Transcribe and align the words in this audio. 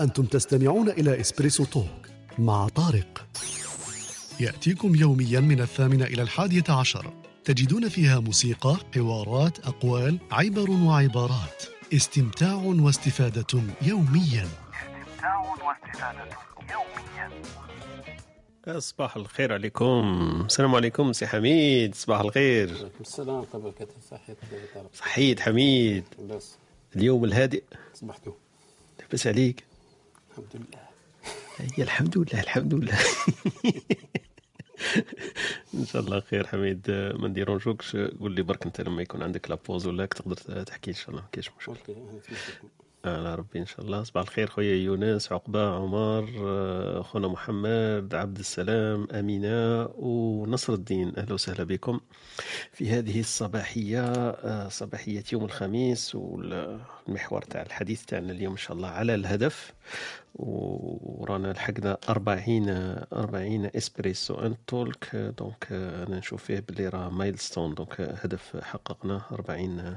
أنتم 0.00 0.24
تستمعون 0.24 0.88
إلى 0.88 1.20
إسبريسو 1.20 1.64
توك 1.64 2.06
مع 2.38 2.68
طارق. 2.68 3.26
يأتيكم 4.40 4.94
يوميا 4.94 5.40
من 5.40 5.60
الثامنة 5.60 6.04
إلى 6.04 6.22
الحادية 6.22 6.64
عشر. 6.68 7.12
تجدون 7.44 7.88
فيها 7.88 8.20
موسيقى، 8.20 8.76
حوارات، 8.94 9.58
أقوال، 9.58 10.18
عبر 10.30 10.70
وعبارات. 10.70 11.62
استمتاع 11.94 12.54
واستفادة 12.54 13.62
يوميا. 13.82 14.48
استمتاع 14.48 15.38
واستفادة 15.38 16.28
يوميا 18.66 18.80
صباح 18.80 19.16
الخير 19.16 19.52
عليكم. 19.52 20.42
السلام 20.46 20.74
عليكم 20.74 21.12
سي 21.12 21.26
حميد. 21.26 21.94
صباح 21.94 22.20
الخير. 22.20 22.90
السلام 23.00 23.40
قبل 23.40 23.70
كتب 23.70 24.00
صحيت 24.10 24.36
طارق 24.74 24.90
صحيت 24.94 25.40
حميد. 25.40 26.04
بس. 26.30 26.54
اليوم 26.96 27.24
الهادئ. 27.24 27.62
صبحتوا 27.94 28.32
لاباس 29.00 29.26
عليك. 29.26 29.69
الحمد 30.30 30.54
لله. 30.54 30.88
هي 31.76 31.82
الحمد 31.84 32.18
لله 32.18 32.40
الحمد 32.40 32.74
لله. 32.74 32.98
إن 35.74 35.86
شاء 35.86 36.02
الله 36.02 36.20
خير 36.20 36.46
حميد. 36.46 36.90
ما 36.90 37.28
نديرونجوكش 37.28 37.96
قول 37.96 38.32
لي 38.34 38.42
برك 38.42 38.66
أنت 38.66 38.80
لما 38.80 39.02
يكون 39.02 39.22
عندك 39.22 39.50
لابوز 39.50 39.86
ولا 39.86 40.06
تقدر 40.06 40.62
تحكي 40.62 40.90
إن 40.90 40.96
شاء 40.96 41.10
الله 41.10 41.20
ما 41.22 41.28
كاينش 41.32 41.50
مشكل. 41.58 41.94
على 43.04 43.34
ربي 43.34 43.58
إن 43.58 43.66
شاء 43.66 43.80
الله. 43.80 44.02
صباح 44.02 44.22
الخير 44.22 44.46
خويا 44.46 44.74
يونس 44.76 45.32
عقبة 45.32 45.74
عمر 45.74 46.28
آه، 46.38 47.02
خونا 47.02 47.28
محمد 47.28 48.14
عبد 48.14 48.38
السلام 48.38 49.08
أمينة 49.12 49.88
ونصر 49.98 50.72
الدين. 50.72 51.12
أهلا 51.18 51.34
وسهلا 51.34 51.64
بكم 51.64 52.00
في 52.72 52.90
هذه 52.90 53.20
الصباحية 53.20 54.00
آه، 54.30 54.68
صباحية 54.68 55.24
يوم 55.32 55.44
الخميس 55.44 56.14
والمحور 56.14 57.42
تاع 57.42 57.62
الحديث 57.62 58.04
تاعنا 58.04 58.32
اليوم 58.32 58.52
إن 58.52 58.58
شاء 58.58 58.76
الله 58.76 58.88
على 58.88 59.14
الهدف. 59.14 59.72
ورانا 60.34 61.52
لحقنا 61.52 61.98
40 62.08 62.68
40 63.12 63.70
إسبريسو 63.76 64.34
ان 64.34 64.56
Talk. 64.66 65.16
donc 65.16 65.66
أنا 65.70 66.18
نشوف 66.18 66.44
فيه 66.44 66.60
باللي 66.60 66.88
راه 66.88 67.08
milestone. 67.08 67.74
donc 67.74 68.00
هدف 68.00 68.56
حققناه 68.56 69.22
40 69.32 69.96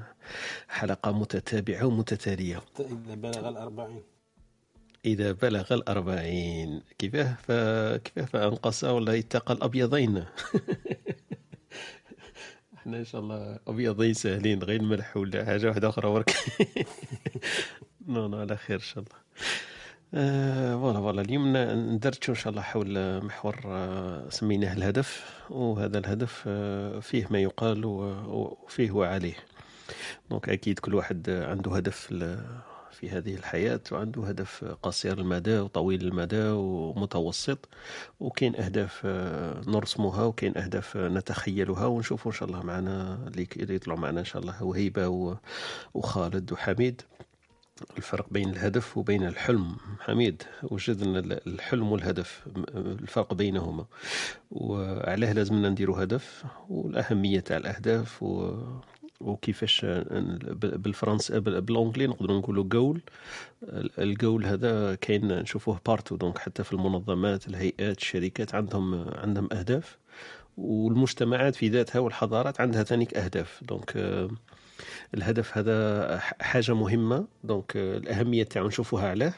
حلقة 0.69 1.11
متتابعة 1.11 1.85
ومتتالية. 1.85 2.61
إذا 2.79 3.15
بلغ 3.15 3.49
الأربعين. 3.49 4.01
إذا 5.05 5.31
بلغ 5.31 5.73
الأربعين. 5.73 6.81
كيفاه؟ 6.97 7.33
ف... 7.33 7.51
كيفاه؟ 8.03 8.25
فأنقص 8.25 8.83
ولا 8.83 9.13
يتقى 9.13 9.53
الأبيضين؟ 9.53 10.17
إحنا 12.77 12.97
إن 12.97 13.05
شاء 13.05 13.21
الله 13.21 13.59
أبيضين 13.67 14.13
سهلين 14.13 14.63
غير 14.63 14.81
الملح 14.81 15.17
ولا 15.17 15.45
حاجة 15.45 15.67
واحدة 15.67 15.89
أخرى 15.89 16.07
ورك. 16.07 16.33
نو 18.07 18.27
نو 18.27 18.37
على 18.37 18.57
خير 18.57 18.75
إن 18.75 18.81
شاء 18.81 19.03
الله. 19.03 19.23
فوالا 20.13 20.99
فوالا. 20.99 21.21
اليوم 21.21 21.57
ندرتشو 21.93 22.31
إن 22.31 22.37
شاء 22.37 22.51
الله 22.51 22.61
حول 22.61 23.21
محور 23.25 23.55
آه، 23.65 24.29
سميناه 24.29 24.73
الهدف 24.73 25.41
وهذا 25.49 25.97
الهدف 25.99 26.43
آه، 26.47 26.99
فيه 26.99 27.27
ما 27.29 27.39
يقال 27.39 27.85
وفيه 27.85 28.91
وعليه. 28.91 29.35
دونك 30.29 30.49
أكيد 30.49 30.79
كل 30.79 30.95
واحد 30.95 31.29
عنده 31.29 31.75
هدف 31.75 32.13
في 32.91 33.09
هذه 33.09 33.35
الحياة 33.35 33.79
وعنده 33.91 34.23
هدف 34.23 34.65
قصير 34.83 35.17
المدى 35.19 35.59
وطويل 35.59 36.01
المدى 36.01 36.43
ومتوسط 36.49 37.69
وكاين 38.19 38.55
أهداف 38.55 39.01
آه، 39.05 39.61
نرسمها 39.67 40.23
وكاين 40.23 40.57
أهداف 40.57 40.97
آه، 40.97 41.09
نتخيلها 41.09 41.85
ونشوفوا 41.85 42.31
إن 42.31 42.37
شاء 42.37 42.49
الله 42.49 42.63
معنا 42.63 43.19
اللي 43.27 43.47
يطلعوا 43.75 43.99
معنا 43.99 44.19
إن 44.19 44.25
شاء 44.25 44.41
الله 44.41 44.63
وهيبة 44.63 45.07
وخالد 45.93 46.51
وحميد. 46.51 47.01
الفرق 47.97 48.25
بين 48.31 48.49
الهدف 48.49 48.97
وبين 48.97 49.23
الحلم. 49.27 49.75
حميد 49.99 50.43
وجدنا 50.63 51.19
ال- 51.19 51.47
الحلم 51.47 51.91
والهدف؟ 51.91 52.45
الفرق 52.75 53.33
بينهما. 53.33 53.85
وعلاه 54.51 55.33
لازمنا 55.33 55.69
نديروا 55.69 56.03
هدف 56.03 56.43
والأهمية 56.69 57.39
تاع 57.39 57.57
الأهداف 57.57 58.23
و 58.23 58.57
وكيفاش 59.21 59.85
ن- 59.85 60.37
بال- 60.41 60.77
بالفرنسي 60.77 61.39
بال- 61.39 61.61
بالأنجلي 61.61 62.07
نقدروا 62.07 62.37
نقولوا 62.39 62.63
جول 62.63 63.01
الجول 63.99 64.45
هذا 64.45 64.95
كاين 64.95 65.27
نشوفوه 65.27 65.79
partout 65.85 66.15
donc 66.15 66.37
حتى 66.37 66.63
في 66.63 66.73
المنظمات 66.73 67.47
الهيئات 67.47 67.97
الشركات 67.97 68.55
عندهم 68.55 69.05
عندهم 69.15 69.49
أهداف. 69.53 69.97
والمجتمعات 70.57 71.55
في 71.55 71.69
ذاتها 71.69 71.99
والحضارات 71.99 72.61
عندها 72.61 72.83
ثانيك 72.83 73.17
أهداف. 73.17 73.61
donc 73.63 73.91
الهدف 75.13 75.57
هذا 75.57 76.19
حاجة 76.41 76.73
مهمة. 76.73 77.27
donc 77.43 77.77
آه، 77.77 77.97
الأهمية 77.97 78.43
تاعو 78.43 78.67
نشوفوها 78.67 79.09
علاه. 79.09 79.33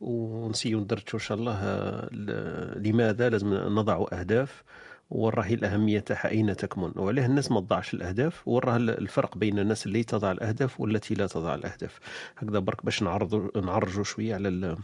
ونسيو 0.00 0.80
ندردشو 0.80 1.04
إن 1.14 1.18
شاء 1.18 1.38
الله 1.38 1.54
آه، 1.62 2.78
لماذا 2.78 3.28
لازم 3.28 3.54
نضع 3.54 4.06
أهداف. 4.12 4.62
وراهي 5.10 5.54
الأهمية 5.54 6.00
تاعها 6.00 6.30
أين 6.30 6.56
تكمن؟ 6.56 6.92
وعليه 6.96 7.26
الناس 7.26 7.52
ما 7.52 7.60
تضعش 7.60 7.94
الأهداف. 7.94 8.48
وراه 8.48 8.76
الفرق 8.76 9.38
بين 9.38 9.58
الناس 9.58 9.86
اللي 9.86 10.04
تضع 10.04 10.32
الأهداف 10.32 10.80
والتي 10.80 11.14
لا 11.14 11.26
تضع 11.26 11.54
الأهداف. 11.54 11.98
هكذا 12.38 12.58
برك 12.58 12.84
باش 12.84 13.02
نعرضوا 13.02 13.60
نعرجوا 13.60 14.04
شوية 14.04 14.34
على 14.34 14.76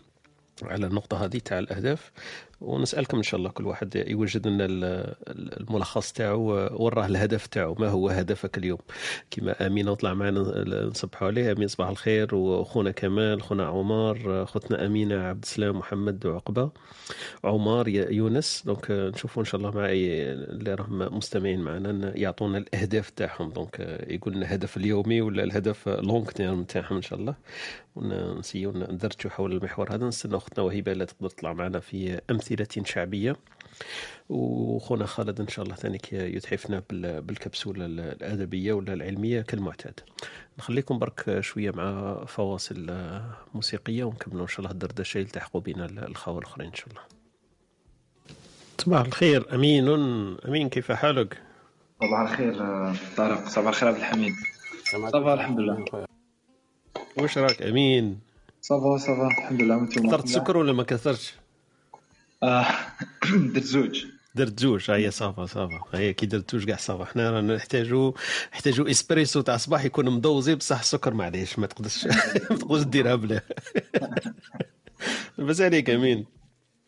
على 0.62 0.86
النقطة 0.86 1.24
هذه 1.24 1.38
تاع 1.38 1.58
الأهداف. 1.58 2.12
ونسألكم 2.64 3.16
إن 3.16 3.22
شاء 3.22 3.38
الله 3.38 3.50
كل 3.50 3.66
واحد 3.66 4.04
يوجد 4.06 4.46
لنا 4.48 4.64
ال- 4.64 4.84
ال- 5.28 5.60
الملخص 5.60 6.12
تاعو 6.12 6.42
وراه 6.84 7.06
الهدف 7.06 7.46
تاعو. 7.46 7.74
ما 7.78 7.88
هو 7.88 8.08
هدفك 8.08 8.58
اليوم؟ 8.58 8.78
كما 9.30 9.66
أمين 9.66 9.94
طلع 9.94 10.14
معنا 10.14 10.40
نصبحوا 10.86 11.28
عليه. 11.28 11.52
أمين 11.52 11.68
صباح 11.68 11.88
الخير. 11.88 12.34
وأخونا 12.34 12.90
كمال 12.90 13.40
أخونا 13.40 13.66
عمر 13.66 14.42
أختنا 14.42 14.86
أمينة 14.86 15.14
عبد 15.14 15.42
السلام 15.42 15.78
محمد 15.78 16.26
وعقبة 16.26 16.70
عمر 17.44 17.88
يونس. 17.88 18.62
donc 18.66 18.90
آه، 18.90 19.08
نشوفوا 19.10 19.42
إن 19.42 19.46
شاء 19.46 19.60
الله 19.60 19.70
مع 19.70 19.86
أي- 19.86 19.90
اللي 20.50 20.74
راهم 20.74 21.16
مستمعين 21.16 21.60
معنا 21.60 22.12
يعطونا 22.18 22.58
الأهداف 22.58 23.10
تاعهم. 23.10 23.50
donc 23.50 23.76
آه، 23.80 24.12
يقول 24.12 24.34
لنا 24.34 24.46
الهدف 24.46 24.76
اليومي 24.76 25.20
ولا 25.20 25.44
الهدف 25.44 25.88
long 25.88 26.26
term 26.26 26.64
تاعهم 26.64 26.96
إن 26.96 27.02
شاء 27.02 27.18
الله. 27.18 27.34
ونسيو 27.96 28.72
ندرجوا 28.72 29.30
حول 29.30 29.52
المحور 29.52 29.94
هذا. 29.94 30.06
نستنى 30.06 30.36
اختنا 30.36 30.64
وهبة 30.64 30.92
لا 30.92 31.04
تقدر 31.04 31.28
تطلع 31.28 31.52
معنا 31.52 31.80
في 31.80 32.20
أمثلة. 32.30 32.53
شعبية. 32.84 33.36
وخونا 34.28 35.06
خالد 35.06 35.40
إن 35.40 35.48
شاء 35.48 35.64
الله 35.64 35.76
ثانيك 35.76 36.12
يتحفنا 36.12 36.82
بال- 36.90 37.22
بالكبسولة 37.22 37.84
ال- 37.86 38.00
الأدبية 38.00 38.72
ولا 38.72 38.92
العلمية 38.92 39.40
كالمعتاد. 39.40 40.00
نخليكم 40.58 40.98
برك 40.98 41.40
شوية 41.40 41.70
مع 41.70 42.14
فواصل 42.24 42.86
آه، 42.90 43.24
موسيقية 43.54 44.04
ونكملوا 44.04 44.42
إن 44.42 44.46
شاء 44.48 44.58
الله 44.60 44.70
الدردشة 44.70 45.18
يلتحقوا 45.18 45.60
بنا 45.60 45.86
الخوة 45.86 46.38
الأخرين 46.38 46.68
إن 46.68 46.74
شاء 46.74 46.88
الله. 46.88 47.00
صباح 48.78 49.00
الخير 49.06 49.54
أمين 49.54 49.88
أمين 50.48 50.68
كيف 50.68 50.92
حالك؟ 50.92 51.38
صباح 52.00 52.20
الخير 52.30 52.60
آه، 52.62 52.94
طارق. 53.16 53.48
صباح 53.48 53.68
الخير 53.68 53.88
عبد 53.88 53.98
الحميد. 53.98 54.32
ça 54.92 55.13
va 55.13 55.34
الحمد 55.34 55.60
لله. 55.60 55.84
واش 57.18 57.38
راك 57.38 57.62
أمين؟ 57.62 58.20
صافا 58.62 58.96
صافا 58.98 59.26
الحمد 59.26 59.62
لله. 59.62 59.76
وأنتم؟ 59.76 60.08
كثرت 60.08 60.28
سكر 60.28 60.56
ولا 60.56 60.72
ما 60.72 60.82
كثرتش؟ 60.82 61.34
آه 62.44 62.66
درت 63.54 63.64
زوج 63.64 64.04
درت 64.34 64.60
زوج 64.60 64.90
هي 64.90 65.10
ça 65.10 65.28
va 65.28 65.46
ça 65.46 65.60
va. 65.60 65.80
هي 65.94 66.12
كي 66.12 66.26
درت 66.26 66.52
زوج 66.52 66.64
كاع 66.64 66.76
ça 66.76 66.87
va. 66.87 67.04
حنا 67.04 67.30
رانا 67.30 67.56
نحتاجو 67.56 68.14
نحتاجو 68.52 68.86
إسبريسو 68.86 69.40
تاع 69.40 69.54
الصباح 69.54 69.84
يكون 69.84 70.10
مدوزي 70.10 70.54
بصح 70.54 70.78
السكر 70.80 71.14
معليش 71.14 71.58
ما 71.58 71.66
تقدرش 71.66 72.06
ما 72.50 72.56
تقدرش 72.56 72.82
ديرها 72.82 73.14
بلا. 73.14 73.40
لاباس 75.38 75.60
عليك 75.60 75.90
أمين. 75.90 76.26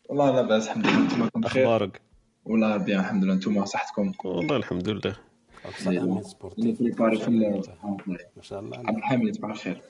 والله 0.09 0.31
لا 0.31 0.41
بأس 0.41 0.67
الحمد 0.67 0.87
لله. 0.87 0.97
أنتم 0.97 1.41
بخير؟ 1.41 1.63
أخبارك؟ 1.63 2.01
والله 2.45 2.77
bien 2.77 2.99
الحمد 2.99 3.23
لله. 3.23 3.33
أنتم 3.33 3.65
صحتكم 3.65 4.13
والله 4.23 4.57
الحمد 4.57 4.89
لله. 4.89 5.15
ما 8.37 8.43
شاء 8.43 8.59
الله. 8.59 8.77
عبد 8.77 8.97
الحميد 8.97 9.35
صباح 9.35 9.51
الخير. 9.51 9.81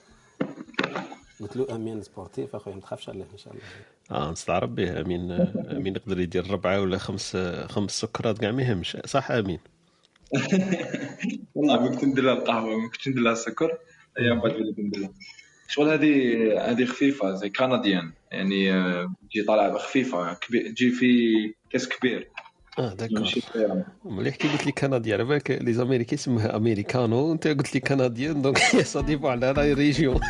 قلت 1.40 1.58
له 1.58 1.76
أمين 1.76 2.04
sportif 2.04 2.56
أخويا 2.56 2.76
ما 2.76 2.82
تخافش 2.82 3.10
عليه 3.10 3.26
إن 3.34 3.38
شاء 3.38 3.54
الله. 3.54 3.64
آه 4.12 4.32
نستعرب 4.32 4.76
به 4.76 5.02
آمين. 5.02 5.32
آمين. 5.78 5.96
يقدر 5.96 6.20
يدير 6.20 6.52
ربعة 6.52 6.82
ولا 6.82 6.98
خمس 6.98 7.38
خمس 7.70 7.92
سكرات 8.02 8.38
كاع 8.38 8.52
ما 8.52 8.64
يهمش. 8.64 8.98
صح 9.06 9.32
آمين. 9.32 9.60
والله 11.56 11.80
ما 11.82 11.90
كنت 11.90 12.04
ندير 12.04 12.24
لها 12.24 12.34
القهوة 12.34 12.78
ما 12.80 12.90
كنت 12.90 13.08
ندير 13.08 13.24
لها 13.24 13.34
السكر. 13.34 13.78
أيام 14.20 14.40
بعد 14.40 14.52
وليت 14.56 14.80
ندير 14.80 15.02
لها 15.02 15.10
شغل 15.68 15.90
هذه 15.90 16.72
هذه 16.72 16.86
خفيفة 16.86 17.36
زي 17.36 17.50
canadien. 17.50 18.12
يعني 18.32 18.74
آه، 18.74 19.14
تجي 19.30 19.44
طالعة 19.44 19.78
خفيفه 19.78 20.34
كبير 20.34 20.72
تجي 20.72 20.92
في 20.92 21.34
كاس 21.70 21.90
كبير. 21.90 22.28
آه 22.80 22.94
d'accord. 22.94 23.32
مليح. 24.06 24.36
كي 24.36 24.48
قلت 24.48 24.66
لي 24.66 24.72
كندي 24.72 25.14
على 25.14 25.24
بالك 25.24 25.52
les 25.52 25.74
Américains 25.74 26.16
يسموها 26.16 26.56
امريكانو 26.58 27.16
وانت 27.18 27.48
قلت 27.48 27.74
لي 27.74 27.80
canadien 27.80 28.42
donc 28.42 28.58
ça 28.58 29.02
dépend 29.02 29.32
على 29.32 29.54
la 29.58 29.74
région 29.74 30.20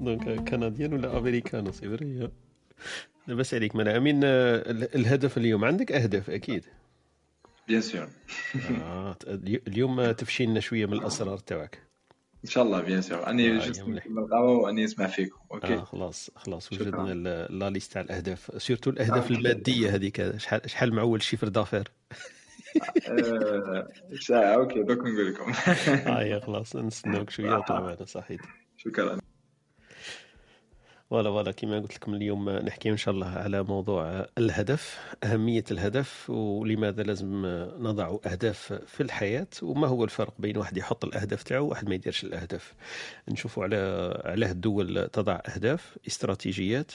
donc 0.00 0.48
canadien 0.48 0.92
ولا 0.92 1.18
امريكانو 1.18 1.72
c'est 1.72 1.88
vrai 1.88 2.30
لاباس 3.26 3.54
عليك 3.54 3.76
من 3.76 3.88
أمين 3.88 4.20
آه، 4.24 4.62
الهدف 4.70 5.38
اليوم 5.38 5.64
عندك 5.64 5.92
أهداف 5.92 6.30
أكيد. 6.30 6.64
bien 7.68 7.80
sûr 7.80 8.08
آه 8.82 9.16
اليوم 9.68 10.10
تفشي 10.10 10.46
لنا 10.46 10.60
شوية 10.60 10.86
من 10.86 10.92
الأسرار 10.92 11.38
تاعك. 11.38 11.78
إن 12.44 12.50
شاء 12.50 12.64
الله 12.64 12.80
bien 12.80 13.02
sûr 13.02 13.30
اني 13.30 13.50
آه،. 13.50 13.68
نكمل 13.68 14.18
القهوه 14.18 14.58
واني 14.58 14.84
نسمع 14.84 15.06
فيكم 15.06 15.38
OK. 15.52 15.76
خلاص 15.80 16.30
خلاص 16.36 16.74
شكراً. 16.74 17.02
وجدنا 17.02 17.46
la 17.50 17.70
liste 17.70 17.92
تاع 17.92 18.02
الأهداف. 18.02 18.62
surtout 18.62 18.90
الأهداف 18.90 19.30
آه. 19.30 19.36
المادية 19.36 19.94
هذيك. 19.94 20.36
شحال 20.36 20.70
شحال 20.70 20.94
معول 20.94 21.22
chiffre 21.22 21.48
d'affaires 21.48 21.88
آه، 23.08 23.88
ساعه 24.20 24.54
OK 24.54 24.82
دوك 24.82 24.98
نقول 24.98 25.32
لكم. 25.34 25.52
آه 26.10 26.38
خلاص 26.38 26.76
نستناوك 26.76 27.30
شوية 27.30 27.64
معنا 27.70 28.04
صحيت. 28.04 28.40
شكرا. 28.76 29.18
voilà 31.10 31.30
voilà 31.30 31.52
كما 31.52 31.78
قلت 31.78 31.94
لكم 31.94 32.14
اليوم 32.14 32.50
نحكي 32.50 32.90
إن 32.90 32.96
شاء 32.96 33.14
الله 33.14 33.26
على 33.26 33.62
موضوع 33.62 34.26
الهدف 34.38 34.98
أهمية 35.24 35.64
الهدف 35.70 36.30
ولماذا 36.30 37.02
لازم 37.02 37.46
نضع 37.78 38.16
أهداف 38.26 38.72
في 38.86 39.02
الحياة 39.02 39.46
وما 39.62 39.86
هو 39.88 40.04
الفرق 40.04 40.34
بين 40.38 40.56
واحد 40.56 40.76
يحط 40.76 41.04
الأهداف 41.04 41.42
تاعو 41.42 41.66
وواحد 41.66 41.88
ما 41.88 41.94
يديرش 41.94 42.24
الأهداف. 42.24 42.74
نشوفوا 43.28 43.64
على 43.64 43.76
علاه 44.24 44.50
الدول 44.50 45.08
تضع 45.08 45.40
أهداف 45.54 45.98
استراتيجيات 46.06 46.92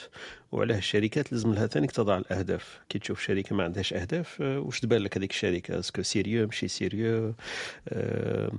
وعلاه 0.52 0.78
الشركات 0.78 1.32
لازم 1.32 1.54
لها 1.54 1.66
ثاني 1.66 1.86
تضع 1.86 2.18
الأهداف. 2.18 2.80
كي 2.88 2.98
تشوف 2.98 3.20
شركه 3.20 3.56
ما 3.56 3.64
عندهاش 3.64 3.94
أهداف 3.94 4.42
آه، 4.42 4.58
واش 4.60 4.80
تبان 4.80 5.02
لك 5.02 5.16
هذيك 5.18 5.30
الشركة؟ 5.30 5.78
est-ce 5.78 5.94
que 5.94 6.02
sérieux 6.02 6.46
ماشي 6.46 6.68
sérieux 6.68 7.34
آه، 7.88 8.50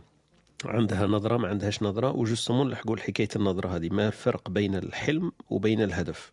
عندها 0.66 1.08
نظرة 1.08 1.38
ما 1.38 1.48
عندهاش 1.48 1.84
نظرة 1.84 2.12
وجوستومون 2.12 2.68
نلحقوا 2.68 2.98
حكاية 2.98 3.28
النظرة 3.36 3.76
هذه. 3.76 3.90
ما 3.90 4.08
الفرق 4.08 4.50
بين 4.50 4.76
الحلم 4.76 5.32
وبين 5.50 5.82
الهدف؟ 5.82 6.32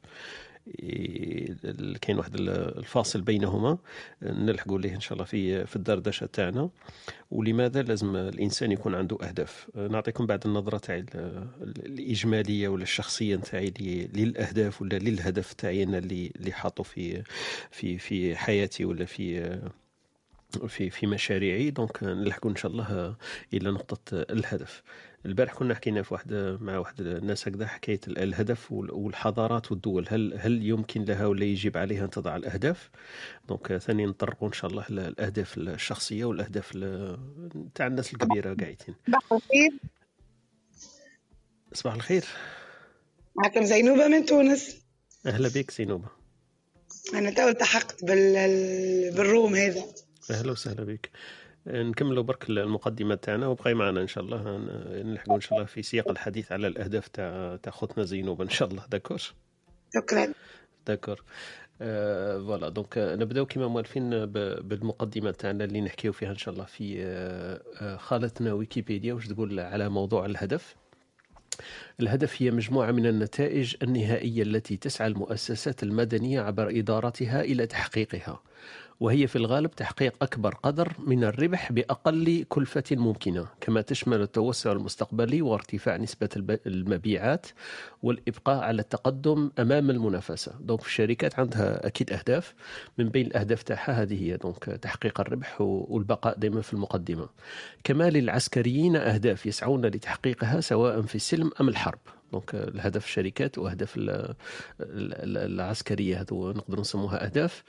إيه، 0.78 1.54
كاين 2.00 2.18
واحد 2.18 2.34
ال- 2.34 2.78
الفاصل 2.78 3.20
بينهما 3.20 3.78
نلحقوا 4.22 4.78
ليه 4.78 4.94
إن 4.94 5.00
شاء 5.00 5.12
الله 5.12 5.24
في 5.24 5.66
في 5.66 5.76
الدردشة 5.76 6.26
تاعنا. 6.26 6.70
ولماذا 7.30 7.82
لازم 7.82 8.16
الإنسان 8.16 8.72
يكون 8.72 8.94
عنده 8.94 9.18
أهداف؟ 9.22 9.70
نعطيكم 9.76 10.26
بعد 10.26 10.46
النظرة 10.46 10.80
ال- 10.90 11.86
الإجمالية 11.86 12.68
ولا 12.68 12.82
الشخصية 12.82 13.36
تاعي 13.36 13.72
للأهداف 14.14 14.82
ولا 14.82 14.96
للهدف 14.98 15.52
تاعي 15.52 15.82
أنا 15.82 15.98
اللي 15.98 16.32
اللي 16.36 16.52
حاطه 16.52 16.82
في 16.82 17.22
في 17.70 17.98
في 17.98 18.36
حياتي 18.36 18.84
ولا 18.84 19.04
في 19.04 19.58
في 20.58 20.90
في 20.90 21.06
مشاريعي. 21.06 21.70
donc 21.70 22.02
نلحقوا 22.02 22.50
إن 22.50 22.56
شاء 22.56 22.70
الله 22.72 23.16
إلى 23.54 23.70
نقطة 23.70 23.98
الهدف. 24.30 24.82
البارح 25.26 25.54
كنا 25.54 25.74
حكينا 25.74 26.02
في 26.02 26.14
واحد 26.14 26.58
مع 26.60 26.78
واحد 26.78 27.00
الناس 27.00 27.48
هكذا 27.48 27.66
حكاية 27.66 28.00
ال- 28.08 28.18
الهدف 28.18 28.72
وال- 28.72 28.90
والحضارات 28.90 29.72
والدول. 29.72 30.06
هل 30.08 30.34
هل 30.38 30.62
يمكن 30.66 31.04
لها 31.04 31.26
ولا 31.26 31.44
يجب 31.44 31.76
عليها 31.76 32.04
ان 32.04 32.10
تضع 32.10 32.36
الأهداف؟ 32.36 32.90
donc 33.48 33.76
ثاني 33.76 34.06
نطرقوا 34.06 34.48
إن 34.48 34.52
شاء 34.52 34.70
الله 34.70 34.84
الأهداف 34.90 35.58
الشخصية 35.58 36.24
والأهداف 36.24 36.72
ال- 36.74 37.18
تاع 37.74 37.86
الناس 37.86 38.12
الكبيرة 38.12 38.54
قاعدين. 38.54 38.94
صباح 39.06 39.32
الخير. 39.32 39.70
صباح 41.72 41.94
الخير. 41.94 42.24
معكم 43.36 43.64
زينوبة 43.64 44.08
من 44.08 44.24
تونس. 44.26 44.76
أهلا 45.26 45.48
بك 45.48 45.70
زينوبة. 45.70 46.08
أنا 47.14 47.30
تو 47.30 47.48
التحقت 47.48 48.04
بال... 48.04 48.34
بالروم 49.16 49.54
هذا. 49.54 49.84
أهلا 50.30 50.52
وسهلا 50.52 50.84
بك. 50.84 51.10
نكملوا 51.66 52.22
برك 52.22 52.50
المقدمة 52.50 53.14
تاعنا 53.14 53.46
وبقي 53.46 53.74
معنا 53.74 54.00
إن 54.02 54.06
شاء 54.06 54.24
الله 54.24 54.42
ن- 54.58 55.06
نلحقوا 55.06 55.34
إن 55.36 55.40
شاء 55.40 55.52
الله 55.54 55.64
في 55.66 55.82
سياق 55.82 56.10
الحديث 56.10 56.52
على 56.52 56.66
الأهداف 56.66 57.08
تاع 57.08 57.56
تاع 57.62 57.72
خوتنا 57.72 58.04
زينوبه 58.04 58.44
إن 58.44 58.48
شاء 58.48 58.68
الله. 58.68 58.86
d'accord؟ 58.90 59.18
شكرا. 59.94 60.32
d'accord. 60.86 61.22
آه، 61.82 62.38
voilà. 62.38 62.68
donc 62.68 62.98
آه، 62.98 63.16
نبداو 63.16 63.46
كما 63.46 63.68
موالفين 63.68 64.26
بالمقدمة 64.60 65.30
تاعنا 65.30 65.64
اللي 65.64 65.80
نحكيو 65.80 66.12
فيها 66.12 66.30
إن 66.30 66.36
شاء 66.36 66.54
الله 66.54 66.64
في 66.64 66.94
آه، 67.02 67.60
آه، 67.80 67.96
خالتنا 67.96 68.52
ويكيبيديا. 68.52 69.14
واش 69.14 69.28
تقول 69.28 69.60
على 69.60 69.88
موضوع 69.88 70.26
الهدف؟ 70.26 70.76
الهدف 72.00 72.42
هي 72.42 72.50
مجموعة 72.50 72.90
من 72.90 73.06
النتائج 73.06 73.74
النهائية 73.82 74.42
التي 74.42 74.76
تسعى 74.76 75.06
المؤسسات 75.06 75.82
المدنية 75.82 76.40
عبر 76.40 76.68
إدارتها 76.70 77.40
إلى 77.42 77.66
تحقيقها. 77.66 78.42
وهي 79.00 79.26
في 79.26 79.36
الغالب 79.36 79.70
تحقيق 79.70 80.14
أكبر 80.22 80.54
قدر 80.54 80.92
من 80.98 81.24
الربح 81.24 81.72
بأقل 81.72 82.44
كلفة 82.48 82.84
ممكنة 82.92 83.46
كما 83.60 83.80
تشمل 83.80 84.20
التوسع 84.22 84.72
المستقبلي 84.72 85.42
وارتفاع 85.42 85.96
نسبة 85.96 86.28
المبيعات 86.66 87.46
والإبقاء 88.02 88.58
على 88.64 88.82
التقدم 88.82 89.50
أمام 89.58 89.90
المنافسة. 89.90 90.52
donc 90.60 90.80
الشركات 90.86 91.38
عندها 91.38 91.86
أكيد 91.86 92.12
أهداف. 92.12 92.54
من 92.98 93.08
بين 93.08 93.26
الأهداف 93.26 93.62
تاعها 93.62 94.02
هذه 94.02 94.22
هي 94.24 94.36
donc 94.36 94.64
تحقيق 94.64 95.20
الربح 95.20 95.60
والبقاء 95.60 96.38
دائما 96.38 96.60
في 96.60 96.72
المقدمة. 96.72 97.28
كما 97.84 98.10
للعسكريين 98.10 98.96
أهداف 98.96 99.46
يسعون 99.46 99.86
لتحقيقها 99.86 100.60
سواء 100.60 101.02
في 101.02 101.14
السلم 101.14 101.50
أم 101.60 101.68
الحرب. 101.68 101.98
donc 102.32 102.54
الهدف 102.54 103.04
الشركات 103.04 103.58
واهداف 103.58 103.96
ال- 103.96 104.10
ال- 104.10 104.34
ال- 104.80 105.52
العسكرية 105.52 106.20
هذو 106.20 106.50
نقدر 106.52 106.80
نسموها 106.80 107.24
أهداف. 107.24 107.62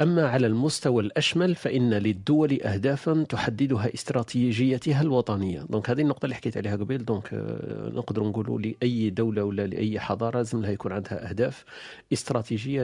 أما 0.00 0.28
على 0.28 0.46
المستوى 0.46 1.02
الأشمل 1.02 1.54
فإن 1.54 1.94
للدول 1.94 2.62
أهدافا 2.62 3.24
تحددها 3.28 3.94
استراتيجيتها 3.94 5.02
الوطنية. 5.02 5.66
donc 5.70 5.90
هذه 5.90 6.00
النقطة 6.00 6.24
اللي 6.24 6.34
حكيت 6.34 6.56
عليها 6.56 6.76
قبل 6.76 7.04
donc 7.04 7.28
آه، 7.34 7.88
نقدر 7.88 8.22
نقولوا 8.24 8.58
لأي 8.60 9.10
دولة 9.10 9.44
ولا 9.44 9.66
لأي 9.66 10.00
حضارة 10.00 10.36
لازم 10.36 10.62
لها 10.62 10.70
يكون 10.70 10.92
عندها 10.92 11.28
أهداف 11.30 11.64
استراتيجية 12.12 12.82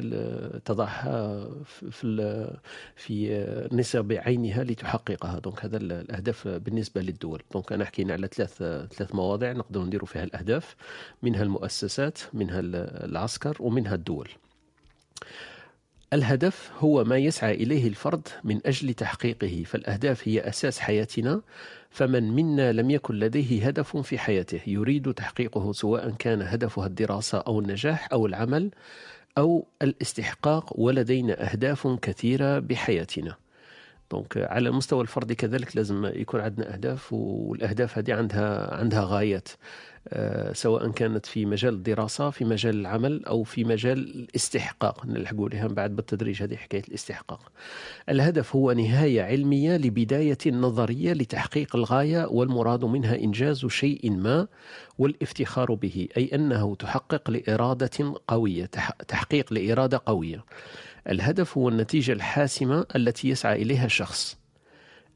تضعها 0.64 1.48
في- 1.64 2.50
في 2.96 3.68
نسب 3.72 4.12
عينها 4.12 4.64
لتحققها. 4.64 5.38
donc 5.38 5.64
هذا 5.64 5.76
ال- 5.76 5.92
الأهداف 5.92 6.48
بالنسبة 6.48 7.00
للدول. 7.00 7.42
donc 7.52 7.72
أنا 7.72 7.84
حكينا 7.84 8.12
على 8.12 8.26
ثلاث 8.26 8.56
ثلاث 8.94 9.14
مواضيع 9.14 9.52
نقدر 9.52 9.84
نديروا 9.84 10.06
فيها 10.06 10.24
الأهداف 10.24 10.76
منها 11.22 11.42
المؤسسات 11.42 12.18
منها 12.34 12.60
ال- 12.60 12.76
العسكر 13.10 13.56
ومنها 13.60 13.94
الدول. 13.94 14.28
الهدف 16.12 16.70
هو 16.78 17.04
ما 17.04 17.16
يسعى 17.18 17.54
إليه 17.54 17.88
الفرد 17.88 18.28
من 18.44 18.60
أجل 18.66 18.94
تحقيقه 18.94 19.62
فالأهداف 19.66 20.28
هي 20.28 20.40
أساس 20.40 20.78
حياتنا 20.78 21.40
فمن 21.90 22.32
منا 22.32 22.72
لم 22.72 22.90
يكن 22.90 23.14
لديه 23.14 23.66
هدف 23.66 23.96
في 23.96 24.18
حياته 24.18 24.60
يريد 24.66 25.14
تحقيقه 25.14 25.72
سواء 25.72 26.10
كان 26.10 26.42
هدفها 26.42 26.86
الدراسة 26.86 27.38
أو 27.38 27.60
النجاح 27.60 28.08
أو 28.12 28.26
العمل 28.26 28.70
أو 29.38 29.66
الاستحقاق 29.82 30.80
ولدينا 30.80 31.52
أهداف 31.52 31.86
كثيرة 31.86 32.58
بحياتنا. 32.58 33.36
دونك 34.10 34.36
على 34.36 34.68
المستوى 34.68 35.02
الفردي 35.02 35.34
كذلك 35.34 35.76
لازم 35.76 36.04
يكون 36.04 36.40
عندنا 36.40 36.74
أهداف 36.74 37.12
والأهداف 37.12 37.98
هذه 37.98 38.14
عندها 38.14 38.74
عندها 38.74 39.04
غايات. 39.04 39.48
سواء 40.52 40.90
كانت 40.90 41.26
في 41.26 41.46
مجال 41.46 41.74
الدراسة 41.74 42.30
في 42.30 42.44
مجال 42.44 42.80
العمل 42.80 43.24
أو 43.24 43.42
في 43.42 43.64
مجال 43.64 43.98
الاستحقاق. 43.98 45.06
نلحقوا 45.06 45.48
لها 45.48 45.66
بعد 45.66 45.96
بالتدريج 45.96 46.42
هذه 46.42 46.56
حكاية 46.56 46.82
الاستحقاق. 46.88 47.52
الهدف 48.08 48.56
هو 48.56 48.72
نهاية 48.72 49.22
علمية 49.22 49.76
لبداية 49.76 50.38
نظرية 50.46 51.12
لتحقيق 51.12 51.76
الغاية 51.76 52.26
والمراد 52.30 52.84
منها 52.84 53.16
إنجاز 53.16 53.66
شيء 53.66 54.10
ما 54.10 54.46
والافتخار 54.98 55.74
به 55.74 56.08
أي 56.16 56.30
أنه 56.34 56.74
تحقق 56.74 57.30
لإرادة 57.30 58.14
قوية 58.28 58.66
تح- 58.66 58.90
تحقيق 59.08 59.52
لإرادة 59.52 60.02
قوية. 60.06 60.44
الهدف 61.10 61.58
هو 61.58 61.68
النتيجة 61.68 62.12
الحاسمة 62.12 62.86
التي 62.96 63.28
يسعى 63.28 63.62
إليها 63.62 63.86
الشخص 63.86 64.37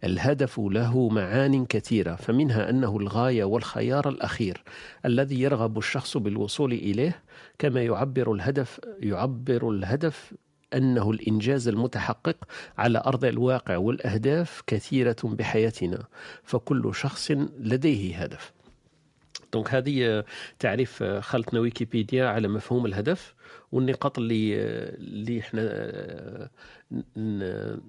الهدف 0.04 0.60
له 0.60 1.08
معان 1.08 1.66
كثيرة 1.66 2.14
فمنها 2.14 2.70
أنه 2.70 2.96
الغاية 2.96 3.44
والخيار 3.44 4.08
الأخير 4.08 4.62
الذي 5.04 5.40
يرغب 5.40 5.78
الشخص 5.78 6.16
بالوصول 6.16 6.72
إليه 6.72 7.22
كما 7.58 7.82
يعبر 7.82 8.32
الهدف 8.32 8.80
يعبر 9.00 9.70
الهدف 9.70 10.34
أنه 10.74 11.10
الإنجاز 11.10 11.68
المتحقق 11.68 12.36
على 12.78 13.02
أرض 13.06 13.24
الواقع 13.24 13.76
والأهداف 13.76 14.62
كثيرة 14.66 15.16
بحياتنا 15.24 16.04
فكل 16.44 16.94
شخص 16.94 17.30
لديه 17.60 18.22
هدف. 18.22 18.52
دونك 19.52 19.74
هذه 19.74 20.24
تعريف 20.58 21.02
خلطنا 21.02 21.60
ويكيبيديا 21.60 22.26
على 22.26 22.48
مفهوم 22.48 22.86
الهدف. 22.86 23.34
والنقاط 23.72 24.18
اللي 24.18 24.54
اللي 24.98 25.40
إحنا 25.40 25.62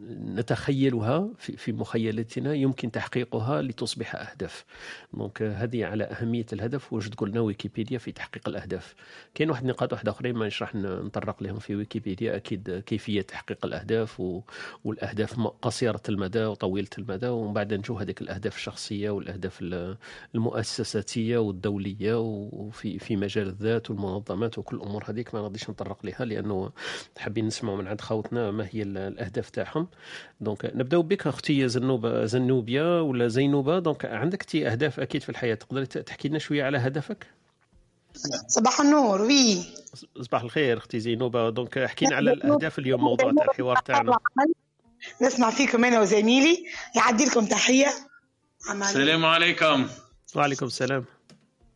نتخيلها 0.09 1.29
في 1.37 1.71
مخيلتنا 1.71 2.53
يمكن 2.53 2.91
تحقيقها 2.91 3.61
لتصبح 3.61 4.15
أهداف. 4.15 4.65
دونك 5.13 5.41
هذه 5.41 5.85
على 5.85 6.03
أهمية 6.03 6.45
الهدف 6.53 6.93
واش 6.93 7.09
تقول 7.09 7.29
لنا 7.29 7.41
ويكيبيديا 7.41 7.97
في 7.97 8.11
تحقيق 8.11 8.49
الأهداف. 8.49 8.95
كاين 9.35 9.49
واحد 9.49 9.61
النقاط 9.61 9.93
واحدة 9.93 10.11
آخرين 10.11 10.35
ما 10.35 10.49
راح 10.61 10.75
نطرق 10.75 11.43
لهم 11.43 11.59
في 11.59 11.75
ويكيبيديا. 11.75 12.35
أكيد 12.35 12.83
كيفية 12.85 13.21
تحقيق 13.21 13.65
الأهداف 13.65 14.19
و... 14.19 14.41
والأهداف 14.83 15.39
قصيرة 15.39 16.01
المدى 16.09 16.45
وطويلة 16.45 16.87
المدى 16.97 17.27
ومن 17.27 17.53
بعد 17.53 17.73
نشوف 17.73 18.01
هذيك 18.01 18.21
الأهداف 18.21 18.55
الشخصية 18.55 19.09
والأهداف 19.09 19.61
ال- 19.61 19.97
المؤسساتية 20.35 21.37
والدولية 21.37 22.19
وفي 22.19 22.99
في 22.99 23.15
مجال 23.15 23.47
الذات 23.47 23.89
والمنظمات 23.89 24.57
وكل 24.57 24.75
الأمور 24.75 25.03
هذيك. 25.09 25.35
ما 25.35 25.41
غاديش 25.53 25.69
نطرق 25.69 26.05
ليها 26.05 26.25
لأنه 26.25 26.71
حابين 27.17 27.47
نسمعوا 27.47 27.77
من 27.77 27.87
عند 27.87 28.01
خوتنا 28.01 28.51
ما 28.51 28.67
هي 28.71 28.81
ال- 28.81 28.97
الأهداف 28.97 29.49
تاعهم. 29.49 29.87
donc 30.41 30.71
نبداو 30.75 31.01
بك 31.01 31.27
أختي 31.27 31.67
زنوبه 31.67 32.25
زنوبية 32.25 33.01
ولا 33.01 33.27
زينوبة. 33.27 33.79
donc 33.79 34.05
عندك 34.05 34.41
انت 34.41 34.55
أهداف 34.55 34.99
أكيد 34.99 35.21
في 35.23 35.29
الحياة 35.29 35.55
تقدري 35.55 35.85
تحكي 35.85 36.27
لنا 36.29 36.39
شوية 36.39 36.63
على 36.63 36.77
هدفك؟ 36.77 37.27
صباح 38.47 38.81
النور 38.81 39.21
oui. 39.21 39.63
صباح 40.21 40.41
الخير 40.41 40.77
أختي 40.77 40.99
زينوبة. 40.99 41.49
donc 41.49 41.77
احكي 41.77 42.05
لنا 42.05 42.15
على 42.15 42.33
الأهداف 42.33 42.79
اليوم 42.79 43.01
موضوع 43.01 43.31
تاع 43.31 43.43
الحوار 43.51 43.75
تاعنا. 43.77 44.17
نسمع 45.21 45.49
فيكم 45.49 45.85
أنا 45.85 46.01
وزميلي. 46.01 46.65
يعدي 46.95 47.25
لكم 47.25 47.45
تحية. 47.45 47.87
السلام 48.71 49.25
عليكم. 49.25 49.87
وعليكم 50.35 50.65
السلام. 50.65 51.05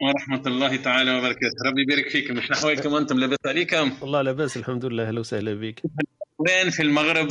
ورحمة 0.01 0.41
الله 0.47 0.75
تعالى 0.75 1.17
وبركاته. 1.17 1.55
ربي 1.65 1.81
يبارك 1.81 2.09
فيكم. 2.09 2.41
شنو 2.41 2.57
أحوالكم 2.57 2.95
أنتم 2.95 3.19
لاباس 3.19 3.37
عليكم؟ 3.45 3.91
والله 4.01 4.21
لاباس 4.21 4.57
الحمد 4.57 4.85
لله. 4.85 5.07
أهلا 5.07 5.19
وسهلا 5.19 5.53
بك. 5.53 5.81
وين 6.37 6.69
في 6.69 6.83
المغرب؟ 6.83 7.27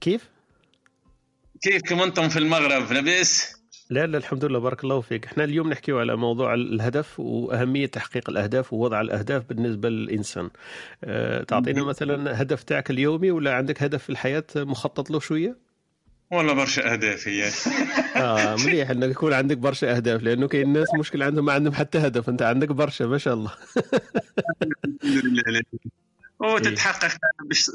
كيف؟ 0.00 0.28
كيفكم 1.62 2.02
أنتم 2.02 2.28
في 2.28 2.38
المغرب؟ 2.38 2.92
لاباس؟ 2.92 3.56
لا 3.90 4.06
لا 4.06 4.18
الحمد 4.18 4.44
لله. 4.44 4.58
بارك 4.58 4.84
الله 4.84 5.00
فيك. 5.00 5.26
إحنا 5.26 5.44
اليوم 5.44 5.70
نحكيو 5.70 5.98
على 5.98 6.16
موضوع 6.16 6.54
الهدف 6.54 7.20
وأهمية 7.20 7.86
تحقيق 7.86 8.30
الأهداف 8.30 8.72
ووضع 8.72 9.00
الأهداف 9.00 9.48
بالنسبة 9.48 9.88
للإنسان. 9.88 10.50
أه 11.04 11.42
تعطينا 11.42 11.84
مثلا 11.84 12.42
هدف 12.42 12.62
تاعك 12.62 12.90
اليومي 12.90 13.30
ولا 13.30 13.54
عندك 13.54 13.82
هدف 13.82 14.02
في 14.02 14.10
الحياة 14.10 14.44
مخطط 14.56 15.10
له 15.10 15.20
شوية؟ 15.20 15.65
والله 16.30 16.52
برشا 16.52 16.92
أهداف 16.92 17.28
هي. 17.28 17.50
آه 18.16 18.56
مليح 18.56 18.90
إنك 18.90 19.10
يكون 19.10 19.32
عندك 19.32 19.56
برشا 19.58 19.96
أهداف 19.96 20.22
لأنه 20.22 20.48
كاين 20.48 20.72
ناس 20.72 20.88
مشكل 20.98 21.22
عندهم 21.22 21.44
ما 21.44 21.52
عندهم 21.52 21.74
حتى 21.74 21.98
هدف 21.98 22.28
أنت 22.28 22.42
عندك 22.42 22.68
برشا 22.68 23.04
ما 23.04 23.18
شاء 23.18 23.34
الله. 23.34 23.52
وتتحقق 26.40 27.16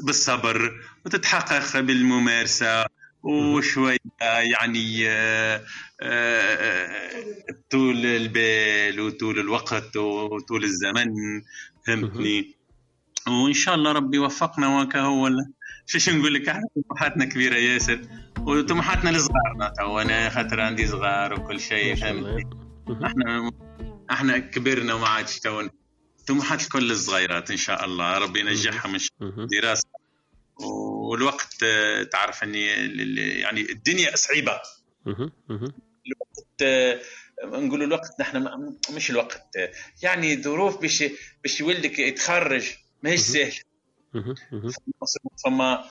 بالصبر 0.06 0.80
وتتحقق 1.06 1.80
بالممارسة 1.80 2.86
وشوية 3.22 3.98
يعني 4.20 5.08
آه، 5.08 5.64
آه، 6.02 7.00
طول 7.70 8.06
البال 8.06 9.00
وطول 9.00 9.38
الوقت 9.38 9.96
وطول 9.96 10.64
الزمن. 10.64 11.12
فهمتني؟ 11.86 12.61
وإن 13.28 13.52
شاء 13.52 13.74
الله 13.74 13.92
ربي 13.92 14.16
يوفقنا 14.16 14.80
وكا 14.80 15.00
هو 15.00 15.30
شو 15.86 16.10
نقول 16.10 16.34
لك؟ 16.34 16.48
أحنا 16.48 16.62
طموحاتنا 16.88 17.24
كبيرة 17.24 17.54
ياسر. 17.54 18.00
وطموحاتنا 18.38 19.10
لصغارنا 19.10 19.72
تو 19.78 19.98
أنا 20.00 20.30
خاطر 20.30 20.60
عندي 20.60 20.86
صغار 20.86 21.40
وكل 21.40 21.60
شيء 21.60 21.96
مهم. 21.96 23.04
أحنا 23.04 23.50
أحنا 24.10 24.38
كبرنا 24.38 24.94
وما 24.94 25.08
عادش 25.08 25.40
تو 25.40 25.68
طموحات 26.26 26.62
الكل 26.62 26.90
الصغيرات 26.90 27.50
إن 27.50 27.56
شاء 27.56 27.84
الله. 27.84 28.18
ربي 28.18 28.40
ينجحهم 28.40 28.92
إن 28.92 28.98
شاء. 28.98 29.12
الله. 29.20 29.46
دراسة. 29.46 29.88
والوقت 30.56 31.56
آه، 31.62 32.02
تعرف 32.02 32.42
إني 32.42 32.66
يعني 33.40 33.60
الدنيا 33.60 34.16
صعيبة. 34.16 34.60
الوقت 35.06 36.62
آه، 36.62 37.00
نقولوا 37.44 37.86
الوقت 37.86 38.20
نحن 38.20 38.48
مش 38.90 39.10
الوقت. 39.10 39.46
يعني 40.02 40.42
ظروف 40.42 40.80
باش 40.80 41.04
باش 41.42 41.60
ولدك 41.60 41.98
يتخرج. 41.98 42.72
ماهيش 43.02 43.20
سهله. 43.20 43.52
مهم. 44.14 44.34
فما 45.44 45.84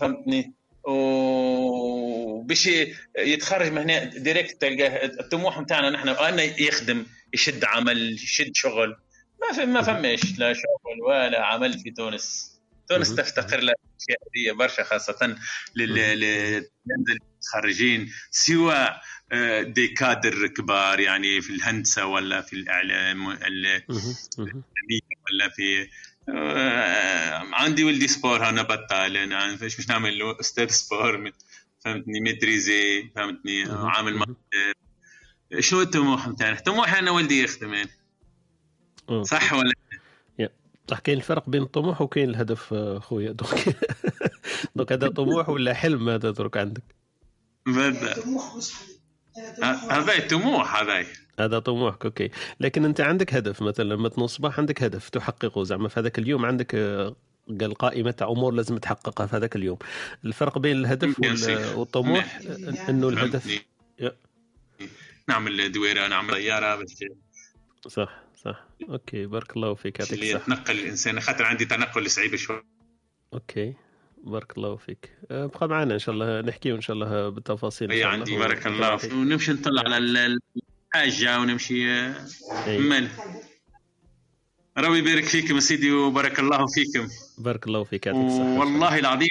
فهمتني؟ 0.00 0.54
وباش 0.84 2.68
يتخرج 3.18 3.72
من 3.72 3.78
هنا 3.78 4.04
ديريكت 4.04 4.60
تلقاه 4.60 5.04
الطموح 5.04 5.60
نتاعنا 5.60 5.90
نحن 5.90 6.08
انه 6.08 6.42
يخدم 6.42 7.06
يشد 7.34 7.64
عمل 7.64 8.14
يشد 8.14 8.50
شغل. 8.54 8.96
ما 9.40 9.52
في 9.54 9.66
ما 9.66 9.82
فماش 9.82 10.38
لا 10.38 10.52
شغل 10.52 11.00
ولا 11.08 11.44
عمل 11.46 11.78
في 11.78 11.90
تونس. 11.90 12.54
تونس. 12.88 13.14
تفتقر 13.14 13.60
لأشياء 13.60 14.18
هذه 14.36 14.52
برشا 14.58 14.84
خاصة 14.84 15.36
لل 15.76 15.94
لل- 15.94 16.66
المتخرجين 17.10 18.12
سواء 18.30 19.00
آه، 19.32 19.62
des 19.62 19.88
cadres 19.88 20.46
كبار 20.46 21.00
يعني 21.00 21.40
في 21.40 21.50
الهندسة 21.50 22.06
ولا 22.06 22.40
في 22.40 22.52
الإعلام. 22.52 23.26
ولا 23.26 23.80
في 25.56 25.82
آه، 25.82 25.88
عندي 27.52 27.84
ولدي 27.84 28.08
sport 28.08 28.48
أنا 28.48 28.62
بطال 28.62 29.16
أنا 29.16 29.56
فاش 29.56 29.78
مش 29.78 29.88
نعمل 29.88 30.18
له 30.18 30.40
أستاذ 30.40 30.68
sport 30.68 31.32
فهمتني 31.84 32.20
maîtrisé 32.20 33.10
فهمتني. 33.16 33.64
عامل 33.64 34.14
مهم. 34.14 34.36
شنو 35.58 35.80
الطموح 35.80 36.28
نتاعنا؟ 36.28 36.60
طموحي 36.60 36.98
أنا 36.98 37.10
ولدي 37.10 37.42
يخدم 37.42 37.74
يعني. 37.74 37.90
صح 39.22 39.52
ولا 39.52 39.72
صح 40.90 40.98
كاين 40.98 41.18
الفرق 41.18 41.50
بين 41.50 41.62
الطموح 41.62 42.00
وكاين 42.00 42.30
الهدف 42.30 42.72
آه، 42.72 42.98
خويا. 42.98 43.32
donc 43.40 43.76
donc 44.76 44.92
هذا 44.92 45.08
طموح 45.08 45.48
ولا 45.48 45.74
حلم 45.74 46.08
هذا 46.08 46.30
درك 46.30 46.56
عندك؟ 46.56 46.82
هذا 47.68 48.14
هذا 49.90 50.28
طموح 50.28 50.76
هذا 50.76 51.06
هذا 51.40 51.58
طموحك 51.58 52.04
okay. 52.04 52.30
لكن 52.60 52.84
أنت 52.84 53.00
عندك 53.00 53.34
هدف 53.34 53.62
مثلا 53.62 53.84
لما 53.94 54.08
تنوض 54.08 54.24
الصباح 54.24 54.58
عندك 54.58 54.82
هدف 54.82 55.08
تحققه. 55.08 55.64
زعما 55.64 55.88
في 55.88 56.00
هذاك 56.00 56.18
اليوم 56.18 56.44
عندك 56.44 56.74
آه، 56.74 57.16
قال 57.60 57.74
قائمة 57.74 58.10
تاع 58.10 58.28
أمور 58.28 58.54
لازم 58.54 58.78
تحققها 58.78 59.26
في 59.26 59.36
هذاك 59.36 59.56
اليوم. 59.56 59.78
الفرق 60.24 60.58
بين 60.58 60.76
الهدف. 60.76 61.20
والطموح 61.76 62.40
آه، 62.46 62.90
أنه 62.90 63.08
الهدف. 63.08 63.64
نعمل 65.28 65.72
دويرة 65.72 66.06
نعمل 66.06 66.30
طيارة 66.30 66.76
باش 66.76 66.88
صح 67.88 68.22
صح. 68.44 68.64
okay 68.88 69.26
بارك 69.26 69.56
الله 69.56 69.74
فيك 69.74 70.00
يعطيك 70.00 70.14
اللي 70.14 70.34
الصحة. 70.34 70.52
يتنقل 70.52 70.78
الإنسان. 70.78 71.20
خاطر 71.20 71.44
عندي 71.44 71.64
تنقل 71.64 72.10
صعيب 72.10 72.36
شوي. 72.36 72.62
okay 73.34 73.74
بارك 74.24 74.56
الله 74.58 74.76
فيك. 74.76 75.10
آه، 75.30 75.46
بقى 75.46 75.68
معنا 75.68 75.94
إن 75.94 75.98
شاء 75.98 76.14
الله 76.14 76.40
نحكي 76.40 76.72
إن 76.72 76.80
شاء 76.80 76.94
الله 76.94 77.28
بالتفاصيل 77.28 77.92
هي 77.92 78.00
شاء 78.00 78.06
الله. 78.06 78.18
عندي 78.18 78.38
بارك 78.38 78.66
الله. 78.66 78.98
ونمشي 79.14 79.52
نطلع 79.52 79.82
على 79.82 80.38
الحاجة 80.94 81.40
ونمشي. 81.40 81.74
إيه. 82.66 82.78
مال. 82.78 83.08
ربي 84.78 84.98
يبارك 84.98 85.24
فيكم 85.24 85.60
سيدي 85.60 85.92
وبارك 85.92 86.38
الله 86.38 86.66
فيكم. 86.66 87.08
بارك 87.38 87.66
الله 87.66 87.84
فيك 87.84 88.06
يعطيك 88.06 88.22
الصحة 88.26 88.58
والله 88.58 88.98
العظيم 88.98 89.28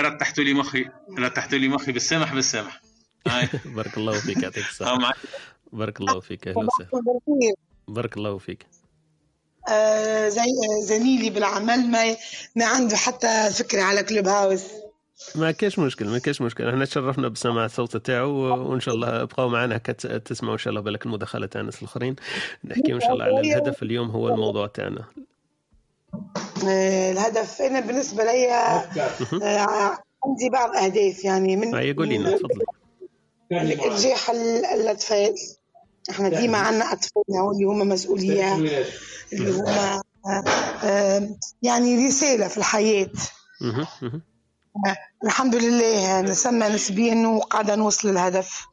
رتحتوا 0.00 0.44
لي 0.44 0.54
مخي 0.54 0.84
رتحتوا 1.18 1.58
لي 1.58 1.68
مخي 1.68 1.92
بالسمح 1.92 2.34
بالسمح. 2.34 2.80
هاي. 3.28 3.48
بارك 3.76 3.98
الله 3.98 4.20
فيك 4.20 4.42
يعطيك 4.42 4.64
الصحة 4.68 5.14
بارك 5.72 6.00
الله 6.00 6.20
فيك 6.20 6.48
أهلا 6.48 6.58
وسهلا. 6.58 6.90
بارك 7.88 8.16
الله 8.16 8.38
فيك. 8.38 8.66
آه، 9.68 10.28
زي 10.28 10.40
آه، 10.40 10.84
زميلي 10.84 11.30
بالعمل 11.30 11.90
ما 11.90 12.16
ما 12.56 12.64
عنده 12.64 12.96
حتى 12.96 13.50
فكرة 13.50 13.82
على 13.82 14.02
كلوب 14.02 14.28
هاوس 14.28 14.62
ما 15.34 15.50
كاش 15.50 15.78
مشكل 15.78 16.08
ما 16.08 16.18
كاش 16.18 16.40
مشكل. 16.40 16.68
إحنا 16.68 16.84
تشرفنا 16.84 17.28
بسماع 17.28 17.64
الصوت 17.64 17.96
تاعو 17.96 18.30
وإن 18.70 18.80
شاء 18.80 18.94
الله 18.94 19.24
بقاو 19.24 19.48
معنا 19.48 19.76
هكا 19.76 19.92
تسمعوا 20.18 20.54
إن 20.54 20.58
شاء 20.58 20.70
الله 20.70 20.80
بالك 20.80 21.06
المداخلة 21.06 21.46
تاع 21.46 21.60
الناس 21.60 21.78
الآخرين. 21.78 22.16
نحكيو 22.64 22.96
إن 22.96 23.00
شاء 23.00 23.12
الله 23.12 23.24
على 23.24 23.40
الهدف 23.40 23.82
اليوم 23.82 24.10
هو 24.10 24.28
الموضوع 24.28 24.66
تاعنا. 24.66 25.04
آه، 26.68 27.12
الهدف 27.12 27.60
أنا 27.62 27.80
بالنسبة 27.80 28.24
لي 28.24 28.52
آه، 28.52 29.98
عندي 30.24 30.48
بعض 30.52 30.76
أهداف 30.76 31.24
يعني 31.24 31.56
من 31.56 31.74
هيا 31.74 31.92
قولي 31.92 32.18
لنا 32.18 32.30
تفضلي 32.36 32.64
ارجاح 33.84 34.30
ال- 34.30 34.64
الاطفال 34.66 35.34
إحنا 36.10 36.28
ديما 36.28 36.58
عندنا 36.58 36.92
أطفال 36.92 37.22
اللي 37.54 37.64
هما 37.64 37.84
مسؤولية 37.84 38.54
اللي 39.32 39.50
هما 39.50 40.02
آه، 40.26 40.44
آه، 40.84 41.28
يعني 41.62 42.06
رسالة 42.06 42.48
في 42.48 42.58
الحياة. 42.58 43.10
الحمد 45.24 45.54
لله 45.56 46.20
نسمى 46.20 46.68
نسبيا 46.68 47.26
وقاعدة 47.28 47.74
نوصل 47.74 48.08
للهدف. 48.08 48.66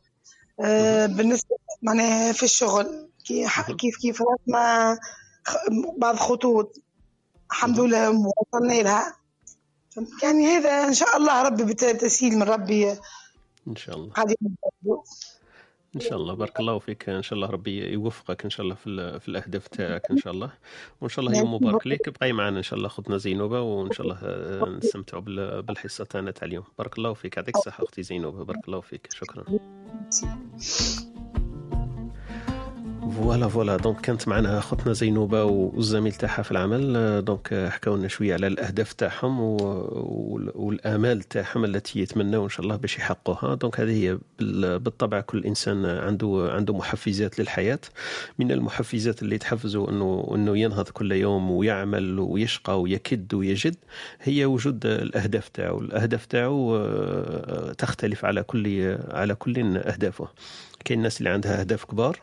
آه، 0.59 1.05
بالنسبة 1.05 1.55
معناها 1.81 2.31
في 2.31 2.43
الشغل 2.43 3.09
كي- 3.25 3.47
كيف 3.77 3.97
كيف 3.97 4.21
رسمة 4.21 4.95
خ- 5.45 5.67
بعض 5.97 6.15
خطوط 6.15 6.77
الحمد 7.51 7.79
لله 7.79 8.09
وصلنا 8.09 8.73
لها. 8.73 9.15
يعني 10.23 10.47
هذا 10.47 10.69
إن 10.87 10.93
شاء 10.93 11.17
الله 11.17 11.41
ربي 11.41 11.63
بتسهيل 11.63 12.35
من 12.37 12.43
ربي. 12.43 12.91
إن 13.67 13.75
شاء 13.75 13.95
الله. 13.95 14.13
إن 15.95 15.99
شاء 15.99 16.17
الله. 16.17 16.33
بارك 16.33 16.59
الله 16.59 16.79
فيك. 16.79 17.09
إن 17.09 17.23
شاء 17.23 17.33
الله 17.37 17.49
ربي 17.49 17.91
يوفقك 17.93 18.43
إن 18.43 18.49
شاء 18.49 18.63
الله 18.63 18.75
في, 18.75 19.19
في 19.19 19.27
الأهداف 19.27 19.67
تاعك 19.67 20.11
إن 20.11 20.17
شاء 20.17 20.33
الله. 20.33 20.49
وإن 21.01 21.09
شاء 21.09 21.25
الله 21.25 21.37
يوم 21.39 21.53
مبارك 21.53 21.87
ليك. 21.87 22.09
بقاي 22.09 22.33
معنا 22.33 22.57
إن 22.57 22.63
شاء 22.63 22.77
الله 22.77 22.87
اختنا 22.87 23.17
زينوبة. 23.17 23.61
وإن 23.61 23.91
شاء 23.91 24.01
الله 24.07 24.17
آه، 24.23 24.69
نستمتعوا 24.69 25.21
بال- 25.21 25.61
بالحصة 25.61 26.03
تاعنا 26.03 26.31
تاع 26.31 26.47
اليوم. 26.47 26.63
بارك 26.77 26.97
الله 26.97 27.13
فيك. 27.13 27.37
يعطيك 27.37 27.55
الصحة 27.55 27.83
أختي 27.83 28.03
زينوبة. 28.03 28.43
بارك 28.45 28.67
الله 28.67 28.81
فيك. 28.81 29.07
شكرا. 29.13 29.45
voilà 33.11 33.47
voilà. 33.47 33.77
donc 33.77 34.01
كانت 34.01 34.27
معنا 34.27 34.57
أختنا 34.57 34.93
زينوبة 34.93 35.43
والزميل 35.43 36.11
تاعها 36.13 36.41
في 36.41 36.51
العمل. 36.51 37.21
donc 37.25 37.67
حكاو 37.69 37.95
لنا 37.95 38.07
شوية 38.07 38.33
على 38.33 38.47
الأهداف 38.47 38.93
تاعهم 38.93 39.39
والآمال 40.55 41.21
تاعهم 41.23 41.65
التي 41.65 41.99
يتمنوا 41.99 42.43
إن 42.43 42.49
شاء 42.49 42.61
الله 42.61 42.75
باش 42.75 42.97
يحققوها. 42.97 43.55
donc 43.55 43.79
هذه 43.79 44.03
هي 44.03 44.17
بال- 44.39 44.79
بالطبع 44.79 45.21
كل 45.21 45.43
إنسان 45.45 45.85
عنده 45.85 46.49
عنده 46.51 46.73
محفزات 46.73 47.39
للحياة. 47.39 47.79
من 48.39 48.51
المحفزات 48.51 49.21
اللي 49.21 49.37
تحفزه 49.37 49.89
انه 49.89 50.31
إنه 50.35 50.57
ينهض 50.57 50.89
كل 50.89 51.11
يوم 51.11 51.51
ويعمل 51.51 52.19
ويشقى 52.19 52.81
ويكد 52.81 53.33
ويجد 53.33 53.75
هي 54.21 54.45
وجود 54.45 54.85
الأهداف 54.85 55.49
تاعو. 55.49 55.79
الأهداف 55.79 56.25
تاعو 56.25 56.77
آه، 56.77 57.73
تختلف 57.73 58.25
على 58.25 58.43
كل 58.43 58.97
على 59.09 59.35
كل 59.35 59.77
أهدافه. 59.77 60.27
كاين 60.85 60.97
الناس 60.99 61.17
اللي 61.17 61.29
عندها 61.29 61.59
أهداف 61.59 61.85
كبار 61.85 62.19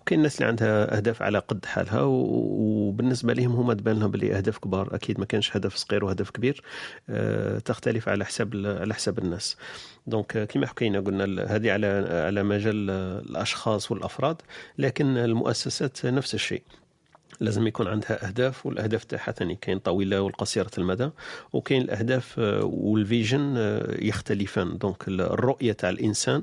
وكاين 0.00 0.18
الناس 0.20 0.36
اللي 0.36 0.48
عندها 0.48 0.96
أهداف 0.96 1.22
على 1.22 1.38
قد 1.38 1.64
حالها 1.66 2.00
وبالنسبة 2.02 3.32
لهم 3.32 3.52
هما 3.52 3.74
تبان 3.74 3.98
لهم 4.00 4.10
بلي 4.10 4.36
أهداف 4.36 4.58
كبار. 4.58 4.94
أكيد 4.94 5.20
ما 5.20 5.24
كانش 5.26 5.56
هدف 5.56 5.76
صغير 5.76 6.04
وهدف 6.04 6.30
كبير 6.30 6.62
آه، 7.10 7.58
تختلف 7.58 8.08
على 8.08 8.24
حساب 8.24 8.76
على 8.80 8.94
حساب 8.94 9.18
الناس. 9.18 9.56
donc 10.06 10.36
آه، 10.36 10.44
كما 10.44 10.66
حكينا 10.66 11.00
قلنا 11.00 11.44
هذه 11.56 11.72
على 11.72 11.86
على 12.26 12.42
مجال 12.42 12.90
آه، 12.90 13.18
الأشخاص 13.18 13.90
والأفراد 13.92 14.36
لكن 14.78 15.16
المؤسسات 15.16 16.06
نفس 16.06 16.34
الشيء. 16.34 16.62
لازم 17.40 17.66
يكون 17.66 17.86
عندها 17.88 18.26
أهداف 18.26 18.66
والأهداف 18.66 19.04
تاعها 19.04 19.32
ثاني. 19.32 19.54
كاين 19.60 19.78
طويلة 19.78 20.20
والقصيرة 20.20 20.70
المدى 20.78 21.10
وكاين 21.52 21.82
الأهداف 21.82 22.34
وال 22.62 22.85
vision 22.85 23.56
يختلفان. 23.98 24.78
دونك 24.78 25.08
ال- 25.08 25.20
الرؤية 25.20 25.72
تاع 25.72 25.90
الإنسان 25.90 26.42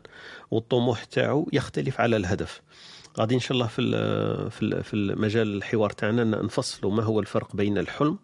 والطموح 0.51 1.03
تاعو 1.03 1.49
يختلف 1.53 2.01
على 2.01 2.15
الهدف. 2.17 2.61
غادي 3.19 3.35
إن 3.35 3.39
شاء 3.39 3.51
الله 3.51 3.67
في 3.67 3.81
في 4.51 4.83
في 4.83 4.93
المجال 4.93 5.57
الحوار 5.57 5.89
تاعنا 5.89 6.23
نفصلوا 6.23 6.91
ما 6.91 7.03
هو 7.03 7.19
الفرق 7.19 7.55
بين 7.55 7.77
الحلم 7.77 8.17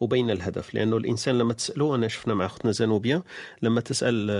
وبين 0.00 0.30
الهدف. 0.30 0.74
لأنه 0.74 0.96
الإنسان 0.96 1.38
لما 1.38 1.52
تسأله 1.52 1.94
أنا 1.94 2.08
شفنا 2.08 2.34
مع 2.34 2.46
أختنا 2.46 2.72
زانوبيا 2.72 3.22
لما 3.62 3.80
تسأل 3.80 4.30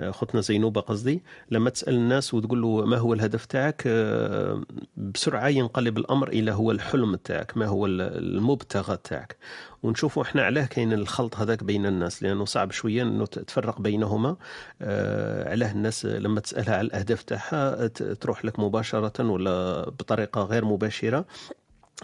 آه، 0.00 0.10
اختنا 0.10 0.40
زينوبة 0.40 0.80
قصدي 0.80 1.22
لما 1.50 1.70
تسأل 1.70 1.94
الناس 1.94 2.34
وتقول 2.34 2.62
له 2.62 2.84
ما 2.84 2.96
هو 2.98 3.14
الهدف 3.14 3.44
تاعك 3.46 3.82
آه، 3.86 4.62
بسرعة 4.96 5.48
ينقلب 5.48 5.98
الأمر 5.98 6.28
إلى 6.28 6.52
هو 6.52 6.70
الحلم 6.70 7.16
تاعك 7.16 7.56
ما 7.56 7.66
هو 7.66 7.86
ال- 7.86 8.00
المبتغى 8.00 8.98
تاعك. 9.04 9.36
ونشوفوا 9.82 10.22
إحنا 10.22 10.42
علاه 10.42 10.64
كاين 10.66 10.92
الخلط 10.92 11.36
هذاك 11.36 11.64
بين 11.64 11.86
الناس 11.86 12.22
لأنه 12.22 12.44
صعب 12.44 12.70
شوية 12.72 13.02
إنه 13.02 13.26
تفرق 13.26 13.80
بينهما. 13.80 14.36
آه، 14.82 15.50
علاه 15.50 15.72
الناس 15.72 16.06
لما 16.06 16.40
تسألها 16.40 16.74
على 16.76 16.86
الأهداف 16.86 17.22
تاعها 17.22 17.86
تروح 17.86 18.44
لك 18.44 18.58
مباشرة 18.60 19.30
ولا 19.30 19.82
بطريقة 19.90 20.42
غير 20.44 20.64
مباشرة. 20.64 21.24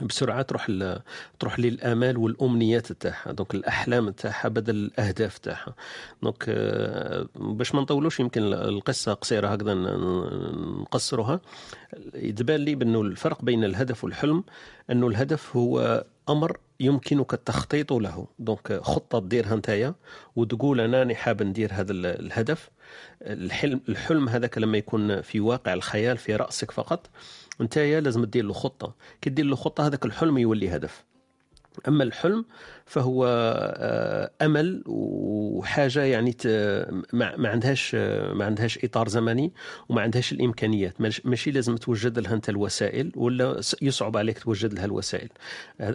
بسرعة 0.02 0.42
تروح 0.42 0.70
ل... 0.70 0.98
تروح 1.38 1.60
للآمال 1.60 2.16
والأمنيات 2.16 2.92
تاعها 2.92 3.32
donc 3.32 3.54
الأحلام 3.54 4.10
تاعها 4.10 4.48
بدل 4.48 4.74
الأهداف 4.76 5.38
تاعها. 5.38 5.74
donc 6.22 6.44
آه، 6.48 7.26
باش 7.36 7.74
ما 7.74 7.80
نطولوش 7.80 8.20
يمكن 8.20 8.42
القصة 8.42 9.12
قصيرة 9.14 9.48
هكذا 9.48 9.74
نقصرها 9.74 11.40
يتبان 12.14 12.60
لي 12.60 12.74
بأنه 12.74 13.00
الفرق 13.00 13.42
بين 13.44 13.64
الهدف 13.64 14.04
والحلم 14.04 14.44
أنه 14.90 15.06
الهدف 15.06 15.56
هو 15.56 16.04
أمر 16.28 16.58
يمكنك 16.80 17.34
التخطيط 17.34 17.92
له. 17.92 18.26
donc 18.38 18.80
خطة 18.82 19.20
ديرها 19.20 19.56
نتايا 19.56 19.94
وتقول 20.36 20.80
أنا 20.80 21.14
حاب 21.14 21.42
ندير 21.42 21.70
هذا 21.72 21.92
ال- 21.92 22.06
الهدف. 22.06 22.70
الحلم 23.22 23.80
الحلم 23.88 24.28
هذاك 24.28 24.58
لما 24.58 24.78
يكون 24.78 25.20
في 25.20 25.40
واقع 25.40 25.74
الخيال 25.74 26.16
في 26.16 26.36
رأسك 26.36 26.70
فقط 26.70 27.10
نتايا 27.60 28.00
لازم 28.00 28.24
دير 28.24 28.44
له 28.44 28.52
خطة. 28.52 28.94
كي 29.20 29.30
دير 29.30 29.44
له 29.44 29.56
خطة 29.56 29.86
هذاك 29.86 30.04
الحلم 30.04 30.38
يولي 30.38 30.76
هدف. 30.76 31.04
أما 31.88 32.04
الحلم 32.04 32.44
فهو 32.86 33.24
آه، 33.78 34.30
أمل 34.42 34.82
وحاجة 34.86 36.02
يعني 36.04 36.36
ما 37.12 37.48
عندهاش 37.48 37.94
ما 38.34 38.44
عندهاش 38.44 38.84
إطار 38.84 39.08
زمني 39.08 39.52
وما 39.88 40.02
عندهاش 40.02 40.32
الإمكانيات. 40.32 41.00
ماش- 41.00 41.26
ماشي 41.26 41.50
لازم 41.50 41.76
توجد 41.76 42.18
لها 42.18 42.34
أنت 42.34 42.48
الوسائل 42.48 43.12
ولا 43.16 43.60
يصعب 43.82 44.16
عليك 44.16 44.38
توجد 44.38 44.74
لها 44.74 44.84
الوسائل. 44.84 45.28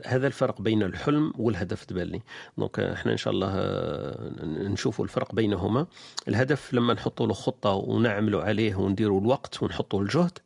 هذا 0.06 0.28
الفرق 0.28 0.62
بين 0.62 0.84
الحلم 0.84 1.34
والهدف 1.38 1.86
تبان 1.86 2.08
لي. 2.08 2.22
دونك 2.58 2.80
إحنا 2.80 3.12
إن 3.12 3.18
شاء 3.18 3.34
الله 3.34 3.52
آه، 3.56 4.32
نشوفوا 4.44 5.06
الفرق 5.06 5.36
بينهما. 5.36 5.88
الهدف 6.28 6.74
لما 6.74 6.94
نحطوا 6.94 7.28
له 7.28 7.34
خطة 7.34 7.70
ونعملوا 7.74 8.44
عليه 8.44 8.76
ونديروا 8.76 9.22
الوقت 9.22 9.64
ونحطوا 9.64 10.02
الجهد 10.02 10.38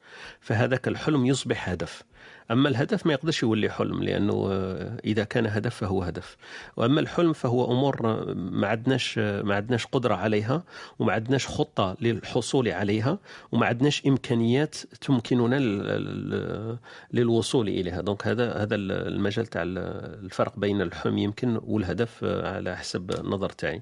فهذاك 0.41 0.87
الحلم 0.87 1.25
يصبح 1.25 1.69
هدف. 1.69 2.03
أما 2.51 2.69
الهدف 2.69 3.05
ما 3.07 3.13
يقدرش 3.13 3.43
يولي 3.43 3.69
حلم 3.69 4.03
لأنه 4.03 4.47
آه، 4.51 4.97
إذا 5.05 5.23
كان 5.23 5.45
هدف 5.47 5.75
فهو 5.75 6.03
هدف. 6.03 6.37
وأما 6.77 6.99
الحلم 6.99 7.33
فهو 7.33 7.71
أمور 7.71 8.09
آه، 8.09 8.33
ما 8.33 8.67
عندناش 8.67 9.15
آه، 9.19 9.41
ما 9.41 9.55
عندناش 9.55 9.85
قدرة 9.85 10.15
عليها 10.15 10.63
وما 10.99 11.13
عندناش 11.13 11.47
خطة 11.47 11.97
للحصول 12.01 12.69
عليها 12.69 13.19
وما 13.51 13.65
عندناش 13.65 14.05
إمكانيات 14.07 14.75
تمكننا 14.75 15.55
لل- 15.55 15.87
لل- 15.87 16.77
للوصول 17.13 17.67
إليها. 17.67 18.01
دونك 18.01 18.27
هذا 18.27 18.53
هذا 18.53 18.75
المجال 18.75 19.45
تاع 19.45 19.63
الفرق 19.65 20.59
بين 20.59 20.81
الحلم 20.81 21.17
يمكن 21.17 21.59
والهدف 21.63 22.23
على 22.23 22.77
حسب 22.77 23.11
النظر 23.11 23.49
تاعي. 23.49 23.81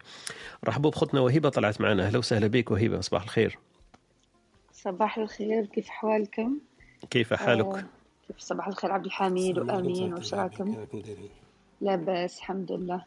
رحبوا 0.68 0.92
بخوتنا 0.92 1.20
وهبة 1.22 1.50
طلعت 1.50 1.82
معنا. 1.82 2.06
أهلا 2.06 2.18
وسهلا 2.18 2.48
بك 2.48 2.72
وهبة 2.72 3.02
صباح 3.02 3.24
الخير. 3.24 3.58
صباح 4.74 5.18
الخير 5.18 5.66
كيف 5.66 5.88
حوالكم؟ 5.90 6.58
كيف 7.10 7.34
حالك؟ 7.34 7.66
آه، 7.66 7.84
كيف 8.28 8.40
صباح 8.40 8.68
الخير 8.68 8.92
عبد 8.92 9.06
الحميد. 9.06 9.58
وامين 9.60 10.14
وش 10.14 10.34
راكم؟ 10.34 10.86
لاباس 11.82 12.38
الحمد 12.38 12.72
لله. 12.72 13.06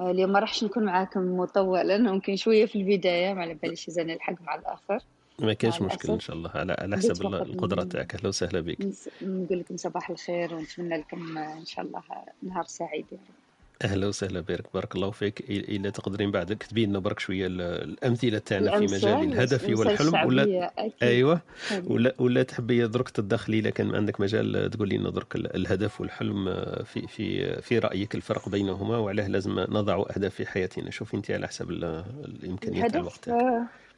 آه، 0.00 0.10
اليوم 0.10 0.32
ما 0.32 0.38
راحش 0.38 0.64
نكون 0.64 0.84
معاكم 0.84 1.36
مطولا 1.36 1.98
ممكن 1.98 2.36
شوية 2.36 2.66
في 2.66 2.78
البداية 2.78 3.34
ما 3.34 3.40
على 3.42 3.54
باليش 3.54 3.88
إذا 3.88 4.02
نلحق 4.02 4.42
مع 4.42 4.54
الآخر. 4.54 4.98
ما 5.38 5.52
كاينش 5.52 5.80
مع 5.80 5.86
مشكل 5.86 6.12
إن. 6.12 6.20
شاء 6.20 6.36
الله 6.36 6.50
على 6.54 6.76
على 6.78 6.96
حسب 6.96 7.26
القدرة 7.26 7.84
تاعك. 7.84 8.14
أهلا 8.14 8.28
وسهلا 8.28 8.60
بك 8.60 8.78
نقول 9.22 9.58
لكم 9.58 9.76
صباح 9.76 10.10
الخير 10.10 10.54
ونتمنى 10.54 10.96
لكم 10.96 11.38
إن 11.38 11.64
شاء 11.64 11.84
الله 11.84 12.02
نهار 12.42 12.64
سعيد 12.64 13.06
يا 13.12 13.18
رب. 13.18 13.43
أهلا 13.82 14.06
وسهلا 14.06 14.40
بك 14.40 14.64
بارك 14.74 14.94
الله 14.94 15.10
فيك. 15.10 15.40
الا 15.50 15.90
تقدرين 15.90 16.30
بعد 16.30 16.52
كتبين 16.52 16.88
لنا 16.90 16.98
برك 16.98 17.18
شوية 17.18 17.46
ال- 17.46 17.60
الأمثلة 17.60 18.38
تاعنا 18.38 18.78
في 18.78 18.84
مجال 18.84 19.22
الهدف 19.22 19.68
والحلم. 19.78 20.26
ولا 20.26 20.70
أيوه. 21.02 21.40
ولا 21.84 22.14
ولا 22.18 22.42
تحبي 22.42 22.86
درك 22.86 23.08
تدخلي 23.08 23.58
اذا 23.58 23.70
كان 23.70 23.94
عندك 23.94 24.20
مجال 24.20 24.70
تقول 24.70 24.88
لنا 24.88 25.10
درك 25.10 25.36
ال- 25.36 25.56
الهدف 25.56 26.00
والحلم 26.00 26.48
آه، 26.48 26.82
في 26.82 27.06
في 27.06 27.54
في 27.62 27.78
رأيك 27.78 28.14
الفرق 28.14 28.48
بينهما 28.48 28.96
وعلاه 28.98 29.26
لازم 29.28 29.60
نضع 29.60 30.04
أهداف 30.16 30.34
في 30.34 30.46
حياتنا. 30.46 30.90
شوفي 30.90 31.16
أنت 31.16 31.30
على 31.30 31.48
حسب 31.48 31.70
ال- 31.70 32.04
الإمكانيات 32.24 32.90
تاع 32.90 33.00
الوقت 33.00 33.28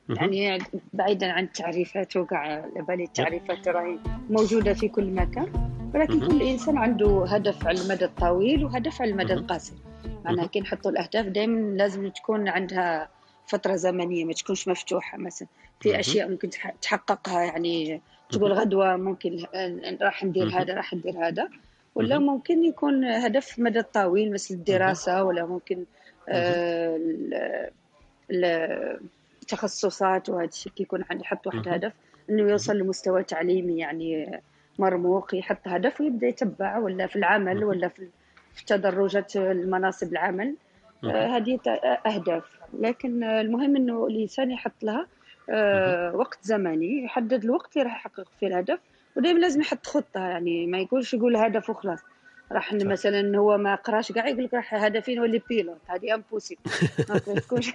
يعني 0.09 0.59
بعيدا 0.93 1.33
عن 1.33 1.45
التعريفات 1.45 2.17
وقع 2.17 2.37
على 2.39 2.83
بالي 2.89 3.05
التعريفات 3.05 3.69
راهي 3.69 3.99
موجودة 4.31 4.73
في 4.75 4.89
كل 4.89 5.11
مكان 5.11 5.53
ولكن. 5.95 6.29
كل 6.29 6.43
إنسان 6.43 6.79
عنده 6.79 7.25
هدف 7.29 7.67
على 7.67 7.81
المدى 7.81 8.05
الطويل 8.05 8.65
وهدف 8.65 9.03
على 9.03 9.11
المدى. 9.11 9.33
القصير 9.33 9.79
معناها. 10.25 10.47
كي 10.47 10.61
نحطوا 10.61 10.91
الأهداف 10.91 11.27
دائما 11.27 11.77
لازم 11.77 12.09
تكون 12.09 12.49
عندها 12.49 13.09
فترة 13.47 13.77
زمنية 13.77 14.25
ما 14.25 14.33
تكونش 14.33 14.69
مفتوحة 14.69 15.19
مثلا 15.19 15.49
في 15.81 15.89
مهم. 15.89 15.99
أشياء 15.99 16.29
ممكن 16.29 16.51
تح- 16.51 16.75
تحققها 16.83 17.43
يعني 17.43 18.01
تقول. 18.31 18.53
غدوة 18.53 18.97
ممكن 18.97 19.45
آه، 19.55 19.97
راح 20.03 20.25
ندير. 20.25 20.49
هذا 20.49 20.75
راح 20.75 20.95
ندير 20.95 21.27
هذا 21.29 21.49
ولا. 21.95 22.19
ممكن 22.19 22.65
يكون 22.65 23.05
هدف 23.05 23.59
مدى 23.59 23.79
الطويل 23.79 24.33
مثل 24.33 24.55
الدراسة 24.55 25.23
ولا 25.25 25.47
ممكن 25.47 25.85
آه، 26.29 27.01
التخصصات 29.53 30.29
وهذا 30.29 30.45
الشيء 30.49 30.73
يكون 30.81 31.05
عنده 31.11 31.23
يحط 31.25 31.47
واحد. 31.47 31.69
هدف 31.69 31.93
إنه 32.31 32.43
يوصل 32.51 32.77
لمستوى 32.77 33.23
تعليمي 33.23 33.79
يعني 33.79 34.41
مرموق 34.79 35.35
يحط 35.35 35.69
هدف 35.69 36.01
ويبدأ 36.01 36.27
يتبع 36.27 36.79
ولا 36.79 37.07
في 37.07 37.17
العمل. 37.17 37.65
ولا 37.65 37.89
في 37.89 38.09
تدرجات 38.67 39.37
المناصب 39.37 40.13
العمل. 40.13 40.55
آه، 41.05 41.27
هذه 41.37 41.57
ت- 41.57 41.69
أهداف 42.07 42.45
لكن 42.81 43.23
آه، 43.23 43.41
المهم 43.41 43.77
إنه 43.77 44.07
الإنسان 44.07 44.51
يحط 44.51 44.83
لها 44.83 45.07
آه، 45.51 46.17
وقت 46.17 46.39
زمني 46.43 47.05
يحدد 47.05 47.45
الوقت 47.45 47.77
اللي 47.77 47.85
راح 47.89 47.97
يحقق 47.97 48.25
فيه 48.41 48.47
الهدف 48.47 48.79
ودائما 49.17 49.39
لازم 49.39 49.61
يحط 49.61 49.87
خطة 49.87 50.21
يعني 50.21 50.67
ما 50.67 50.79
يقولش 50.79 51.15
يقول 51.15 51.37
هدف 51.37 51.71
وخلاص 51.71 51.99
راح. 52.53 52.73
مثلا 52.75 53.39
هو 53.39 53.59
ما 53.59 53.75
قراش 53.75 54.13
كاع 54.13 54.29
يقول 54.29 54.45
لك 54.45 54.55
راح 54.55 54.75
هدفي 54.75 55.15
نولي 55.15 55.43
pilote 55.49 55.79
هذه 55.87 56.15
impossible 56.15 56.61
ما 57.09 57.19
تكونش 57.41 57.73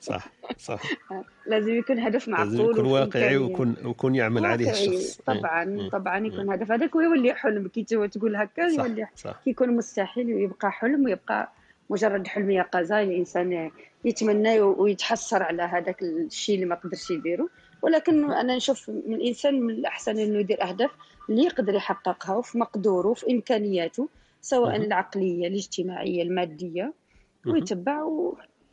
صح 0.00 0.28
صح 0.58 0.82
لازم 1.50 1.74
يكون 1.74 1.98
هدف 1.98 2.28
لازم 2.28 2.32
معقول 2.32 2.70
يكون 2.70 2.84
وفي 2.84 2.92
واقعي. 2.92 3.36
ويكون 3.36 3.76
ويكون 3.84 4.14
يعمل 4.14 4.46
عليه 4.46 4.70
الشخص. 4.70 5.20
طبعا 5.26 5.64
مم. 5.64 5.88
طبعا 5.88 6.18
مم. 6.18 6.26
يكون 6.26 6.50
هدف 6.50 6.72
هذاك 6.72 6.94
ويولي 6.94 7.34
حلم 7.34 7.68
كي 7.68 7.82
تقول 7.84 8.36
هكا 8.36 8.62
يولي 8.62 9.06
صح 9.16 9.40
كي 9.44 9.50
يكون 9.50 9.70
مستحيل 9.70 10.34
ويبقى 10.34 10.72
حلم 10.72 11.04
ويبقى 11.04 11.52
مجرد 11.90 12.26
حلم 12.26 12.50
يقظة 12.50 13.02
الإنسان 13.02 13.70
يتمنى 14.04 14.60
ويتحسر 14.60 15.42
على 15.42 15.62
هذاك 15.62 16.02
الشيء 16.02 16.54
اللي 16.54 16.66
ما 16.66 16.74
قدرش 16.74 17.10
يديره 17.10 17.48
ولكن 17.82 18.32
أنا 18.32 18.56
نشوف 18.56 18.88
من 18.88 19.14
الانسان 19.14 19.60
من 19.60 19.70
الأحسن 19.70 20.18
إنه 20.18 20.38
يدير 20.38 20.62
أهداف 20.62 20.90
اللي 21.30 21.44
يقدر 21.44 21.74
يحققها 21.74 22.36
وفي 22.36 22.58
مقدوره 22.58 23.08
وفي 23.08 23.32
إمكانياته 23.32 24.08
سواء 24.40 24.76
العقلية 24.76 25.46
الاجتماعية 25.48 26.22
المادية 26.22 26.92
ويتبع 27.46 28.08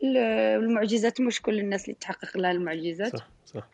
المعجزات. 0.04 1.22
مش 1.22 1.42
كل 1.42 1.60
الناس 1.60 1.86
اللي 1.86 1.98
تحقق 2.02 2.38
لها 2.38 2.52
المعجزات. 2.52 3.18
صح 3.18 3.28
صح. 3.46 3.68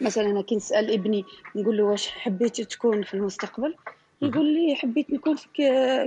مثلا 0.00 0.26
أنا 0.26 0.42
كي 0.42 0.56
نسأل 0.56 0.92
ابني 0.92 1.24
نقول 1.56 1.76
له 1.76 1.84
واش 1.84 2.08
حبيت 2.08 2.60
تكون 2.60 3.02
في 3.02 3.14
المستقبل؟ 3.14 3.74
يقول 4.22 4.54
لي 4.54 4.74
حبيت 4.74 5.10
نكون 5.10 5.36
في 5.36 5.48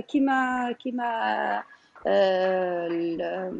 كيما 0.08 0.72
كيما 0.72 1.62
آه، 2.06 3.54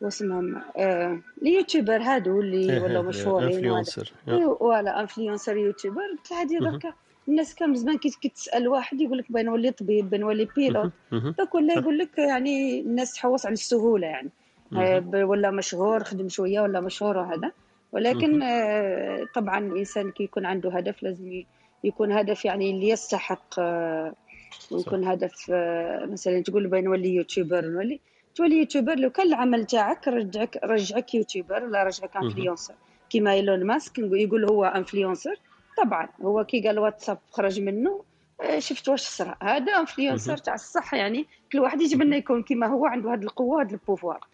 واسمهم 0.00 0.62
آه، 0.76 1.20
اليوتيوبر 1.42 2.02
هادو 2.02 2.40
اللي 2.40 2.80
ولاو 2.80 3.02
مشهورين 3.02 3.46
وهذا. 3.46 3.56
influenceur 3.56 4.12
إيوا، 4.28 4.58
voilà 4.58 5.00
influenceur 5.00 5.56
youtubeur 5.56 6.16
هذه 6.32 6.58
دركا 6.58 6.92
الناس 7.28 7.54
كان 7.54 7.74
زمان 7.74 7.98
كي 7.98 8.10
كي 8.22 8.28
تسال 8.28 8.68
واحد 8.68 9.00
يقول 9.00 9.18
لك 9.18 9.32
بغا 9.32 9.42
نولي 9.42 9.70
طبيب 9.70 10.10
بغا 10.10 10.18
نولي 10.18 10.48
pilote. 10.56 10.92
داك 11.12 11.54
ولا 11.54 11.74
يقول 11.74 11.98
لك 11.98 12.18
يعني 12.18 12.80
الناس 12.80 13.14
تحوس 13.14 13.46
على 13.46 13.52
السهولة 13.52 14.06
يعني. 14.06 14.30
آه، 14.76 15.10
ولا 15.14 15.50
مشهور 15.50 16.04
خدم 16.04 16.28
شوية 16.28 16.60
ولا 16.60 16.80
مشهور 16.80 17.16
وهذا. 17.16 17.52
ولكن 17.92 18.42
آه، 18.42 19.26
طبعا 19.34 19.58
الإنسان 19.58 20.10
كي 20.10 20.22
يكون 20.24 20.46
عنده 20.46 20.70
هدف 20.70 21.02
لازم 21.02 21.42
يكون 21.84 22.12
هدف 22.12 22.44
يعني 22.44 22.70
اللي 22.70 22.88
يستحق 22.88 23.54
آه، 23.58 24.14
ويكون 24.70 25.04
هدف 25.04 25.50
مثلا 26.10 26.42
تقول 26.42 26.66
بغا 26.66 26.80
نولي 26.80 27.14
يوتيوبر 27.14 27.64
نولي. 27.64 28.00
تولي 28.34 28.58
يوتيوبر 28.58 28.94
لو 28.94 29.10
كان 29.10 29.26
العمل 29.26 29.64
تاعك 29.64 30.08
رجعك 30.08 30.60
رجعك 30.64 31.14
يوتيوبر 31.14 31.64
ولا 31.64 31.84
رجعك 31.84 32.16
influenceur 32.16 32.74
كيما 33.10 33.32
إيلون 33.32 33.64
ماسك 33.64 33.98
يقول 33.98 34.44
هو 34.44 34.64
influenceur 34.64 35.36
طبعا 35.76 36.08
هو 36.22 36.44
كي 36.44 36.66
قال 36.66 36.78
واتساب 36.78 37.18
خرج 37.30 37.60
منه 37.60 38.02
آه، 38.40 38.58
شفت 38.58 38.88
واش 38.88 39.02
صرا. 39.02 39.36
هذا 39.42 39.72
influenceur 39.72 40.36
تاع 40.36 40.54
الصح 40.54 40.94
يعني 40.94 41.26
كل 41.52 41.58
واحد 41.58 41.80
يتمنى 41.80 42.16
يكون 42.16 42.42
كيما 42.42 42.66
هو 42.66 42.86
عنده 42.86 43.14
هذه 43.14 43.22
القوة 43.22 43.62
هذا 43.62 43.70
ال 43.72 43.79
pouvoir 43.79 44.26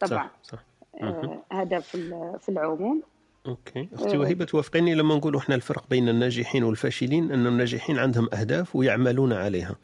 طبعا. 0.00 0.30
صح 0.42 0.52
صح. 0.52 0.58
آه، 1.02 1.42
هذا 1.52 1.80
في 1.80 1.98
في 2.40 2.48
العموم. 2.48 3.02
okay. 3.46 3.88
أختي 3.94 4.16
وهبه 4.18 4.44
توافقيني 4.44 4.94
لما 4.94 5.16
نقول 5.16 5.36
إحنا 5.36 5.54
الفرق 5.54 5.84
بين 5.90 6.08
الناجحين 6.08 6.64
والفاشلين 6.64 7.32
أن 7.32 7.46
الناجحين 7.46 7.98
عندهم 7.98 8.28
أهداف 8.34 8.76
ويعملون 8.76 9.32
عليها. 9.32 9.76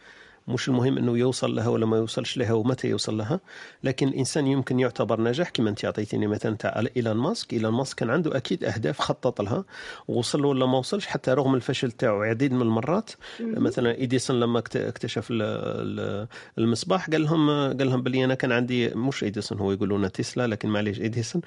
مش 0.48 0.68
المهم 0.68 0.98
إنه 0.98 1.18
يوصل 1.18 1.54
لها 1.54 1.68
ولا 1.68 1.86
ما 1.86 1.96
يوصلش 1.96 2.36
لها 2.36 2.52
ومتى 2.52 2.88
يوصل 2.88 3.16
لها 3.18 3.40
لكن 3.84 4.08
الإنسان 4.08 4.46
يمكن 4.46 4.80
يعتبر 4.80 5.20
ناجح 5.20 5.48
كما 5.48 5.70
أنت 5.70 5.84
أعطيتيني 5.84 6.26
مثلا 6.26 6.56
تاع 6.56 6.82
إيلون 6.96 7.16
ماسك. 7.16 7.52
إيلون 7.52 7.72
ماسك 7.72 7.98
كان 7.98 8.10
عنده 8.10 8.36
أكيد 8.36 8.64
أهداف 8.64 9.00
خطط 9.00 9.40
لها 9.42 9.64
ووصل 10.08 10.42
له 10.42 10.48
ولا 10.48 10.66
ما 10.66 10.78
وصلش 10.78 11.06
حتى 11.06 11.30
رغم 11.30 11.54
الفشل 11.54 11.90
تاعو 11.92 12.22
عديد 12.22 12.52
من 12.52 12.62
المرات. 12.62 13.10
مثلا 13.40 13.94
إيديسون 13.94 14.40
لما 14.40 14.58
اكت- 14.58 14.76
اكتشف 14.76 15.30
ال- 15.30 15.42
ال- 15.42 16.28
المصباح 16.58 17.10
قال 17.10 17.22
لهم 17.22 17.50
قال 17.50 17.86
لهم 17.86 18.02
بلي 18.02 18.24
أنا 18.24 18.34
كان 18.34 18.52
عندي 18.52 18.88
مش 18.88 19.24
إيديسون 19.24 19.58
هو 19.58 19.72
يقولون 19.72 20.12
تسلا 20.12 20.46
لكن 20.46 20.68
معليش 20.68 21.00
إيديسون. 21.00 21.42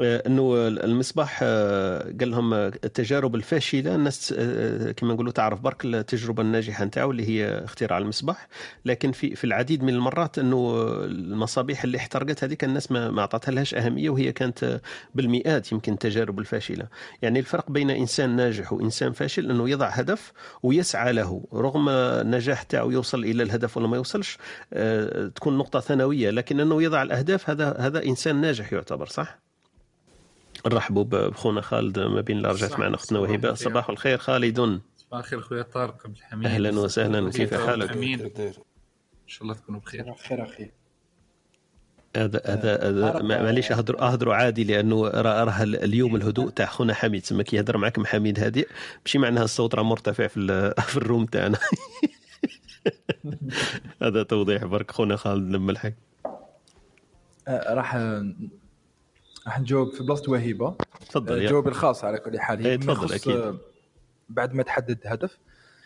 إنه 0.00 0.68
المصباح 0.68 1.40
آه، 1.42 2.02
قال 2.20 2.30
لهم 2.30 2.54
آه، 2.54 2.66
التجارب 2.66 3.34
الفاشلة 3.34 3.94
الناس 3.94 4.34
آه، 4.38 4.92
كما 4.92 5.14
نقولوا 5.14 5.32
تعرف 5.32 5.60
برك 5.60 5.84
التجربة 5.84 6.42
الناجحة 6.42 6.84
نتاعو 6.84 7.10
اللي 7.10 7.28
هي 7.28 7.64
اختراع 7.64 7.98
المصباح. 7.98 8.48
لكن 8.84 9.12
في 9.12 9.34
في 9.34 9.44
العديد 9.44 9.82
من 9.82 9.94
المرات 9.94 10.38
إنه 10.38 10.86
المصابيح 11.04 11.84
اللي 11.84 11.98
احترقت 11.98 12.44
هذيك 12.44 12.64
الناس 12.64 12.92
ما 12.92 13.10
ما 13.10 13.28
لهاش 13.48 13.74
أهمية 13.74 14.10
وهي 14.10 14.32
كانت 14.32 14.64
آه، 14.64 14.80
بالمئات 15.14 15.72
يمكن 15.72 15.92
التجارب 15.92 16.38
الفاشلة. 16.38 16.86
يعني 17.22 17.38
الفرق 17.38 17.70
بين 17.70 17.90
إنسان 17.90 18.36
ناجح 18.36 18.72
وإنسان 18.72 19.12
فاشل 19.12 19.50
إنه 19.50 19.70
يضع 19.70 19.88
هدف 19.88 20.32
ويسعى 20.62 21.12
له. 21.12 21.44
رغم 21.52 21.88
النجاح 21.88 22.62
تاعو 22.62 22.90
يوصل 22.90 23.24
إلى 23.24 23.42
الهدف 23.42 23.76
ولا 23.76 23.86
ما 23.86 23.96
يوصلش 23.96 24.38
آه، 24.72 25.28
تكون 25.28 25.58
نقطة 25.58 25.80
ثانوية 25.80 26.30
لكن 26.30 26.60
إنه 26.60 26.82
يضع 26.82 27.02
الأهداف 27.02 27.50
هذا 27.50 27.76
هذا 27.78 28.04
إنسان 28.04 28.40
ناجح 28.40 28.72
يعتبر 28.72 29.06
صح؟ 29.06 29.45
نرحبوا 30.66 31.04
بخونا 31.04 31.60
خالد 31.60 31.98
ما 31.98 32.20
بين 32.20 32.36
اللي 32.36 32.48
رجعت 32.48 32.78
معنا 32.78 32.94
أختنا 32.94 33.18
صباح 33.18 33.30
وهبة. 33.30 33.50
الخير. 33.50 33.70
صباح 33.70 33.90
الخير 33.90 34.18
خالد. 34.18 34.80
صباح 34.96 35.18
الخير 35.18 35.40
خويا 35.40 35.62
طارق 35.62 36.06
عبد 36.06 36.16
الحميد. 36.16 36.46
أهلا 36.46 36.80
وسهلا. 36.80 37.30
كيف 37.30 37.54
حالك؟ 37.54 37.92
أمين. 37.92 38.20
إن 38.20 38.52
شاء 39.26 39.42
الله 39.42 39.54
تكونوا 39.54 39.80
بخير. 39.80 40.14
خير 40.28 40.42
أخي. 40.42 40.70
هذا 42.16 42.40
هذا 42.46 42.88
هذا 42.88 43.22
ما- 43.22 43.42
معليش 43.42 43.72
اهدروا 43.72 44.12
أهدروا 44.12 44.34
عادي 44.34 44.64
لأنه 44.64 45.08
راه 45.08 45.44
راه 45.44 45.62
اليوم 45.62 46.16
الهدوء 46.16 46.50
تاع 46.50 46.66
خونا 46.66 46.94
حميد. 46.94 47.22
تسمى 47.22 47.44
كي 47.44 47.56
يهدر 47.56 47.76
معكم 47.76 48.06
حميد 48.06 48.40
هادئ 48.40 48.68
ماشي 49.04 49.18
معناها 49.18 49.44
الصوت 49.44 49.74
راه 49.74 49.82
مرتفع 49.82 50.26
في 50.26 50.36
ال- 50.40 50.74
في 50.92 50.96
الروم 50.96 51.26
تاعنا. 51.26 51.58
هذا 54.02 54.22
توضيح 54.22 54.64
برك 54.64 54.90
خونا 54.90 55.16
خالد 55.16 55.54
لما 55.54 55.72
الحق 55.72 55.92
آه، 57.48 57.74
راح 57.74 57.94
راح 59.46 59.60
نجاوب 59.60 59.92
في 59.92 60.02
بلاصة 60.02 60.32
وهيبة 60.32 60.76
تفضل 61.00 61.44
آه، 61.44 61.48
جوابي 61.48 61.68
الخاص 61.68 62.04
على 62.04 62.18
كل 62.18 62.40
حال 62.40 62.66
إيه، 62.66 62.72
هي 62.72 62.76
بما 62.76 62.94
تفضل، 62.94 63.14
أكيد. 63.14 63.36
آه، 63.36 63.58
بعد 64.28 64.54
ما 64.54 64.62
تحدد 64.62 64.98
هدف. 65.06 65.38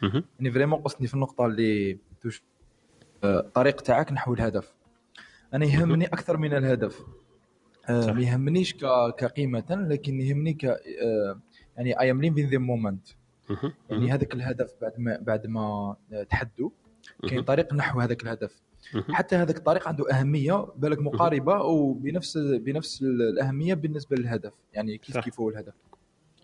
يعني 0.03 0.51
vraiment 0.53 0.81
قصدني 0.81 1.07
في 1.07 1.15
النقطة 1.15 1.47
اللي 1.47 1.99
touche 2.21 2.43
آه، 3.25 3.41
الطريق 3.41 3.81
تاعك 3.81 4.13
نحو 4.13 4.35
الهدف 4.35 4.75
أنا 5.55 5.65
يهمني 5.65 6.07
أكثر 6.07 6.37
من 6.37 6.55
الهدف 6.55 7.01
آه،. 7.89 8.13
ما 8.13 8.23
يهمنيش 8.23 8.75
كقيمة 9.19 9.65
لكن 9.71 10.21
يهمني 10.21 10.53
ك 10.53 10.65
آه، 10.65 11.41
يعني 11.77 12.01
I 12.01 12.11
am 12.11 12.23
living 12.23 12.51
the 12.51 12.59
moment. 12.59 13.09
يعني 13.91 14.13
هذاك 14.13 14.35
الهدف 14.35 14.75
بعد 14.81 14.93
ما 14.99 15.19
بعد 15.21 15.47
ما 15.47 15.97
تحدوا 16.29 16.71
كاين. 17.29 17.43
طريق 17.43 17.75
نحو 17.75 18.01
هذاك 18.01 18.23
الهدف. 18.23 18.61
حتى 19.11 19.37
هذاك 19.37 19.57
الطريق 19.57 19.89
عنده 19.89 20.11
أهمية 20.11 20.67
بالك 20.77 20.99
مقاربة 20.99 21.63
وبنفس 21.63 22.39
بنفس 22.39 23.03
الأهمية 23.03 23.75
بالنسبة 23.75 24.17
للهدف 24.17 24.53
يعني 24.73 24.99
كيف. 24.99 25.19
كيف 25.19 25.41
هو 25.41 25.49
الهدف. 25.49 25.75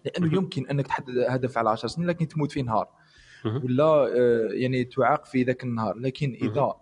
لأنه 0.05 0.35
يمكن 0.35 0.67
أنك 0.67 0.87
تحدد 0.87 1.19
هدف 1.19 1.59
على 1.59 1.71
10 1.71 1.89
سنين 1.89 2.09
لكن 2.09 2.29
تموت 2.29 2.53
في 2.53 2.63
نهار. 2.63 2.89
ولا 3.45 3.85
آه، 3.85 4.49
يعني 4.53 4.85
تعاق 4.85 5.25
في 5.25 5.43
ذاك 5.43 5.65
النهار. 5.65 5.97
لكن 5.99 6.39
إذا 6.43 6.75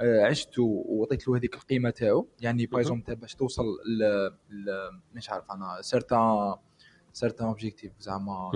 آه، 0.00 0.24
عشت 0.24 0.58
وعطيت 0.58 1.28
له 1.28 1.36
هذيك 1.36 1.54
القيمة 1.54 1.90
تاعو 1.90 2.28
يعني 2.40 2.64
exemple 2.64 3.16
باش 3.16 3.34
توصل 3.34 3.64
ل 3.98 4.30
مش 5.14 5.30
عارف 5.30 5.44
أنا 5.50 5.78
certain 5.80 6.54
certain 7.12 7.46
objectif 7.46 7.92
زعما. 8.00 8.52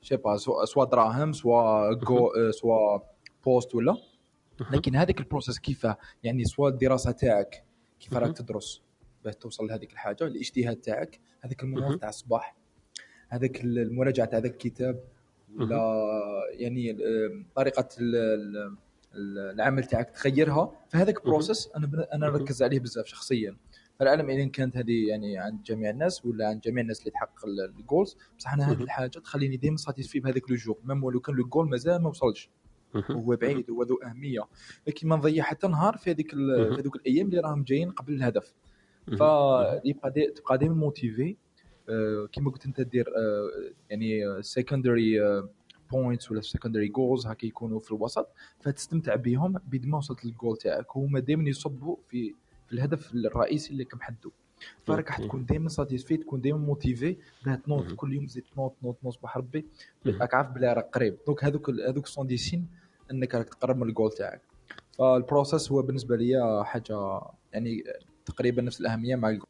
je 0.00 0.05
sais 0.05 0.16
pas 0.16 0.36
soit 0.36 0.64
soit 0.64 0.84
دراهم 0.84 1.32
soit 1.32 1.94
je 1.94 2.26
آه، 2.26 2.50
soit 2.50 2.98
poste 3.44 3.74
ولا. 3.74 3.96
لكن 4.70 4.96
هذيك 4.96 5.20
ال 5.20 5.25
process 5.25 5.58
كيف 5.58 5.86
يعني 6.22 6.44
soit 6.44 6.68
الدراسة 6.68 7.10
تاعك 7.10 7.64
كيف 8.00 8.14
راك 8.14 8.36
تدرس 8.36 8.82
باش 9.24 9.34
توصل 9.36 9.66
لهذيك 9.66 9.92
الحاجة 9.92 10.24
الاجتهاد 10.26 10.76
تاعك 10.76 11.20
هذاك. 11.40 11.62
المناض 11.62 11.98
تاع 11.98 12.08
الصباح 12.08 12.56
هذاك 13.28 13.64
المراجعة 13.64 14.26
تاع 14.26 14.38
ذاك 14.38 14.52
الكتاب 14.52 15.04
ولا 15.56 15.80
يعني 16.50 16.96
طريقة 17.56 17.88
ال- 18.00 18.16
ال- 18.16 18.76
ال- 19.14 19.50
العمل 19.54 19.84
تاعك 19.84 20.10
تغيرها 20.10 20.72
فهذاك 20.88 21.24
process 21.24 21.68
أنا 21.76 22.06
أنا. 22.14 22.26
نركز 22.30 22.62
عليه 22.62 22.80
بزاف 22.80 23.06
شخصيا 23.06 23.56
فالعلم 23.98 24.30
ان 24.30 24.50
كانت 24.50 24.76
هذه 24.76 25.08
يعني 25.08 25.38
عند 25.38 25.62
جميع 25.62 25.90
الناس 25.90 26.24
ولا 26.26 26.48
عند 26.48 26.60
جميع 26.60 26.82
الناس 26.82 27.00
اللي 27.00 27.10
تحقق 27.10 27.46
ال- 27.46 27.74
ال 27.78 27.84
goals 27.84 28.16
بصح 28.38 28.52
أنا 28.52 28.72
هذه. 28.72 28.82
الحاجة 28.82 29.08
تخليني 29.18 29.56
دائما 29.56 29.76
satisfait 29.76 30.20
بهذاك 30.20 30.50
le 30.50 30.56
jour 30.56 30.78
même 30.84 31.04
ولو 31.04 31.20
كان 31.20 31.34
le 31.34 31.44
goal 31.46 31.68
مازال 31.68 32.02
ما 32.02 32.08
وصلش. 32.08 32.50
هو 33.10 33.36
بعيد 33.36 33.70
هو 33.70 33.82
ذو 33.82 33.96
أهمية 33.96 34.44
لكن 34.86 35.08
ما 35.08 35.16
نضيع 35.16 35.44
حتى 35.44 35.68
نهار 35.68 35.96
في 35.96 36.10
هذيك. 36.10 36.30
في 36.30 36.76
هذوك 36.78 36.96
الأيام 36.96 37.26
اللي 37.26 37.40
راهم 37.40 37.62
جايين 37.62 37.90
قبل 37.90 38.12
الهدف. 38.12 38.54
فيبقى 39.06 40.10
تبقى 40.36 40.58
دائما 40.58 40.74
motivé 40.74 41.36
آه، 41.88 42.26
كيما 42.32 42.50
قلت 42.50 42.66
أنت 42.66 42.80
دير 42.80 43.08
آه، 43.08 43.72
يعني 43.90 44.42
secondary 44.42 45.20
points 45.92 46.30
ولا 46.30 46.40
secondary 46.40 46.88
goals 46.88 47.26
هكا 47.26 47.46
يكونوا 47.46 47.78
في 47.78 47.90
الوسط 47.92 48.28
فتستمتع 48.60 49.14
بهم 49.14 49.58
بيد 49.68 49.86
ما 49.86 49.98
وصلت 49.98 50.24
للجول 50.24 50.56
تاعك 50.56 50.86
هما 50.96 51.20
دائما 51.20 51.48
يصبوا 51.48 51.96
في 52.08 52.34
في 52.66 52.72
الهدف 52.72 53.14
الرئيسي 53.14 53.70
اللي 53.70 53.86
محدو 53.94 54.30
فراك 54.84 55.06
راح. 55.06 55.20
تكون 55.20 55.44
دائما 55.46 55.68
satisfait 55.68 56.16
تكون 56.16 56.40
دائما 56.40 56.58
motivé 56.58 57.16
باه 57.46 57.54
تنوض. 57.54 57.92
كل 57.92 58.12
يوم 58.14 58.26
تزيد 58.26 58.44
تنوض 58.54 58.72
تنوض 58.80 58.94
تنوض 58.94 59.12
صباح 59.14 59.36
ربي. 59.36 59.66
راك 60.06 60.34
عارف 60.34 60.48
بلي 60.50 60.72
راك 60.72 60.88
قريب 60.94 61.16
donc 61.26 61.44
هذوك 61.44 61.70
هذوك 61.70 62.06
sont 62.06 62.26
des 62.26 62.36
signes 62.36 62.66
إنك 63.12 63.34
راك 63.34 63.48
تقرب 63.48 63.76
من 63.76 63.88
الجول 63.88 64.12
تاعك 64.12 64.40
فال 64.98 65.14
process 65.14 65.72
هو 65.72 65.82
بالنسبة 65.82 66.16
لي 66.16 66.62
حاجة 66.64 67.20
يعني 67.52 67.84
تقريبا 68.26 68.62
نفس 68.62 68.80
الأهمية 68.80 69.16
مع 69.16 69.28
الجول. 69.28 69.48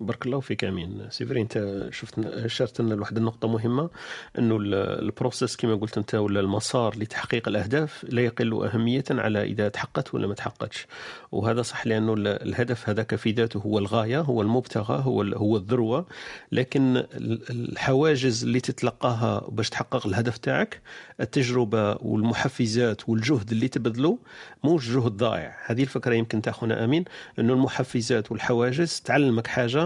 بارك 0.00 0.26
الله 0.26 0.40
فيك 0.40 0.64
أمين. 0.64 1.06
c'est 1.10 1.27
vrai 1.27 1.40
أنت 1.40 1.86
شفت 1.92 2.18
اشرت 2.18 2.80
لنا 2.80 2.94
لواحد 2.94 3.16
النقطة 3.16 3.48
مهمة 3.48 3.90
أنه 4.38 4.56
ال- 4.56 4.74
ال 4.74 4.84
process 4.84 5.56
كما 5.56 5.74
قلت 5.74 5.98
أنت 5.98 6.14
ولا 6.14 6.40
المسار 6.40 6.98
لتحقيق 6.98 7.48
الأهداف 7.48 8.04
لا 8.08 8.22
يقل 8.22 8.64
أهمية 8.66 9.04
على 9.10 9.42
إذا 9.42 9.68
تحققت 9.68 10.14
ولا 10.14 10.26
ما 10.26 10.34
تحققتش. 10.34 10.86
وهذا 11.32 11.62
صح 11.62 11.86
لأنه 11.86 12.14
ال- 12.14 12.26
الهدف 12.48 12.88
هذاك 12.88 13.14
في 13.14 13.30
ذاته 13.32 13.58
هو 13.60 13.78
الغاية 13.78 14.20
هو 14.20 14.42
المبتغى 14.42 15.02
هو 15.04 15.22
هو 15.22 15.56
الذروة. 15.56 16.06
لكن 16.52 16.96
ال- 16.96 17.50
الحواجز 17.50 18.44
اللي 18.44 18.60
تتلقاها 18.60 19.46
باش 19.50 19.70
تحقق 19.70 20.06
الهدف 20.06 20.38
تاعك 20.38 20.80
التجربة 21.20 21.92
والمحفزات 22.02 23.08
والجهد 23.08 23.50
اللي 23.52 23.68
تبذله 23.68 24.18
موش 24.64 24.90
جهد 24.90 25.12
ضائع 25.12 25.56
هذه 25.66 25.82
الفكرة 25.82 26.14
يمكن 26.14 26.42
تاخونا 26.42 26.84
أمين 26.84 27.04
أنه 27.38 27.52
المحفزات 27.52 28.32
والحواجز 28.32 29.00
تعلمك 29.00 29.46
حاجة 29.46 29.85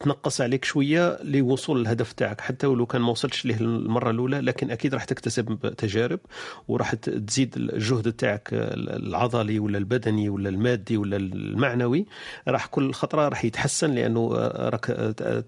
تنقص 0.00 0.40
عليك 0.40 0.64
شوية 0.64 1.18
لوصول 1.22 1.80
الهدف 1.80 2.12
تاعك. 2.12 2.40
حتى 2.40 2.66
ولو 2.66 2.86
كان 2.86 3.02
ما 3.02 3.10
وصلتش 3.10 3.44
ليه 3.44 3.56
المرة 3.60 4.10
الأولى 4.10 4.40
لكن 4.40 4.70
أكيد 4.70 4.94
راح 4.94 5.04
تكتسب 5.04 5.74
تجارب 5.78 6.20
وراح 6.68 6.94
تزيد 6.94 7.54
الجهد 7.56 8.12
تاعك 8.12 8.48
العضلي 8.52 9.58
ولا 9.58 9.78
البدني 9.78 10.28
ولا 10.28 10.48
المادي 10.48 10.96
ولا 10.96 11.16
المعنوي. 11.16 12.06
راح 12.48 12.66
كل 12.66 12.92
خطرة 12.92 13.28
راح 13.28 13.44
يتحسن 13.44 13.94
لأنه 13.94 14.28
راك 14.56 14.86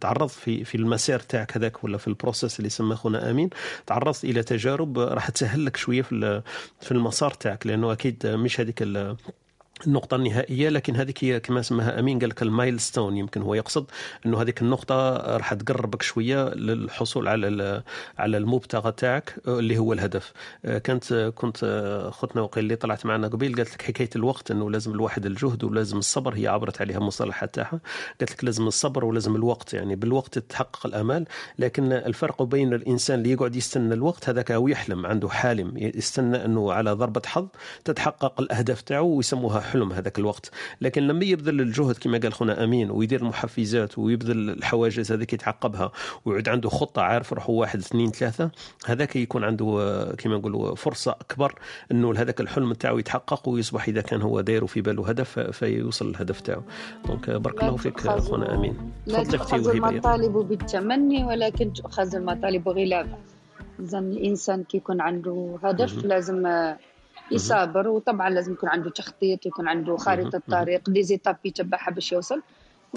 تعرضت 0.01 0.31
في 0.31 0.65
في 0.65 0.75
المسار 0.75 1.21
تاعك 1.21 1.57
هذاك 1.57 1.85
ولا 1.85 1.99
في 1.99 2.09
ال 2.09 2.15
process 2.15 2.59
اللي 2.59 2.71
سماه 2.71 2.97
خونا 2.97 3.31
آمين. 3.31 3.51
تعرضت 3.87 4.25
إلى 4.25 4.43
تجارب 4.43 4.99
راح 4.99 5.31
تسهل 5.31 5.65
لك 5.67 5.77
شوية 5.77 6.03
في 6.03 6.43
في 6.81 6.93
المسار 6.93 7.31
تاعك 7.31 7.67
لأنه 7.67 7.93
أكيد 7.93 8.27
مش 8.27 8.61
هذيك 8.61 8.83
النقطة 9.87 10.15
النهائية 10.15 10.69
لكن 10.69 10.97
هذيك 10.97 11.25
هي 11.25 11.41
كما 11.41 11.63
سماها 11.63 12.01
أمين 12.01 12.19
قال 12.19 12.29
لك 12.29 12.43
ال 12.43 12.81
milestone 12.81 13.17
يمكن 13.17 13.43
هو 13.43 13.55
يقصد 13.55 13.87
أنه 14.27 14.43
هذيك 14.43 14.63
النقطة 14.63 15.17
راح 15.37 15.55
تقربك 15.55 16.03
شوية 16.03 16.49
للحصول 16.55 17.29
على 17.29 17.83
على 18.19 18.37
المبتغى 18.37 18.93
تاعك 18.93 19.35
اللي 19.49 19.79
هو 19.79 19.93
الهدف. 19.93 20.33
آه، 20.65 20.79
كانت 20.79 21.33
كنت 21.35 21.65
آه، 21.65 22.09
أختنا 22.09 22.43
وقيل 22.43 22.65
اللي 22.65 22.77
طلعت 22.77 23.07
معنا 23.07 23.29
قبيل 23.29 23.57
قالت 23.57 23.75
لك 23.75 23.83
حكاية 23.83 24.11
الوقت 24.17 24.51
أنه 24.51 24.71
لازم 24.71 24.93
الواحد 24.93 25.27
الجهد 25.27 25.65
ولازم 25.65 25.99
الصبر 25.99 26.35
هي 26.35 26.47
عبرت 26.47 26.81
عليها 26.81 26.99
المصطلحات 26.99 27.55
تاعها. 27.55 27.81
قالت 28.21 28.33
لك 28.33 28.45
لازم 28.45 28.67
الصبر 28.67 29.05
ولازم 29.05 29.37
الوقت 29.37 29.75
يعني 29.75 29.97
بالوقت 29.97 30.39
تتحقق 30.39 30.87
الآمال 30.87 31.27
لكن 31.59 31.93
الفرق 31.93 32.43
بين 32.43 32.75
الإنسان 32.75 33.19
اللي 33.19 33.31
يقعد 33.33 33.57
يستنى 33.57 33.95
الوقت 33.95 34.29
هذاك 34.29 34.53
هو 34.53 34.69
يحلم 34.69 35.07
عنده 35.07 35.29
حالم 35.29 35.73
يستنى 35.77 36.45
أنه 36.45 36.73
على 36.73 36.93
ضربة 36.93 37.23
حظ 37.27 37.47
تتحقق 37.85 38.41
الأهداف 38.41 38.81
تاعه 38.81 39.03
ويسموها 39.03 39.64
حلم 39.65 39.93
هذاك 39.93 40.19
الوقت. 40.19 40.51
لكن 40.81 41.03
لما 41.03 41.25
يبذل 41.25 41.61
الجهد 41.61 41.99
كما 41.99 42.19
قال 42.19 42.33
خونا 42.33 42.65
أمين 42.65 42.91
ويدير 42.91 43.21
المحفزات 43.21 43.99
ويبذل 43.99 44.51
الحواجز 44.51 45.13
هذيك 45.13 45.33
يتعقبها 45.33 45.93
ويعود 46.25 46.49
عنده 46.49 46.69
خطة 46.69 47.03
عارف 47.03 47.33
روحه 47.33 47.51
واحد 47.51 47.79
اثنين 47.79 48.11
ثلاثة 48.11 48.51
هذاك 48.87 49.17
يكون 49.17 49.45
عنده 49.45 49.65
كما 50.19 50.37
نقولوا 50.37 50.75
فرصة 50.75 51.13
أكبر 51.13 51.55
إنه 51.93 52.13
هذاك 52.17 52.41
الحلم 52.41 52.73
تاعو 52.73 52.99
يتحقق 52.99 53.49
ويصبح 53.49 53.89
إذا 53.89 54.01
كان 54.01 54.23
هو 54.23 54.41
داير 54.41 54.67
في 54.67 54.81
باله 54.81 55.09
هدف 55.09 55.39
فيوصل 55.39 56.09
للهدف 56.09 56.41
تاعو 56.41 56.63
donc 57.07 57.31
بارك 57.31 57.63
الله 57.63 57.77
فيك 57.77 58.01
خونا 58.01 58.55
أمين. 58.55 58.93
لا 59.07 59.25
تؤخذ 59.25 59.69
المطالب 59.69 60.33
بالتمني 60.33 61.25
ولكن 61.25 61.73
تؤخذ 61.73 62.15
المطالب 62.15 62.69
غلابة. 62.69 63.17
إذا 63.81 63.99
الإنسان 63.99 64.65
كي 64.65 64.77
يكون 64.77 65.01
عنده 65.01 65.59
هدف. 65.63 66.05
لازم 66.05 66.47
يصابر 67.31 67.89
وطبعا 67.89 68.31
لازم 68.31 68.53
يكون 68.53 68.69
عنده 68.69 68.91
تخطيط 68.91 69.47
ويكون 69.47 69.69
عنده 69.69 69.97
خارطة 69.97 70.43
مهم. 70.49 70.61
طريق 70.63 70.91
des 70.91 71.03
étapes 71.03 71.37
يتبعها 71.45 71.91
باش 71.91 72.13
يوصل. 72.13 72.37
صح. 72.39 72.43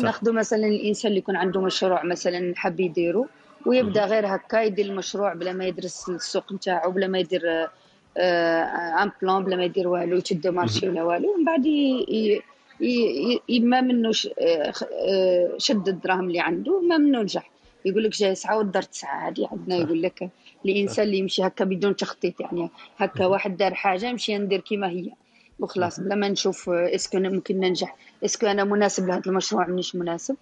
وناخذ 0.04 0.32
مثلا 0.32 0.68
الإنسان 0.68 1.08
اللي 1.10 1.20
يكون 1.20 1.36
عنده 1.36 1.62
مشروع 1.62 2.04
مثلا 2.04 2.54
حاب 2.56 2.80
يديره 2.80 3.26
ويبدأ 3.66 4.06
غير 4.06 4.36
هكا 4.36 4.62
يدير 4.62 4.86
المشروع 4.86 5.34
بلا 5.34 5.54
ما 5.54 5.66
يدرس 5.66 6.10
السوق 6.10 6.54
نتاعو 6.54 6.92
بلا 6.92 7.08
ما 7.08 7.20
يدير 7.20 7.42
آه، 7.50 7.70
آه، 8.18 9.04
un 9.04 9.12
plan 9.22 9.44
بلا 9.44 9.56
ما 9.56 9.64
يدير 9.64 9.88
والو 9.88 10.18
يشد 10.18 10.48
marché 10.48 10.90
ولا 10.90 11.04
والو. 11.04 11.34
ومن 11.36 11.46
بعد 11.46 11.66
ي- 11.66 12.06
ي- 12.10 12.42
ي- 12.82 13.42
ي- 13.50 13.60
ما 13.60 13.82
منه 13.82 14.12
آه، 14.42 14.74
آه، 15.10 15.52
شد 15.58 15.88
الدراهم 15.88 16.28
اللي 16.28 16.40
عنده 16.40 16.82
ما 16.82 16.98
منه 16.98 17.22
نجح. 17.22 17.50
يقول 17.86 18.04
لك 18.04 18.12
جاي 18.12 18.36
ساعه 18.36 18.58
ودار 18.58 18.82
تسعة 18.84 19.28
هذه 19.30 19.48
عندنا. 19.52 19.76
يقول 19.76 20.02
لك 20.02 20.30
الانسان 20.66 21.06
اللي 21.06 21.18
يمشي 21.18 21.44
هكا 21.44 21.66
بدون 21.66 21.96
تخطيط 21.96 22.42
يعني 22.42 22.70
هكا 22.98 23.26
واحد 23.26 23.58
دار 23.58 23.74
حاجة 23.74 24.12
نمشي 24.12 24.38
ندير 24.38 24.60
كيما 24.60 24.90
هي 24.90 25.12
وخلاص 25.60 26.00
بلا 26.00 26.16
ما 26.16 26.30
نشوف 26.30 26.70
est-ce 26.70 27.02
que 27.02 27.18
أنا 27.18 27.30
ممكن 27.30 27.60
ننجح. 27.60 27.96
est-ce 28.26 28.40
que 28.40 28.48
أنا 28.48 28.64
مناسب 28.64 29.08
لهذا 29.08 29.22
المشروع 29.28 29.68
مانيش 29.68 29.96
مناسب. 29.96 30.36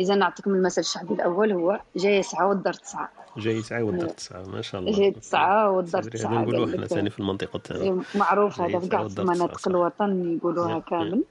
إذا 0.00 0.14
نعطيكم 0.14 0.54
المثل 0.54 0.80
الشعبي 0.80 1.14
الأول 1.14 1.52
هو 1.52 1.80
جاي 1.96 2.22
ساعة 2.22 2.48
ودار 2.48 2.72
تسعة. 2.72 3.10
جاي 3.36 3.62
تسعه 3.62 3.82
والدار 3.82 4.08
تسعة 4.08 4.42
ما 4.42 4.62
شاء 4.62 4.80
الله. 4.80 4.92
جاي 4.98 5.10
تسعة 5.10 5.70
والدار 5.70 6.04
نقولوا 6.24 6.66
قال 6.66 6.74
إحنا. 6.74 6.86
ثاني 6.86 7.10
في 7.10 7.20
المنطقة 7.20 7.58
تاعنا. 7.58 8.02
معروف 8.14 8.60
هذا 8.60 8.70
جاي 8.70 8.80
في 8.80 8.88
كاع 8.88 9.00
والدار 9.00 9.26
مناطق. 9.26 9.68
الوطن 9.68 10.36
يقولوها 10.36 10.78
كامل. 10.78 11.24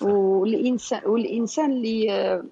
والانسان 0.00 1.00
والإنسان 1.06 1.72
اللي 1.72 2.12
آه، 2.12 2.44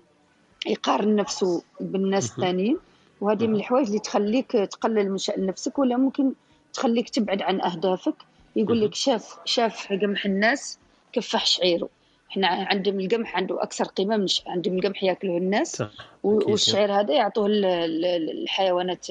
يقارن 0.66 1.16
نفسه 1.16 1.62
بالناس. 1.80 2.30
الثانيين. 2.30 2.78
وهذه 3.22 3.46
من 3.46 3.54
الحوايج 3.56 3.86
اللي 3.86 3.98
تخليك 3.98 4.50
تقلل 4.52 5.10
من 5.10 5.18
شأن 5.18 5.46
نفسك 5.46 5.78
ولا 5.78 5.96
ممكن 5.96 6.32
تخليك 6.72 7.08
تبعد 7.10 7.42
عن 7.42 7.60
أهدافك. 7.60 8.14
يقول 8.56 8.80
لك 8.80 8.94
شاف 8.94 9.36
شاف 9.44 9.92
قمح 9.92 10.24
الناس 10.26 10.78
كفح 11.12 11.46
شعيره. 11.46 11.88
إحنا 12.30 12.46
عندهم 12.48 13.00
القمح 13.00 13.36
عنده 13.36 13.62
أكثر 13.62 13.84
قيمة 13.84 14.16
من 14.16 14.26
عندهم 14.46 14.78
القمح 14.78 15.04
ياكله 15.04 15.36
الناس. 15.36 15.82
والشعير 16.22 16.92
هذا 17.00 17.14
يعطوه 17.14 17.46
ال- 17.46 17.64
ال- 17.64 18.42
الحيوانات 18.42 19.06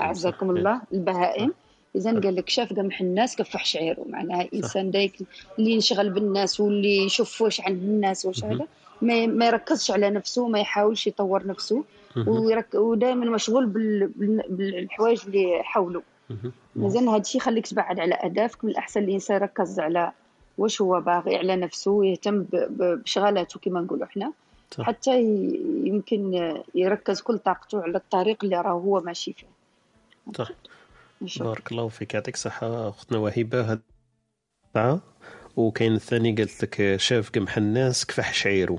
أعزكم. 0.00 0.50
الله 0.50 0.80
البهائم. 0.92 1.52
اذا. 1.96 2.10
قال 2.20 2.36
لك 2.36 2.48
شاف 2.48 2.72
قمح 2.72 3.00
الناس 3.00 3.36
كفح 3.36 3.64
شعيره. 3.64 4.04
معناها 4.08 4.48
إنسان 4.54 4.90
دايك 4.90 5.16
اللي 5.58 5.70
ينشغل 5.70 6.10
بالناس 6.10 6.60
واللي 6.60 6.96
يشوف 7.04 7.42
واش 7.42 7.60
عند 7.60 7.82
الناس 7.82 8.26
واش. 8.26 8.44
هذا. 8.44 8.66
ما 9.02 9.26
ما 9.26 9.46
يركزش 9.46 9.90
على 9.90 10.10
نفسه 10.10 10.48
ما 10.48 10.60
يحاولش 10.60 11.06
يطور 11.06 11.46
نفسه. 11.46 11.84
ودائما 12.74 13.30
مشغول 13.30 13.66
بال... 13.66 14.06
بال... 14.06 14.42
بالحوايج 14.48 15.20
اللي 15.26 15.60
حوله. 15.62 16.02
مازال 16.76 17.08
هذا 17.08 17.20
الشيء 17.20 17.40
يخليك 17.40 17.66
تبعد 17.66 18.00
على 18.00 18.14
أهدافك 18.14 18.64
من 18.64 18.70
الأحسن 18.70 19.02
الإنسان 19.02 19.36
يركز 19.36 19.80
على 19.80 20.12
واش 20.58 20.82
هو 20.82 21.00
باغي 21.00 21.36
على 21.36 21.56
نفسه 21.56 21.90
ويهتم 21.90 22.46
بشغلاته 22.52 23.60
كما 23.60 23.80
نقولوا 23.80 24.04
إحنا 24.04 24.32
صح. 24.70 24.84
حتى. 24.84 25.20
يمكن 25.84 26.52
يركز 26.74 27.20
كل 27.20 27.38
طاقته 27.38 27.82
على 27.82 27.96
الطريق 27.96 28.44
اللي 28.44 28.60
راه 28.60 28.72
هو 28.72 29.00
ماشي 29.00 29.32
فيه 29.32 29.46
صح. 30.34 30.50
بارك 31.40 31.72
الله 31.72 31.88
فيك 31.88 32.14
يعطيك 32.14 32.34
الصحة 32.34 32.88
أختنا 32.88 33.18
وهبة 33.18 33.78
وكاين 35.56 35.94
الثاني 35.94 36.32
قالت 36.32 36.62
لك 36.62 36.96
شاف 36.96 37.30
قمح 37.30 37.56
الناس 37.56 38.06
كفح 38.06 38.34
شعيره 38.34 38.78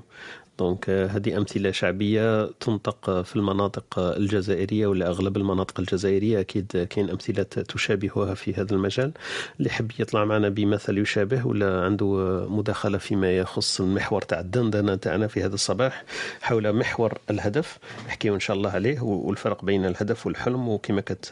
دونك 0.60 0.90
هذه 0.90 1.38
أمثلة 1.38 1.72
شعبية 1.72 2.46
تنطق 2.60 3.22
في 3.22 3.36
المناطق 3.36 4.00
الجزائرية 4.00 4.88
ولا 4.88 5.08
أغلب 5.08 5.38
المناطق 5.38 5.80
الجزائرية. 5.80 6.40
أكيد 6.40 6.88
كاين 6.90 7.10
أمثلة 7.10 7.44
تشابهها 7.44 8.34
في 8.34 8.54
هذا 8.54 8.74
المجال. 8.74 9.12
اللي 9.60 9.70
حب 9.70 9.92
يطلع 10.00 10.26
معنا 10.26 10.50
بمثل 10.50 10.98
يشابه 10.98 11.48
ولا 11.48 11.82
عنده 11.86 12.06
مداخلة 12.50 12.98
فيما 12.98 13.38
يخص 13.38 13.82
المحور 13.82 14.22
تاع 14.22 14.40
الدندنة 14.40 14.96
تاعنا 14.96 15.28
في 15.28 15.44
هذا 15.44 15.54
الصباح 15.56 16.04
حول 16.42 16.74
محور 16.74 17.14
الهدف 17.30 17.78
نحكيو 18.08 18.36
إن 18.36 18.40
شاء 18.40 18.58
الله 18.58 18.70
عليه 18.70 19.02
والفرق 19.02 19.66
بين 19.66 19.86
الهدف 19.86 20.26
والحلم. 20.28 20.68
وكما 20.70 21.02
كت 21.02 21.26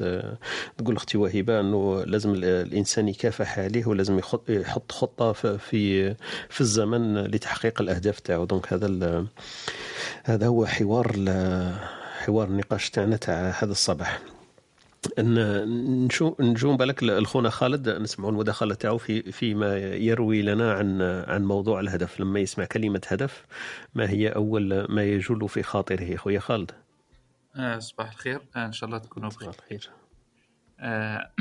تقول 0.78 0.96
أختي 0.96 1.18
وهبه 1.18 1.60
إنه 1.60 2.04
لازم 2.04 2.34
ال- 2.34 2.46
الإنسان 2.46 3.08
يكافح 3.08 3.60
عليه 3.60 3.86
ولازم 3.86 4.20
يحط 4.50 4.92
خطة 4.92 5.32
ف- 5.32 5.48
في 5.48 6.14
في 6.50 6.62
الزمن 6.62 7.18
لتحقيق 7.24 7.82
الأهداف 7.82 8.20
تاعو. 8.20 8.46
دونك 8.46 8.74
هذا 8.74 8.86
هذا 10.24 10.48
هو 10.48 10.66
حوار 10.66 11.14
حوار 12.20 12.48
النقاش 12.48 12.90
تاعنا 12.90 13.18
تاع 13.18 13.50
هذا 13.50 13.72
الصباح. 13.72 14.20
ان 15.20 15.36
نشوف 16.06 16.42
نجوم 16.42 16.78
بالك 16.78 17.04
الخونا 17.04 17.50
خالد 17.50 17.90
نسمعوا 17.90 18.32
المداخلة 18.32 18.76
تاعو 18.76 18.98
في 18.98 19.32
فيما 19.32 19.78
يروي 19.78 20.42
لنا 20.42 20.74
عن 20.74 21.02
عن 21.02 21.44
موضوع 21.46 21.80
الهدف. 21.80 22.20
لما 22.20 22.40
يسمع 22.40 22.66
كلمة 22.66 23.02
هدف 23.08 23.46
ما 23.96 24.10
هي 24.10 24.30
أول 24.30 24.86
ما 24.90 25.04
يجول 25.04 25.50
في 25.50 25.64
خاطره؟ 25.64 26.16
خويا 26.16 26.40
خالد. 26.40 26.72
آه 27.56 27.80
صباح 27.80 28.12
الخير. 28.12 28.42
آه 28.56 28.66
إن 28.66 28.72
شاء 28.72 28.88
الله 28.88 28.98
تكونوا 28.98 29.30
بخير. 29.30 29.52
صباح 29.52 29.64
الخير. 29.64 29.90
آه 30.80 31.32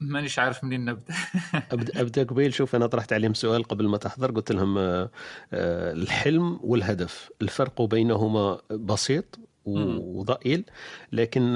مانيش 0.00 0.38
عارف 0.38 0.64
منين 0.64 0.84
نبدأ. 0.84 1.14
ابدا 1.72 2.00
أبدأ 2.00 2.22
قبيل. 2.22 2.54
شوف 2.54 2.74
أنا 2.76 2.86
طرحت 2.86 3.12
عليهم 3.12 3.34
سؤال 3.34 3.64
قبل 3.64 3.88
ما 3.88 3.96
تحضر. 3.96 4.30
قلت 4.30 4.52
لهم 4.52 4.78
آه، 4.78 5.10
آه، 5.52 5.92
الحلم 5.92 6.60
والهدف. 6.62 7.30
الفرق 7.42 7.82
بينهما 7.82 8.58
بسيط. 8.70 9.38
وضئيل 9.64 10.64
لكن 11.12 11.54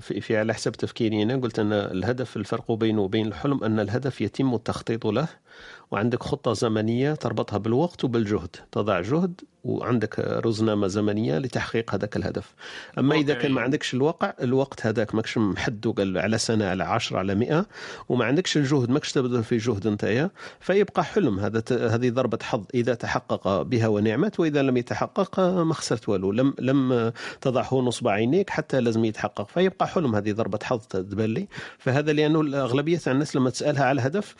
في 0.00 0.20
في 0.20 0.36
على 0.36 0.54
حسب 0.54 0.72
تفكيري 0.72 1.22
أنا 1.22 1.36
قلت 1.36 1.58
أن 1.58 1.72
الهدف 1.72 2.36
الفرق 2.36 2.72
بينه 2.72 3.00
وبين 3.02 3.26
الحلم 3.26 3.64
أن 3.64 3.80
الهدف 3.80 4.20
يتم 4.20 4.54
التخطيط 4.54 5.06
له 5.06 5.28
وعندك 5.90 6.22
خطة 6.22 6.52
زمنية 6.52 7.14
تربطها 7.14 7.58
بالوقت 7.58 8.04
وبالجهد. 8.04 8.56
تضع 8.72 9.00
جهد 9.00 9.40
وعندك 9.64 10.18
رزنامة 10.18 10.86
زمنية 10.86 11.38
لتحقيق 11.38 11.94
هذاك 11.94 12.16
الهدف. 12.16 12.54
أما 12.98 13.14
إذا 13.14 13.34
كان 13.34 13.52
ما 13.52 13.60
عندكش 13.60 13.94
الوقع 13.94 14.32
الوقت 14.42 14.86
هذاك 14.86 15.14
ماكش 15.14 15.38
محدو 15.38 15.92
قال 15.92 16.18
على 16.18 16.38
سنة 16.38 16.66
على 16.66 16.84
10 16.84 17.18
على 17.18 17.34
100 17.34 17.66
وما 18.08 18.24
عندكش 18.24 18.56
الجهد 18.56 18.90
ماكش 18.90 19.12
تبذل 19.12 19.44
في 19.44 19.56
جهد 19.56 19.88
نتايا 19.88 20.30
فيبقى 20.60 21.04
حلم. 21.04 21.40
هذا 21.40 21.62
هذه 21.70 22.10
ضربة 22.10 22.38
حظ. 22.42 22.64
إذا 22.74 22.94
تحقق 22.94 23.62
بها 23.62 23.88
ونعمت 23.88 24.40
وإذا 24.40 24.62
لم 24.62 24.76
يتحقق 24.76 25.40
ما 25.40 25.74
خسرت 25.74 26.08
والو. 26.08 26.32
لم 26.32 26.54
لم 26.58 27.12
تضعه 27.40 27.74
نصب 27.74 28.08
عينيك 28.08 28.50
حتى 28.50 28.80
لازم 28.80 29.04
يتحقق. 29.04 29.48
فيبقى 29.48 29.88
حلم 29.88 30.14
هذه 30.14 30.32
ضربة 30.32 30.58
حظ 30.62 30.80
تبان 30.80 31.34
لي. 31.34 31.48
فهذا 31.78 32.12
لأنه 32.12 32.58
اغلبيه 32.58 33.00
الناس 33.06 33.36
لما 33.36 33.50
تسألها 33.50 33.84
على 33.84 34.00
الهدف 34.00 34.34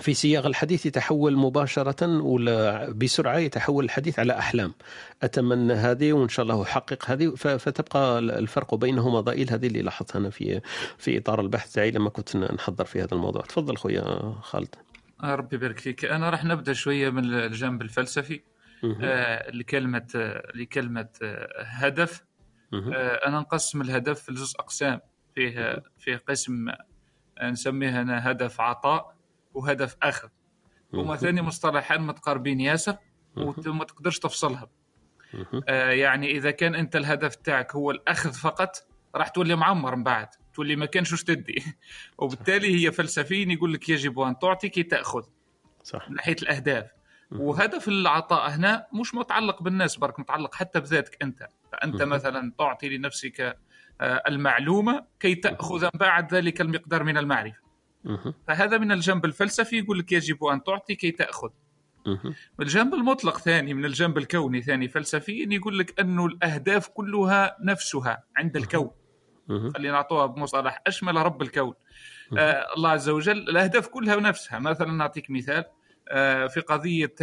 في 0.00 0.14
سياق 0.14 0.46
الحديث 0.46 0.86
يتحول 0.86 1.36
مباشرة 1.36 2.22
ولا 2.22 2.90
بسرعة 2.90 3.38
يتحول 3.38 3.84
الحديث 3.84 4.18
على 4.18 4.38
أحلام. 4.38 4.74
أتمنى 5.22 5.72
هذه 5.72 6.12
وإن 6.12 6.28
شاء 6.28 6.42
الله 6.42 6.62
أحقق 6.62 7.10
هذه. 7.10 7.34
فتبقى 7.34 8.18
الفرق 8.18 8.74
بينهما 8.74 9.20
ضئيل. 9.20 9.50
هذه 9.50 9.66
اللي 9.66 9.82
لاحظتها 9.82 10.18
أنا 10.18 10.30
في 10.30 10.60
في 10.98 11.18
إطار 11.18 11.40
البحث 11.40 11.72
تاعي 11.72 11.90
لما 11.90 12.10
كنت 12.10 12.36
نحضر 12.36 12.84
في 12.84 13.02
هذا 13.02 13.12
الموضوع. 13.12 13.42
تفضل 13.42 13.76
خويا 13.76 14.34
خالد. 14.42 14.74
ربي 15.24 15.56
يبارك 15.56 15.78
فيك. 15.78 16.04
أنا 16.04 16.30
راح 16.30 16.44
نبدأ 16.44 16.72
شوية 16.72 17.10
من 17.10 17.34
الجانب 17.34 17.82
الفلسفي. 17.82 18.40
آه 19.02 19.50
لكلمة 19.50 20.06
آه 20.16 20.52
لكلمة 20.54 21.08
آه 21.22 21.62
هدف. 21.62 22.24
آه 22.74 23.26
أنا 23.26 23.40
نقسم 23.40 23.80
الهدف 23.80 24.30
لجزء 24.30 24.60
أقسام. 24.60 25.00
فيه 25.34 25.82
فيه 25.98 26.22
قسم 26.28 26.66
نسميه 27.42 28.02
أنا 28.02 28.30
هدف 28.30 28.60
عطاء. 28.60 29.14
وهدف 29.54 29.96
آخر. 30.02 30.30
هما 30.94 31.16
ثاني 31.16 31.42
مصطلحين 31.42 32.00
متقاربين 32.00 32.60
ياسر 32.60 32.96
وما 33.36 33.84
تقدرش 33.84 34.18
تفصلها 34.18 34.68
آه 35.68 35.90
يعني 35.90 36.30
إذا 36.30 36.50
كان 36.50 36.74
أنت 36.74 36.96
الهدف 36.96 37.34
تاعك 37.34 37.74
هو 37.74 37.90
الأخذ 37.90 38.32
فقط 38.32 38.86
راح 39.14 39.28
تولي 39.28 39.56
معمر 39.56 39.96
من 39.96 40.04
بعد. 40.04 40.28
تولي 40.54 40.76
ما 40.76 40.86
كانش 40.86 41.12
وش 41.12 41.24
تدي. 41.24 41.64
وبالتالي 42.18 42.86
هي 42.86 42.92
فلسفيا 42.92 43.52
يقول 43.52 43.72
لك 43.72 43.88
يجب 43.88 44.20
أن 44.20 44.38
تعطي 44.38 44.68
كي 44.68 44.82
تأخذ. 44.82 45.22
صح. 45.82 46.08
من 46.08 46.16
ناحية 46.16 46.36
الأهداف. 46.42 46.90
وهدف 47.30 47.88
العطاء 47.88 48.50
هنا 48.50 48.86
مش 48.92 49.14
متعلق 49.14 49.62
بالناس 49.62 49.96
برك 49.96 50.20
متعلق 50.20 50.54
حتى 50.54 50.80
بذاتك 50.80 51.22
أنت. 51.22 51.48
فأنت 51.72 52.02
مثلا 52.02 52.52
تعطي 52.58 52.96
لنفسك 52.96 53.58
المعلومة 54.00 55.04
كي 55.20 55.34
تأخذ 55.34 55.88
بعد 55.94 56.34
ذلك 56.34 56.60
المقدار 56.60 57.04
من 57.04 57.18
المعرفة. 57.18 57.63
فهذا 58.46 58.78
من 58.78 58.92
الجنب 58.92 59.24
الفلسفي 59.24 59.78
يقول 59.78 59.98
لك 59.98 60.12
يجب 60.12 60.44
أن 60.44 60.62
تعطي 60.62 60.94
كي 60.94 61.10
تأخذ. 61.10 61.50
الجنب 62.60 62.94
المطلق 62.94 63.38
ثاني 63.38 63.74
من 63.74 63.84
الجنب 63.84 64.18
الكوني 64.18 64.62
ثاني 64.62 64.88
فلسفيا 64.88 65.48
يقول 65.50 65.78
لك 65.78 66.00
انه 66.00 66.26
الأهداف 66.26 66.88
كلها 66.88 67.56
نفسها 67.60 68.24
عند 68.36 68.56
الكون. 68.56 68.90
خلينا 69.48 69.92
نعطوها 69.92 70.26
بمصطلح 70.26 70.82
أشمل 70.86 71.16
رب 71.16 71.42
الكون. 71.42 71.74
آه 72.38 72.66
الله 72.76 72.90
عز 72.90 73.08
وجل 73.08 73.38
الأهداف 73.38 73.88
كلها 73.88 74.16
نفسها. 74.16 74.58
مثلا 74.58 74.92
نعطيك 74.92 75.30
مثال 75.30 75.64
آه 76.08 76.46
في 76.46 76.60
قضية 76.60 77.14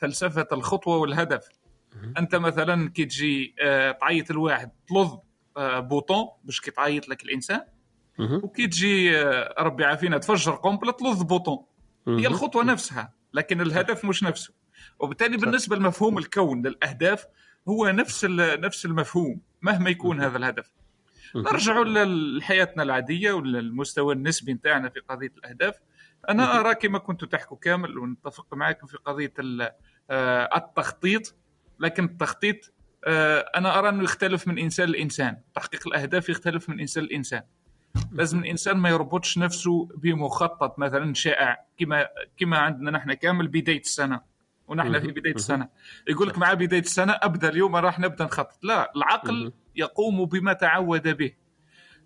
فلسفة 0.00 0.46
الخطوة 0.52 0.96
والهدف. 0.96 1.48
أنت 2.18 2.34
مثلا 2.34 2.90
كي 2.90 3.04
تجي 3.04 3.54
آه 3.62 3.90
تعيط 3.90 4.30
الواحد 4.30 4.70
تلظ 4.88 5.18
آه 5.56 5.80
بوطون 5.80 6.26
باش 6.44 6.60
كي 6.60 6.70
تعيط 6.70 7.08
لك 7.08 7.22
الإنسان. 7.22 7.60
وكي 8.20 8.66
تجي 8.66 9.22
ربي 9.58 9.82
يعافينا 9.82 10.18
تفجر 10.18 10.52
قنبلة 10.52 10.92
تلظ 10.92 11.22
بوطون. 11.22 11.64
هي 12.08 12.26
الخطوة 12.26 12.64
نفسها 12.64 13.12
لكن 13.34 13.60
الهدف 13.60 14.04
مش 14.04 14.22
نفسه. 14.22 14.54
وبالتالي 14.98 15.36
بالنسبة 15.36 15.76
لمفهوم 15.76 16.18
الكون 16.18 16.66
للأهداف 16.66 17.26
هو 17.68 17.88
نفس 17.88 18.24
نفس 18.34 18.84
المفهوم 18.84 19.40
مهما 19.62 19.90
يكون 19.90 20.20
هذا 20.20 20.36
الهدف. 20.36 20.70
نرجع 21.34 21.82
لحياتنا 21.82 22.82
العادية 22.82 23.32
وللمستوى 23.32 24.14
النسبي 24.14 24.52
نتاعنا 24.52 24.88
في 24.88 25.00
قضية 25.00 25.32
الأهداف. 25.38 25.74
أنا 26.28 26.60
ارى 26.60 26.74
كما 26.74 26.98
كنت 26.98 27.24
تحكوا 27.24 27.56
كامل 27.56 27.98
ونتفق 27.98 28.54
معكم 28.54 28.86
في 28.86 28.96
قضية 28.96 29.32
التخطيط. 30.56 31.34
لكن 31.78 32.04
التخطيط 32.04 32.72
أنا 33.56 33.78
أرى 33.78 33.88
أنه 33.88 34.02
يختلف 34.02 34.48
من 34.48 34.58
إنسان 34.58 34.88
لإنسان. 34.88 35.36
تحقيق 35.54 35.86
الأهداف 35.86 36.28
يختلف 36.28 36.68
من 36.68 36.80
إنسان 36.80 37.04
لإنسان. 37.04 37.42
لازم 38.12 38.38
الإنسان 38.38 38.76
ما 38.76 38.88
يربطش 38.88 39.38
نفسه 39.38 39.88
بمخطط 39.96 40.78
مثلا 40.78 41.14
شائع 41.14 41.64
كما 41.78 42.06
كما 42.36 42.58
عندنا 42.58 42.90
نحن 42.90 43.12
كامل 43.12 43.48
بداية 43.48 43.80
السنة 43.80 44.20
ونحن 44.68 45.00
في 45.00 45.06
بداية 45.06 45.34
السنة. 45.34 45.68
يقول 46.08 46.28
لك 46.28 46.38
مع 46.38 46.54
بداية 46.54 46.80
السنة 46.80 47.12
أبدأ 47.12 47.48
اليوم 47.48 47.76
راح 47.76 47.98
نبدأ 47.98 48.24
نخطط. 48.24 48.64
لا 48.64 48.92
العقل 48.96 49.52
يقوم 49.76 50.24
بما 50.24 50.52
تعود 50.52 51.08
به. 51.08 51.32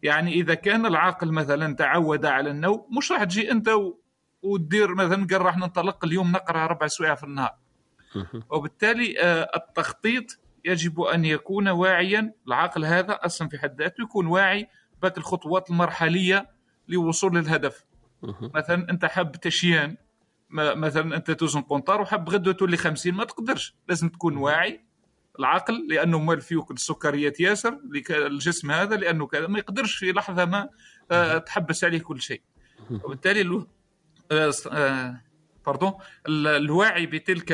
يعني 0.03 0.33
إذا 0.33 0.55
كان 0.55 0.87
العقل 0.87 1.33
مثلا 1.33 1.75
تعود 1.77 2.27
على 2.27 2.51
النوم 2.51 2.87
مش 2.99 3.13
راح 3.13 3.25
تجي 3.25 3.51
أنت 3.51 3.69
و... 3.69 3.99
وتدير 4.43 4.95
مثلا 4.95 5.27
قال 5.31 5.43
راح 5.43 5.57
ننطلق 5.57 6.05
اليوم 6.05 6.33
نقرأ 6.33 6.67
ربع 6.67 6.87
ساعة 6.87 7.15
في 7.15 7.25
النهار. 7.25 7.55
وبالتالي 8.51 9.15
التخطيط 9.57 10.41
يجب 10.65 11.01
أن 11.01 11.25
يكون 11.25 11.69
واعيا. 11.69 12.33
العقل 12.47 12.85
هذا 12.85 13.13
أصلا 13.13 13.49
في 13.49 13.59
حد 13.59 13.83
ذاته 13.83 14.03
يكون 14.03 14.27
واعي 14.27 14.69
باك 15.05 15.19
الخطوات 15.19 15.71
المرحلية 15.71 16.51
للوصول 16.89 17.37
للهدف. 17.37 17.85
مثلا 18.41 18.91
أنت 18.91 19.05
حاب 19.05 19.33
تشيان 19.33 19.97
مثلا 20.51 21.17
أنت 21.17 21.31
توزن 21.31 21.61
قنطار 21.61 22.01
وحاب 22.01 22.29
غدوة 22.29 22.55
تولي 22.55 22.77
50 22.77 23.15
ما 23.15 23.25
تقدرش. 23.25 23.75
لازم 23.89 24.09
تكون 24.09 24.37
واعي 24.37 24.85
العقل 25.39 25.87
لأنه 25.89 26.19
مال 26.19 26.41
فيه 26.41 26.67
السكريات 26.71 27.41
ياسر 27.41 27.79
الجسم 28.11 28.71
هذا 28.71 28.97
لأنه 28.97 29.27
كذا. 29.27 29.47
ما 29.47 29.59
يقدرش 29.59 29.95
في 29.95 30.13
لحظة 30.13 30.45
ما 30.45 30.69
تحبس 31.39 31.85
عليه 31.85 32.01
كل 32.01 32.21
شيء. 32.21 32.43
وبالتالي 32.91 33.43
له 33.43 33.67
باردون 35.67 35.93
الوعي 36.29 37.07
بتلك 37.07 37.53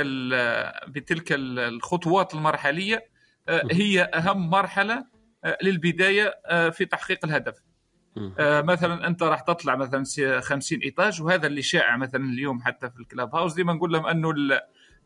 بتلك 0.89 1.27
الخطوات 1.33 2.35
المرحلية 2.35 3.07
هي 3.49 4.03
أهم 4.03 4.51
مرحلة 4.51 5.07
للبداية 5.63 6.41
في 6.71 6.85
تحقيق 6.85 7.25
الهدف. 7.25 7.63
مثلا 8.41 9.07
أنت 9.07 9.23
راح 9.23 9.41
تطلع 9.41 9.77
مثلا 9.77 10.41
50 10.41 10.79
إيطاج 10.79 11.23
وهذا 11.23 11.47
اللي 11.47 11.63
شائع 11.63 11.97
مثلا 11.97 12.25
اليوم 12.25 12.63
حتى 12.63 12.91
في 12.91 13.01
الكلاب 13.01 13.35
هاوس. 13.35 13.55
ديما 13.55 13.73
نقول 13.73 13.93
لهم 13.93 14.07
أنه 14.07 14.35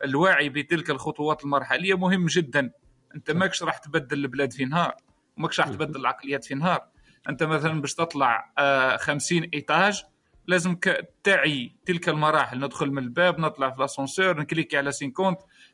الوعي 0.05 0.49
بتلك 0.49 0.91
الخطوات 0.91 1.45
المرحلية 1.45 1.99
مهم 1.99 2.27
جدا. 2.27 2.71
أنت 3.15 3.31
ماكش 3.31 3.63
راح 3.63 3.79
تبدل 3.79 4.19
البلاد 4.19 4.53
في 4.53 4.65
نهار 4.65 4.95
وماكش 5.37 5.61
راح 5.61 5.69
تبدل 5.69 6.01
العقليات 6.01 6.45
في 6.45 6.55
نهار. 6.55 6.89
أنت 7.29 7.43
مثلا 7.43 7.81
باش 7.81 7.95
تطلع 7.95 8.53
50 8.99 9.43
إيطاج 9.55 10.05
لازم 10.47 10.77
تعي 11.25 11.77
تلك 11.87 12.09
المراحل. 12.09 12.59
ندخل 12.59 12.91
من 12.91 13.03
الباب 13.03 13.41
نطلع 13.41 13.71
في 13.71 13.79
الأسانسير 13.79 14.41
نكليكي 14.41 14.77
على 14.77 14.93
50 14.93 15.13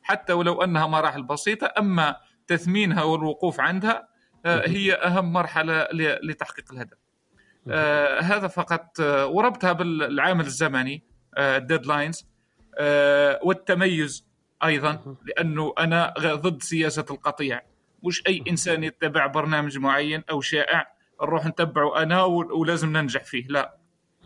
حتى 0.03 0.33
ولو 0.33 0.63
أنها 0.63 0.87
مراحل 0.87 1.23
بسيطة 1.23 1.73
أما 1.79 2.17
تثمينها 2.47 3.03
والوقوف 3.03 3.61
عندها 3.61 4.09
هي 4.47 4.95
أهم 4.95 5.33
مرحلة 5.33 5.89
لتحقيق 6.23 6.73
الهدف. 6.73 6.99
آه 7.69 8.21
هذا 8.21 8.47
فقط 8.47 9.01
آه 9.01 9.27
وربطها 9.27 9.73
بالعامل 9.73 10.47
الزمني 10.47 11.03
الديدلاينز 11.39 12.27
آه 12.79 13.41
والتميز 13.43 14.27
أيضا 14.65 15.17
لأنه 15.25 15.75
أنا 15.79 16.15
ضد 16.19 16.63
سياسة 16.63 17.07
القطيع. 17.11 17.63
مش 18.03 18.23
أي 18.27 18.45
إنسان 18.49 18.85
يتبع 18.85 19.27
برنامج 19.27 19.79
معين 19.79 20.23
أو 20.31 20.41
شائع 20.41 20.93
نروح 21.23 21.47
نتبعه 21.47 22.03
أنا 22.03 22.25
ولازم 22.25 22.97
ننجح 22.97 23.25
فيه. 23.25 23.47
لا. 23.49 23.77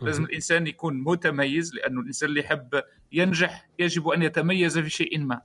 لازم 0.01 0.23
الإنسان 0.23 0.67
يكون 0.67 1.03
متميز 1.03 1.75
لأنه 1.75 2.01
الإنسان 2.01 2.29
اللي 2.29 2.39
يحب 2.39 2.83
ينجح 3.11 3.67
يجب 3.79 4.07
أن 4.07 4.21
يتميز 4.21 4.79
في 4.79 4.89
شيء 4.89 5.19
ما. 5.19 5.41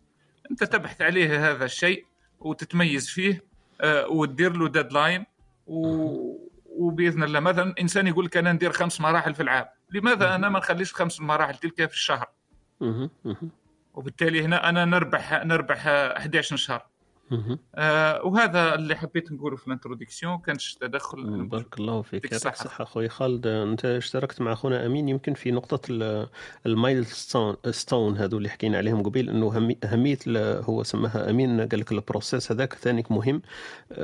أنت 0.50 0.64
تبحث 0.64 1.02
عليه 1.02 1.50
هذا 1.50 1.64
الشيء 1.64 2.06
وتتميز 2.40 3.08
فيه 3.08 3.49
وتدير 3.84 4.56
له 4.56 4.68
ديدلاين 4.68 5.26
و... 5.66 6.50
وبإذن 6.66 7.22
الله. 7.22 7.40
مثلا 7.40 7.74
إنسان 7.80 8.06
يقول 8.06 8.24
لك 8.24 8.36
أنا 8.36 8.52
ندير 8.52 8.72
خمس 8.72 9.00
مراحل 9.00 9.34
في 9.34 9.42
العام. 9.42 9.66
لماذا 9.90 10.34
أنا 10.34 10.48
ما 10.48 10.58
نخليش 10.58 10.94
خمس 10.94 11.20
مراحل 11.20 11.54
تلك 11.54 11.86
في 11.86 11.94
الشهر؟ 11.94 12.28
وبالتالي 13.94 14.44
هنا 14.44 14.68
أنا 14.68 14.84
نربح 14.84 15.44
نربح 15.44 15.86
11 15.86 16.56
شهر. 16.56 16.86
آه 17.74 18.22
وهذا 18.24 18.74
اللي 18.74 18.96
حبيت 18.96 19.32
نقوله 19.32 19.56
في 19.56 19.66
ال 19.66 19.72
introduction 19.72 20.38
كانش 20.38 20.74
تدخل 20.74 21.44
بارك 21.46 21.80
الله 21.80 22.02
فيك. 22.02 22.32
يعطيك 22.32 22.52
الصحة. 22.52 22.82
أخوي 22.82 23.08
خالد. 23.08 23.46
أنت 23.46 23.84
اشتركت 23.84 24.40
مع 24.40 24.52
أخونا 24.52 24.86
أمين 24.86 25.08
يمكن 25.08 25.34
في 25.34 25.50
نقطة 25.50 25.80
ال 26.66 27.06
milestone, 27.70 28.16
هذو 28.16 28.38
اللي 28.38 28.48
حكينا 28.48 28.78
عليهم 28.78 29.02
قبيل 29.02 29.30
أنه 29.30 29.76
أهمية 29.84 30.18
هو 30.38 30.82
سماها 30.82 31.30
أمين. 31.30 31.60
قال 31.60 31.80
لك 31.80 31.92
ال 31.92 32.00
process 32.00 32.52
هذاك 32.52 32.74
ثاني 32.74 33.04
مهم 33.10 33.42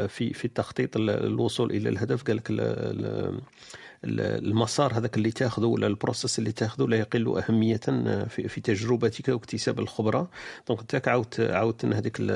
في 0.08 0.32
في 0.32 0.44
التخطيط 0.44 0.96
الوصول 0.96 1.70
إلى 1.70 1.88
الهدف. 1.88 2.22
قال 2.22 2.36
لك 2.36 2.50
المسار 4.04 4.94
هذاك 4.98 5.16
اللي 5.16 5.30
تاخذه 5.30 5.66
ولا 5.66 5.86
ال 5.86 5.93
process 5.93 6.38
اللي 6.38 6.52
تاخذه 6.52 6.84
لا 6.86 6.96
يقل 6.96 7.38
أهمية 7.38 7.80
في, 8.28 8.48
في 8.48 8.60
تجربتك 8.60 9.28
واكتساب 9.28 9.78
الخبرة. 9.78 10.30
donc 10.68 10.80
أنت 10.94 11.08
عاودت 11.08 11.40
عاودت 11.40 11.84
هذيك 11.84 12.20
ال- 12.20 12.30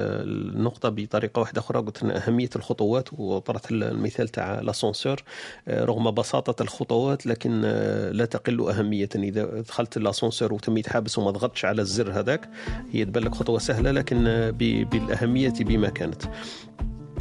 النقطة 0.56 0.88
بطريقة 0.88 1.40
واحدة 1.40 1.60
أخرى. 1.60 1.78
قلت 1.80 2.04
أهمية 2.04 2.50
الخطوات 2.56 3.08
وطرحت 3.12 3.70
المثال 3.70 4.28
تاع 4.28 4.60
l'ascenseur 4.60 5.22
آه، 5.68 5.84
رغم 5.84 6.10
بساطة 6.10 6.62
الخطوات 6.62 7.26
لكن 7.26 7.62
آه، 7.64 8.10
لا 8.10 8.24
تقل 8.24 8.60
أهمية. 8.70 9.08
إذا 9.14 9.44
دخلت 9.60 9.96
الأسانسور 9.96 10.52
وتميت 10.54 10.88
حابس 10.88 11.18
وما 11.18 11.30
ضغطتش 11.30 11.64
على 11.64 11.82
الزر 11.82 12.12
هذاك 12.12 12.48
هي 12.92 13.04
تبان 13.04 13.22
لك 13.24 13.34
خطوة 13.34 13.58
سهلة 13.58 13.90
لكن 13.90 14.26
آه، 14.26 14.50
بالأهمية 14.50 15.52
بما 15.60 15.88
كانت. 15.88 16.22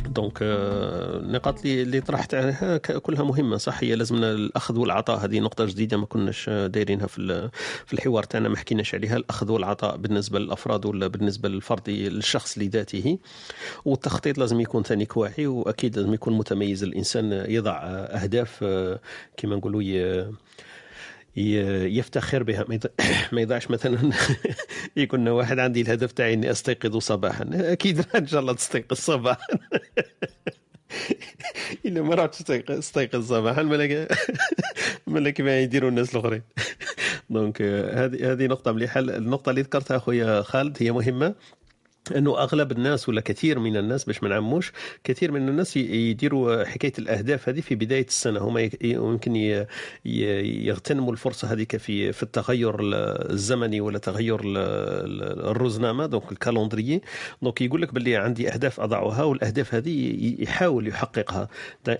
donc 0.09 0.37
النقاط 0.41 1.65
اللي 1.65 1.81
اللي 1.81 2.01
طرحت 2.01 2.33
عليها 2.33 2.77
كلها 2.77 3.23
مهمة 3.23 3.57
صح؟ 3.57 3.83
هي 3.83 3.95
لازمنا 3.95 4.31
الأخذ 4.31 4.79
والعطاء. 4.79 5.25
هذه 5.25 5.39
نقطة 5.39 5.65
جديدة 5.65 5.97
ما 5.97 6.05
كناش 6.05 6.49
دايرينها 6.49 7.07
في 7.07 7.49
في 7.85 7.93
الحوار 7.93 8.23
تاعنا 8.23 8.49
ما 8.49 8.57
حكيناش 8.57 8.95
عليها. 8.95 9.17
الأخذ 9.17 9.51
والعطاء 9.51 9.97
بالنسبة 9.97 10.39
للأفراد 10.39 10.85
ولا 10.85 11.07
بالنسبة 11.07 11.49
للفرد 11.49 11.89
للشخص 11.89 12.57
لذاته 12.57 13.17
والتخطيط 13.85 14.37
لازم 14.37 14.61
يكون 14.61 14.83
ثاني 14.83 15.07
واعي 15.15 15.47
وأكيد 15.47 15.97
لازم 15.97 16.13
يكون 16.13 16.37
متميز 16.37 16.83
الإنسان 16.83 17.45
يضع 17.47 17.77
أهداف 17.83 18.59
آه، 18.63 18.99
كما 19.37 19.55
نقولوا 19.55 19.81
يفتخر 21.35 22.43
بها. 22.43 22.65
ما 22.69 22.75
يض- 22.75 23.05
ما 23.33 23.41
يضيعش 23.41 23.71
مثلا 23.71 24.11
يكون 24.97 25.27
واحد 25.27 25.59
عندي 25.59 25.81
الهدف 25.81 26.11
تاعي 26.11 26.33
إني 26.33 26.51
أستيقظ 26.51 26.97
صباحا. 26.97 27.45
أكيد 27.53 28.05
إن 28.15 28.27
شاء 28.27 28.39
الله 28.41 28.53
تستيقظ 28.53 28.97
صباحا. 28.97 29.47
إلا 31.85 32.01
ما 32.01 32.15
رحتش 32.15 32.37
تستيقظ 32.67 33.27
صباحا 33.29 33.63
مالك 33.63 34.07
مالك 35.07 35.33
كيما 35.33 35.59
يديروا 35.59 35.89
الناس 35.89 36.15
الآخرين. 36.15 36.41
donc 37.29 37.61
آه، 37.61 38.05
هذه 38.05 38.31
هذه 38.31 38.45
نقطة 38.47 38.71
مليحة. 38.71 38.99
النقطة 38.99 39.49
اللي 39.49 39.61
ذكرتها 39.61 39.97
خويا 39.99 40.41
خالد 40.41 40.77
هي 40.79 40.91
مهمة. 40.91 41.35
إنه 42.15 42.37
أغلب 42.37 42.71
الناس 42.71 43.09
ولا 43.09 43.21
كثير 43.21 43.59
من 43.59 43.77
الناس 43.77 44.03
باش 44.03 44.23
ما 44.23 44.29
نعموش 44.29 44.71
كثير 45.03 45.31
من 45.31 45.49
الناس 45.49 45.77
يديروا 45.77 46.63
حكاية 46.63 46.93
الأهداف 46.99 47.49
هذه 47.49 47.59
في 47.61 47.75
بداية 47.75 48.05
السنة. 48.07 48.39
هما 48.39 48.69
يمكن 48.81 49.35
يغتنموا 50.05 51.11
الفرصة 51.11 51.51
هذيك 51.53 51.77
في 51.77 52.11
في 52.11 52.23
التغير 52.23 52.79
ال- 52.79 52.93
الزمني 53.31 53.81
ولا 53.81 53.97
تغير 53.97 54.39
ال- 54.39 54.57
ال- 54.57 55.45
الرزنامة 55.49 56.05
donc 56.05 56.31
ال 56.31 56.38
calendrier 56.38 57.01
donc 57.41 57.61
يقول 57.61 57.81
لك 57.81 57.93
باللي 57.93 58.15
عندي 58.15 58.53
أهداف 58.53 58.79
أضعها 58.79 59.23
والأهداف 59.23 59.75
هذه 59.75 60.17
يحاول 60.39 60.87
يحققها. 60.87 61.47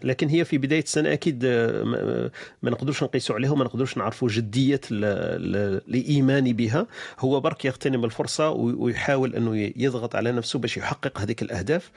لكن 0.03 0.27
هي 0.27 0.45
في 0.45 0.57
بداية 0.57 0.83
السنة 0.83 1.13
أكيد 1.13 1.45
ما- 1.45 2.29
نقدرش 2.63 3.03
نقيسوا 3.03 3.35
عليها 3.35 3.51
وما 3.51 3.63
نقدرش 3.63 3.97
نعرفوا 3.97 4.29
جدية 4.29 4.81
ال- 4.91 5.05
ال- 5.05 5.81
الإيمان 5.87 6.53
بها. 6.53 6.87
هو 7.19 7.39
برك 7.39 7.65
يغتنم 7.65 8.05
الفرصة 8.05 8.49
وي- 8.49 8.73
ويحاول 8.73 9.35
إنه 9.35 9.71
يضغط 9.89 10.15
على 10.15 10.31
نفسه 10.31 10.59
باش 10.59 10.77
يحقق 10.77 11.19
هذيك 11.19 11.41
الأهداف. 11.41 11.91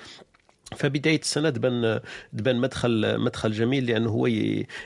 فبداية 0.77 1.21
السنة 1.21 1.51
تبان 1.51 2.01
تبان 2.39 2.57
مدخل 2.57 3.19
مدخل 3.21 3.53
جميل 3.53 3.87
لأنه 3.87 4.11
هو 4.11 4.27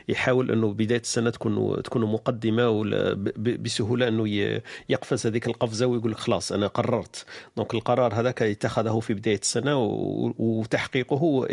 يحاول 0.08 0.50
أنه 0.50 0.72
بداية 0.72 1.00
السنة 1.00 1.30
تكون 1.30 1.82
تكون 1.82 2.02
مقدمة 2.02 2.84
بسهولة 3.36 4.08
أنه 4.08 4.28
يقفز 4.88 5.26
هذيك 5.26 5.46
القفزة 5.46 5.86
ويقول 5.86 6.10
لك 6.10 6.18
خلاص 6.18 6.52
أنا 6.52 6.66
قررت. 6.66 7.24
donc 7.56 7.74
القرار 7.74 8.14
هذاك 8.14 8.42
اتخذه 8.42 9.00
في 9.00 9.14
بداية 9.14 9.38
السنة 9.42 9.76
وتحقيقه 10.38 11.46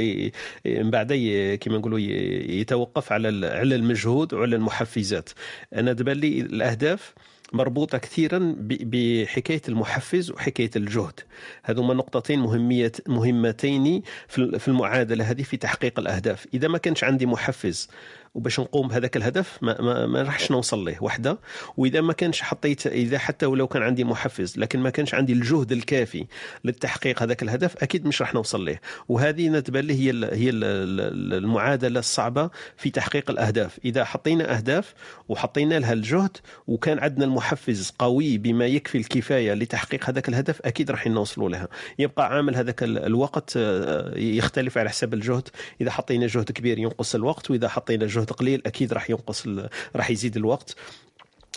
من 0.66 0.92
بعد 0.92 1.14
كما 1.62 1.78
نقولوا 1.78 2.00
يتوقف 2.00 3.12
على 3.12 3.48
على 3.48 3.76
المجهود 3.76 4.34
وعلى 4.34 4.56
المحفزات. 4.56 5.30
أنا 5.76 5.94
تبان 5.94 6.18
لي 6.18 6.42
الأهداف 6.42 7.14
مربوطة 7.54 7.98
كثيرا 7.98 8.56
بحكاية 8.60 9.62
المحفز 9.70 10.32
وحكاية 10.32 10.72
الجهد. 10.76 11.20
هذوما 11.64 11.94
نقطتين 11.94 12.40
مهمية 12.40 12.92
مهمتين 13.08 14.02
في 14.28 14.68
المعادلة 14.68 15.32
هذه 15.32 15.44
في 15.44 15.58
تحقيق 15.58 16.00
الأهداف. 16.00 16.48
إذا 16.54 16.68
ما 16.68 16.78
كانش 16.78 17.04
عندي 17.04 17.26
محفز 17.26 17.90
وباش 18.36 18.60
نقوم 18.60 18.88
بهذاك 18.88 19.18
الهدف 19.18 19.58
ما, 19.62 19.82
ما, 19.82 20.06
ما 20.06 20.22
راحش 20.22 20.52
نوصل 20.52 20.86
له 20.86 20.98
وحده. 21.04 21.38
وإذا 21.78 22.02
ما 22.02 22.14
كانش 22.14 22.42
حطيت 22.42 22.88
إذا 22.88 23.18
حتى 23.18 23.46
ولو 23.46 23.68
كان 23.68 23.84
عندي 23.84 24.04
محفز 24.04 24.58
لكن 24.58 24.80
ما 24.80 24.90
كانش 24.90 25.14
عندي 25.14 25.34
الجهد 25.34 25.72
الكافي 25.72 26.26
للتحقيق 26.66 27.22
هذاك 27.24 27.44
الهدف 27.44 27.84
أكيد 27.84 28.06
مش 28.08 28.22
راح 28.22 28.34
نوصل 28.34 28.66
له 28.66 28.80
وهذه 29.10 29.50
نتبان 29.50 29.84
لي 29.86 29.94
هي 29.94 30.10
ال 30.10 30.24
هي 30.24 30.50
ال 30.50 31.34
المعادلة 31.34 32.00
الصعبة 32.00 32.50
في 32.78 32.90
تحقيق 32.90 33.32
الأهداف. 33.32 33.80
إذا 33.86 34.04
حطينا 34.04 34.58
أهداف 34.58 34.94
وحطينا 35.30 35.80
لها 35.80 35.94
الجهد 35.94 36.38
وكان 36.68 37.00
عندنا 37.00 37.26
المحفز 37.26 37.94
قوي 38.00 38.38
بما 38.38 38.66
يكفي 38.66 38.98
الكفاية 38.98 39.54
لتحقيق 39.54 40.10
هذاك 40.10 40.30
الهدف 40.30 40.62
أكيد 40.62 40.92
راح 40.92 41.08
نوصلوا 41.08 41.50
لها. 41.50 41.68
يبقى 42.00 42.28
عامل 42.36 42.56
هذاك 42.56 42.84
ال- 42.84 42.98
الوقت 43.06 43.54
آه، 43.58 44.18
يختلف 44.18 44.78
على 44.78 44.90
حسب 44.90 45.14
الجهد. 45.14 45.48
إذا 45.82 45.92
حطينا 45.92 46.28
جهد 46.28 46.52
كبير 46.52 46.80
ينقص 46.80 47.16
الوقت 47.16 47.52
وإذا 47.52 47.68
حطينا 47.68 48.06
جهد 48.08 48.23
قليل 48.32 48.62
أكيد 48.66 48.94
راح 48.94 49.10
ينقص 49.10 49.48
راح 49.96 50.10
يزيد 50.10 50.38
الوقت. 50.38 50.76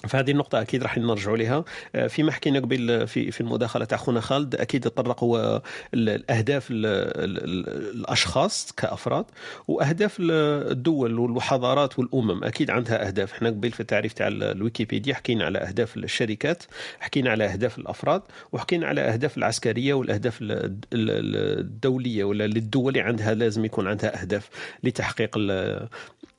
فهذه 0.04 0.30
النقطة 0.30 0.60
أكيد 0.60 0.82
راح 0.82 0.98
نرجعوا 0.98 1.36
لها. 1.36 1.64
آه، 1.94 2.06
فيما 2.06 2.32
حكينا 2.32 2.58
قبل 2.60 3.06
في 3.06 3.30
في 3.30 3.40
المداخلة 3.40 3.84
تاع 3.84 3.98
خونا 3.98 4.20
خالد 4.20 4.54
أكيد 4.54 4.80
تطرق 4.80 5.24
هو 5.24 5.62
ال- 5.94 6.08
الأهداف 6.08 6.70
ال- 6.70 6.86
ال- 6.86 7.44
ال- 7.44 7.96
الأشخاص 7.96 8.72
كأفراد 8.76 9.24
وأهداف 9.68 10.16
ال- 10.20 10.30
الدول 10.72 11.18
والحضارات 11.18 11.98
والأمم. 11.98 12.44
أكيد 12.44 12.70
عندها 12.70 13.06
أهداف. 13.06 13.32
إحنا 13.32 13.48
قبل 13.48 13.70
في 13.72 13.80
التعريف 13.80 14.12
تاع 14.12 14.28
ال- 14.28 14.42
الويكيبيديا 14.42 15.14
حكينا 15.14 15.44
على 15.44 15.58
أهداف 15.58 15.96
الشركات 15.96 16.62
حكينا 17.00 17.30
على 17.30 17.44
أهداف 17.44 17.78
الأفراد 17.78 18.22
وحكينا 18.52 18.86
على 18.86 19.00
أهداف 19.00 19.38
العسكرية 19.38 19.94
والأهداف 19.94 20.42
ال- 20.42 20.52
ال- 20.52 20.80
ال- 20.92 21.60
الدولية 21.60 22.24
ولا 22.24 22.46
للدول 22.46 22.98
عندها 22.98 23.34
لازم 23.34 23.64
يكون 23.64 23.88
عندها 23.88 24.20
أهداف 24.22 24.48
لتحقيق 24.84 25.36
ال- 25.36 25.50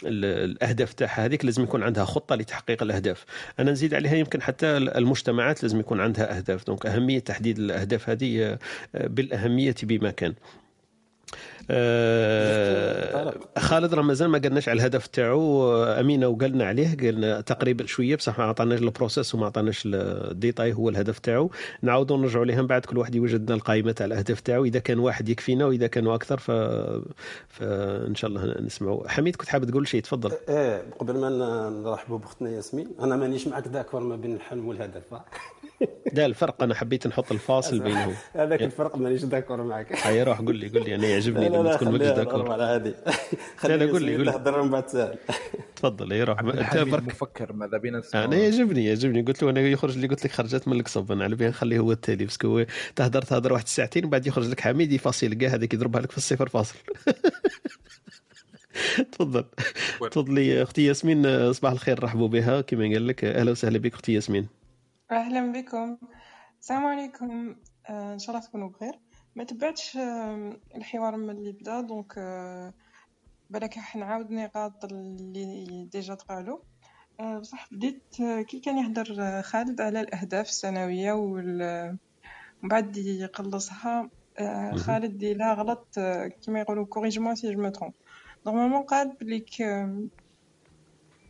ال- 0.06 0.26
الأهداف 0.52 0.94
تاعها. 0.94 1.26
هذيك 1.26 1.46
لازم 1.46 1.64
يكون 1.64 1.84
عندها 1.84 2.06
خطة 2.06 2.36
لتحقيق 2.36 2.84
الأهداف. 2.84 3.26
أنا 3.60 3.72
نزيد 3.72 3.94
عليها 3.94 4.16
يمكن 4.16 4.42
حتى 4.42 4.78
المجتمعات 4.78 5.64
لازم 5.64 5.80
يكون 5.80 6.02
عندها 6.02 6.38
أهداف. 6.38 6.68
donc 6.68 6.86
أهمية 6.86 7.20
تحديد 7.20 7.60
الأهداف 7.60 8.10
هذه 8.10 8.44
آه، 8.96 9.08
بالأهمية 9.08 9.76
بما 9.84 10.12
كان. 10.12 10.34
خالد 13.58 13.94
راه 13.94 14.02
مازال 14.02 14.30
ما 14.30 14.38
قلناش 14.38 14.70
على 14.70 14.78
الهدف 14.78 15.08
تاعو. 15.08 15.74
آه، 15.74 16.00
أمينة 16.00 16.28
وقالنا 16.28 16.66
عليه 16.66 16.98
قلنا 16.98 17.42
تقريبا 17.42 17.86
شوية 17.86 18.16
بصح 18.16 18.40
ما 18.40 18.46
عطاناش 18.46 18.80
ال 18.80 18.85
processus 18.85 19.36
وما 19.36 19.46
عطاناش 19.46 19.84
الديتاي 19.86 20.74
هو 20.74 20.90
الهدف 20.90 21.20
تاعو. 21.20 21.52
نعاودوا 21.82 22.18
نرجعوا 22.18 22.46
لها 22.46 22.62
من 22.62 22.68
بعد 22.68 22.86
كل 22.86 22.98
واحد 22.98 23.16
يوجد 23.16 23.44
لنا 23.44 23.56
القائمة 23.56 23.92
تاع 23.92 24.06
الاهداف 24.06 24.40
تاعو. 24.40 24.66
إذا 24.66 24.80
كان 24.80 25.00
واحد 25.00 25.30
يكفينا 25.30 25.66
وإذا 25.66 25.88
كانوا 25.88 26.16
أكثر 26.16 26.38
ف... 26.38 26.52
فان 27.48 28.16
شاء 28.16 28.30
الله 28.30 28.62
نسمعوا 28.62 29.08
حميد 29.08 29.36
كنت 29.36 29.50
حابب 29.50 29.70
تقول 29.70 29.88
شيء 29.88 30.02
تفضل. 30.02 30.32
إيه 30.50 30.84
قبل 31.00 31.18
ما 31.20 31.30
نرحبوا 31.70 32.18
باختنا 32.18 32.50
ياسمين 32.50 32.88
أنا 33.00 33.16
مانيش 33.16 33.48
معك 33.48 33.68
d'accord 33.68 34.02
ما 34.02 34.16
بين 34.16 34.36
الحلم 34.36 34.68
والهدف؟ 34.68 35.04
لا 36.14 36.26
الفرق 36.26 36.64
أنا 36.64 36.76
حبيت 36.76 37.08
نحط 37.08 37.32
الفاصل 37.32 37.80
بينهم 37.84 38.14
هذاك 38.34 38.64
الفرق 38.64 38.98
مانيش 38.98 39.26
d'accord 39.26 39.64
معك 39.64 40.08
هيا 40.08 40.24
روح 40.24 40.42
قول 40.42 40.56
لي 40.56 40.70
قول 40.70 40.84
لي 40.84 40.96
أنا 40.96 41.08
يعجبني 41.08 41.50
لما 41.62 41.70
لا 41.70 41.76
تكون 41.76 41.92
ماكش 41.92 42.06
d'accord 42.06 42.52
على 42.52 42.64
هذه. 42.64 42.94
لا 43.70 43.78
لا 43.78 43.92
قول 43.92 44.04
لي 44.04 44.18
من 44.18 44.70
بعد 44.70 44.90
سهل 44.90 45.18
تفضل 45.76 46.14
اي 46.14 46.24
روح. 46.24 46.40
أنت 46.40 46.78
برك. 46.78 47.04
مفكر 47.04 47.54
ماذا 47.54 47.78
بينا 47.78 48.02
أنا 48.16 48.36
يعجبني 48.36 48.86
يعجبني. 48.86 49.22
قلت 49.22 49.44
له 49.44 49.50
أنا 49.50 49.60
يخرج 49.60 49.98
لي 49.98 50.08
قلت 50.08 50.26
لك 50.26 50.32
خرجت 50.32 50.68
من 50.68 50.80
القصب 50.80 51.12
أنا 51.12 51.24
على 51.24 51.36
بالي 51.36 51.50
نخليه 51.50 51.80
هو 51.80 51.92
التالي 51.92 52.26
parce 52.26 52.39
que 52.39 52.48
هو 52.48 52.66
تهدر 52.96 53.22
تهدر 53.22 53.54
واحد 53.54 53.64
الساعتين 53.64 54.06
وبعد 54.06 54.28
يخرج 54.28 54.48
لك 54.50 54.62
حميد 54.62 54.92
يفاصل 54.92 55.34
كاع 55.34 55.50
هذاك 55.50 55.74
يضربها 55.74 56.02
لك 56.02 56.12
في 56.12 56.18
الصفر 56.18 56.50
فاصل. 56.50 56.76
تفضل. 59.12 59.46
تفضلي 60.12 60.64
أختي 60.64 60.86
ياسمين 60.86 61.54
صباح 61.54 61.72
الخير 61.72 62.04
رحبوا 62.04 62.28
بها. 62.28 62.62
كما 62.62 62.84
قال 62.84 63.08
لك 63.08 63.24
أهلا 63.26 63.52
وسهلا 63.52 63.78
بك 63.80 63.94
أختي 63.94 64.14
ياسمين. 64.14 64.48
أهلا 65.12 65.52
بكم. 65.52 65.98
السلام 66.62 66.86
عليكم. 66.86 67.56
آه، 67.90 68.14
إن 68.14 68.20
شاء 68.20 68.36
الله 68.36 68.48
تكونوا 68.48 68.70
بخير. 68.70 68.94
ما 69.38 69.44
تبعتش 69.44 69.98
الحوار 70.76 71.18
من 71.18 71.30
اللي 71.30 71.52
بدا 71.52 71.82
donc 71.82 72.14
آه، 72.18 72.74
بالك 73.50 73.78
راح 73.78 73.96
نعاود 73.96 74.32
نقاط 74.32 74.86
اللي 74.86 75.86
déjà 75.92 76.16
تقالوا 76.16 76.60
آه، 77.20 77.40
بصح 77.40 77.68
بديت 77.74 78.04
آه، 78.22 78.42
كي 78.42 78.60
كان 78.60 78.78
يهدر 78.78 79.42
خالد 79.42 79.82
على 79.82 80.02
الأهداف 80.02 80.48
السنوية 80.50 81.12
وال- 81.12 81.98
ومن 82.64 82.70
بعد 82.70 82.98
يقلصها. 82.98 84.10
خالد 84.76 85.18
ديلا 85.18 85.54
غلط 85.54 85.88
كيما 86.42 86.60
يقولوا 86.60 86.86
كوريجمون 86.86 87.36
سي 87.36 87.54
جو 87.54 87.62
مو 87.62 87.70
ترومب 87.70 87.94
نورمالمون 88.46 88.84
قال 88.84 89.18
بليك 89.22 89.50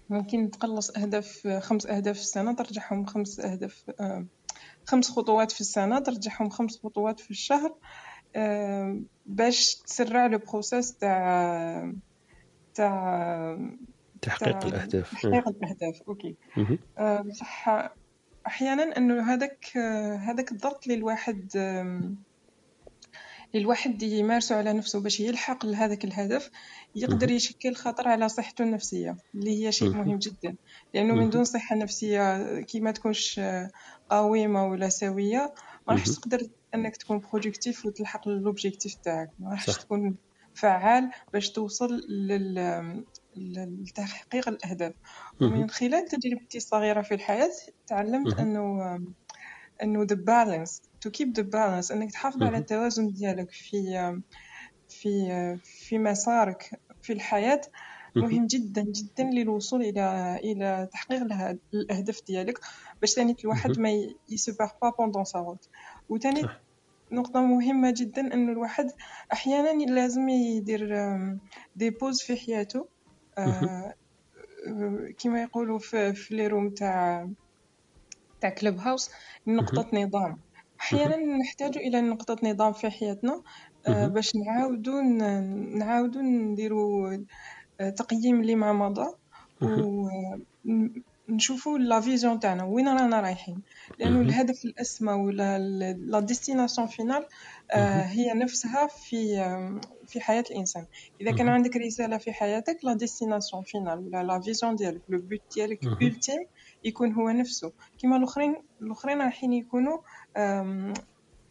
ممكن 0.10 0.51
تقلص 0.51 0.97
أهداف 0.97 1.47
خمس 1.62 1.86
أهداف 1.86 2.16
في 2.16 2.22
السنة 2.22 2.55
ترجعهم 2.55 3.05
خمس 3.05 3.39
أهداف 3.39 3.84
آه، 3.99 4.28
خمس 4.88 5.12
خطوات 5.12 5.52
في 5.52 5.62
السنة 5.62 6.00
ترجعهم 6.00 6.50
خمس 6.50 6.80
خطوات 6.84 7.20
في 7.20 7.32
الشهر 7.32 7.78
آه، 8.36 9.02
باش 9.26 9.76
تسرع 9.76 10.26
لو 10.28 10.38
بروسيس 10.38 10.98
تاع 10.98 11.92
تاع 12.76 13.58
تحقيق 14.22 14.66
الأهداف 14.66 15.12
تحقيق 15.12 15.48
الأهداف 15.48 16.02
أوكي 16.08 16.38
مهم. 16.58 16.80
آه، 16.98 17.22
بصح 17.22 17.70
أحيانا 18.48 18.98
أنه 18.98 19.34
هذاك 19.34 19.78
آه، 19.78 20.16
هذاك 20.16 20.52
الضغط 20.52 20.84
اللي 20.84 20.98
الواحد 20.98 21.50
الواحد 23.56 24.04
يمارسه 24.04 24.56
على 24.56 24.74
نفسه 24.74 25.00
باش 25.02 25.20
يلحق 25.20 25.66
لهذاك 25.66 26.06
الهدف 26.06 26.50
يقدر. 26.95 27.32
يشكل 27.32 27.76
خطر 27.76 28.08
على 28.08 28.30
صحته 28.30 28.64
النفسية 28.64 29.18
اللي 29.36 29.66
هي 29.66 29.72
شيء 29.72 29.89
مهم. 29.89 30.18
جدا 30.18 30.56
لأنه 30.93 31.14
من. 31.14 31.30
دون 31.30 31.43
صحة 31.43 31.76
نفسية 31.76 32.60
كي 32.62 32.80
ما 32.80 32.91
تكونش 32.91 33.41
قويمة 34.10 34.68
ولا 34.68 34.89
سوية 34.89 35.54
ما 35.88 35.93
راحش. 35.93 36.10
تقدر 36.10 36.48
أنك 36.76 36.98
تكون 36.98 37.20
productive 37.20 37.86
وتلحق 37.86 38.28
ل 38.28 38.34
l'objectif 38.34 38.95
تاعك 38.95 39.30
ما 39.39 39.50
راحش. 39.50 39.78
تكون 39.78 40.16
فعال 40.54 41.12
باش 41.34 41.50
توصل 41.52 42.02
لل 42.10 43.04
لتحقيق 43.36 44.50
الأهداف. 44.50 44.93
ومن 45.41 45.70
خلال 45.70 46.06
تجربتي 46.06 46.58
الصغيرة 46.58 47.02
في 47.02 47.14
الحياة 47.14 47.52
تعلمت. 47.88 48.39
أنه 48.39 49.00
أنه 49.84 50.08
the 50.08 50.16
balance 50.16 50.82
to 51.08 51.12
keep 51.12 51.34
the 51.34 51.43
balance 51.43 51.91
أنك 51.91 52.12
تحافظ 52.12 52.43
على. 52.43 52.58
التوازن 52.58 53.08
ديالك 53.14 53.51
في 53.51 53.72
في 54.89 55.10
في 55.64 55.99
مسارك 55.99 56.82
في 57.01 57.14
الحياة 57.14 57.62
مهم. 58.16 58.47
جدا 58.47 58.82
جدا 58.82 59.24
للوصول 59.24 59.82
إلى 59.82 60.36
إلى 60.43 60.88
تحقيق 60.93 61.22
الأهداف 61.74 62.20
ديالك 62.28 62.60
باش 63.01 63.14
تاني 63.14 63.36
الواحد. 63.43 63.80
ما 63.80 63.89
يسوبر 64.30 64.70
pas 64.82 64.89
pendant 64.99 65.24
sa 65.26 65.39
route 65.39 65.70
وتاني 66.10 66.41
صح. 66.41 66.62
نقطة 67.12 67.41
مهمة 67.41 67.93
جدا 67.97 68.34
أنه 68.34 68.51
الواحد 68.51 68.86
أحيانا 69.34 69.84
لازم 69.86 70.30
يدير 70.30 70.89
des 71.76 71.89
pauses 71.89 72.22
في 72.22 72.36
حياته 72.38 72.89
آه، 73.38 73.93
كما 75.20 75.41
يقولوا 75.41 75.80
في, 75.80 76.14
في 76.14 76.36
les 76.36 76.47
rooms 76.47 76.70
تاع 76.70 77.28
تاع 78.41 78.49
Clubhouse 78.49 79.10
نقطة 79.47 79.89
نظام 79.93 80.41
أحيانا 80.82 81.15
نحتاج 81.38 81.78
إلى 81.78 82.01
نقطة 82.01 82.38
نظام 82.43 82.73
في 82.73 82.89
حياتنا 82.89 83.41
آه،. 83.88 84.07
باش 84.07 84.32
نعاودو 84.36 85.01
ن- 85.01 85.78
نعاودو 85.78 86.19
نديرو 86.21 87.07
آه، 87.80 87.89
تقييم 87.89 88.43
لما 88.43 88.73
مضى. 88.73 89.07
ونشوفوا 91.30 91.78
la 91.78 91.99
vision 92.01 92.39
تاعنا 92.39 92.63
وين 92.63 92.88
رانا 92.88 93.21
رايحين 93.21 93.63
لأنه. 93.99 94.21
الهدف 94.21 94.65
الأسمى 94.65 95.13
ولا 95.13 95.59
la 96.12 96.20
destination 96.20 96.88
finale 96.88 97.26
مهم. 97.75 97.99
هي 98.01 98.34
نفسها 98.34 98.88
في 98.88 99.39
آه، 99.39 99.82
في 100.07 100.21
حياة 100.21 100.43
الإنسان 100.51 100.86
إذا 101.21 101.32
كان. 101.32 101.49
عندك 101.49 101.75
رسالة 101.78 102.17
في 102.17 102.32
حياتك 102.34 102.78
la 102.84 102.93
destination 102.93 103.64
finale 103.64 103.99
ولا 103.99 104.23
la 104.24 104.39
vision 104.41 104.76
ديالك 104.75 105.01
le 105.10 105.20
but 105.22 105.39
ديالك 105.55 105.80
مهم. 105.84 105.97
يكون 106.84 107.13
هو 107.13 107.30
نفسه 107.30 107.73
كما 108.01 108.17
الأخرين 108.17 108.55
الأخرين 108.82 109.21
رايحين 109.21 109.53
يكونوا 109.53 109.97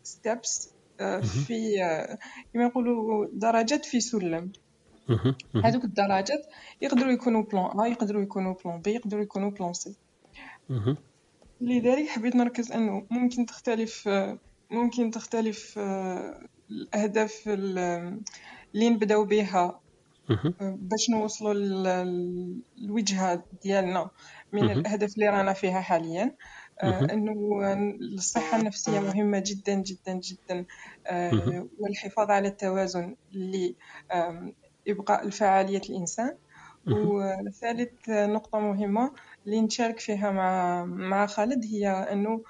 steps 0.02 0.74
مهم. 1.00 1.20
في 1.20 1.82
آه، 1.84 2.18
كما 2.54 2.64
يقولوا 2.64 3.26
درجات 3.32 3.84
في 3.84 4.00
سلم. 4.00 4.52
هذوك 5.64 5.84
الدرجات 5.84 6.46
يقدروا 6.80 7.12
يكونوا 7.12 7.42
plan 7.42 7.70
A 7.70 7.90
يقدروا 7.90 8.22
يكونوا 8.22 8.54
plan 8.64 8.82
B 8.82 8.86
يقدروا 8.88 9.22
يكونوا 9.22 9.50
plan 9.50 9.72
مهم. 10.68 10.96
لذلك 11.60 12.08
حبيت 12.08 12.36
نركز 12.36 12.72
إنه 12.72 13.06
ممكن 13.10 13.46
تختلف 13.46 14.08
ممكن 14.70 15.10
تختلف 15.10 15.78
آه، 15.78 16.40
الأهداف 16.70 17.42
ال- 17.46 18.20
اللي 18.74 18.88
نبداو 18.90 19.24
بها. 19.24 19.80
باش 20.60 21.10
نوصلوا 21.10 21.54
لل- 21.54 22.62
للوجهة 22.76 23.44
ديالنا 23.62 24.10
من 24.52 24.64
مهم. 24.64 24.78
الأهداف 24.78 25.14
اللي 25.14 25.28
رانا 25.28 25.52
فيها 25.52 25.80
حاليا 25.80 26.34
آه،. 26.82 27.04
إنه 27.12 27.32
الصحة 28.14 28.58
النفسية 28.58 29.00
مهمة 29.00 29.42
جدا 29.46 29.74
جدا 29.74 30.12
جدا 30.12 30.64
آه،. 31.06 31.68
والحفاظ 31.78 32.30
على 32.30 32.48
التوازن 32.48 33.16
لإبقاء 33.32 35.26
الفعالية 35.26 35.82
الإنسان. 35.90 36.36
وثالث 36.86 38.08
نقطة 38.08 38.58
مهمة 38.58 39.12
اللي 39.46 39.60
نشارك 39.60 40.00
فيها 40.00 40.30
مع 40.30 40.84
مع 40.84 41.26
خالد 41.26 41.64
هي 41.64 41.88
إنه 41.88 42.42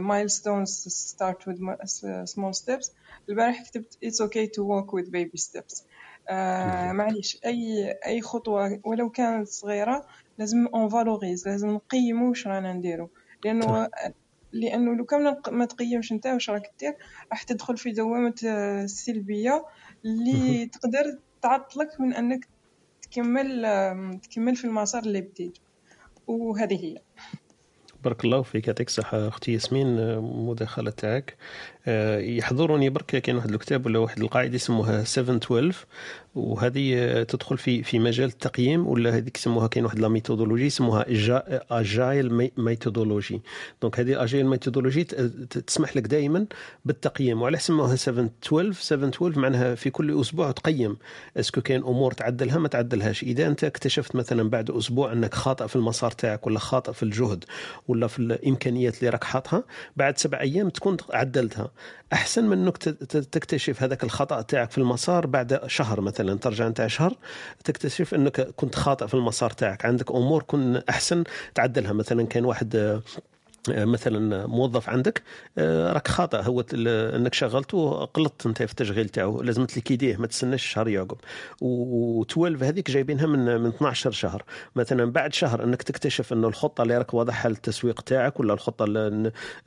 milestones 0.00 0.88
start 1.12 1.46
with 1.46 1.58
small 2.24 2.52
steps 2.52 2.90
البارح 3.28 3.62
كتبت 3.62 3.98
it's 4.04 4.26
okay 4.26 4.46
to 4.46 4.62
walk 4.62 4.92
with 4.92 5.10
baby 5.10 5.40
steps 5.40 5.82
آه 6.28 6.92
معليش 6.92 7.38
أي 7.44 7.90
أي 8.06 8.20
خطوة 8.20 8.80
ولو 8.84 9.10
كانت 9.10 9.48
صغيرة 9.48 10.06
لازم 10.38 10.66
on 10.66 10.88
valorise 10.88 11.48
لازم 11.48 11.70
نقيمو 11.70 12.28
واش 12.28 12.46
رانا 12.46 12.72
نديرو. 12.72 13.10
لأنه 13.44 13.88
لأنه 14.52 14.96
لو 14.96 15.04
كان 15.04 15.36
ما 15.50 15.64
تقيمش 15.64 16.12
انت 16.12 16.26
واش 16.26 16.50
راك 16.50 16.72
دير 16.80 16.94
راح 17.30 17.42
تدخل 17.42 17.76
في 17.76 17.92
دوامة 17.92 18.34
آه، 18.46 18.86
سلبية 18.86 19.64
اللي 20.04 20.66
تقدر 20.66 21.18
تعطلك 21.42 22.00
من 22.00 22.14
أنك 22.14 22.48
تكمل 23.02 23.62
تكمل 24.22 24.56
في 24.56 24.64
المسار 24.64 25.02
اللي 25.02 25.20
بديت. 25.20 25.58
وهذه 26.26 26.84
هي. 26.84 26.98
بارك 28.04 28.24
الله 28.24 28.42
فيك 28.42 28.68
يعطيك 28.68 28.88
الصحة 28.88 29.28
أختي 29.28 29.52
ياسمين 29.52 29.98
آه، 29.98 30.20
مداخلة 30.20 30.90
تاعك. 30.90 31.36
يحضرني 31.86 32.90
برك 32.90 33.06
كاين 33.06 33.36
واحد 33.36 33.50
الكتاب 33.50 33.86
ولا 33.86 33.98
واحد 33.98 34.20
القاعدة 34.20 34.54
يسموها 34.54 35.04
712 35.04 35.86
وهذه 36.34 36.94
آه، 36.98 37.22
تدخل 37.22 37.58
في 37.58 37.82
في 37.82 37.98
مجال 37.98 38.28
التقييم 38.28 38.86
ولا 38.86 39.16
هذيك 39.16 39.36
يسموها 39.38 39.66
كاين 39.66 39.84
واحد 39.84 39.98
la 39.98 40.08
méthodologie 40.08 40.66
يسموها 40.66 41.06
agile 41.70 42.50
methodology. 42.56 43.40
donc 43.82 44.00
هذه 44.00 44.24
agile 44.24 44.46
methodology 44.46 45.04
تسمح 45.66 45.96
لك 45.96 46.02
دائما 46.06 46.46
بالتقييم 46.84 47.42
وعلى 47.42 47.58
سموها 47.58 47.96
712 47.96 48.72
712 48.72 49.40
معناها 49.40 49.74
في 49.74 49.90
كل 49.90 50.20
أسبوع 50.20 50.50
تقيم 50.50 50.96
اسكو 51.36 51.60
كاين 51.60 51.82
أمور 51.82 52.12
تعدلها 52.12 52.58
ما 52.58 52.68
تعدلهاش. 52.68 53.22
إذا 53.22 53.46
أنت 53.46 53.64
اكتشفت 53.64 54.16
مثلا 54.16 54.50
بعد 54.50 54.70
أسبوع 54.70 55.12
أنك 55.12 55.34
خاطئ 55.34 55.68
في 55.68 55.76
المسار 55.76 56.10
تاعك 56.10 56.46
ولا 56.46 56.58
خاطئ 56.58 56.92
في 56.92 57.02
الجهد 57.02 57.44
ولا 57.88 58.06
في 58.06 58.18
الإمكانيات 58.18 58.98
اللي 58.98 59.08
راك 59.08 59.24
حاطها 59.24 59.64
بعد 59.96 60.18
سبع 60.18 60.40
أيام 60.40 60.68
تكون 60.68 60.96
عدلتها. 61.12 61.70
أحسن 62.12 62.44
من 62.44 62.58
إنك 62.58 62.76
تكتشف 62.76 63.82
هذاك 63.82 64.04
الخطأ 64.04 64.42
تاعك 64.42 64.70
في 64.70 64.78
المسار 64.78 65.26
بعد 65.26 65.60
شهر 65.66 66.00
مثلا 66.00 66.38
ترجع 66.38 66.66
أنت 66.66 66.86
شهر 66.86 67.16
تكتشف 67.64 68.14
إنك 68.14 68.40
كنت 68.40 68.74
خاطئ 68.74 69.06
في 69.06 69.14
المسار 69.14 69.50
تاعك. 69.50 69.84
عندك 69.86 70.10
أمور 70.10 70.42
كن 70.42 70.82
أحسن 70.88 71.24
تعدلها. 71.54 71.92
مثلا 71.92 72.26
كان 72.26 72.44
واحد 72.44 73.00
مثلا 73.68 74.46
موظف 74.46 74.88
عندك 74.88 75.22
آه، 75.58 75.92
راك 75.92 76.08
خاطئ 76.08 76.38
هو 76.42 76.64
انك 76.74 77.34
شغلته 77.34 77.78
غلطت 78.16 78.46
انت 78.46 78.62
في 78.62 78.70
التشغيل 78.70 79.08
تاعو 79.08 79.42
لازم 79.42 79.64
تليكيديه 79.64 80.16
ما 80.16 80.26
تستناش 80.26 80.66
شهر 80.66 80.88
يعقب 80.88 81.16
و12 81.64 82.62
هذيك 82.62 82.90
جايبينها 82.90 83.26
من 83.26 83.60
من 83.60 83.66
12 83.66 84.10
شهر. 84.10 84.42
مثلا 84.76 85.04
بعد 85.12 85.34
شهر 85.34 85.64
انك 85.64 85.82
تكتشف 85.82 86.32
إنه 86.32 86.48
الخطة 86.48 86.82
اللي 86.82 86.98
راك 86.98 87.14
واضحها 87.14 87.48
للتسويق 87.48 88.00
تاعك 88.00 88.40
ولا 88.40 88.54
الخطة 88.54 88.84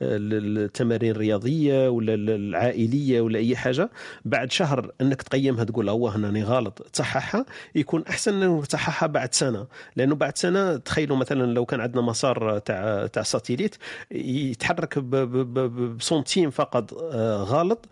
للتمارين 0.00 1.10
الرياضية 1.10 1.88
ولا 1.88 2.14
العائلية 2.14 3.20
ولا 3.20 3.38
أي 3.38 3.56
حاجة 3.56 3.90
بعد 4.24 4.52
شهر 4.52 4.92
انك 5.00 5.22
تقيمها 5.22 5.64
تقول 5.64 5.88
هو 5.88 6.08
هنا 6.08 6.44
غلط 6.44 6.86
تصححها 6.92 7.46
يكون 7.74 8.04
أحسن 8.08 8.42
انك 8.42 8.66
تصححها 8.66 9.06
بعد 9.06 9.34
سنة. 9.34 9.66
لأنه 9.96 10.14
بعد 10.14 10.38
سنة 10.38 10.76
تخيلوا 10.76 11.16
مثلا 11.16 11.52
لو 11.52 11.64
كان 11.66 11.80
عندنا 11.80 12.02
مسار 12.02 12.58
تاع 12.58 13.06
تاع 13.06 13.22
satellite 13.22 13.76
يتحرك 14.10 14.98
ب 14.98 15.12
centimètre 15.12 16.50
فقط 16.50 16.94
آه، 16.94 17.36
غلط 17.42 17.88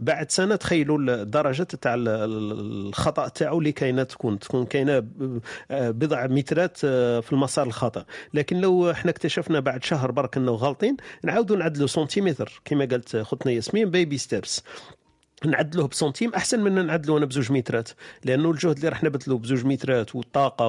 بعد 0.00 0.30
سنة 0.30 0.56
تخيلوا 0.56 0.98
الدرجة 0.98 1.62
تاع 1.62 1.94
ال- 1.94 2.08
ال- 2.08 2.86
الخطأ 2.88 3.28
تاعو 3.28 3.58
اللي 3.58 3.72
كاينة 3.72 4.02
تكون. 4.02 4.38
تكون 4.38 4.66
كاينة 4.66 5.06
آه، 5.70 5.90
بضع 5.90 6.26
مترات 6.26 6.78
آه، 6.84 7.20
في 7.20 7.32
المسار 7.32 7.66
الخطا 7.66 8.04
لكن 8.34 8.60
لو 8.60 8.90
إحنا 8.90 9.10
اكتشفنا 9.10 9.60
بعد 9.60 9.84
شهر 9.84 10.10
برك 10.10 10.36
إنه 10.36 10.52
غالطين 10.52 10.96
نعاودوا 11.24 11.56
نعدلوا 11.56 11.86
centimètre. 11.86 12.60
كما 12.64 12.84
قالت 12.84 13.16
خوتنا 13.16 13.52
ياسمين 13.52 13.90
baby 13.90 14.18
steps 14.18 14.62
نعدلوه 15.46 15.88
ب 15.88 15.94
centime 15.94 16.34
أحسن 16.34 16.60
من 16.60 16.86
نعدلوه 16.86 17.18
أنا 17.18 17.26
بزوج 17.26 17.52
مترات. 17.52 17.88
لأنه 18.24 18.50
الجهد 18.50 18.76
اللي 18.76 18.88
راح 18.88 19.04
نبذلو 19.04 19.38
بزوج 19.38 19.64
مترات 19.64 20.16
والطاقة 20.16 20.68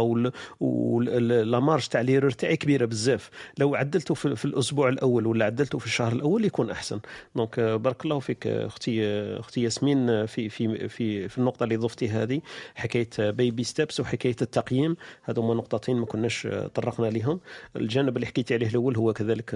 ولا 0.60 1.60
marge 1.60 1.88
تاع 1.88 2.02
l'erreur 2.02 2.32
تاعي 2.32 2.58
كبيرة 2.58 2.86
بزاف. 2.86 3.30
لو 3.58 3.76
عدلته 3.76 4.14
في, 4.14 4.36
في 4.36 4.46
الأسبوع 4.46 4.90
الأول 4.90 5.28
ولا 5.28 5.46
عدلته 5.46 5.80
في 5.80 5.86
الشهر 5.86 6.14
الأول 6.14 6.46
يكون 6.46 6.72
أحسن. 6.72 7.00
donc 7.36 7.60
آه، 7.60 7.76
بارك 7.76 8.06
الله 8.06 8.20
فيك 8.20 8.48
آه، 8.48 8.66
أختي 8.68 9.06
آه، 9.06 9.40
أختي 9.40 9.62
ياسمين 9.64 10.26
في 10.26 10.50
في 10.50 10.88
في 10.90 11.30
في 11.30 11.38
النقطة 11.38 11.64
اللي 11.64 11.76
ضفتي 11.76 12.10
هذه 12.10 12.42
حكاية 12.76 13.10
baby 13.20 13.64
steps 13.64 14.00
وحكاية 14.00 14.36
التقييم. 14.42 14.96
هذو 15.24 15.42
هما 15.42 15.54
نقطتين 15.54 15.98
ما 15.98 16.06
كناش 16.06 16.48
طرقنا 16.74 17.08
لهم 17.08 17.40
الجانب 17.76 18.16
اللي 18.16 18.28
حكيت 18.28 18.52
عليه 18.52 18.68
الأول 18.68 18.98
هو 18.98 19.14
كذلك 19.14 19.56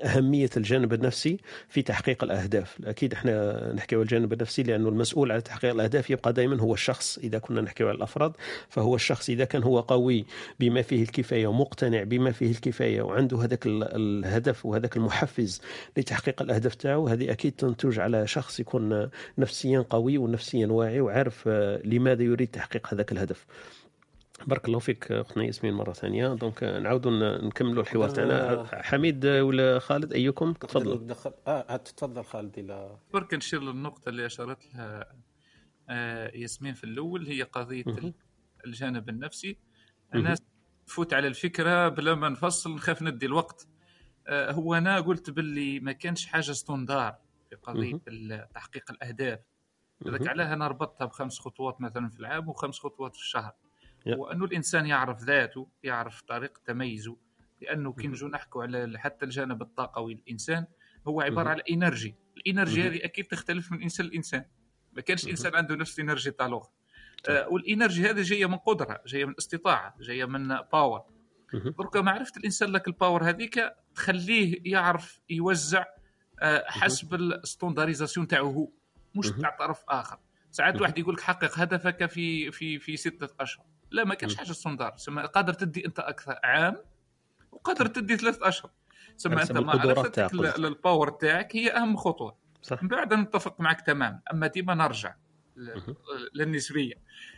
أهمية 0.00 0.50
الجانب 0.56 0.92
النفسي 0.92 1.38
في 1.68 1.82
تحقيق 1.82 2.24
الأهداف. 2.24 2.78
أكيد 2.84 3.12
إحنا 3.12 3.72
نحكيو 3.72 4.02
الجانب 4.02 4.32
النفسي 4.32 4.51
النفسي 4.58 4.72
لأنه 4.72 4.88
المسؤول 4.88 5.32
على 5.32 5.40
تحقيق 5.40 5.70
الأهداف 5.70 6.10
يبقى 6.10 6.32
دائما 6.32 6.60
هو 6.60 6.74
الشخص. 6.74 7.18
إذا 7.18 7.38
كنا 7.38 7.60
نحكي 7.60 7.84
على 7.84 7.92
الأفراد 7.92 8.32
فهو 8.68 8.94
الشخص 8.94 9.30
إذا 9.30 9.44
كان 9.44 9.62
هو 9.62 9.80
قوي 9.80 10.26
بما 10.60 10.82
فيه 10.82 11.02
الكفاية 11.02 11.46
ومقتنع 11.46 12.02
بما 12.02 12.32
فيه 12.32 12.50
الكفاية 12.50 13.02
وعنده 13.02 13.42
هذاك 13.44 13.66
ال- 13.66 13.84
الهدف 14.24 14.66
وهذاك 14.66 14.96
المحفز 14.96 15.60
لتحقيق 15.96 16.42
الأهداف 16.42 16.74
تاعو 16.74 17.08
هذه 17.08 17.30
أكيد 17.32 17.52
تنتج 17.52 17.98
على 18.00 18.26
شخص 18.26 18.60
يكون 18.60 19.08
نفسيا 19.38 19.84
قوي 19.90 20.18
ونفسيا 20.18 20.66
واعي 20.66 21.00
وعارف 21.00 21.44
آه، 21.46 21.80
لماذا 21.84 22.22
يريد 22.22 22.48
تحقيق 22.48 22.94
هذاك 22.94 23.12
الهدف. 23.12 23.46
بارك 24.46 24.64
الله 24.68 24.78
فيك 24.78 25.12
اختنا 25.12 25.44
ياسمين 25.44 25.74
مرة 25.74 25.92
ثانية 25.92 26.34
دونك 26.34 26.62
نعاودوا 26.64 27.38
نكملوا 27.38 27.82
الحوار 27.82 28.08
تاعنا 28.08 28.64
حميد 28.82 29.26
ولا 29.26 29.78
خالد 29.78 30.12
أيكم 30.12 30.52
تفضل 30.52 31.02
ندخل 31.04 31.32
آه 31.46 31.76
تفضل 31.76 32.24
خالد 32.24 32.58
إلى 32.58 32.96
برك 33.12 33.34
نشير 33.34 33.62
للنقطة 33.62 34.08
اللي 34.08 34.26
أشارت 34.26 34.74
لها 34.74 35.06
آه، 35.88 36.36
ياسمين 36.36 36.74
في 36.74 36.84
الأول 36.84 37.26
هي 37.26 37.42
قضية 37.42 37.84
مهم. 37.86 38.14
الجانب 38.66 39.08
النفسي. 39.08 39.56
الناس 40.14 40.38
تفوت 40.86 41.14
على 41.14 41.26
الفكرة 41.26 41.88
بلا 41.88 42.14
ما 42.14 42.28
نفصل 42.28 42.74
نخاف 42.74 43.02
ندي 43.02 43.26
الوقت 43.26 43.66
آه، 44.26 44.52
هو 44.52 44.74
أنا 44.74 45.00
قلت 45.00 45.30
باللي 45.30 45.80
ما 45.80 45.92
كانش 45.92 46.26
حاجة 46.26 46.52
ستوندار 46.52 47.16
في. 47.52 48.00
ال- 48.08 48.48
تحقيق 48.54 48.90
الأهداف 48.90 49.38
مهم. 50.00 50.14
لذلك 50.14 50.28
علاه 50.28 50.52
أنا 50.54 50.68
ربطتها 50.68 51.04
بخمس 51.04 51.38
خطوات 51.38 51.80
مثلا 51.80 52.08
في 52.08 52.20
العام 52.20 52.48
وخمس 52.48 52.78
خطوات 52.78 53.16
في 53.16 53.22
الشهر. 53.22 53.52
وأنه 54.06 54.44
الإنسان 54.44 54.86
يعرف 54.86 55.22
ذاته 55.22 55.68
يعرف 55.82 56.22
طريقة 56.22 56.60
تميزه 56.64 57.16
لأنه 57.60 57.92
كي 57.92 58.08
نجو 58.08 58.28
نحكوا 58.28 58.62
على 58.62 58.98
حتى 58.98 59.24
الجانب 59.24 59.62
الطاقوي 59.62 60.14
للإنسان 60.14 60.66
هو 61.08 61.20
عبارة. 61.20 61.48
على 61.48 61.62
énergie 61.70 62.14
ال 62.36 62.41
énergie. 62.41 62.82
هذه 62.82 63.04
أكيد 63.04 63.24
تختلف 63.24 63.72
من 63.72 63.82
إنسان 63.82 64.06
لإنسان 64.06 64.44
ما 64.92 65.02
كانش. 65.02 65.28
إنسان 65.28 65.54
عنده 65.54 65.74
نفس 65.74 65.98
ال 65.98 66.02
énergie 66.02 66.30
تاع 66.30 66.46
الآخر 66.46 66.70
آه، 67.28 67.48
وال 67.48 67.62
énergie 67.62 68.10
هذه 68.10 68.22
جاية 68.22 68.46
من 68.46 68.56
قدرة 68.56 69.02
جاية 69.06 69.24
من 69.24 69.34
استطاعة 69.38 69.94
جاية 70.00 70.24
من 70.24 70.48
power 70.72 71.02
مهم. 71.54 71.74
درك 71.78 71.96
معرفة 71.96 72.32
الإنسان 72.36 72.68
لل 72.72 72.88
power 72.88 73.24
هذيك 73.24 73.72
تخليه 73.94 74.60
يعرف 74.64 75.20
يوزع 75.30 75.84
آه، 76.42 76.64
حسب 76.68 77.14
ال 77.14 77.21
standardisation 77.21 78.26
تاعو 78.26 78.50
هو 78.50 78.68
مش. 79.14 79.30
تاع 79.30 79.56
طرف 79.58 79.82
آخر 79.88 80.18
ساعات. 80.50 80.80
واحد 80.80 80.98
يقول 80.98 81.14
لك 81.14 81.20
حقق 81.20 81.58
هدفك 81.58 82.06
في 82.06 82.50
في 82.50 82.78
في 82.78 82.96
ستة 82.96 83.28
أشهر 83.40 83.66
لا 83.92 84.04
ما 84.04 84.14
كانش 84.14 84.32
مهم. 84.32 84.44
حاجة 84.44 84.52
standard 84.52 84.94
سما 84.96 85.26
قادر 85.26 85.52
تدي 85.52 85.86
أنت 85.86 85.98
أكثر 85.98 86.38
عام 86.44 86.76
وقادر 87.52 87.86
تدي 87.86 88.16
ثلاث 88.16 88.42
أشهر. 88.42 88.70
سما 89.16 89.46
معرفتك 89.60 90.14
تاعك 90.14 90.30
قصدك. 90.30 90.58
لل- 90.58 90.62
لل 90.66 90.79
power 90.79 91.10
تاعك 91.10 91.56
هي 91.56 91.70
أهم 91.70 91.96
خطوة. 91.96 92.36
صح. 92.62 92.82
من 92.82 92.88
بعد 92.88 93.14
نتفق 93.14 93.60
معك 93.60 93.80
تمام 93.80 94.20
أما 94.32 94.46
ديما 94.46 94.74
نرجع. 94.74 95.14
للنسبية. 96.34 96.94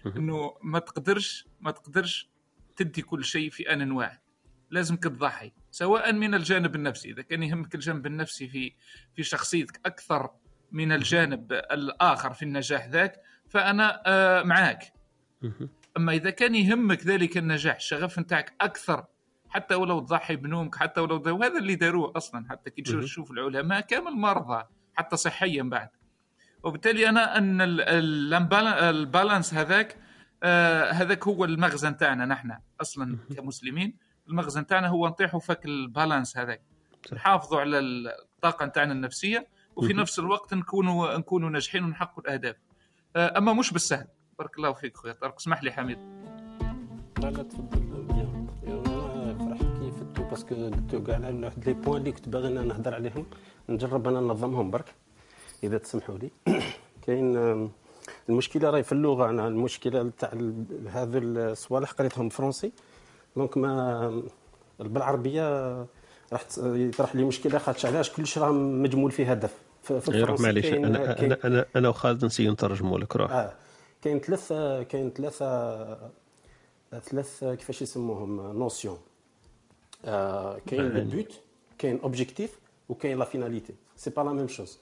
إنه 0.06 0.54
ما 0.62 0.78
تقدرش 0.78 1.46
ما 1.60 1.70
تقدرش 1.70 2.28
تدي 2.76 3.02
كل 3.02 3.24
شيء 3.24 3.50
في 3.50 3.72
أن 3.72 3.90
واحد. 3.92 4.18
لازمك 4.70 5.02
تضحي 5.04 5.52
سواء 5.70 6.12
من 6.12 6.34
الجانب 6.34 6.74
النفسي. 6.74 7.10
إذا 7.10 7.22
كان 7.22 7.42
يهمك 7.42 7.74
الجانب 7.74 8.06
النفسي 8.06 8.48
في 8.48 8.72
في 9.14 9.22
شخصيتك 9.22 9.80
أكثر 9.86 10.30
من 10.72 10.92
الجانب 10.92 11.52
الآخر 11.52 12.32
في 12.32 12.42
النجاح 12.42 12.86
ذاك 12.86 13.20
فأنا 13.48 14.02
آه، 14.06 14.42
معاك. 14.42 14.92
أما 15.96 16.12
إذا 16.12 16.30
كان 16.30 16.54
يهمك 16.54 17.06
ذلك 17.06 17.36
النجاح 17.38 17.76
الشغف 17.76 18.18
نتاعك 18.18 18.54
أكثر 18.60 19.04
حتى 19.48 19.74
ولو 19.74 20.00
تضحي 20.00 20.36
بنومك 20.36 20.74
حتى 20.76 21.00
ولو 21.00 21.16
ده 21.16 21.32
وهذا 21.32 21.58
اللي 21.58 21.74
داروه 21.74 22.12
أصلا 22.16 22.46
حتى 22.50 22.70
كي 22.70 22.82
تشوف 22.82 23.30
العلماء 23.30 23.80
كامل 23.80 24.12
مرضى 24.12 24.64
حتى 24.94 25.16
صحيا 25.16 25.62
بعد. 25.62 25.88
وبالتالي 26.62 27.08
أنا 27.08 27.38
أن 27.38 27.60
ال- 27.60 27.80
ال- 27.80 28.34
البال- 28.34 28.66
البالانس 28.66 29.54
هذاك 29.54 29.96
آه 30.42 30.90
هذاك 30.90 31.26
هو 31.28 31.44
المخزن 31.44 31.96
تاعنا 31.96 32.26
نحن 32.26 32.56
أصلا 32.80 33.18
كمسلمين. 33.36 33.96
المخزن 34.28 34.66
تاعنا 34.66 34.88
هو 34.88 35.08
نطيحوا 35.08 35.40
فك 35.40 35.64
البالانس 35.64 36.36
هذاك. 36.38 36.62
نحافظوا 37.12 37.60
على 37.60 37.78
الطاقة 37.78 38.66
تاعنا 38.66 38.92
النفسية 38.92 39.46
وفي. 39.76 39.92
نفس 39.92 40.18
الوقت 40.18 40.54
نكونوا 40.54 41.16
نكونوا 41.18 41.50
ناجحين 41.50 41.84
ونحققوا 41.84 42.22
الأهداف. 42.22 42.56
آه 43.16 43.38
أما 43.38 43.52
مش 43.52 43.72
بالسهل. 43.72 44.06
بارك 44.38 44.56
الله 44.58 44.72
فيك 44.72 44.96
خويا 44.96 45.12
طارق 45.12 45.34
اسمح 45.40 45.62
لي 45.64 45.72
حميد. 45.72 45.98
لا 47.18 47.30
لا 47.30 47.42
تفضل. 47.42 47.80
Bien 47.80 48.46
أنا 48.66 49.34
فرحت 49.38 49.62
كيف 49.80 49.94
فتو 50.12 50.22
parce 50.30 50.45
que 50.45 50.54
قلتو 50.54 51.02
كاع 51.04 51.14
على 51.16 51.46
واحد 51.46 51.68
les 51.68 51.72
points 51.74 52.00
اللي 52.00 52.12
كنت 52.12 52.28
باغي 52.28 52.48
نهضر 52.48 52.94
عليهم. 52.94 53.26
نجرب 53.68 54.08
أنا 54.08 54.20
ننظمهم 54.20 54.70
برك 54.70 54.94
إذا 55.64 55.78
تسمحوا 55.78 56.18
لي. 56.18 56.30
كاين 57.06 57.36
المشكلة 58.28 58.70
راهي 58.70 58.82
في 58.82 58.92
اللغة. 58.92 59.30
أنا 59.30 59.48
المشكلة 59.48 60.10
تاع 60.18 60.30
ال- 60.32 60.88
هذو 60.88 61.18
الصوالح 61.18 61.92
قريتهم 61.92 62.28
فرونسي 62.28 62.72
donc 63.36 63.56
ما 63.56 64.22
بالعربية 64.78 65.72
راح 66.32 66.42
يطرح 66.58 67.16
لي 67.16 67.24
مشكلة 67.24 67.58
خاطش 67.58 67.86
علاش 67.86 68.10
كلش 68.10 68.38
راه 68.38 68.52
مجمول 68.52 69.10
فيه 69.10 69.30
هدف. 69.30 69.54
في 69.82 70.08
الفرنسي 70.08 70.42
معليش 70.42 70.66
أنا 70.72 71.36
أنا 71.44 71.64
أنا 71.76 71.88
وخالد 71.88 72.24
نسيو 72.24 72.52
نترجموا 72.52 72.98
لك 72.98 73.16
روح. 73.16 73.32
آه. 73.32 73.52
كاين 74.04 74.20
ثلاثة 74.20 74.82
كاين 74.82 75.10
ثلاثة 75.10 76.10
ثلاث 76.90 77.44
كيفاش 77.44 77.82
يسموهم 77.82 78.58
notions 78.58 78.98
آه 80.04 80.58
كاين 80.66 80.88
le. 80.88 81.04
but 81.04 81.40
كاين 81.78 82.00
objectif 82.00 82.58
وكاين 82.88 83.18
la 83.18 83.24
finalité 83.24 83.74
c'est 83.96 84.10
pas 84.10 84.22
la 84.22 84.32
même 84.32 84.48
chose 84.48 84.78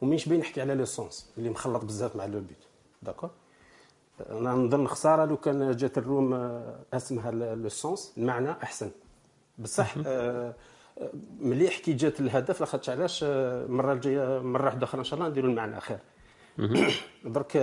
ومنش 0.00 0.28
باين 0.28 0.40
نحكي 0.40 0.60
على 0.60 0.74
le 0.74 0.84
sens 0.84 1.30
اللي 1.38 1.50
مخلط 1.50 1.84
بزاف 1.84 2.16
مع 2.16 2.26
le 2.26 2.40
but 2.40 2.66
d'accord 3.02 3.30
أنا 4.30 4.52
نظن 4.54 4.86
خسارة 4.86 5.24
لو 5.24 5.36
كان 5.36 5.76
جات 5.76 5.98
الروم 5.98 6.34
آه، 6.34 6.78
اسمها 6.92 7.30
le 7.30 7.68
sens 7.68 8.12
المعنى 8.18 8.50
أحسن. 8.50 8.90
بصح 9.58 9.94
آه، 10.06 10.54
مليح 11.40 11.78
كي 11.78 11.92
جات 11.92 12.20
الهدف 12.20 12.60
لاخاطش 12.60 12.90
علاش 12.90 13.24
المره 13.24 13.92
الجاية 13.92 14.42
مرة 14.42 14.64
واحدة 14.64 14.84
أخرى 14.84 14.98
إن 14.98 15.04
شاء 15.04 15.18
الله 15.18 15.30
نديروا 15.30 15.50
المعنى 15.50 15.80
خير 15.80 15.98
درك 17.24 17.56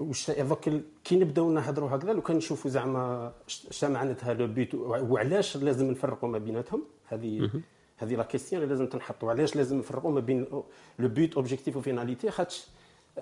واش 0.00 0.30
دوك 0.30 0.68
كي 1.04 1.16
نبداو 1.16 1.50
نهضروا 1.52 1.90
هكذا 1.90 2.12
لو 2.12 2.22
كان 2.22 2.36
نشوفوا 2.36 2.70
زعما 2.70 3.32
ش- 3.46 3.66
ش 3.70 3.84
معناتها 3.84 4.34
le 4.34 4.46
but 4.46 4.74
وعلاش 4.74 5.56
لازم 5.56 5.90
نفرقوا 5.90 6.28
ما 6.28 6.38
بيناتهم؟ 6.38 6.82
هذه 7.06 7.50
هذه 7.96 8.14
la 8.16 8.22
question 8.22 8.62
اللي 8.62 8.74
لازم 8.74 8.86
تنحطوا 8.86 9.30
علاش 9.30 9.56
لازم 9.56 9.78
نفرقوا 9.78 10.10
ما 10.10 10.20
بين 10.20 10.46
le 10.98 11.08
but 11.08 11.34
objectif 11.34 11.76
و 11.76 11.82
finalité 11.82 12.30
خاطش 12.30 12.66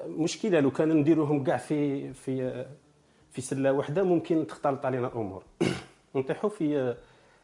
مشكلة 0.07 0.61
لو 0.61 0.71
كان 0.71 0.89
نديروهم 0.97 1.45
كاع 1.45 1.57
في 1.57 2.13
في 2.13 2.65
في 3.31 3.41
سلة 3.41 3.73
واحدة 3.73 4.03
ممكن 4.03 4.47
تختلط 4.47 4.87
علينا 4.87 5.07
الأمور. 5.07 5.43
نطيحوا 6.17 6.51
في 6.51 6.97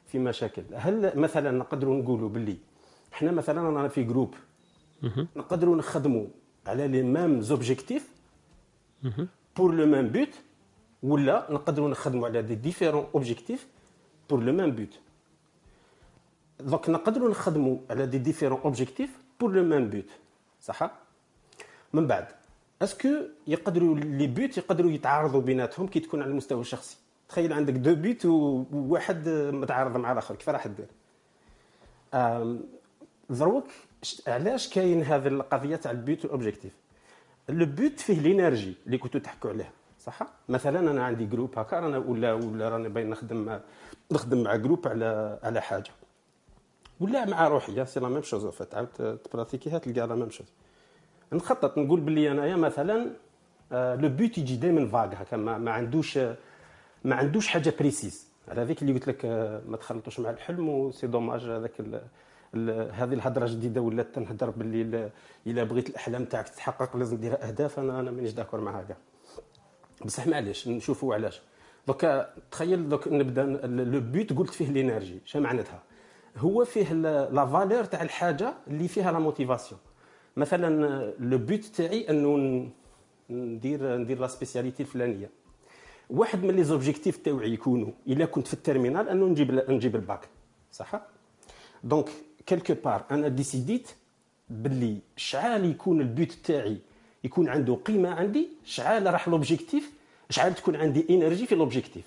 في 0.06 0.18
مشاكل. 0.18 0.62
هل 0.74 1.12
مثلا 1.18 1.50
نقدروا 1.50 1.96
نقولوا 2.02 2.28
باللي 2.28 2.56
إحنا 3.12 3.30
مثلا 3.30 3.68
أنا 3.68 3.88
في 3.88 4.02
groupe 4.02 4.34
نقدروا 5.36 5.76
نخدموا 5.76 6.26
على 6.66 6.88
les 6.88 7.02
mêmes 7.02 7.40
objectifs 7.40 8.08
pour 9.56 9.74
le 9.74 9.86
même 9.86 10.08
but 10.08 10.28
ولا 11.03 11.46
نقدروا 11.51 11.88
نخدموا 11.88 12.28
على 12.28 12.42
des 12.42 12.54
différents 12.54 13.06
objectifs 13.14 13.66
pour 14.30 14.40
le 14.42 14.52
même 14.52 14.70
but 14.70 14.98
donc 16.61 16.90
نقدروا 16.90 17.30
نخدموا 17.30 17.78
على 17.90 18.07
des 18.06 18.18
différents 18.18 18.61
objectifs 18.61 19.18
pour 19.40 19.52
le 19.52 19.64
même 19.64 19.90
but 19.90 20.08
صح 20.62 20.90
من 21.92 22.07
بعد 22.07 22.26
est-ce 22.82 23.00
que 23.00 23.08
يقدروا 23.46 23.96
les 23.96 24.26
buts 24.26 24.58
يقدروا 24.59 24.90
يتعارضوا 24.90 25.40
بيناتهم 25.40 25.86
كي 25.86 26.01
تكون 26.01 26.22
على 26.22 26.30
المستوى 26.30 26.61
الشخصي 26.61 26.96
تخيل 27.28 27.53
عندك 27.53 27.72
deux 27.74 27.94
buts 27.94 28.24
وواحد 28.26 29.28
متعارض 29.28 29.96
مع 29.96 30.12
الآخر 30.12 30.34
كيف 30.34 30.48
راح 30.48 30.66
دير 30.66 30.86
دروك 33.30 33.66
علاش 34.26 34.68
كاين 34.68 35.03
هذه 35.03 35.28
القضية 35.28 35.76
تاع 35.76 35.90
ال 35.90 35.97
buts 35.97 36.24
وال 36.24 36.33
objectifs 36.33 36.72
le 37.50 37.66
but 37.66 38.00
فيه 38.01 38.20
l'énergie 38.20 38.74
اللي 38.86 38.98
كنتوا 38.98 39.20
تحكوا 39.20 39.51
عليها 39.51 39.72
صح؟ 40.01 40.22
مثلا 40.48 40.90
أنا 40.90 41.05
عندي 41.05 41.26
groupe 41.26 41.58
هكا 41.59 41.78
أنا 41.78 41.98
ولا 41.98 42.32
ولا 42.32 42.68
راني 42.68 42.88
باين 42.88 43.11
نخدم 43.11 43.61
نخدم 44.12 44.42
مع 44.42 44.57
groupe 44.56 44.88
على 44.88 45.38
على 45.42 45.61
حاجة. 45.61 45.90
ولا 47.01 47.24
مع 47.24 47.48
روحي 47.48 47.86
c'est 47.86 48.00
la 48.00 48.08
même 48.08 48.22
chose 48.22 48.46
تعاود 48.46 49.18
تpratiquيها 49.24 49.78
تلقى 49.78 50.07
la 50.06 50.14
même 50.14 50.30
chose. 50.30 50.46
نخطط 51.32 51.78
نقول 51.78 52.01
باللي 52.01 52.30
انايا 52.30 52.57
مثلا 52.57 53.11
آه، 53.72 53.94
le 53.94 54.08
but 54.08 54.38
يجي 54.38 54.57
دائما 54.57 54.86
vague 54.86 55.14
هكا 55.14 55.36
ما, 55.36 55.59
ما 55.59 55.70
عندوش 55.70 56.18
ما 57.05 57.14
عندوش 57.14 57.48
حاجة 57.48 57.74
précise 57.78 58.28
على 58.48 58.61
هذيك 58.61 58.82
اللي 58.82 58.92
قلت 58.92 59.09
لك 59.09 59.24
آه، 59.24 59.62
ما 59.68 59.76
تخلطوش 59.76 60.20
مع 60.20 60.30
الحلم 60.30 60.68
و 60.68 60.75
c'est 60.75 61.06
dommage 61.06 61.40
هذاك 61.44 61.72
هذه 62.92 63.14
الهضرة 63.14 63.46
جديدة 63.46 63.80
ولات 63.80 64.14
تنهضر 64.14 64.51
باللي 64.51 64.82
ال- 64.82 65.11
إلا 65.46 65.64
بغيت 65.64 65.88
الأحلام 65.90 66.24
تاعك 66.24 66.48
تتحقق 66.48 66.96
لازم 66.96 67.16
دير 67.16 67.42
أهداف 67.42 67.78
أنا 67.78 68.01
أنا 68.01 68.11
مانيش 68.11 68.32
d'accord 68.32 68.61
مع 68.61 68.80
هذا. 68.80 68.96
بصح 70.05 70.26
معليش 70.26 70.68
نشوفوا 70.68 71.14
علاش. 71.14 71.40
donc 71.86 72.34
تخيل 72.51 72.88
دوك 72.88 73.09
نبدا 73.09 73.44
le 73.66 74.00
but 74.00 74.32
قلت 74.32 74.51
فيه 74.51 74.68
l'énergie 74.70 75.20
شنو 75.24 75.42
معناتها؟ 75.42 75.82
هو 76.36 76.64
فيه 76.64 76.92
la 76.92 77.46
valeur 77.46 77.84
تاع 77.84 78.03
الحاجة 78.03 78.55
اللي 78.66 78.88
فيها 78.88 79.12
la 79.12 79.18
motivation 79.18 79.80
مثلا 80.36 81.12
le 81.18 81.38
but 81.38 81.64
تاعي 81.64 82.11
انه 82.11 82.36
ندير 83.30 83.96
ندير 83.96 84.18
la 84.20 84.26
spécialité 84.26 84.82
الفلانية. 84.82 85.30
واحد 86.11 86.44
من 86.44 86.51
les 86.56 86.64
objectifs 86.64 87.16
تاوعي 87.16 87.53
يكونوا 87.53 87.92
إلا 88.07 88.24
كنت 88.24 88.46
في 88.46 88.55
ال 88.54 88.60
terminale 88.60 89.08
انه 89.09 89.26
نجيب 89.26 89.70
نجيب 89.70 89.96
الباك. 89.96 90.28
صح؟ 90.72 91.01
donc 91.84 92.08
quelque 92.46 92.74
part 92.84 93.04
أنا 93.11 93.28
décidيت 93.28 93.88
باللي 94.51 94.97
شحال 95.16 95.64
يكون 95.64 96.01
ال 96.00 96.08
but 96.08 96.32
تاعي 96.32 96.78
يكون 97.24 97.49
عنده 97.49 97.74
قيمة 97.74 98.11
عندي 98.11 98.49
شحال 98.64 99.07
راح 99.12 99.28
l'objectif 99.28 99.90
شحال 100.30 100.55
تكون 100.55 100.76
عندي 100.76 101.07
énergie 101.11 101.46
في 101.47 101.55
l'objectif 101.54 102.04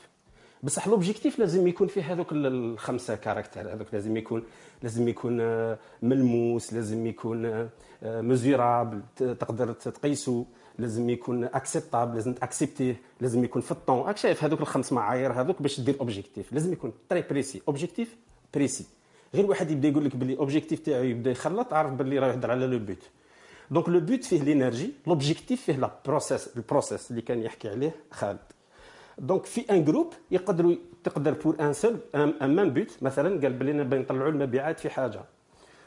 بصح 0.63 0.87
l'objectif 0.87 1.39
لازم 1.39 1.67
يكون 1.67 1.87
فيه 1.87 2.13
هذوك 2.13 2.31
ال- 2.31 2.45
الخمسه 2.45 3.15
caractères 3.15 3.73
هذوك 3.73 3.87
لازم 3.93 4.17
يكون 4.17 4.43
لازم 4.83 5.07
يكون 5.07 5.41
آه، 5.41 5.77
ملموس 6.01 6.73
لازم 6.73 7.07
يكون 7.07 7.69
mesurable 8.03 9.01
تقدر 9.17 9.71
تقيسو 9.73 10.45
لازم 10.79 11.09
يكون 11.09 11.43
acceptable 11.43 12.15
لازم 12.15 12.33
تacceptيه 12.33 13.01
لازم 13.21 13.43
يكون 13.43 13.61
في 13.61 13.71
الطون. 13.71 14.07
راك 14.07 14.17
شايف 14.17 14.43
هذوك 14.43 14.61
الخمس 14.61 14.93
معايير 14.93 15.31
هذوك 15.33 15.61
باش 15.61 15.79
دير 15.79 15.95
objectif 15.99 16.53
لازم 16.53 16.73
يكون 16.73 16.93
très 17.09 17.21
précis 17.21 17.61
objectif 17.67 18.15
précis 18.53 18.85
غير 19.35 19.45
واحد 19.45 19.71
يبدا 19.71 19.87
يقول 19.87 20.05
لك 20.05 20.15
باللي 20.15 20.37
objectif 20.37 20.79
تاعو 20.79 21.03
يبدا 21.03 21.31
يخلط 21.31 21.73
عارف 21.73 21.91
باللي 21.91 22.19
راه 22.19 22.27
يهضر 22.27 22.51
على 22.51 22.67
le 22.67 22.79
but 22.79 23.09
donc 23.71 23.89
le 23.89 23.99
but 23.99 24.23
فيه 24.23 24.43
l'énergie 24.43 24.93
l'objectif 25.07 25.61
فيه 25.61 25.73
le 25.73 25.91
process 26.05 26.57
ال 26.57 26.64
process 26.64 27.11
اللي 27.11 27.21
كان 27.21 27.43
يحكي 27.43 27.69
عليه 27.69 27.95
خالد. 28.11 28.39
donc 29.17 29.45
في 29.45 29.61
un 29.71 29.85
groupe 29.85 30.13
يقدروا 30.31 30.75
تقدر 31.03 31.33
pour 31.33 31.55
un 31.59 31.73
seul 31.73 31.97
un 32.15 32.55
même 32.55 32.69
but 32.69 32.97
مثلا 33.01 33.41
قال 33.41 33.53
بلي 33.53 33.73
نبغي 33.73 33.99
نطلعوا 33.99 34.29
المبيعات 34.29 34.79
في 34.79 34.89
حاجة. 34.89 35.21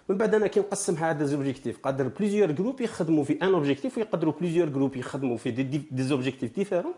من 0.08 0.16
بعد 0.16 0.34
أنا 0.34 0.46
كي 0.46 0.62
على 0.88 1.18
des 1.18 1.24
objectifs 1.24 1.78
قادر 1.78 2.08
plusieurs 2.08 2.50
groupes 2.50 2.80
يخدموا 2.80 3.24
في 3.24 3.32
un 3.42 3.54
objectif 3.54 3.98
ويقدروا 3.98 4.32
plusieurs 4.40 4.68
groupes 4.68 4.96
يخدموا 4.96 5.36
في 5.36 5.50
des, 5.50 5.62
des, 5.62 5.82
des 5.90 6.02
objectifs 6.02 6.54
différents 6.54 6.94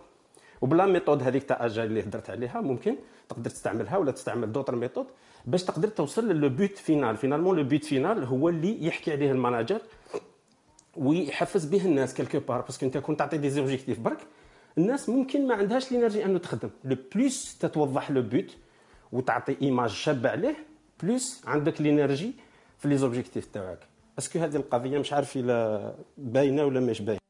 وب 0.61 0.74
la 0.74 0.87
méthode 0.87 1.23
هذيك 1.23 1.43
تاع 1.43 1.67
agile 1.67 1.89
اللي 1.89 2.03
هضرت 2.03 2.31
عليها 2.31 2.61
ممكن 2.61 2.97
تقدر 3.29 3.51
تستعملها 3.51 3.97
ولا 3.97 4.13
تستعمل 4.13 4.53
d'autres 4.53 4.77
méthodes 4.77 5.07
باش 5.47 5.65
تقدر 5.65 5.89
توصل 5.89 6.29
ل 6.29 6.36
le 6.36 6.49
but 6.49 6.79
final. 6.79 7.17
finalement 7.17 7.57
le 7.57 7.65
but 7.65 7.85
final 7.85 8.25
هو 8.25 8.49
اللي 8.49 8.87
يحكي 8.87 9.13
عليه 9.13 9.33
ال 9.33 9.39
manager 9.39 9.81
ويحفز 10.97 11.65
به 11.65 11.85
الناس 11.85 12.15
quelque 12.15 12.41
part 12.41 12.61
parce 12.61 12.77
que 12.77 12.87
انت 12.87 12.99
كنت 12.99 13.19
تعطي 13.19 13.39
des 13.39 13.51
objectifs 13.51 14.01
برك 14.01 14.19
الناس 14.79 15.09
ممكن 15.09 15.47
ما 15.47 15.55
عندهاش 15.55 15.93
l'énergie 15.93 16.25
أنه 16.25 16.39
تخدم. 16.39 16.71
le 16.85 16.97
plus 17.15 17.59
تتوضح 17.59 18.11
le 18.11 18.23
but 18.23 18.57
وتعطي 19.13 19.57
image 19.63 19.91
شابة 19.91 20.31
عليه 20.31 20.57
plus 21.03 21.43
عندك 21.47 21.81
l'énergie 21.81 22.33
في 22.79 22.89
les 22.89 22.97
objectifs 22.97 23.47
تاعك. 23.47 23.79
est-ce 24.19 24.32
que 24.32 24.39
هذه 24.39 24.57
القضية 24.57 24.99
مش 24.99 25.13
عارف 25.13 25.37
إلا 25.37 25.95
باينة 26.19 26.65
ولا 26.65 26.81
مش 26.81 27.03
باينة؟ 27.03 27.21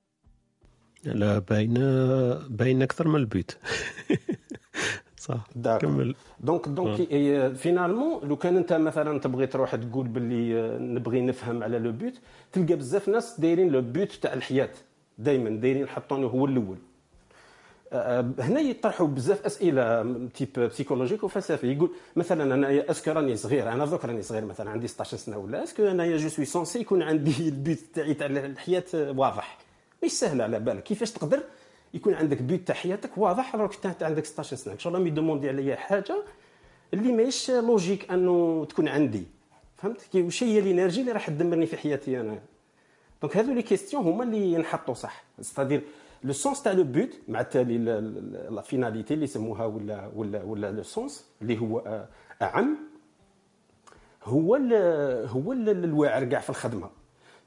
لا 1.04 1.38
باينه 1.38 2.32
باينه 2.48 2.84
أكثر 2.84 3.08
من 3.08 3.16
ال 3.16 3.24
but. 3.24 3.52
صح 5.16 5.46
كمل. 5.78 6.14
donc 6.40 6.68
donc 6.68 6.98
إي- 6.98 7.56
finalement 7.56 8.28
لو 8.28 8.36
كان 8.36 8.56
أنت 8.56 8.72
مثلا 8.72 9.20
تبغي 9.20 9.46
تروح 9.46 9.74
تقول 9.76 10.08
باللي 10.08 10.60
آه، 10.60 10.78
نبغي 10.78 11.20
نفهم 11.20 11.62
على 11.62 11.78
le 11.78 11.92
but 11.92 12.12
تلقى 12.52 12.74
بزاف 12.76 13.08
ناس 13.08 13.40
دايرين 13.40 13.68
le 13.68 13.80
but 13.82 14.12
تاع 14.12 14.32
الحياة 14.32 14.70
دائما 15.18 15.50
دايرين 15.50 15.82
يحطونه 15.82 16.26
هو 16.26 16.46
الأول. 16.46 16.76
آه، 17.92 18.30
هنا 18.38 18.60
يطرحوا 18.60 19.06
بزاف 19.06 19.46
أسئلة 19.46 20.02
type 20.34 20.48
psychologique 20.58 21.24
وفلسفي 21.24 21.72
يقول 21.72 21.90
مثلا 22.16 22.54
أنا 22.54 22.90
est-ce 22.90 23.04
que 23.04 23.10
راني 23.10 23.36
صغير؟ 23.36 23.72
أنا 23.72 23.84
donc 23.86 24.04
راني 24.04 24.22
صغير 24.22 24.44
مثلا 24.44 24.70
عندي 24.70 24.88
16 24.88 25.16
سنة 25.16 25.38
ولا 25.38 25.62
est-ce 25.64 25.79
que 25.79 25.86
أنا 25.86 26.16
je 26.16 26.28
suis 26.28 26.44
censé 26.44 26.80
يكون 26.80 27.02
عندي 27.02 27.34
ال 27.48 27.56
but 27.56 27.80
تاعي 27.94 28.14
تاع 28.14 28.26
الحياة 28.26 28.84
آه، 28.94 29.10
واضح؟ 29.10 29.58
مش 30.04 30.12
سهله 30.12 30.44
على 30.44 30.60
بالك. 30.60 30.82
كيفاش 30.82 31.12
تقدر 31.12 31.42
يكون 31.94 32.14
عندك 32.14 32.42
but 32.42 32.66
تاع 32.66 32.74
حياتك 32.74 33.18
واضح 33.18 33.56
راك 33.56 33.86
انت 33.86 34.02
عندك 34.02 34.24
16 34.24 34.56
سنه 34.56 34.74
إن 34.74 34.78
شاء 34.78 34.94
الله 34.94 35.06
يdemandé 35.06 35.48
عليا 35.48 35.76
حاجة 35.76 36.22
اللي 36.94 37.12
ماهيش 37.12 37.50
logique 37.50 38.10
أنه 38.10 38.64
تكون 38.64 38.88
عندي. 38.88 39.24
فهمت؟ 39.76 40.02
كي 40.12 40.22
واش 40.22 40.42
هي 40.42 40.58
ال 40.58 40.64
énergie 40.64 41.00
اللي 41.00 41.12
راح 41.12 41.26
تدمرني 41.26 41.66
في 41.66 41.76
حياتي 41.76 42.20
أنا. 42.20 42.38
donc 43.22 43.36
هذو 43.36 43.52
les 43.52 43.62
questions 43.62 44.04
هما 44.04 44.24
اللي 44.24 44.52
ينحطوا 44.52 44.94
صح. 44.94 45.24
c'est-à-dire 45.40 45.82
le 46.24 46.32
sens 46.32 46.62
تاع 46.62 46.72
le 46.72 46.84
but 46.84 47.10
مع 47.28 47.40
التالي 47.40 47.78
la 48.50 48.62
finalité 48.62 49.14
اللي 49.14 49.24
يسموها 49.24 49.64
ولا 49.64 50.10
ولا 50.14 50.42
ولا 50.42 50.70
le 50.72 50.82
sens 50.82 51.26
اللي 51.42 51.58
هو 51.58 52.04
أعم 52.42 52.76
هو 54.24 54.56
ال 54.56 54.72
هو 55.28 55.52
ال 55.52 55.68
الواعر 55.68 56.24
كاع 56.24 56.40
في 56.40 56.50
الخدمة. 56.50 56.90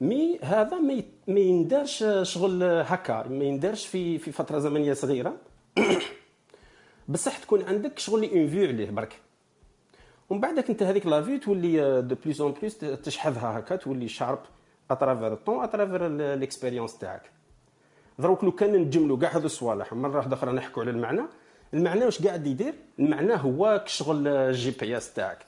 mais 0.02 0.40
هذا 0.44 0.80
ما 1.28 1.40
يندارش 1.40 2.06
شغل 2.22 2.64
هكا 2.64 3.28
ما 3.28 3.44
يندارش 3.44 3.88
في 3.88 4.18
في 4.18 4.32
فترة 4.32 4.60
زمنية 4.60 4.94
صغيرة. 4.94 5.38
بصح 7.10 7.38
تكون 7.38 7.62
عندك 7.64 8.00
شغل 8.00 8.30
une 8.30 8.48
vue 8.48 8.68
عليه 8.68 8.90
برك. 8.90 9.20
ومن 10.30 10.40
بعدك 10.42 10.70
انت 10.70 10.84
هذيك 10.84 11.06
la 11.06 11.22
vue 11.22 11.40
تولي 11.40 12.02
de 12.02 12.16
plus 12.16 12.42
en 12.42 12.52
plus 12.52 12.78
تشحذها 12.78 13.60
هكا 13.60 13.76
تولي 13.76 14.08
sharp 14.08 14.40
à 14.92 14.97
travers 14.97 15.34
le 15.34 15.42
temps 15.42 15.64
à 15.64 15.69
travers 15.69 16.08
l'expérience 16.36 16.98
تاعك. 16.98 17.32
دروك 18.20 18.44
لو 18.44 18.52
كان 18.52 18.74
نجملوا 18.74 19.18
كاع 19.18 19.38
هذو 19.38 19.46
الصوالح 19.46 19.94
مره 19.94 20.18
واحدة 20.18 20.36
أخرى 20.36 20.52
نحكوا 20.52 20.84
على 20.84 20.92
المعنى. 20.92 21.22
المعنى 21.74 22.06
واش 22.06 22.22
قاعد 22.22 22.48
يدير؟ 22.48 22.74
المعنى 23.00 23.34
هو 23.34 23.84
شغل 23.86 24.28
ال 24.28 24.72
GPS 24.72 25.14
تاعك. 25.14 25.46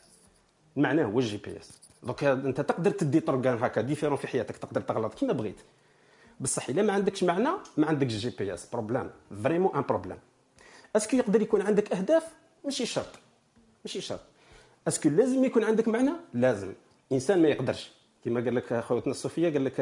المعنى 0.77 1.05
هو 1.05 1.19
ال 1.19 1.37
GPS 1.37 1.82
donc 2.03 2.23
انت 2.23 2.61
تقدر 2.61 2.91
تدي 2.91 3.19
طرقان 3.19 3.63
هكا 3.63 3.81
différents 3.81 4.17
في 4.17 4.27
حياتك 4.27 4.57
تقدر 4.57 4.81
تغلط 4.81 5.13
كيما 5.13 5.33
بغيت. 5.33 5.61
بصح 6.39 6.69
إلا 6.69 6.81
ما 6.81 6.93
عندكش 6.93 7.23
معنى 7.23 7.49
ما 7.77 7.87
عندكش 7.87 8.13
GPS 8.13 8.69
problème 8.73 9.09
vraiment 9.43 9.75
un 9.75 9.81
problème 9.81 10.17
est-ce 10.95 11.10
que 11.10 11.17
يقدر 11.17 11.41
يكون 11.41 11.61
عندك 11.61 11.91
أهداف؟ 11.93 12.23
ماشي 12.65 12.85
شرط. 12.85 13.09
ماشي 13.85 14.01
شرط. 14.01 14.19
est-ce 14.87 15.02
que 15.02 15.09
لازم 15.09 15.43
يكون 15.45 15.63
عندك 15.63 15.87
معنى؟ 15.87 16.11
لازم. 16.33 16.73
إنسان 17.11 17.41
ما 17.41 17.47
يقدرش. 17.47 17.91
كما 18.25 18.39
قال 18.41 18.55
لك 18.55 18.79
خوتنا 18.79 19.11
الصوفية 19.11 19.49
قال 19.53 19.65
لك 19.65 19.79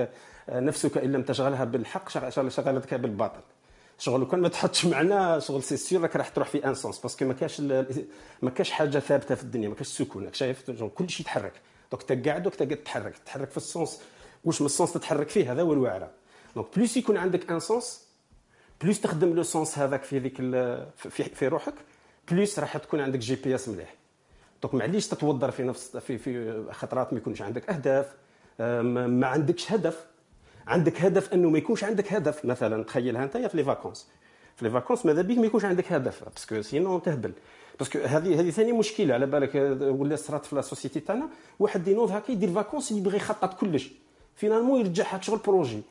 آه، 0.50 0.60
نفسك 0.60 0.98
إن 0.98 1.12
لم 1.12 1.24
تشغلها 1.24 1.64
بالحق 1.64 2.10
شغ- 2.10 2.30
شغل- 2.30 2.52
شغلتك 2.52 2.94
بالباطل. 2.94 3.42
شغل 3.98 4.26
كان 4.26 4.40
ما 4.42 4.48
تحطش 4.48 4.86
معنى 4.86 5.42
شغل 5.42 5.64
c'est 5.64 5.78
sûr 5.78 6.02
راك 6.02 6.16
راح 6.16 6.30
تروح 6.30 6.48
في 6.48 6.66
un 6.66 6.76
sens 6.76 7.00
parce 7.00 7.16
que 7.16 7.26
ما 7.26 7.34
كاش 7.34 7.62
ما 8.42 8.50
كاش 8.56 8.72
حاجة 8.72 9.00
ثابتة 9.00 9.36
في 9.36 9.44
الدنيا 9.44 9.70
ما 9.70 9.76
كاش 9.76 9.88
سكون 9.88 10.34
شايف؟ 10.34 10.72
كل 10.72 11.10
شيء 11.10 11.22
يتحرك. 11.26 11.54
donc 11.92 12.12
انت 12.12 12.28
قاعد 12.28 12.48
وقت 12.48 12.64
تتحرك 12.64 13.18
تتحرك 13.18 13.50
في 13.52 13.58
ال 13.58 13.65
sens. 13.65 14.02
واش 14.44 14.62
من 14.62 14.66
ال 14.66 14.71
sens 14.71 14.94
تتحرك 14.94 15.30
فيه؟ 15.30 15.52
هذا 15.52 15.62
هو 15.62 15.74
الواعره 15.74 16.12
donc 16.56 16.68
plus 16.76 16.98
يكون 16.98 17.18
عندك 17.18 17.52
un 17.52 17.60
sens 17.60 18.08
plus 18.82 19.02
تخدم 19.02 19.34
le 19.36 19.44
sens 19.44 19.80
هذاك 19.80 20.04
في 20.04 20.20
ذيك 20.20 20.38
في, 20.98 21.24
في 21.24 21.48
روحك 21.48 21.74
plus 22.32 22.60
راح 22.60 22.78
تكون 22.78 23.00
عندك 23.00 23.20
GPS 23.20 23.70
مليح. 23.70 23.94
donc 24.62 24.76
معليش 24.76 25.08
تتوضر 25.08 25.52
في 25.52 25.64
نفس 25.64 25.98
في 25.98 26.18
في 26.18 26.64
خطرات 26.72 27.14
ما 27.14 27.20
يكونش 27.20 27.42
عندك 27.42 27.70
اهداف 27.70 28.16
آه، 28.60 28.82
ما 28.82 29.28
عندكش 29.28 29.72
هدف. 29.72 30.06
عندك 30.68 31.02
هدف 31.02 31.34
انه 31.34 31.50
ما 31.50 31.58
يكونش 31.58 31.84
عندك 31.84 32.14
هدف. 32.14 32.46
مثلا 32.46 32.84
تخيلها 32.84 33.24
انت 33.24 33.38
في 33.38 33.58
les 33.58 33.64
vacances. 33.64 34.08
في 34.56 34.66
les 34.66 34.72
vacances 34.72 35.06
ماذا 35.06 35.22
بيك؟ 35.22 35.38
ما 35.38 35.46
يكونش 35.46 35.66
عندك 35.66 35.92
هدف 35.92 36.24
parce 36.24 36.47
que 36.47 36.62
sinon 36.62 37.00
تهبل. 37.00 37.34
parce 37.80 37.92
que 37.92 38.00
هذه 38.00 38.40
هذه 38.40 38.50
ثاني 38.50 38.72
مشكلة 38.72 39.14
على 39.14 39.26
بالك 39.26 39.56
ولا 39.82 40.16
صرات 40.16 40.46
في 40.46 40.56
la 40.56 40.62
société 40.62 41.00
تاعنا. 41.00 41.30
واحد 41.60 41.88
ينوض 41.88 42.12
هكا 42.12 42.32
يدير 42.32 42.50
vacances 42.50 42.92
يبغي 42.92 43.18
يخطط 43.18 43.54
كلش. 43.54 43.92
finalement 44.36 44.80
يرجعها 44.80 45.22
شغل 45.22 45.38
projet 45.38 45.82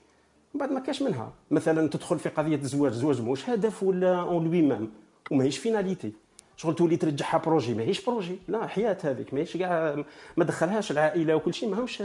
من 0.55 0.61
بعد 0.61 0.72
ما 0.72 0.81
كاش 0.81 1.03
منها. 1.03 1.33
مثلا 1.51 1.89
تدخل 1.89 2.18
في 2.18 2.28
قضية 2.28 2.57
الزواج 2.57 2.93
زواج 2.93 3.20
موش 3.20 3.51
هدف 3.51 3.83
ولا 3.83 4.20
en 4.21 4.45
lui-même 4.45 4.91
وماهيش 5.31 5.59
finalité 5.59 6.12
شغل 6.57 6.74
تولي 6.74 6.97
ترجعها 6.97 7.39
projet 7.39 7.75
ماهيش 7.74 8.05
projet 8.05 8.39
لا 8.49 8.66
حياة 8.66 8.99
هذيك. 9.05 9.35
ماهيش 9.35 9.57
كاع 9.57 10.05
ما 10.37 10.45
دخلهاش 10.45 10.91
العائلة 10.91 11.37
وكل 11.37 11.55
شيء. 11.55 11.68
ماهمش 11.68 12.01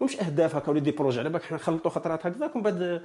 ماهمش 0.00 0.20
أهداف 0.20 0.56
هكا 0.56 0.70
ولا 0.70 0.80
des 0.80 0.90
projets 0.90 1.20
على 1.20 1.28
بالك 1.28 1.42
حنا 1.42 1.56
نخلطوا 1.56 1.90
خطرات 1.90 2.26
هكذاك. 2.26 2.56
ومن 2.56 2.62
بعد 2.62 3.02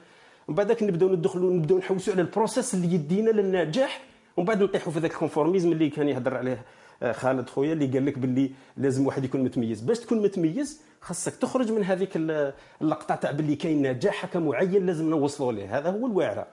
ومن 0.48 0.56
بعدك 0.56 0.84
نبداو 0.84 1.10
ندخلوا 1.10 1.54
نبداو 1.54 1.78
نحوسوا 1.78 2.14
على 2.14 2.22
ال 2.22 2.28
process 2.28 2.74
اللي 2.74 2.94
يدينا 2.94 3.30
للنجاح 3.30 4.02
ومن 4.38 4.46
بعد 4.48 4.64
نطيحوا 4.64 4.94
في 4.94 5.00
ذاك 5.00 5.12
ال 5.12 5.17
conformisme 5.17 5.72
اللي 5.72 5.90
كان 5.90 6.10
يهضر 6.10 6.38
عليه 6.38 6.62
آه، 7.04 7.12
خالد 7.12 7.50
خويا 7.50 7.74
اللي 7.74 7.86
قال 7.88 8.06
لك 8.06 8.18
باللي 8.20 8.52
لازم 8.78 9.06
واحد 9.08 9.24
يكون 9.24 9.44
متميز. 9.44 9.82
باش 9.82 10.00
تكون 10.00 10.22
متميز 10.22 10.82
خاصك 11.02 11.36
تخرج 11.36 11.72
من 11.72 11.84
هذيك 11.84 12.10
ال- 12.16 12.54
اللقطة 12.82 13.16
تاع 13.16 13.32
باللي 13.32 13.56
كاين 13.56 13.88
نجاح 13.92 14.38
معين 14.38 14.86
لازم 14.86 15.10
نوصلوا 15.10 15.52
ليه. 15.52 15.78
هذا 15.78 15.90
هو 15.90 16.08
الواعره 16.08 16.48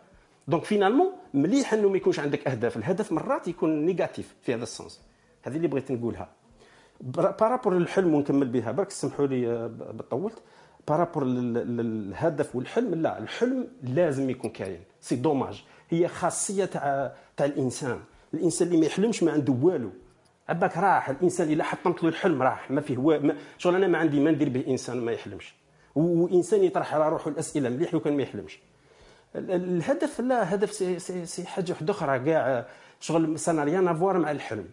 donc 0.49 0.65
finalement 0.65 1.13
مليح 1.35 1.73
انه 1.75 1.89
ما 1.89 1.97
يكونش 1.97 2.21
عندك 2.21 2.49
أهداف. 2.49 2.77
الهدف 2.77 3.13
مرات 3.13 3.49
يكون 3.49 3.87
négatif 3.87 4.35
في 4.43 4.55
هذا 4.55 4.63
ال 4.63 4.69
sens. 4.69 5.01
هذه 5.43 5.57
اللي 5.57 5.69
بغيت 5.69 5.93
نقولها. 5.93 6.29
par 7.01 7.23
rapport 7.23 7.75
للحلم 7.79 8.15
ونكمل 8.15 8.49
بها. 8.49 8.73
برك 8.73 8.91
سمحوا 8.91 9.27
لي 9.27 9.49
آه، 9.49 9.71
طولت 10.11 10.39
par 10.89 11.00
rapport 11.00 11.25
لل- 11.25 11.77
للهدف 11.77 12.57
والحلم 12.57 12.95
لا 12.95 13.19
الحلم 13.19 13.69
لازم 13.83 14.31
يكون 14.31 14.51
كاين. 14.51 14.81
c'est 15.01 15.17
dommage 15.17 15.65
هي 15.93 16.09
خاصية 16.09 16.65
تاع 16.65 17.13
تاع 17.37 17.47
الإنسان. 17.47 17.99
الإنسان 18.35 18.69
اللي 18.69 18.81
ما 18.81 18.87
يحلمش 18.87 19.23
ما 19.23 19.33
عنده 19.33 19.53
والو. 19.63 19.91
عباك 20.49 20.77
راح 20.77 21.09
الإنسان 21.09 21.53
إلا 21.53 21.65
حطمت 21.65 22.03
له 22.03 22.09
الحلم 22.09 22.43
راح. 22.43 22.71
ما 22.71 22.81
فيه. 22.81 22.97
ما... 22.99 23.37
شغل 23.59 23.75
أنا 23.77 23.87
ما 23.87 23.99
عندي 23.99 24.21
ما 24.21 24.31
ندير 24.31 24.49
به 24.49 24.65
إنسان 24.69 25.01
ما 25.01 25.13
يحلمش. 25.13 25.55
وإنسان 25.95 26.65
يطرح 26.65 26.95
على 26.95 27.09
روحه 27.09 27.31
الأسئلة 27.31 27.69
مليح 27.69 27.95
لو 27.95 28.01
كان 28.01 28.17
ما 28.17 28.23
يحلمش. 28.23 28.59
ال- 29.37 29.51
ال- 29.51 29.77
الهدف 29.77 30.21
لا 30.21 30.55
هدف 30.55 30.73
سي, 30.73 30.99
سي, 30.99 31.27
سي 31.27 31.47
حاجة 31.47 31.73
واحدة 31.73 31.93
أخرى 31.93 32.19
كاع 32.19 32.67
شغل 33.01 33.39
ça 33.39 33.49
n'a 33.49 33.65
rien 33.65 33.89
à 33.89 33.95
voir 33.95 34.19
مع 34.19 34.31
الحلم. 34.31 34.69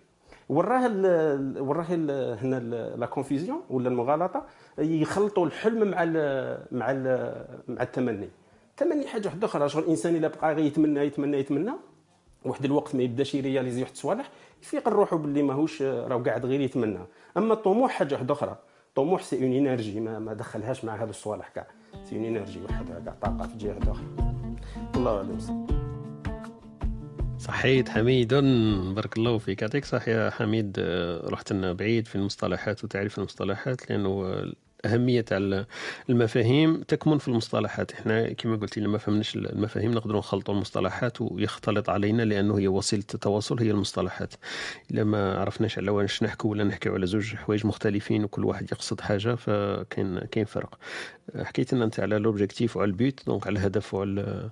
وراه 0.49 0.85
ال- 0.85 1.61
وراه 1.61 1.87
ال- 1.89 2.37
هنا 2.41 2.59
la 2.95 3.05
confusion 3.05 3.61
ولا 3.69 3.89
المغالطة 3.89 4.45
يخلطوا 4.77 5.45
الحلم 5.45 5.87
مع 5.91 6.03
ال 6.03 6.13
مع 6.71 6.91
ال 6.91 7.33
مع 7.67 7.81
التمني. 7.81 8.29
التمني 8.81 9.07
حاجة 9.07 9.27
واحدة 9.27 9.47
أخرى 9.47 9.69
شغل 9.69 9.83
الإنسان 9.83 10.15
إلا 10.15 10.27
بقى 10.27 10.53
غير 10.55 10.65
يتمنى 10.65 10.99
يتمنى 10.99 11.37
يتمنى. 11.37 11.71
واحد 12.45 12.65
الوقت 12.65 12.95
ما 12.95 13.03
يبداش 13.03 13.35
يréalisé 13.35 13.81
واحد 13.81 13.91
الصوالح 13.91 14.29
يفيق 14.61 14.89
روحه 14.89 15.17
باللي 15.17 15.43
ماهوش 15.43 15.81
راه 15.81 16.17
قاعد 16.17 16.45
غير 16.45 16.61
يتمنى. 16.61 16.99
أما 17.37 17.53
الطموح 17.53 17.91
حاجة 17.91 18.13
واحدة 18.13 18.33
أخرى. 18.33 18.57
الطموح 18.89 19.23
c'est 19.23 19.45
une 19.45 19.67
énergie 19.67 19.99
ما, 19.99 20.19
ما 20.19 20.33
دخلهاش 20.33 20.85
مع 20.85 21.03
هذا 21.03 21.09
الصوالح 21.09 21.47
كاع. 21.47 21.67
c'est 22.03 22.15
une 22.15 22.25
énergie 22.25 22.59
وحدها 22.63 22.99
كاع 22.99 23.13
طاقة 23.21 23.47
في 23.47 23.57
جهة 23.57 23.79
أخرى. 23.91 24.05
الله 24.95 25.17
أعلم. 25.17 25.67
صحيت 27.39 27.89
حميد 27.89 28.33
بارك 28.95 29.17
الله 29.17 29.37
فيك. 29.37 29.61
يعطيك 29.61 29.85
صح 29.85 30.07
يا 30.07 30.29
حميد. 30.29 30.75
آه، 30.79 31.29
رحت 31.29 31.53
لنا 31.53 31.73
بعيد 31.73 32.07
في 32.07 32.15
المصطلحات 32.15 32.83
وتعريف 32.83 33.17
المصطلحات 33.19 33.89
لأنه 33.89 34.43
أهمية 34.85 35.21
تاع 35.21 35.65
المفاهيم 36.09 36.81
تكمن 36.81 37.17
في 37.17 37.27
المصطلحات. 37.27 37.91
إحنا 37.91 38.33
كما 38.33 38.55
قلت 38.55 38.79
لما 38.79 38.97
فهمناش 38.97 39.35
المفاهيم 39.35 39.91
نقدروا 39.91 40.19
نخلطوا 40.19 40.53
المصطلحات 40.53 41.21
ويختلط 41.21 41.89
علينا 41.89 42.23
لأنه 42.23 42.59
هي 42.59 42.67
وسيلة 42.67 43.03
التواصل 43.13 43.59
هي 43.59 43.71
المصطلحات. 43.71 44.33
ما 44.91 45.39
عرفناش 45.39 45.77
على 45.77 45.91
واش 45.91 46.23
نحكوا 46.23 46.51
ولا 46.51 46.63
نحكيو 46.63 46.93
على 46.93 47.05
زوج 47.07 47.35
حوايج 47.35 47.65
مختلفين 47.65 48.23
وكل 48.23 48.45
واحد 48.45 48.71
يقصد 48.71 49.01
حاجة 49.01 49.35
فكاين 49.35 50.19
كاين 50.19 50.45
فرق. 50.45 50.77
حكيت 51.43 51.73
لنا 51.73 51.85
انت 51.85 51.99
على 51.99 52.17
l'objectif 52.19 52.77
وعلى 52.77 52.87
ال 52.91 53.00
but 53.00 53.25
donc 53.27 53.47
على 53.47 53.59
الهدف 53.59 53.93
وعلى 53.93 54.49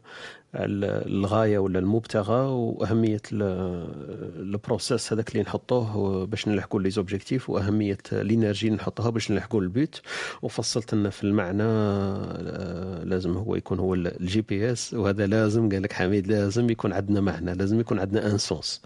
على 0.53 1.03
الغاية 1.05 1.57
ولا 1.59 1.79
المبتغى 1.79 2.39
وأهمية 2.47 3.21
ال 4.39 4.48
process 4.48 5.13
هذاك 5.13 5.29
اللي 5.31 5.43
نحطوه 5.43 6.25
باش 6.25 6.47
نلحقوا 6.47 6.81
les 6.81 6.89
objectifs 6.89 7.49
وأهمية 7.49 7.97
ال 8.11 8.18
énergie 8.18 8.69
نحطوها 8.69 9.09
باش 9.09 9.31
نلحقوا 9.31 9.61
ال 9.61 9.71
but 9.71 10.01
وفصلت 10.41 10.93
لنا 10.93 11.09
في 11.09 11.23
المعنى 11.23 11.63
آه، 11.63 13.03
لازم 13.03 13.37
هو 13.37 13.55
يكون 13.55 13.79
هو 13.79 13.93
ال 13.93 14.41
GPS 14.41 14.93
وهذا 14.93 15.27
لازم 15.27 15.69
قال 15.69 15.81
لك 15.83 15.93
حميد 15.93 16.27
لازم 16.27 16.69
يكون 16.69 16.93
عندنا 16.93 17.21
معنى 17.21 17.53
لازم 17.53 17.79
يكون 17.79 17.99
عندنا 17.99 18.31
un 18.31 18.37
sens. 18.37 18.81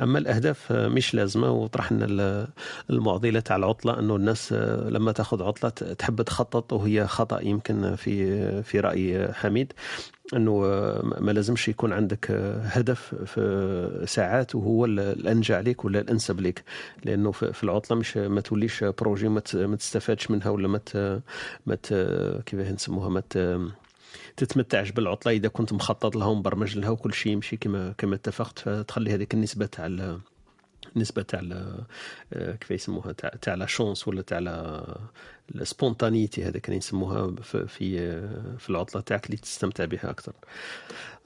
أما 0.00 0.18
الأهداف 0.18 0.72
آه، 0.72 0.88
مش 0.88 1.14
لازمة 1.14 1.50
وطرحنا 1.50 2.04
ال- 2.10 2.48
المعضلة 2.90 3.40
تاع 3.40 3.56
العطلة 3.56 3.98
إنه 3.98 4.16
الناس 4.16 4.52
آه، 4.52 4.88
لما 4.90 5.12
تأخذ 5.12 5.42
عطلة 5.42 5.70
تحب 5.70 6.22
تخطط 6.22 6.72
وهي 6.72 7.06
خطأ 7.34 7.42
يمكن 7.44 7.96
في 7.96 8.62
في 8.62 8.80
رأي 8.80 9.32
حميد 9.32 9.72
إنه 10.34 10.60
ما 11.20 11.32
لازمش 11.32 11.68
يكون 11.68 11.92
عندك 11.92 12.30
هدف 12.64 13.14
في 13.14 14.04
ساعات 14.06 14.54
وهو 14.54 14.84
ال- 14.84 15.00
الأنجع 15.00 15.60
لك 15.60 15.84
ولا 15.84 16.00
الأنسب 16.00 16.40
لك 16.40 16.64
لأنه 17.04 17.30
في 17.32 17.64
العطلة 17.64 17.96
مش 17.96 18.16
ما 18.16 18.40
توليش 18.40 18.84
projet 18.84 19.28
ما 19.28 19.40
تستفادش 19.76 20.30
منها 20.30 20.50
ولا 20.50 20.68
ما 20.68 20.80
ما 21.66 21.74
كيفاه 22.46 22.72
نسموها 22.72 23.08
ما 23.08 23.22
تتمتعش 24.36 24.90
بالعطلة. 24.90 25.32
إذا 25.32 25.48
كنت 25.48 25.72
مخطط 25.72 26.16
لها 26.16 26.26
ومبرمج 26.26 26.78
لها 26.78 26.90
وكل 26.90 27.14
شيء 27.14 27.32
يمشي 27.32 27.56
كما 27.56 27.94
كما 27.98 28.14
اتفقت 28.14 28.58
فتخلي 28.58 29.14
هذيك 29.14 29.34
النسبة 29.34 29.66
تاع 29.66 29.86
النسبة 30.96 31.22
تاع 31.22 31.40
آه، 32.32 32.52
كيف 32.52 32.70
يسموها 32.70 33.12
تاع 33.12 33.28
تاع 33.42 33.54
la 33.54 33.66
chance 33.66 34.08
ولا 34.08 34.22
تاع 34.22 34.38
ال 35.54 35.61
spontanéité 35.61 36.44
هذا 36.44 36.58
كان 36.58 36.76
يسموها 36.76 37.34
في 37.42 37.66
في 37.68 38.00
آه، 38.00 38.56
في 38.58 38.70
العطلة 38.70 39.02
تاعك 39.02 39.26
اللي 39.26 39.36
تستمتع 39.36 39.84
بها 39.84 40.10
أكثر. 40.10 40.32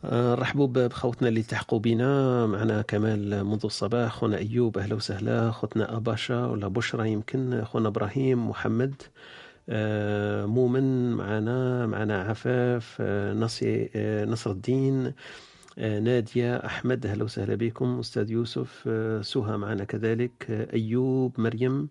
آه، 0.04 0.34
نرحبوا 0.34 0.66
بخوتنا 0.66 1.28
اللي 1.28 1.40
التحقوا 1.40 1.78
بنا 1.78 2.46
معنا 2.46 2.82
كمال 2.82 3.44
منذ 3.44 3.60
الصباح 3.64 4.12
خونا 4.12 4.36
أيوب 4.38 4.78
أهلا 4.78 4.94
وسهلا. 4.94 5.50
خوتنا 5.50 5.96
أباشا 5.96 6.46
ولا 6.46 6.68
بشرى 6.68 7.10
يمكن. 7.12 7.64
خونا 7.64 7.88
إبراهيم 7.88 8.48
محمد 8.50 8.94
آه، 9.70 10.46
مؤمن 10.46 11.12
معنا 11.12 11.86
معنا 11.86 12.22
عفاف 12.22 12.96
آه، 13.00 13.32
آه، 13.96 14.24
نصر 14.24 14.50
الدين 14.50 15.06
آه، 15.06 15.14
نادية 15.78 16.56
أحمد 16.56 17.06
أهلا 17.06 17.24
وسهلا 17.24 17.54
بكم. 17.54 17.98
أستاذ 17.98 18.30
يوسف 18.30 18.84
آه، 18.88 19.20
سهى 19.22 19.56
معنا 19.56 19.84
كذلك. 19.84 20.50
آه، 20.50 20.72
أيوب 20.74 21.40
مريم 21.40 21.82
آه، 21.82 21.88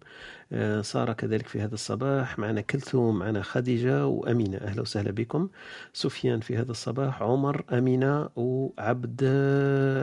سارة 0.82 1.14
كذلك 1.14 1.48
في 1.48 1.62
هذا 1.62 1.74
الصباح. 1.74 2.39
معنا 2.39 2.62
كلثوم 2.62 3.20
معنا 3.20 3.41
خديجة 3.41 4.06
وأمينة. 4.08 4.58
أهلا 4.58 4.82
وسهلا 4.82 5.12
بكم. 5.12 5.50
سفيان 5.93 6.39
في 6.39 6.58
هذا 6.58 6.72
الصباح 6.72 7.24
عمر 7.24 7.64
أمينة 7.74 8.30
وعبد 8.36 9.24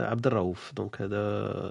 عبد 0.04 0.26
الرؤوف. 0.26 0.72
دونك 0.76 1.02
هذا 1.02 1.16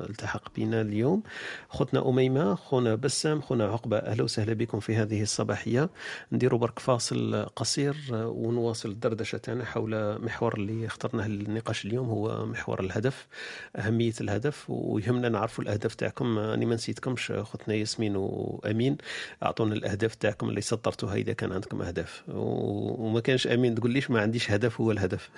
التحق 0.10 0.56
بنا 0.56 0.82
اليوم. 0.82 1.24
خوتنا 1.70 2.10
أميمة 2.10 2.56
خونا 2.56 2.96
بسام 2.96 3.42
خونا 3.42 3.66
عقبة. 3.66 3.98
أهلا 3.98 4.24
وسهلا 4.24 4.54
بكم 4.54 4.80
في 4.80 4.96
هذه 4.96 5.22
الصباحية. 5.22 5.90
نديروا 6.32 6.60
برك 6.60 6.80
فاصل 6.80 7.46
قصير 7.56 7.96
آه، 8.14 8.28
ونواصل 8.28 8.90
الدردشة 8.90 9.38
تاعنا 9.38 9.66
حول 9.66 10.22
محور 10.22 10.56
اللي 10.56 10.86
اخترناه 10.86 11.28
للنقاش 11.28 11.86
اليوم. 11.86 12.10
هو 12.10 12.46
محور 12.46 12.80
الهدف 12.80 13.28
أهمية 13.76 14.14
الهدف 14.22 14.70
ويهمنا 14.70 15.30
نعرفوا 15.30 15.64
الأهداف 15.64 15.96
تاعكم. 15.96 16.38
أنا 16.38 16.66
ما 16.66 16.76
نسيتكمش 16.76 17.32
خوتنا 17.32 17.76
ياسمين 17.76 18.16
وأمين 18.64 18.98
أعطونا 19.44 19.74
الأهداف 19.74 20.16
تاعكم 20.16 20.50
اللي 20.50 20.62
سطرتوها 20.62 21.16
إذا 21.16 21.34
كان 21.34 21.52
عندكم 21.52 21.82
أهداف. 21.82 22.24
و- 22.30 23.06
وما 23.06 23.20
كانش 23.20 23.48
أمين. 23.48 23.76
تقول 23.76 23.92
ليش 23.92 24.12
ما 24.12 24.22
عنديش 24.22 24.52
هدف؟ 24.52 24.82
هو 24.82 24.92
الهدف. 24.92 25.30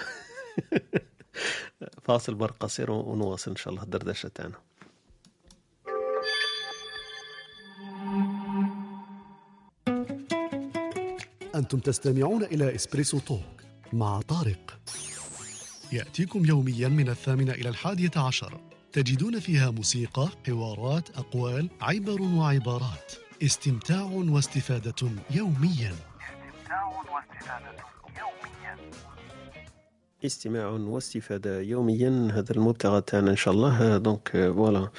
فاصل 2.05 2.33
برك 2.35 2.53
قصير 2.59 2.91
ونواصل 2.91 3.51
إن 3.51 3.57
شاء 3.57 3.73
الله 3.73 3.83
الدردشة 3.83 4.27
تاعنا. 4.35 4.55
أنتم 11.55 11.79
تستمعون 11.79 12.43
إلى 12.43 12.75
إسبريسو 12.75 13.19
Talk 13.19 13.41
مع 13.93 14.21
طارق. 14.21 14.79
يأتيكم 15.93 16.45
يوميا 16.45 16.87
من 16.87 17.09
الثامنة 17.09 17.51
إلى 17.53 17.69
الحادية 17.69 18.11
عشر. 18.15 18.59
تجدون 18.95 19.39
فيها 19.39 19.71
موسيقى 19.71 20.29
حوارات 20.47 21.09
أقوال 21.17 21.69
عبر 21.81 22.21
وعبارات. 22.21 23.13
استمتاع 23.43 24.01
واستفادة 24.01 25.09
يوميا. 25.31 25.95
استمتاع 25.95 26.85
واستفادة 26.85 27.75
يوميا. 28.19 28.77
استماع 30.25 30.67
واستفادة 30.67 31.61
يوميا. 31.61 32.29
هذا 32.33 32.51
المبتغى 32.51 33.01
تاعنا 33.01 33.31
إن 33.31 33.35
شاء 33.35 33.53
الله. 33.53 33.97
donc 33.97 34.29
voilà 34.31 34.89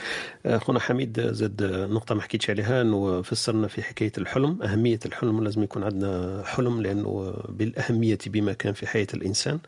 آه، 0.47 0.59
خونا 0.59 0.81
حميد 0.81 1.21
زاد 1.21 1.63
نقطة 1.91 2.15
ما 2.15 2.23
حكيتش 2.23 2.51
عليها. 2.51 2.83
أنه 2.83 3.23
فسرنا 3.23 3.69
في 3.69 3.83
حكاية 3.83 4.13
الحلم 4.19 4.63
أهمية 4.63 4.99
الحلم. 5.07 5.45
لازم 5.45 5.63
يكون 5.63 5.83
عندنا 5.85 6.43
حلم 6.47 6.83
لأنه 6.83 7.35
بالأهمية 7.49 8.19
بمكان 8.27 8.73
في 8.73 8.87
حياة 8.87 9.07
الإنسان. 9.15 9.59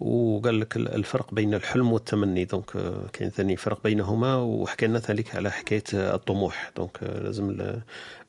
وقال 0.00 0.60
لك 0.60 0.76
الفرق 0.76 1.34
بين 1.34 1.54
الحلم 1.54 1.92
والتمني. 1.92 2.44
donc 2.44 2.76
آه، 2.76 3.06
كاين 3.12 3.30
ثاني 3.30 3.56
فرق 3.56 3.82
بينهما. 3.84 4.36
وحكى 4.36 4.86
لنا 4.86 4.98
ذلك 5.10 5.36
على 5.36 5.50
حكاية 5.50 5.84
آه، 5.94 6.14
الطموح 6.14 6.72
donc 6.76 6.98
لازم 7.02 7.50
ال- 7.50 7.80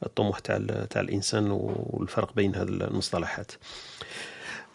الطموح 0.05 0.39
تاع 0.39 0.57
تاع 0.89 1.01
الإنسان 1.01 1.51
والفرق 1.51 2.34
بين 2.36 2.55
هذه 2.55 2.68
المصطلحات. 2.68 3.51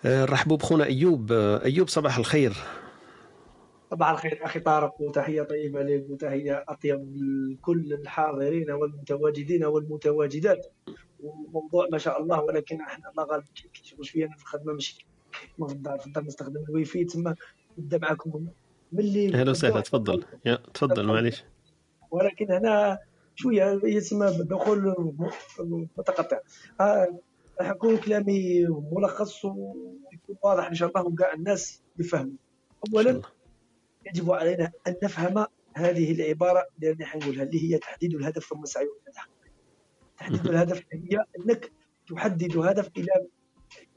آه، 0.04 0.24
رحبوا 0.24 0.56
بخونا 0.56 0.84
أيوب. 0.84 1.32
آه، 1.32 1.64
أيوب 1.64 1.88
صباح 1.88 2.18
الخير. 2.18 2.56
صباح 3.90 4.10
الخير 4.10 4.44
أخي 4.44 4.60
طارق 4.60 5.00
وتحية 5.00 5.42
طيبة 5.42 5.82
لك 5.82 6.06
وتحية 6.10 6.64
أطيب 6.68 7.16
لكل 7.16 7.92
الحاضرين 7.92 8.70
والمتواجدين 8.70 9.64
والمتواجدات. 9.64 10.66
وموضوع 11.20 11.88
ما 11.92 11.98
شاء 11.98 12.22
الله 12.22 12.40
ولكن 12.40 12.80
إحنا 12.80 13.10
الله 13.10 13.24
غالب 13.24 13.44
كيشغل 13.74 14.06
شوية 14.06 14.26
في 14.26 14.42
الخدمة 14.42 14.72
ماشي. 14.72 15.06
كيما 15.56 15.68
في 15.68 15.74
الدار 15.74 15.98
في 15.98 16.06
الدار 16.06 16.24
نستخدم 16.24 16.64
الواي 16.68 16.84
فاي 16.84 17.04
تما 17.04 17.34
نبدأ 17.78 17.98
معكم 17.98 18.46
ملي 18.92 19.34
أهلا 19.34 19.50
وسهلا 19.50 19.80
تفضل. 19.80 20.24
يا 20.46 20.58
تفضل 20.74 21.06
معليش. 21.06 21.44
ولكن 22.10 22.52
هنا 22.52 22.98
شوية 23.34 23.80
يسمى 23.84 24.26
بالدخول 24.38 24.94
متقطع. 25.98 26.38
آه، 26.80 27.18
راح 27.60 27.70
يكون 27.70 27.96
كلامي 27.96 28.66
ملخص 28.92 29.44
ويكون 29.44 30.36
واضح 30.42 30.66
إن 30.66 30.74
شاء 30.74 30.88
الله 30.88 31.06
وكاع 31.06 31.32
الناس 31.32 31.82
يفهموا 31.98 32.32
اولا 32.94 33.22
يجب 34.06 34.30
علينا 34.30 34.72
أن 34.88 34.96
نفهم 35.02 35.46
هذه 35.74 36.12
العبارة 36.12 36.66
اللي 36.82 37.04
حنقولها 37.04 37.42
اللي 37.42 37.72
هي 37.74 37.78
تحديد 37.78 38.14
الهدف 38.14 38.44
ثم 38.44 38.62
السعي 38.62 38.84
إلى 38.84 39.12
تحقيقه. 39.14 39.32
تحديد 40.18 40.46
الهدف 40.46 40.82
هي 40.92 41.24
أنك 41.38 41.72
تحدد 42.08 42.56
هدف 42.58 42.90
إلى 42.96 43.08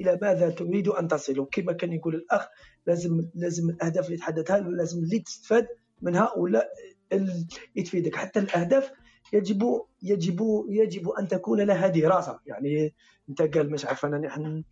إلى 0.01 0.19
ماذا 0.21 0.49
تريد 0.49 0.87
أن 0.87 1.07
تصل. 1.07 1.39
وكما 1.39 1.73
كان 1.73 1.93
يقول 1.93 2.15
الأخ 2.15 2.47
لازم 2.87 3.27
لازم 3.35 3.69
الأهداف 3.69 4.05
اللي 4.05 4.17
تحددها 4.17 4.59
لازم 4.59 5.03
اللي 5.03 5.19
تستفاد 5.19 5.67
منها 6.01 6.33
ولا 6.37 6.69
ال- 7.13 7.47
اللي 7.75 7.83
تفيدك. 7.85 8.15
حتى 8.15 8.39
الأهداف 8.39 8.91
يجب 9.33 9.81
يجب 10.03 10.65
يجب 10.69 11.09
أن 11.09 11.27
تكون 11.27 11.61
لها 11.61 11.87
دراسة. 11.87 12.39
يعني 12.45 12.93
أنت 13.29 13.41
قال 13.41 13.71
مش 13.71 13.85
عارف 13.85 14.05
أنا 14.05 14.17
نحن 14.17 14.63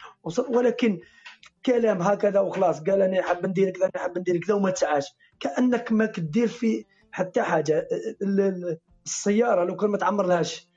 ولكن 0.49 0.99
كلام 1.65 2.01
هكذا 2.01 2.39
وخلاص. 2.39 2.79
قال 2.83 3.01
أنا 3.01 3.21
حاب 3.21 3.45
ندير 3.45 3.69
كذا 3.69 3.85
أنا 3.85 4.03
حاب 4.03 4.17
ندير 4.19 4.37
كذا 4.37 4.53
وما 4.55 4.69
تسعاش. 4.69 5.05
كأنك 5.39 5.91
ما 5.91 6.05
كدير 6.05 6.47
في 6.47 6.85
حتى 7.11 7.41
حاجة. 7.41 7.87
ال- 8.21 8.41
ال- 8.41 8.77
السيارة 9.05 9.63
لو 9.65 9.75
كان 9.75 9.89
ما 9.89 9.97
تعمر 9.97 10.25
لهاش 10.25 10.67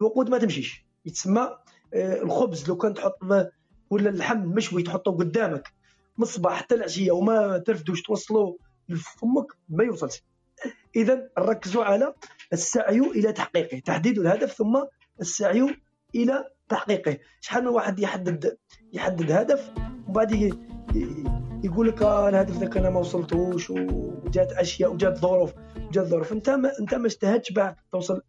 الوقود 0.00 0.30
ما 0.30 0.38
تمشيش. 0.38 0.86
يتسمى 1.06 1.56
آه، 1.94 2.22
الخبز 2.22 2.68
لو 2.68 2.76
كان 2.76 2.94
تحط 2.94 3.18
ولا 3.90 4.10
اللحم 4.10 4.38
مشوي 4.38 4.82
تحطه 4.82 5.10
قدامك. 5.12 5.68
من 6.18 6.22
الصباح 6.22 6.52
حتى 6.62 6.74
العشية 6.74 7.12
وما 7.12 7.58
ترفدوش 7.58 8.02
توصلوا 8.02 8.56
لفمك 8.88 9.46
ما 9.68 9.84
يوصلش. 9.84 10.22
اذا 10.96 11.28
ركزوا 11.38 11.84
على 11.84 12.14
السعي 12.52 12.98
إلى 12.98 13.32
تحقيقه. 13.32 13.78
تحديد 13.78 14.18
الهدف 14.18 14.52
ثم 14.52 14.82
السعي 15.20 15.76
إلى 16.14 16.44
تحقيقه. 16.68 17.18
شحال 17.40 17.62
من 17.62 17.68
واحد 17.68 17.98
يحدد 17.98 18.56
يحدد 18.92 19.30
هدف 19.32 19.70
وبعد 20.08 20.32
يقول 21.64 21.88
لك 21.88 22.02
آه 22.02 22.28
الهدف 22.28 22.56
ذاك 22.58 22.76
أنا 22.76 22.90
ما 22.90 23.00
وصلتوش 23.00 23.70
وجات 23.70 24.52
أشياء 24.52 24.92
وجات 24.92 25.18
ظروف 25.18 25.52
وجات 25.88 26.06
ظروف. 26.06 26.32
أنت 26.32 26.50
ما 26.50 26.72
أنت 26.80 26.94
ما 26.94 27.06
اجتهدتش 27.06 27.52
بعد 27.52 27.76
توصل 27.92 28.22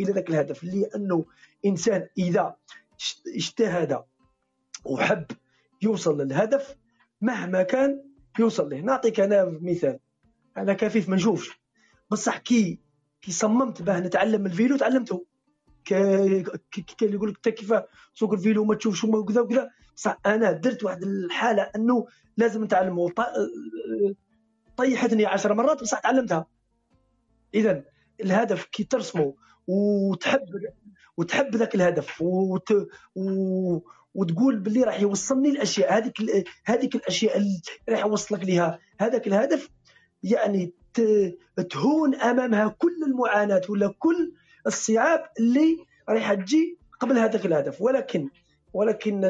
إلى 0.00 0.12
ذاك 0.12 0.30
الهدف 0.30 0.64
لأنه 0.64 1.24
إنسان 1.66 2.08
إذا 2.18 2.54
اجت- 2.92 3.36
اجتهد 3.36 4.02
وحب 4.84 5.24
يوصل 5.82 6.20
للهدف 6.20 6.76
مهما 7.20 7.62
كان 7.62 8.02
يوصل 8.38 8.70
له. 8.70 8.80
نعطيك 8.80 9.20
أنا 9.20 9.58
مثال. 9.62 9.98
أنا 10.56 10.72
كفيف 10.72 11.08
ما 11.08 11.16
نشوفش. 11.16 11.63
بصح 12.14 12.38
كي 12.38 12.78
كي 13.22 13.32
صممت 13.32 13.82
باه 13.82 14.00
نتعلم 14.00 14.46
ال 14.46 14.52
vélo 14.52 14.76
تعلمته 14.76 15.26
ك- 15.84 15.94
ك- 15.94 16.60
ك- 16.70 16.94
كان 16.98 17.12
يقول 17.12 17.28
لك 17.30 17.36
انت 17.36 17.48
كيف 17.48 17.74
سوق 18.14 18.32
ال 18.32 18.38
vélo 18.38 18.62
وما 18.62 18.74
تشوفش 18.74 19.04
وما 19.04 19.18
وكذا 19.18 19.40
وكذا. 19.40 19.70
بصح 19.96 20.18
أنا 20.26 20.52
درت 20.52 20.84
واحد 20.84 21.02
الحالة 21.02 21.62
إنه 21.76 22.06
لازم 22.36 22.64
نتعلمه 22.64 23.10
طيحتني 24.76 25.26
عشر 25.26 25.54
مرات 25.54 25.80
بصح 25.82 25.98
تعلمتها. 26.00 26.46
اذا 27.54 27.84
الهدف 28.20 28.64
كي 28.64 28.84
ترسمه 28.84 29.34
وتحب 29.66 30.46
وتحب 31.16 31.56
ذاك 31.56 31.74
الهدف 31.74 32.22
وت... 32.22 32.72
و... 33.16 33.78
وتقول 34.14 34.58
باللي 34.58 34.82
راح 34.82 35.00
يوصلني 35.00 35.48
الأشياء 35.50 35.96
هذيك 35.96 36.14
هذيك 36.64 36.94
الأشياء 36.94 37.36
اللي 37.36 37.60
راح 37.88 38.00
يوصلك 38.00 38.44
لها 38.44 38.78
هذاك 39.00 39.26
الهدف 39.26 39.70
يعني. 40.22 40.72
تهون 41.70 42.14
أمامها 42.14 42.68
كل 42.78 42.96
المعاناة 43.06 43.62
ولا 43.68 43.94
كل 43.98 44.32
الصعاب 44.66 45.24
اللي 45.38 45.76
راح 46.08 46.34
تجي 46.34 46.78
قبل 47.00 47.18
هذاك 47.18 47.46
الهدف. 47.46 47.82
ولكن 47.82 48.28
ولكن 48.72 49.20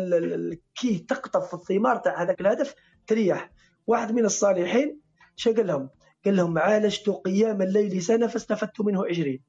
كي 0.74 0.98
تقطف 0.98 1.54
الثمار 1.54 1.96
تاع 1.96 2.22
هذاك 2.22 2.40
الهدف 2.40 2.74
تريح. 3.06 3.50
واحد 3.86 4.12
من 4.12 4.24
الصالحين 4.24 5.00
شا 5.36 5.52
قال 5.52 5.66
لهم. 5.66 5.88
قال 6.24 6.36
لهم 6.36 6.58
عالجت 6.58 7.08
قيام 7.10 7.62
الليل 7.62 8.02
سنة 8.02 8.26
فاستفدت 8.26 8.80
منه 8.80 9.06
عشرين. 9.06 9.40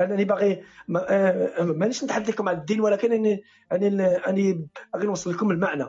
أنني 0.00 0.24
باغي 0.24 0.62
ما- 0.88 1.06
آه، 1.08 1.64
مانيش 1.64 2.04
نتحدث 2.04 2.28
لكم 2.30 2.48
عن 2.48 2.56
الدين 2.56 2.80
ولكن 2.80 3.12
اني 3.12 3.42
أني 3.72 4.04
أني 4.16 4.68
باغي 4.94 5.06
نوصل 5.06 5.30
لكم 5.32 5.50
المعنى. 5.50 5.84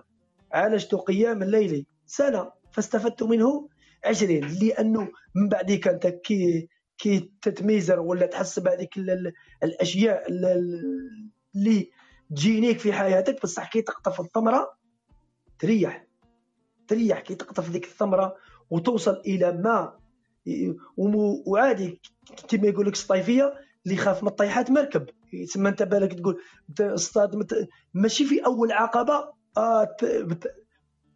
عالجت 0.52 0.96
قيام 0.96 1.44
الليل 1.44 1.86
سنة 2.06 2.52
فاستفدت 2.72 3.24
منه 3.24 3.70
عشرين 4.06 4.48
لأنه 4.62 5.12
من 5.36 5.50
بعد 5.50 5.72
كانت 5.72 6.08
كي 6.08 6.70
كي 6.98 7.32
تتميزر 7.42 8.00
ولا 8.00 8.26
تحس 8.26 8.60
بهذيك 8.60 8.98
ال- 8.98 9.10
ال- 9.10 9.34
الأشياء 9.64 10.32
ال- 10.32 10.46
ال- 10.46 11.32
اللي 11.56 11.90
تجينيك 12.36 12.80
في 12.80 12.94
حياتك 12.94 13.42
بصح 13.44 13.70
كي 13.72 13.82
تقطف 13.82 14.22
الثمرة 14.22 14.74
تريح. 15.60 16.06
تريح 16.88 17.20
كي 17.20 17.36
تقطف 17.36 17.70
ذيك 17.70 17.86
الثمرة 17.86 18.36
وتوصل 18.70 19.22
إلى 19.26 19.52
ما 19.52 19.98
وعادي 21.48 22.02
كما 22.48 22.68
يقول 22.68 22.86
لك 22.88 22.94
الصيفية 22.94 23.54
اللي 23.86 23.96
يخاف 23.96 24.24
من 24.24 24.30
الطيحات 24.30 24.72
مركب. 24.72 25.06
تسمى 25.48 25.70
أنت 25.70 25.84
بالك 25.84 26.14
تقول 26.14 26.42
اصطاد 26.82 27.36
ماشي 27.94 28.26
في 28.26 28.46
أول 28.46 28.72
عقبة 28.72 29.34
آه 29.58 29.96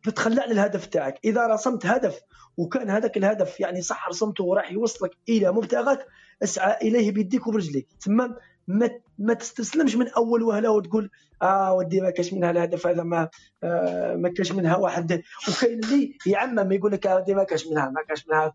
ت- 0.05 0.09
بت- 0.09 0.13
بتخلى 0.13 0.41
على 0.41 0.51
الهدف 0.51 0.85
تاعك 0.85 1.19
إذا 1.25 1.47
رسمت 1.47 1.85
هدف 1.85 2.19
وكان 2.57 2.89
هذاك 2.89 3.17
الهدف 3.17 3.59
يعني 3.59 3.81
صح 3.81 4.07
رسمته 4.09 4.43
وراح 4.43 4.71
يوصلك 4.71 5.11
إلى 5.29 5.51
مبتغاك 5.51 6.05
اسعى 6.43 6.77
إليه 6.87 7.11
بيديك 7.11 7.47
وبرجليك. 7.47 7.87
تسمى 7.99 8.29
ما 8.67 8.89
ما 9.19 9.33
تستسلمش 9.33 9.95
من 9.95 10.09
أول 10.09 10.43
وهلة 10.43 10.69
وتقول 10.71 11.09
آه 11.41 11.73
ودي 11.73 12.01
ما 12.01 12.09
كاش 12.09 12.33
منها 12.33 12.51
الهدف 12.51 12.87
هذا 12.87 13.03
ما 13.03 13.29
آه 13.63 14.15
ما 14.15 14.29
كاش 14.29 14.51
منها 14.51 14.77
واحد. 14.77 15.21
وكاين 15.49 15.79
اللي 15.83 16.17
يعمم 16.25 16.71
يقول 16.71 16.91
لك 16.91 17.07
آه 17.07 17.15
ودي 17.15 17.33
ما 17.33 17.43
كاش 17.43 17.67
منها 17.67 17.89
ما 17.89 18.01
كاش 18.09 18.27
منها. 18.27 18.53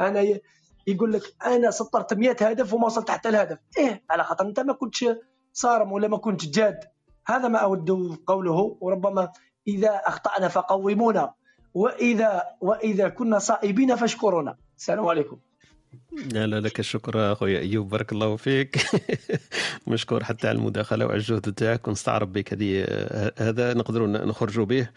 أنا 0.00 0.40
يقول 0.86 1.12
لك 1.12 1.22
أنا 1.46 1.70
سطرت 1.70 2.14
100 2.14 2.30
هدف 2.40 2.72
وما 2.74 2.86
وصلت 2.86 3.10
حتى 3.10 3.28
الهدف. 3.28 3.58
إيه 3.78 4.02
على 4.10 4.24
خاطر 4.24 4.46
أنت 4.46 4.60
ما 4.60 4.72
كنتش 4.72 5.04
صارم 5.52 5.92
ولا 5.92 6.08
ما 6.08 6.16
كنتش 6.16 6.48
جاد. 6.48 6.78
هذا 7.26 7.48
ما 7.48 7.58
أود 7.58 7.90
قوله 8.26 8.76
وربما 8.80 9.32
إذا 9.68 10.02
أخطأنا 10.06 10.48
فقومونا. 10.48 11.34
واذا 11.74 12.42
وإذا 12.60 13.08
كنا 13.08 13.38
صائبين 13.38 13.96
فاشكرونا. 13.96 14.56
السلام 14.76 15.06
عليكم. 15.06 15.38
لا 16.12 16.46
لا 16.46 16.60
لك 16.60 16.80
الشكر 16.80 17.32
اخويا 17.32 17.60
أيوب 17.60 17.88
بارك 17.88 18.12
الله 18.12 18.36
فيك. 18.36 18.76
مشكور 19.86 20.24
حتى 20.24 20.48
على 20.48 20.58
المداخلة 20.58 21.04
وعلى 21.06 21.16
الجهد 21.18 21.52
تاعك 21.52 21.88
ونستعرب 21.88 22.32
بك. 22.32 22.52
هذه 22.52 22.84
هذا 23.38 23.74
نقدروا 23.74 24.06
نخرجوا 24.06 24.64
به 24.64 24.88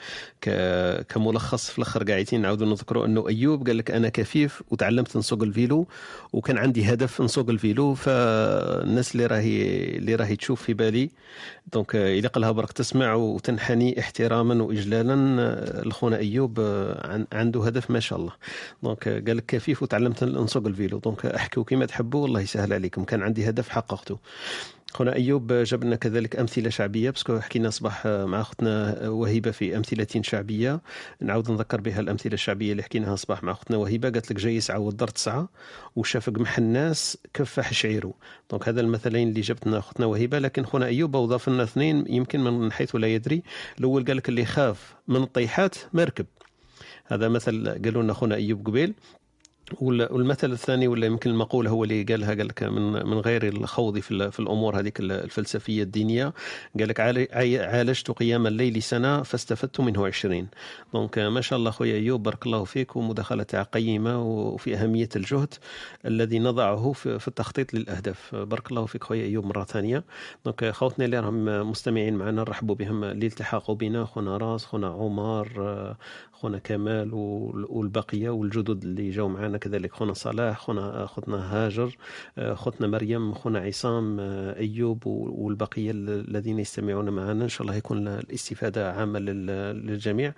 كملخص 1.09 1.69
في 1.69 1.77
الأخر. 1.77 2.03
قاعدين 2.03 2.41
نعاودوا 2.41 2.67
نذكروا 2.67 3.05
أنه 3.05 3.27
أيوب 3.27 3.67
قال 3.67 3.77
لك 3.77 3.91
أنا 3.91 4.09
كفيف 4.09 4.63
وتعلمت 4.71 5.17
نسوق 5.17 5.43
ال 5.43 5.52
vélo 5.52 5.87
وكان 6.33 6.57
عندي 6.57 6.93
هدف 6.93 7.21
نسوق 7.21 7.49
ال 7.49 7.57
vélo. 7.57 7.93
فالناس 7.93 9.11
اللي 9.15 9.25
راهي 9.25 9.83
اللي 9.97 10.15
راهي 10.15 10.35
تشوف 10.35 10.61
في 10.61 10.73
بالي 10.73 11.09
donc 11.73 11.95
إلى 11.95 12.27
قالها 12.27 12.51
برك 12.51 12.71
تسمع 12.71 13.13
وتنحني 13.13 13.99
احتراما 13.99 14.63
وإجلالا 14.63 15.15
لخونا 15.85 16.17
أيوب 16.17 16.59
عن- 17.03 17.27
عنده 17.33 17.65
هدف 17.65 17.91
ما 17.91 17.99
شاء 17.99 18.19
الله. 18.19 18.31
donc 18.83 19.07
قال 19.09 19.37
لك 19.37 19.45
كفيف 19.45 19.83
وتعلمت 19.83 20.23
نسوق 20.23 20.67
ال 20.67 20.73
vélo. 20.73 20.99
donc 21.05 21.25
أحكوا 21.25 21.63
كما 21.63 21.85
تحبوا 21.85 22.21
والله 22.21 22.41
يسهل 22.41 22.73
عليكم. 22.73 23.03
كان 23.03 23.23
عندي 23.23 23.49
هدف 23.49 23.69
حققته. 23.69 24.19
خونا 24.91 25.15
أيوب 25.15 25.53
جاب 25.53 25.83
لنا 25.83 25.95
كذلك 25.95 26.35
أمثلة 26.35 26.69
شعبية 26.69 27.09
parce 27.09 27.28
que 27.28 27.39
حكينا 27.39 27.69
صباح 27.69 28.07
مع 28.07 28.41
أختنا 28.41 29.09
وهبه 29.09 29.51
في 29.51 29.77
أمثلة 29.77 30.07
شعبية. 30.21 30.81
نعاود 31.21 31.51
نذكر 31.51 31.81
بها 31.81 31.99
الأمثلة 31.99 32.33
الشعبية 32.33 32.71
اللي 32.71 32.83
حكيناها 32.83 33.15
صباح 33.15 33.43
مع 33.43 33.51
أختنا 33.51 33.77
وهبه 33.77 34.09
قالت 34.09 34.31
لك 34.31 34.37
جاي 34.37 34.55
يسعى 34.55 34.79
والدار 34.79 35.07
تسعى 35.07 35.45
وشاف 35.95 36.29
قمح 36.29 36.57
الناس 36.57 37.17
كفح 37.33 37.73
شعيره. 37.73 38.13
دونك 38.51 38.67
هذا 38.69 38.81
المثلين 38.81 39.29
اللي 39.29 39.41
جبت 39.41 39.67
لنا 39.67 39.77
أختنا 39.77 40.05
وهبه 40.05 40.39
لكن 40.39 40.65
خونا 40.65 40.85
أيوب 40.85 41.15
اضاف 41.15 41.49
لنا 41.49 41.63
اثنين 41.63 42.05
يمكن 42.09 42.39
من 42.39 42.71
حيث 42.71 42.95
لا 42.95 43.07
يدري. 43.07 43.43
الأول 43.79 44.05
قال 44.05 44.17
لك 44.17 44.29
اللي 44.29 44.45
خاف 44.45 44.95
من 45.07 45.23
الطيحات 45.23 45.75
مركب 45.93 46.25
هذا 47.05 47.27
مثل 47.27 47.69
قالوا 47.85 48.03
لنا 48.03 48.13
خونا 48.13 48.35
أيوب 48.35 48.67
قبيل. 48.67 48.93
والمثل 49.81 50.51
الثاني 50.51 50.87
ولا 50.87 51.05
يمكن 51.05 51.29
المقولة 51.29 51.69
هو 51.69 51.83
اللي 51.83 52.03
قالها 52.03 52.29
قال 52.35 52.47
لك 52.47 52.63
من 52.63 52.91
من 53.07 53.19
غير 53.19 53.47
الخوض 53.47 53.99
في 53.99 54.31
في 54.31 54.39
الأمور 54.39 54.79
هذيك 54.79 54.99
ال- 54.99 55.11
الفلسفية 55.11 55.83
الدينية. 55.83 56.33
قال 56.79 56.87
لك 56.87 56.99
عالجت 56.99 58.11
قيام 58.11 58.47
الليل 58.47 58.83
سنة 58.83 59.23
فاستفدت 59.23 59.79
منه 59.79 60.07
عشرين. 60.07 60.47
donc 60.93 61.19
ما 61.19 61.41
شاء 61.41 61.59
الله 61.59 61.71
خويا 61.71 61.95
أيوب 61.95 62.23
بارك 62.23 62.45
الله 62.45 62.63
فيك 62.63 62.95
ومداخلة 62.95 63.43
قيمة 63.73 64.21
وفي 64.23 64.75
أهمية 64.75 65.09
الجهد 65.15 65.53
الذي 66.05 66.39
نضعه 66.39 66.91
في 66.93 67.27
التخطيط 67.27 67.73
للأهداف. 67.73 68.35
بارك 68.35 68.71
الله 68.71 68.85
فيك 68.85 69.03
خويا 69.03 69.23
أيوب 69.25 69.45
مرة 69.45 69.63
ثانية. 69.63 70.03
donc 70.45 70.69
خوتنا 70.71 71.05
اللي 71.05 71.19
راهم 71.19 71.69
مستمعين 71.69 72.15
معنا 72.15 72.31
نرحبوا 72.31 72.75
بهم 72.75 73.03
اللي 73.03 73.25
التحقوا 73.27 73.75
بنا 73.75 74.05
خونا 74.05 74.37
راس 74.37 74.65
خونا 74.65 74.87
عمر 74.87 75.47
خونا 76.35 76.57
كمال 76.59 77.13
وال- 77.13 77.65
والبقية 77.69 78.29
والجدد 78.29 78.83
اللي 78.83 79.09
جاوا 79.09 79.29
معنا 79.29 79.57
كذلك 79.57 79.93
خونا 79.93 80.13
صلاح 80.13 80.59
خونا 80.59 81.05
خوتنا 81.05 81.37
هاجر 81.65 81.97
آه، 82.37 82.53
خوتنا 82.53 82.87
مريم 82.87 83.33
خونا 83.33 83.59
عصام 83.59 84.17
آه، 84.19 84.57
أيوب 84.59 85.07
والبقية 85.07 85.91
ال- 85.91 86.29
الذين 86.29 86.59
يستمعون 86.59 87.09
معنا 87.09 87.43
إن 87.43 87.49
شاء 87.49 87.61
الله 87.61 87.75
يكون 87.75 88.07
الاستفادة 88.07 88.91
عامة 88.93 89.19
لل- 89.19 89.87
للجميع. 89.87 90.33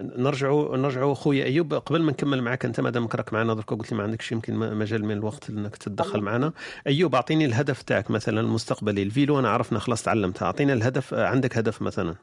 نرجعوا 0.00 0.76
نرجعوا 0.76 1.14
خويا 1.14 1.44
أيوب. 1.44 1.74
قبل 1.74 2.02
ما 2.02 2.12
نكمل 2.12 2.42
معك 2.42 2.64
أنت 2.64 2.80
مادام 2.80 3.08
راك 3.14 3.32
معنا 3.32 3.54
درك 3.54 3.70
قلت 3.74 3.92
لي 3.92 3.98
ما 3.98 4.02
عندكش 4.04 4.32
يمكن 4.32 4.54
مجال 4.78 5.04
من 5.04 5.10
الوقت 5.12 5.50
إنك 5.50 5.76
تتدخل 5.76 6.20
معنا 6.20 6.52
أيوب 6.86 7.14
أعطيني 7.14 7.44
الهدف 7.44 7.82
تاعك 7.82 8.10
مثلا 8.10 8.40
المستقبلي 8.40 9.02
الفيلو 9.02 9.38
أنا 9.38 9.48
عرفنا 9.50 9.78
خلاص 9.78 10.02
تعلمتها 10.02 10.46
اعطينا 10.46 10.72
الهدف 10.72 11.14
عندك 11.14 11.58
هدف 11.58 11.82
مثلا؟ 11.82 12.14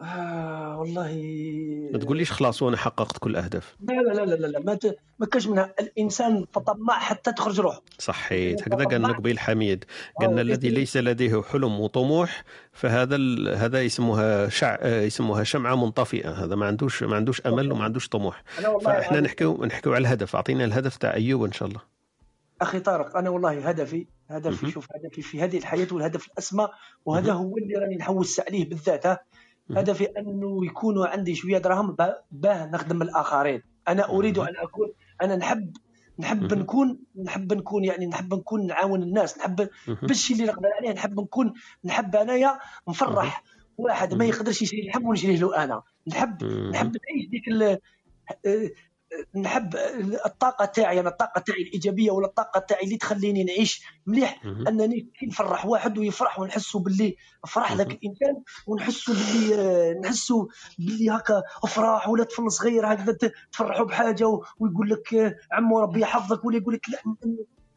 آه 0.00 0.78
والله. 0.78 1.14
ما 1.92 1.98
تقوليش 1.98 2.32
خلاص 2.32 2.62
وأنا 2.62 2.76
حققت 2.76 3.18
كل 3.18 3.30
الاهداف 3.30 3.76
لا 3.80 3.92
لا 3.92 4.24
لا 4.24 4.34
لا 4.34 4.46
لا 4.46 4.60
ما 4.60 4.74
ت... 4.74 4.96
ما 5.18 5.26
كاش 5.26 5.46
منها. 5.46 5.74
الإنسان 5.80 6.44
طماع 6.44 6.98
حتى 6.98 7.32
تخرج 7.32 7.60
روحه. 7.60 7.82
صحيت. 7.98 8.62
هكذا 8.62 8.84
قال 8.84 9.16
قبيل 9.16 9.38
حميد. 9.38 9.84
قالنا 10.20 10.40
الذي 10.40 10.68
ليس 10.68 10.96
لديه 10.96 11.42
حلم 11.42 11.80
وطموح 11.80 12.44
فهذا 12.72 13.16
ال... 13.16 13.54
هذا 13.56 13.82
يسموها 13.82 14.48
شع... 14.48 14.78
آه، 14.80 15.00
يسموها 15.00 15.44
شمعة 15.44 15.74
منطفئة. 15.74 16.30
هذا 16.30 16.54
ما 16.56 16.66
عندوش 16.66 17.02
ما 17.02 17.16
عندوش 17.16 17.46
أمل 17.46 17.72
وما 17.72 17.84
عندوش 17.84 18.08
طموح. 18.08 18.42
فإحنا 18.84 19.20
نحكيو 19.20 19.64
نحكيو 19.64 19.94
على 19.94 20.02
الهدف. 20.02 20.36
أعطينا 20.36 20.64
الهدف 20.64 20.96
تاع 20.96 21.14
أيوب 21.14 21.44
إن 21.44 21.52
شاء 21.52 21.68
الله. 21.68 21.80
أخي 22.60 22.80
طارق 22.80 23.16
أنا 23.16 23.30
والله 23.30 23.68
هدفي 23.68 24.06
هدفي 24.28 24.70
شوف 24.70 24.86
هدفي 24.94 25.22
في 25.22 25.42
هذه 25.42 25.58
الحياة 25.58 25.86
والهدف 25.92 26.26
الأسمى 26.26 26.68
وهذا 27.04 27.32
هو 27.32 27.56
اللي 27.58 27.74
راني 27.74 27.96
نحوس 27.96 28.40
عليه 28.40 28.68
بالذات 28.68 29.20
هدفي 29.70 30.04
أنه 30.04 30.66
يكونوا 30.66 31.06
عندي 31.06 31.34
شوية 31.34 31.58
دراهم 31.58 31.96
باه 32.30 32.66
نخدم 32.66 33.02
الآخرين. 33.02 33.62
أنا 33.88 34.08
أريد 34.08 34.38
أن 34.38 34.56
اكون 34.56 34.92
أنا 35.22 35.36
نحب 35.36 35.76
نحب 36.18 36.54
نكون 36.54 36.98
نحب 37.24 37.52
نكون 37.52 37.84
يعني 37.84 38.06
نحب 38.06 38.34
نكون 38.34 38.66
نعاون 38.66 39.02
الناس. 39.02 39.38
نحب 39.38 39.68
بالشيء 40.02 40.36
اللي 40.36 40.48
نقدر 40.48 40.68
عليه 40.78 40.92
نحب 40.92 41.20
نكون 41.20 41.52
نحب 41.84 42.16
أنايا 42.16 42.58
نفرح. 42.88 43.44
واحد 43.78 44.14
ما 44.14 44.24
يقدرش 44.24 44.62
يشري 44.62 44.86
لحم 44.86 45.06
ونشريه 45.06 45.36
له 45.36 45.64
أنا. 45.64 45.82
نحب 46.06 46.44
نحب 46.44 46.96
نعيش 47.08 47.28
ديك 47.28 47.48
نحب 49.36 49.76
الطاقة 50.26 50.64
تاعي 50.64 51.00
أنا 51.00 51.08
الطاقة 51.08 51.40
تاعي 51.40 51.62
الإيجابية 51.62 52.10
ولا 52.10 52.26
الطاقة 52.26 52.60
تاعي 52.60 52.84
اللي 52.84 52.96
تخليني 52.96 53.44
نعيش 53.44 53.82
مليح 54.06 54.40
أنني 54.44 55.08
كي 55.18 55.26
نفرح 55.26 55.66
واحد 55.66 55.98
ويفرح 55.98 56.40
ونحسوا 56.40 56.80
باللي 56.80 57.16
فرح 57.48 57.72
ذاك 57.72 57.86
الإنسان 57.90 58.42
ونحسوا 58.66 59.14
باللي 59.14 60.00
نحسوا 60.00 60.46
باللي 60.78 61.10
هكا 61.10 61.42
أفراح 61.64 62.08
ولا 62.08 62.24
طفل 62.24 62.52
صغير 62.52 62.92
هكذا 62.92 63.18
تفرحوا 63.52 63.86
بحاجة 63.86 64.26
ويقول 64.58 64.90
لك 64.90 65.36
عمو 65.52 65.78
ربي 65.80 66.00
يحفظك 66.00 66.44
ولا 66.44 66.56
يقول 66.56 66.74
لك 66.74 66.88
لا 66.88 66.98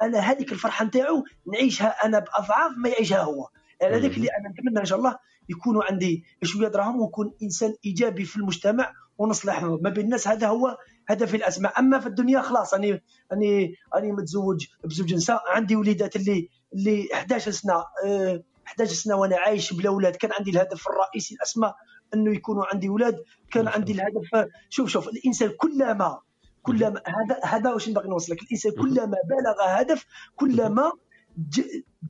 أنا 0.01 0.19
هذيك 0.19 0.51
الفرحة 0.51 0.85
نتاعو 0.85 1.23
نعيشها 1.53 2.05
أنا 2.05 2.19
بأضعاف 2.19 2.71
ما 2.77 2.89
يعيشها 2.89 3.21
هو. 3.23 3.49
هذاك 3.81 4.17
اللي 4.17 4.27
أنا 4.27 4.49
نتمنى 4.49 4.79
إن 4.79 4.85
شاء 4.85 4.97
الله 4.97 5.17
يكونوا 5.49 5.83
عندي 5.83 6.23
شوية 6.43 6.67
دراهم 6.67 7.01
ونكون 7.01 7.33
إنسان 7.43 7.73
إيجابي 7.85 8.25
في 8.25 8.37
المجتمع 8.37 8.93
ونصلح 9.17 9.63
ما 9.63 9.89
بين 9.89 10.05
الناس 10.05 10.27
هذا 10.27 10.47
هو 10.47 10.77
هدفي 11.11 11.37
الاسمى 11.37 11.67
أما 11.79 11.99
في 11.99 12.07
الدنيا 12.07 12.41
خلاص 12.41 12.73
أني 12.73 13.03
أني 13.33 13.75
أني 13.97 14.11
متزوج 14.11 14.65
بزوج 14.83 15.13
نساء. 15.13 15.41
عندي 15.49 15.75
وليدات 15.75 16.15
اللي 16.15 16.49
اللي 16.73 17.07
11 17.13 17.51
سنة 17.51 17.73
آه 18.05 18.43
11 18.67 18.93
سنة 18.93 19.15
وأنا 19.15 19.37
عايش 19.37 19.73
بلا 19.73 19.89
أولاد 19.89 20.15
كان 20.15 20.31
عندي 20.39 20.51
الهدف 20.51 20.87
الرئيسي 20.87 21.35
الاسمى 21.35 21.73
أنه 22.13 22.35
يكونوا 22.35 22.65
عندي 22.73 22.87
أولاد 22.89 23.23
كان 23.51 23.67
عندي 23.67 23.91
الهدف 23.91 24.49
شوف 24.69 24.89
شوف 24.89 25.07
الإنسان 25.07 25.49
كلما 25.49 26.19
كلما 26.63 27.01
هذا 27.05 27.39
هذا 27.45 27.73
واش 27.73 27.89
نبغي 27.89 28.09
نوصل 28.09 28.33
لك 28.33 28.41
الانسان 28.43 28.71
كلما 28.71 29.17
بلغ 29.29 29.55
هدف 29.81 30.05
كلما 30.35 30.91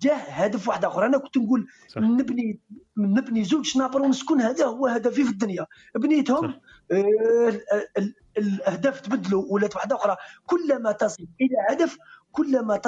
جاه 0.02 0.16
هدف 0.16 0.68
واحد 0.68 0.86
آخر. 0.86 1.06
أنا 1.06 1.18
كنت 1.18 1.38
نقول 1.38 1.68
صح. 1.88 2.02
نبني 2.02 2.60
نبني 2.98 3.44
زوج 3.44 3.66
شنابر 3.66 4.02
ونسكن 4.02 4.42
هذا 4.42 4.66
هو 4.66 4.88
هدفي 4.88 5.24
في 5.24 5.30
الدنيا. 5.30 5.66
بنيتهم 5.96 6.54
آه 6.92 7.54
الأهداف 8.38 9.02
تبدلوا 9.02 9.46
ولات 9.50 9.76
واحدة 9.76 9.96
أخرى. 9.96 10.16
كلما 10.46 10.92
تصل 10.92 11.28
إلى 11.42 11.56
هدف 11.70 11.98
كلما 12.32 12.78
ت... 12.78 12.88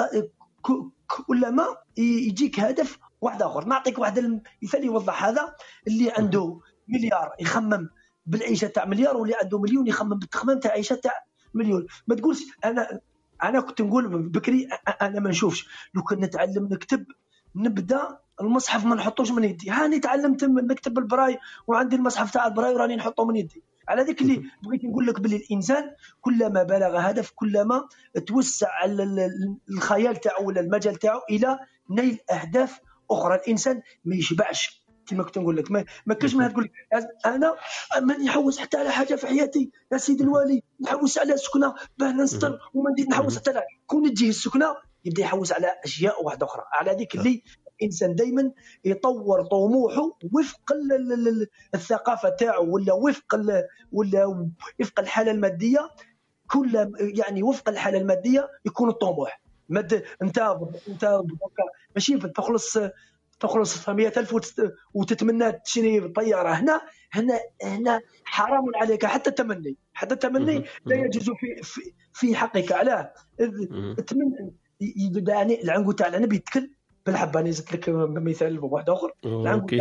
كلما 1.26 1.66
يجيك 1.96 2.60
هدف 2.60 2.98
واحد 3.20 3.42
اخر 3.42 3.64
نعطيك 3.64 3.98
واحد 3.98 4.18
المثال 4.18 4.84
يوضح 4.84 5.24
هذا. 5.24 5.54
اللي 5.88 6.10
عنده 6.10 6.60
مليار 6.88 7.30
يخمم 7.40 7.88
بالعيشة 8.26 8.66
تاع 8.66 8.84
مليار 8.84 9.16
واللي 9.16 9.34
عنده 9.42 9.58
مليون 9.58 9.86
يخمم 9.86 10.18
بالتخمام 10.18 10.60
تاع 10.60 10.70
عيشة 10.70 10.94
تاع 10.94 11.24
مليون. 11.54 11.86
ما 12.06 12.14
تقولش 12.14 12.38
أنا 12.64 13.00
أنا 13.42 13.60
كنت 13.60 13.82
نقول 13.82 14.28
بكري 14.28 14.68
أنا 15.02 15.20
ما 15.20 15.30
نشوفش. 15.30 15.68
لو 15.94 16.02
كان 16.02 16.20
نتعلم 16.20 16.68
نكتب 16.72 17.06
نبدأ 17.56 18.18
المصحف 18.40 18.84
ما 18.84 18.94
نحطوش 18.94 19.30
من 19.30 19.44
يدي. 19.44 19.70
هاني 19.70 20.00
تعلمت 20.00 20.44
نكتب 20.44 20.98
البراي 20.98 21.38
وعندي 21.66 21.96
المصحف 21.96 22.30
تاع 22.30 22.46
البراي 22.46 22.74
وراني 22.74 22.96
نحطه 22.96 23.24
من 23.24 23.36
يدي. 23.36 23.62
على 23.88 24.02
ذيك 24.02 24.22
اللي 24.22 24.42
بغيت 24.62 24.84
نقول 24.84 25.06
لك 25.06 25.20
باللي 25.20 25.36
الإنسان 25.36 25.94
كلما 26.20 26.62
بلغ 26.62 26.98
هدف 26.98 27.32
كلما 27.34 27.88
توسع 28.26 28.68
الخيال 29.70 30.16
تاعو 30.16 30.48
ولا 30.48 30.60
المجال 30.60 30.94
تاعو 30.96 31.20
إلى 31.30 31.58
نيل 31.90 32.18
أهداف 32.30 32.80
أخرى. 33.10 33.34
الإنسان 33.34 33.82
ما 34.04 34.16
يشبعش 34.16 34.84
كما 35.06 35.22
كنت 35.22 35.38
نقول 35.38 35.56
لك. 35.56 35.70
ما, 35.70 35.84
ما 36.06 36.14
كاش 36.14 36.34
ما 36.34 36.48
تقول 36.48 36.70
أنا 37.26 37.56
ما 38.02 38.16
نحوس 38.16 38.58
حتى 38.58 38.76
على 38.76 38.90
حاجة 38.90 39.14
في 39.14 39.26
حياتي. 39.26 39.70
يا 39.92 39.98
سيدي 39.98 40.24
الوالي 40.24 40.62
نحوس 40.80 41.18
على 41.18 41.36
سكنة. 41.36 41.74
باه 41.98 42.12
نستر 42.12 42.58
وما 42.74 42.90
نحوس 43.10 43.38
حتى 43.38 43.50
على 43.50 43.62
كون 43.86 44.14
تجيه 44.14 44.28
السكنة 44.28 44.76
يبدا 45.04 45.22
يحوس 45.22 45.52
على 45.52 45.72
أشياء 45.84 46.24
واحدة 46.24 46.46
أخرى. 46.46 46.64
على 46.72 46.92
ذيك 46.92 47.14
اللي 47.14 47.42
الانسان 47.80 48.14
دائما 48.14 48.52
يطور 48.84 49.42
طموحه 49.42 50.18
وفق 50.32 50.72
الثقافة 51.74 52.28
تاعو 52.28 52.74
ولا 52.74 52.92
وفق 52.92 53.40
ولا 53.92 54.46
وفق 54.80 55.00
الحالة 55.00 55.30
المادية 55.30 55.90
كل 56.50 56.92
يعني 56.98 57.42
وفق 57.42 57.68
الحالة 57.68 57.98
المادية 57.98 58.48
يكون 58.66 58.88
الطموح. 58.88 59.40
مد 59.68 60.04
انت 60.22 60.56
انت 60.88 61.20
ماشي 61.94 62.18
تخلص 62.18 62.78
تخلص 63.40 63.88
100000 63.88 64.34
وتتمنى 64.94 65.52
تشري 65.52 66.08
طياره 66.08 66.48
هنا 66.48 66.80
هنا 67.12 67.40
هنا 67.62 68.00
حرام 68.24 68.64
عليك 68.76 69.06
حتى 69.06 69.30
التمني. 69.30 69.76
حتى 69.94 70.14
التمني 70.14 70.64
لا 70.84 70.96
يجوز 70.96 71.30
في 71.30 71.62
في, 71.62 71.80
في 72.12 72.36
حقك. 72.36 72.72
علاه. 72.72 73.12
تمنى 74.06 74.52
يعني 75.28 75.62
العنقود 75.62 75.94
تاع 75.94 76.06
العنب 76.06 76.32
يتكل. 76.32 76.70
بالحبة 77.06 77.40
أنا 77.40 77.50
زدت 77.50 77.72
لك 77.72 77.88
مثال 77.88 78.64
واحد 78.64 78.90
آخر. 78.90 79.12
أوكي. 79.24 79.80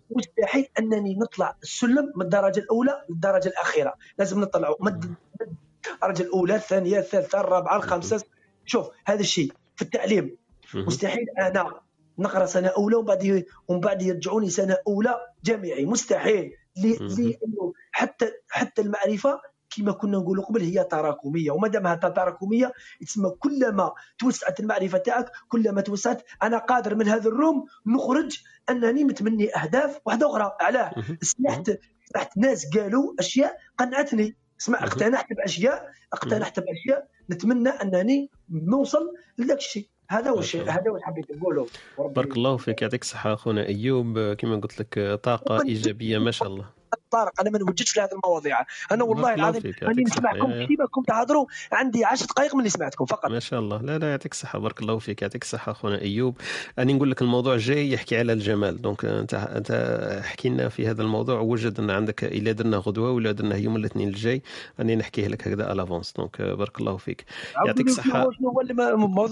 مستحيل 0.10 0.66
أنني 0.78 1.14
نطلع 1.14 1.56
السلم 1.62 2.12
من 2.16 2.22
الدرجة 2.22 2.60
الأولى 2.60 3.04
للدرجة 3.10 3.48
الأخيرة. 3.48 3.94
لازم 4.18 4.40
نطلعوا 4.40 4.76
من 4.80 4.92
الدرجة 4.92 6.22
الأولى 6.22 6.54
الثانية 6.54 6.98
الثالثة 6.98 7.40
الرابعة 7.40 7.76
الخامسة. 7.76 8.24
شوف 8.66 8.88
هذا 9.06 9.20
الشيء 9.20 9.52
في 9.76 9.82
التعليم. 9.82 10.36
مستحيل 10.74 11.26
أنا 11.38 11.80
نقرأ 12.18 12.46
سنة 12.46 12.68
أولى 12.68 12.96
ومن 12.96 13.06
بعد 13.06 13.44
ومن 13.68 13.80
بعد 13.80 14.02
يرجعوني 14.02 14.50
سنة 14.50 14.76
أولى 14.86 15.20
جامعي. 15.44 15.84
مستحيل. 15.84 16.52
لأنه 16.76 17.72
حتى 17.92 18.30
حتى 18.50 18.82
المعرفة 18.82 19.40
كما 19.76 19.92
كنا 19.92 20.18
نقولوا 20.18 20.44
قبل 20.44 20.62
هي 20.62 20.84
تراكمية. 20.84 21.50
وما 21.50 21.68
دامها 21.68 21.94
تراكمية 21.94 22.72
تسمى 23.00 23.30
كلما 23.30 23.92
توسعت 24.18 24.60
المعرفة 24.60 24.98
تاعك 24.98 25.30
كلما 25.48 25.80
توسعت 25.80 26.22
أنا 26.42 26.58
قادر 26.58 26.94
من 26.94 27.08
هذا 27.08 27.28
الروم 27.28 27.66
نخرج 27.86 28.38
أنني 28.70 29.04
متمني 29.04 29.56
أهداف 29.56 30.00
واحدة 30.06 30.30
أخرى. 30.30 30.56
علاه. 30.60 30.92
سمعت 31.22 31.66
سمعت 32.12 32.38
ناس 32.38 32.76
قالوا 32.76 33.14
أشياء 33.18 33.56
قنعتني. 33.78 34.36
اسمع 34.60 34.84
اقتنعت 34.84 35.26
بأشياء 35.32 35.90
اقتنعت 36.12 36.60
بأشياء 36.60 37.08
نتمنى 37.30 37.68
أنني 37.68 38.30
نوصل 38.50 39.14
لذاك 39.38 39.58
الشيء. 39.58 39.88
هذا 40.10 40.30
هو 40.30 40.38
الشيء 40.38 40.62
هذا 40.62 40.90
هو 40.90 40.98
حبيت 41.02 41.36
نقوله. 41.36 41.66
بارك 41.98 42.36
الله 42.36 42.56
فيك 42.56 42.82
يعطيك 42.82 43.02
الصحة 43.02 43.34
أخونا 43.34 43.66
أيوب. 43.66 44.32
كما 44.32 44.56
قلت 44.56 44.80
لك 44.80 45.20
طاقة 45.22 45.62
إيجابية 45.62 46.18
ما 46.18 46.30
شاء 46.30 46.48
الله. 46.48 46.66
طارق 47.10 47.40
أنا 47.40 47.50
ما 47.50 47.58
نوجدش 47.58 47.90
في 47.90 48.00
هذه 48.00 48.10
المواضيع. 48.24 48.58
أنا 48.92 49.04
والله 49.04 49.34
العظيم 49.34 49.72
اني 49.82 50.02
نسمعكم 50.02 50.66
كيما 50.66 50.86
كنت 50.90 51.08
تهضروا 51.08 51.46
عندي 51.72 52.04
10 52.04 52.26
دقائق 52.26 52.54
من 52.54 52.60
اللي 52.60 52.70
سمعتكم 52.70 53.04
فقط. 53.04 53.30
ما 53.30 53.38
شاء 53.38 53.60
الله. 53.60 53.82
لا 53.82 53.98
لا 53.98 54.10
يعطيك 54.10 54.32
الصحة 54.32 54.58
بارك 54.58 54.80
الله 54.80 54.98
فيك 54.98 55.22
يعطيك 55.22 55.42
الصحة 55.42 55.72
أخونا 55.72 56.00
أيوب. 56.00 56.36
اني 56.78 56.92
نقول 56.92 57.10
لك 57.10 57.22
الموضوع 57.22 57.54
الجاي 57.54 57.92
يحكي 57.92 58.18
على 58.18 58.32
الجمال. 58.32 58.82
donc 58.82 59.04
أنت 59.04 59.34
أنت 59.34 60.22
حكي 60.24 60.48
لنا 60.48 60.68
في 60.68 60.88
هذا 60.88 61.02
الموضوع. 61.02 61.40
وجد 61.40 61.80
أن 61.80 61.90
عندك 61.90 62.24
الا 62.24 62.52
درنا 62.52 62.76
غدوة 62.76 63.10
ولا 63.10 63.32
درنا 63.32 63.56
يوم 63.56 63.76
الاثنين 63.76 64.08
الجاي 64.08 64.42
أني 64.80 64.96
نحكيه 64.96 65.28
لك 65.28 65.48
هكذا 65.48 65.72
à 65.72 65.76
l'avance 65.76 66.12
donc 66.12 66.42
بارك 66.42 66.80
الله 66.80 66.96
فيك. 66.96 67.24
يعطيك 67.66 67.86
الصحة. 67.86 68.30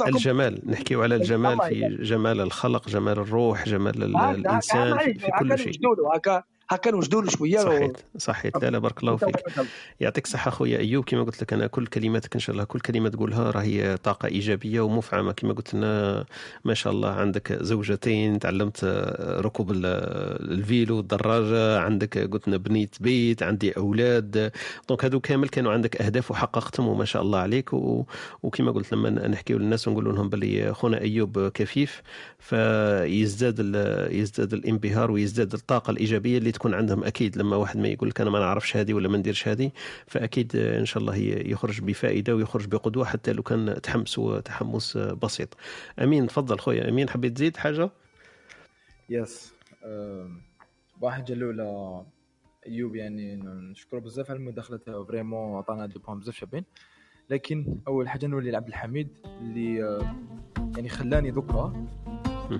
الجمال. 0.08 0.62
نحكيو 0.66 1.02
على 1.02 1.14
الجمال. 1.14 1.58
في 1.68 1.96
جمال 2.00 2.40
الخلق 2.40 2.88
جمال 2.88 3.18
الروح 3.18 3.64
جمال 3.64 4.02
الإنسان 4.02 4.98
في 4.98 5.30
كل 5.38 5.58
شيء. 5.58 5.72
هكا 6.14 6.42
نوجدوا 6.86 7.22
له 7.22 7.30
شوية 7.30 7.58
صحيت 7.58 7.96
صحيت. 8.18 8.56
لا 8.56 8.70
لا 8.70 8.78
بارك 8.78 9.00
الله 9.00 9.16
فيك. 9.16 9.36
يعطيك 10.00 10.24
الصحة 10.24 10.50
خويا 10.50 10.78
أيوب. 10.78 11.04
كما 11.04 11.22
قلت 11.22 11.42
لك 11.42 11.52
أنا 11.52 11.66
كل 11.66 11.86
كلماتك 11.86 12.34
إن 12.34 12.40
شاء 12.40 12.54
الله 12.54 12.64
كل 12.64 12.80
كلمة 12.80 13.08
تقولها 13.08 13.50
راهي 13.50 13.96
طاقة 13.96 14.26
إيجابية 14.26 14.80
ومفعمة. 14.80 15.32
كما 15.32 15.52
قلت 15.52 15.74
لنا 15.74 16.24
ما 16.64 16.74
شاء 16.74 16.92
الله 16.92 17.08
عندك 17.10 17.62
زوجتين 17.62 18.38
تعلمت 18.38 18.84
ركوب 19.40 19.70
ال- 19.70 19.86
ال 20.52 20.62
vélo 20.62 21.00
الدراجة 21.00 21.78
عندك 21.78 22.18
قلت 22.18 22.48
لنا 22.48 22.56
بنيت 22.56 22.96
بيت 23.00 23.42
عندي 23.42 23.72
أولاد. 23.72 24.52
donc 24.88 25.04
هادو 25.04 25.20
كامل 25.20 25.48
كانوا 25.48 25.72
عندك 25.72 26.02
أهداف 26.02 26.30
وحققتهم 26.30 26.88
وما 26.88 27.04
شاء 27.04 27.22
الله 27.22 27.38
عليك. 27.38 27.72
و... 27.72 28.04
وكما 28.42 28.72
قلت 28.72 28.92
لما 28.92 29.10
نحكيو 29.10 29.58
للناس 29.58 29.88
ونقول 29.88 30.04
لهم 30.04 30.28
باللي 30.28 30.74
خونا 30.74 31.00
أيوب 31.00 31.48
كفيف 31.48 32.02
فيزداد 32.38 33.56
ال... 33.58 34.16
يزداد 34.16 34.52
الانبهار 34.52 35.10
ويزداد 35.10 35.52
الطاقة 35.52 35.90
الإيجابية 35.90 36.38
اللي 36.38 36.55
تكون 36.56 36.74
عندهم 36.74 37.04
أكيد 37.04 37.38
لما 37.38 37.56
واحد 37.56 37.76
ما 37.76 37.88
يقول 37.88 38.08
لك 38.08 38.20
أنا 38.20 38.30
ما 38.30 38.38
نعرفش 38.38 38.76
هذه 38.76 38.94
ولا 38.94 39.08
ما 39.08 39.18
نديرش 39.18 39.48
هذه 39.48 39.70
فأكيد 40.06 40.56
إن 40.56 40.84
شاء 40.84 41.00
الله 41.00 41.16
يخرج 41.16 41.80
بفائدة 41.80 42.36
ويخرج 42.36 42.66
بقدوة 42.66 43.04
حتى 43.04 43.32
لو 43.32 43.42
كان 43.42 43.80
تحمس 43.82 44.20
تحمس 44.44 44.96
بسيط. 44.96 45.56
أمين 46.02 46.26
تفضل 46.26 46.58
خويا. 46.58 46.88
أمين 46.88 47.08
حبيت 47.08 47.32
تزيد 47.32 47.56
حاجة؟ 47.56 47.90
yes 49.10 49.52
واحد 51.00 51.30
الأولى 51.30 52.02
أيوب 52.66 52.96
يعني 52.96 53.36
نشكره 53.44 53.98
بزاف 53.98 54.30
على 54.30 54.38
المداخلة 54.38 54.76
تاعو. 54.76 55.04
vraiment 55.04 55.56
عطانا 55.56 55.86
des 55.86 55.98
points 55.98 56.18
بزاف 56.18 56.34
شابين. 56.34 56.64
لكن 57.30 57.78
أول 57.88 58.08
حاجة 58.08 58.26
نولي 58.26 58.50
لعبد 58.50 58.68
الحميد 58.68 59.08
اللي 59.40 59.76
يعني 60.76 60.88
خلاني 60.88 61.30
ذكرى 61.30 61.86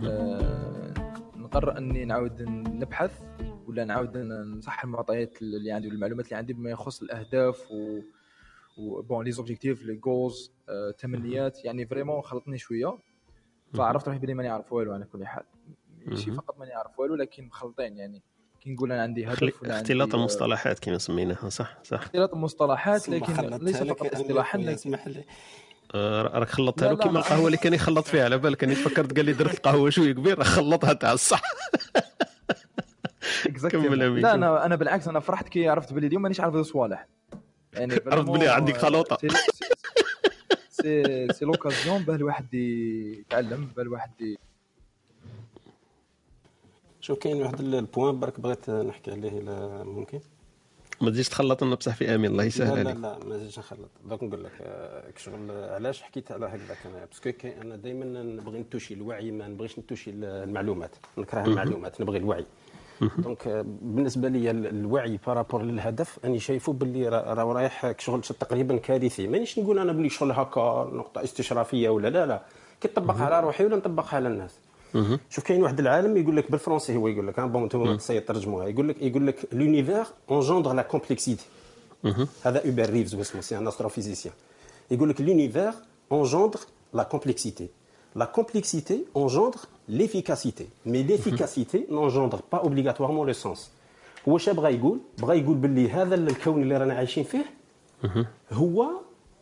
آه، 0.04 0.94
نقرر 1.36 1.78
أني 1.78 2.04
نعاود 2.04 2.42
نبحث. 2.48 3.22
ولا 3.66 3.84
نعاود 3.84 4.16
نصحح 4.16 4.84
المعطيات 4.84 5.42
اللي 5.42 5.72
عندي 5.72 5.88
والمعلومات 5.88 6.24
اللي 6.26 6.36
عندي 6.36 6.52
بما 6.52 6.70
يخص 6.70 7.02
الأهداف 7.02 7.70
و 7.70 8.00
bon 8.78 9.24
les 9.24 9.32
objectifs 9.32 9.82
les 9.82 9.94
goals 9.94 10.52
تمنيات. 10.98 11.64
يعني 11.64 11.86
vraiment 11.86 12.22
خلطني 12.22 12.58
شوية. 12.58 12.98
فعرفت 13.74 14.08
روحي 14.08 14.18
بلي 14.18 14.34
ماني 14.34 14.48
عارف 14.48 14.72
والو 14.72 14.92
على 14.92 15.04
كل 15.04 15.26
حال. 15.26 15.44
ماشي. 16.06 16.30
فقط 16.32 16.58
ماني 16.58 16.72
عارف 16.72 16.98
والو 17.00 17.14
لكن 17.14 17.44
مخلطين 17.44 17.96
يعني. 17.96 18.22
كي 18.60 18.70
نقول 18.70 18.92
أنا 18.92 19.02
عندي 19.02 19.26
هدف 19.26 19.42
ولا 19.42 19.50
اختلاط 19.78 20.00
عندي، 20.02 20.14
آه، 20.14 20.18
المصطلحات 20.18 20.78
كما 20.78 20.98
سميناها 20.98 21.48
صح 21.48 21.78
صح. 21.84 21.96
اختلاط 22.02 22.32
المصطلحات 22.34 23.08
لكن 23.08 23.32
ليس 23.64 23.76
فقط 23.82 24.14
اصطلاحا 24.14 24.74
اسمح 24.74 25.08
لي. 25.08 25.24
آه، 25.94 26.22
راك 26.22 26.48
خلطتها 26.48 26.92
له 26.92 26.96
كيما 26.98 27.12
ما- 27.12 27.18
القهوة 27.20 27.46
اللي 27.46 27.56
كان 27.56 27.74
يخلط 27.74 28.06
فيها 28.06 28.24
على 28.24 28.38
بالك. 28.38 28.56
كان 28.56 28.70
يتفكرت 28.70 29.16
قال 29.16 29.24
لي 29.24 29.32
درت 29.32 29.54
القهوه 29.54 29.90
شوية 29.90 30.12
كبيرة 30.12 30.42
خلطها 30.42 30.92
تاع 30.92 31.12
الصح. 31.12 31.42
كمل 33.70 34.22
لا. 34.22 34.34
أنا 34.34 34.66
أنا 34.66 34.76
بالعكس 34.76 35.08
أنا 35.08 35.20
فرحت 35.20 35.48
كي 35.48 35.68
عرفت 35.68 35.92
بلي 35.92 36.06
اليوم 36.06 36.22
مانيش 36.22 36.40
عارف 36.40 36.56
صوالح. 36.56 37.06
يعني 37.72 37.94
عرفت 38.06 38.30
بلي 38.30 38.48
عندك 38.48 38.76
خلوطة. 38.76 39.18
c'est 40.70 41.28
c'est 41.32 41.44
l'occasion 41.44 42.02
باه 42.02 42.14
الواحد 42.14 42.54
يتعلم 42.54 43.68
باه 43.76 43.82
الواحد 43.82 44.10
شوف 47.00 47.18
كاين 47.18 47.42
واحد 47.42 47.60
ال 47.60 47.70
point 47.70 48.20
برك 48.20 48.40
بغيت 48.40 48.70
نحكي 48.70 49.10
عليه 49.10 49.28
إلا 49.38 49.84
ممكن؟ 49.84 50.20
ما 51.00 51.10
تجيش 51.10 51.28
تخلط 51.28 51.64
لنا 51.64 51.74
بصح 51.74 51.94
في 51.94 52.14
آمين 52.14 52.30
الله 52.30 52.42
لا 52.42 52.46
يسهل 52.48 52.66
لا 52.84 52.90
عليك. 52.90 52.96
لا 52.96 53.18
ما 53.24 53.36
نجيش 53.36 53.58
نخلط. 53.58 53.90
دوك 54.04 54.22
نقول 54.22 54.44
لك 54.44 54.52
آه، 54.60 55.04
شغل 55.16 55.50
علاش 55.50 56.02
حكيت 56.02 56.32
على 56.32 56.46
هكذاك 56.46 56.78
أنا 56.86 57.04
parce 57.04 57.22
que 57.22 57.32
كاين- 57.32 57.60
أنا 57.60 57.76
دائما 57.76 58.04
نبغي 58.22 58.60
نـ 58.60 58.64
toucher 58.65 58.94
الوعي 58.94 59.30
ما 59.30 59.48
نبغيش 59.48 59.78
نـ 59.78 59.82
toucher 59.82 60.10
المعلومات. 60.10 60.96
نكره. 61.18 61.44
المعلومات 61.44 62.00
نبغي 62.00 62.18
الوعي. 62.18 62.46
donc 63.00 63.48
بالنسبة 63.82 64.28
لي 64.28 64.50
ال- 64.50 64.66
الوعي 64.66 65.18
par 65.26 65.37
rapport 65.37 65.62
للهدف 65.62 66.18
أني 66.24 66.38
شايفه 66.38 66.72
باللي 66.72 67.08
راه 67.08 67.34
رايح 67.52 67.94
شغل 67.98 68.20
تقريبا 68.22 68.76
كارثي. 68.76 69.26
مانيش 69.28 69.58
نقول 69.58 69.78
أنا 69.78 69.92
بلي 69.92 70.08
شغل 70.08 70.32
هكا 70.32 70.90
نقطة 70.92 71.24
استشرافية 71.24 71.88
ولا 71.88 72.08
لا 72.08 72.26
لا. 72.26 72.42
كي 72.80 72.88
نطبقها 72.88 73.24
على 73.24 73.40
روحي 73.40 73.64
ولا 73.64 73.76
نطبقها 73.76 74.16
على 74.16 74.28
الناس. 74.28 74.54
شوف 75.30 75.44
كاين 75.44 75.62
واحد 75.62 75.80
العالم 75.80 76.16
يقول 76.16 76.36
لك 76.36 76.50
بالفرنسي 76.50 76.96
هو 76.96 77.08
يقول 77.08 77.26
لك 77.28 77.40
bon 77.40 77.62
أنتم 77.62 77.96
ترجموها. 78.20 78.66
يقول 78.68 78.88
لك 78.88 79.02
يقول 79.02 79.26
لك 79.26 79.48
l'univers 79.52 80.04
engendre 80.30 80.72
la 80.72 80.82
complexité 80.82 81.44
هذا 82.44 82.66
Hubert 82.66 82.90
Reeves 82.90 83.14
واسمه 83.14 83.40
c'est 83.40 83.58
un 83.58 83.68
astrophysicien 83.68 84.34
يقول 84.90 85.08
لك 85.08 85.16
l'univers 85.22 85.76
engendre 86.14 86.60
la 86.98 87.04
complexité 87.14 87.64
la 88.20 88.26
complexité 88.38 88.94
engendre 89.14 89.60
l'efficacité. 89.88 90.68
Mais 90.84 91.02
l'efficacité 91.02 91.86
n'engendre 91.90 92.42
pas 92.42 92.62
obligatoirement 92.64 93.24
le 93.24 93.32
sens. 93.32 93.70
واش 94.26 94.48
بغى 94.50 94.74
يقول 94.74 95.00
بغى 95.18 95.38
يقول 95.38 95.56
باللي 95.56 95.90
هذا 95.90 96.14
الكون 96.14 96.62
اللي 96.62 96.76
رانا 96.76 96.94
عايشين 96.94 97.24
فيه 97.24 97.44
هو 98.52 98.90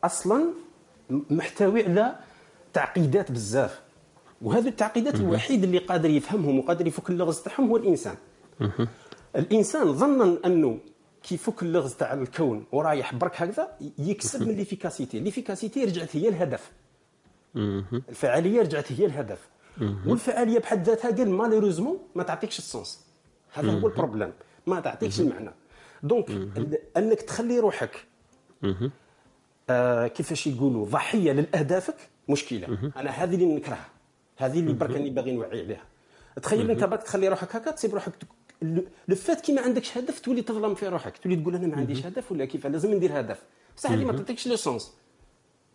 أصلا 0.04 0.44
محتوي 1.10 1.84
على 1.84 2.16
تعقيدات 2.72 3.32
بزاف 3.32 3.80
وهذه 4.42 4.68
التعقيدات 4.68 5.14
الوحيد 5.14 5.64
اللي 5.64 5.78
قادر 5.78 6.10
يفهمهم 6.10 6.58
وقادر 6.58 6.86
يفك 6.86 7.10
اللغز 7.10 7.40
تاعهم 7.40 7.68
هو 7.68 7.76
الانسان 7.76 8.14
الانسان 9.36 9.92
ظنا 9.92 10.38
انه 10.46 10.78
كي 11.22 11.34
يفك 11.34 11.62
اللغز 11.62 11.94
تاع 11.94 12.12
الكون 12.12 12.64
ورايح 12.72 13.14
برك 13.14 13.42
هكذا 13.42 13.68
يكسب 13.98 14.48
من 14.48 14.54
l'efficacité 14.54 15.20
l'efficacité 15.20 15.84
رجعت 15.84 16.16
هي 16.16 16.28
الهدف 16.28 16.70
الفعاليه 17.56 18.60
رجعت 18.60 18.92
هي 18.92 19.06
الهدف 19.06 19.38
والفعالية 19.80 20.58
بحد 20.58 20.86
ذاتها 20.86 21.10
قال 21.10 21.30
malheureusement 21.30 21.98
ما 22.14 22.22
تعطيكش 22.22 22.58
ال 22.58 22.66
sens. 22.66 23.04
هذا 23.52 23.72
هو 23.72 23.86
ال 23.86 23.91
problème. 23.91 24.32
ما 24.66 24.80
تعطيكش 24.80 25.20
المعنى. 25.20 25.50
donc 26.02 26.30
أنك 26.96 27.20
تخلي 27.20 27.58
روحك 27.58 28.04
آه 29.70 30.06
كيفاش 30.06 30.46
يقولوا 30.46 30.86
ضحية 30.86 31.32
لاهدافك 31.32 31.96
مشكلة. 32.28 32.92
أنا 32.96 33.10
هذه 33.10 33.34
اللي 33.34 33.54
نكرهها. 33.54 33.88
هذه 34.36 34.60
اللي 34.60 34.72
برك 34.72 34.90
راني 34.90 35.10
باغي 35.10 35.32
نوعي 35.32 35.60
عليها. 35.60 35.84
تخيل 36.42 36.70
أنت 36.70 36.84
برك 36.84 37.02
تخلي 37.02 37.28
روحك 37.28 37.56
هكا 37.56 37.70
تسيب 37.70 37.94
روحك 37.94 38.12
لو 39.08 39.16
فات 39.16 39.40
كي 39.40 39.52
ما 39.52 39.60
عندكش 39.60 39.98
هدف 39.98 40.20
تولي 40.20 40.42
تظلم 40.42 40.74
في 40.74 40.88
روحك. 40.88 41.18
تولي 41.18 41.36
تقول 41.36 41.54
أنا 41.54 41.66
ما 41.66 41.76
عنديش 41.76 42.06
هدف 42.06 42.32
ولا 42.32 42.44
كيف 42.44 42.66
لازم 42.66 42.94
ندير 42.94 43.20
هدف. 43.20 43.42
بصح 43.76 43.90
هذه 43.90 44.04
ما 44.04 44.12
تعطيكش 44.12 44.48
le 44.48 44.56
sens. 44.56 44.94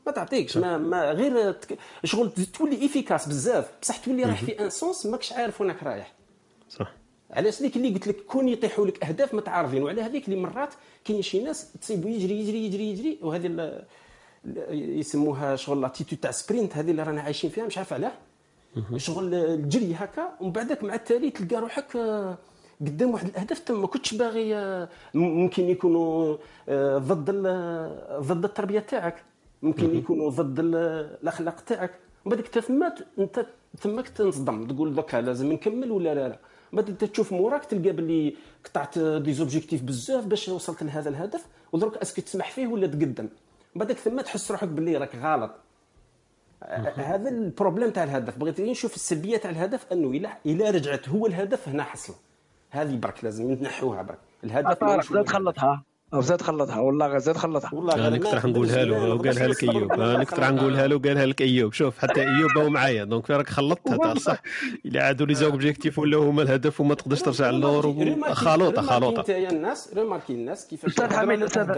ما 0.10 0.16
تعطيكش 0.16 0.58
ما, 0.58 0.78
ما 0.78 1.12
غير 1.12 1.52
تك... 1.52 1.78
شغل 2.04 2.32
تولي 2.32 2.86
efficace 2.86 3.28
بزاف 3.28 3.72
بصح 3.82 3.98
تولي 3.98 4.24
رايح 4.24 4.44
في 4.44 4.60
un 4.60 4.70
sens 4.70 5.06
ماكش 5.06 5.34
عارف 5.34 5.62
وينك 5.62 5.84
رايح. 5.84 6.14
صح. 6.70 6.92
علاش؟ 7.32 7.62
ديك 7.62 7.76
اللي 7.76 7.90
قلت 7.90 8.08
لك 8.08 8.16
كون 8.16 8.50
يطيحوا 8.50 8.88
لك 8.88 9.04
أهداف 9.04 9.34
متعارضين 9.34 9.84
وعلى 9.84 10.02
هذيك 10.02 10.26
اللي 10.26 10.40
مرات 10.40 10.74
كاين 11.06 11.22
شي 11.22 11.44
ناس 11.44 11.72
تصيبوا 11.82 12.10
يجري 12.10 12.40
يجري 12.40 12.66
يجري 12.66 12.90
يجري 12.90 13.20
وهذه 13.22 13.82
يسموها 14.72 15.56
شغل 15.56 15.82
l'attitude 15.82 16.20
تاع 16.20 16.32
sprint 16.32 16.78
هذه 16.78 16.92
اللي 16.92 17.04
رانا 17.04 17.22
عايشين 17.22 17.50
فيها 17.50 17.66
مش 17.66 17.78
عارف 17.78 17.94
علاه. 17.94 18.12
شغل 18.98 19.34
الجري 19.34 19.96
هكا 19.96 20.30
ومن 20.42 20.52
بعدك 20.52 20.84
مع 20.84 20.94
التالي 20.94 21.30
تلقى 21.30 21.56
روحك 21.62 21.96
آه، 21.96 22.38
قدام 22.82 23.12
واحد 23.12 23.28
الأهداف 23.28 23.60
تم 23.60 23.82
ما 23.82 23.88
كنتش 23.88 24.14
باغي 24.14 24.56
آه، 24.56 24.90
ممكن 25.14 25.70
يكونوا 25.70 26.38
آه، 26.70 26.98
ضد 26.98 27.32
ضد 28.20 28.44
التربية 28.44 28.80
تاعك. 28.80 29.24
ممكن 29.62 29.96
يكونوا 29.98 30.30
ضد 30.30 30.60
ال- 30.60 30.76
الأخلاق 31.24 31.60
تاعك. 31.62 31.92
ومن 32.26 32.36
بعدك 32.36 32.46
انت 32.58 32.60
ثم 32.66 32.84
انت 33.20 33.46
تماك 33.82 34.10
تنصدم 34.10 34.68
تقول 34.68 34.96
دوكا 34.96 35.18
لازم 35.18 35.52
نكمل 35.52 35.92
ولا 35.92 36.16
لا 36.16 36.28
لا. 36.28 36.40
من 36.72 36.78
بعد 36.82 36.90
انت 36.90 37.04
تشوف 37.04 37.32
موراك 37.34 37.66
تلقى 37.66 37.92
باللي 37.92 38.36
قطعت 38.66 39.00
des 39.00 39.34
objectifs 39.34 39.84
بزاف 39.84 40.26
باش 40.26 40.50
وصلت 40.50 40.84
لهذا 40.84 41.10
الهدف 41.10 41.46
ودروك 41.72 41.98
est-ce 41.98 42.14
que 42.14 42.22
تسمح 42.22 42.52
فيه 42.52 42.68
ولا 42.68 42.88
تقدم. 42.88 43.24
من 43.24 43.30
بعدك 43.76 43.98
ثم 43.98 44.22
تحس 44.22 44.52
روحك 44.52 44.68
باللي 44.68 44.98
راك 44.98 45.16
غلط. 45.16 45.52
هذا 46.96 47.30
البروبليم 47.30 47.90
تاع 47.90 48.04
الهدف. 48.04 48.38
بغيت 48.38 48.62
نشوف 48.62 48.96
السلبية 48.96 49.38
تاع 49.38 49.52
الهدف 49.52 49.92
أنه 49.92 50.08
إلى 50.08 50.30
إلى 50.46 50.70
رجعت 50.70 51.10
هو 51.10 51.26
الهدف 51.26 51.70
هنا 51.70 51.84
حصله 51.84 52.16
هذه 52.70 52.96
برك 52.96 53.24
لازم 53.24 53.52
نحوها 53.52 54.02
برك. 54.02 54.20
الهدف 54.44 54.68
ماهوش 54.84 55.12
هو 55.12 55.24
زاد 56.14 56.42
الهدف. 56.42 56.42
خلطها 56.42 56.42
أو 56.42 56.42
زاد 56.42 56.42
خلطها 56.44 56.80
والله 56.82 57.06
غير 57.06 57.20
زاد 57.20 57.36
خلطها. 57.36 57.70
والله 57.74 58.08
أنا 58.08 58.18
كنت 58.18 58.34
راح 58.34 58.46
نقولها 58.46 58.86
له 58.86 59.14
وقالها 59.14 59.48
لك 59.48 59.64
إيوب. 59.64 59.92
أنا 59.92 60.24
كنت 60.24 60.40
راح 60.40 60.50
نقولها 60.52 60.88
له 60.88 60.96
وقالها 60.96 61.26
لك 61.26 61.42
إيوب. 61.42 61.74
شوف 61.74 61.98
حتى 62.00 62.22
إيوب 62.22 62.58
هو 62.58 62.70
معايا 62.70 63.04
دونك 63.04 63.32
راك 63.32 63.50
خلطتها 63.50 63.98
تاع 63.98 64.14
صح؟ 64.14 64.42
إلا 64.86 65.04
عادوا 65.06 65.28
لي 65.28 65.34
زوبجيكتيف 65.34 66.00
ولا 66.00 66.18
هما 66.18 66.42
الهدف 66.42 66.82
وما 66.82 66.96
تقدرش 66.96 67.22
ترجع 67.22 67.50
للور 67.50 67.86
خلوطة 68.34 68.82
خلوطة. 68.82 69.20
أنت 69.20 69.30
يا 69.30 69.50
الناس 69.52 69.94
ريماركي 69.96 70.34
الناس 70.34 70.68
كيفاش 70.68 70.90
أستاذ 70.92 71.14
حميد 71.14 71.44
أستاذ 71.44 71.70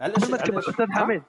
علاش- 0.00 0.68
أستاذ؟ 0.68 0.86
حميد. 0.90 1.22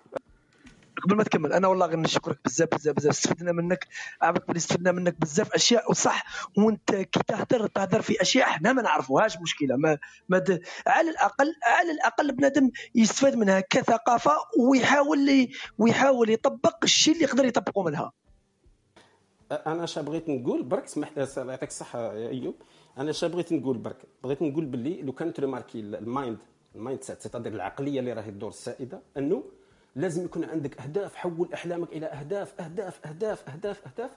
قبل 0.99 1.15
ما 1.15 1.23
تكمل 1.23 1.53
أنا 1.53 1.67
والله 1.67 1.95
نشكرك 1.95 2.39
بزاف 2.45 2.69
بزاف 2.75 2.95
بزاف. 2.95 3.11
استفدنا 3.11 3.51
منك 3.51 3.87
عرفت 4.21 4.47
بلي 4.47 4.57
استفدنا 4.57 4.91
منك 4.91 5.15
بزاف 5.21 5.53
أشياء 5.53 5.91
وصح 5.91 6.25
وأنت 6.57 6.95
كي 6.95 7.19
تهدر 7.27 7.67
تهدر 7.67 8.01
في 8.01 8.21
أشياء 8.21 8.47
إحنا 8.47 8.73
ما 8.73 8.81
نعرفوهاش 8.81 9.37
مشكلة. 9.41 9.75
ما, 9.75 9.97
ما 10.29 10.37
د... 10.37 10.61
على 10.87 11.09
الأقل 11.09 11.53
على 11.63 11.91
الأقل 11.91 12.31
بنادم 12.31 12.71
يستفاد 12.95 13.35
منها 13.35 13.59
كثقافة 13.59 14.31
ويحاول. 14.59 15.47
ويحاول 15.77 16.29
يطبق 16.29 16.77
الشيء 16.83 17.13
اللي 17.13 17.25
يقدر 17.25 17.45
يطبقه 17.45 17.83
منها. 17.83 18.11
أنا 19.51 19.83
اش 19.83 19.99
بغيت 19.99 20.29
نقول 20.29 20.63
برك 20.63 20.87
سمح 20.87 21.17
يعطيك 21.17 21.69
الصحة 21.69 22.13
يا 22.13 22.29
إيوب. 22.29 22.55
أنا 22.97 23.09
اش 23.09 23.25
بغيت 23.25 23.53
نقول 23.53 23.77
برك 23.77 24.05
بغيت 24.23 24.41
نقول 24.41 24.65
باللي 24.65 25.01
لو 25.01 25.11
كانت 25.11 25.39
remarquer 25.39 25.79
ال 25.79 25.91
mind 25.91 26.37
ال 26.75 27.03
mindset 27.03 27.35
العقلية 27.35 27.99
اللي 27.99 28.13
راهي 28.13 28.29
الدور 28.29 28.49
السائدة 28.49 29.01
أنه 29.17 29.43
لازم 29.95 30.25
يكون 30.25 30.43
عندك 30.43 30.81
أهداف 30.81 31.15
حول 31.15 31.49
أحلامك 31.53 31.89
إلى 31.91 32.05
أهداف 32.05 32.61
أهداف 32.61 32.99
أهداف 33.05 33.49
أهداف 33.49 33.87
أهداف. 33.87 34.11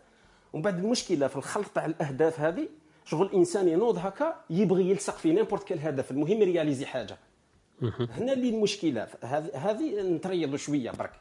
ومن 0.53 0.63
بعد 0.63 0.79
المشكلة 0.79 1.27
في 1.27 1.37
الخلط 1.37 1.67
تاع 1.67 1.87
الأهداف 1.87 2.41
هذه 2.41 2.69
شغل 3.05 3.27
الإنسان 3.27 3.69
ينوض 3.69 3.99
هكا 3.99 4.45
يبغي 4.51 4.91
يلصق 4.91 5.17
في 5.17 5.33
n'importe 5.33 5.63
quel 5.69 5.81
هدف 5.81 6.11
المهم 6.11 6.43
ي 6.43 6.48
réaliser 6.48 6.87
حاجة. 6.87 7.17
هنا 7.99 8.33
اللي 8.33 8.49
المشكلة 8.49 9.09
هذه 9.55 10.03
نتريضوا 10.03 10.57
شوية 10.57 10.91
برك. 10.91 11.13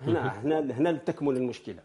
هنا 0.00 0.40
هنا 0.40 0.60
هنا 0.60 0.92
تكمن 0.92 1.36
المشكلة. 1.36 1.82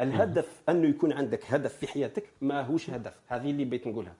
الهدف 0.00 0.62
أنه 0.68 0.88
يكون 0.88 1.12
عندك 1.12 1.44
هدف 1.46 1.76
في 1.76 1.86
حياتك 1.86 2.24
ما 2.40 2.62
هوش 2.62 2.90
هدف. 2.90 3.14
هذه 3.28 3.50
اللي 3.50 3.64
بغيت 3.64 3.86
نقولها. 3.86 4.14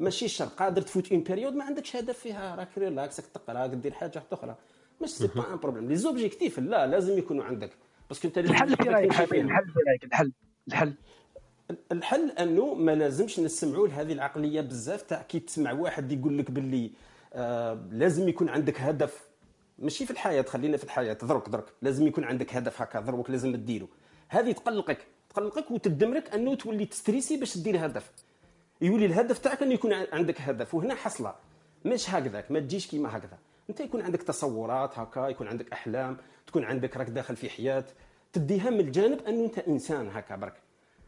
ماشي 0.00 0.28
شرط. 0.28 0.52
قادر 0.52 0.82
تفوت 0.82 1.12
une 1.12 1.20
période 1.20 1.54
ما 1.54 1.64
عندكش 1.64 1.96
هدف 1.96 2.18
فيها. 2.18 2.54
راك 2.54 2.78
relax 2.78 3.16
تقرأ 3.16 3.66
دير 3.66 3.92
حاجة 3.92 4.22
أخرى. 4.32 4.56
مش 5.02 5.10
c'est 5.10 5.26
pas 5.26 5.52
un 5.52 5.58
problème 5.58 5.88
les 5.88 5.96
objectifs 5.96 6.58
لا 6.58 6.86
لازم 6.86 7.18
يكونوا 7.18 7.44
عندك. 7.44 7.70
parce 8.08 8.20
que 8.20 8.28
انت 8.28 8.38
الحل 8.38 8.76
في 8.76 8.88
رأيك 8.88 9.10
الحل 9.10 9.26
في 9.26 9.80
رأيك 9.88 10.04
الحل 10.04 10.32
الحل. 10.68 10.94
الحل 11.92 12.30
أنه 12.30 12.74
ما 12.74 12.94
لازمش 12.94 13.40
نسمعوا 13.40 13.88
لهذه 13.88 14.12
العقلية 14.12 14.60
بزاف 14.60 15.02
تاع 15.02 15.22
كي 15.22 15.40
تسمع 15.40 15.72
واحد 15.72 16.12
يقول 16.12 16.38
لك 16.38 16.50
باللي 16.50 16.90
آه 17.34 17.86
لازم 17.90 18.28
يكون 18.28 18.48
عندك 18.48 18.80
هدف. 18.80 19.28
ماشي 19.78 20.04
في 20.04 20.10
الحياة 20.10 20.42
خلينا 20.42 20.76
في 20.76 20.84
الحياة. 20.84 21.12
درك 21.22 21.48
درك 21.48 21.64
لازم 21.82 22.06
يكون 22.06 22.24
عندك 22.24 22.54
هدف 22.54 22.82
هكا 22.82 23.00
دروك 23.00 23.30
لازم 23.30 23.52
تديرو 23.56 23.88
هذه 24.28 24.52
تقلقك. 24.52 25.06
تقلقك 25.30 25.70
وتدمرك 25.70 26.34
أنه 26.34 26.54
تولي 26.54 26.86
ت 26.86 26.92
stresser 26.92 27.36
باش 27.36 27.58
دير 27.58 27.86
هدف. 27.86 28.12
يولي 28.80 29.06
الهدف 29.06 29.38
تاعك 29.38 29.62
انه 29.62 29.74
يكون 29.74 29.92
عندك 29.92 30.40
هدف. 30.40 30.74
وهنا 30.74 30.94
حصلة. 30.94 31.34
مش 31.84 32.10
هكذاك. 32.10 32.50
ما 32.50 32.60
تجيش 32.60 32.86
كيما 32.86 33.16
هكذا. 33.16 33.38
انت 33.70 33.80
يكون 33.80 34.02
عندك 34.02 34.22
تصورات 34.22 34.98
هكا 34.98 35.28
يكون 35.28 35.48
عندك 35.48 35.72
أحلام 35.72 36.16
تكون 36.46 36.64
عندك 36.64 36.96
راك 36.96 37.10
داخل 37.10 37.36
في 37.36 37.50
حياة 37.50 37.84
تديها 38.32 38.70
من 38.70 38.80
الجانب 38.80 39.20
أنه 39.28 39.44
أنت 39.44 39.58
إنسان 39.58 40.08
هكا 40.08 40.36
برك. 40.36 40.54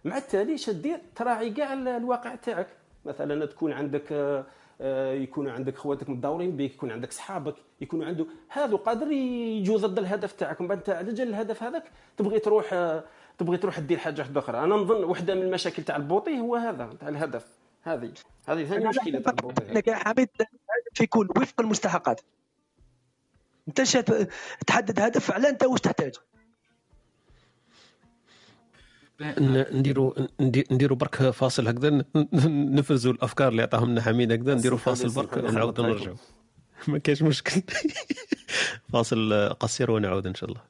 مع 0.05 0.17
التالي 0.17 0.57
دير 0.69 1.01
تراعي 1.17 1.51
كاع 1.51 1.73
الواقع 1.73 2.35
تاعك. 2.35 2.67
مثلا 3.05 3.47
تكون 3.47 3.73
عندك 3.73 4.13
آه، 4.13 4.45
آه، 4.81 5.13
يكون 5.13 5.49
عندك 5.49 5.77
خواتك 5.77 6.11
متداورين 6.11 6.57
بك 6.57 6.75
يكون 6.75 6.91
عندك 6.91 7.13
صحابك 7.13 7.55
يكون 7.81 8.03
عنده 8.03 8.27
هذا 8.49 8.77
قادر 8.77 9.13
يجوا 9.13 9.79
ضد 9.79 9.99
الهدف 9.99 10.33
تاعك. 10.33 10.61
من 10.61 10.69
بعد 10.69 10.79
انت 10.79 10.91
على 10.91 11.13
جال 11.13 11.29
الهدف 11.29 11.63
هذاك 11.63 11.85
تبغي 12.17 12.39
تروح 12.39 12.73
آه، 12.73 13.05
تبغي 13.39 13.57
تروح 13.57 13.79
دير 13.79 13.99
حاجة 13.99 14.21
واحدة 14.21 14.41
أخرى. 14.41 14.59
أنا 14.59 14.77
نظن 14.77 15.05
واحدة 15.05 15.35
من 15.35 15.43
المشاكل 15.43 15.83
تاع 15.83 15.97
البوطي 15.97 16.41
هو 16.41 16.57
هذا 16.57 16.91
تاع 17.01 17.09
الهدف. 17.09 17.47
هذه 17.83 18.13
هذه 18.49 18.65
ثاني 18.65 18.89
مشكلة 18.89 19.21
تاع 19.21 19.33
البوطي. 19.33 19.65
لك 19.65 19.89
يا 19.89 19.95
حميد 19.95 20.29
في 20.95 21.05
يكون 21.05 21.29
وفق 21.37 21.61
المستحقات. 21.61 22.21
انت 23.79 24.05
تحدد 24.67 25.01
هدف 25.01 25.31
على 25.31 25.49
انت 25.49 25.63
واش 25.63 25.81
تحتاج 25.81 26.13
نديروا 29.73 30.13
نديروا 30.41 30.97
برك 30.97 31.31
فاصل 31.31 31.69
هكذا 31.69 32.05
نفرزوا 32.45 33.13
الأفكار 33.13 33.49
اللي 33.49 33.63
عطاهم 33.63 33.91
لنا 33.91 34.03
حميد 34.03 34.33
هكذا 34.33 34.55
نديروا 34.55 34.79
فاصل 34.79 35.09
برك 35.09 35.39
نعاودوا 35.39 35.87
نرجعوا 35.87 36.17
ما 36.89 36.99
كاينش 36.99 37.23
مشكل. 37.23 37.63
فاصل 38.93 39.49
قصير 39.61 39.91
ونعود 39.91 40.27
إن 40.27 40.35
شاء 40.35 40.51
الله. 40.51 40.61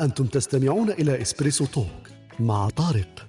أنتم 0.00 0.26
تستمعون 0.26 0.90
إلى 0.90 1.22
إسبريسو 1.22 1.66
توك 1.66 2.08
مع 2.40 2.68
طارق. 2.68 3.28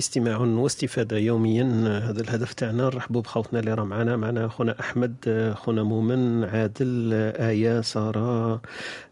استماع 0.00 0.38
واستفادة 0.38 1.18
يوميا. 1.18 1.64
هذا 2.10 2.20
الهدف 2.20 2.52
تاعنا. 2.52 2.84
نرحبوا 2.84 3.20
بخوتنا 3.20 3.60
اللي 3.60 3.74
راه 3.74 3.84
معنا. 3.84 4.16
معنا 4.16 4.48
خونا 4.48 4.80
أحمد 4.80 5.14
خونا 5.56 5.82
مؤمن 5.82 6.44
عادل 6.44 7.12
آية 7.36 7.80
سارة 7.80 8.62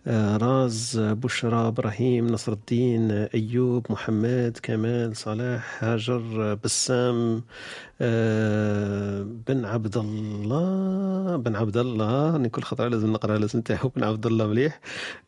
راز 0.06 0.98
بشرى 0.98 1.68
إبراهيم 1.68 2.26
نصر 2.26 2.52
الدين 2.52 3.10
أيوب 3.10 3.86
محمد 3.90 4.58
كمال 4.62 5.16
صلاح 5.16 5.84
هاجر 5.84 6.54
بسام 6.64 7.42
بن 8.00 9.64
عبد 9.64 9.96
الله 9.96 11.36
بن 11.36 11.56
عبد 11.56 11.76
الله 11.76 12.32
راني 12.32 12.48
كل 12.48 12.62
خطره 12.62 12.88
لازم 12.88 13.12
نقرأ 13.12 13.38
لازم 13.38 13.60
تاعو 13.60 13.88
بن 13.88 14.04
عبد 14.04 14.26
الله 14.26 14.46
مليح. 14.46 14.80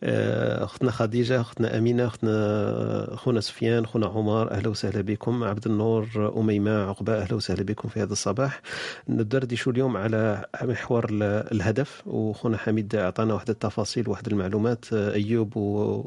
آه، 0.03 0.65
أختنا 0.65 0.91
خديجة 0.91 1.41
أختنا 1.41 1.79
أمينة 1.79 2.07
أختنا 2.07 3.17
خونا 3.17 3.41
سفيان 3.41 3.87
خونا 3.87 4.07
عمر 4.07 4.51
أهلا 4.51 4.69
وسهلا 4.69 5.01
بكم. 5.01 5.45
عبد 5.45 5.67
النور 5.67 6.33
أميمة 6.37 6.89
عقبة 6.89 7.19
أهلا 7.19 7.35
وسهلا 7.35 7.63
بكم 7.63 7.89
في 7.89 8.03
هذا 8.03 8.13
الصباح. 8.13 8.63
ندردشوا 9.09 9.73
اليوم 9.73 9.97
على 9.97 10.45
محور 10.63 11.07
الهدف 11.53 12.03
وخونا 12.07 12.57
حميد 12.57 12.95
أعطانا 12.95 13.35
واحد 13.35 13.51
التفاصيل 13.51 14.09
واحد 14.09 14.27
المعلومات. 14.27 14.93
أيوب 14.93 15.57
و... 15.57 16.03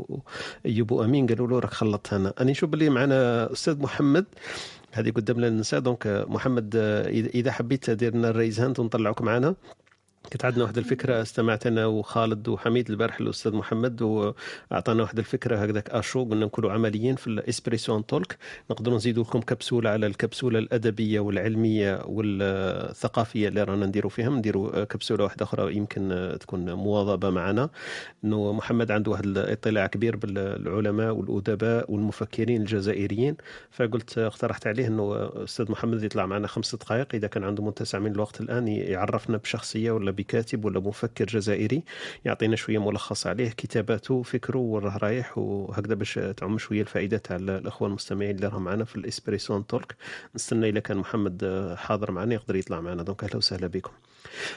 أيوب 0.66 0.92
وأمين 0.92 1.28
قالوا 1.28 1.48
له 1.48 1.60
راك 1.60 1.74
خلطتها 1.74 2.18
أنا 2.18 2.34
أنا 2.42 2.52
نشوف 2.52 2.70
باللي 2.70 2.90
معنا 2.90 3.52
أستاذ 3.52 3.80
محمد. 3.82 4.26
هذه 4.94 5.12
قدام 5.12 5.38
لنا 5.38 5.48
النساء. 5.48 5.80
donc 5.80 6.26
محمد 6.28 6.76
اذا 7.36 7.52
حبيت 7.52 7.90
دير 7.90 8.16
لنا 8.16 8.30
ال 8.30 8.35
raise 8.35 8.60
hand 8.60 8.80
ونطلعوك 8.80 9.22
معنا. 9.22 9.56
كانت 10.34 10.46
عندنا 10.46 10.64
واحد 10.64 10.78
الفكرة 10.78 11.22
استمعت 11.22 11.68
أنا 11.68 11.86
وخالد 11.86 12.48
وحميد 12.48 12.90
البارح 12.90 13.20
الأستاذ 13.20 13.54
محمد 13.54 14.02
وأعطانا 14.02 15.04
واحد 15.04 15.18
الفكرة 15.20 15.58
هكذاك 15.58 15.90
أشو 15.90 16.24
قلنا 16.24 16.46
نكونوا 16.46 16.72
عمليين 16.72 17.16
في 17.16 17.28
الإسبريسو 17.28 18.00
talk. 18.00 18.38
نقدروا 18.72 18.96
نزيدوا 18.96 19.24
لكم 19.24 19.40
كبسولة 19.40 19.90
على 19.90 20.08
الكبسولة 20.08 20.60
الأدبية 20.60 21.20
والعلمية 21.20 22.02
والثقافية 22.06 23.48
اللي 23.48 23.64
رانا 23.64 23.86
نديروا 23.86 24.10
فيها. 24.10 24.30
نديروا 24.30 24.84
كبسولة 24.84 25.24
واحدة 25.24 25.44
أخرى 25.44 25.76
يمكن 25.76 26.38
تكون 26.40 26.74
مواظبة 26.74 27.30
معنا. 27.30 27.70
انه 28.24 28.54
محمد 28.54 28.92
عنده 28.92 29.12
واحد 29.12 29.26
الاطلاع 29.26 29.88
كبير 29.88 30.16
بالعلماء 30.16 31.16
والأدباء 31.16 31.92
والمفكرين 31.92 32.62
الجزائريين. 32.62 33.36
فقلت 33.72 34.18
اقترحت 34.18 34.68
عليه 34.68 34.88
إنه 34.88 35.30
أستاذ 35.44 35.72
محمد 35.72 36.04
يطلع 36.04 36.26
معنا 36.26 36.48
خمس 36.48 36.76
دقائق. 36.76 37.08
إذا 37.14 37.28
كان 37.28 37.44
عنده 37.44 37.64
متسع 37.64 38.00
من 38.00 38.12
الوقت 38.12 38.42
الآن 38.42 38.68
يعرفنا 38.68 39.38
بشخصية 39.38 39.92
ولا 39.92 40.12
بكاتب 40.24 40.66
ولا 40.66 40.80
مفكر 40.80 41.26
جزائري 41.26 41.84
يعطينا 42.26 42.56
شوية 42.56 42.78
ملخص 42.78 43.28
عليه 43.28 43.50
كتاباته 43.50 44.22
فكره 44.22 44.58
وراه 44.58 44.98
رايح 44.98 45.38
وهكذا 45.38 45.96
باش 45.96 46.20
تعم 46.38 46.58
شوية 46.58 46.82
الفائدة 46.82 47.18
تاع 47.18 47.36
الإخوة 47.36 47.88
المستمعين 47.88 48.36
اللي 48.36 48.48
راهم 48.48 48.64
معنا 48.64 48.84
في 48.84 48.96
الإسبريسو 48.96 49.62
تولك. 49.62 49.96
نستنى 50.36 50.70
اذا 50.70 50.80
كان 50.80 50.98
محمد 50.98 51.74
حاضر 51.78 52.12
معنا 52.12 52.34
يقدر 52.34 52.56
يطلع 52.56 52.82
معنا. 52.82 53.04
donc 53.04 53.24
أهلا 53.24 53.38
وسهلا 53.38 53.68
بكم. 53.68 53.92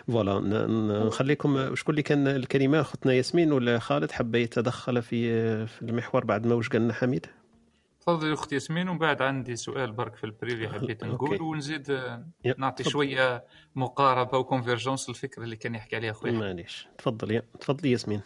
voilà 0.07 0.41
نخليكم 1.07 1.75
شكون 1.75 1.93
اللي 1.93 2.03
كان 2.03 2.29
الكلمة؟ 2.29 2.81
اختنا 2.81 3.13
ياسمين 3.13 3.53
ولا 3.53 3.79
خالد 3.79 4.11
حب 4.11 4.35
يتدخل 4.35 5.03
في 5.03 5.67
في 5.67 5.83
المحور 5.83 6.25
بعد 6.25 6.47
ما 6.47 6.55
وش 6.55 6.69
قالنا 6.69 6.93
حميد؟ 6.93 7.27
تفضلي 8.07 8.33
أختي 8.33 8.55
ياسمين 8.55 8.89
ومن 8.89 8.99
بعد 8.99 9.23
عندي 9.23 9.57
سؤال 9.57 9.93
برك 9.93 10.16
في 10.16 10.24
ال 10.24 10.32
privé 10.32 10.69
حبيت 10.69 11.05
نقول 11.05 11.43
ونزيد 11.43 12.01
نعطي 12.59 12.85
شوية 12.85 13.45
مقاربة 13.74 14.39
و 14.39 14.44
convergence 14.44 15.09
للفكرة 15.09 15.43
اللي 15.43 15.57
كان 15.57 15.74
يحكي 15.74 15.97
عليها 15.97 16.12
خويا 16.12 16.33
معليش. 16.33 16.89
تفضلي 16.99 17.43
تفضلي 17.61 17.91
ياسمين. 17.91 18.20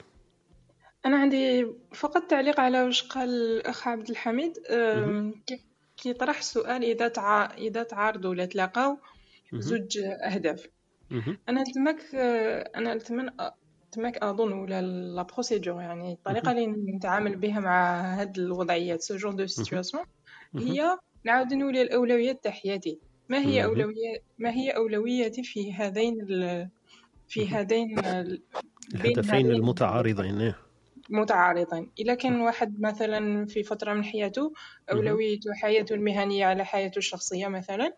أنا 1.06 1.16
عندي 1.16 1.66
فقط 1.94 2.22
تعليق 2.22 2.60
على 2.60 2.82
واش 2.82 3.02
قال 3.02 3.28
الأخ 3.28 3.88
عبد 3.88 4.10
الحميد. 4.10 4.52
كي 5.96 6.12
طرح 6.12 6.38
السؤال 6.38 6.84
إذا 6.84 7.08
تع... 7.08 7.54
إذا 7.54 7.82
تعارضوا 7.82 8.30
ولا 8.30 8.44
تلاقاو 8.44 8.98
زوج 9.54 9.98
أهداف. 9.98 10.66
أنا 11.48 11.62
نتمك 11.62 12.14
أنا 12.74 12.94
تماك 13.92 14.16
أظن 14.16 14.52
ولا 14.52 14.82
لا 14.82 15.22
بروسيدور 15.22 15.80
يعني 15.80 16.12
الطريقة 16.12 16.50
اللي 16.50 16.66
نتعامل 16.66 17.36
بها 17.36 17.60
مع 17.60 18.00
هاد 18.14 18.38
الوضعيات 18.38 19.02
سو 19.02 19.16
جور 19.16 19.32
دو 19.32 19.46
سيتوياسيون 19.46 20.04
هي 20.56 20.98
نعاود 21.24 21.54
نولي 21.54 21.82
الأولويات 21.82 22.44
تاع 22.44 22.52
حياتي 22.52 22.98
ما 23.28 23.38
هي 23.38 23.64
اولويات 23.64 24.22
ما 24.38 24.50
هي 24.50 24.70
أولوياتي 24.70 25.42
في 25.42 25.72
هذين 25.72 26.20
ال... 26.20 26.68
في 27.28 27.48
هذين 27.48 27.98
الهدفين 28.94 29.50
المتعارضين 29.50 30.54
متعارضين. 31.10 31.90
اذا 31.98 32.14
كان 32.14 32.40
واحد 32.40 32.80
مثلا 32.80 33.46
في 33.46 33.62
فترة 33.62 33.94
من 33.94 34.04
حياته 34.04 34.52
اولويته 34.92 35.54
حياته 35.54 35.94
المهنية 35.94 36.46
على 36.46 36.64
حياته 36.64 36.98
الشخصية 36.98 37.48
مثلا 37.48 37.96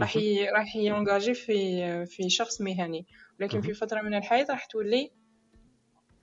راح 0.00 0.18
راح 0.54 0.76
ينجاجي 0.76 1.34
في 1.34 2.06
في 2.06 2.30
شخص 2.30 2.60
مهني. 2.60 3.06
ولكن 3.40 3.60
في 3.60 3.74
فترة 3.74 4.02
من 4.02 4.14
الحياة 4.14 4.46
راح 4.50 4.64
تولي 4.64 5.10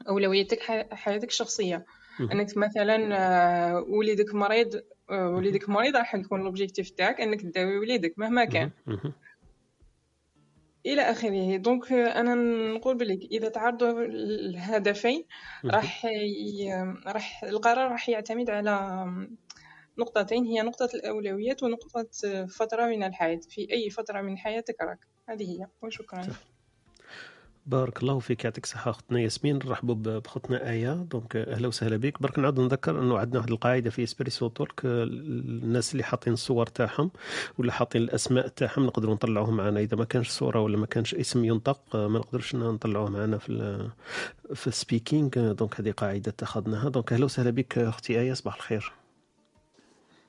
أولويتك 0.07 0.59
حياتك 0.93 1.27
الشخصية. 1.27 1.85
أنك 2.19 2.57
مثلا 2.57 3.17
آه، 3.17 3.79
وليدك 3.79 4.35
مريض 4.35 4.81
آه، 5.09 5.29
وليدك 5.29 5.69
مريض 5.69 5.95
راح 5.95 6.15
يكون 6.15 6.41
l'objectif 6.43 6.89
تاعك 6.89 7.21
أنك 7.21 7.41
تداوي 7.41 7.77
وليدك 7.77 8.13
مهما 8.17 8.45
كان. 8.45 8.71
إلى 10.85 11.01
آخره. 11.01 11.57
donc 11.57 11.91
آه، 11.91 12.19
أنا 12.19 12.35
نقول 12.73 12.97
بلك 12.97 13.19
إذا 13.31 13.49
تعرضوا 13.49 14.05
الهدفين. 14.05 15.25
راح 15.65 16.05
ي... 16.05 16.73
راح 17.07 17.43
القرار 17.43 17.91
راح 17.91 18.09
يعتمد 18.09 18.49
على 18.49 19.05
نقطتين. 19.97 20.45
هي 20.45 20.61
نقطة 20.61 20.89
الأولويات 20.93 21.63
ونقطة 21.63 22.07
فترة 22.45 22.85
من 22.85 23.03
الحياة. 23.03 23.39
في 23.49 23.67
أي 23.71 23.89
فترة 23.89 24.21
من 24.21 24.37
حياتك 24.37 24.75
راك. 24.81 24.99
هذه 25.29 25.43
هي. 25.43 25.67
وشكرا. 25.81 26.27
بارك 27.69 28.01
الله 28.01 28.19
فيك 28.19 28.43
يعطيك 28.43 28.63
الصحة 28.63 28.91
أختنا 28.91 29.19
ياسمين 29.19 29.55
نرحبوا 29.55 29.95
ب- 29.95 30.03
بأختنا 30.03 30.69
آية. 30.69 30.93
donc 30.93 31.35
أهلا 31.35 31.67
وسهلا 31.67 31.97
بك. 31.97 32.21
برك 32.21 32.39
نعاود 32.39 32.59
نذكر 32.59 32.99
أنه 32.99 33.17
عندنا 33.19 33.37
واحد 33.39 33.49
القاعدة 33.51 33.89
في 33.89 34.03
Espresso 34.03 34.47
Talk 34.47 34.85
آه، 34.85 35.03
الناس 35.03 35.91
اللي 35.91 36.03
حاطين 36.03 36.33
الصور 36.33 36.65
تاعهم 36.67 37.11
ولا 37.57 37.71
حاطين 37.71 38.01
الأسماء 38.01 38.47
تاعهم 38.47 38.85
نقدروا 38.85 39.13
نطلعوهم 39.13 39.57
معنا. 39.57 39.79
إذا 39.79 39.97
ما 39.97 40.05
كانش 40.05 40.29
صورة 40.29 40.59
ولا 40.61 40.77
ما 40.77 40.85
كانش 40.85 41.15
اسم 41.15 41.45
ينطق 41.45 41.95
آه، 41.95 42.07
ما 42.07 42.19
نقدرش 42.19 42.55
نطلعوه 42.55 43.09
معنا 43.09 43.37
في 43.37 43.89
في 44.53 44.67
ال 44.67 44.75
speaking 44.75 45.37
آه، 45.37 45.51
donc 45.51 45.79
هذه 45.79 45.91
قاعدة 45.91 46.29
اتخذناها 46.31 46.89
donc 46.89 47.13
أهلا 47.13 47.25
وسهلا 47.25 47.49
بك 47.49 47.77
أختي 47.77 48.19
آية 48.19 48.33
صباح 48.33 48.55
الخير. 48.55 48.91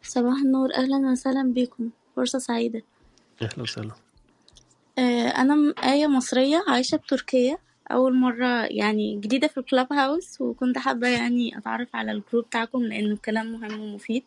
صباح 0.02 0.34
النور 0.44 0.68
أهلا 0.74 1.10
وسهلا 1.12 1.52
بكم. 1.54 1.90
فرصة 2.16 2.38
سعيدة. 2.38 2.82
أهلا 3.42 3.62
وسهلا. 3.62 3.90
آه، 5.00 5.28
أنا 5.28 5.54
م- 5.54 5.74
آية 5.84 6.06
مصرية 6.06 6.64
عايشة 6.68 6.96
بتركيا 6.96 7.58
أول 7.92 8.14
مرة 8.14 8.64
يعني 8.64 9.20
جديدة 9.20 9.48
في 9.48 9.58
ال 9.58 9.92
Clubhouse 9.92 10.40
وكنت 10.40 10.78
حابة 10.78 11.08
يعني 11.08 11.58
أتعرف 11.58 11.88
على 11.96 12.12
ال 12.12 12.18
group 12.18 12.44
بتاعكم 12.44 12.82
لأنه 12.82 13.12
الكلام 13.12 13.52
مهم 13.52 13.80
ومفيد 13.80 14.22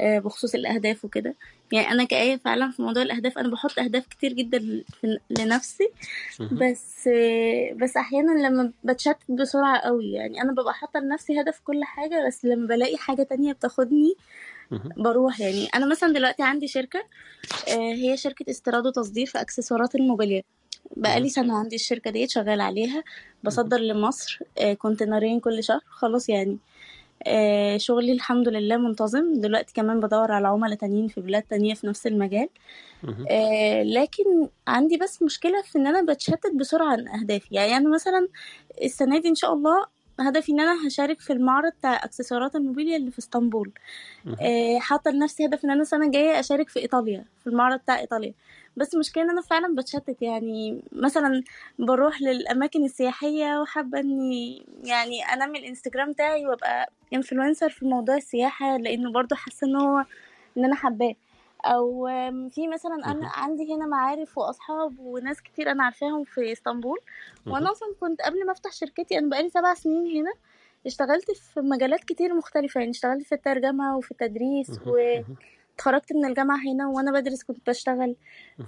آه، 0.00 0.18
بخصوص 0.18 0.54
الأهداف 0.54 1.04
وكده. 1.04 1.34
يعني 1.72 1.90
أنا 1.90 2.04
كآية 2.04 2.36
فعلا 2.36 2.70
في 2.70 2.82
موضوع 2.82 3.02
الأهداف 3.02 3.38
أنا 3.38 3.48
بحط 3.48 3.78
أهداف 3.78 4.06
كتير 4.06 4.32
جدا 4.32 4.58
ل- 4.58 4.84
في- 5.00 5.18
لنفسي. 5.30 5.88
بس 6.52 7.08
آه، 7.08 7.72
بس 7.72 7.96
أحيانا 7.96 8.46
لما 8.48 8.72
بتشتت 8.84 9.16
بسرعة 9.28 9.78
قوي 9.78 10.12
يعني 10.12 10.42
أنا 10.42 10.52
ببقى 10.52 10.74
حاطة 10.74 11.00
لنفسي 11.00 11.40
هدف 11.40 11.60
كل 11.64 11.84
حاجة 11.84 12.26
بس 12.26 12.44
لما 12.44 12.66
بلاقي 12.66 12.96
حاجة 12.96 13.22
تانية 13.22 13.52
بتاخدني 13.52 14.14
بروح 14.96 15.40
يعني. 15.40 15.66
أنا 15.74 15.86
مثلا 15.86 16.12
دلوقتي 16.12 16.42
عندي 16.42 16.68
شركة 16.68 17.04
آه، 17.68 17.92
هي 17.94 18.16
شركة 18.16 18.50
استيراد 18.50 18.86
وتصدير 18.86 19.26
في 19.26 19.40
أكسسوارات 19.40 19.94
الموبيليا 19.94 20.42
بقالي 20.96 21.28
سنة 21.28 21.58
عندي 21.58 21.76
الشركة 21.76 22.10
ديت 22.10 22.30
شغاله 22.30 22.64
عليها. 22.64 23.04
بصدر 23.44 23.78
لمصر 23.78 24.38
آه، 24.58 24.72
كونتينرين 24.74 25.40
كل 25.40 25.64
شهر 25.64 25.80
خلاص 25.86 26.28
يعني. 26.28 26.58
آه، 27.26 27.76
شغلي 27.76 28.12
الحمد 28.12 28.48
لله 28.48 28.76
منتظم. 28.76 29.40
دلوقتي 29.40 29.72
كمان 29.74 30.00
بدور 30.00 30.32
على 30.32 30.48
عملاء 30.48 30.78
تانيين 30.78 31.08
في 31.08 31.20
بلاد 31.20 31.42
تانية 31.42 31.74
في 31.74 31.86
نفس 31.86 32.06
المجال. 32.06 32.48
لكن 33.94 34.48
عندي 34.68 34.96
بس 34.96 35.22
مشكلة 35.22 35.62
في 35.62 35.78
إن 35.78 35.86
أنا 35.86 36.12
بتشتت 36.12 36.52
بسرعة 36.54 36.92
عن 36.92 37.08
أهدافي. 37.08 37.48
يعني 37.50 37.76
أنا 37.76 37.94
مثلا 37.94 38.28
السنة 38.82 39.20
دي 39.20 39.28
إن 39.28 39.34
شاء 39.34 39.52
الله 39.52 39.86
هدفي 40.20 40.52
إن 40.52 40.60
أنا 40.60 40.86
هشارك 40.86 41.20
في 41.20 41.32
المعرض 41.32 41.72
بتاع 41.72 42.04
إكسسوارات 42.04 42.56
الموبيليا 42.56 42.96
اللي 42.96 43.10
في 43.10 43.18
إسطنبول. 43.18 43.70
آه، 44.40 44.78
حاطة 44.78 45.10
لنفسي 45.10 45.46
هدف 45.46 45.64
إن 45.64 45.70
أنا 45.70 45.82
السنة 45.82 46.06
الجاية 46.06 46.40
أشارك 46.40 46.68
في 46.68 46.78
إيطاليا 46.80 47.24
في 47.40 47.46
المعرض 47.46 47.78
بتاع 47.80 47.98
إيطاليا. 47.98 48.34
بس 48.76 48.94
المشكلة 48.94 49.22
إن 49.24 49.30
أنا 49.30 49.40
فعلا 49.42 49.74
بتشتت 49.74 50.16
يعني 50.22 50.82
مثلا 50.92 51.42
بروح 51.78 52.22
للأماكن 52.22 52.84
السياحية 52.84 53.60
وحابة 53.60 54.00
إني 54.00 54.62
يعني 54.84 55.24
أنمي 55.24 55.58
الإنستجرام 55.58 56.12
بتاعي 56.12 56.46
وأبقى 56.46 56.90
انفلونسر 57.14 57.68
في 57.70 57.84
موضوع 57.84 58.16
السياحة 58.16 58.76
لأنه 58.76 59.12
برضو 59.12 59.34
حاسة 59.34 59.66
إن 59.66 59.76
هو 59.76 60.04
إن 60.58 60.64
أنا 60.64 60.74
حباه. 60.74 61.14
أو 61.64 62.06
في 62.50 62.68
مثلا 62.68 62.94
أنا 62.94 63.28
عندي 63.28 63.74
هنا 63.74 63.86
معارف 63.86 64.38
وأصحاب 64.38 64.98
وناس 64.98 65.40
كتير 65.42 65.70
أنا 65.70 65.84
عارفاهم 65.84 66.24
في 66.24 66.52
إسطنبول. 66.52 66.98
وأنا 67.46 67.72
أصلا 67.72 67.88
كنت 68.00 68.20
قبل 68.22 68.46
ما 68.46 68.52
أفتح 68.52 68.72
شركتي 68.72 69.18
أنا 69.18 69.30
بقالي 69.30 69.50
سبع 69.50 69.74
سنين 69.74 70.16
هنا 70.20 70.32
اشتغلت 70.86 71.30
في 71.30 71.60
مجالات 71.60 72.04
كتير 72.04 72.34
مختلفة. 72.34 72.78
يعني 72.78 72.90
اشتغلت 72.90 73.22
في 73.22 73.34
الترجمة 73.34 73.96
وفي 73.96 74.10
التدريس 74.10 74.70
واتخرجت 74.86 76.12
من 76.12 76.24
الجامعة 76.24 76.58
هنا 76.72 76.88
وأنا 76.88 77.12
بدرس 77.20 77.42
كنت 77.42 77.70
بشتغل. 77.70 78.16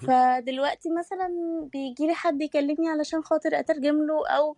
فدلوقتي 0.06 0.90
مثلا 0.90 1.28
بيجيلي 1.72 2.14
حد 2.14 2.42
يكلمني 2.42 2.88
علشان 2.88 3.22
خاطر 3.22 3.58
أترجم 3.58 4.06
له 4.06 4.28
أو 4.28 4.56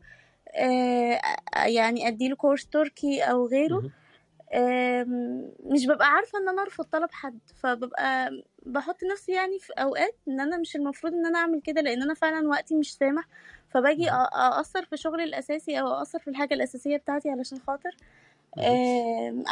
آه 0.54 1.20
يعني 1.66 2.08
أديله 2.08 2.36
كورس 2.36 2.66
تركي 2.66 3.22
أو 3.22 3.46
غيره. 3.46 3.82
مش 5.64 5.86
ببقى 5.86 6.08
عارفة 6.08 6.38
إن 6.38 6.48
أنا 6.48 6.62
أرفض 6.62 6.84
طلب 6.84 7.10
حد 7.12 7.38
فببقى 7.62 8.30
بحط 8.66 8.96
نفسي 9.12 9.32
يعني 9.32 9.58
في 9.58 9.72
أوقات 9.72 10.16
إن 10.28 10.40
أنا 10.40 10.56
مش 10.56 10.76
المفروض 10.76 11.12
إن 11.12 11.26
أنا 11.26 11.38
أعمل 11.38 11.60
كده 11.60 11.80
لأن 11.80 12.02
أنا 12.02 12.14
فعلا 12.14 12.48
وقتي 12.48 12.74
مش 12.74 12.94
سامح 12.94 13.24
فباجي 13.68 14.10
اقصر 14.10 14.84
في 14.84 14.96
شغلي 14.96 15.24
الأساسي 15.24 15.80
أو 15.80 15.86
اقصر 15.92 16.18
في 16.18 16.28
الحاجة 16.30 16.54
الأساسية 16.54 16.96
بتاعتي 16.96 17.30
علشان 17.30 17.58
خاطر 17.66 17.90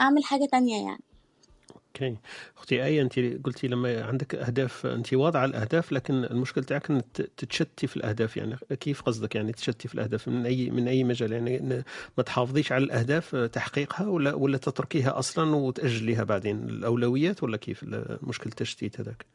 أعمل 0.01 0.25
حاجة 0.25 0.45
تانية 0.53 0.85
يعني. 0.87 1.03
أوكي. 1.95 2.17
أختي 2.59 2.85
إيه 2.85 3.03
انت 3.03 3.19
قلتي 3.45 3.69
لما 3.69 4.05
عندك 4.05 4.35
أهداف 4.35 4.87
انت 4.87 5.15
واضعة 5.15 5.45
الأهداف 5.45 5.93
لكن 5.93 6.25
المشكلة 6.25 6.65
تاعك 6.65 6.91
ان 6.91 7.03
تتشتي 7.13 7.87
في 7.87 7.97
الأهداف. 7.97 8.37
يعني 8.37 8.57
كيف 8.81 9.03
قصدك 9.03 9.35
يعني 9.35 9.53
تشتي 9.53 9.89
في 9.89 9.95
الأهداف؟ 9.95 10.29
من 10.29 10.47
أي 10.47 10.71
من 10.71 10.89
أي 10.89 11.05
مجال؟ 11.05 11.33
يعني 11.33 11.85
ما 12.19 12.23
تحافظيش 12.23 12.73
على 12.73 12.85
الأهداف 12.85 13.37
تحقيقها 13.37 14.07
ولا 14.07 14.35
ولا 14.35 14.59
تتركيها 14.59 15.19
أصلا 15.19 15.57
وتأجليها 15.57 16.25
بعدين؟ 16.25 16.69
الأولويات 16.69 17.43
ولا 17.43 17.57
كيف 17.57 17.85
مشكلة 18.23 18.53
التشتيت 18.53 19.01
هذاك؟ 19.01 19.27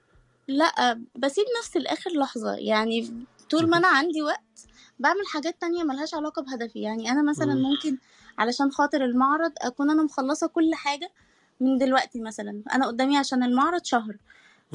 لا 0.48 1.00
بسيب 1.16 1.46
نفسي 1.60 1.80
لآخر 1.80 2.12
لحظة. 2.12 2.56
يعني 2.56 3.14
طول 3.50 3.70
ما 3.70 3.78
أنا 3.78 3.88
عندي 3.88 4.22
وقت 4.22 4.68
بعمل 5.00 5.28
حاجات 5.34 5.62
تانية 5.62 5.84
ملهاش 5.84 6.14
علاقة 6.14 6.42
بهدفي. 6.42 6.82
يعني 6.82 7.12
أنا 7.12 7.30
مثلا 7.30 7.54
مم. 7.54 7.62
ممكن 7.62 7.98
علشان 8.38 8.72
خاطر 8.72 9.06
المعرض 9.06 9.52
أكون 9.62 9.90
أنا 9.90 10.04
مخلصة 10.04 10.48
كل 10.48 10.72
حاجة 10.74 11.12
من 11.60 11.78
دلوقتي 11.78 12.22
مثلا. 12.22 12.62
أنا 12.74 12.88
قدامي 12.88 13.18
عشان 13.18 13.44
المعرض 13.44 13.84
شهر. 13.84 14.16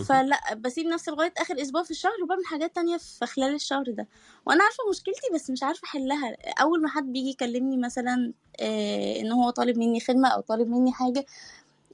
فلا 0.08 0.54
بسيب 0.54 0.86
نفسي 0.86 1.10
لغاية 1.10 1.32
آخر 1.38 1.62
أسبوع 1.62 1.82
في 1.82 1.90
الشهر 1.90 2.12
وبعمل 2.22 2.46
حاجات 2.46 2.74
تانية 2.74 2.96
في 2.96 3.26
خلال 3.26 3.54
الشهر 3.54 3.84
ده. 3.88 4.06
وأنا 4.46 4.64
عارفة 4.64 4.78
مشكلتي 4.90 5.34
بس 5.34 5.50
مش 5.50 5.62
عارفة 5.62 5.84
أحلها. 5.84 6.36
أول 6.60 6.82
ما 6.82 6.88
حد 6.88 7.12
بيجي 7.12 7.30
يكلمني 7.30 7.76
مثلا 7.76 8.32
آه 8.60 9.20
إن 9.20 9.32
هو 9.32 9.50
طالب 9.50 9.78
مني 9.78 10.00
خدمة 10.00 10.28
أو 10.28 10.40
طالب 10.40 10.68
مني 10.68 10.92
حاجة 10.92 11.26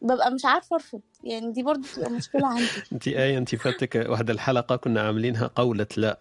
ببقى 0.03 0.31
مش 0.31 0.45
عارفة 0.45 0.75
أرفض. 0.77 1.01
يعني 1.25 1.53
دي 1.53 1.63
برضو 1.63 1.81
بتبقى 1.93 2.11
مشكلة 2.11 2.47
عندي. 2.47 2.69
انت 2.93 3.09
آية 3.09 3.39
انت 3.39 3.55
فاتك 3.55 4.07
واحد 4.09 4.31
الحلقة 4.31 4.77
كنا 4.77 5.01
عاملينها 5.01 5.47
قولة 5.47 5.87
لا. 5.97 6.19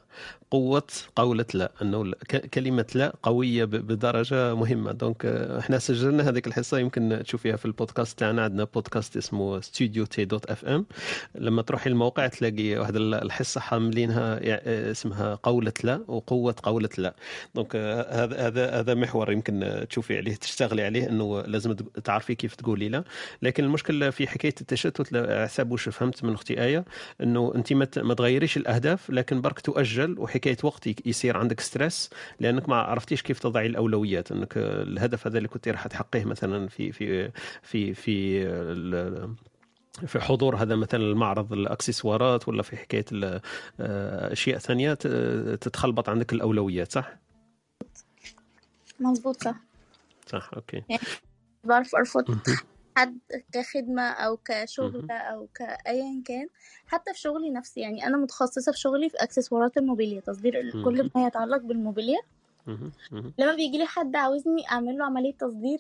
قوة 0.51 0.87
قولة 1.15 1.45
لا 1.53 1.71
أنه 1.81 2.11
كلمة 2.53 2.85
لا 2.95 3.13
قوية 3.23 3.65
بدرجة 3.65 4.55
مهمة. 4.55 4.91
donc 4.91 5.25
آه، 5.25 5.59
إحنا 5.59 5.79
سجلنا 5.79 6.29
هذيك 6.29 6.47
الحصة 6.47 6.77
يمكن 6.79 7.21
تشوفيها 7.25 7.55
في 7.55 7.65
البودكاست 7.65 8.19
تاعنا. 8.19 8.43
عندنا 8.43 8.63
بودكاست 8.63 9.17
اسمه 9.17 9.59
Studio 9.61 10.05
T 10.05 10.25
dot 10.25 10.45
FM 10.45 10.85
لما 11.35 11.61
تروحي 11.61 11.89
الموقع 11.89 12.27
تلاقي 12.27 12.75
واحد 12.75 12.95
ال- 12.95 13.13
الحصة 13.13 13.61
حاملينها 13.61 14.39
آه، 14.43 14.91
اسمها 14.91 15.35
قولة 15.35 15.73
لا 15.83 16.01
وقوة 16.07 16.55
قولة 16.63 16.89
لا. 16.97 17.13
donc 17.55 17.71
آه، 17.75 18.23
هذا 18.23 18.47
هذا 18.47 18.79
هذا 18.79 18.93
محور 18.93 19.31
يمكن 19.31 19.85
تشوفي 19.89 20.17
عليه 20.17 20.35
تشتغلي 20.35 20.83
عليه 20.85 21.09
إنه 21.09 21.41
لازم 21.41 21.73
تعرفي 22.03 22.35
كيف 22.35 22.55
تقولي 22.55 22.89
لا. 22.89 23.03
لكن 23.41 23.63
المشكلة 23.63 24.09
في 24.09 24.27
حكاية 24.27 24.55
التشتت 24.61 25.15
على 25.15 25.47
حسب 25.47 25.71
واش 25.71 25.89
فهمت 25.89 26.23
من 26.23 26.33
أختي 26.33 26.63
آية 26.63 26.85
إنه 27.23 27.51
انت 27.55 27.73
ما 27.97 28.13
تغيريش 28.13 28.57
الأهداف 28.57 29.09
لكن 29.09 29.41
برك 29.41 29.59
تؤجل 29.59 29.98
وحكاية 30.17 30.57
وقت 30.63 31.07
يصير 31.07 31.37
عندك 31.37 31.59
stress 31.59 32.09
لأنك 32.39 32.69
ما 32.69 32.75
عرفتيش 32.75 33.21
كيف 33.21 33.39
تضعي 33.39 33.65
الأولويات 33.65 34.31
أنك 34.31 34.53
الهدف 34.57 35.27
هذا 35.27 35.37
اللي 35.37 35.47
كنت 35.47 35.67
راح 35.67 35.87
تحققه 35.87 36.25
مثلا 36.25 36.67
في 36.67 36.91
في 36.91 37.31
في 37.61 37.93
في 37.93 38.43
في 40.07 40.19
حضور 40.19 40.55
هذا 40.55 40.75
مثلا 40.75 41.03
المعرض 41.03 41.53
الأكسسوارات 41.53 42.47
ولا 42.47 42.63
في 42.63 42.77
حكاية 42.77 43.05
آه، 43.13 43.41
أشياء 44.33 44.57
ثانية 44.59 44.93
تتخلبط 44.93 46.09
عندك 46.09 46.33
الأولويات 46.33 46.91
صح؟ 46.91 47.15
مظبوط 48.99 49.43
صح 49.43 49.55
صح 50.27 50.49
أوكي 50.55 50.83
يعني 50.89 51.03
بعرف 51.63 51.95
مهم. 52.29 52.39
حد 52.97 53.19
كخدمة 53.53 54.01
أو 54.09 54.37
كشغل 54.45 55.11
أو 55.11 55.47
كأيا 55.55 56.21
كان 56.25 56.47
حتى 56.87 57.13
في 57.13 57.19
شغلي 57.19 57.49
نفسي. 57.49 57.79
يعني 57.81 58.07
أنا 58.07 58.17
متخصصة 58.17 58.71
في 58.71 58.79
شغلي 58.79 59.09
في 59.09 59.17
أكسسوارات 59.17 59.77
الموبيليا 59.77 60.21
تصدير 60.21 60.71
كل. 60.83 61.11
ما 61.15 61.27
يتعلق 61.27 61.57
بالموبيليا. 61.61 62.19
لما 63.37 63.55
بيجي 63.55 63.77
لي 63.77 63.85
حد 63.85 64.15
عاوزني 64.15 64.69
أعمل 64.71 64.97
له 64.97 65.05
عملية 65.05 65.33
تصدير 65.33 65.79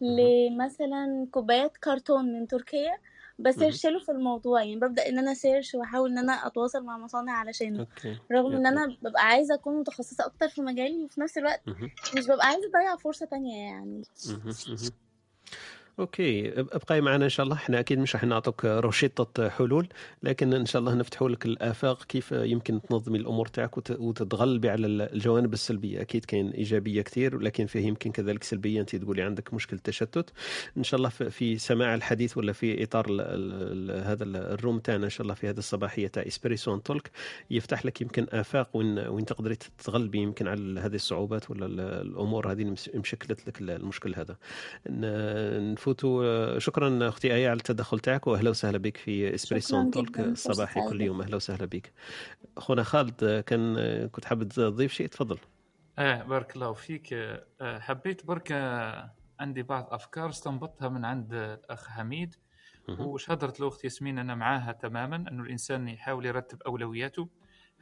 لمثلا 0.00 1.26
كوبايات 1.30 1.76
كرتون 1.76 2.24
من 2.32 2.46
تركيا 2.48 2.98
ب 3.38 3.45
search 3.45 3.86
له 3.86 3.98
في 3.98 4.12
الموضوع. 4.12 4.62
يعني 4.62 4.76
ببدأ 4.76 5.08
إن 5.08 5.18
أنا 5.18 5.34
search 5.34 5.74
وأحاول 5.74 6.10
إن 6.10 6.18
أنا 6.18 6.46
أتواصل 6.46 6.84
مع 6.84 6.98
مصانع 6.98 7.32
علشانه. 7.32 7.86
رغم 8.32 8.52
يب- 8.52 8.66
أنا 8.66 8.96
ببقى 9.02 9.26
عايزة 9.26 9.54
أكون 9.54 9.80
متخصصة 9.80 10.26
أكتر 10.26 10.48
في 10.48 10.62
مجالي 10.62 11.04
وفي 11.04 11.20
نفس 11.20 11.38
الوقت. 11.38 11.60
مش 12.16 12.26
ببقى 12.26 12.46
عايزة 12.46 12.68
أضيع 12.68 12.96
فرصة 12.96 13.26
تانية 13.26 13.56
يعني. 13.66 14.02
OK 16.00 16.60
ابقاي 16.60 17.00
معنا 17.00 17.24
إن 17.24 17.28
شاء 17.30 17.44
الله. 17.44 17.56
إحنا 17.56 17.80
أكيد 17.80 17.98
مش 17.98 18.14
راح 18.14 18.24
نعطوك 18.24 18.64
روشيطه 18.64 19.48
حلول 19.48 19.88
لكن 20.22 20.54
إن 20.54 20.66
شاء 20.66 20.80
الله 20.80 20.94
نفتحوا 20.94 21.28
لك 21.28 21.46
الآفاق 21.46 22.04
كيف 22.04 22.32
يمكن 22.32 22.82
تنظمي 22.82 23.18
الأمور 23.18 23.46
تاعك 23.46 23.76
وت- 23.78 23.90
وتتغلبي 24.00 24.70
على 24.70 24.86
الجوانب 24.86 25.52
السلبية. 25.52 26.00
أكيد 26.00 26.24
كاين 26.24 26.50
إيجابية 26.50 27.02
كثير 27.02 27.36
ولكن 27.36 27.66
فيه 27.66 27.86
يمكن 27.86 28.12
كذلك 28.12 28.42
سلبية. 28.44 28.80
أنت 28.80 28.96
تقولي 28.96 29.22
عندك 29.22 29.54
مشكل 29.54 29.78
تشتت. 29.78 30.32
إن 30.76 30.82
شاء 30.82 30.98
الله 30.98 31.08
في- 31.08 31.58
سماع 31.58 31.94
الحديث 31.94 32.36
ولا 32.36 32.52
في 32.52 32.82
إطار 32.84 33.06
ال 33.08 33.20
ال 33.20 34.04
هذا 34.06 34.24
ال- 34.24 34.36
الروم 34.36 34.78
تاعنا 34.78 35.04
إن 35.04 35.10
شاء 35.10 35.22
الله 35.22 35.34
في 35.34 35.48
هذه 35.48 35.58
الصباحية 35.58 36.06
تاع 36.08 36.22
إسبريسو 36.26 36.76
تولك 36.76 37.10
يفتح 37.50 37.86
لك 37.86 38.00
يمكن 38.00 38.26
آفاق 38.32 38.76
وين 38.76 38.98
وين 38.98 39.24
تقدري 39.24 39.54
تتغلبي 39.56 40.18
يمكن 40.18 40.48
على 40.48 40.80
هذه 40.80 40.94
الصعوبات 40.94 41.50
ولا 41.50 41.66
ال- 41.66 41.80
الأمور 41.80 42.52
هذه 42.52 42.62
اللي 42.62 42.74
مشكلت 42.94 43.48
لك 43.48 43.60
المشكل 43.60 44.14
هذا. 44.14 44.36
ن- 44.90 45.72
نفوتوا 45.90 46.58
شكرا 46.58 47.08
أختي 47.08 47.34
آية 47.34 47.48
على 47.48 47.56
التدخل 47.56 47.98
تاعك 47.98 48.26
واهلا 48.26 48.50
وسهلا 48.50 48.78
بك 48.78 48.96
في 48.96 49.34
اسبريسو 49.34 49.90
تولك 49.90 50.20
الصباحي 50.20 50.80
كل. 50.88 51.00
يوم. 51.00 51.20
أهلا 51.20 51.36
وسهلا 51.36 51.64
بك. 51.66 51.92
اخونا 52.56 52.82
خالد 52.82 53.44
كان 53.46 53.76
كنت 54.08 54.24
حابب 54.24 54.48
تضيف 54.48 54.92
شيء؟ 54.92 55.06
تفضل. 55.06 55.38
آه 55.98 56.22
بارك 56.22 56.56
الله 56.56 56.72
فيك. 56.72 57.12
آه، 57.12 57.78
حبيت 57.78 58.26
برك 58.26 58.52
آه، 58.52 59.14
عندي 59.40 59.62
بعض 59.62 59.88
أفكار 59.90 60.28
استنبطتها 60.28 60.88
من 60.88 61.04
عند 61.04 61.34
الأخ 61.34 61.88
حميد. 61.88 62.34
وش 62.98 63.30
هدرت 63.30 63.60
له 63.60 63.68
أختي 63.68 63.86
ياسمين؟ 63.86 64.18
أنا 64.18 64.34
معاها 64.34 64.72
تماما 64.72 65.16
انه 65.16 65.42
الإنسان 65.42 65.88
يحاول 65.88 66.26
يرتب 66.26 66.62
أولوياته. 66.62 67.28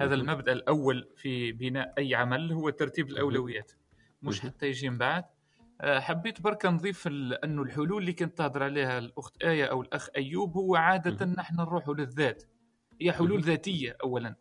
هذا. 0.00 0.14
المبدأ 0.14 0.52
الأول 0.52 1.08
في 1.16 1.52
بناء 1.52 1.94
أي 1.98 2.14
عمل 2.14 2.52
هو 2.52 2.70
ترتيب 2.70 3.08
الأولويات 3.08 3.72
مش. 4.22 4.40
حتى 4.40 4.66
يجي 4.66 4.90
من 4.90 4.98
بعد. 4.98 5.24
آه، 5.24 5.37
حبيت 5.82 6.40
برك 6.40 6.66
نضيف 6.66 7.06
أنه 7.06 7.62
الحلول 7.62 7.98
اللي 8.02 8.12
كنت 8.12 8.38
تهضر 8.38 8.62
عليها 8.62 8.98
الأخت 8.98 9.42
آية 9.42 9.64
أو 9.64 9.82
الأخ 9.82 10.08
أيوب 10.16 10.56
هو 10.56 10.76
عادة 10.76 11.26
نحن 11.26 11.56
نروح 11.56 11.88
للذات. 11.88 12.42
هي 13.00 13.12
حلول. 13.12 13.42
ذاتية 13.42 13.96
اولا. 14.02 14.34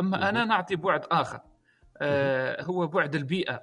أما. 0.00 0.28
أنا 0.28 0.44
نعطي 0.44 0.76
بعد 0.76 1.04
آخر. 1.10 1.40
آه، 1.98 2.62
هو 2.62 2.86
بعد 2.86 3.14
البيئة. 3.14 3.62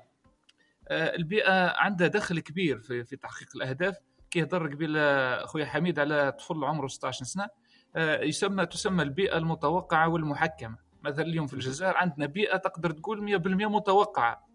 آه، 0.87 1.15
البيئة 1.15 1.77
عندها 1.77 2.07
دخل 2.07 2.39
كبير 2.39 2.79
في 2.79 3.03
في 3.03 3.15
تحقيق 3.15 3.47
الأهداف. 3.55 3.97
كي 4.31 4.43
هضر 4.43 4.67
قبيل 4.73 4.93
آه، 4.97 5.45
خويا 5.45 5.65
حميد 5.65 5.99
على 5.99 6.31
طفل 6.31 6.63
عمره 6.63 6.87
16 6.87 7.25
سنة 7.25 7.47
آه، 7.95 8.21
يسمى 8.21 8.65
تسمى 8.65 9.03
البيئة 9.03 9.37
المتوقعة 9.37 10.09
والمحكمة. 10.09 10.77
مثلا 11.03 11.25
اليوم 11.25 11.47
في 11.47 11.53
الجزائر 11.53 11.97
عندنا 11.97 12.25
بيئة 12.25 12.57
تقدر 12.57 12.91
تقول 12.91 13.23
100% 13.23 13.69
متوقعة. 13.69 14.31
آه، 14.33 14.50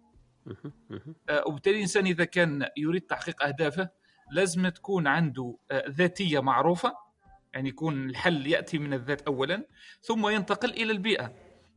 وبالتالي 1.46 1.76
الإنسان 1.76 2.06
إذا 2.06 2.24
كان 2.24 2.68
يريد 2.76 3.02
تحقيق 3.02 3.42
أهدافه 3.42 3.88
لازم 4.30 4.68
تكون 4.68 5.06
عنده 5.06 5.58
آه، 5.70 5.84
ذاتية 5.88 6.40
معروفة 6.40 6.94
يعني 7.54 7.68
يكون 7.68 8.10
الحل 8.10 8.46
يأتي 8.46 8.78
من 8.78 8.94
الذات 8.94 9.22
اولا 9.22 9.66
ثم 10.00 10.28
ينتقل 10.28 10.70
إلى 10.70 10.92
البيئة. 10.92 11.32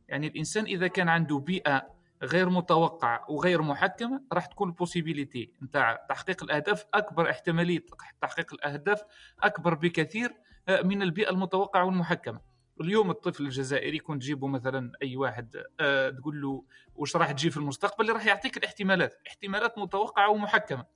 يعني 0.08 0.26
الإنسان 0.26 0.64
إذا 0.64 0.86
كان 0.86 1.08
عنده 1.08 1.38
بيئة 1.38 1.86
غير 2.22 2.50
متوقعة 2.50 3.30
وغير 3.30 3.62
محكمة 3.62 4.22
راح 4.32 4.46
تكون 4.46 4.68
البوسيبيليتي 4.68 5.52
نتاع 5.62 6.06
تحقيق 6.08 6.44
الأهداف 6.44 6.86
أكبر 6.94 7.30
احتمالية 7.30 7.84
تحقيق 8.20 8.54
الأهداف 8.54 9.02
أكبر 9.42 9.74
بكثير 9.74 10.34
آه، 10.68 10.82
من 10.82 11.02
البيئة 11.02 11.30
المتوقعة 11.30 11.84
والمحكمة. 11.84 12.40
اليوم 12.80 13.10
الطفل 13.10 13.44
الجزائري 13.44 13.98
كون 13.98 14.18
تجيبه 14.18 14.46
مثلا 14.46 14.92
أي 15.02 15.16
واحد 15.16 15.62
آه، 15.80 16.10
تقول 16.10 16.42
له 16.42 16.64
واش 16.94 17.16
راح 17.16 17.32
تجي 17.32 17.50
في 17.50 17.56
المستقبل 17.56 18.12
راح 18.12 18.26
يعطيك 18.26 18.56
الاحتمالات 18.56 19.14
احتمالات 19.26 19.78
متوقعة 19.78 20.30
ومحكمة. 20.30 20.86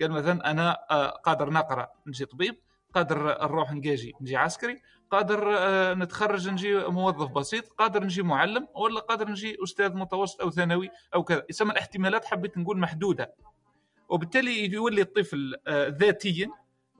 قال 0.00 0.10
مثلا 0.10 0.50
أنا 0.50 0.78
آه، 0.90 1.08
قادر 1.10 1.50
نقرأ 1.50 1.88
نجي 2.06 2.24
طبيب 2.24 2.56
قادر 2.94 3.46
نروح 3.48 3.72
نجاجي 3.72 4.12
نجي 4.20 4.36
عسكري 4.36 4.82
قادر 5.10 5.54
آه، 5.58 5.94
نتخرج 5.94 6.48
نجي 6.48 6.78
موظف 6.78 7.30
بسيط 7.30 7.68
قادر 7.68 8.04
نجي 8.04 8.22
معلم 8.22 8.68
ولا 8.74 9.00
قادر 9.00 9.28
نجي 9.30 9.56
أستاذ 9.64 9.94
متوسط 9.94 10.40
أو 10.40 10.50
ثانوي 10.50 10.90
أو 11.14 11.24
كذا. 11.24 11.44
يسمى 11.50 11.72
الاحتمالات 11.72 12.24
حبيت 12.24 12.58
نقول 12.58 12.78
محدودة. 12.78 13.34
وبالتالي 14.08 14.72
يولي 14.72 15.02
الطفل 15.02 15.54
آه، 15.66 15.88
ذاتيا 15.88 16.50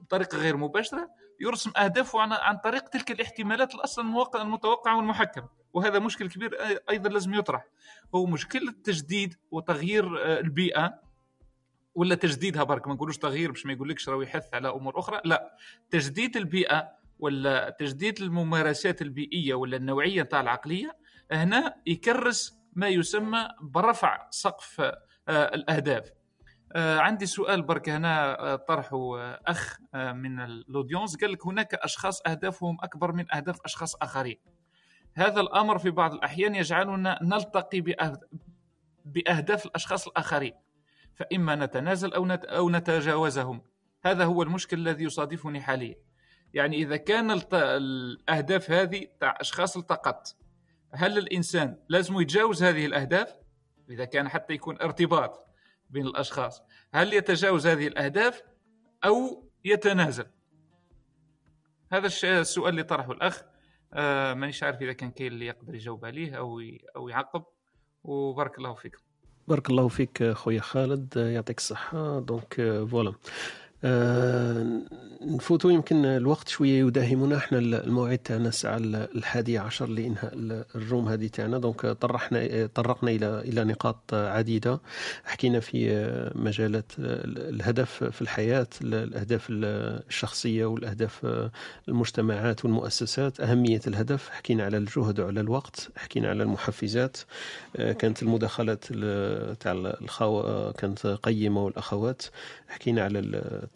بطريقة 0.01 0.37
غير 0.37 0.57
مباشرة 0.57 1.09
يرسم 1.43 1.71
اهدافه 1.77 2.21
عن, 2.21 2.31
عن 2.31 2.57
طريق 2.57 2.89
تلك 2.89 3.11
الاحتمالات 3.11 3.75
الاصلا 3.75 4.25
المتوقعه 4.35 4.97
والمحكمه 4.97 5.49
وهذا 5.73 5.99
مشكل 5.99 6.29
كبير 6.29 6.57
أيضا 6.89 7.09
لازم 7.09 7.33
يطرح. 7.33 7.65
هو 8.15 8.25
مشكله 8.25 8.69
التجديد 8.69 9.35
وتغيير 9.51 10.25
آه، 10.25 10.39
البيئة. 10.39 11.03
ولا 11.95 12.15
تجديدها 12.15 12.63
برك 12.63 12.87
ما 12.87 12.93
نقولوش 12.93 13.17
تغيير 13.17 13.51
باش 13.51 13.65
ما 13.65 13.73
يقولكش 13.73 14.09
راهو 14.09 14.21
يحث 14.21 14.53
على 14.53 14.69
أمور 14.69 14.99
أخرى. 14.99 15.21
لا 15.25 15.57
تجديد 15.89 16.37
البيئة 16.37 16.89
ولا 17.19 17.69
تجديد 17.79 18.21
الممارسات 18.21 19.01
البيئية 19.01 19.53
ولا 19.53 19.77
النوعية 19.77 20.23
تاع 20.23 20.41
العقلية 20.41 20.97
هنا 21.31 21.75
يكرس 21.85 22.57
ما 22.73 22.87
يسمى 22.87 23.47
برفع 23.61 24.27
سقف 24.29 24.81
آه، 24.81 24.95
الأهداف. 25.27 26.11
آه، 26.75 26.99
عندي 26.99 27.25
سؤال 27.25 27.61
برك 27.61 27.89
هنا 27.89 28.39
آه، 28.39 28.55
طرحه 28.55 29.17
أخ 29.47 29.79
آه، 29.93 30.11
من 30.11 30.39
الأودينس. 30.39 31.17
قال 31.17 31.31
لك 31.31 31.45
هناك 31.45 31.73
أشخاص 31.73 32.21
أهدافهم 32.27 32.77
أكبر 32.81 33.11
من 33.11 33.35
أهداف 33.35 33.59
أشخاص 33.65 33.95
آخرين. 33.95 34.37
هذا 35.13 35.41
الأمر 35.41 35.77
في 35.77 35.89
بعض 35.89 36.13
الأحيان 36.13 36.55
يجعلنا 36.55 37.19
نلتقي 37.21 37.81
بأهداف 39.05 39.65
الأشخاص 39.65 40.07
الآخرين. 40.07 40.53
فإما 41.15 41.55
نتنازل 41.55 42.13
أو 42.13 42.27
أو 42.31 42.69
نتجاوزهم. 42.69 43.61
هذا 44.03 44.25
هو 44.25 44.43
المشكل 44.43 44.77
الذي 44.77 45.03
يصادفني 45.03 45.61
حاليا. 45.61 45.95
يعني 46.53 46.77
إذا 46.77 46.97
كان. 46.97 47.41
الأهداف 47.53 48.71
هذه 48.71 49.07
تاع 49.19 49.37
أشخاص 49.41 49.77
التقط 49.77 50.35
هل 50.93 51.17
الإنسان 51.17 51.77
لازم 51.89 52.21
يتجاوز 52.21 52.63
هذه 52.63 52.85
الأهداف؟ 52.85 53.35
إذا 53.89 54.05
كان 54.05 54.29
حتى 54.29 54.53
يكون 54.53 54.81
ارتباط. 54.81 55.52
بين 55.93 56.07
الأشخاص. 56.07 56.61
هل 56.93 57.13
يتجاوز 57.13 57.67
هذه 57.67 57.87
الأهداف 57.87 58.43
أو 59.05 59.49
يتنازل؟ 59.65 60.25
هذا 61.91 62.07
السؤال 62.23 62.69
اللي 62.69 62.83
طرحه 62.83 63.11
الأخ. 63.11 63.41
آه 63.93 64.33
مانيش 64.33 64.63
عارف 64.63 64.81
إذا 64.81 64.93
كان 64.93 65.11
كاين 65.11 65.31
اللي 65.31 65.45
يقدر 65.45 65.75
يجاوب 65.75 66.05
عليه 66.05 66.37
ي... 66.61 66.85
أو 66.95 67.09
يعقب. 67.09 67.43
وبارك 68.03 68.57
الله 68.57 68.73
فيكم. 68.73 68.99
بارك 69.47 69.69
الله 69.69 69.87
فيك 69.87 70.31
خويا 70.31 70.61
خالد. 70.61 71.17
يعطيك 71.17 71.57
الصحة. 71.57 72.19
donc 72.19 72.53
voilà 72.91 73.09
آه، 73.09 73.15
نفوتوا 75.25 75.71
يمكن 75.71 76.05
الوقت 76.05 76.47
شوية 76.47 76.85
يداهمنا. 76.87 77.37
إحنا 77.37 77.57
الموعد 77.59 78.17
تاعنا 78.17 78.49
الساعة 78.49 78.77
الحادية 78.77 79.59
عشر 79.59 79.89
لإنهاء 79.89 80.33
ال 80.75 80.81
room 80.81 81.07
هذه 81.09 81.27
تاعنا. 81.27 81.57
donc 81.57 81.81
طرحنا 81.85 82.69
طرقنا 82.75 83.11
إلى 83.11 83.39
إلى 83.39 83.63
نقاط 83.63 84.13
عديدة. 84.13 84.79
حكينا 85.23 85.59
في 85.59 86.05
مجالات 86.35 86.91
الهدف 86.99 88.03
في 88.03 88.21
الحياة 88.21 88.67
الأهداف 88.81 89.47
الشخصية 89.49 90.65
والأهداف 90.65 91.49
المجتمعات 91.87 92.65
والمؤسسات. 92.65 93.39
أهمية 93.39 93.81
الهدف 93.87 94.29
حكينا 94.29 94.63
على 94.63 94.77
الجهد 94.77 95.19
وعلى 95.19 95.39
الوقت 95.39 95.89
حكينا 95.95 96.29
على 96.29 96.43
المحفزات. 96.43 97.17
كانت 97.75 98.23
المداخلات 98.23 98.85
تاع 99.59 99.71
الخو 100.01 100.71
كانت 100.71 101.07
قيمة 101.07 101.63
والأخوات. 101.65 102.21
حكينا 102.67 103.03
على 103.03 103.19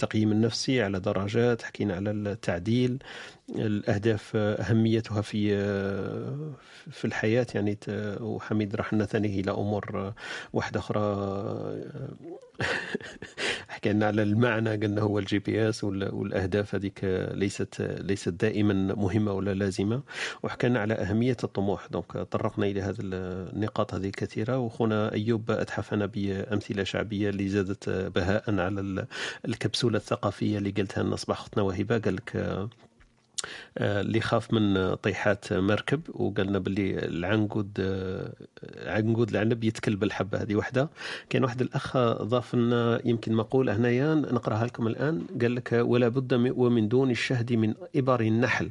التقييم 0.02 0.32
النفسي 0.32 0.82
على 0.82 0.99
درجات 0.99 1.61
حكينا 1.61 1.95
على 1.95 2.11
التعديل 2.11 3.03
الأهداف 3.49 4.36
أهميتها 4.36 5.22
في 5.22 5.57
في 6.91 7.06
الحياة. 7.06 7.48
يعني 7.56 7.78
وحميد 8.22 8.76
راح 8.76 8.94
نثنيه 8.94 9.41
إلى 9.41 9.52
أمور 9.52 10.14
واحدة 10.53 10.80
أخرى. 10.80 10.99
حكى 13.68 13.94
لنا 13.94 14.06
على 14.06 14.24
المعنى 14.24 14.70
قلنا 14.70 15.02
هو 15.02 15.20
ال 15.20 15.40
GPS 15.40 15.84
والأهداف 15.84 16.76
هذيك 16.76 17.00
ليست 17.34 17.82
ليست 17.82 18.30
دائما 18.30 18.74
مهمة 18.74 19.34
ولا 19.34 19.54
لازمة. 19.54 20.02
وحكينا 20.44 20.80
على 20.80 20.94
أهمية 20.94 21.38
الطموح. 21.44 21.88
دونك 21.88 22.12
طرقنا 22.18 22.66
إلى 22.66 22.82
هذه 22.82 22.98
النقاط 23.00 23.94
هذه 23.94 24.10
كثيره 24.10 24.58
وخونا 24.58 25.14
أيوب 25.14 25.52
أتحفنا 25.52 26.06
بأمثلة 26.06 26.84
شعبية 26.84 27.30
اللي 27.30 27.50
زادت 27.50 27.90
بهاء 27.90 28.60
على 28.60 29.08
الكبسولة 29.46 29.98
الثقافية 29.98 30.58
اللي 30.58 30.70
قلتها 30.72 31.04
لنا 31.04 31.16
صباح 31.16 31.40
أختنا 31.40 31.64
وهبة 31.64 31.98
قال 31.98 32.16
لك 32.16 32.68
اللي 33.78 34.22
خاف 34.22 34.54
من 34.54 34.96
طيحات 34.96 35.54
مركب 35.54 36.02
وقالنا 36.10 36.60
باللي 36.60 37.06
العنقود 37.06 37.72
عنقود 38.86 39.30
العنب 39.30 39.64
يتكل 39.64 39.96
بالحبة 39.96 40.42
هذه 40.42 40.56
وحدة. 40.56 40.90
كان 41.30 41.44
واحد 41.44 41.62
الأخ 41.62 41.98
ضاف 42.22 42.56
لنا 42.56 43.02
يمكن 43.06 43.34
مقولة 43.34 43.76
هنايا 43.76 44.16
نقراها 44.16 44.66
لكم 44.66 44.88
الآن. 44.88 45.22
قال 45.42 45.56
لك 45.56 45.70
ولا 45.72 46.08
بد 46.08 46.34
ومن 46.34 46.88
دون 46.88 47.12
الشهد 47.12 47.54
من 47.54 47.74
إبر 47.96 48.22
النحل. 48.22 48.70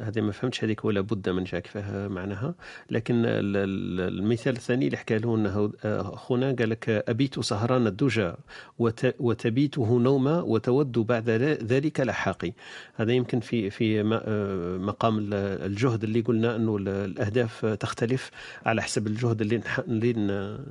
هذه 0.00 0.20
ما 0.20 0.32
فهمتش 0.32 0.64
هذيك 0.64 0.84
ولا 0.84 1.00
بد 1.00 1.28
من 1.28 1.44
جاك 1.44 1.66
فيها 1.66 2.08
معناها. 2.08 2.54
لكن 2.90 3.14
ال- 3.24 3.56
ال- 3.56 4.18
المثال 4.18 4.56
الثاني 4.56 4.86
اللي 4.86 4.96
حكى 4.96 5.18
له 5.18 5.34
إنه 5.36 5.72
آه، 5.84 6.14
أخونا 6.14 6.52
قال 6.58 6.70
لك 6.70 6.88
أبيت 7.08 7.40
سهران 7.40 7.86
الدجى 7.86 8.32
وت- 8.78 9.14
وتبيته 9.20 9.98
نوما 9.98 10.40
وتود 10.40 10.92
بعد 10.92 11.30
ذلك 11.62 12.00
لحاقي 12.00 12.52
هذا 12.94 13.12
يمكن 13.12 13.40
في 13.40 13.70
في 13.70 14.00
آه، 14.00 14.76
مقام 14.78 15.18
ال- 15.18 15.34
الجهد 15.66 16.04
اللي 16.04 16.20
قلنا 16.20 16.56
إنه 16.56 16.76
ال- 16.76 16.88
الأهداف 16.88 17.66
تختلف 17.66 18.30
على 18.66 18.82
حسب 18.82 19.06
الجهد 19.06 19.40
اللي 19.40 19.60
اللي 19.88 20.12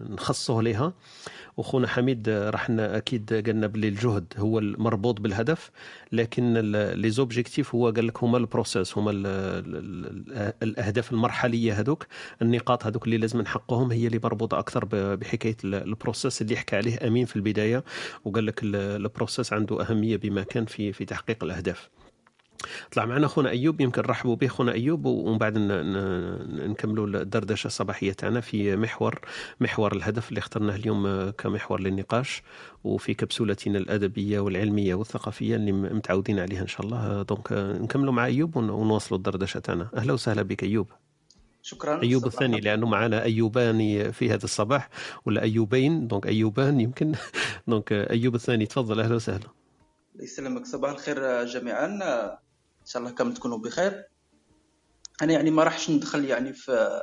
نخصه 0.09 0.61
لها. 0.61 0.93
واخونا 1.57 1.87
حميد 1.87 2.29
آه، 2.29 2.49
راح 2.49 2.67
أكيد 2.69 3.33
قالنا 3.47 3.67
باللي 3.67 3.87
الجهد 3.87 4.33
هو 4.37 4.59
المربوط 4.59 5.21
بالهدف 5.21 5.71
لكن 6.11 6.53
les 6.93 7.09
objectifs 7.09 7.75
هو 7.75 7.89
قال 7.89 8.07
لك 8.07 8.23
هما 8.23 8.37
ال 8.37 8.45
process 8.45 8.97
هما 8.97 9.11
ال 9.11 9.25
ال 9.27 10.53
الأهداف 10.63 11.11
المرحلية 11.11 11.73
هذوك 11.79 12.07
النقاط 12.41 12.85
هذوك 12.85 13.05
اللي 13.05 13.17
لازم 13.17 13.41
نحققهم 13.41 13.91
هي 13.91 14.07
اللي 14.07 14.19
مربوطة 14.23 14.59
أكثر 14.59 14.85
بحكاية 15.15 15.57
ال- 15.63 15.75
ال 15.75 15.83
process 15.84 16.41
اللي 16.41 16.55
حكى 16.57 16.75
عليه 16.75 17.07
أمين 17.07 17.25
في 17.25 17.35
البداية 17.35 17.83
وقال 18.25 18.45
لك 18.45 18.63
ال- 18.63 18.75
ال 18.75 18.85
process 18.85 19.53
عنده 19.53 19.81
أهمية 19.81 20.17
بما 20.17 20.43
كان 20.43 20.65
في 20.65 20.93
في 20.93 21.05
تحقيق 21.05 21.43
الأهداف. 21.43 21.89
طلع 22.91 23.05
معنا 23.05 23.27
خونا 23.27 23.49
أيوب 23.49 23.81
يمكن 23.81 24.01
نرحبوا 24.01 24.35
به 24.35 24.47
خونا 24.47 24.71
أيوب 24.71 25.05
ومن 25.05 25.37
بعد 25.37 25.57
نكملوا 25.57 27.07
الدردشة 27.07 27.67
الصباحية 27.67 28.11
تاعنا 28.13 28.41
في 28.41 28.75
محور 28.75 29.19
محور 29.59 29.95
الهدف 29.95 30.29
اللي 30.29 30.37
اخترناه 30.39 30.75
اليوم 30.75 31.05
آه، 31.05 31.29
كمحور 31.29 31.81
للنقاش 31.81 32.43
وفي 32.83 33.13
كبسولتنا 33.13 33.77
الأدبية 33.77 34.39
والعلمية 34.39 34.95
والثقافية 34.95 35.55
اللي 35.55 35.71
متعودين 35.71 36.39
عليها 36.39 36.61
إن 36.61 36.67
شاء 36.67 36.85
الله. 36.85 36.97
آه، 36.97 37.21
donc 37.21 37.51
آه، 37.51 37.73
نكملوا 37.77 38.13
مع 38.13 38.25
أيوب 38.25 38.57
ون- 38.57 38.69
ونواصلوا 38.69 39.17
الدردشة 39.17 39.59
تاعنا. 39.59 39.89
أهلا 39.95 40.13
وسهلا 40.13 40.41
بك 40.41 40.63
أيوب. 40.63 40.87
شكرا. 41.61 42.01
أيوب 42.03 42.25
الثاني 42.25 42.59
لأنه 42.59 42.87
معنا 42.87 43.23
أيوبان 43.23 44.11
في 44.11 44.29
هذا 44.29 44.43
الصباح 44.43 44.89
ولا 45.25 45.41
أيوبين 45.41 46.07
donc 46.07 46.27
أيوبان 46.27 46.79
يمكن. 46.79 47.11
donc 47.67 47.91
أيوب 47.91 48.35
الثاني 48.35 48.65
تفضل. 48.65 48.99
أهلا 48.99 49.15
وسهلا. 49.15 49.39
الله 50.13 50.23
يسلمك. 50.23 50.65
صباح 50.65 50.91
الخير 50.91 51.43
جميعا. 51.45 52.37
إن 52.85 52.89
شاء 52.89 53.01
الله 53.01 53.13
كامل 53.15 53.33
تكونوا 53.33 53.57
بخير. 53.57 54.03
أنا 55.21 55.33
يعني 55.33 55.51
ما 55.51 55.63
راحش 55.63 55.89
ندخل 55.89 56.25
يعني 56.25 56.53
في 56.53 57.01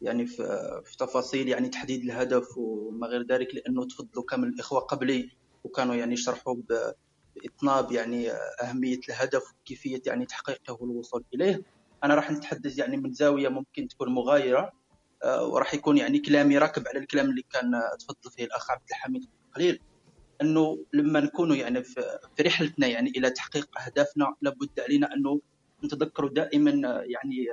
يعني 0.00 0.26
في, 0.26 0.36
في 0.84 0.96
تفاصيل 0.96 1.48
يعني 1.48 1.68
تحديد 1.68 2.02
الهدف 2.04 2.58
وما 2.58 3.06
غير 3.06 3.26
ذلك 3.26 3.54
لأنه 3.54 3.86
تفضلوا 3.86 4.24
كامل 4.24 4.48
الإخوة 4.48 4.80
قبلي 4.80 5.30
وكانوا 5.64 5.94
يعني 5.94 6.12
يشرحوا 6.12 6.54
ب- 6.54 6.92
بإطناب 7.36 7.92
يعني 7.92 8.30
أهمية 8.62 9.00
الهدف 9.08 9.42
وكيفية 9.60 10.02
يعني 10.06 10.26
تحقيقه 10.26 10.78
والوصول 10.80 11.24
إليه. 11.34 11.62
أنا 12.04 12.14
راح 12.14 12.30
نتحدث 12.30 12.78
يعني 12.78 12.96
من 12.96 13.12
زاوية 13.12 13.48
ممكن 13.48 13.88
تكون 13.88 14.08
مغايرة 14.14 14.72
آه، 15.24 15.46
وراح 15.46 15.74
يكون 15.74 15.98
يعني 15.98 16.18
كلامي 16.18 16.58
راكب 16.58 16.88
على 16.88 16.98
الكلام 16.98 17.30
اللي 17.30 17.42
كان 17.50 17.70
تفضل 17.98 18.30
فيه 18.36 18.44
الأخ 18.44 18.70
عبد 18.70 18.82
الحميد 18.90 19.30
قليل. 19.56 19.80
أنه 20.42 20.84
لما 20.92 21.20
نكونوا 21.20 21.56
يعني 21.56 21.84
في 21.84 22.18
رحلتنا 22.40 22.86
يعني 22.86 23.10
إلى 23.10 23.30
تحقيق 23.30 23.68
أهدافنا 23.80 24.34
لابد 24.42 24.80
علينا 24.80 25.14
أنه 25.14 25.40
نتذكروا 25.84 26.30
دائما 26.30 26.70
يعني 27.06 27.46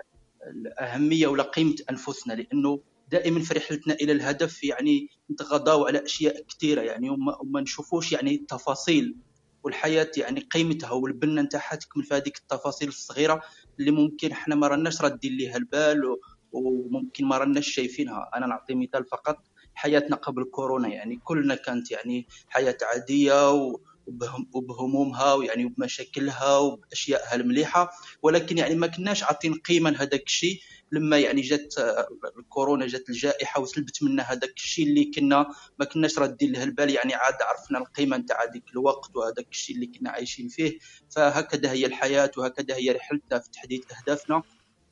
الأهمية 0.47 1.27
ولا 1.27 1.43
قيمة 1.43 1.75
أنفسنا 1.89 2.33
لأنه 2.33 2.79
دائما 3.11 3.39
في 3.39 3.53
رحلتنا 3.53 3.93
إلى 3.93 4.11
الهدف 4.11 4.63
يعني 4.63 5.09
نتغاضاو 5.31 5.85
على 5.85 6.05
أشياء 6.05 6.43
كثيرة 6.43 6.81
يعني 6.81 7.09
وما, 7.09 7.61
نشوفوش 7.61 8.11
يعني 8.11 8.35
التفاصيل 8.35 9.15
والحياة 9.63 10.11
يعني 10.17 10.39
قيمتها 10.39 10.91
والبنه 10.91 11.41
نتاعها 11.41 11.75
تكمن 11.75 12.03
في 12.03 12.13
هذيك 12.13 12.37
التفاصيل 12.37 12.87
الصغيرة 12.87 13.41
اللي 13.79 13.91
ممكن 13.91 14.31
إحنا 14.31 14.55
ما 14.55 14.67
رناش 14.67 15.01
رادين 15.01 15.33
ليها 15.33 15.57
البال 15.57 16.15
وممكن 16.51 17.25
ما 17.25 17.37
رناش 17.37 17.67
شايفينها. 17.67 18.29
أنا 18.35 18.47
نعطي 18.47 18.75
مثال 18.75 19.05
فقط. 19.05 19.37
حياتنا 19.75 20.15
قبل 20.15 20.43
كورونا 20.43 20.87
يعني 20.87 21.19
كلنا 21.23 21.55
كانت 21.55 21.91
يعني 21.91 22.27
حياة 22.49 22.77
عادية 22.93 23.51
و- 23.51 23.79
وبهم- 24.07 24.49
وبهمومها 24.53 25.33
ويعني 25.33 25.65
وبمشاكلها 25.65 26.57
وبأشيائها 26.57 27.35
المليحة 27.35 27.91
ولكن 28.21 28.57
يعني 28.57 28.75
ما 28.75 28.87
كناش 28.87 29.23
عاطين 29.23 29.53
قيمة 29.53 29.89
لهذاك 29.89 30.23
الشيء. 30.23 30.59
لما 30.91 31.17
يعني 31.19 31.41
جات 31.41 31.77
آه، 31.77 32.07
الكورونا 32.39 32.87
جات 32.87 33.09
الجائحة 33.09 33.61
وسلبت 33.61 34.03
منا 34.03 34.23
هذاك 34.23 34.53
الشيء 34.55 34.85
اللي 34.87 35.05
كنا 35.15 35.45
ما 35.79 35.85
كناش 35.85 36.19
رادين 36.19 36.51
له 36.51 36.63
البال 36.63 36.89
يعني 36.89 37.13
عاد 37.13 37.33
عرفنا 37.41 37.77
القيمة 37.79 38.17
نتاع 38.17 38.43
هذاك 38.43 38.63
الوقت 38.73 39.15
وهذاك 39.15 39.47
الشيء 39.51 39.75
اللي 39.75 39.87
كنا 39.87 40.09
عايشين 40.09 40.47
فيه. 40.47 40.77
فهكذا 41.15 41.71
هي 41.71 41.85
الحياة 41.85 42.31
وهكذا 42.37 42.75
هي 42.75 42.91
رحلتنا 42.91 43.39
في 43.39 43.49
تحديد 43.51 43.83
أهدافنا. 43.99 44.41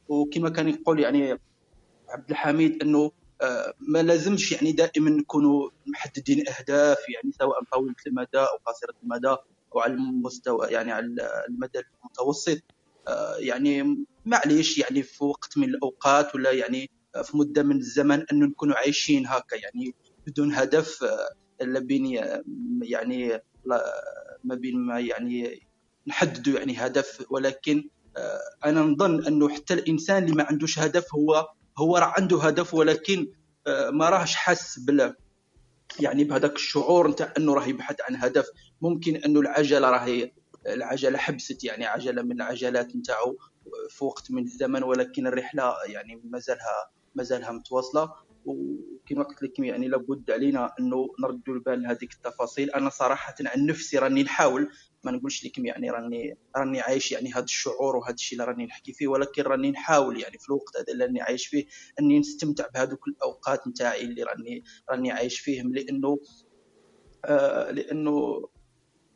وكما 0.08 0.50
كان 0.50 0.70
يقول 0.70 1.00
يعني 1.00 1.32
عبد 2.10 2.30
الحميد 2.30 2.82
إنه 2.82 3.12
ما 3.80 4.04
لازمش 4.04 4.52
يعني 4.52 4.72
دائما 4.72 5.10
نكونوا 5.10 5.70
محددين 5.88 6.44
أهداف 6.48 6.98
يعني 7.10 7.32
سواء 7.40 7.64
طويله 7.72 7.96
المدى 8.08 8.38
أو 8.40 8.58
قصيره 8.66 8.94
المدى 9.04 9.28
أو 9.76 9.80
على 9.80 9.94
المستوى 9.94 10.68
يعني 10.68 10.92
على 10.92 11.06
المدى 11.50 11.80
المتوسط. 12.04 12.58
آه، 13.08 13.36
يعني 13.38 14.06
معليش 14.26 14.78
يعني 14.78 15.04
في 15.04 15.24
وقت 15.24 15.58
من 15.58 15.64
الأوقات 15.64 16.36
ولا 16.36 16.52
يعني 16.52 16.90
في 17.24 17.38
مدة 17.38 17.64
من 17.64 17.78
الزمن 17.78 18.26
انه 18.32 18.46
نكونوا 18.46 18.76
عايشين 18.76 19.28
هكا 19.28 19.56
يعني 19.56 19.96
بدون 20.28 20.54
هدف 20.54 21.04
آه، 21.04 21.64
لا 21.66 21.80
بين 21.80 22.06
يعني 22.84 23.40
لا- 23.66 23.94
ما 24.44 24.56
بين 24.56 24.80
ما 24.80 25.00
يعني 25.00 25.68
نحددوا 26.08 26.60
يعني 26.60 26.78
هدف. 26.78 27.26
ولكن 27.30 27.90
آه، 28.18 28.40
أنا 28.66 28.82
نظن 28.82 29.26
أنه 29.28 29.50
حتى 29.50 29.74
الإنسان 29.74 30.24
اللي 30.24 30.36
ما 30.36 30.44
عندوش 30.44 30.80
هدف 30.80 31.16
هو 31.16 31.48
هو 31.78 31.98
راه 31.98 32.14
عنده 32.18 32.42
هدف 32.42 32.74
ولكن 32.74 33.32
آه، 33.68 33.90
ما 33.90 34.10
راهش 34.10 34.36
حاس 34.36 34.80
بال 34.80 35.16
يعني 36.00 36.24
بهذاك 36.24 36.56
الشعور 36.56 37.08
نتاع 37.08 37.34
أنه 37.38 37.54
راه 37.54 37.68
يبحث 37.68 37.96
عن 38.10 38.16
هدف. 38.16 38.46
ممكن 38.82 39.16
أنه 39.16 39.40
العجلة 39.40 39.90
راهي 39.90 40.32
العجلة 40.68 41.18
حبست 41.18 41.64
يعني 41.64 41.86
عجلة 41.86 42.22
من 42.22 42.32
العجلات 42.32 42.96
نتاعو 42.96 43.38
في 43.90 44.06
وقت 44.06 44.32
من 44.32 44.44
الزمن 44.44 44.84
ولكن 44.84 45.28
الرحلة 45.28 45.74
يعني 45.88 46.22
مازالها 46.24 46.92
مازالها 47.16 47.52
متواصلة. 47.52 48.14
وكما 48.46 49.24
قلت 49.24 49.44
لكم 49.44 49.64
يعني 49.64 49.88
لابد 49.88 50.32
علينا 50.32 50.74
أنه 50.80 51.08
نردوا 51.24 51.54
البال 51.54 51.82
لهذيك 51.82 52.14
التفاصيل. 52.14 52.72
أنا 52.72 52.90
صراحة 52.90 53.36
عن 53.46 53.66
نفسي 53.66 53.98
راني 53.98 54.24
نحاول 54.24 54.70
ما 55.04 55.12
نقولش 55.12 55.46
لكم 55.46 55.66
يعني 55.66 55.90
راني 55.90 56.38
راني 56.58 56.82
عايش 56.82 57.12
يعني 57.12 57.34
هذا 57.34 57.44
الشعور 57.44 57.96
وهذا 57.96 58.14
الشيء 58.14 58.40
اللي 58.40 58.52
راني 58.52 58.66
نحكي 58.66 58.94
فيه 58.94 59.08
ولكن 59.08 59.42
راني 59.42 59.72
نحاول 59.72 60.22
يعني 60.22 60.38
في 60.38 60.50
الوقت 60.50 60.78
هذا 60.78 60.94
اللي 60.94 61.06
راني 61.06 61.22
عايش 61.22 61.48
فيه 61.48 61.66
أني 62.00 62.20
نستمتع 62.20 62.68
بهذوك 62.68 63.08
الأوقات 63.08 63.68
نتاعي 63.68 64.02
اللي 64.02 64.24
راني 64.24 64.64
راني 64.92 65.12
عايش 65.12 65.40
فيهم 65.40 65.74
لأنه 65.74 66.20
آه 67.26 67.72
لأنه 67.72 68.48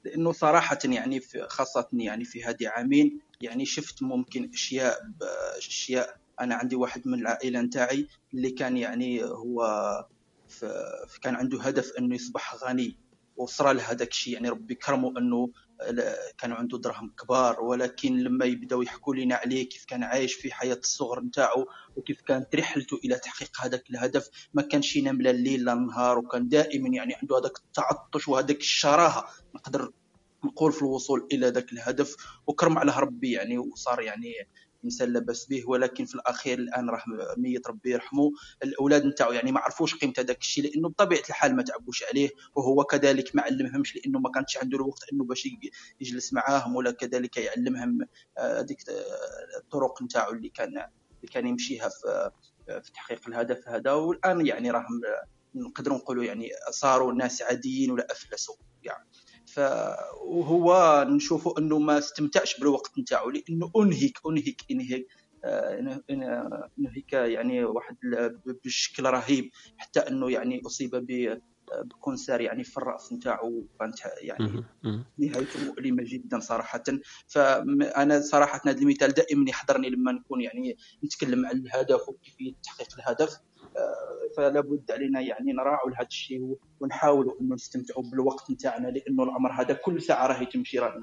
لأنه 0.06 0.32
صراحة 0.32 0.80
يعني 0.86 1.22
خاصة 1.48 1.88
يعني 1.94 2.26
في 2.26 2.44
هذه 2.44 2.68
عامين 2.68 3.20
يعني 3.42 3.66
شفت 3.66 4.04
ممكن 4.04 4.50
أشياء 4.54 5.00
أشياء 5.58 6.18
أنا 6.40 6.56
عندي 6.56 6.76
واحد 6.76 7.08
من 7.08 7.20
العائلة 7.20 7.62
نتاعي 7.62 8.08
اللي 8.34 8.52
كان 8.52 8.78
يعني 8.78 9.24
هو 9.24 9.62
كان 11.22 11.36
عنده 11.36 11.62
هدف 11.62 11.92
أنه 12.00 12.16
يصبح 12.16 12.56
غني 12.56 12.98
وصرا 13.38 13.74
له 13.74 13.92
هذاك 13.92 14.12
الشيء 14.12 14.34
يعني 14.34 14.50
ربي 14.50 14.76
كرمه 14.76 15.14
أنه 15.18 15.50
كان 16.38 16.52
عنده 16.52 16.78
دراهم 16.78 17.10
كبار 17.10 17.62
ولكن 17.62 18.18
لما 18.18 18.46
يبداو 18.46 18.82
يحكوا 18.82 19.16
لنا 19.16 19.36
عليه 19.36 19.70
كيف 19.70 19.86
كان 19.86 20.04
عايش 20.04 20.34
في 20.34 20.54
حياة 20.54 20.76
الصغر 20.76 21.20
نتاعو 21.20 21.66
وكيف 21.96 22.22
كانت 22.22 22.56
رحلته 22.56 23.00
إلى 23.06 23.16
تحقيق 23.16 23.52
هذاك 23.62 23.90
الهدف 23.90 24.30
ما 24.54 24.62
كانش 24.62 24.96
ينام 24.96 25.22
لا 25.22 25.30
الليل 25.30 25.66
لا 25.66 25.74
النهار 25.74 26.18
وكان 26.18 26.48
دائما 26.48 26.90
يعني 26.90 27.16
عنده 27.22 27.38
هذاك 27.38 27.58
التعطش 27.58 28.28
وهذاك 28.28 28.60
الشراهة 28.60 29.26
نقدر 29.56 29.92
نقول 30.46 30.72
في 30.72 30.82
الوصول 30.82 31.28
إلى 31.32 31.48
ذاك 31.48 31.74
الهدف 31.74 32.16
وكرم 32.48 32.78
عليه 32.78 33.00
ربي 33.00 33.32
يعني 33.32 33.58
وصار 33.58 34.02
يعني 34.02 34.34
انسان 34.86 35.14
لا 35.14 35.20
باس 35.20 35.46
به 35.46 35.64
ولكن 35.68 36.06
في 36.06 36.16
الأخير 36.16 36.60
الآن 36.60 36.90
راه 36.90 37.02
ميت 37.38 37.68
ربي 37.68 37.92
يرحمه. 37.92 38.32
الأولاد 38.64 39.06
نتاعو 39.06 39.32
يعني 39.32 39.52
ما 39.52 39.60
عرفوش 39.60 39.96
قيمة 39.96 40.14
هذاك 40.18 40.38
الشيء 40.42 40.64
لأنه 40.64 40.90
بطبيعة 40.90 41.20
الحال 41.30 41.56
ما 41.56 41.64
تعبوش 41.64 42.04
عليه 42.04 42.30
وهو 42.56 42.84
كذلك 42.84 43.36
ما 43.36 43.42
علمهمش 43.42 43.96
لأنه 43.96 44.20
ما 44.20 44.32
كانش 44.32 44.58
عنده 44.58 44.78
الوقت 44.78 45.00
إنه 45.14 45.24
باش 45.24 45.46
يج- 45.46 45.70
يجلس 46.02 46.34
معاهم 46.34 46.76
ولا 46.76 46.92
كذلك 46.92 47.38
يعلمهم 47.38 47.98
آه، 48.38 48.60
هذيك 48.62 48.90
آه، 48.90 49.60
الطرق 49.60 50.02
نتاعو 50.04 50.32
اللي 50.32 50.50
كان 50.50 50.68
اللي 50.68 51.28
كان 51.34 51.48
يمشيها 51.48 51.90
في 51.90 52.32
في 52.68 52.92
تحقيق 52.92 53.28
الهدف 53.28 53.68
هذا. 53.70 53.92
والآن 53.92 54.46
يعني 54.46 54.72
راهم 54.72 55.02
نقدروا 55.56 55.98
نقولوا 55.98 56.24
يعني 56.24 56.50
صاروا 56.72 57.14
ناس 57.14 57.42
عاديين 57.42 57.92
ولا 57.92 58.08
أفلسوا 58.12 58.56
كاع 58.84 59.04
ف 59.58 59.60
وهو 60.26 61.06
نشوفوا 61.10 61.60
أنه 61.60 61.80
ما 61.80 61.98
استمتعش 61.98 62.60
بالوقت 62.60 63.00
نتاعو 63.00 63.30
لأنه 63.30 63.72
أنهك 63.78 64.20
أنهك 64.30 64.62
أنهك 64.72 65.06
آه، 65.46 66.02
انهك 66.80 67.14
يعني 67.14 67.64
واحد 67.64 67.98
بشكل 68.66 69.06
رهيب 69.06 69.52
حتى 69.78 70.00
أنه 70.00 70.32
يعني 70.32 70.62
أصيب 70.66 70.96
ب 70.96 71.40
بكونسير 71.84 72.42
يعني 72.42 72.64
في 72.64 72.78
الرأس 72.78 73.14
نتاعو 73.14 73.68
كانت 73.80 73.96
يعني. 74.22 74.64
نهايته 75.18 75.66
مؤلمة 75.66 76.04
جدا 76.06 76.40
صراحة 76.40 76.84
فانا 77.28 78.22
صراحة 78.22 78.62
هذا 78.66 78.80
المثال 78.80 79.12
دائما 79.12 79.50
يحضرني 79.50 79.90
لما 79.90 80.12
نكون 80.12 80.42
يعني 80.42 80.78
نتكلم 81.04 81.46
عن 81.46 81.58
الهدف 81.58 82.10
وكيفية 82.10 82.54
تحقيق 82.64 82.88
الهدف 83.00 83.38
فلا 84.38 84.60
بد 84.62 84.92
علينا 84.92 85.22
يعني 85.22 85.54
نراعوا 85.54 85.90
لهذا 85.90 86.08
الشيء 86.08 86.58
ونحاولوا 86.80 87.34
انه 87.42 87.56
نستمتعوا 87.56 88.04
بالوقت 88.12 88.52
نتاعنا 88.52 88.88
لأنه 88.88 89.24
العمر 89.24 89.52
هذا 89.52 89.74
كل 89.74 90.02
ساعة 90.02 90.28
راهي 90.28 90.46
تمشي 90.46 90.80
راهي 90.80 91.02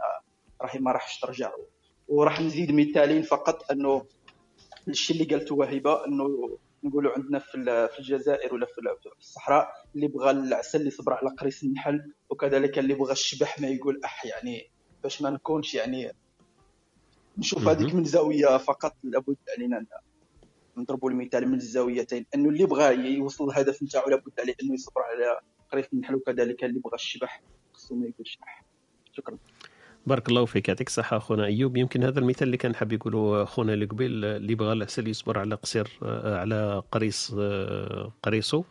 راهي 0.62 0.78
ما 0.78 0.92
راحش 0.92 1.20
ترجع. 1.20 1.52
وراح 2.08 2.40
نزيد 2.40 2.72
مثالين 2.72 3.22
فقط 3.22 3.70
أنه 3.70 4.06
الشيء 4.88 5.22
اللي 5.22 5.34
قالته 5.36 5.54
وهبه 5.54 6.06
أنه 6.06 6.58
نقولوا 6.84 7.12
عندنا 7.12 7.38
في 7.38 7.54
ال- 7.54 7.88
في 7.88 7.98
الجزائر 7.98 8.54
ولا 8.54 8.66
في 8.66 8.78
ال- 8.78 8.96
في 9.12 9.18
الصحراء 9.18 9.68
اللي 9.94 10.08
بغى 10.08 10.30
العسل 10.30 10.80
اللي 10.80 10.90
صبر 10.90 11.12
على 11.12 11.30
قريص 11.38 11.62
النحل 11.62 12.12
وكذلك 12.30 12.78
اللي 12.78 12.94
بغى 12.94 13.12
الشبح 13.12 13.60
ما 13.60 13.68
يقول 13.68 14.00
أح 14.04 14.24
يعني 14.26 14.70
باش 15.02 15.22
ما 15.22 15.30
نكونش 15.30 15.74
يعني 15.74 16.12
نشوف 17.38 17.68
هذيك 17.68 17.94
من 17.94 18.04
زاوية 18.04 18.56
فقط 18.56 18.96
لابد 19.02 19.36
علينا 19.56 19.86
نضربوا 20.76 21.10
المثال 21.10 21.48
من 21.48 21.54
الزاويتين. 21.54 22.26
أنه 22.34 22.48
اللي 22.48 22.66
بغى 22.66 23.14
يوصل 23.16 23.44
الهدف 23.50 23.82
نتاعو 23.82 24.10
لابد 24.10 24.40
عليه 24.40 24.54
أنه 24.62 24.74
يصبر 24.74 25.02
على 25.02 25.38
قريص 25.72 25.86
النحل 25.92 26.14
وكذلك 26.14 26.64
اللي 26.64 26.80
بغى 26.80 26.94
الشبح 26.94 27.42
خصو 27.72 27.94
ما 27.94 28.06
يقولش 28.06 28.38
اح 28.42 28.64
شكرا. 29.12 29.38
بارك 30.06 30.28
الله 30.28 30.44
فيك. 30.44 30.68
يعطيك 30.68 30.88
الصحة 30.88 31.16
أخونا 31.16 31.44
أيوب. 31.44 31.76
يمكن 31.76 32.04
هذا 32.04 32.18
المثال 32.20 32.46
اللي 32.46 32.56
كان 32.56 32.74
حاب 32.74 32.92
يقوله 32.92 33.42
أخونا 33.42 33.72
اللي 33.74 33.84
قبيل 33.84 34.24
اللي 34.24 34.54
بغى 34.54 34.72
العسل 34.72 35.08
يصبر 35.08 35.38
على 35.38 35.54
قصير 35.54 35.88
على 36.24 36.82
قريص 36.92 37.34
قريصه 38.22 38.64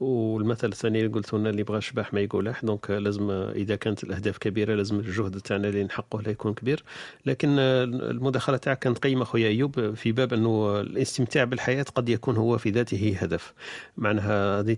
والمثل 0.00 0.68
الثاني 0.68 1.00
اللي 1.00 1.12
قلت 1.12 1.34
لنا 1.34 1.50
اللي 1.50 1.62
بغى 1.62 1.80
شبح 1.80 2.14
ما 2.14 2.20
يقولح. 2.20 2.64
دونك 2.64 2.90
لازم 2.90 3.30
إذا 3.30 3.76
كانت 3.76 4.04
الأهداف 4.04 4.38
كبيرة 4.38 4.74
لازم 4.74 4.98
الجهد 4.98 5.40
تاعنا 5.40 5.68
اللي 5.68 5.84
نحققه 5.84 6.22
لا 6.22 6.30
يكون 6.30 6.54
كبير. 6.54 6.84
لكن 7.26 7.48
المداخلة 7.58 8.56
تاعك 8.56 8.78
كانت 8.78 8.98
قيمة 8.98 9.22
أخويا 9.22 9.48
أيوب 9.48 9.94
في 9.94 10.12
باب 10.12 10.32
أنه 10.32 10.80
الاستمتاع 10.80 11.44
بالحياة 11.44 11.86
قد 11.94 12.08
يكون 12.08 12.36
هو 12.36 12.58
في 12.58 12.70
ذاته 12.70 13.16
هدف. 13.20 13.54
معناها 13.96 14.60
هذه 14.60 14.74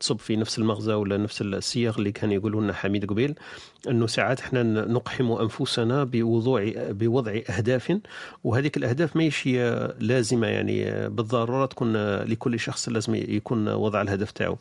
تصب 0.00 0.18
في 0.18 0.36
نفس 0.36 0.58
المغزى 0.58 0.92
ولا 0.92 1.16
نفس 1.16 1.42
الصيغ 1.42 1.98
اللي 1.98 2.12
كان 2.12 2.32
يقولوا 2.32 2.60
لنا 2.62 2.72
حميد 2.72 3.06
قبيل. 3.06 3.34
أنه 3.88 4.06
ساعات 4.06 4.40
إحنا 4.40 4.62
نقحم 4.62 5.32
أنفسنا 5.32 6.04
بوضوع 6.04 6.72
بوضع 6.76 7.40
أهداف 7.50 7.98
وهذيك 8.44 8.76
الأهداف 8.76 9.16
ماهيش 9.16 9.48
هي 9.48 9.92
لازمة 10.00 10.46
يعني 10.46 11.08
بالضرورة 11.08 11.66
تكون 11.66 11.96
لكل 12.16 12.60
شخص 12.60 12.88
لازم 12.88 13.14
يكون 13.14 13.68
وضع 13.68 14.02
الهدف 14.02 14.30
تاعو. 14.30 14.58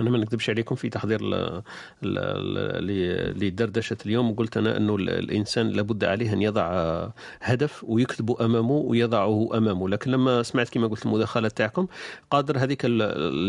أنا 0.00 0.10
ما 0.10 0.18
نكذبش 0.18 0.50
عليكم 0.50 0.74
في 0.74 0.88
تحضير 0.88 1.20
لدردشة 3.36 3.96
اليوم. 4.06 4.34
قلت 4.34 4.56
أنا 4.56 4.76
أنه 4.76 4.96
ال- 4.96 5.10
الإنسان 5.10 5.68
لابد 5.68 6.04
عليه 6.04 6.32
أن 6.32 6.42
يضع 6.42 7.08
هدف 7.42 7.84
ويكتبه 7.84 8.44
أمامه 8.44 8.72
ويضعه 8.72 9.48
أمامه. 9.54 9.88
لكن 9.88 10.10
لما 10.10 10.42
سمعت 10.42 10.68
كما 10.68 10.86
قلت 10.86 11.06
المداخلة 11.06 11.48
تاعكم 11.48 11.86
قادر 12.30 12.58
هذيك 12.58 12.84
ال- 12.84 13.02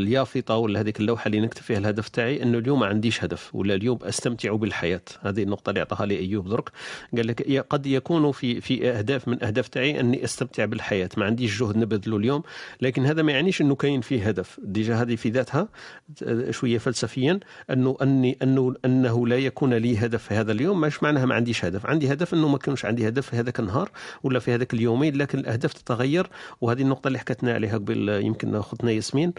اليافطة 0.04 0.56
ولا 0.58 0.80
هذيك 0.80 1.00
اللوحة 1.00 1.28
اللي 1.28 1.40
نكتب 1.40 1.62
فيها 1.62 1.78
الهدف 1.78 2.10
تاعي 2.10 2.44
أنه 2.44 2.58
اليوم 2.58 2.80
ما 2.80 2.86
عنديش 2.86 3.24
هدف 3.24 3.56
ولا 3.56 3.74
اليوم 3.74 4.00
أستمتع 4.02 4.56
بالحياة. 4.56 5.02
هذه 5.22 5.44
النقطة 5.44 5.70
اللي 5.70 5.80
أعطاها 5.80 6.06
لي 6.06 6.20
أيوب 6.20 6.50
درك. 6.50 6.70
قال 7.18 7.28
لك 7.28 7.66
قد 7.70 7.86
يكون 7.86 8.32
في 8.32 8.62
في 8.62 8.90
أهداف 8.90 9.28
من 9.28 9.44
أهداف 9.44 9.68
تاعي 9.68 10.00
أني 10.00 10.24
أستمتع 10.24 10.66
بالحياة. 10.66 11.10
ما 11.18 11.26
عنديش 11.26 11.60
جهد 11.60 11.78
نبذله 11.78 12.18
اليوم. 12.18 12.44
لكن 12.82 13.06
هذا 13.06 13.22
ما 13.22 13.32
يعنيش 13.32 13.62
أنه 13.62 13.76
كاين 13.76 14.02
فيه 14.02 14.28
هدف. 14.28 14.60
ديجا 14.64 14.96
هذه 14.96 15.16
في 15.16 15.30
ذاتها 15.30 15.68
شوية 16.52 16.78
فلسفيا 16.78 17.40
أنه 17.72 17.98
أني 18.02 18.38
أنه 18.42 18.76
أنه 18.86 19.28
لا 19.28 19.38
يكون 19.38 19.74
لي 19.74 19.98
هدف 19.98 20.24
في 20.24 20.34
هذا 20.34 20.52
اليوم. 20.52 20.82
مش 20.82 21.04
معناها 21.04 21.26
ما 21.26 21.36
عنديش 21.36 21.66
هدف. 21.66 21.86
عندي 21.86 22.14
هدف 22.14 22.34
أنه 22.34 22.48
ما 22.48 22.58
كانش 22.58 22.86
عندي 22.86 23.08
هدف 23.08 23.30
في 23.30 23.36
هذاك 23.36 23.60
النهار 23.60 23.92
ولا 24.24 24.40
في 24.40 24.54
هذاك 24.54 24.74
اليومين 24.74 25.16
لكن 25.16 25.40
الأهداف 25.40 25.74
تتغير. 25.74 26.30
وهذه 26.62 26.82
النقطة 26.82 27.08
اللي 27.08 27.20
حكتنا 27.20 27.54
عليها 27.54 27.78
قبل 27.78 28.10
يمكن 28.10 28.56
اختنا 28.56 28.92
ياسمين. 28.92 29.34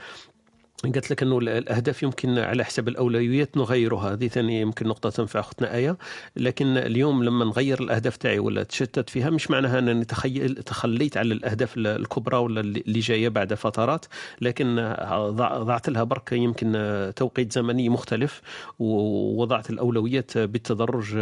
قالت 0.93 1.11
لك 1.11 1.23
أنه 1.23 1.39
الأهداف 1.39 2.03
يمكن 2.03 2.39
على 2.39 2.65
حسب 2.65 2.89
الأولويات 2.89 3.57
نغيرها. 3.57 4.13
هذه 4.13 4.29
ثاني 4.29 4.61
يمكن 4.61 4.89
نقطة 4.89 5.11
تنفع 5.11 5.41
أختنا 5.41 5.75
آية. 5.75 5.97
لكن 6.37 6.77
اليوم 6.77 7.25
لما 7.25 7.45
نغير 7.45 7.81
الأهداف 7.83 8.17
تاعي 8.17 8.39
ولا 8.39 8.63
تشتت 8.63 9.11
فيها 9.11 9.31
مش 9.31 9.51
معناها 9.51 9.79
أنني 9.79 10.05
تخيل 10.05 10.55
تخليت 10.55 11.17
على 11.17 11.35
الأهداف 11.35 11.75
الكبرى 11.77 12.37
ولا 12.37 12.61
اللي 12.61 13.01
جاية 13.01 13.29
بعد 13.29 13.55
فترات. 13.55 14.07
لكن 14.41 14.95
ضع- 15.11 15.59
ضعت 15.59 15.89
لها 15.89 16.05
برك 16.05 16.33
يمكن 16.33 16.73
توقيت 17.17 17.53
زمني 17.53 17.89
مختلف 17.89 18.43
ووضعت 18.79 19.71
الأولويات 19.71 20.39
بالتدرج 20.39 21.17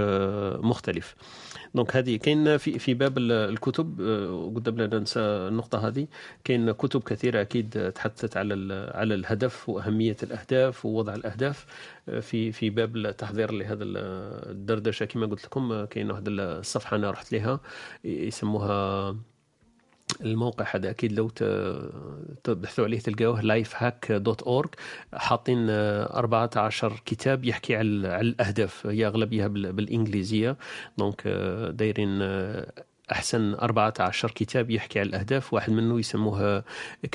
مختلف. 0.65 1.15
دونك 1.75 1.97
هذه 1.97 2.17
كاين 2.17 2.57
في 2.57 2.79
في 2.79 2.95
باب 2.95 3.19
ال- 3.19 3.33
الكتب 3.33 4.01
آه، 4.01 4.53
قدام 4.57 4.77
لا 4.77 4.99
ننسى 4.99 5.21
النقطة 5.21 5.89
هذه 5.89 6.07
كاين 6.45 6.73
كتب 6.73 7.03
كثيرة 7.03 7.41
أكيد 7.41 7.93
تحدثت 7.93 8.37
على 8.37 8.55
على 8.95 9.15
الهدف 9.15 9.69
وأهمية 9.69 10.17
الأهداف 10.23 10.87
ووضع 10.87 11.15
الأهداف 11.15 11.67
آه، 12.09 12.21
في 12.21 12.53
في 12.53 12.71
باب 12.71 12.97
التحضير 12.97 13.53
لهذا 13.53 13.85
ال- 13.85 13.97
الدردشة. 14.51 15.07
كما 15.07 15.27
قلت 15.27 15.45
لكم 15.45 15.73
آه، 15.73 15.85
كاين 15.85 16.11
واحد 16.11 16.29
الصفحة 16.29 16.97
أنا 16.97 17.11
رحت 17.11 17.33
لها 17.33 17.61
يسموها 18.05 19.17
الموقع 20.21 20.67
هذا 20.77 20.91
أكيد 20.91 21.13
لو 21.13 21.29
تبحثوا 22.45 22.85
عليه 22.85 22.99
تلقاوه 22.99 23.41
lifehack.org 23.65 24.69
حاطين 25.15 25.67
آه، 25.71 26.19
14 26.19 27.03
كتاب 27.05 27.45
يحكي 27.45 27.77
على 27.77 27.89
الأهداف. 28.21 28.87
هي 28.87 29.07
اغلبيه 29.07 29.47
بال- 29.47 29.73
بالإنجليزية. 29.73 30.57
دونك 30.99 31.23
آه، 31.27 31.71
دايرين 31.71 32.19
آه، 32.23 32.73
أحسن 33.11 33.55
14 33.55 34.31
كتاب 34.31 34.71
يحكي 34.71 35.01
على 35.01 35.09
الأهداف. 35.09 35.55
واحد 35.55 35.73
منه 35.73 35.99
يسموه 35.99 36.65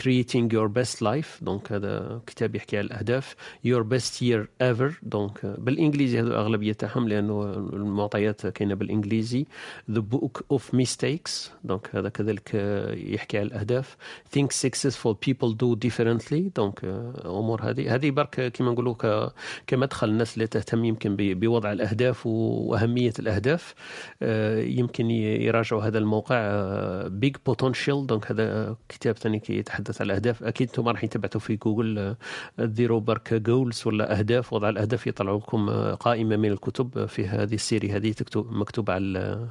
creating 0.01 0.47
your 0.53 0.67
best 0.77 0.97
life. 1.01 1.43
donc 1.43 1.71
هذا 1.71 2.21
كتاب 2.27 2.55
يحكي 2.55 2.77
على 2.77 2.85
الأهداف. 2.87 3.35
Your 3.67 3.83
best 3.83 4.21
year 4.21 4.45
ever. 4.63 4.91
donc 5.03 5.45
بالإنجليزي 5.57 6.19
هذو 6.19 6.33
أغلبية 6.33 6.73
تاعهم 6.73 7.07
لأنه 7.07 7.43
المعطيات 7.73 8.47
كاينة 8.47 8.75
بالإنجليزي. 8.75 9.45
The 9.91 10.01
book 10.15 10.57
of 10.57 10.61
mistakes. 10.77 11.49
donc 11.63 11.89
هذا 11.95 12.09
كذلك 12.09 12.53
يحكي 12.93 13.37
على 13.37 13.47
الأهداف. 13.47 13.97
Things 14.37 14.47
successful 14.67 15.13
people 15.29 15.51
do 15.53 15.75
differently. 15.87 16.51
donc 16.55 16.79
أمور 17.25 17.61
هذه. 17.63 17.95
هذه 17.95 18.11
برك 18.11 18.51
كما 18.51 18.71
نقولوا 18.71 19.29
كمدخل 19.67 20.09
الناس 20.09 20.33
اللي 20.33 20.47
تهتم 20.47 20.85
يمكن 20.85 21.15
بوضع 21.19 21.71
الأهداف 21.71 22.27
وأهمية 22.27 23.13
الأهداف. 23.19 23.73
آه، 24.21 24.61
يمكن 24.61 25.11
ي- 25.11 25.47
يراجعوا 25.77 25.83
هذا 25.89 25.97
الموقع 25.97 27.07
Big 27.07 27.35
Potential 27.45 28.07
donc 28.07 28.31
هذا 28.31 28.75
كتاب 28.89 29.15
ثاني 29.17 29.41
يتحدث 29.49 30.01
على 30.01 30.07
الأهداف. 30.07 30.43
أكيد 30.43 30.67
أنتم 30.67 30.87
راح 30.87 31.05
تبعثوا 31.05 31.41
في 31.41 31.55
جوجل 31.55 31.97
آه، 31.99 32.65
ديروا 32.65 32.99
برك 32.99 33.33
goals 33.33 33.83
ولا 33.87 34.19
أهداف. 34.19 34.53
وضع 34.53 34.69
الأهداف 34.69 35.07
يطلعوا 35.07 35.39
لكم 35.39 35.69
آه، 35.69 35.93
قائمة 35.93 36.35
من 36.35 36.51
الكتب 36.51 37.05
في 37.05 37.27
هذه 37.27 37.55
ال 37.55 37.60
série. 37.60 37.91
هذه 37.91 38.11
تكتب 38.11 38.51
مكتوب 38.51 38.91
على 38.91 39.47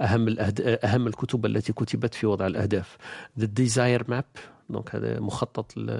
أهم 0.00 0.28
الأهد... 0.28 0.78
أهم 0.84 1.06
الكتب 1.06 1.46
التي 1.46 1.72
كتبت 1.72 2.14
في 2.14 2.26
وضع 2.26 2.46
الأهداف. 2.46 2.96
The 3.40 3.46
Desire 3.60 4.04
Map. 4.10 4.40
donc 4.70 4.94
هذا 4.94 5.20
مخطط 5.20 5.72
ال- 5.76 5.90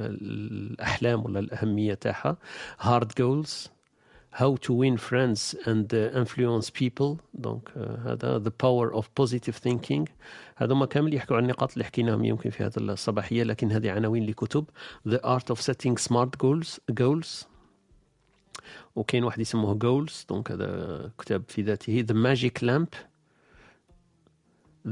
الاحلام 0.70 1.24
ولا 1.24 1.38
الأهمية 1.38 1.94
تاعها. 1.94 2.36
Hard 2.80 3.08
Goals. 3.20 3.77
How 4.41 4.55
to 4.55 4.73
win 4.73 4.97
friends 4.97 5.53
and 5.65 5.93
uh, 5.93 6.09
influence 6.21 6.69
people 6.69 7.17
دونك 7.33 7.69
uh, 7.69 8.07
هذا 8.07 8.43
the 8.43 8.51
power 8.51 8.95
of 8.95 9.05
positive 9.21 9.55
thinking 9.55 10.09
هذوما 10.55 10.85
كامل 10.85 11.13
يحكوا 11.13 11.37
عن 11.37 11.43
النقاط 11.43 11.71
اللي 11.71 11.83
حكيناهم 11.83 12.25
يمكن 12.25 12.49
في 12.49 12.63
هذه 12.63 12.77
الصباحيه 12.77 13.43
لكن 13.43 13.71
هذه 13.71 13.91
عناوين 13.91 14.25
لكتب 14.25 14.65
The 15.07 15.19
art 15.23 15.55
of 15.55 15.61
setting 15.61 15.97
smart 16.09 16.37
goals 16.43 16.79
goals 17.01 17.45
وكاين 18.95 19.23
واحد 19.23 19.39
يسموه 19.39 19.79
goals 19.79 20.27
دونك 20.29 20.51
هذا 20.51 21.11
كتاب 21.19 21.43
في 21.47 21.61
ذاته 21.61 22.05
The 22.09 22.15
Magic 22.15 22.63
Lamp 22.63 22.95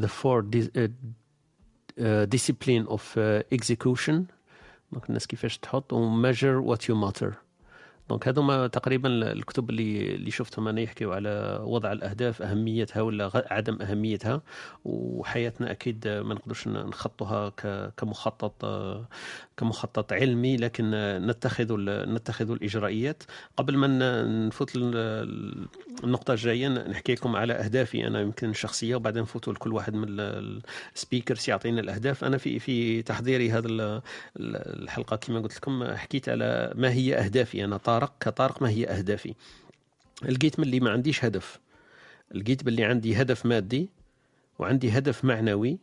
The 0.01 0.07
Four 0.07 0.41
Dis- 0.41 0.71
uh, 0.75 0.87
uh, 1.99 2.25
Discipline 2.25 2.87
of 2.87 3.17
uh, 3.17 3.43
Execution 3.51 4.23
دونك 4.91 5.09
الناس 5.09 5.27
كيفاش 5.27 5.57
تحط 5.57 5.93
و 5.93 6.21
Measure 6.23 6.65
What 6.67 6.81
You 6.81 6.95
Matter 6.95 7.33
donc 8.08 8.28
هذوما 8.28 8.66
تقريبا 8.66 9.08
الكتب 9.32 9.70
اللي 9.70 10.14
اللي 10.14 10.30
شفتهم 10.30 10.68
أنا 10.68 10.80
يحكيوا 10.80 11.14
على 11.14 11.60
وضع 11.62 11.92
الأهداف 11.92 12.42
أهميتها 12.42 13.02
ولا 13.02 13.30
عدم 13.50 13.82
أهميتها 13.82 14.42
وحياتنا 14.84 15.70
أكيد 15.70 16.08
ما 16.08 16.34
نقدرش 16.34 16.68
نخطوها 16.68 17.48
كمخطط 17.96 18.64
كمخطط 19.56 20.12
علمي 20.12 20.56
لكن 20.56 20.90
نتخذ 21.26 21.74
نتخذ 21.88 22.50
الاجراءات 22.50 23.22
قبل 23.56 23.76
ما 23.76 24.22
نفوت 24.46 24.70
النقطة 26.04 26.32
الجاية 26.32 26.68
نحكي 26.68 27.14
لكم 27.14 27.36
على 27.36 27.52
أهدافي 27.52 28.06
أنا 28.06 28.20
يمكن 28.20 28.50
الشخصيه 28.50 28.94
وبعدين 28.96 29.22
نفوتوا 29.22 29.52
لكل 29.52 29.72
واحد 29.72 29.94
من 29.94 30.08
ال- 30.08 30.62
السبيكرز 30.94 31.50
يعطينا 31.50 31.80
الأهداف. 31.80 32.24
أنا 32.24 32.38
في 32.38 32.58
في 32.58 33.02
تحضيري 33.02 33.50
هذا 33.50 33.68
ال- 33.68 33.80
ال- 33.80 34.02
الحلقة 34.82 35.16
كما 35.16 35.40
قلت 35.40 35.56
لكم 35.56 35.84
حكيت 35.94 36.28
على 36.28 36.72
ما 36.74 36.92
هي 36.92 37.14
أهدافي 37.18 37.64
أنا 37.64 37.76
طارق 37.76 38.12
كطارق 38.20 38.62
ما 38.62 38.68
هي 38.70 38.86
أهدافي. 38.86 39.34
لقيت 40.22 40.58
من 40.60 40.64
اللي 40.66 40.80
ما 40.80 40.90
عنديش 40.90 41.24
هدف. 41.24 41.60
لقيت 42.34 42.62
باللي 42.64 42.84
عندي 42.84 43.16
هدف 43.22 43.46
مادي 43.46 43.88
وعندي 44.58 44.90
هدف 44.90 45.24
معنوي 45.24 45.78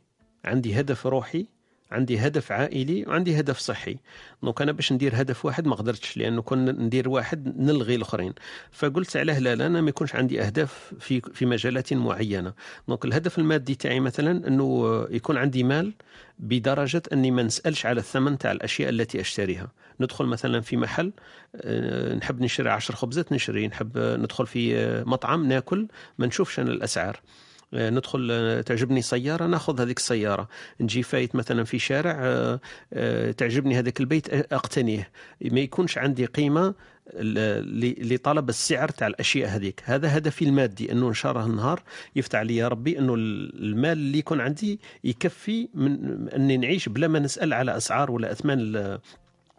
عندي 0.46 0.80
هدف 0.80 1.08
روحي 1.08 1.46
عندي 1.94 2.20
هدف 2.20 2.52
عائلي 2.52 3.06
وعندي 3.08 3.40
هدف 3.40 3.58
صحي. 3.58 3.98
donc 4.44 4.62
أنا 4.62 4.72
باش 4.72 4.94
ندير 4.94 5.22
هدف 5.22 5.46
واحد 5.46 5.68
ما 5.68 5.76
قدرتش 5.76 6.18
لأنه 6.18 6.42
كنا 6.42 6.72
ندير 6.72 7.10
واحد 7.10 7.58
نلغي 7.58 7.96
الأخرين. 7.96 8.34
فقلت 8.72 9.18
علاه 9.18 9.40
لا 9.40 9.56
لا 9.56 9.66
أنا 9.66 9.82
ما 9.82 9.90
يكونش 9.90 10.16
عندي 10.16 10.42
أهداف 10.42 10.94
في 11.00 11.22
في 11.22 11.46
مجالات 11.46 11.94
معينة. 11.94 12.54
donc 12.88 13.06
الهدف 13.06 13.40
المادي 13.40 13.76
تاعي 13.76 14.00
مثلا 14.00 14.48
أنه 14.48 15.08
يكون 15.10 15.38
عندي 15.38 15.64
مال 15.64 15.94
بدرجة 16.40 17.04
أني 17.14 17.32
ما 17.32 17.44
نسألش 17.44 17.86
على 17.86 18.00
الثمن 18.00 18.38
تاع 18.38 18.52
الأشياء 18.52 18.90
التي 18.90 19.22
أشتريها. 19.22 19.72
ندخل 20.00 20.26
مثلا 20.26 20.62
في 20.62 20.78
محل 20.78 21.12
آه، 21.56 22.16
نحب 22.16 22.42
نشري 22.42 22.70
عشر 22.70 22.96
خبزات 22.96 23.34
نشري. 23.34 23.68
نحب 23.68 23.98
ندخل 23.98 24.48
في 24.48 24.78
آه، 24.78 25.04
مطعم 25.04 25.48
ناكل 25.48 25.88
ما 26.18 26.28
نشوفش 26.28 26.60
أنا 26.60 26.72
الأسعار. 26.72 27.16
آه، 27.16 27.53
ندخل 27.74 28.28
آه، 28.32 28.62
تعجبني 28.62 29.02
سيارة 29.02 29.46
ناخذ 29.46 29.82
هذيك 29.82 29.98
السيارة. 29.98 30.48
نجي 30.82 31.04
فايت 31.04 31.36
مثلا 31.36 31.64
في 31.64 31.80
شارع 31.80 32.20
آه، 32.22 32.60
آه، 32.94 33.32
تعجبني 33.32 33.80
هذاك 33.80 34.00
البيت 34.00 34.54
أقتنيه. 34.54 35.10
ما 35.42 35.60
يكونش 35.60 35.98
عندي 35.98 36.26
قيمة 36.26 36.74
لطلب 37.14 38.50
السعر 38.50 38.90
تاع 38.90 39.08
الأشياء 39.08 39.50
هذيك. 39.50 39.82
هذا 39.86 40.18
هدفي 40.18 40.46
المادي 40.46 40.92
إنه 40.92 41.08
إن 41.08 41.14
شاء 41.14 41.32
الله 41.32 41.46
النهار 41.46 41.84
يفتح 42.16 42.40
لي 42.40 42.56
يا 42.56 42.68
ربي 42.68 43.00
إنه 43.00 43.14
المال 43.16 43.92
اللي 43.92 44.18
يكون 44.18 44.42
عندي 44.42 44.80
يكفي 45.04 45.70
من 45.74 46.30
إني 46.30 46.58
نعيش 46.58 46.90
بلا 46.90 47.08
ما 47.08 47.20
نسأل 47.20 47.54
على 47.54 47.78
أسعار 47.78 48.12
ولا 48.12 48.32
أثمان 48.32 49.00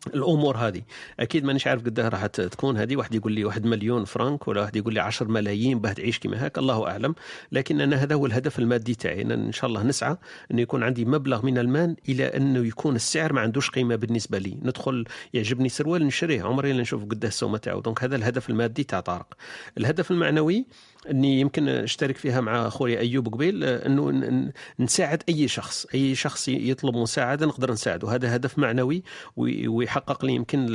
الأمور 0.06 0.56
هذه. 0.56 0.82
أكيد 1.20 1.44
مانيش 1.44 1.66
عارف 1.66 1.84
قدها 1.84 2.08
راح 2.08 2.26
تكون 2.26 2.76
هذه. 2.76 2.96
واحد 2.96 3.14
يقول 3.14 3.32
لي 3.32 3.44
واحد 3.44 3.66
مليون 3.66 4.04
فرنك 4.04 4.48
ولا 4.48 4.60
واحد 4.60 4.76
يقول 4.76 4.94
لي 4.94 5.00
10 5.00 5.28
ملايين 5.28 5.78
باه 5.78 5.92
تعيش 5.92 6.18
كما 6.18 6.44
هاك. 6.44 6.58
الله 6.58 6.88
أعلم. 6.88 7.14
لكن 7.52 7.80
أنا 7.80 7.96
هذا 7.96 8.14
هو 8.14 8.26
الهدف 8.26 8.58
المادي 8.58 8.94
تاعي 8.94 9.22
أنا 9.22 9.34
إن 9.34 9.52
شاء 9.52 9.68
الله 9.68 9.82
نسعى 9.82 10.16
انه 10.50 10.62
يكون 10.62 10.82
عندي 10.82 11.04
مبلغ 11.04 11.46
من 11.46 11.58
المال 11.58 11.96
إلى 12.08 12.24
أنه 12.24 12.66
يكون 12.66 12.96
السعر 12.96 13.32
ما 13.32 13.40
عندوش 13.40 13.70
قيمة 13.70 13.96
بالنسبة 13.96 14.38
لي. 14.38 14.58
ندخل 14.62 15.04
يعجبني 15.34 15.68
سروال 15.68 16.06
نشريه. 16.06 16.42
عمري 16.42 16.72
لا 16.72 16.80
نشوف 16.80 17.02
قداه 17.04 17.28
السومة 17.28 17.58
تاعو. 17.58 17.80
donc 17.80 18.04
هذا 18.04 18.16
الهدف 18.16 18.50
المادي 18.50 18.84
تاع 18.84 19.00
طارق. 19.00 19.34
الهدف 19.78 20.10
المعنوي 20.10 20.66
إني 21.10 21.40
يمكن 21.40 21.68
أشترك 21.68 22.16
فيها 22.16 22.40
مع 22.40 22.68
خويا 22.68 22.98
أيوب 23.00 23.34
قبيل 23.34 23.64
آه، 23.64 23.86
إنه 23.86 24.50
نساعد 24.80 25.22
أي 25.28 25.48
شخص 25.48 25.86
أي 25.94 26.14
شخص 26.14 26.48
يطلب 26.48 26.96
مساعدة 26.96 27.46
نقدر 27.46 27.72
نساعده. 27.72 28.08
هذا 28.14 28.36
هدف 28.36 28.58
معنوي 28.58 29.02
وي- 29.36 29.68
ويحقق 29.68 30.24
لي 30.24 30.32
يمكن 30.34 30.66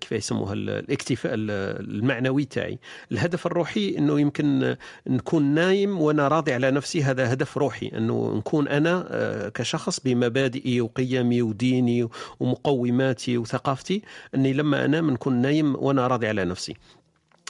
كيف 0.00 0.12
يسموها 0.12 0.52
ال- 0.52 0.70
الاكتفاء 0.70 1.34
ال- 1.34 1.50
المعنوي 1.94 2.44
تاعي. 2.44 2.78
الهدف 3.12 3.46
الروحي 3.46 3.98
إنه 3.98 4.20
يمكن 4.20 4.76
نكون 5.06 5.42
نايم 5.54 6.00
وأنا 6.00 6.28
راضي 6.28 6.52
على 6.52 6.70
نفسي 6.70 7.02
هذا 7.02 7.32
هدف 7.32 7.58
روحي. 7.58 7.90
إنه 7.94 8.34
نكون 8.36 8.68
أنا 8.68 9.06
آه، 9.10 9.48
كشخص 9.48 10.00
بمبادئي 10.00 10.80
وقيمي 10.80 11.42
وديني 11.42 12.08
ومقوماتي 12.40 13.38
وثقافتي 13.38 14.02
إني 14.34 14.52
لما 14.52 14.84
أنام 14.84 15.10
نكون 15.10 15.34
نايم 15.42 15.74
وأنا 15.76 16.06
راضي 16.06 16.26
على 16.28 16.44
نفسي. 16.44 16.74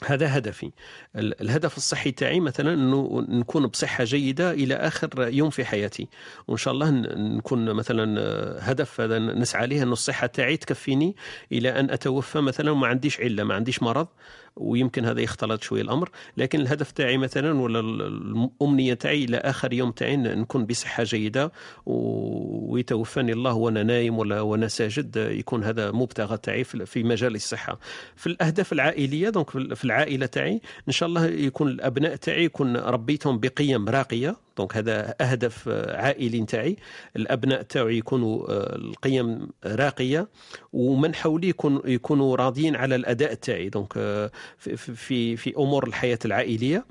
هذا 0.07 0.39
هدفي. 0.39 0.71
ال- 1.17 1.41
الهدف 1.41 1.77
الصحي 1.77 2.11
تاعي 2.11 2.41
مثلا 2.41 2.75
إنه 2.75 3.27
نكون 3.29 3.67
بصحة 3.67 4.05
جيدة 4.05 4.51
إلى 4.51 4.75
آخر 4.75 5.11
يوم 5.19 5.51
في 5.51 5.65
حياتي. 5.65 6.09
وإن 6.49 6.57
شاء 6.57 6.75
الله 6.75 6.91
نكون 7.17 7.73
مثلا 7.73 8.21
آه، 8.21 8.61
هدف 8.61 9.01
هذا 9.01 9.19
نسعى 9.19 9.67
ليه 9.67 9.83
إنه 9.83 9.93
الصحة 9.93 10.27
تاعي 10.27 10.57
تكفيني 10.57 11.17
إلى 11.53 11.81
أن 11.81 11.91
أتوفى 11.91 12.41
مثلا 12.41 12.71
وما 12.71 12.87
عنديش 12.87 13.21
علة 13.21 13.45
ما 13.45 13.55
عنديش 13.55 13.83
مرض. 13.83 14.07
ويمكن 14.57 15.05
هذا 15.05 15.21
يختلط 15.21 15.63
شوي 15.63 15.81
الأمر. 15.81 16.11
لكن 16.37 16.61
الهدف 16.61 16.91
تاعي 16.91 17.19
مثلا 17.19 17.61
ولا 17.61 17.81
ال- 17.81 18.03
الأمنية 18.63 18.95
تاعي 18.95 19.25
إلى 19.25 19.37
آخر 19.37 19.73
يوم 19.73 19.91
تاعي 19.91 20.17
نكون 20.17 20.67
بصحة 20.67 21.05
جيدة 21.05 21.53
ويتوفاني 21.87 23.33
الله 23.33 23.55
وأنا 23.55 23.83
نايم 23.83 24.19
ولا 24.19 24.41
وأنا 24.41 24.69
ساجد 24.69 25.17
يكون 25.17 25.65
هذا 25.65 25.91
مبتغى 25.91 26.37
تاعي 26.37 26.65
في 26.65 27.03
مجال 27.03 27.35
الصحة. 27.35 27.79
في 28.17 28.27
الأهداف 28.27 28.73
العائلية 28.73 29.29
donc 29.29 29.51
في 29.51 29.85
العائلة 29.85 30.27
تاعي 30.27 30.61
إن 30.89 30.93
شاء 30.93 31.09
الله 31.09 31.27
يكون 31.27 31.69
الأبناء 31.69 32.17
تاعي 32.17 32.45
يكون 32.45 32.77
ربيتهم 32.77 33.39
بقيم 33.39 33.89
راقية. 33.89 34.37
donc 34.57 34.77
هذا 34.77 35.15
أهدف 35.21 35.69
آه، 35.69 35.97
عائلي 35.97 36.45
تاعي 36.47 36.77
الأبناء 37.17 37.63
تاعي 37.63 37.99
يكونوا 37.99 38.51
آه، 38.51 38.77
القيم 38.77 39.49
راقية 39.65 40.29
ومن 40.73 41.15
حولي 41.15 41.49
يكون 41.49 41.83
يكونوا 41.85 42.37
راضيين 42.37 42.77
على 42.77 42.95
الأداء 42.95 43.35
تاعي. 43.35 43.69
donc 43.69 43.93
آه، 43.97 44.31
في 44.59 45.37
في 45.37 45.57
أمور 45.57 45.87
الحياة 45.87 46.19
العائلية. 46.25 46.85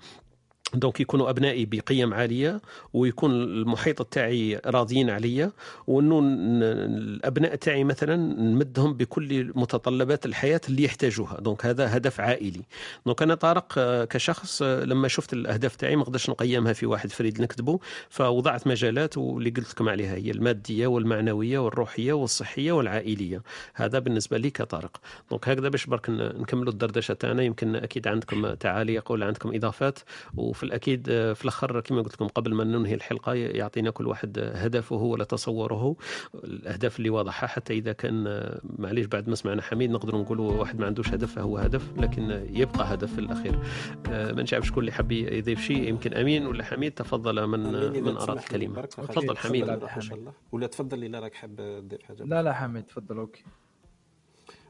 donc 0.74 1.00
يكونوا 1.00 1.30
أبنائي 1.30 1.66
بقيم 1.66 2.14
عالية 2.14 2.62
ويكون 2.94 3.32
المحيط 3.32 4.02
تاعي 4.02 4.62
راضيين 4.66 5.10
عليا 5.10 5.52
وإنه 5.88 6.20
الأبناء 6.24 7.56
تاعي 7.56 7.84
مثلا 7.84 8.16
نمدهم 8.42 8.94
بكل 8.94 9.52
متطلبات 9.56 10.26
الحياة 10.26 10.62
اللي 10.70 10.84
يحتاجوها. 10.84 11.40
donc 11.42 11.66
هذا 11.66 11.98
هدف 11.98 12.20
عائلي. 12.20 12.62
donc 13.06 13.22
أنا 13.22 13.36
طارق 13.36 13.74
آه، 13.78 14.06
كشخص 14.06 14.62
آه، 14.62 14.84
لما 14.84 15.08
شفت 15.08 15.34
الأهداف 15.34 15.76
تاعي 15.76 15.96
ما 15.96 16.04
قدرتش 16.04 16.30
نقيمها 16.30 16.74
في 16.74 16.86
واحد 16.86 17.10
فريد 17.10 17.42
نكتبه 17.42 17.80
فوضعت 18.10 18.68
مجالات 18.68 19.18
واللي 19.18 19.50
قلت 19.50 19.72
لكم 19.72 19.90
عليها 19.90 20.16
هي 20.16 20.32
المادية 20.32 20.88
والمعنوية 20.88 21.60
والروحية 21.60 22.14
والصحية 22.14 22.72
والعائلية. 22.72 23.42
هذا 23.74 24.00
بالنسبة 24.00 24.38
لي 24.38 24.50
كطارق. 24.50 25.02
دونك 25.30 25.50
هكذا 25.50 25.70
باش 25.70 25.86
برك 25.86 26.10
نكملوا 26.10 26.72
الدردشة 26.74 27.14
تاعنا. 27.14 27.44
يمكن 27.44 27.76
أكيد 27.76 28.08
عندكم 28.08 28.54
تعاليق 28.54 29.12
ولا 29.12 29.26
عندكم 29.26 29.56
إضافات 29.56 30.00
وفي 30.38 30.61
الأكيد 30.64 31.08
آه، 31.10 31.34
في 31.34 31.44
الأخر 31.44 31.80
كما 31.80 32.02
قلت 32.02 32.14
لكم 32.14 32.28
قبل 32.28 32.54
ما 32.54 32.64
ننهي 32.64 32.94
الحلقة 32.94 33.34
يعطينا 33.34 33.92
كل 33.92 34.08
واحد 34.08 34.38
آه، 34.38 34.56
هدفه 34.56 34.96
ولا 34.96 35.24
تصوره. 35.24 35.96
الأهداف 36.44 36.98
اللي 36.98 37.10
واضحة 37.10 37.48
حتى 37.48 37.74
إذا 37.74 37.92
كان 37.94 38.28
آه، 38.28 38.62
معليش 38.64 39.06
بعد 39.06 39.30
ما 39.30 39.36
سمعنا 39.36 39.62
حميد 39.62 39.92
نقدر 39.92 40.18
نقولوا 40.18 40.52
واحد 40.52 40.80
ما 40.80 40.86
عندوش 40.86 41.10
هدف 41.10 41.36
فهو 41.36 41.58
هدف 41.58 41.98
لكن 41.98 42.48
يبقى 42.50 42.94
هدف 42.94 43.14
في 43.14 43.20
الأخير. 43.20 43.60
ما 44.08 44.46
نعرف 44.52 44.68
شكون 44.68 44.80
اللي 44.80 44.92
حب 44.92 45.12
يضيف 45.12 45.62
شيء 45.62 45.90
يمكن 45.90 46.14
أمين 46.14 46.46
ولا 46.46 46.64
حميد 46.64 46.92
تفضل 46.92 47.48
من 47.48 47.60
من 48.04 48.18
أراد 48.18 48.38
الكلمة. 48.38 48.82
تفضل 48.82 49.38
حميد. 49.38 49.70
إن 49.70 50.02
شاء 50.02 50.18
الله. 50.18 50.34
ولا 50.52 50.68
تفضل 50.68 51.04
إلا 51.04 51.20
راك 51.20 51.34
حاب 51.34 51.56
تضيف 51.56 52.04
حاجة. 52.04 52.24
لا 52.24 52.44
لا 52.44 52.54
حميد 52.54 52.84
تفضل 52.84 53.18
okay. 53.18 53.44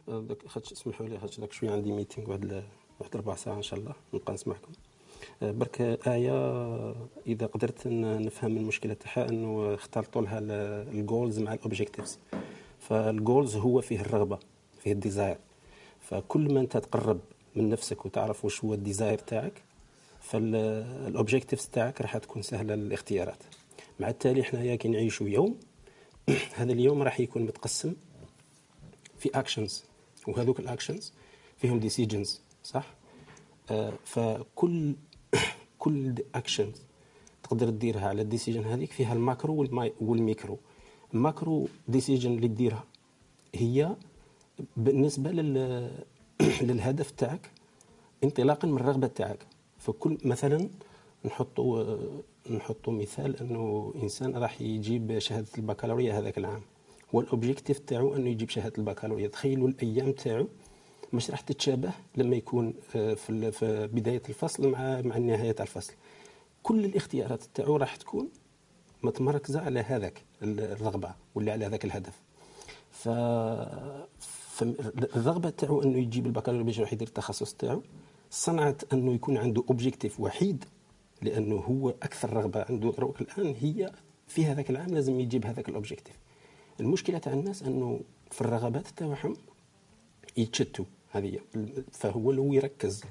داك 0.07 0.47
خاطش 0.47 0.71
اسمحوا 0.71 1.07
لي 1.07 1.19
خاطش 1.19 1.39
داك 1.39 1.51
شوية 1.51 1.71
عندي 1.71 1.91
meeting 1.91 2.29
واحد 2.29 2.63
واحد 2.99 3.17
ربع 3.17 3.35
ساعة 3.35 3.55
إن 3.55 3.61
شاء 3.61 3.79
الله. 3.79 3.93
نبقى 4.13 4.33
نسمعكم. 4.33 4.71
برك 5.41 5.81
آية 6.07 6.95
إذا 7.27 7.45
قدرت 7.45 7.87
نفهم 7.87 8.57
المشكلة 8.57 8.93
تاعها 8.93 9.29
أنه 9.29 9.73
اختلطوا 9.73 10.21
لها 10.21 10.39
ال 10.91 10.99
goals 10.99 11.39
مع 11.39 11.53
ال 11.53 11.59
objectives 11.59 12.19
فال 12.79 13.01
goals 13.01 13.55
هو 13.55 13.81
فيه 13.81 14.01
الرغبة 14.01 14.39
فيه 14.83 14.91
ال 14.91 14.97
desire. 14.97 15.37
فكل 16.01 16.53
ما 16.53 16.59
أنت 16.59 16.77
تقرب 16.77 17.19
من 17.55 17.69
نفسك 17.69 18.05
وتعرف 18.05 18.45
وش 18.45 18.63
هو 18.63 18.73
ال 18.73 18.80
desire 18.80 19.17
تاعك 19.17 19.61
فال 20.21 20.46
objectives 20.46 21.67
تاعك 21.67 22.01
راح 22.01 22.17
تكون 22.17 22.41
سهلة 22.41 22.73
الاختيارات 22.73 23.43
مع 23.99 24.09
التالي 24.09 24.43
حنايا 24.43 24.75
كي 24.75 24.87
نعيشوا 24.87 25.29
يوم. 25.29 25.59
هذا 26.55 26.71
اليوم 26.71 27.01
راح 27.03 27.19
يكون 27.19 27.41
متقسم 27.41 27.93
في 29.19 29.29
actions 29.35 29.83
وهذوك 30.27 30.59
ال 30.59 30.66
actions 30.66 31.13
فيهم 31.57 31.79
decisions 31.79 32.41
صح؟ 32.63 32.93
آه، 33.71 33.93
فكل 34.05 34.95
كل 35.79 36.13
اكشن 36.35 36.71
تقدر 37.43 37.69
تديرها 37.69 38.07
على 38.07 38.21
ال 38.21 38.26
decision 38.26 38.63
هذيك 38.63 38.91
فيها 38.91 39.13
ال 39.13 39.25
macro 39.25 39.85
وال 40.01 40.15
micro. 40.15 40.57
ال 41.13 41.22
macro 41.22 41.67
decision 41.87 42.31
اللي 42.31 42.47
تديرها 42.47 42.83
هي 43.55 43.95
بالنسبة 44.77 45.31
لل 45.31 45.89
للهدف 46.67 47.11
تاعك 47.11 47.51
انطلاقا 48.23 48.67
من 48.67 48.77
الرغبة 48.77 49.07
تاعك. 49.07 49.45
فكل 49.77 50.17
مثلا 50.25 50.69
نحطوا 51.25 51.97
نحطوا 52.49 52.93
مثال 52.93 53.39
أنه 53.39 53.93
إنسان 54.03 54.37
راح 54.37 54.61
يجيب 54.61 55.19
شهادة 55.19 55.47
البكالوريا 55.57 56.19
هذاك 56.19 56.37
العام. 56.37 56.61
وال 57.13 57.25
objective 57.25 57.79
تاعو 57.79 58.15
أنه 58.15 58.29
يجيب 58.29 58.49
شهادة 58.49 58.73
البكالوريا. 58.77 59.27
تخيلوا 59.27 59.67
الأيام 59.67 60.11
تاعو 60.11 60.47
مش 61.13 61.31
راح 61.31 61.41
تتشابه 61.41 61.91
لما 62.15 62.35
يكون 62.35 62.73
آه، 62.95 63.13
في 63.13 63.89
بداية 63.93 64.21
الفصل 64.29 64.67
مع 64.67 65.01
مع 65.01 65.17
نهاية 65.17 65.55
الفصل. 65.59 65.93
كل 66.63 66.85
الاختيارات 66.85 67.43
تاعو 67.53 67.75
راح 67.77 67.95
تكون 67.95 68.29
متمركزة 69.03 69.61
على 69.61 69.79
هذاك 69.79 70.23
الرغبة 70.43 71.13
ولا 71.35 71.51
على 71.51 71.65
هذاك 71.65 71.85
الهدف. 71.85 72.21
ف 72.91 73.09
فالرغبه 74.51 75.49
تاعو 75.49 75.81
أنه 75.83 75.97
يجيب 75.97 76.25
البكالوريا 76.25 76.65
باش 76.65 76.77
يدير 76.93 77.07
التخصص 77.07 77.53
تاعو 77.53 77.81
صنعت 78.31 78.93
أنه 78.93 79.13
يكون 79.13 79.37
عنده 79.37 79.63
objective 79.69 80.19
وحيد 80.19 80.65
لأنه 81.21 81.55
هو 81.55 81.89
أكثر 81.89 82.33
رغبة 82.33 82.65
عنده 82.69 83.13
الآن 83.21 83.55
هي 83.61 83.91
في 84.27 84.45
هذاك 84.45 84.69
العام 84.69 84.89
لازم 84.89 85.19
يجيب 85.19 85.45
هذاك 85.45 85.69
ال 85.69 85.74
objective 85.74 86.15
المشكلة 86.79 87.17
تاع 87.17 87.33
الناس 87.33 87.63
أنه 87.63 87.99
في 88.31 88.41
الرغبات 88.41 88.87
تاعهم 88.87 89.35
يتشتوا. 90.37 90.85
هذه. 91.11 91.39
فهو 91.91 92.31
لو 92.31 92.53
يركز 92.53 93.03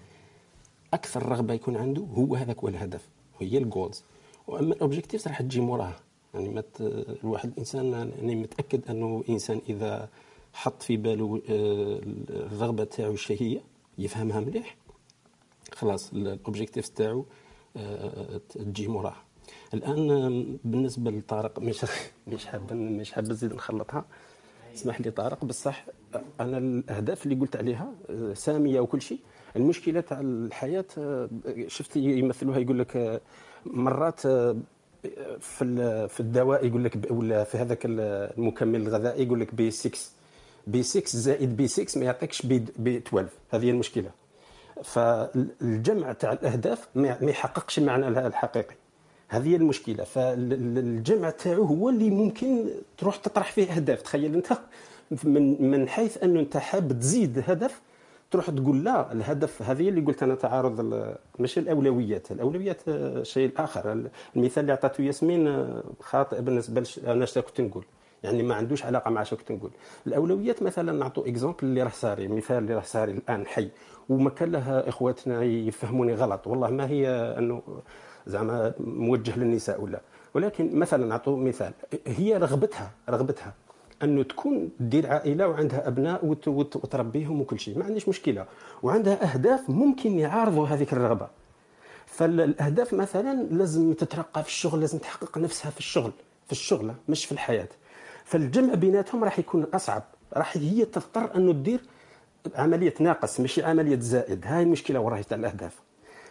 أكثر 0.95 1.27
رغبة 1.29 1.55
يكون 1.55 1.77
عنده 1.77 2.03
هو 2.03 2.35
هذاك 2.35 2.59
هو 2.59 2.69
الهدف 2.69 3.09
هي 3.41 3.59
ال 3.59 3.66
goals 3.66 4.05
وأما 4.47 4.75
ال 4.75 4.79
objectives 4.79 5.29
راح 5.29 5.43
تجي 5.43 5.61
موراها 5.61 6.01
يعني 6.35 6.49
ما 6.49 6.61
ت- 6.61 6.81
الواحد 7.25 7.49
الانسان 7.53 7.95
أنا 7.95 8.35
متأكد 8.35 8.91
أنه 8.91 9.25
إنسان 9.29 9.61
إذا 9.69 10.09
حط 10.53 10.83
في 10.83 10.97
باله 10.97 11.43
آه، 11.51 12.01
الرغبة 12.31 12.85
تاعو 12.85 13.13
الشهيه 13.13 13.61
يفهمها 13.99 14.41
مليح 14.41 14.77
خلاص 15.73 16.13
ال 16.12 16.20
objective 16.20 16.89
تاعو 16.89 17.25
آه، 17.77 18.41
تجي 18.49 18.89
موراها 18.89 19.23
الآن 19.75 20.11
آه، 20.11 20.45
بالنسبة 20.65 21.11
لطارق 21.11 21.59
مش 21.59 21.87
مش 22.33 22.47
حاب 22.47 22.73
مش 22.73 23.13
حاب 23.13 23.29
نزيد 23.31 23.55
نخلطها. 23.55 24.05
اسمح 24.75 25.01
لي 25.01 25.11
طارق 25.11 25.45
بصح 25.45 25.87
أنا 26.41 26.59
الأهداف 26.59 27.24
اللي 27.27 27.35
قلت 27.41 27.57
عليها 27.57 27.93
آه، 28.11 28.35
سامية 28.35 28.81
وكل 28.81 29.03
شيء. 29.03 29.19
المشكلة 29.57 30.01
تاع 30.01 30.20
الحياة 30.20 30.85
آه، 30.99 31.28
شفت 31.66 31.97
يمثلوها 31.97 32.59
يقول 32.59 32.78
لك 32.78 32.97
آه، 32.97 33.20
مرات 33.66 34.20
في 35.41 36.09
في 36.09 36.20
الدواء 36.20 36.66
يقول 36.66 36.85
لك 36.85 37.11
ولا 37.11 37.45
في 37.45 37.59
هذاك 37.59 37.78
المكمل 37.85 38.81
الغذائي 38.81 39.23
يقول 39.23 39.41
لك 39.41 39.55
B 39.55 39.71
6 39.70 39.99
B 40.67 40.83
6 40.82 41.19
زائد 41.19 41.57
B 41.57 41.69
6 41.69 41.99
ما 41.99 42.05
يعطيكش 42.05 42.47
B 42.47 42.65
B 42.79 42.97
12 42.97 43.28
هذه 43.51 43.65
هي 43.65 43.70
المشكلة. 43.70 44.11
فالجمع 44.85 46.12
تاع 46.12 46.32
الأهداف 46.32 46.89
ما 46.95 47.19
يحققش 47.23 47.78
المعنى 47.78 48.09
الحقيقي. 48.09 48.74
هذه 49.28 49.57
المشكلة. 49.57 50.05
فالجمع 50.05 51.31
تاعو 51.31 51.65
هو 51.65 51.89
اللي 51.89 52.11
ممكن 52.11 52.70
تروح 52.99 53.16
تطرح 53.16 53.53
فيه 53.53 53.73
أهداف. 53.73 54.03
تخيل 54.03 54.35
أنت 54.35 54.53
من 55.24 55.70
من 55.70 55.89
حيث 55.89 56.23
انه 56.24 56.41
أنت 56.41 56.57
حاب 56.57 56.93
تزيد 56.93 57.43
هدف 57.47 57.81
تروح 58.31 58.51
تقول 58.51 58.85
لا 58.85 59.12
الهدف 59.12 59.62
هذه 59.62 59.89
اللي 59.89 60.01
قلت 60.01 60.23
أنا 60.23 60.35
تعارض 60.35 61.05
ماشي 61.39 61.61
الأولويات 61.61 62.31
الأولويات 62.31 62.81
شيء 63.23 63.53
آخر. 63.57 64.11
المثال 64.37 64.61
اللي 64.61 64.73
عطاته 64.73 65.03
ياسمين 65.03 65.49
آه، 65.49 65.82
خاطئ 66.01 66.41
بالنسبة. 66.41 66.87
أنا 67.07 67.24
اش 67.24 67.39
كنت 67.39 67.61
نقول؟ 67.61 67.85
يعني 68.23 68.43
ما 68.43 68.55
عندوش 68.55 68.85
علاقة 68.85 69.11
مع 69.11 69.23
اش 69.23 69.35
كنت 69.35 69.53
نقول. 69.53 69.70
الأولويات 70.07 70.62
مثلا 70.62 70.93
نعطوا 70.93 71.28
اكزومبل 71.28 71.59
اللي 71.62 71.82
راه 71.82 71.89
صاري 71.91 72.28
مثال 72.28 72.59
اللي 72.59 72.74
راه 72.74 72.82
صاري 72.82 73.12
الآن 73.12 73.47
حي. 73.47 73.69
وما 74.09 74.31
كان 74.31 74.53
له 74.53 74.78
إخواتنا 74.78 75.43
يفهموني 75.43 76.15
غلط. 76.15 76.47
والله 76.47 76.70
ما 76.70 76.89
هي 76.89 77.09
أنه 77.39 77.62
زعما 78.27 78.73
موجه 78.81 79.39
للنساء 79.39 79.81
ولا. 79.82 80.01
ولكن 80.35 80.78
مثلا 80.78 81.07
نعطوا 81.07 81.37
مثال 81.37 81.73
هي 82.07 82.37
رغبتها 82.37 82.91
رغبتها. 83.09 83.55
أنه 84.03 84.23
تكون 84.23 84.71
دير 84.81 85.07
عائلة 85.13 85.49
وعندها 85.49 85.89
أبناء 85.89 86.27
وت- 86.27 86.49
وت- 86.49 86.77
وتربيهم 86.77 87.41
وكل 87.41 87.61
شيء. 87.61 87.79
ما 87.79 87.85
عنديش 87.85 88.09
مشكلة. 88.09 88.47
وعندها 88.83 89.35
أهداف 89.35 89.71
ممكن 89.71 90.19
يعارضوا 90.19 90.67
هذيك 90.67 90.93
الرغبة. 90.93 91.29
فالأهداف 92.07 92.93
مثلا 92.95 93.43
لازم 93.51 93.93
تترقى 93.93 94.43
في 94.43 94.49
الشغل 94.49 94.81
لازم 94.81 94.99
تحقق 94.99 95.39
نفسها 95.39 95.71
في 95.71 95.79
الشغل 95.79 96.13
في 96.47 96.53
الشغل 96.53 96.95
مش 97.09 97.25
في 97.25 97.33
الحياة. 97.33 97.69
فالجمع 98.25 98.75
بيناتهم 98.75 99.25
راح 99.25 99.39
يكون 99.39 99.67
أصعب. 99.75 100.03
راح 100.37 100.57
هي 100.57 100.85
تضطر 100.85 101.37
أنه 101.37 101.53
تدير 101.53 101.81
عملية 102.55 102.95
ناقص 103.01 103.41
ماشي 103.41 103.63
عملية 103.63 103.99
زائد. 104.01 104.45
هاي 104.47 104.63
المشكلة 104.63 105.01
وراها 105.01 105.23
تاع 105.23 105.37
الأهداف. 105.39 105.75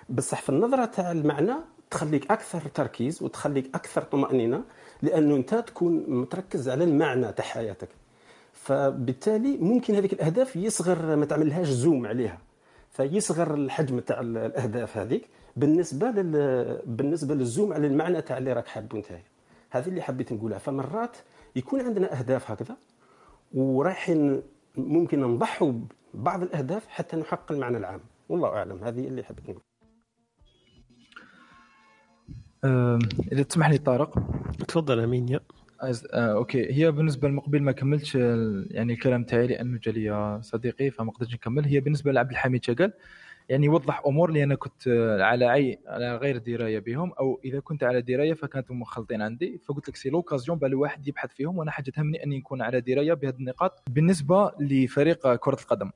بصح 0.09 0.41
في 0.41 0.49
النظرة 0.49 0.85
تاع 0.85 1.11
المعنى 1.11 1.53
تخليك 1.91 2.31
أكثر 2.31 2.61
تركيز 2.73 3.23
وتخليك 3.23 3.69
أكثر 3.75 4.01
طمأنينة. 4.01 4.61
لأنه 5.01 5.35
أنت 5.35 5.55
تكون 5.55 6.05
متركز 6.07 6.69
على 6.69 6.83
المعنى 6.83 7.33
تاع 7.33 7.45
حياتك. 7.45 7.89
فبالتالي 8.53 9.57
ممكن 9.57 9.95
هذيك 9.95 10.13
الأهداف 10.13 10.55
يصغر 10.55 11.15
ما 11.15 11.25
تعملهاش 11.25 11.67
زوم 11.67 12.07
عليها. 12.07 12.37
فيصغر 12.91 13.53
الحجم 13.53 13.99
تاع 13.99 14.19
ال- 14.19 14.37
الأهداف 14.37 14.97
هذيك 14.97 15.27
بالنسبة 15.55 16.07
لل 16.11 16.81
بالنسبة 16.85 17.35
للزوم 17.35 17.73
على 17.73 17.87
المعنى 17.87 18.21
تاع 18.21 18.37
اللي 18.37 18.53
راك 18.53 18.67
حابه 18.67 18.97
أنت. 18.97 19.07
هذه 19.69 19.87
اللي 19.87 20.01
حبيت 20.01 20.33
نقولها. 20.33 20.57
فمرات 20.57 21.17
يكون 21.55 21.81
عندنا 21.81 22.19
أهداف 22.19 22.51
هكذا 22.51 22.75
ورايحين 23.53 24.41
ممكن 24.77 25.21
نضحوا 25.21 25.73
ببعض 26.13 26.41
الأهداف 26.43 26.87
حتى 26.87 27.17
نحقق 27.17 27.51
المعنى 27.51 27.77
العام. 27.77 27.99
والله 28.29 28.47
أعلم. 28.49 28.83
هذه 28.83 29.07
اللي 29.07 29.23
حبيت 29.23 29.49
نقول. 29.49 29.61
إذا 33.31 33.43
تسمح 33.43 33.69
لي 33.69 33.77
طارق. 33.77 34.19
تفضل 34.67 34.99
أمين 34.99 35.29
يا. 35.29 35.39
أز... 35.81 36.07
آه، 36.13 36.31
okay. 36.33 36.73
هي 36.73 36.91
بالنسبة 36.91 37.27
للمقبل 37.27 37.61
ما 37.61 37.71
كملتش 37.71 38.15
يعني 38.15 38.93
الكلام 38.93 39.23
تاعي 39.23 39.47
لأنه 39.47 39.79
جا 39.83 39.91
لي 39.91 40.39
صديقي 40.43 40.89
فما 40.89 41.11
قدرتش 41.11 41.33
نكمل. 41.33 41.65
هي 41.65 41.79
بالنسبة 41.79 42.11
لعبد 42.11 42.31
الحميد 42.31 42.63
شقال 42.63 42.93
يعني 43.49 43.69
وضح 43.69 44.01
أمور 44.07 44.29
اللي 44.29 44.43
أنا 44.43 44.55
كنت 44.55 44.87
آه، 44.87 45.23
على 45.23 45.45
عي 45.45 45.79
على 45.87 46.15
غير 46.17 46.37
دراية 46.37 46.79
بهم 46.79 47.11
أو 47.19 47.39
إذا 47.45 47.59
كنت 47.59 47.83
على 47.83 48.01
دراية 48.01 48.33
فكانت 48.33 48.71
مخلطين 48.71 49.21
عندي. 49.21 49.57
فقلت 49.65 49.89
لك 49.89 49.95
c'est 49.95 50.09
l'occasion 50.09 50.57
بقى 50.57 50.69
الواحد 50.69 51.07
يبحث 51.07 51.29
فيهم 51.33 51.57
وأنا 51.57 51.71
حاجة 51.71 51.89
تهمني 51.89 52.23
أني 52.23 52.37
نكون 52.37 52.61
على 52.61 52.81
دراية 52.81 53.13
بهذه 53.13 53.35
النقاط. 53.35 53.83
بالنسبة 53.89 54.51
لفريق 54.59 55.35
كرة 55.35 55.57
القدم 55.61 55.91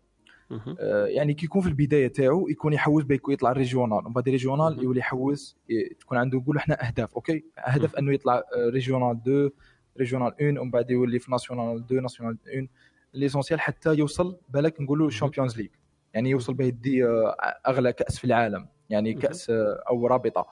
يعني 1.07 1.33
كي 1.33 1.45
يكون 1.45 1.61
في 1.61 1.67
البداية 1.67 2.07
تاعو 2.07 2.47
يكون 2.47 2.73
يحوس 2.73 3.03
بيكو 3.03 3.31
يطلع 3.31 3.51
régional. 3.51 3.97
ومن 4.05 4.13
بعد 4.13 4.29
régional 4.29 4.83
يولي 4.83 4.99
يحوس 4.99 5.57
تكون 5.99 6.17
عنده 6.17 6.37
نقول 6.37 6.57
إحنا 6.57 6.87
أهداف 6.87 7.13
أوكي؟ 7.15 7.43
هدف 7.57 7.95
أنه 7.95 8.13
يطلع 8.13 8.35
آه، 8.35 8.69
régional 8.69 9.17
2 9.21 9.49
régional 9.97 10.33
1 10.41 10.57
ومن 10.57 10.71
بعد 10.71 10.91
يولي 10.91 11.19
في 11.19 11.31
national 11.31 11.83
2 11.85 12.01
national 12.01 12.37
1 12.47 12.67
l'essentiel 13.13 13.59
حتى 13.59 13.95
يوصل 13.95 14.37
بالك 14.49 14.81
نقولوا 14.81 15.07
ال 15.07 15.12
Champions 15.12 15.57
League 15.57 15.69
يعني 16.13 16.29
يوصل 16.29 16.53
به 16.53 16.65
يدي 16.65 17.05
آه، 17.05 17.35
أغلى 17.67 17.93
كأس 17.93 18.17
في 18.17 18.25
العالم. 18.25 18.67
يعني 18.89 19.13
كأس 19.13 19.49
آه، 19.49 19.83
أو 19.89 20.07
رابطة. 20.07 20.47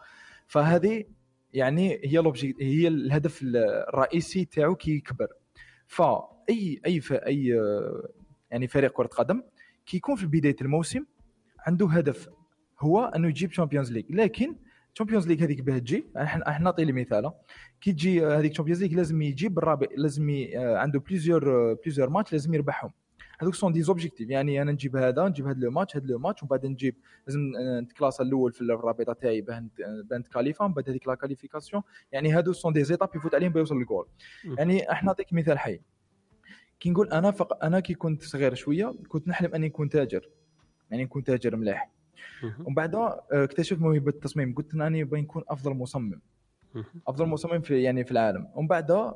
فهذه 0.48 1.06
يعني 1.54 2.00
هي 2.04 2.18
l'objet 2.18 2.56
هي 2.62 2.88
الهدف 2.88 3.40
الرئيسي 3.44 4.46
تاعو 4.46 4.76
كي 4.76 4.92
يكبر. 4.92 5.28
فاي 5.88 6.82
أي 6.86 7.02
أي 7.12 7.60
آه، 7.60 8.10
يعني 8.52 8.68
فريق 8.68 8.92
كرة 8.92 9.08
قدم 9.08 9.44
كي 9.92 9.98
يكون 9.98 10.16
في 10.16 10.26
بداية 10.26 10.56
الموسم 10.62 11.06
عنده 11.60 11.88
هدف 11.88 12.30
هو 12.80 13.06
أنه 13.06 13.28
يجيب 13.28 13.50
Champions 13.50 13.92
League 13.92 14.06
لكن 14.12 14.56
Champions 14.96 15.28
League 15.28 15.44
هذيك 15.44 15.62
باه 15.62 15.78
تجي 15.78 16.06
إحنا 16.18 16.60
نعطي 16.60 16.86
لي 16.86 16.92
مثال 16.94 17.32
كي 17.82 17.92
تجي 17.94 18.26
هذيك 18.26 18.52
Champions 18.52 18.82
League 18.84 18.94
لازم 18.94 19.22
يجيب 19.22 19.58
الرابع 19.58 19.88
لازم 19.98 20.30
ي- 20.30 20.58
آه، 20.58 20.78
عنده 20.78 21.00
plusieurs 21.00 21.74
plusieurs 21.74 22.10
matchs 22.10 22.32
لازم 22.34 22.54
يربحهم. 22.54 22.92
هذوك 23.42 23.56
sont 23.56 23.72
des 23.72 23.82
objectifs 23.82 24.30
يعني 24.30 24.62
أنا 24.62 24.72
نجيب 24.72 24.96
هذا 24.96 25.28
نجيب 25.28 25.48
هذا 25.48 25.60
le 25.60 25.72
match 25.72 25.98
هذا 25.98 26.06
le 26.08 26.20
match 26.20 26.44
ومن 26.44 26.50
بعد 26.50 26.66
نجيب 26.66 26.96
لازم 27.28 27.40
آه، 27.60 27.80
نت 27.80 27.90
classe 27.90 28.22
الأول 28.22 28.52
في 28.54 28.62
الرابطة 28.62 29.14
تاعي 29.14 29.42
باه 29.42 29.60
نت- 29.60 29.82
باه 30.10 30.18
نت 30.18 30.28
qualifie 30.28 30.68
من 30.68 30.74
بعد 30.74 30.90
هذيك 30.90 31.08
la 31.08 31.16
qualification 31.16 31.84
يعني 32.12 32.32
هادو 32.32 32.54
sont 32.54 32.74
des 32.74 32.84
étapes 32.84 33.10
يفوت 33.16 33.36
عليهم 33.36 33.52
بيوصل 33.52 33.78
للجول 33.78 34.08
يعني 34.58 34.92
إحنا 34.92 35.08
نعطيك 35.08 35.34
مثال 35.34 35.60
حي. 35.60 35.80
كي 36.82 36.90
نقول 36.90 37.08
أنا 37.10 37.32
فق... 37.32 37.64
أنا 37.66 37.80
كي 37.80 37.94
كنت 37.94 38.24
صغير 38.24 38.54
شوية 38.54 38.94
كنت 39.08 39.28
نحلم 39.28 39.56
أني 39.56 39.68
نكون 39.68 39.90
تاجر 39.90 40.30
يعني 40.92 41.04
نكون 41.04 41.24
تاجر 41.24 41.56
مليح 41.56 41.90
ومن 42.66 42.76
بعد 42.76 42.96
آه، 42.96 43.22
اكتشفت 43.32 43.82
موهبة 43.82 44.10
التصميم 44.12 44.54
قلت 44.56 44.74
انني 44.74 45.04
بغي 45.04 45.22
نكون 45.22 45.44
أفضل 45.50 45.72
مصمم. 45.74 46.22
أفضل 47.08 47.26
مصمم 47.26 47.62
في 47.62 47.82
يعني 47.82 48.04
في 48.06 48.12
العالم. 48.12 48.48
ومن 48.56 48.68
بعد 48.68 49.14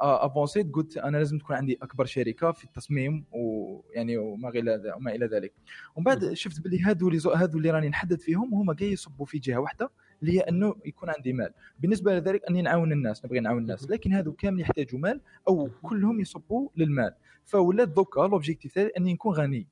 avancé 0.00 0.54
يت 0.54 0.72
قلت 0.72 0.96
أنا 0.96 1.16
لازم 1.16 1.38
تكون 1.38 1.56
عندي 1.56 1.78
أكبر 1.82 2.04
شركة 2.04 2.52
في 2.52 2.64
التصميم 2.64 3.24
ويعني 3.32 4.16
وما 4.18 4.48
إلى 4.48 4.76
ذ- 4.76 4.96
وما 4.96 5.14
إلى 5.14 5.26
ذلك. 5.26 5.52
ومن 5.96 6.04
بعد 6.04 6.32
شفت 6.32 6.60
باللي 6.60 6.82
هادو 6.82 7.08
اللي 7.08 7.20
هادو 7.34 7.58
اللي 7.58 7.70
راني 7.70 7.88
نحدد 7.88 8.20
فيهم 8.20 8.54
هما 8.54 8.74
كاع 8.74 8.88
يصبوا 8.88 9.26
في 9.26 9.38
جهة 9.38 9.56
واحدة 9.58 9.90
اللي 10.22 10.32
هي 10.32 10.40
انه 10.40 10.74
يكون 10.84 11.10
عندي 11.10 11.32
مال. 11.32 11.52
بالنسبة 11.80 12.14
لذلك 12.18 12.42
أني 12.50 12.62
نعاون 12.62 12.92
الناس 12.92 13.24
نبغي 13.24 13.40
نعاون 13.40 13.58
الناس. 13.62 13.90
لكن 13.90 14.12
هادو 14.12 14.32
كامل 14.32 14.60
يحتاجوا 14.60 15.00
مال 15.00 15.20
أو 15.48 15.70
كلهم 15.82 16.20
يصبوا 16.20 16.68
للمال. 16.76 17.14
فولات 17.44 17.88
دوكا 17.88 18.20
l'objectif 18.20 18.74
تاعي 18.74 18.92
أني 18.98 19.12
نكون 19.12 19.34
غني. 19.34 19.66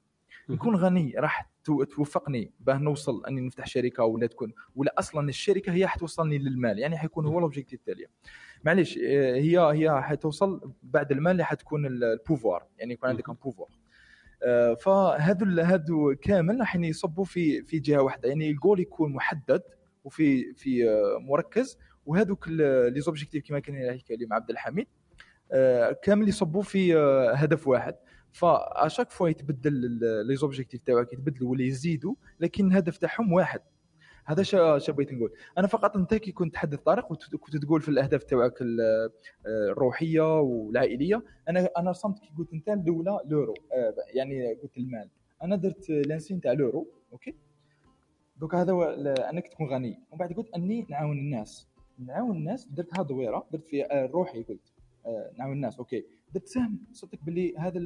نكون 0.48 0.76
غني 0.76 1.12
راح 1.16 1.50
تو- 1.64 1.84
توفقني 1.84 2.50
باه 2.60 2.78
نوصل 2.78 3.26
أني 3.26 3.40
نفتح 3.40 3.66
شركة 3.66 4.04
ولا 4.04 4.26
تكون. 4.26 4.52
ولا 4.76 4.94
أصلا 4.98 5.28
الشركة 5.28 5.72
هي 5.72 5.86
حتوصلني 5.86 6.38
للمال 6.38 6.78
يعني 6.78 6.98
حيكون 6.98 7.26
هو 7.26 7.40
l'objectif 7.40 7.80
تاعي 7.82 8.06
معليش 8.64 8.98
آه، 8.98 9.34
هي 9.34 9.58
هي 9.58 10.02
حتوصل 10.02 10.72
بعد 10.82 11.12
المال 11.12 11.32
اللي 11.32 11.44
حتكون 11.44 11.86
ال- 11.86 12.04
ال 12.04 12.12
pouvoir 12.12 12.64
يعني 12.78 12.92
يكون 12.92 13.08
عندك 13.08 13.28
un 13.28 13.34
pouvoir 13.44 13.68
آه، 14.42 14.74
فهذو 14.74 15.60
هذو 15.60 16.14
كامل 16.22 16.60
راح 16.60 16.76
يصبوا 16.76 17.24
في 17.24 17.62
في 17.62 17.78
جهة 17.78 18.02
واحدة. 18.02 18.28
يعني 18.28 18.50
الجول 18.50 18.80
يكون 18.80 19.12
محدد 19.12 19.62
وفي 20.04 20.54
في 20.54 20.88
آه، 20.88 21.18
مركز. 21.20 21.78
وهذوك 22.06 22.48
les 22.48 23.00
objectifs 23.00 23.44
كما 23.48 23.58
كان 23.58 23.74
يحكي 23.74 24.16
لي 24.16 24.26
مع 24.26 24.36
عبد 24.36 24.50
الحميد 24.50 24.86
آه، 25.52 25.92
كامل 26.02 26.28
يصبوا 26.28 26.62
في 26.62 26.96
آه، 26.96 27.32
هدف 27.34 27.68
واحد. 27.68 27.94
ف 28.32 28.42
à 28.42 28.52
chaque 28.52 29.10
fois 29.10 29.28
يتبدل 29.28 29.72
les 30.26 30.36
objectifs 30.36 30.80
تاعك 30.82 31.12
يتبدلوا 31.12 31.50
ولا 31.50 31.62
يزيدوا 31.64 32.14
لكن 32.40 32.66
الهدف 32.66 32.98
تاعهم 32.98 33.32
واحد. 33.32 33.60
هذا 34.26 34.42
شا 34.42 34.78
بغيت 34.92 35.12
نقول. 35.12 35.32
أنا 35.58 35.66
فقط 35.66 35.96
أنت 35.96 36.14
كي 36.14 36.32
كنت 36.32 36.54
تحدث 36.54 36.78
طارق 36.78 37.12
وت- 37.12 37.36
كنت 37.36 37.56
تقول 37.56 37.80
في 37.82 37.88
الأهداف 37.88 38.22
تاعك 38.24 38.62
ال- 38.62 39.10
الروحية 39.46 40.40
والعائلية 40.40 41.22
أنا 41.48 41.68
أنا 41.78 41.90
رسمت 41.90 42.18
كي 42.18 42.30
قلت 42.38 42.52
أنت 42.52 42.68
الأولى 42.68 43.18
l'euro 43.26 43.54
يعني 44.14 44.54
قلت 44.54 44.76
المال. 44.78 45.08
أنا 45.42 45.56
درت 45.56 45.90
l'enseigne 45.90 46.40
تاع 46.40 46.52
l'euro 46.52 46.88
أوكي؟ 47.12 47.34
دوك 48.36 48.54
هذا 48.54 48.72
هو 48.72 48.82
أنك 49.32 49.48
تكون 49.48 49.66
غني. 49.66 49.98
ومن 50.10 50.18
بعد 50.18 50.32
قلت 50.32 50.54
أني 50.54 50.86
نعاون 50.90 51.18
الناس. 51.18 51.68
نعاون 51.98 52.36
الناس 52.36 52.68
درتها 52.68 53.02
دويرة 53.02 53.46
درت 53.52 53.66
في 53.66 53.84
آه، 53.84 54.06
روحي 54.06 54.42
قلت. 54.42 54.72
آه، 55.06 55.32
نعاون 55.38 55.52
الناس 55.52 55.78
أوكي. 55.78 56.04
درت 56.34 56.46
سهم 56.46 56.78
صدق 56.92 57.18
باللي 57.22 57.56
هذا 57.58 57.80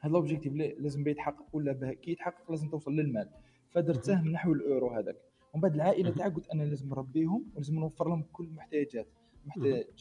هذا 0.00 0.10
ال 0.10 0.15
objectif 0.15 0.52
اللي 0.52 0.76
لازم 0.78 1.08
يتحقق 1.08 1.46
ولا 1.52 1.94
كي 1.94 2.10
يتحقق 2.10 2.50
لازم 2.50 2.68
توصل 2.68 2.92
للمال. 2.92 3.30
فدرت 3.70 4.04
سهم 4.04 4.28
نحو 4.28 4.52
الاورو 4.52 4.90
هذاك. 4.90 5.16
ومن 5.54 5.62
بعد 5.62 5.74
العائلة 5.74 6.10
تاعك 6.10 6.34
قلت 6.34 6.48
أنا 6.50 6.62
لازم 6.62 6.88
نربيهم 6.88 7.44
ولازم 7.54 7.74
نوفر 7.74 8.08
لهم 8.08 8.22
كل 8.32 8.44
المحتاجات 8.44 9.06
محتاجات 9.46 9.94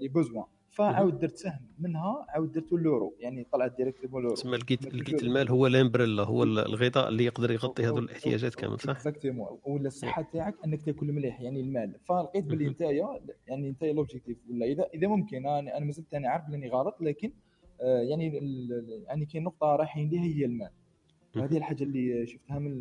les 0.00 0.08
besoins 0.08 0.44
فعاود 0.70 1.18
درت 1.18 1.36
سهم 1.36 1.60
منها 1.78 2.26
عاود 2.28 2.52
درت 2.52 2.72
l'euro 2.72 3.16
يعني 3.18 3.46
طلعت 3.52 3.76
directement 3.76 4.22
l'euro. 4.22 4.34
تسمى 4.34 4.56
لقيت 4.56 4.94
لقيت 4.94 5.22
المال 5.22 5.50
هو 5.50 5.66
l'umbrella 5.66 6.22
هو 6.22 6.42
الغطاء 6.42 7.08
اللي 7.08 7.24
يقدر 7.24 7.50
يغطي 7.50 7.86
هذو 7.86 7.98
الاحتياجات 7.98 8.54
كامل 8.54 8.80
صح؟ 8.80 8.90
exactement 8.90 9.58
ولا 9.64 9.86
الصحة 9.86 10.22
تاعك 10.22 10.54
إنك 10.66 10.82
تاكل 10.82 11.12
مليح 11.12 11.40
يعني 11.40 11.60
المال. 11.60 11.94
فلقيت 12.04 12.44
باللي 12.44 12.68
نتايا 12.68 13.20
يعني 13.46 13.70
نتايا 13.70 13.92
l'objectif 13.92 14.38
ولا 14.50 14.66
اذا 14.66 14.86
إذا 14.94 15.08
ممكن 15.08 15.46
أنا 15.46 15.84
مازلت 15.84 16.14
أنا 16.14 16.28
عارف 16.28 16.44
أني 16.48 16.68
غلط 16.68 16.96
لكن 17.00 17.32
آه، 17.80 18.00
يعني 18.00 18.26
يعني 19.06 19.26
كاين 19.26 19.44
نقطة 19.44 19.66
رايحين 19.76 20.08
ليها 20.08 20.22
هي 20.22 20.44
المال. 20.44 20.70
وهذه 21.36 21.56
الحاجة 21.56 21.82
اللي 21.82 22.26
شفتها 22.26 22.58
من 22.58 22.80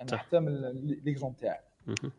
يعني. 0.00 0.16
حتى 0.16 0.40
من 0.40 0.52
ليكزوم 1.04 1.32
تاعك. 1.32 1.69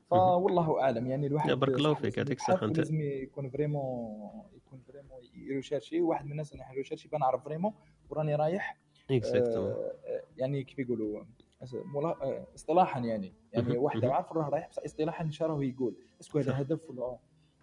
فوالله 0.10 0.82
أعلم. 0.82 1.08
يعني 1.08 1.28
الواحد 1.28 1.52
بارك 1.52 1.78
الله 1.78 1.94
فيك، 1.94 2.04
لازم 2.04 2.18
يعطيك 2.18 2.32
يبحث 2.32 2.50
الصحة 2.50 2.66
أنت. 2.68 2.78
ولازم 2.78 3.02
يكون 3.02 3.50
vraiment 3.50 4.30
يكون 4.56 4.80
vraiment 4.88 5.20
ي 5.36 5.42
rechercher 5.42 6.02
واحد 6.02 6.26
من 6.26 6.32
الناس 6.32 6.54
اللي 6.54 6.64
ي 6.74 6.77
rechercher 6.77 7.10
بنعرف 7.10 7.44
vraiment 7.44 7.74
وراني 8.10 8.36
رايح. 8.36 8.78
exactement 9.12 9.72
آه، 9.72 9.94
آه، 10.06 10.24
يعني 10.38 10.64
كيف 10.64 10.80
يقولوا؟ 10.80 11.24
آه، 11.62 12.48
اصطلاحا 12.56 13.00
يعني. 13.00 13.34
يعني. 13.54 13.78
واحد. 13.78 14.06
عارف 14.06 14.34
راه 14.34 14.50
رايح 14.50 14.70
بصح 14.70 14.84
اصطلاحا 14.84 15.26
إيش 15.26 15.42
راه 15.42 15.64
يقول. 15.64 15.96
est-ce 16.22 16.34
que 16.34 16.40
هذا 16.40 16.62
هدف 16.62 16.90
ولا 16.90 17.18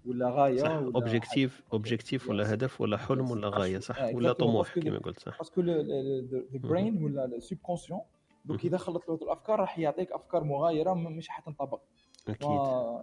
ولا 0.06 0.30
غاية 0.30 0.56
صح. 0.56 0.76
ولا 0.76 0.94
objectif 0.94 1.62
objectif 1.72 2.28
ولا 2.28 2.54
هدف 2.54 2.80
ولا 2.80 2.96
حلم 2.96 3.30
ولا 3.30 3.48
غاية 3.48 3.78
صح. 3.78 4.14
ولا 4.14 4.32
طموح 4.32 4.78
كما 4.78 4.98
قلت 4.98 5.20
صح. 5.20 5.38
parce 5.38 5.52
que 5.52 5.60
ال 5.60 5.84
brain 5.84 7.04
ولا 7.04 7.24
ال 7.24 7.58
subconscient 7.58 8.00
دوك 8.48 8.64
إذا 8.64 8.76
خلط 8.76 9.08
له 9.08 9.14
الأفكار 9.22 9.60
راح 9.60 9.78
يعطيك 9.78 10.12
أفكار 10.12 10.44
مغايرة 10.44 10.94
مش 10.94 11.28
حتنطبق 11.28 11.80
أكيد. 12.28 12.48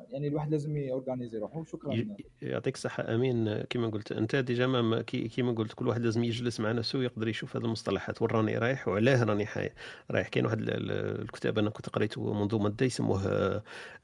يعني 0.09 0.27
الواحد 0.27 0.51
لازم 0.51 0.77
ي 0.77 0.83
organiser 0.83 1.37
روحه 1.37 1.59
وشكرا. 1.59 1.93
ي- 1.93 2.07
يعطيك 2.41 2.75
الصحة. 2.75 3.15
أمين 3.15 3.61
كما 3.61 3.87
قلت 3.89 4.11
أنت 4.11 4.35
déjà 4.35 4.67
ما 4.67 5.01
كيما 5.01 5.51
قلت 5.51 5.73
كل 5.73 5.87
واحد 5.87 6.01
لازم 6.01 6.23
يجلس 6.23 6.59
مع 6.59 6.71
نفسه 6.71 6.99
ويقدر 6.99 7.27
يشوف 7.27 7.55
هذه 7.57 7.65
المصطلحات. 7.65 8.21
وين 8.21 8.31
راني 8.31 8.57
رايح 8.57 8.87
وعلاه 8.87 9.23
راني 9.23 9.45
حي- 9.45 9.69
رايح. 10.11 10.27
كاين 10.27 10.45
واحد 10.45 10.59
ال- 10.59 10.69
ال- 10.69 11.21
الكتاب 11.21 11.59
أنا 11.59 11.69
كنت 11.69 11.89
قريته 11.89 12.33
منذ 12.33 12.59
مدة 12.61 12.85
يسموه 12.85 13.21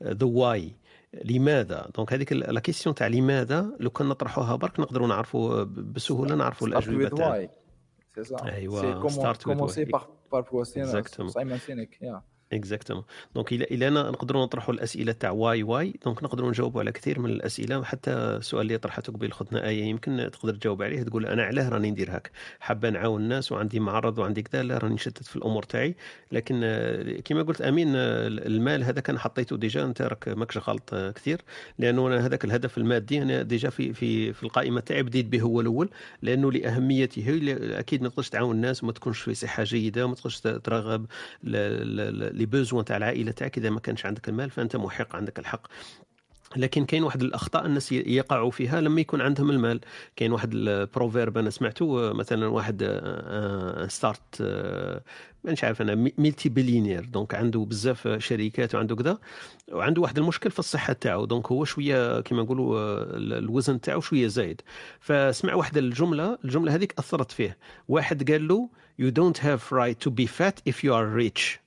the 0.04 0.26
why 0.26 0.76
لماذا؟ 1.26 1.90
donc 1.96 2.14
هذيك 2.14 2.34
la 2.34 2.60
question 2.60 2.96
تاع 2.96 3.08
لماذا 3.08 3.76
لو 3.80 3.90
كان 3.90 4.08
نطرحوها 4.10 4.56
برك 4.56 4.80
نقدروا 4.80 5.08
نعرفوا 5.08 5.64
ب- 5.64 5.94
بسهولة 5.94 6.36
نعرفوا 6.36 6.68
Start 6.68 6.72
الأجوبة 6.72 7.10
with 7.10 7.14
تاعنا 7.18 7.48
why. 7.48 7.50
C'est 9.86 10.21
puissant, 10.40 10.82
Exactement. 10.82 11.30
Simon 11.30 11.60
Sinek. 11.60 11.98
Yeah. 12.02 12.22
exactement 12.54 13.04
donc 13.36 13.54
إلى 13.54 13.64
إلى 13.64 13.90
نقدروا 13.90 14.44
نطرحوا 14.44 14.74
الأسئلة 14.74 15.12
تاع 15.12 15.32
why 15.32 15.64
why. 15.64 15.94
donc 16.06 16.24
نقدروا 16.24 16.50
نجاوبوا 16.50 16.82
على 16.82 16.92
كثير 16.92 17.20
من 17.20 17.30
الأسئلة. 17.30 17.84
حتى 17.84 18.12
السؤال 18.12 18.62
اللي 18.62 18.78
طرحته 18.78 19.14
قبيل 19.14 19.34
ختنا 19.34 19.68
آية 19.68 19.84
يمكن 19.84 20.30
تقدر 20.34 20.56
تجاوب 20.56 20.82
عليه. 20.84 21.04
تقول 21.04 21.26
أنا 21.26 21.44
علاه 21.44 21.70
راني 21.70 21.92
ندير 21.92 22.12
هاك. 22.12 22.32
حابة 22.60 22.90
نعاون 22.90 23.22
الناس 23.22 23.52
وعندي 23.52 23.80
معرض 23.80 24.18
وعندي 24.18 24.42
كذا. 24.42 24.64
لا 24.64 24.78
راني 24.78 24.94
نشتت 24.94 25.24
في 25.24 25.36
الأمور 25.36 25.64
تاعي. 25.64 25.96
لكن 26.32 26.62
آه، 26.64 27.20
كما 27.26 27.42
قلت 27.42 27.62
أمين 27.62 27.96
آه، 27.96 28.28
المال 28.28 28.84
هذا 28.84 29.02
كان 29.02 29.20
حطيته 29.20 29.58
déjà. 29.58 29.86
أنت 29.86 30.02
راك 30.02 30.28
ماكش 30.28 30.58
غلط 30.58 30.94
آه، 30.94 31.12
كثير. 31.12 31.42
لأنه 31.80 32.08
أنا 32.08 32.26
هذاك 32.26 32.46
الهدف 32.46 32.78
المادي. 32.78 33.22
أنا 33.22 33.42
déjà 33.42 33.70
في 33.70 33.94
في 33.94 34.34
في 34.34 34.44
القائمة 34.44 34.80
تاعي 34.80 35.04
بديت 35.04 35.26
به 35.26 35.42
هو 35.42 35.62
الأول. 35.62 35.90
لأنه 36.22 36.52
لأهميته 36.52 37.40
أكيد 37.80 38.02
ما 38.02 38.10
تقدرش 38.10 38.30
تعاون 38.30 38.56
الناس. 38.56 38.84
وما 38.84 38.92
تكونش 38.92 39.20
في 39.20 39.34
صحه 39.34 39.64
جيدة. 39.64 40.06
وما 40.06 40.16
تقدرش 40.16 40.40
ترغب 40.40 41.06
les 42.42 42.46
besoins 42.46 42.86
تاع 42.86 42.98
العائله 42.98 43.32
تاعك 43.32 43.58
إذا 43.58 43.70
ما 43.70 43.80
كانش 43.80 44.06
عندك 44.06 44.30
المال 44.30 44.50
فأنت 44.50 44.76
محق 44.76 45.16
عندك 45.16 45.40
الحق. 45.40 45.68
لكن 46.58 46.86
كاين 46.86 47.04
واحد 47.04 47.22
الأخطاء 47.22 47.66
الناس 47.66 47.92
يقعوا 47.92 48.52
فيها 48.52 48.82
لما 48.82 49.02
يكون 49.02 49.22
عندهم 49.22 49.52
المال. 49.52 49.80
كاين 50.16 50.32
واحد 50.32 50.54
ال 50.54 50.63
proverbe 50.63 51.38
أنا 51.38 51.50
سمعته 51.50 52.10
آه، 52.10 52.14
مثلا 52.14 52.48
واحد 52.48 52.80
آه، 52.84 53.88
start 53.88 54.42
آه، 54.42 55.02
مانيش 55.44 55.64
عارف 55.64 55.82
أنا 55.82 56.12
multi 56.18 56.50
billionaire 56.50 57.06
donc 57.06 57.36
عنده 57.36 57.60
بزاف 57.60 58.08
شركات 58.08 58.76
وعنده 58.76 58.96
كذا 58.96 59.18
وعنده 59.72 60.02
واحد 60.02 60.18
المشكل 60.18 60.52
في 60.52 60.60
الصحة 60.60 60.94
تاعو. 60.94 61.26
donc 61.26 61.48
هو 61.48 61.66
شوية 61.66 62.22
كما 62.22 62.44
نقولوا 62.44 62.80
آه، 62.80 63.06
الوزن 63.18 63.82
تاعو 63.82 64.02
شوية 64.02 64.28
زايد. 64.28 64.62
فسمع 65.00 65.54
واحد 65.54 65.78
الجملة 65.78 66.38
الجملة 66.46 66.76
هذيك 66.76 66.94
أثرت 67.00 67.32
فيه. 67.32 67.58
واحد 67.88 68.32
قال 68.32 68.48
له 68.48 68.70
you 69.02 69.12
don't 69.12 69.38
have 69.38 69.72
right 69.72 70.00
to 70.06 70.10
be 70.12 70.28
fat 70.28 70.62
if 70.66 70.84
you 70.84 70.94
are 70.94 71.08
rich. 71.08 71.62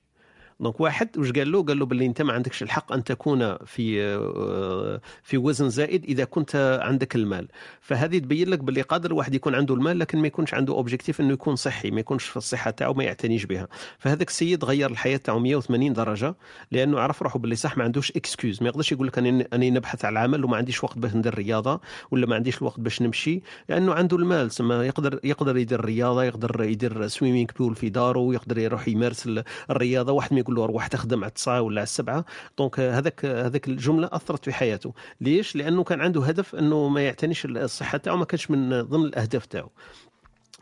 donc 0.59 0.79
واحد 0.79 1.17
واش 1.17 1.31
قال 1.31 1.51
له؟ 1.51 1.63
قال 1.63 1.79
له 1.79 1.85
باللي 1.85 2.05
انت 2.05 2.21
ما 2.21 2.33
عندكش 2.33 2.63
الحق 2.63 2.91
أن 2.93 3.03
تكون 3.03 3.57
في 3.65 4.03
آه، 4.03 5.01
في 5.23 5.37
وزن 5.37 5.69
زائد 5.69 6.03
إذا 6.05 6.23
كنت 6.23 6.79
عندك 6.83 7.15
المال. 7.15 7.47
فهذه 7.81 8.17
تبين 8.17 8.49
لك 8.49 8.59
باللي 8.59 8.81
قادر 8.81 9.11
الواحد 9.11 9.35
يكون 9.35 9.55
عنده 9.55 9.73
المال 9.75 9.99
لكن 9.99 10.17
ما 10.19 10.27
يكونش 10.27 10.53
عنده 10.53 10.73
objectif 10.73 11.21
إنه 11.21 11.33
يكون 11.33 11.55
صحي 11.55 11.91
ما 11.91 11.99
يكونش 11.99 12.23
في 12.23 12.37
الصحة 12.37 12.71
تاعو 12.71 12.93
ما 12.93 13.03
يعتنيش 13.03 13.45
بها. 13.45 13.67
فهذاك 13.99 14.27
السيد 14.29 14.65
غير 14.65 14.89
الحياة 14.91 15.17
تاعو 15.17 15.39
180 15.39 15.93
درجة 15.93 16.35
لأنه 16.71 16.99
عرف 16.99 17.21
روحه 17.23 17.39
باللي 17.39 17.55
صح 17.55 17.77
ما 17.77 17.83
عندوش 17.83 18.11
excuse 18.11 18.61
ما 18.63 18.67
يقدرش 18.69 18.91
يقول 18.91 19.07
لك 19.07 19.17
أني 19.53 19.69
نبحث 19.71 20.05
على 20.05 20.19
عمل 20.19 20.45
وما 20.45 20.57
عنديش 20.57 20.83
وقت 20.83 20.97
باش 20.97 21.15
ندير 21.15 21.35
رياضة 21.35 21.81
ولا 22.11 22.25
ما 22.27 22.35
عنديش 22.35 22.57
الوقت 22.57 22.79
باش 22.79 23.01
نمشي 23.01 23.41
لأنه 23.69 23.93
عنده 23.93 24.17
المال. 24.17 24.51
سما 24.51 24.85
يقدر 24.85 25.19
يقدر 25.23 25.57
يدير 25.57 25.85
رياضة 25.85 26.23
يقدر 26.23 26.63
يدير 26.63 27.07
swimming 27.07 27.47
pool 27.59 27.75
في 27.75 27.89
داره 27.89 28.33
يقدر 28.33 28.57
يروح 28.57 28.87
يمارس 28.87 29.25
ال- 29.27 29.43
الرياضة. 29.69 30.11
واحد 30.13 30.33
ما 30.33 30.39
يقول 30.45 30.55
له 30.55 30.65
روح 30.65 30.87
تخدم 30.87 31.17
على 31.23 31.29
التسعة 31.29 31.61
ولا 31.61 31.81
على 31.81 31.83
السبعة. 31.83 32.25
donc 32.57 32.79
هذاك 32.79 33.25
هذاك 33.25 33.67
الجملة 33.67 34.09
أثرت 34.11 34.45
في 34.45 34.53
حياته. 34.53 34.93
ليش؟ 35.21 35.55
لأنه 35.55 35.83
كان 35.83 36.01
عنده 36.01 36.23
هدف 36.23 36.55
إنه 36.55 36.87
ما 36.87 37.01
يعتنيش 37.01 37.45
الصحة 37.45 37.97
تاعو 37.97 38.17
ما 38.17 38.25
كانش 38.25 38.51
من 38.51 38.81
ضمن 38.81 39.05
الأهداف 39.05 39.45
تاعو 39.45 39.69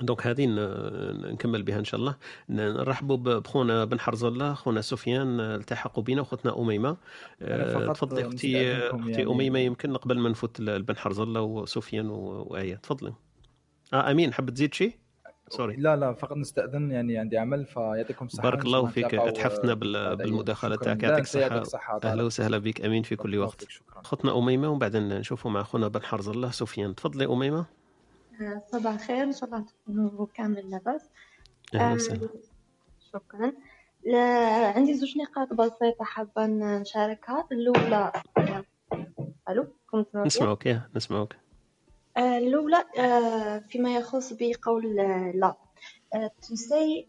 donc 0.01 0.27
هذه 0.27 0.45
نكمل 1.31 1.63
بها 1.63 1.79
إن 1.79 1.83
شاء 1.85 1.99
الله. 1.99 2.15
نرحبوا 2.49 3.17
بخونا 3.17 3.85
بن 3.85 3.99
حرز 3.99 4.23
الله 4.23 4.53
خونا 4.53 4.81
سفيان 4.81 5.39
التحقوا 5.39 6.03
بنا 6.03 6.21
وختنا 6.21 6.59
أميمة. 6.59 6.97
آه، 7.41 7.93
تفضلي 7.93 8.27
أختي 8.27 8.73
أختي 8.77 9.11
يعني- 9.11 9.31
أميمة 9.31 9.59
يمكن 9.59 9.97
قبل 9.97 10.19
ما 10.19 10.29
نفوت 10.29 10.61
بن 10.61 10.97
حرز 10.97 11.19
الله 11.19 11.41
وسفيان 11.41 12.09
وايه 12.09 12.75
تفضلي. 12.75 13.13
آه 13.93 14.11
أمين 14.11 14.33
حاب 14.33 14.49
تزيد 14.49 14.73
شيء 14.73 14.95
سوري 15.57 15.75
لا 15.75 15.95
لا 15.95 16.13
فقط 16.13 16.37
نستأذن 16.37 16.91
يعني 16.91 17.17
عندي 17.17 17.37
عمل 17.37 17.65
فيعطيكم 17.65 18.25
الصحة 18.25 18.43
بارك 18.43 18.65
الله 18.65 18.85
فيك. 18.87 19.13
اتحفتنا 19.15 19.71
آه، 19.71 19.75
بال- 19.75 20.07
بعد 20.15 20.17
بالمداخلة. 20.17 20.75
تاعك 20.75 21.03
يعطيك 21.03 21.19
الصحه 21.61 21.99
أهلا. 22.03 22.23
وسهلا 22.23 22.57
بك. 22.57 22.81
أمين 22.85 23.03
في 23.03 23.15
كل 23.15 23.37
وقت. 23.37 23.65
خطنا 24.03 24.37
أميمة 24.37 24.69
وبعدين 24.69 25.09
نشوفوا 25.09 25.51
مع 25.51 25.63
خونا 25.63 25.87
بن 25.87 26.01
حرز 26.03 26.29
الله 26.29 26.51
سفيان. 26.51 26.95
تفضلي 26.95 27.25
أميمة. 27.25 27.65
صباح 28.71 28.93
الخير. 28.93 29.23
إن 29.23 29.31
شاء 29.33 29.45
الله 29.45 29.65
تكونوا 29.85 30.25
كامل 30.33 30.71
لاباس 30.71 31.01
أهلا 31.75 31.91
آه، 31.91 31.93
وسهلا. 31.93 32.29
شكرا. 33.13 33.53
لا 34.05 34.19
عندي 34.75 34.93
زوج 34.93 35.13
نقاط 35.17 35.53
بسيطة 35.53 36.05
حابة 36.05 36.45
نشاركها. 36.45 37.47
الأولى 37.51 38.11
ألو 39.49 39.67
كنت؟ 39.91 40.15
نسمعوك 40.15 40.65
يا 40.65 40.89
نسمعوك 40.95 41.33
آه، 42.17 42.37
الأولى 42.37 42.83
آه، 42.99 43.57
فيما 43.59 43.95
يخص 43.95 44.33
بقول 44.33 44.99
آه، 44.99 45.31
لا. 45.35 45.53
to 46.45 46.55
say 46.69 47.05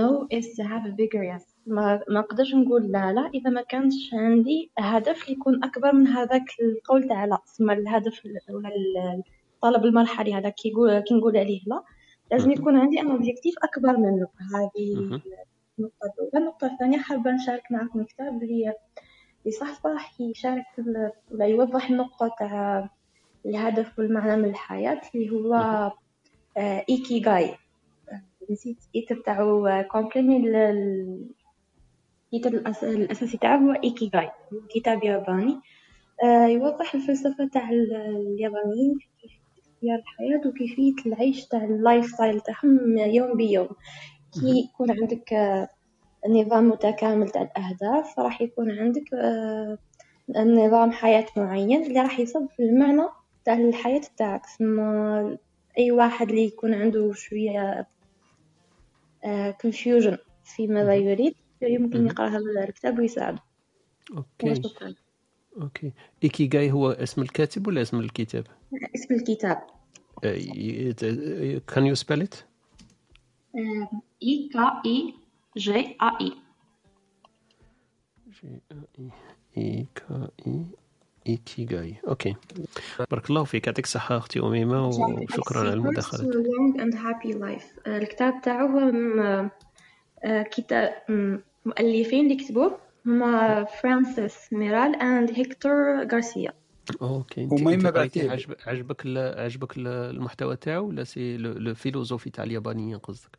no 0.00 0.26
is 0.38 0.46
to 0.56 0.62
have 0.64 0.84
a 0.86 0.92
bigger 1.00 1.22
yes. 1.32 1.44
ما 1.66 2.00
ما 2.08 2.20
نقدرش 2.20 2.54
نقول 2.54 2.82
لا 2.92 3.12
لا 3.12 3.30
إذا 3.34 3.50
ما 3.50 3.62
كانش 3.62 3.94
عندي 4.14 4.70
هدف 4.78 5.28
يكون 5.28 5.64
أكبر 5.64 5.92
من 5.92 6.06
هذاك 6.06 6.44
القول 6.62 7.08
تاع 7.08 7.24
لا. 7.24 7.38
تسمى 7.46 7.72
الهدف 7.72 8.26
ال- 8.26 8.54
ولا 8.56 8.68
ال- 8.68 9.22
الطلب 9.54 9.84
المرحلي 9.84 10.34
هذا 10.34 10.48
كي 10.48 10.68
يقول 10.68 11.00
كي 11.00 11.14
نقول 11.14 11.36
عليه 11.36 11.60
لا 11.66 11.82
لازم 12.30 12.50
يكون 12.50 12.76
عندي 12.76 13.00
أنا 13.00 13.12
objectif 13.12 13.54
أكبر 13.62 13.96
منه. 13.96 14.28
هذه 14.54 14.94
النقطة 15.78 16.04
الأولى. 16.14 16.30
النقطة 16.38 16.66
الثانية 16.66 16.98
حابة 16.98 17.30
نشارك 17.30 17.62
معكم 17.70 18.02
كتاب 18.04 18.42
اللي 18.42 18.72
يصحصح 19.46 20.20
يشارك 20.20 20.64
ولا 21.30 21.46
يوضح 21.46 21.90
النقطة 21.90 22.34
تاع 22.38 22.90
الهدف 23.46 23.98
والمعنى 23.98 24.36
من 24.42 24.48
الحياة 24.48 25.00
اللي 25.14 25.30
هو 25.30 25.54
آه، 26.56 26.84
إيكيجاي 26.90 27.54
نسيت 28.50 28.76
ال 28.94 28.97
titre 28.97 29.12
تاعو 29.12 29.82
complètement 29.90 30.36
ال 30.36 30.51
titre 30.51 31.28
الأس- 32.48 32.84
الأساسي 32.84 33.38
تاعو 33.38 33.58
هو 33.58 33.72
إيكيجاي 33.84 34.30
كتاب 34.74 35.04
ياباني. 35.04 35.60
آه، 36.24 36.46
يوضح 36.46 36.94
الفلسفة 36.94 37.48
تاع 37.52 37.70
ال- 37.70 37.94
اليابانيين 37.94 38.98
في 38.98 39.06
كيفية 39.22 39.40
اختيار 39.74 39.98
الحياة 39.98 40.48
وكيفية 40.48 40.94
العيش 41.06 41.46
تاع 41.46 41.64
ال 41.64 42.06
lifestyle 42.06 42.40
تاعهم 42.40 42.98
يوم 42.98 43.36
بيوم. 43.36 43.68
كي 44.34 44.60
يكون 44.70 44.90
عندك 44.90 45.32
آه، 45.32 45.68
نظام 46.28 46.68
متكامل 46.68 47.28
تاع 47.30 47.42
الأهداف 47.42 48.18
راح 48.18 48.42
يكون 48.42 48.70
عندك 48.78 49.14
آه، 49.14 49.78
نظام 50.36 50.92
حياة 50.92 51.26
معين 51.36 51.82
اللي 51.82 52.00
راح 52.00 52.20
يصب 52.20 52.46
في 52.56 52.62
المعنى 52.62 53.08
تاع 53.44 53.54
الحياة 53.54 54.02
تاعك 54.16 54.46
ثم 54.46 54.80
أي 55.78 55.90
واحد 55.90 56.28
اللي 56.28 56.44
يكون 56.44 56.74
عنده 56.74 57.12
شوية 57.12 57.88
confusion 59.62 60.16
في 60.44 60.66
ماذا 60.66 60.94
يريد 60.94 61.34
يمكن 61.62 62.06
يقرأ 62.06 62.28
هذا 62.28 62.64
الكتاب 62.68 62.98
ويساعده. 62.98 63.42
OK. 64.16 64.50
وشكرا 64.50 64.94
OK. 65.62 65.92
إيكيغاي 66.24 66.72
هو 66.72 66.90
اسم 66.90 67.22
الكاتب 67.22 67.66
ولا 67.66 67.82
اسم 67.82 68.00
الكتاب؟ 68.00 68.46
اسم 68.94 69.14
الكتاب. 69.14 69.62
Can 71.66 71.86
you 71.86 71.94
spell 71.94 72.22
it 72.22 72.34
I 74.22 74.48
K 74.52 74.82
I. 74.86 75.14
G 75.56 75.96
A 76.00 76.18
I. 76.20 76.32
I 79.56 79.92
K 79.92 80.28
I 80.46 80.64
إيكيغاي. 81.28 81.96
OK. 82.08 82.34
بارك 83.10 83.30
الله 83.30 83.44
فيك. 83.44 83.66
يعطيك 83.66 83.84
الصحة 83.84 84.16
أختي 84.16 84.40
أميمة 84.40 84.86
وشكرا 84.88 85.60
على 85.60 85.72
المداخلة. 85.72 86.20
Secrets 86.20 86.34
to 86.34 86.38
a 86.38 86.42
Long 86.42 86.80
and 86.80 86.94
Happy 86.94 87.34
Life. 87.38 87.86
آه، 87.88 87.98
الكتاب 87.98 88.40
تاعو 88.42 88.66
هو 88.68 89.50
آه، 90.24 90.42
كتاب 90.42 90.92
مؤلفين 91.66 92.24
اللي 92.24 92.36
كتبوه 92.44 92.78
هما 93.06 93.64
فرانسيس 93.64 94.52
ميرال 94.52 94.96
and 94.96 95.30
هيكتور 95.30 95.72
غارسيا. 96.12 96.52
OK. 97.02 97.42
أنت 97.42 97.52
ومهم 97.52 97.80
كده. 97.80 98.00
عجبك 98.32 98.68
عجبك 98.68 99.06
ال- 99.06 99.40
عجبك 99.40 99.76
ال- 99.76 99.86
المحتوى 99.88 100.56
تاعو 100.56 100.88
ولا 100.88 101.04
c'est 101.04 101.36
le 101.36 101.52
le 101.52 101.74
philosophie 101.74 102.30
تاع 102.30 102.44
اليابانيين 102.44 102.98
قصدك؟ 102.98 103.38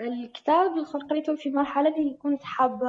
الكتاب 0.00 0.72
الآخر 0.76 0.98
قريته 1.10 1.36
في 1.36 1.50
مرحلة 1.50 1.96
اللي 1.96 2.16
كنت 2.22 2.42
حابة 2.42 2.86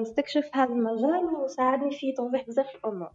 نستكشف 0.00 0.50
هذا 0.54 0.72
المجال 0.72 1.24
وساعدني 1.44 1.90
في 1.90 2.12
توضيح 2.12 2.46
بزاف 2.48 2.66
الأمور. 2.74 3.10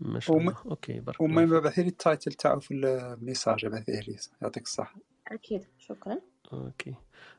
ما 0.00 0.20
شاء 0.20 0.36
وم- 0.36 0.48
الله. 0.48 0.56
OK 0.66 1.00
بارك 1.00 1.20
الله 1.20 1.32
وما 1.32 1.46
فيك. 1.46 1.62
بعثي 1.64 1.82
لي 1.82 1.88
ال 1.88 1.95
title 1.95 2.32
تاعو 2.32 2.60
في 2.60 2.74
ال 2.74 2.85
message 2.85 3.66
بعثيه 3.66 4.00
لي 4.00 4.16
يعطيك 4.42 4.62
الصحة. 4.62 4.96
أكيد. 5.28 5.66
شكرا. 5.78 6.18
OK. 6.52 6.94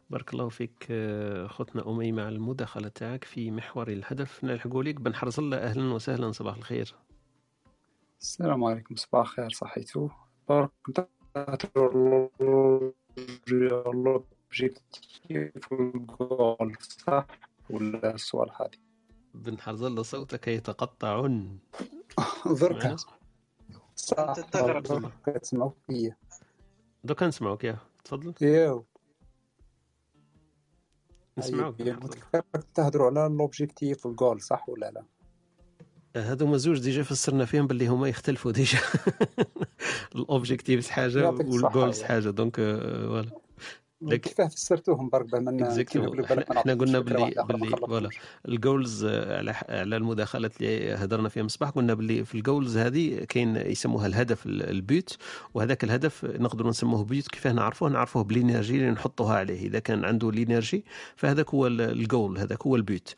بارك 0.09 0.33
الله 0.33 0.49
فيك 0.49 0.87
آه، 0.91 1.45
أختنا 1.45 1.89
أميمة 1.89 2.23
على 2.25 2.35
المداخلة 2.35 2.87
تاعك 2.87 3.23
في 3.23 3.51
محور 3.51 3.87
الهدف. 3.87 4.43
نلحقوا 4.43 4.83
ليك 4.83 5.01
بن 5.01 5.15
حرز 5.15 5.39
الله. 5.39 5.57
أهلا 5.57 5.93
وسهلا. 5.93 6.31
صباح 6.31 6.55
الخير. 6.57 6.95
السلام 8.21 8.63
عليكم. 8.63 8.95
صباح 8.95 9.21
الخير 9.27 9.49
صحيتو. 9.49 10.09
برك 10.49 10.71
l'objectif 14.51 15.71
و 15.71 15.88
ال 15.88 16.06
goal 16.06 16.75
صح؟ 16.79 17.27
ولا 17.69 18.15
السؤال 18.15 18.49
هذه؟ 18.59 18.90
بن 19.33 19.59
حرز 19.59 19.83
الله 19.83 20.03
صوتك 20.03 20.47
يتقطع. 20.47 21.27
دركا 22.45 22.95
صح. 22.95 24.33
تستغرب. 24.33 24.83
دركا 24.83 25.37
تسمعوا 25.37 25.71
فيا 25.87 26.17
دوكا 27.03 27.27
نسمعوك 27.27 27.63
يا. 27.63 27.77
تفضل. 28.03 28.33
ياو. 28.41 28.85
نسمعوك. 31.37 31.81
متذكر 31.81 32.41
تهضروا 32.73 33.07
على 33.07 33.35
l'objectif 33.35 34.05
و 34.05 34.11
ال 34.11 34.17
goal 34.17 34.41
صح 34.41 34.69
ولا 34.69 34.91
لا؟ 34.91 35.03
هذوما 36.15 36.57
زوج 36.57 36.79
déjà 36.79 37.03
فسرنا 37.03 37.45
فيهم 37.45 37.67
باللي 37.67 37.87
هما 37.87 38.07
يختلفوا 38.07 38.51
déjà. 38.51 38.79
ال 40.15 40.22
objectives 40.22 40.89
حاجة 40.89 41.29
و 41.29 41.38
ال 41.38 41.47
goals. 41.47 42.01
حاجة 42.01 42.29
donc 42.29 42.59
آه، 42.59 43.07
فوالا. 43.07 43.31
لكن 44.01 44.17
كيفاه 44.29 44.47
فسرتوهم 44.47 45.09
برك 45.09 45.33
لك 45.33 46.29
بالك 46.29 46.51
إحنا 46.57 46.73
قلنا 46.73 46.99
باللي 46.99 47.33
باللي 47.47 47.77
voilà. 47.77 48.09
ال 48.47 48.57
goals 48.57 49.05
على 49.05 49.51
على 49.69 49.97
المداخلات 49.97 50.61
اللي 50.61 50.93
هدرنا 50.93 51.29
فيها 51.29 51.43
مصباح 51.43 51.69
قلنا 51.69 51.93
باللي 51.93 52.25
في 52.25 52.35
ال 52.35 52.42
goals 52.42 52.77
هذه 52.77 53.23
كاين 53.29 53.55
يسموها 53.55 54.07
الهدف 54.07 54.45
ال- 54.45 54.69
ال 54.69 54.81
but 54.81 55.17
وهذاك 55.53 55.83
الهدف 55.83 56.25
نقدروا 56.25 56.69
نسموه 56.69 57.03
but. 57.03 57.27
كيفاه 57.27 57.51
نعرفوه؟ 57.51 57.89
نعرفوه 57.89 58.23
ب 58.23 58.30
ال 58.30 58.36
energy 58.36 58.75
اللي 58.75 58.91
نحطوها 58.91 59.35
عليه. 59.35 59.67
إذا 59.67 59.79
كان 59.79 60.05
عنده 60.05 60.29
ال 60.29 60.37
energy 60.37 60.85
فهذاك 61.15 61.49
هو 61.53 61.67
ال- 61.67 61.81
الجول 61.81 62.37
هذاك 62.37 62.61
هو 62.67 62.75
ال 62.75 62.83
but. 62.83 63.15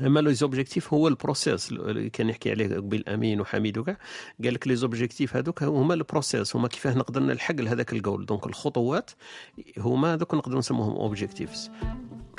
اما 0.00 0.20
les 0.20 0.34
objectifs 0.34 0.94
هو 0.94 1.08
ال 1.08 1.16
process 1.16 1.72
اللي 1.72 2.10
كان 2.10 2.28
يحكي 2.28 2.50
عليه 2.50 2.76
قبيل 2.76 3.08
أمين 3.08 3.40
وحميد 3.40 3.78
وكاع 3.78 3.96
قال 4.44 4.54
لك 4.54 4.68
les 4.68 4.76
objectifs 4.76 5.36
هذوك 5.36 5.62
هما 5.62 5.94
ال 5.94 6.02
process 6.02 6.56
هما 6.56 6.68
كيفاه 6.68 6.94
نقدر 6.94 7.22
نلحق 7.22 7.54
لهذاك 7.54 7.92
ال 7.92 7.99
goal 7.99 8.26
donc 8.26 8.46
الخطوات 8.46 9.10
هما 9.78 10.14
هذوك 10.14 10.34
نقدروا 10.34 10.58
نسموهم 10.58 10.96
objectives 10.96 11.70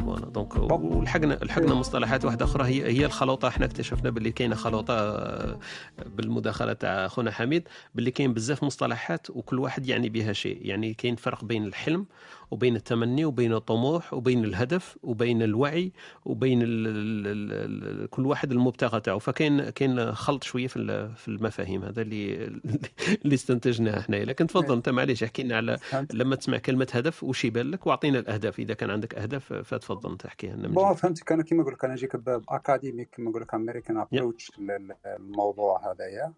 voilà 0.04 0.26
donc 0.26 0.56
ولحقنا 0.56 1.34
لحقنا 1.34 1.74
مصطلحات 1.74 2.26
واحدة 2.26 2.46
أخرى 2.46 2.64
هي 2.64 3.00
هي 3.00 3.06
الخلوطة. 3.06 3.48
إحنا 3.48 3.66
اكتشفنا 3.66 4.10
باللي 4.10 4.32
كاينة 4.32 4.56
خلوطة 4.56 4.94
آه، 4.94 5.60
بالمداخلة 6.06 6.74
تاع 6.74 7.08
خونا 7.08 7.32
حميد 7.32 7.68
باللي 7.96 8.12
كاين 8.12 8.34
بزاف 8.34 8.64
مصطلحات 8.64 9.30
وكل 9.30 9.60
واحد 9.60 9.88
يعني 9.88 10.10
بها 10.10 10.34
شيء. 10.34 10.60
يعني 10.62 10.94
كاين 10.94 11.16
فرق 11.16 11.46
بين 11.46 11.66
الحلم 11.66 12.06
وبين 12.52 12.76
التمني 12.76 13.26
وبين 13.26 13.54
الطموح 13.54 14.14
وبين 14.14 14.44
الهدف 14.44 14.98
وبين 15.04 15.42
الوعي 15.42 15.92
وبين 16.26 16.62
ال 16.62 16.88
ال 16.88 17.28
ال 17.28 18.04
ال 18.04 18.10
كل 18.10 18.26
واحد 18.26 18.52
المبتغى 18.52 19.00
تاعو. 19.00 19.20
فكاين 19.20 19.70
كاين 19.70 20.16
خلط 20.16 20.44
شوية 20.44 20.68
في 20.68 21.10
في 21.16 21.28
المفاهيم 21.28 21.84
هذا 21.84 22.02
اللي 22.02 22.46
اللي 23.26 23.36
استنتجناه 23.36 24.00
إحنا 24.00 24.16
لكن 24.16 24.48
تفضل 24.48 24.76
أنت 24.76 24.90
معليش 24.90 25.24
احكي 25.24 25.44
لنا 25.44 25.58
على 25.58 25.78
لما 26.14 26.36
تسمع 26.36 26.58
كلمة 26.58 26.88
هدف 26.92 27.24
وش 27.24 27.46
يبان 27.46 27.72
لك؟ 27.72 27.88
واعطينا 27.88 28.20
الأهداف. 28.20 28.60
إذا 28.60 28.74
كان 28.74 28.90
عندك 28.90 29.16
أهداف 29.16 29.54
فتفضل 29.54 29.93
انت 30.06 30.26
احكيها 30.26 30.56
لنا 30.56 30.68
bon. 30.68 30.94
فهمتك. 30.94 31.32
أنا 31.32 31.44
كيما 31.44 31.62
نقول 31.62 31.74
لك 31.74 31.84
أنا 31.86 31.94
نجيك 31.94 32.16
ب 32.16 32.26
academic 32.26 33.10
كيما 33.10 33.30
نقول 33.30 33.42
لك 33.42 33.54
American 33.54 33.98
approach 33.98 34.52
للموضوع 34.60 35.92
هذايا 35.92 36.34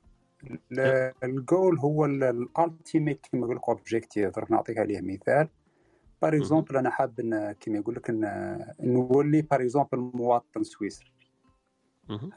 ال- 0.72 1.14
الجول 1.24 1.78
هو 1.80 2.06
ال 2.06 2.19
ultimate 2.19 3.22
كيما 3.28 3.44
نقول 3.46 3.56
لك 3.56 3.70
objective 3.70 4.38
راح 4.38 4.50
نعطيك 4.52 4.78
عليه 4.78 5.02
مثال. 5.02 5.48
par 6.22 6.36
exemple 6.38 6.78
أنا 6.78 6.90
حاب 6.90 7.20
إن 7.20 7.52
كيما 7.52 7.78
يقول 7.78 7.96
لك 7.96 8.10
نولي 8.80 9.42
par 9.42 9.62
exemple 9.62 9.98
مواطن 10.14 10.64
سويسري 10.64 11.12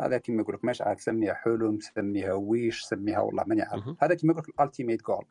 هذا 0.01 0.19
كيما 0.19 0.43
يقول 0.43 0.55
لك 0.55 0.65
مش 0.65 0.83
عارف 0.83 1.01
سميها 1.01 1.35
حلم 1.35 1.79
سميها 1.81 2.33
ويش 2.33 2.83
سميها 2.83 3.21
والله 3.21 3.45
ماني 3.47 3.63
عارف. 3.63 3.85
هذا 4.01 4.15
كيما 4.15 4.33
يقول 4.33 4.45
لك 4.49 4.61
ال 4.61 4.66
ultimate 4.66 5.03
goal 5.03 5.25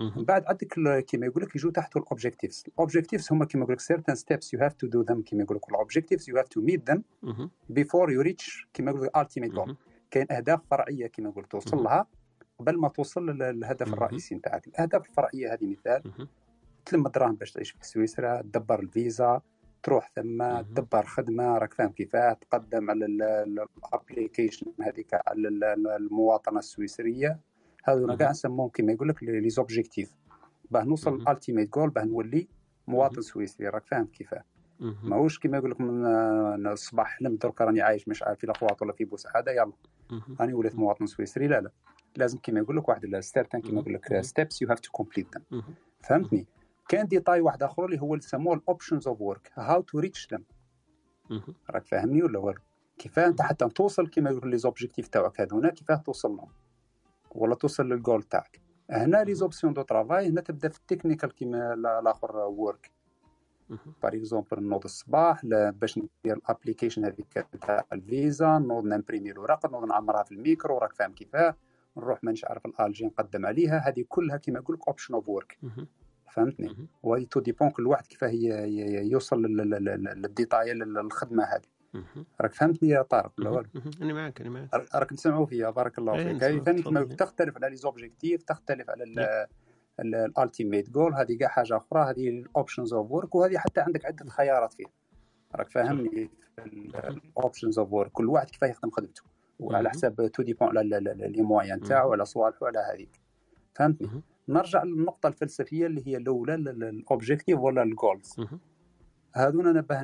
من 0.00 0.24
بعد 0.24 0.44
عندك 0.46 1.04
كيما 1.06 1.26
يقول 1.26 1.42
لك 1.42 1.56
يجوا 1.56 1.70
تحته 1.70 1.98
ال 1.98 2.04
objectives 2.04 2.64
ال 2.68 2.74
objectives 2.74 3.28
هما 3.32 3.44
كيما 3.44 3.64
يقول 3.64 3.74
لك 3.76 3.80
certain 3.80 4.14
steps 4.18 4.46
you 4.56 4.60
have 4.62 4.72
to 4.72 4.88
do 4.90 5.04
them 5.12 5.22
كيما 5.22 5.42
يقول 5.42 5.56
لك 5.56 5.68
ال 5.68 5.74
objectives 5.74 6.30
have 6.30 6.44
to 6.58 6.62
meet 6.62 6.92
them 6.94 6.98
مهم. 7.22 7.50
before 7.72 8.08
you 8.10 8.26
reach 8.28 8.66
كيما 8.74 8.90
يقول 8.90 9.02
لك 9.06 9.16
ultimate 9.16 9.52
goal. 9.52 9.74
كاين 10.10 10.26
أهداف 10.32 10.60
فرعية 10.70 11.06
كيما 11.06 11.28
يقول 11.28 11.44
توصل 11.44 11.76
لها 11.84 12.06
قبل 12.58 12.76
ما 12.78 12.88
توصل 12.88 13.26
لل- 13.30 13.38
للهدف 13.38 13.92
الرئيسي 13.92 14.34
نتاعك. 14.34 14.66
الأهداف 14.66 15.06
الفرعية 15.08 15.52
هذه 15.52 15.66
مثال 15.66 16.02
تلم 16.86 17.06
الدراهم 17.06 17.34
باش 17.34 17.52
تعيش 17.52 17.70
في 17.70 17.86
سويسرا 17.86 18.42
تدبر 18.42 18.80
الفيزا 18.80 19.40
تروح 19.82 20.10
ثم 20.16 20.60
تدبر 20.60 21.06
خدمة 21.06 21.58
راك 21.58 21.74
فاهم 21.74 21.90
كيفاه 21.90 22.32
تقدم 22.32 22.90
على 22.90 23.06
ال 23.06 23.19
application 23.19 24.66
هذيك 24.80 25.14
على 25.14 25.48
ال- 25.48 25.64
ال- 25.64 25.88
المواطنة 25.88 26.58
السويسرية. 26.58 27.40
هذونا 27.88 28.14
كاع 28.16 28.30
نسموهم 28.30 28.68
كيما 28.68 28.92
يقول 28.92 29.08
لك 29.08 29.22
les 29.22 29.48
objectifs 29.50 30.14
باه 30.70 30.84
نوصل 30.84 31.14
ال 31.14 31.21
ultimate 31.21 31.74
goal 31.74 31.90
باه 31.90 32.04
نولي 32.04 32.48
مواطن 32.86 33.20
سويسري 33.20 33.68
راك 33.68 33.86
فاهم 33.86 34.06
كيفاه 34.06 34.44
ماهوش 34.80 35.38
كيما 35.38 35.56
يقول 35.58 35.70
لك 35.70 35.80
من 35.80 36.06
الصباح 36.66 37.06
حلمت 37.06 37.42
درك 37.42 37.60
راني 37.60 37.80
عايش 37.80 38.08
مش 38.08 38.22
عارف 38.22 38.38
في 38.38 38.44
الاغواط 38.44 38.82
ولا 38.82 38.92
في 38.92 39.04
بوسعادة 39.04 39.52
يلا. 39.52 39.72
راني 40.40 40.54
وليت 40.54 40.74
مواطن 40.74 41.06
سويسري 41.06 41.46
لا 41.46 41.60
لا. 41.60 41.70
لازم 42.16 42.38
كيما 42.38 42.60
يقول 42.60 42.76
لك 42.76 42.88
واحد 42.88 43.04
ال 43.04 43.11
certain 43.11 43.60
كيما 43.60 43.80
يقول 43.80 43.94
لك 43.94 44.20
steps 44.20 44.62
you 44.62 44.68
have 44.68 44.80
to 44.80 44.90
complete 44.90 45.26
them 45.36 45.62
فهمتني؟ 46.02 46.46
كان 46.88 47.06
détail 47.06 47.40
واحد 47.40 47.62
آخر 47.62 47.84
اللي 47.84 48.00
هو 48.00 48.14
اللي 48.14 48.24
يسموه 48.24 48.54
ال 48.54 48.61
options 48.61 49.08
of 49.08 49.20
work 49.20 49.52
how 49.54 49.82
to 49.82 49.98
reach 49.98 50.28
them 50.32 50.44
راك 51.70 51.86
فاهمني 51.86 52.22
ولا 52.22 52.38
والو؟ 52.38 52.60
كيفاه 52.98 53.26
أنت 53.26 53.42
حتى 53.42 53.68
توصل 53.68 54.08
كيما 54.08 54.30
يقول 54.30 54.50
les 54.50 54.58
objectifs 54.58 55.08
تاعك 55.08 55.40
هذونا 55.40 55.70
كيفاه 55.70 55.96
توصل 55.96 56.30
لهم؟ 56.36 56.48
ولا 57.36 57.54
توصل 57.54 57.88
للجول 57.88 58.22
تاعك. 58.22 58.60
هنا 58.90 59.24
les 59.24 59.34
options 59.34 59.72
de 59.72 59.82
travail 59.82 60.28
هنا 60.28 60.40
تبدا 60.40 60.68
في 60.68 60.78
ال 60.78 60.84
technical 60.84 61.34
كيما 61.34 61.74
لا- 61.74 61.98
الآخر 61.98 62.36
work 62.36 62.90
par 64.02 64.14
exemple 64.14 64.62
نوض 64.62 64.84
الصباح 64.84 65.46
باش 65.46 65.98
ندير 65.98 66.36
ال 66.36 66.42
application 66.42 67.04
هذيك 67.04 67.46
تاع 67.66 67.84
الفيزا 67.92 68.58
نوض 68.58 68.84
نمبريمي 68.84 69.30
الورق 69.30 69.66
نوض 69.72 69.84
نعمرها 69.84 70.22
في 70.22 70.32
الميكرو 70.32 70.78
راك 70.78 70.92
فاهم 70.92 71.12
كيفاه. 71.12 71.54
نروح 71.96 72.24
مانيش 72.24 72.44
عارف 72.44 72.66
الألجي 72.66 73.06
نقدم 73.06 73.46
عليها. 73.46 73.78
هذه 73.88 74.04
كلها 74.08 74.36
كيما 74.36 74.58
يقول 74.58 74.76
لك 74.76 74.88
option 74.88 75.14
of 75.14 75.28
work 75.28 75.58
فهمتني؟ 76.30 76.68
وهذه 77.02 77.24
tout 77.24 77.40
dépend 77.40 77.70
كل 77.70 77.86
واحد 77.86 78.06
كيفاه 78.06 78.28
يوصل 79.02 79.42
لل- 79.42 79.56
لل- 79.56 79.84
لل- 79.84 80.22
للديتاي 80.22 80.74
للخدمة 80.74 81.44
هذه. 81.44 81.62
راك 82.40 82.54
فهمتني 82.54 82.88
يا 82.88 83.02
طارق 83.02 83.32
ولا 83.38 83.50
والو؟ 83.50 83.68
أنا 84.02 84.14
معك 84.14 84.40
أنا 84.40 84.50
معك 84.50 84.94
راك 84.94 85.10
تسمعوا 85.10 85.46
فيا 85.46 85.70
بارك 85.70 85.98
الله 85.98 86.14
إيه، 86.14 86.32
فيك. 86.32 86.44
هذه 86.44 86.58
ثاني 86.58 86.82
تختلف 87.06 87.56
على 87.56 87.70
les 87.70 87.76
objectifs 87.76 88.42
تختلف 88.42 88.90
على 88.90 89.04
ال- 89.04 89.46
ال 90.00 90.10
ultimate 90.10 90.90
goal 90.90 91.14
هذه 91.14 91.36
كاع 91.38 91.48
حاجة 91.48 91.76
أخرى 91.76 92.10
هذه 92.10 92.28
ال 92.28 92.36
options 92.36 92.92
of 92.92 93.10
work 93.10 93.34
وهذه 93.34 93.58
حتى 93.58 93.80
عندك 93.80 94.04
عدة 94.06 94.30
خيارات 94.30 94.72
فيه 94.74 94.84
راك 95.54 95.70
فاهمني 95.70 96.30
ال 96.58 96.73
options 96.73 97.78
of 97.78 97.92
work 97.92 98.12
كل 98.12 98.28
واحد 98.28 98.50
كيفاه 98.50 98.68
يخدم 98.68 98.90
خدمته. 98.90 99.22
وعلى 99.58 99.90
حساب 99.90 100.26
tout 100.32 100.42
dépend 100.42 100.78
على 100.78 101.00
les 101.16 101.42
moyens 101.42 101.80
تاعو 101.80 102.12
على 102.12 102.24
صوالحو 102.24 102.66
على 102.66 102.78
هذيك. 102.78 103.20
فهمتني؟ 103.74 104.22
نرجع 104.48 104.82
للنقطة 104.82 105.26
الفلسفية 105.26 105.86
اللي 105.86 106.06
هي 106.06 106.16
الأولى 106.16 106.54
ال 106.54 106.64
objective 106.64 107.58
ولا 107.58 107.82
ال 107.82 107.91
goals 107.91 108.36
هذونا 109.34 109.72
نبه 109.72 110.02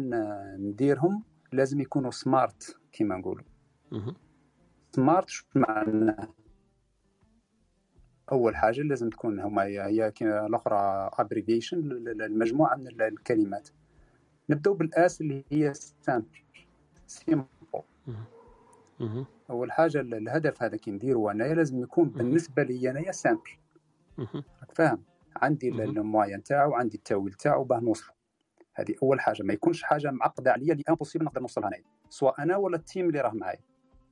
نديرهم 0.57 1.23
لازم 1.53 1.81
يكونوا 1.81 2.11
smart 2.11 2.77
كيما 2.93 3.17
نقولوا. 3.17 3.45
smart 4.97 5.29
شو 5.29 5.45
معناه؟ 5.55 6.29
أول 8.33 8.57
حاجة 8.57 8.81
لازم 8.81 9.11
تكون 9.11 9.41
هما 9.41 9.63
هي 9.65 10.13
الأخرى 10.23 11.11
abbreviation 11.13 11.79
المجموعة 12.21 12.77
من 12.77 12.87
ال- 12.89 13.03
الكلمات. 13.03 13.69
نبداو 14.51 14.75
بال 14.75 15.06
S 15.06 15.21
اللي 15.21 15.45
هي 15.53 15.75
simple 15.75 16.39
simple 17.07 17.47
أول 19.51 19.73
حاجة 19.73 20.01
ال- 20.01 20.15
الهدف 20.15 20.63
هذا 20.63 20.77
كي 20.77 20.91
نديرو 20.91 21.31
انايا 21.31 21.55
لازم 21.55 21.83
يكون 21.83 22.09
بالنسبة 22.09 22.63
لي 22.63 22.91
انايا 22.91 23.13
simple 23.13 23.51
راك 24.19 24.73
فاهم؟ 24.75 25.03
عندي 25.37 25.69
ال- 25.69 25.81
ال 25.81 25.90
moyens 25.90 26.43
تاعو 26.43 26.75
عندي 26.75 26.97
التأويل 26.97 27.33
تاعو 27.33 27.65
باه 27.65 27.81
نوصل 27.81 28.13
هذه 28.75 28.95
أول 29.03 29.21
حاجة. 29.21 29.43
ما 29.43 29.53
يكونش 29.55 29.83
حاجة 29.83 30.11
معقدة 30.11 30.53
عليا 30.53 30.73
اللي 30.73 30.85
impossible 30.89 31.25
نقدر 31.25 31.41
نوصلها 31.41 31.69
انايا 31.69 31.85
سواء 32.09 32.43
أنا 32.43 32.57
ولا 32.57 32.77
ال 32.77 32.83
team 32.83 33.09
اللي 33.09 33.21
راه 33.21 33.33
معايا. 33.35 33.61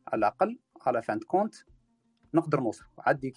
على 0.09 0.19
الأقل 0.19 0.59
على 0.87 1.03
فان 1.03 1.19
كونت 1.19 1.55
نقدر 2.35 2.61
نوصل. 2.61 2.85
عندي 2.99 3.35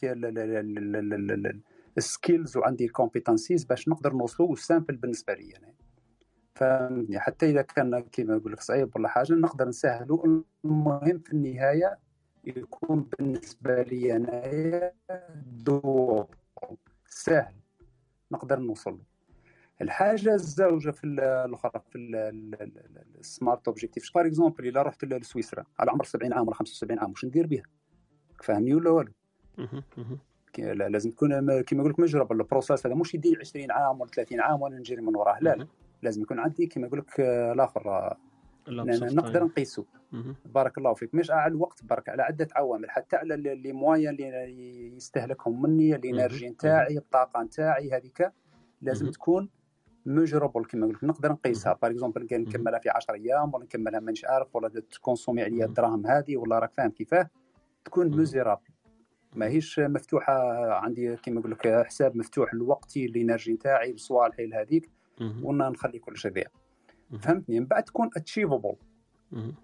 السكيلز 1.98 2.58
وعندي 2.58 2.86
الكومبيتنسيز 2.86 3.64
باش 3.64 3.90
نقدر 3.90 4.14
نوصلوا 4.14 4.50
والسامبل 4.50 4.96
بالنسبة 4.96 5.34
لي 5.34 5.58
أنا 5.58 5.74
فهمتني 6.56 7.20
حتى 7.20 7.50
إذا 7.50 7.62
كان 7.62 8.00
كيما 8.00 8.36
نقول 8.36 8.52
لك 8.52 8.62
صعيب 8.62 8.96
ولا 8.96 9.08
حاجة 9.08 9.34
نقدر 9.34 9.68
نسهلوا 9.68 10.42
المهم 10.66 11.20
في 11.20 11.34
النهاية 11.34 12.00
يكون 12.44 13.02
بالنسبة 13.02 13.82
لي 13.82 14.16
انايا 14.16 14.94
دو 15.46 16.26
سهل. 17.10 17.56
نقدر 18.32 18.60
نوصل 18.60 18.92
له. 18.92 19.13
الحاجة 19.84 20.34
الزوجة 20.34 20.92
في 20.92 21.04
ال- 21.04 21.20
الأخرى 21.20 21.72
في 21.92 21.98
ال 23.20 23.28
smart 23.28 23.68
objective 23.68 24.12
par 24.16 24.26
exemple 24.26 24.68
إلا 24.68 24.82
رحت 24.82 25.06
لسويسرا 25.06 25.64
على 25.80 25.92
عمر 25.92 26.04
70 26.04 26.34
عام 26.34 26.48
ولا 26.48 26.56
75 26.56 27.00
عام 27.00 27.10
واش 27.10 27.26
ندير 27.26 27.48
بها 27.48 27.64
فاهمني 28.44 28.74
ولا 28.76 28.90
والو؟ 28.90 29.12
لازم 30.58 31.12
تكون 31.12 31.62
كيما 31.62 31.82
يقول 31.82 31.92
لك 31.92 32.00
measurable 32.00 32.32
ال 32.32 32.39
process 32.39 32.86
هذا 32.88 32.96
مش 32.96 33.16
يدي 33.16 33.38
20 33.40 33.72
عام 33.72 34.02
ولا 34.02 34.12
30 34.12 34.40
عام 34.42 34.62
وأنا 34.62 34.78
نجري 34.80 35.02
من 35.02 35.16
وراه 35.16 35.38
لا 35.42 35.56
لا. 35.56 35.68
لازم 36.02 36.22
يكون 36.22 36.40
عندي 36.40 36.66
كيما 36.68 36.88
يقول 36.88 37.00
لك 37.00 37.20
آه، 37.20 37.54
الآخر 37.54 37.90
آه، 37.90 38.18
اوف 38.68 39.14
نقدر. 39.14 39.44
نقيسه. 39.44 39.86
بارك 40.46 40.78
الله 40.78 40.94
فيك. 40.94 41.16
مش 41.16 41.32
على 41.32 41.52
الوقت 41.52 41.84
برك 41.86 42.10
على 42.10 42.24
عدة 42.24 42.48
عوامل 42.56 42.90
حتى 42.92 43.16
على 43.16 43.36
les 43.38 43.74
moyens 43.74 44.08
اللي 44.10 44.94
يستهلكهم 44.96 45.62
مني 45.62 45.96
ال 45.96 46.03
energy 46.03 46.50
نتاعي 46.50 46.98
الطاقة 46.98 47.44
نتاعي 47.44 47.92
هذيك 47.92 48.32
لازم 48.82 49.10
تكون 49.12 49.50
measurable 50.06 50.66
كما 50.66 50.88
قلت 50.88 51.04
نقدر 51.04 51.32
نقيسها. 51.32 51.74
par 51.82 51.92
exemple 51.92 52.28
نكملها 52.32 52.80
في 52.80 52.90
10 52.90 53.14
أيام 53.14 53.54
ولا 53.54 53.64
نكملها 53.64 54.00
مانيش 54.00 54.26
عارف 54.26 54.56
ولا 54.56 54.70
تكونسومي 54.70 55.44
عليا 55.44 55.66
الدراهم 55.66 56.08
هذه 56.08 56.38
ولا 56.38 56.60
راك 56.60 56.74
فاهم 56.74 56.90
كيفاه. 56.90 57.30
تكون 57.86 58.18
measurable 58.18 58.62
ماهيش 59.36 59.80
مفتوحة 59.80 60.34
عندي 60.74 61.16
كما 61.16 61.40
نقول 61.40 61.52
لك 61.52 61.86
حساب 61.86 62.18
مفتوح 62.18 62.54
لوقتي 62.54 63.06
ال 63.06 63.13
energy 63.13 63.54
نتاعي 63.54 63.94
بصوالحي 63.94 64.46
لهذيك 64.46 64.90
وأنا 65.42 65.70
نخلي 65.70 66.00
كل 66.00 66.18
شيء 66.18 66.32
ذي 66.32 66.44
فهمتني؟ 67.20 67.60
من 67.60 67.66
بعد 67.66 67.84
تكون 67.84 68.10
achievable 68.16 68.76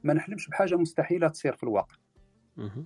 ما 0.03 0.13
نحلمش 0.13 0.49
بحاجة 0.49 0.75
مستحيلة 0.75 1.27
تصير 1.27 1.55
في 1.55 1.63
الواقع. 1.63 1.95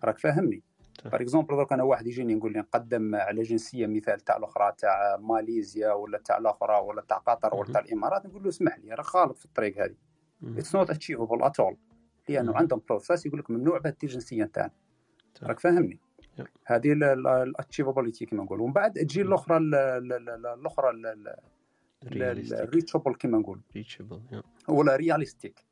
راك 0.03 0.19
فاهمني؟ 0.19 0.63
par 1.05 1.21
exemple 1.21 1.55
درك 1.57 1.73
أنا 1.73 1.83
واحد 1.83 2.07
يجيني 2.07 2.33
يقول 2.33 2.53
لي 2.53 2.59
نقدم 2.59 3.15
على 3.15 3.41
جنسية 3.41 3.87
مثال 3.87 4.19
تاع 4.19 4.37
الأخرى 4.37 4.73
تاع 4.77 5.17
ماليزيا 5.17 5.91
ولا 5.93 6.17
تاع 6.17 6.37
الأخرى 6.37 6.75
ولا 6.79 7.01
تاع 7.01 7.17
قطر 7.17 7.55
ولا 7.55 7.71
تاع 7.73 7.81
الإمارات 7.81 8.25
نقول 8.25 8.43
له 8.43 8.49
اسمح 8.49 8.77
لي 8.79 8.93
راه 8.93 9.01
خالط 9.03 9.37
في 9.37 9.45
الطريق 9.45 9.83
هذه. 9.83 9.95
it's 10.57 10.75
not 10.75 10.89
achievable 10.89 11.43
at 11.43 11.59
all 11.59 11.77
لأنه 12.29 12.55
عندهم 12.55 12.81
process 12.89 13.25
يقول 13.25 13.39
لك 13.39 13.51
ممنوع 13.51 13.77
بهذه 13.77 13.95
الجنسية 14.03 14.43
نتاعنا 14.43 14.71
راك 15.43 15.59
فاهمني؟ 15.59 15.99
هذه 16.65 16.93
ال 16.93 17.03
achievability 17.03 18.25
كما 18.25 18.43
نقول 18.43 18.61
ومن 18.61 18.73
بعد 18.73 18.93
تجي 18.93 19.21
الأخرى 19.21 19.57
ال- 19.57 19.75
ال- 19.75 20.13
ال- 20.29 20.45
الأخرى 20.45 20.91
ال 22.63 22.68
reachable 22.68 23.15
كما 23.15 23.37
نقول. 23.37 23.61
reachable 23.75 24.21
ولا 24.67 24.95
realistic 24.95 25.65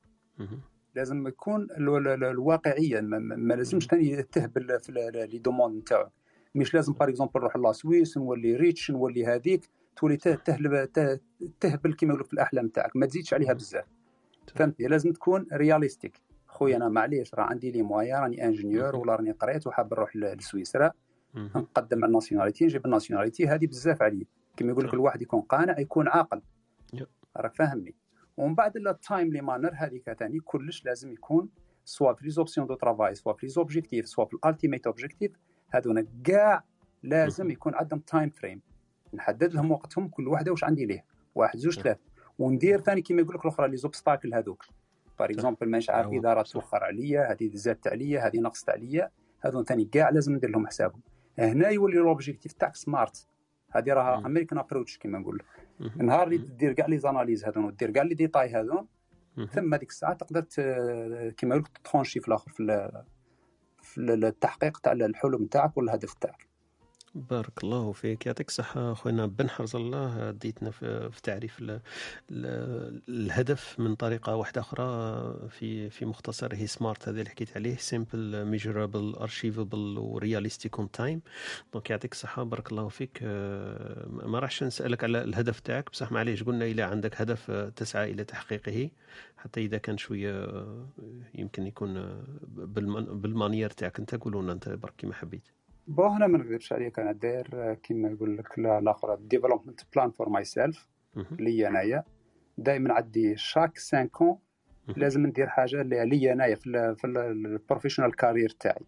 لازم 0.95 1.27
يكون 1.27 1.61
ال- 1.63 1.89
ال- 1.89 2.07
ال- 2.07 2.23
الواقعية 2.23 3.01
ما, 3.01 3.19
لازمش 3.53 3.87
ثاني 3.87 4.23
تهبل 4.23 4.79
في 4.79 4.91
les 5.31 5.37
demandes 5.39 5.77
نتاعو. 5.81 6.09
مش 6.55 6.73
لازم 6.73 6.93
par 6.93 7.09
exemple 7.09 7.31
نروح 7.39 7.55
la 7.57 7.71
Suisse 7.71 8.17
نولي 8.17 8.55
rich 8.55 8.91
نولي 8.91 9.25
هذيك 9.25 9.69
تولي 9.95 10.17
ته- 10.17 10.35
تهلب 10.35 10.91
ته- 10.91 11.19
تهبل 11.59 11.93
كما 11.93 12.09
يقولوا 12.09 12.25
في 12.25 12.33
الأحلام 12.33 12.67
تاعك 12.67 12.95
ما 12.95 13.05
تزيدش 13.05 13.33
عليها 13.33 13.53
بزاف. 13.53 13.85
فهمتني؟ 14.55 14.87
لازم 14.87 15.11
تكون 15.11 15.47
realistic 15.53 16.21
خويا 16.47 16.75
أنا 16.77 16.89
معليش 16.89 17.35
راه 17.35 17.43
عندي 17.43 17.71
les 17.71 17.81
moyens 17.81 18.19
راني 18.19 18.45
ingénieur 18.45 18.95
ولا 18.95 19.15
راني 19.15 19.31
قريت 19.31 19.67
وحاب 19.67 19.93
نروح 19.93 20.15
لسويسرا 20.15 20.91
نقدم 21.35 21.97
على 21.97 22.05
ال 22.09 22.14
nationalité 22.14 22.65
نجيب 22.65 22.85
ال 22.85 22.91
nationalité 22.91 23.47
هذه 23.47 23.67
بزاف 23.67 24.01
علي 24.01 24.27
كما 24.57 24.71
يقول 24.71 24.85
لك 24.85 24.93
الواحد 24.93 25.21
يكون 25.21 25.41
قانع 25.41 25.79
يكون 25.79 26.07
عاقل. 26.07 26.41
راك 27.37 27.55
فاهمني 27.55 27.95
ومن 28.37 28.55
بعد 28.55 28.77
ال 28.77 28.86
timely 28.86 29.41
manner 29.41 29.71
هذيك 29.75 30.13
ثاني 30.13 30.39
كلش 30.39 30.85
لازم 30.85 31.11
يكون 31.13 31.49
soit 31.85 32.13
في 32.13 32.25
les 32.25 32.31
options 32.31 32.67
de 32.67 32.73
travail 32.73 33.15
soit 33.15 33.33
في 33.33 33.45
les 33.45 33.51
objectifs 33.51 34.07
soit 34.07 34.25
في 34.25 34.33
ال 34.33 34.39
ultimate 34.39 34.87
objective 34.87 35.31
هذونا 35.69 36.05
كاع 36.23 36.63
لازم 37.03 37.51
يكون 37.51 37.75
عندهم 37.75 37.99
time 37.99 38.29
frame 38.29 38.61
نحدد 39.13 39.53
لهم 39.53 39.71
وقتهم 39.71 40.07
كل 40.07 40.27
واحدة 40.27 40.51
واش 40.51 40.63
عندي 40.63 40.85
ليه 40.85 41.05
واحد 41.35 41.59
زوج 41.59 41.79
ثلاث. 41.79 41.97
وندير 42.39 42.81
ثاني 42.81 43.01
كيما 43.01 43.21
يقول 43.21 43.35
لك 43.35 43.45
الأخرى 43.45 43.67
les 43.67 43.77
obstacles 43.77 44.33
هذوك 44.33 44.65
par 45.19 45.29
exemple 45.29 45.69
مانيش 45.69 45.89
عارف 45.89 46.11
إذا 46.11 46.33
راه 46.33 46.43
توخر 46.43 46.83
عليا 46.83 47.31
هذه 47.31 47.49
زادت 47.53 47.87
عليا 47.87 48.27
هذه 48.27 48.39
نقصت 48.39 48.69
عليا. 48.69 49.09
هذو 49.41 49.63
ثاني 49.63 49.85
كاع 49.85 50.09
لازم 50.09 50.35
ندير 50.35 50.49
لهم 50.49 50.67
حسابهم. 50.67 51.01
هنا 51.39 51.69
يولي 51.69 51.97
l'objectif 51.97 52.53
تاعك 52.53 52.75
smart 52.75 53.27
هذه 53.71 53.93
راها 53.93 54.25
American 54.25 54.59
approach 54.59 54.97
كيما 54.97 55.19
نقول. 55.19 55.43
نهار 55.97 56.27
اللي 56.27 56.37
دير 56.37 56.73
كاع 56.73 56.85
les 56.87 56.97
analyses 56.97 57.45
هذون 57.45 57.65
ودير 57.65 57.91
كاع 57.91 58.03
les 58.03 58.13
détails 58.15 58.49
هذون 58.49 58.87
ثم 59.51 59.73
هذيك 59.73 59.89
الساعة 59.89 60.13
تقدر 60.13 60.41
كيما 61.29 61.55
يقول 61.55 61.65
لك 61.67 61.77
ترونشي 61.91 62.19
في 62.19 62.27
الآخر 62.27 62.51
في 62.51 62.91
في 63.81 63.97
ال- 63.97 64.25
التحقيق 64.25 64.77
تاع 64.77 64.91
الحلم 64.91 65.45
تاعك 65.45 65.77
ولا 65.77 65.91
الهدف 65.91 66.13
تاعك. 66.13 66.47
بارك 67.15 67.63
الله 67.63 67.91
فيك. 67.91 68.25
يعطيك 68.25 68.47
الصحة 68.47 68.93
خوينا 68.93 69.25
بن 69.25 69.49
حرز 69.49 69.75
الله. 69.75 70.31
ديتنا 70.31 70.71
في 70.71 71.19
تعريف 71.23 71.59
ال 71.59 71.81
ال 72.31 73.01
الهدف 73.09 73.79
من 73.79 73.95
طريقة 73.95 74.35
واحدة 74.35 74.61
أخرى 74.61 75.49
في 75.49 75.89
في 75.89 76.05
مختصر. 76.05 76.55
هي 76.55 76.67
smart 76.67 77.07
هذا 77.07 77.19
اللي 77.19 77.29
حكيت 77.29 77.57
عليه. 77.57 77.75
simple 77.75 78.45
measurable 78.45 79.15
achievable 79.15 79.97
و 79.97 80.06
realistic 80.06 80.79
on 80.79 80.91
time 80.91 81.21
donc 81.73 81.89
يعطيك 81.89 82.11
الصحة. 82.11 82.43
بارك 82.43 82.71
الله 82.71 82.87
فيك. 82.87 83.23
ما 84.23 84.39
راحش 84.39 84.63
نسألك 84.63 85.03
على 85.03 85.23
الهدف 85.23 85.59
تاعك. 85.59 85.89
بصح 85.91 86.11
معليش 86.11 86.43
قلنا 86.43 86.65
إلى 86.65 86.81
عندك 86.81 87.21
هدف 87.21 87.51
تسعى 87.51 88.11
إلى 88.11 88.23
تحقيقه. 88.23 88.89
حتى 89.37 89.65
إذا 89.65 89.77
كان 89.77 89.97
شوية 89.97 90.65
يمكن 91.35 91.67
يكون 91.67 92.23
بال 93.21 93.32
manière 93.32 93.69
تاعك. 93.69 93.99
أنت 93.99 94.15
قولوا 94.15 94.41
لنا 94.41 94.51
أنت 94.51 94.69
برك 94.69 94.93
كيما 94.97 95.13
حبيت. 95.13 95.43
bon 95.87 96.03
هنا 96.07 96.27
ما 96.27 96.37
نكذبش 96.37 96.73
عليك 96.73 96.99
أنا 96.99 97.11
داير 97.11 97.73
كيما 97.73 98.09
يقول 98.09 98.37
لك 98.37 98.59
لا- 98.59 98.79
الآخر 98.79 99.15
development 99.15 99.79
plan 99.95 100.11
for 100.11 100.29
myself 100.29 100.87
لي 101.39 101.67
أنايا. 101.67 102.03
دائما 102.57 102.93
عندي 102.93 103.37
chaque 103.37 103.77
5 103.77 104.05
ans 104.05 104.37
لازم 104.97 105.25
ندير 105.27 105.47
حاجة 105.47 105.81
اللي 105.81 106.05
لي 106.05 106.31
أنايا 106.33 106.55
في 106.55 107.05
ال 107.05 107.14
professional 107.14 108.15
career 108.15 108.49
تاعي. 108.49 108.85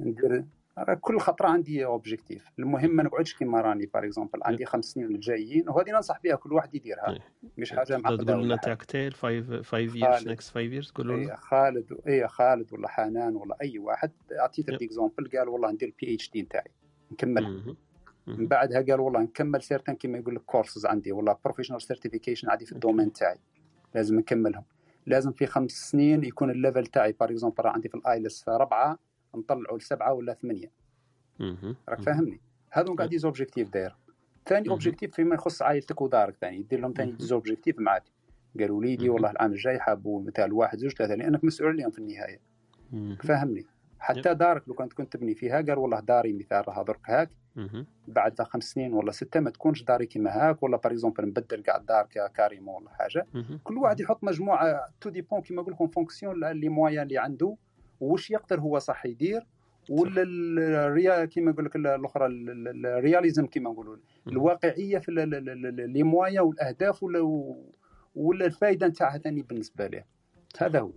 ندير 0.00 0.44
راه 0.80 0.94
كل 0.94 1.18
خطرة 1.20 1.48
عندي 1.48 1.84
objectif 1.84 2.50
المهم 2.58 2.96
ما 2.96 3.02
نقعدش 3.02 3.34
كيما 3.34 3.60
راني 3.60 3.86
par 3.86 4.04
exemple 4.04 4.40
عندي 4.42 4.64
خمس 4.64 4.84
سنين 4.84 5.06
الجايين 5.06 5.68
وهذه 5.68 5.90
ننصح 5.90 6.20
بها 6.24 6.36
كل 6.36 6.52
واحد 6.52 6.74
يديرها. 6.74 7.18
مش 7.58 7.72
حاجة 7.72 7.98
معقده 7.98 8.24
تقول 8.24 8.44
لنا. 8.44 8.56
تاع 8.56 8.74
كتيل 8.74 9.12
5 9.14 9.62
5 9.62 9.94
years 9.94 10.04
خالد. 10.04 10.40
next 10.40 10.44
5 10.44 10.80
years 10.80 10.92
تقولوا 10.92 11.16
اي 11.16 11.24
لنا. 11.24 11.36
خالد 11.36 12.00
اي 12.08 12.28
خالد 12.28 12.72
ولا 12.72 12.88
حنان 12.88 13.36
ولا 13.36 13.56
أي 13.62 13.78
واحد 13.78 14.12
اعطيته 14.40 14.74
exemple 14.74 15.30
قال 15.38 15.48
والله 15.48 15.70
ندير 15.70 15.88
ال 15.88 16.14
PhD 16.14 16.42
نتاعي 16.42 16.70
نكمل. 17.12 17.76
من 18.26 18.46
بعدها 18.46 18.80
قال 18.80 19.00
والله 19.00 19.20
نكمل 19.20 19.62
certain 19.62 19.94
كيما 19.94 20.18
يقول 20.18 20.34
لك 20.34 20.42
كورسز 20.42 20.86
عندي 20.86 21.12
ولا 21.12 21.38
professional 21.44 21.82
certification 21.82 22.50
عندي 22.50 22.66
في 22.66 22.72
ال 22.72 22.77
domaine 22.77 23.12
تاعي 23.12 23.38
لازم 23.94 24.18
نكملهم. 24.18 24.64
لازم 25.06 25.32
في 25.32 25.46
خمس 25.46 25.70
سنين 25.70 26.24
يكون 26.24 26.50
ال 26.50 26.56
level 26.56 26.86
تاعي 26.86 27.12
par 27.12 27.30
exemple 27.30 27.66
عندي 27.66 27.88
في 27.88 27.94
ال 27.94 28.03
IELTS 28.03 28.48
ربعة 28.48 28.98
نطلعوا 29.34 29.78
لسبعة 29.78 30.12
ولا 30.12 30.34
ثمانية. 30.34 30.70
راك 31.88 32.00
فاهمني؟ 32.00 32.40
هذو 32.70 32.94
كاع 32.94 33.08
des 33.08 33.24
objectifs 33.24 33.68
داير. 33.68 33.96
ثاني 34.46 34.68
objectif 34.68 35.14
فيما 35.14 35.34
يخص 35.34 35.62
عائلتك 35.62 36.00
ودارك 36.00 36.36
ثاني. 36.40 36.62
دير 36.62 36.80
لهم 36.80 36.92
ثاني 36.92 37.14
objectifs 37.18 37.78
معك 37.78 38.04
قال 38.60 38.70
وليدي 38.70 39.08
والله 39.08 39.30
العام 39.30 39.52
الجاي 39.52 39.80
حابوا 39.80 40.22
مثال 40.22 40.52
واحد 40.52 40.78
زوج 40.78 40.92
ثلاثة. 40.92 41.14
لأنك 41.14 41.44
مسؤول 41.44 41.70
عليهم 41.70 41.90
في 41.90 41.98
النهاية. 41.98 42.40
فهمني 43.22 43.66
حتى 43.98 44.34
دارك 44.34 44.68
لو 44.68 44.74
كنت 44.74 44.92
كنت 44.92 45.12
تبني 45.12 45.34
فيها 45.34 45.56
قال 45.56 45.78
والله 45.78 46.00
داري 46.00 46.32
مثال 46.32 46.68
راها 46.68 46.82
درك 46.82 47.10
هاك. 47.10 47.30
بعد 48.08 48.42
خمس 48.42 48.64
سنين 48.64 48.92
ولا 48.92 49.12
ستة 49.12 49.40
ما 49.40 49.50
تكونش 49.50 49.82
داري 49.82 50.06
كيما 50.06 50.30
هاك 50.30 50.62
ولا 50.62 50.76
par 50.76 50.92
exemple 50.92 51.24
نبدل 51.24 51.62
كاع 51.62 51.76
الدار 51.76 52.06
carrément 52.34 52.82
ولا 52.82 52.90
حاجة. 52.90 53.26
كل 53.64 53.78
واحد 53.78 54.00
يحط 54.00 54.24
مجموعة 54.24 54.86
tout 55.00 55.10
dépend 55.10 55.40
كيما 55.40 55.62
نقول 55.62 55.74
لكم 55.74 55.86
fonction 55.86 56.44
les 56.44 56.68
moyens 56.68 57.02
اللي 57.02 57.18
عنده. 57.18 57.56
وش 58.00 58.30
يقدر 58.30 58.60
هو 58.60 58.78
صح 58.78 59.06
يدير؟ 59.06 59.46
ولا 59.90 60.22
الريا 60.86 61.24
كيما 61.24 61.52
نقول 61.52 61.64
لك 61.64 61.76
الأخرى 61.76 62.26
الرياليزم 62.26 63.46
كيما 63.46 63.70
نقولوا 63.70 63.96
الواقعية 64.26 64.98
في 64.98 65.12
لي 65.88 66.02
مويا 66.02 66.40
والأهداف 66.40 67.02
ولا 67.02 67.20
ولا 68.14 68.46
الفائده 68.46 68.86
نتاعها 68.86 69.18
ثاني 69.18 69.42
بالنسبة 69.42 69.86
له 69.86 70.04
هذا 70.58 70.80
هو. 70.80 70.90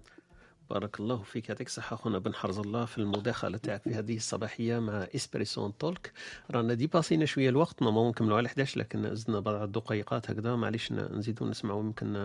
بارك 0.70 1.00
الله 1.00 1.18
فيك. 1.24 1.50
يعطيك 1.50 1.68
الصحة 1.68 1.94
أخونا 1.94 2.20
بن 2.20 2.34
حرز 2.34 2.60
الله 2.60 2.86
في 2.86 2.98
المداخلة 2.98 3.58
تاعك 3.58 3.82
في 3.82 3.94
هذه 3.96 4.16
الصباحية 4.16 4.80
مع 4.80 5.08
إسبريسون 5.16 5.78
تولك. 5.78 6.12
رانا 6.52 6.74
ديباسينا 6.74 7.26
شوية 7.26 7.50
الوقت 7.50 7.84
ما 7.84 8.10
نكملوا 8.10 8.38
على 8.38 8.48
11 8.48 8.80
لكن 8.80 9.16
زدنا 9.16 9.40
بعض 9.40 9.62
الدقيقات 9.62 10.32
هكذا. 10.32 10.56
معليش 10.56 10.92
نزيدوا 10.92 11.48
نسمعوا 11.48 11.84
يمكن 11.84 12.16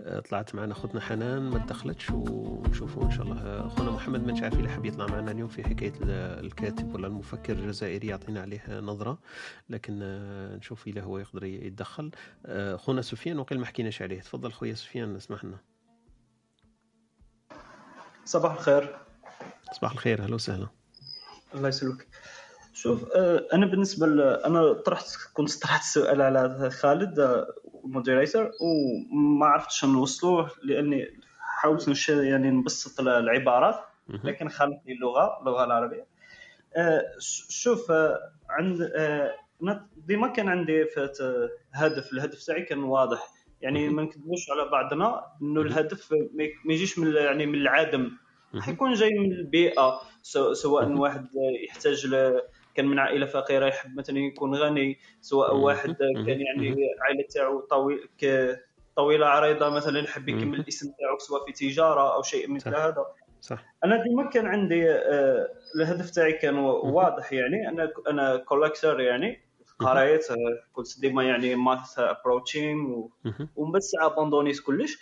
آه، 0.00 0.20
طلعت 0.20 0.54
معنا 0.54 0.74
خوتنا 0.74 1.00
حنان 1.00 1.50
ما 1.50 1.58
دخلتش 1.58 2.10
ونشوفوا 2.10 3.04
إن 3.04 3.10
شاء 3.10 3.22
الله. 3.22 3.66
أخونا 3.66 3.90
محمد 3.90 4.26
ما 4.26 4.42
عارف 4.42 4.58
إذا 4.58 4.68
حاب 4.68 4.84
يطلع 4.84 5.06
معنا 5.06 5.30
اليوم 5.30 5.48
في 5.48 5.64
حكاية 5.64 5.92
الكاتب 6.02 6.94
ولا 6.94 7.06
المفكر 7.06 7.52
الجزائري 7.52 8.06
يعطينا 8.06 8.40
عليه 8.40 8.80
نظرة. 8.80 9.18
لكن 9.68 9.98
آه، 10.02 10.56
نشوف 10.56 10.86
إذا 10.86 11.02
هو 11.02 11.18
يقدر 11.18 11.44
يتدخل 11.44 12.10
آه، 12.46 12.74
أخونا 12.74 13.02
سفيان 13.02 13.38
وقيل 13.38 13.60
ما 13.60 13.66
حكيناش 13.66 14.02
عليه. 14.02 14.20
تفضل 14.20 14.52
خويا 14.52 14.74
سفيان 14.74 15.16
اسمح 15.16 15.44
لنا. 15.44 15.67
صباح 18.28 18.52
الخير. 18.52 18.96
صباح 19.72 19.92
الخير 19.92 20.22
أهلا 20.22 20.34
وسهلا. 20.34 20.66
الله 21.54 21.68
يسلمك. 21.68 22.06
شوف 22.74 23.12
آه، 23.12 23.48
أنا 23.52 23.66
بالنسبة 23.66 24.06
ل... 24.06 24.20
أنا 24.20 24.72
طرحت 24.72 25.06
كنت 25.34 25.62
طرحت 25.62 25.80
السؤال 25.80 26.22
على 26.22 26.70
خالد 26.70 27.44
المودريتور 27.84 28.44
آه، 28.44 28.50
وما 29.12 29.46
عرفتش 29.46 29.84
نوصلوه 29.84 30.50
لأني 30.62 31.20
حاولت 31.40 31.88
نش... 31.88 32.08
يعني 32.08 32.50
نبسط 32.50 33.00
العبارات 33.00 33.80
لكن 34.08 34.48
خالتني 34.48 34.92
اللغة 34.92 35.38
اللغة 35.40 35.64
العربية. 35.64 36.06
آه، 36.76 37.02
شوف 37.48 37.92
عند 38.50 38.92
ديما 39.96 40.28
كان 40.28 40.48
عندي 40.48 40.86
هدف 41.72 42.12
الهدف 42.12 42.44
تاعي 42.46 42.62
كان 42.62 42.78
واضح. 42.78 43.37
يعني 43.62 43.88
ما 43.88 44.02
نكذبوش 44.02 44.50
على 44.50 44.70
بعضنا 44.70 45.24
إنه 45.42 45.60
الهدف 45.60 46.12
ما 46.64 46.72
يجيش 46.74 46.98
من 46.98 47.14
يعني 47.14 47.46
من 47.46 47.54
العدم. 47.54 48.10
حيكون 48.60 48.92
جاي 48.92 49.18
من 49.18 49.32
البيئة 49.32 50.00
سواء 50.52 50.88
واحد 50.92 51.26
يحتاج 51.68 52.06
ل... 52.06 52.40
كان 52.74 52.86
من 52.86 52.98
عائلة 52.98 53.26
فقيرة 53.26 53.66
يحب 53.66 53.96
مثلا 53.96 54.18
يكون 54.18 54.54
غني 54.54 54.98
سواء 55.20 55.56
واحد 55.56 55.96
كان 56.26 56.40
يعني 56.40 56.76
العائله 56.96 57.24
تاعو 57.30 57.60
طويل 57.60 58.08
طويلة 58.96 59.26
عريضة 59.26 59.68
مثلا 59.70 59.98
يحب 59.98 60.28
يكمل 60.28 60.60
الاسم 60.60 60.92
تاعو 60.98 61.18
سواء 61.18 61.44
في 61.46 61.52
تجارة 61.52 62.14
أو 62.14 62.22
شيء 62.22 62.50
مثل 62.50 62.74
هذا. 62.74 63.06
صح. 63.40 63.64
أنا 63.84 64.02
ديما 64.02 64.30
كان 64.30 64.46
عندي 64.46 64.90
آه، 64.90 65.48
الهدف 65.76 66.10
تاعي 66.10 66.32
كان 66.32 66.58
واضح 66.58 67.32
يعني 67.32 67.68
أنا 67.68 67.92
أنا 68.08 68.36
كولكتر 68.36 69.00
يعني. 69.00 69.47
قريت 69.78 70.26
كنت 70.72 71.00
ديما 71.00 71.22
يعني 71.22 71.54
ماث 71.54 71.98
ابروتشين 71.98 73.08
ومن 73.56 73.72
بعد 73.72 73.82
ساعة 73.82 74.06
ابوندونيت 74.06 74.60
كلش. 74.60 74.98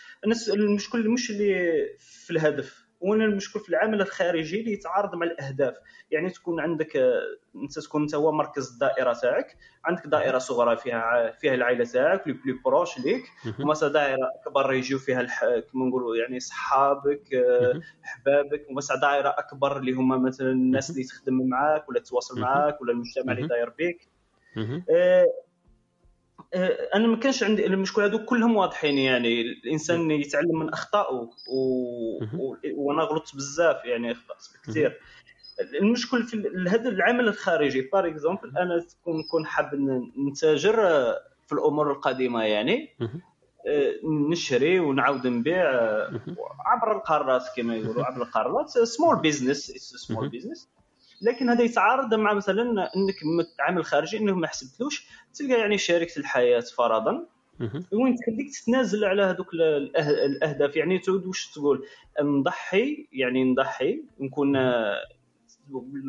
المشكل 0.49 1.11
مش 1.11 1.31
اللي 1.31 1.87
في 1.99 2.31
الهدف 2.31 2.87
وين 3.01 3.23
المشكل 3.23 3.61
في 3.61 3.69
العمل 3.69 4.01
الخارجي 4.01 4.61
اللي 4.61 4.73
يتعارض 4.73 5.15
مع 5.15 5.27
الأهداف. 5.27 5.75
يعني 6.11 6.31
تكون 6.31 6.61
عندك 6.61 6.97
أنت 7.57 7.79
تكون 7.79 8.03
أنت 8.03 8.15
هو 8.15 8.33
مركز 8.33 8.73
الدائرة 8.73 9.13
تاعك 9.13 9.57
عندك 9.85 10.07
دائرة 10.07 10.39
صغرى 10.39 10.77
فيها 10.77 11.31
فيها 11.31 11.55
العائلة 11.55 11.85
تاعك 11.85 12.27
لي 12.27 12.33
بلي 12.33 12.53
بروش 12.65 12.99
ليك. 12.99 13.25
ومثلا 13.61 13.93
دائرة 13.93 14.31
أكبر 14.41 14.73
يجيو 14.73 14.99
فيها 14.99 15.21
الح... 15.21 15.41
كما 15.45 15.87
نقولوا 15.87 16.17
يعني 16.17 16.41
صحابك 16.41 17.35
احبابك 18.05 18.67
ومثلا 18.71 19.01
دائرة 19.01 19.29
أكبر 19.29 19.77
اللي 19.77 19.93
هما 19.93 20.19
مثلا 20.19 20.51
الناس 20.51 20.91
اللي 20.91 21.05
تخدم 21.05 21.49
معاك 21.49 21.89
ولا 21.89 22.01
تتواصل 22.01 22.41
معاك 22.41 22.81
ولا 22.81 22.93
المجتمع 22.93 23.33
اللي 23.33 23.47
داير 23.47 23.69
بك 23.69 23.79
آه، 23.79 24.05
آه، 24.05 24.16
أنا 26.95 27.07
ما 27.07 27.17
كانش 27.17 27.43
عندي 27.43 27.67
المشكل 27.67 28.03
هذو 28.03 28.25
كلهم 28.25 28.57
واضحين 28.57 28.99
يعني. 28.99 29.41
الإنسان 29.41 30.11
يتعلم 30.11 30.59
من 30.59 30.69
اخطائه 30.69 31.15
و... 31.15 31.31
و... 32.39 32.57
وأنا 32.75 33.03
غلطت 33.03 33.37
بزاف 33.37 33.85
يعني 33.85 34.13
اخطات 34.13 34.37
كثير 34.65 35.01
المشكل 35.81 36.23
في 36.23 36.53
هذا 36.69 36.89
العمل 36.89 37.29
الخارجي 37.29 37.81
par 37.93 38.07
exemple 38.07 38.59
أنا 38.59 38.81
تكون 38.81 39.19
نكون 39.19 39.47
حاب 39.47 39.71
نتاجر 40.29 40.77
في 41.47 41.53
الأمور 41.53 41.93
القديمة 41.93 42.43
يعني. 42.43 42.97
آه، 43.69 43.95
نشري 44.31 44.81
ونعاود 44.81 45.27
نبيع 45.27 45.71
عبر 46.67 46.97
القارات 46.97 47.43
كما 47.57 47.77
يقولوا 47.77 48.05
عبر 48.05 48.23
القارات 48.23 48.69
small 48.69 49.17
business 49.17 49.67
small 49.77 50.29
business 50.29 50.69
لكن 51.23 51.49
هذا 51.49 51.63
يتعارض 51.63 52.15
مع 52.15 52.33
مثلا 52.35 52.63
إنك 52.97 53.15
عامل 53.61 53.85
خارجي 53.85 54.19
إنه 54.19 54.35
ما 54.35 54.47
حسبتلوش 54.47 55.09
تلقى 55.35 55.61
يعني 55.61 55.79
شريكة 55.79 56.19
الحياة 56.19 56.61
فرضا. 56.61 57.27
وين 57.93 58.17
تخليك 58.17 58.51
تتنازل 58.63 59.05
على 59.05 59.23
هذوك 59.23 59.55
الأهداف؟ 59.55 60.77
يعني 60.77 60.99
تعود 60.99 61.27
واش 61.27 61.51
تقول؟ 61.51 61.87
نضحي 62.23 63.09
يعني 63.13 63.45
نضحي 63.45 64.03
نكون 64.21 64.57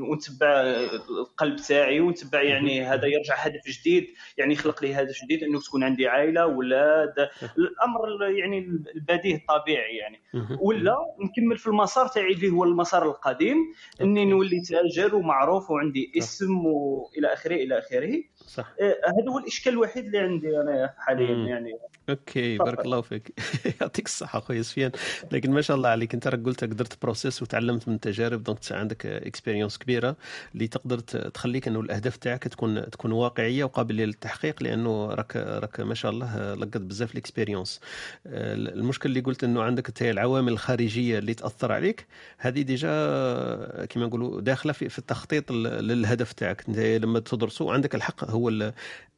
ونتبع 0.09 0.61
القلب 1.09 1.55
تاعي 1.55 1.99
ونتبع 1.99 2.41
يعني 2.41 2.85
هذا 2.85 3.05
يرجع 3.05 3.35
هدف 3.35 3.61
جديد 3.67 4.07
يعني 4.37 4.53
يخلق 4.53 4.83
لي 4.83 4.93
هدف 4.93 5.15
جديد 5.23 5.43
إنه 5.43 5.59
تكون 5.59 5.83
عندي 5.83 6.07
عائلة 6.07 6.45
ولاد 6.45 7.29
الأمر 7.57 8.23
يعني 8.23 8.57
البديهي 8.95 9.35
الطبيعي 9.35 9.97
يعني. 9.97 10.19
ولا 10.61 10.95
نكمل 11.19 11.57
في 11.57 11.67
المسار 11.67 12.07
تاعي 12.07 12.33
اللي 12.33 12.49
هو 12.49 12.63
المسار 12.63 13.05
القديم 13.05 13.57
إني 14.01 14.25
نولي 14.25 14.61
تاجر 14.61 15.15
ومعروف 15.15 15.71
وعندي 15.71 16.11
اسم 16.17 16.65
والى 16.65 17.33
آخره 17.33 17.55
إلى 17.55 17.77
آخره. 17.77 18.23
صح. 18.35 18.73
آه، 18.81 18.97
هذا 19.05 19.31
هو 19.31 19.39
الإشكال 19.39 19.73
الوحيد 19.73 20.05
اللي 20.05 20.17
عندي 20.17 20.47
أنا 20.47 20.93
حاليا 20.97 21.35
يعني. 21.47 21.71
OK 22.09 22.57
بارك 22.57 22.85
الله 22.85 23.01
فيك. 23.01 23.33
يعطيك 23.81 24.05
الصحة 24.05 24.39
خويا 24.39 24.61
سفيان 24.61 24.91
لكن 25.31 25.51
ما 25.51 25.61
شاء 25.61 25.77
الله 25.77 25.89
عليك 25.89 26.13
أنت 26.13 26.27
راك 26.27 26.43
قلت 26.43 26.63
درت 26.63 27.01
process 27.01 27.41
وتعلمت 27.41 27.87
من 27.87 27.95
التجارب 27.95 28.43
donc 28.43 28.59
عندك 28.71 29.05
expérience 29.05 29.77
كبيرة 29.77 30.15
اللي 30.53 30.67
تقدر 30.67 30.99
تخليك 30.99 31.67
إنه 31.67 31.79
الأهداف 31.79 32.17
تاعك 32.17 32.43
تكون 32.43 32.89
تكون 32.89 33.11
واقعية 33.11 33.63
وقابلة 33.63 34.05
للتحقيق 34.05 34.63
لأنه 34.63 35.07
راك 35.07 35.35
راك 35.35 35.79
ما 35.79 35.93
شاء 35.93 36.11
الله 36.11 36.53
لقيت 36.53 36.77
بزاف 36.77 37.11
ال 37.11 37.17
expérience 37.17 37.79
المشكل 38.25 39.09
اللي 39.09 39.19
قلت 39.19 39.43
إنه 39.43 39.63
عندك 39.63 39.87
انت 39.87 40.01
العوامل 40.01 40.53
الخارجية 40.53 41.19
اللي 41.19 41.33
تأثر 41.33 41.71
عليك 41.71 42.07
هذه 42.37 42.61
déjà 42.61 42.87
كما 43.89 44.05
نقولوا 44.05 44.41
داخلة 44.41 44.73
في, 44.73 44.89
في 44.89 44.99
التخطيط 44.99 45.51
للهدف 45.51 46.33
تاعك. 46.33 46.63
أنت 46.69 46.79
لما 46.79 47.19
تدرسه 47.19 47.73
عندك 47.73 47.95
الحق 47.95 48.29
هو 48.29 48.49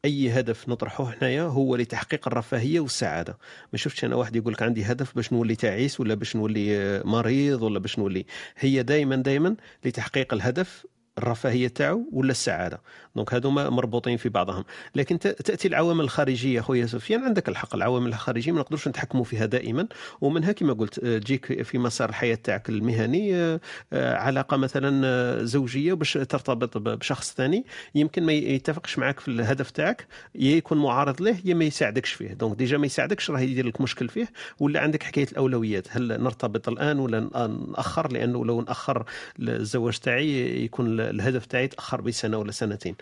أي 0.05 0.29
هدف 0.39 0.69
نطرحه 0.69 1.03
هنايا 1.03 1.41
هو 1.43 1.75
لتحقيق 1.75 2.27
الرفاهية 2.27 2.78
والسعادة. 2.79 3.37
ما 3.73 3.77
شفتش 3.77 4.05
أنا 4.05 4.15
واحد 4.15 4.35
يقول 4.35 4.53
لك 4.53 4.61
عندي 4.61 4.83
هدف 4.83 5.15
باش 5.15 5.33
نولي 5.33 5.55
تعيس 5.55 5.99
ولا 5.99 6.13
باش 6.13 6.35
نولي 6.35 7.01
مريض 7.05 7.61
ولا 7.61 7.79
باش 7.79 7.99
نولي. 7.99 8.25
هي 8.57 8.83
دائما 8.83 9.15
دائما 9.15 9.55
لتحقيق 9.85 10.33
الهدف 10.33 10.85
الرفاهية 11.19 11.67
تاعو 11.67 12.09
ولا 12.11 12.31
السعادة. 12.31 12.81
دونك 13.15 13.33
هذوما 13.33 13.69
مربوطين 13.69 14.17
في 14.17 14.29
بعضهم. 14.29 14.63
لكن 14.95 15.19
تأتي 15.19 15.67
العوامل 15.67 16.03
الخارجية 16.03 16.61
خويا 16.61 16.85
سفيان 16.85 17.23
عندك 17.23 17.49
الحق 17.49 17.75
العوامل 17.75 18.07
الخارجية 18.07 18.51
ما 18.51 18.59
نقدرش 18.59 18.87
نتحكموا 18.87 19.23
فيها 19.23 19.45
دائما. 19.45 19.87
ومنها 20.21 20.51
كما 20.51 20.73
قلت 20.73 20.99
آه، 21.03 21.17
تجيك 21.17 21.61
في 21.61 21.77
مسار 21.77 22.09
الحياة 22.09 22.35
تاعك 22.35 22.69
المهني 22.69 23.35
آه، 23.35 23.59
آه، 23.93 24.15
علاقة 24.15 24.57
مثلا 24.57 25.45
زوجية 25.45 25.93
باش 25.93 26.13
ترتبط 26.13 26.77
بشخص 26.77 27.33
ثاني. 27.33 27.65
يمكن 27.95 28.23
ما 28.23 28.33
يتفقش 28.33 28.97
معك 28.97 29.19
في 29.19 29.27
الهدف 29.27 29.71
تاعك. 29.71 30.07
يا 30.35 30.55
يكون 30.55 30.77
معارض 30.77 31.21
له 31.21 31.37
يا 31.45 31.53
ما 31.53 31.65
يساعدكش 31.65 32.13
فيه. 32.13 32.33
donc 32.33 32.57
déjà 32.57 32.77
ما 32.77 32.85
يساعدكش 32.85 33.31
راه 33.31 33.39
يدير 33.39 33.67
لك 33.67 33.81
مشكل 33.81 34.09
فيه. 34.09 34.27
ولا 34.59 34.79
عندك 34.79 35.03
حكاية 35.03 35.27
الأولويات. 35.31 35.87
هل 35.91 36.21
نرتبط 36.23 36.69
الآن 36.69 36.99
ولا 36.99 37.19
نأخر؟ 37.67 38.11
لأنه 38.11 38.45
لو 38.45 38.61
نأخر 38.61 39.05
الزواج 39.39 39.97
تاعي 39.97 40.63
يكون 40.63 41.08
الهدف 41.09 41.45
تاعي 41.45 41.67
تأخر 41.67 42.01
بسنة 42.01 42.37
ولا 42.37 42.51
سنتين. 42.51 42.95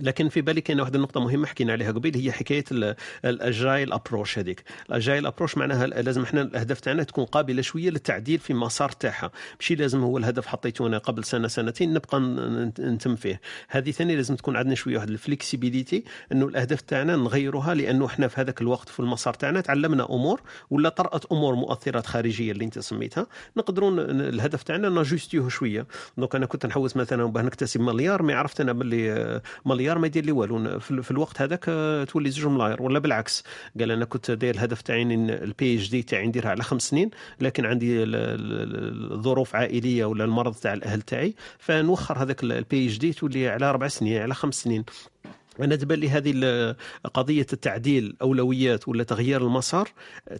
لكن 0.00 0.28
في 0.28 0.40
بالي 0.40 0.60
كاينة 0.60 0.82
واحد 0.82 0.94
النقطة 0.94 1.20
مهمة 1.20 1.46
حكينا 1.46 1.72
عليها 1.72 1.92
قبيل 1.92 2.16
هي 2.16 2.32
حكاية 2.32 2.64
ال 3.24 3.35
agile 3.35 3.92
approach 3.92 4.38
هذيك. 4.38 4.64
ال 4.88 4.94
agile 4.94 5.26
approach 5.26 5.56
معناها 5.58 5.86
لازم 5.86 6.22
إحنا 6.22 6.42
الاهداف 6.42 6.80
تاعنا 6.80 7.02
تكون 7.02 7.24
قابلة 7.24 7.62
شوية 7.62 7.90
للتعديل 7.90 8.38
في 8.38 8.54
مسار 8.54 8.90
تاعها. 8.90 9.30
ماشي 9.60 9.74
لازم 9.74 10.00
هو 10.02 10.18
الهدف 10.18 10.46
حطيته 10.46 10.86
أنا 10.86 10.98
قبل 10.98 11.24
سنة 11.24 11.48
سنتين 11.48 11.94
نبقى 11.94 12.20
نتم 12.80 13.16
فيه. 13.16 13.40
هذه 13.68 13.90
ثاني 13.90 14.16
لازم 14.16 14.36
تكون 14.36 14.56
عندنا 14.56 14.74
شوية 14.74 14.96
واحد 14.96 15.10
ال 15.10 15.18
flexibilité 15.18 16.04
إنه 16.32 16.46
الأهداف 16.46 16.80
تاعنا 16.80 17.16
نغيروها 17.16 17.74
لأنه 17.74 18.06
إحنا 18.06 18.28
في 18.28 18.40
هذاك 18.40 18.60
الوقت 18.60 18.88
في 18.88 19.00
المسار 19.00 19.34
تاعنا 19.34 19.60
تعلمنا 19.60 20.04
أمور 20.10 20.40
ولا 20.70 20.88
طرأت 20.88 21.24
أمور 21.32 21.54
مؤثرات 21.54 22.06
خارجية 22.06 22.52
اللي 22.52 22.64
أنت 22.64 22.78
سميتها. 22.78 23.26
نقدروا 23.56 23.90
الهدف 24.10 24.62
تاعنا 24.62 24.88
نجوستيوه 24.88 25.48
شوية. 25.48 25.86
donc 26.16 26.34
أنا 26.34 26.46
كنت 26.46 26.66
نحوس 26.66 26.96
مثلا 26.96 27.24
باه 27.24 27.42
نكتسب 27.42 27.80
مليار 27.80 28.22
mais 28.22 28.32
عرفت 28.32 28.60
أنا 28.60 28.72
باللي 28.72 29.40
مليار 29.64 29.85
مليار 29.86 29.98
ما 29.98 30.06
يدير 30.06 30.24
لي 30.24 30.32
والو. 30.32 30.78
في 30.78 31.10
الوقت 31.10 31.40
هذاك 31.42 31.64
آه، 31.68 32.04
تولي 32.04 32.30
زوج 32.30 32.46
ملاير 32.46 32.82
ولا 32.82 32.98
بالعكس. 32.98 33.44
قال 33.80 33.90
أنا 33.90 34.04
كنت 34.04 34.30
داير 34.30 34.54
الهدف 34.54 34.82
تاعي 34.82 35.02
ال 35.02 35.74
PhD 35.76 36.02
تاعي 36.02 36.26
نديرها 36.26 36.50
على 36.50 36.62
خمس 36.62 36.82
سنين 36.82 37.10
لكن 37.40 37.66
عندي 37.66 38.04
الظروف 38.04 39.56
عائلية 39.56 40.04
ولا 40.04 40.24
المرض 40.24 40.54
تاع 40.54 40.72
الأهل 40.72 41.02
تاعي 41.02 41.34
فنوخر 41.58 42.22
هذاك 42.22 42.42
ال 42.42 42.86
PhD 42.86 43.12
تولي 43.12 43.48
على 43.48 43.66
أربع 43.66 43.88
سنين 43.88 44.22
على 44.22 44.34
خمس 44.34 44.54
سنين. 44.62 44.84
أنا 45.60 45.76
تبان 45.76 45.98
لي 45.98 46.08
هذه 46.10 46.74
قضية 47.14 47.46
التعديل 47.52 48.16
أولويات 48.22 48.88
ولا 48.88 49.04
تغيير 49.04 49.42
المسار 49.46 49.88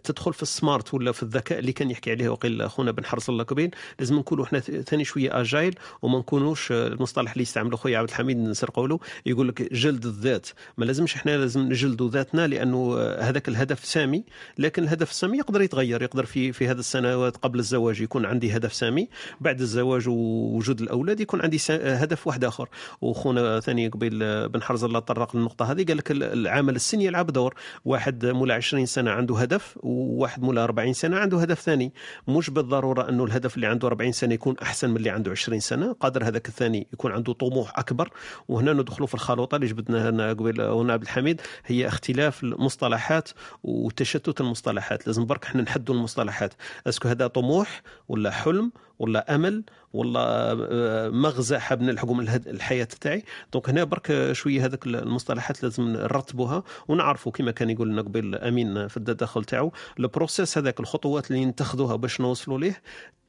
تدخل 0.03 0.33
في 0.33 0.43
ال 0.43 0.51
SMART 0.51 0.93
ولا 0.93 1.11
في 1.11 1.23
الذكاء 1.23 1.59
اللي 1.59 1.71
كان 1.71 1.91
يحكي 1.91 2.11
عليه 2.11 2.29
وقيل 2.29 2.61
أخونا 2.61 2.91
بن 2.91 3.05
حرص 3.05 3.29
الله 3.29 3.43
كبين 3.43 3.71
لازم 3.99 4.15
نكونوا 4.19 4.45
إحنا 4.45 4.59
ثاني 4.59 5.03
شوية 5.03 5.41
agile 5.41 5.75
وما 6.01 6.19
نكونوش 6.19 6.71
المصطلح 6.71 7.31
اللي 7.31 7.41
يستعمله 7.41 7.77
خويا 7.77 7.97
عبد 7.97 8.09
الحميد 8.09 8.37
نسر 8.37 8.69
قوله 8.69 8.99
يقول 9.25 9.47
لك 9.47 9.73
جلد 9.73 10.05
الذات. 10.05 10.47
ما 10.77 10.85
لازمش 10.85 11.15
إحنا 11.15 11.37
لازم 11.37 11.61
نجلدوا 11.61 12.09
ذاتنا 12.09 12.47
لأنه 12.47 12.99
هذاك 13.01 13.47
الهدف 13.47 13.85
سامي 13.85 14.23
لكن 14.57 14.83
الهدف 14.83 15.09
السامي 15.11 15.37
يقدر 15.37 15.61
يتغير 15.61 16.01
يقدر 16.01 16.25
في 16.25 16.51
في 16.51 16.67
هذه 16.67 16.79
السنوات 16.79 17.37
قبل 17.37 17.59
الزواج 17.59 18.01
يكون 18.01 18.25
عندي 18.25 18.55
هدف 18.57 18.73
سامي 18.73 19.07
بعد 19.41 19.61
الزواج 19.61 20.07
ووجود 20.07 20.81
الأولاد 20.81 21.19
يكون 21.19 21.41
عندي 21.41 21.57
هدف 21.71 22.27
واحد 22.27 22.43
آخر. 22.43 22.69
وخونا 23.01 23.59
ثاني 23.59 23.87
قبيل 23.87 24.49
بن 24.49 24.61
حرز 24.61 24.83
الله 24.83 24.99
تطرق 25.07 25.35
للنقطة 25.35 25.71
هذه. 25.71 25.85
قال 25.85 25.97
لك 25.97 26.11
العامل 26.11 26.75
السن 26.75 27.01
يلعب 27.01 27.27
دور. 27.27 27.55
واحد 27.85 28.25
مولا 28.25 28.53
20 28.53 28.85
سنة 28.85 29.11
عنده 29.11 29.37
هدف 29.37 29.77
وواحد 29.83 30.43
مولا 30.43 30.63
40 30.63 30.93
سنة 30.93 31.17
عنده 31.17 31.39
هدف 31.39 31.59
ثاني. 31.59 31.93
مش 32.27 32.49
بالضرورة 32.49 33.09
أنه 33.09 33.23
الهدف 33.23 33.55
اللي 33.55 33.67
عنده 33.67 33.87
40 33.87 34.11
سنة 34.11 34.33
يكون 34.33 34.55
أحسن 34.61 34.89
من 34.89 34.97
اللي 34.97 35.09
عنده 35.09 35.31
20 35.31 35.59
سنة. 35.59 35.93
قادر 35.93 36.23
هذاك 36.27 36.47
الثاني 36.47 36.87
يكون 36.93 37.11
عنده 37.11 37.33
طموح 37.33 37.79
أكبر. 37.79 38.09
وهنا 38.47 38.73
ندخلوا 38.73 39.07
في 39.07 39.13
الخلوطة 39.13 39.55
اللي 39.55 39.67
جبدناها 39.67 40.09
هنا 40.09 40.29
قبل 40.29 40.61
هنا 40.61 40.93
عبد 40.93 41.03
الحميد. 41.03 41.41
هي 41.65 41.87
اختلاف 41.87 42.43
المصطلحات 42.43 43.29
وتشتت 43.63 44.41
المصطلحات. 44.41 45.07
لازم 45.07 45.25
برك 45.25 45.45
إحنا 45.45 45.61
نحدوا 45.61 45.95
المصطلحات. 45.95 46.53
est-ce 46.87 47.00
que 47.00 47.07
هذا 47.07 47.27
طموح 47.27 47.81
ولا 48.07 48.31
حلم؟ 48.31 48.71
ولا 48.99 49.35
أمل 49.35 49.63
ولا 49.93 50.51
آه، 50.51 51.09
مغزى 51.09 51.59
حاب 51.59 51.81
نلحقوا 51.81 52.15
من 52.15 52.29
الحياة 52.29 52.87
تاعي 53.01 53.23
donc 53.53 53.69
هنا 53.69 53.83
برك 53.83 54.31
شوية 54.31 54.65
هذاك 54.65 54.85
المصطلحات 54.87 55.63
لازم 55.63 55.83
نرتبوها 55.83 56.63
ونعرفوا 56.87 57.31
كما 57.31 57.51
كان 57.51 57.69
يقول 57.69 57.89
لنا 57.89 58.01
قبل 58.01 58.35
أمين 58.35 58.87
في 58.87 58.97
التدخل 58.97 59.43
تاعو. 59.45 59.71
ال 59.99 60.06
process 60.06 60.57
هذاك 60.57 60.79
الخطوات 60.79 61.31
اللي 61.31 61.45
نتخذوها 61.45 61.95
باش 61.95 62.21
نوصلوا 62.21 62.59
ليه 62.59 62.81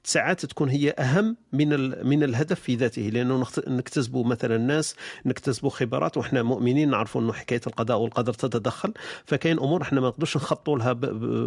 ساعات 0.05 0.47
تكون 0.47 0.69
هي 0.69 0.91
أهم 0.91 1.37
من 1.53 1.69
من 2.07 2.23
الهدف 2.23 2.61
في 2.61 2.75
ذاته 2.75 3.03
لأنه 3.03 3.47
نكتسبوا 3.66 4.25
مثلا 4.25 4.59
ناس 4.59 4.95
نكتسبوا 5.27 5.70
خبرات 5.70 6.16
وحنا 6.16 6.43
مؤمنين 6.43 6.91
نعرفوا 6.91 7.20
إنه 7.20 7.33
حكاية 7.33 7.61
القضاء 7.66 7.99
والقدر 7.99 8.33
تتدخل. 8.33 8.95
فكاين 9.25 9.59
أمور 9.59 9.83
إحنا 9.83 10.01
ما 10.01 10.09
نقدرش 10.09 10.37
نخطوا 10.37 10.79
لها 10.79 10.93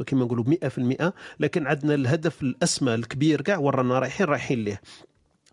كما 0.03 0.25
نقولوا 0.25 0.45
100% 1.09 1.11
لكن 1.39 1.67
عندنا 1.67 1.95
الهدف 1.95 2.41
الأسمى 2.41 2.93
الكبير 2.93 3.41
كاع 3.41 3.57
ورانا 3.57 3.99
رايحين 3.99 4.25
رايحين 4.27 4.63
ليه. 4.63 4.81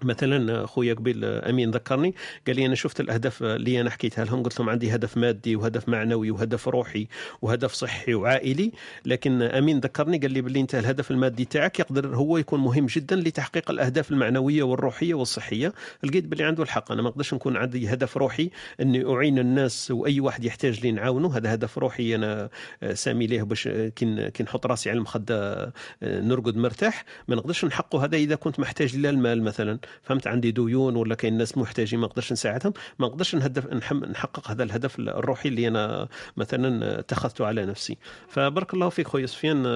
مثلا 0.03 0.66
خويا 0.66 0.95
قبيل 0.95 1.25
أمين 1.25 1.70
ذكرني 1.70 2.15
قال 2.47 2.57
لي 2.57 2.66
أنا 2.66 2.75
شفت 2.75 3.01
الأهداف 3.01 3.43
اللي 3.43 3.81
أنا 3.81 3.91
حكيتها 3.91 4.25
لهم 4.25 4.43
قلت 4.43 4.61
لهم 4.61 4.70
عندي 4.70 4.95
هدف 4.95 5.16
مادي 5.16 5.57
وهدف 5.57 5.89
معنوي 5.89 6.31
وهدف 6.31 6.69
روحي 6.69 7.09
وهدف 7.43 7.73
صحي 7.73 8.15
وعائلي 8.15 8.73
لكن 9.07 9.43
أمين 9.43 9.81
ذكرني 9.81 10.19
قال 10.19 10.31
لي 10.33 10.41
باللي 10.41 10.61
أنت 10.61 10.75
الهدف 10.75 11.11
المادي 11.11 11.45
تاعك 11.45 11.81
يقدر 11.81 12.16
هو 12.16 12.39
يكون 12.39 12.61
مهم 12.61 12.87
جدا 12.87 13.16
لتحقيق 13.16 13.70
الأهداف 13.70 14.11
المعنوية 14.11 14.62
والروحية 14.62 15.15
والصحية. 15.15 15.73
لقيت 16.03 16.25
باللي 16.25 16.45
عنده 16.45 16.62
الحق 16.62 16.93
أنا 16.93 17.03
ما 17.03 17.09
نقدرش 17.09 17.35
نكون 17.35 17.57
عندي 17.57 17.93
هدف 17.93 18.16
روحي 18.16 18.51
أني 18.81 19.05
أعين 19.15 19.39
الناس 19.39 19.91
وأي 19.91 20.20
واحد 20.20 20.45
يحتاج 20.45 20.81
لي 20.81 20.93
نعاونه 20.93 21.37
هذا 21.37 21.55
هدف 21.55 21.79
روحي 21.79 22.15
أنا 22.15 22.49
سامي 22.95 23.27
ليه 23.27 23.43
باش 23.43 23.69
كي 23.69 24.43
نحط 24.43 24.66
راسي 24.66 24.91
على 24.91 24.97
المخدة 24.97 25.73
نرقد 26.03 26.57
مرتاح. 26.57 27.05
ما 27.29 27.37
نقدرش 27.37 27.65
نحقه 27.65 28.05
هذا 28.05 28.16
إذا 28.16 28.35
كنت 28.35 28.61
محتاج 28.61 28.97
للمال 28.97 29.43
مثلا. 29.43 29.79
فهمت 30.02 30.27
عندي 30.27 30.51
ديون 30.51 30.97
ولا 30.97 31.15
كاين 31.15 31.39
ناس 31.39 31.59
محتاجين 31.59 32.01
ما 32.01 32.06
نقدرش 32.06 32.32
نساعدهم 32.32 32.73
ما 32.98 33.06
نقدرش 33.06 33.35
نهدف 33.35 33.66
نحقق 33.93 34.51
هذا 34.51 34.62
الهدف 34.62 34.98
الروحي 34.98 35.48
اللي 35.48 35.69
أنا 35.69 36.09
مثلا 36.36 36.98
اتخذته 36.98 37.47
على 37.47 37.66
نفسي. 37.66 37.97
فبارك 38.28 38.74
الله 38.74 38.89
فيك 38.89 39.09
خويا 39.09 39.27
سفيان 39.27 39.66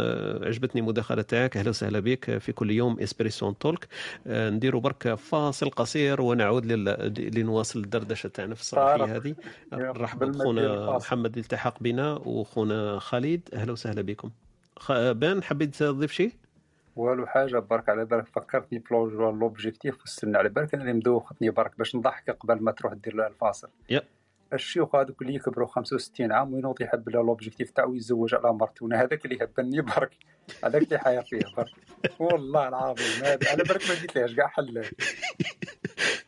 عجبتني 0.42 0.80
المداخله 0.80 1.22
تاعك 1.22 1.56
أهلا 1.56 1.68
وسهلا 1.68 2.00
بك 2.00 2.38
في 2.38 2.52
كل 2.52 2.70
يوم 2.70 3.00
اسبريسون 3.00 3.58
تولك 3.58 3.88
نديروا 4.26 4.80
برك 4.80 5.14
فاصل 5.14 5.70
قصير 5.70 6.20
ونعود 6.20 6.66
لنواصل 7.18 7.78
الدردشة 7.80 8.28
تاعنا 8.28 8.54
في 8.54 8.60
الصباحية 8.60 9.16
هذه. 9.16 9.34
نرحب 9.72 10.24
بخونا 10.24 10.96
محمد 10.96 11.38
التحق 11.38 11.82
بنا 11.82 12.12
وخونا 12.12 12.98
خالد 12.98 13.40
أهلا 13.54 13.72
وسهلا 13.72 14.02
بكم. 14.02 14.30
بان 14.90 15.42
حبيت 15.42 15.76
تضيف 15.76 16.12
شيء؟ 16.12 16.32
والو 16.96 17.26
حاجة 17.26 17.58
برك 17.58 17.88
على 17.88 18.04
بالك 18.04 18.26
فكرتني 18.26 18.78
بلوجو 18.78 19.30
l'objectif 19.30 20.02
وستنى 20.02 20.38
على 20.38 20.48
بالك 20.48 20.74
أنا 20.74 20.82
اللي 20.82 20.92
مدوختني 20.92 21.50
برك 21.50 21.78
باش 21.78 21.96
نضحك 21.96 22.30
قبل 22.30 22.62
ما 22.62 22.72
تروح 22.72 22.92
دير 22.92 23.26
الفاصل. 23.26 23.68
yep. 23.90 24.02
الشيوخ 24.52 24.94
هذوك 24.96 25.22
اللي 25.22 25.34
يكبروا 25.34 25.66
65 25.66 26.32
عام 26.32 26.54
وينوض 26.54 26.82
يحب 26.82 27.08
l'objectif 27.08 27.70
تاعو 27.70 27.94
يتزوج 27.94 28.34
على 28.34 28.52
مرته 28.52 28.84
وأنا 28.84 29.02
هذاك 29.02 29.24
اللي 29.24 29.38
يهبني 29.40 29.80
برك. 29.80 30.10
هذاك 30.64 30.82
اللي 30.82 30.98
حاير 30.98 31.22
فيه 31.22 31.40
برك. 31.56 31.70
والله 32.18 32.68
العظيم 32.68 33.24
على 33.24 33.62
بالك 33.62 33.82
ما 33.88 33.94
قلتلهاش 34.00 34.34
كاع 34.34 34.46
حل. 34.46 34.84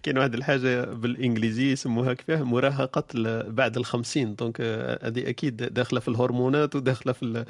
كاين 0.03 0.19
واحد 0.19 0.35
الحاجة 0.35 0.85
بالإنجليزي 0.85 1.73
يسموها 1.73 2.15
كيفاه؟ 2.15 2.43
مراهقة 2.43 3.05
بعد 3.49 3.77
الخمسين. 3.77 4.35
donc 4.35 4.61
هذه 4.61 5.29
أكيد 5.29 5.57
داخلة 5.57 6.01
في 6.01 6.09
الهرمونات 6.09 6.77
وداخلة 6.77 7.13
في 7.13 7.45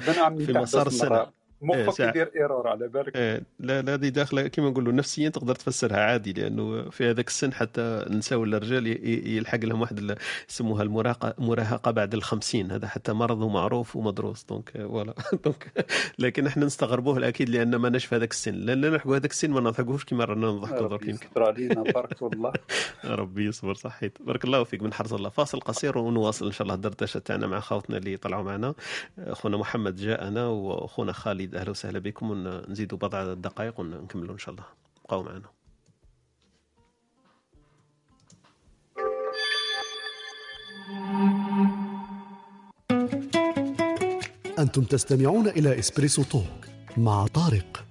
في 0.45 0.53
مسار 0.53 0.87
السنة. 0.87 1.44
مخك 1.65 2.01
إيه 2.01 2.07
يدير 2.07 2.31
error 2.35 2.67
على 2.67 2.87
بالك. 2.87 3.15
إيه 3.15 3.41
لا 3.59 3.81
لا 3.81 3.93
هذه 3.93 4.09
داخلة 4.09 4.47
كما 4.47 4.69
نقولوا 4.69 4.93
نفسيا 4.93 5.29
تقدر 5.29 5.55
تفسرها 5.55 5.97
عادي 5.97 6.33
لأنه 6.33 6.89
في 6.89 7.09
هذاك 7.09 7.27
السن 7.27 7.53
حتى 7.53 7.81
النساء 7.81 8.39
ولا 8.39 8.57
الرجال 8.57 8.87
يلحق 9.27 9.59
لهم 9.65 9.81
واحد 9.81 10.17
يسموها 10.49 10.83
المراهقه 10.83 11.33
مراهقة 11.37 11.91
بعد 11.91 12.13
الخمسين. 12.13 12.71
هذا 12.71 12.87
حتى 12.87 13.13
مرض 13.13 13.43
معروف 13.43 13.95
ومدروس 13.95 14.43
donc 14.43 14.69
voilà. 14.69 15.13
donc 15.45 15.85
لكن 16.19 16.47
إحنا 16.47 16.65
نستغربوه 16.65 17.27
أكيد 17.27 17.49
لأن 17.49 17.75
ما 17.75 17.99
في 17.99 18.15
هذاك 18.15 18.31
السن. 18.31 18.53
لأن 18.53 18.81
نلحقوا 18.81 19.17
هذاك 19.17 19.31
السن 19.31 19.51
ما 19.51 19.61
نضحكوش 19.61 20.05
كما 20.05 20.25
رانا 20.25 20.47
نضحكوا 20.47 20.87
درك 20.87 21.07
يمكن 21.07 21.25
يستر 21.25 21.43
علينا 21.43 21.83
بارك 21.83 22.23
الله. 22.23 22.53
ربي 23.05 23.45
يصبر 23.45 23.73
صحيت. 23.73 24.17
بارك 24.21 24.45
الله 24.45 24.63
فيك 24.63 24.83
من 24.83 24.93
حرص 24.93 25.13
الله. 25.13 25.29
فاصل 25.29 25.59
قصير 25.59 25.97
ونواصل 25.97 26.45
إن 26.45 26.51
شاء 26.51 26.63
الله 26.63 26.75
الدردشه 26.75 27.19
تاعنا 27.19 27.47
مع 27.47 27.59
خوتنا 27.59 27.97
اللي 27.97 28.17
طلعوا 28.17 28.43
معنا. 28.43 28.73
أخونا 29.19 29.57
محمد 29.57 29.95
جاءنا 29.95 30.47
وأخونا 30.47 31.11
خالد 31.11 31.54
أهلا 31.55 31.69
وسهلا 31.69 31.99
بكم 31.99 32.31
ونزيدوا 32.31 32.97
بضع 32.97 33.33
دقائق 33.33 33.79
ونكملوا 33.79 34.33
إن 34.33 34.39
شاء 34.39 34.55
الله. 34.55 34.65
بقوا 35.05 35.23
معنا. 35.23 35.49
أنتم 44.59 44.83
تستمعون 44.83 45.47
إلى 45.47 45.79
إسبريسو 45.79 46.23
توك 46.23 46.65
مع 46.97 47.27
طارق. 47.27 47.85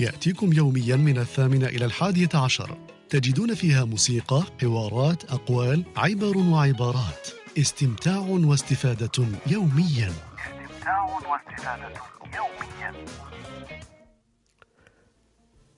يأتيكم 0.00 0.52
يوميا 0.52 0.96
من 0.96 1.18
الثامنة 1.18 1.66
إلى 1.66 1.84
الحادية 1.84 2.28
عشر. 2.34 2.78
تجدون 3.10 3.54
فيها 3.54 3.84
موسيقى، 3.84 4.42
حوارات، 4.60 5.24
أقوال، 5.24 5.84
عبر 5.96 6.38
وعبارات. 6.38 7.28
استمتاع 7.58 8.18
واستفادة 8.18 9.26
يوميا. 9.46 10.12
استمتاع 11.16 11.32
واستفادة 11.32 11.92
يوميا 12.36 12.94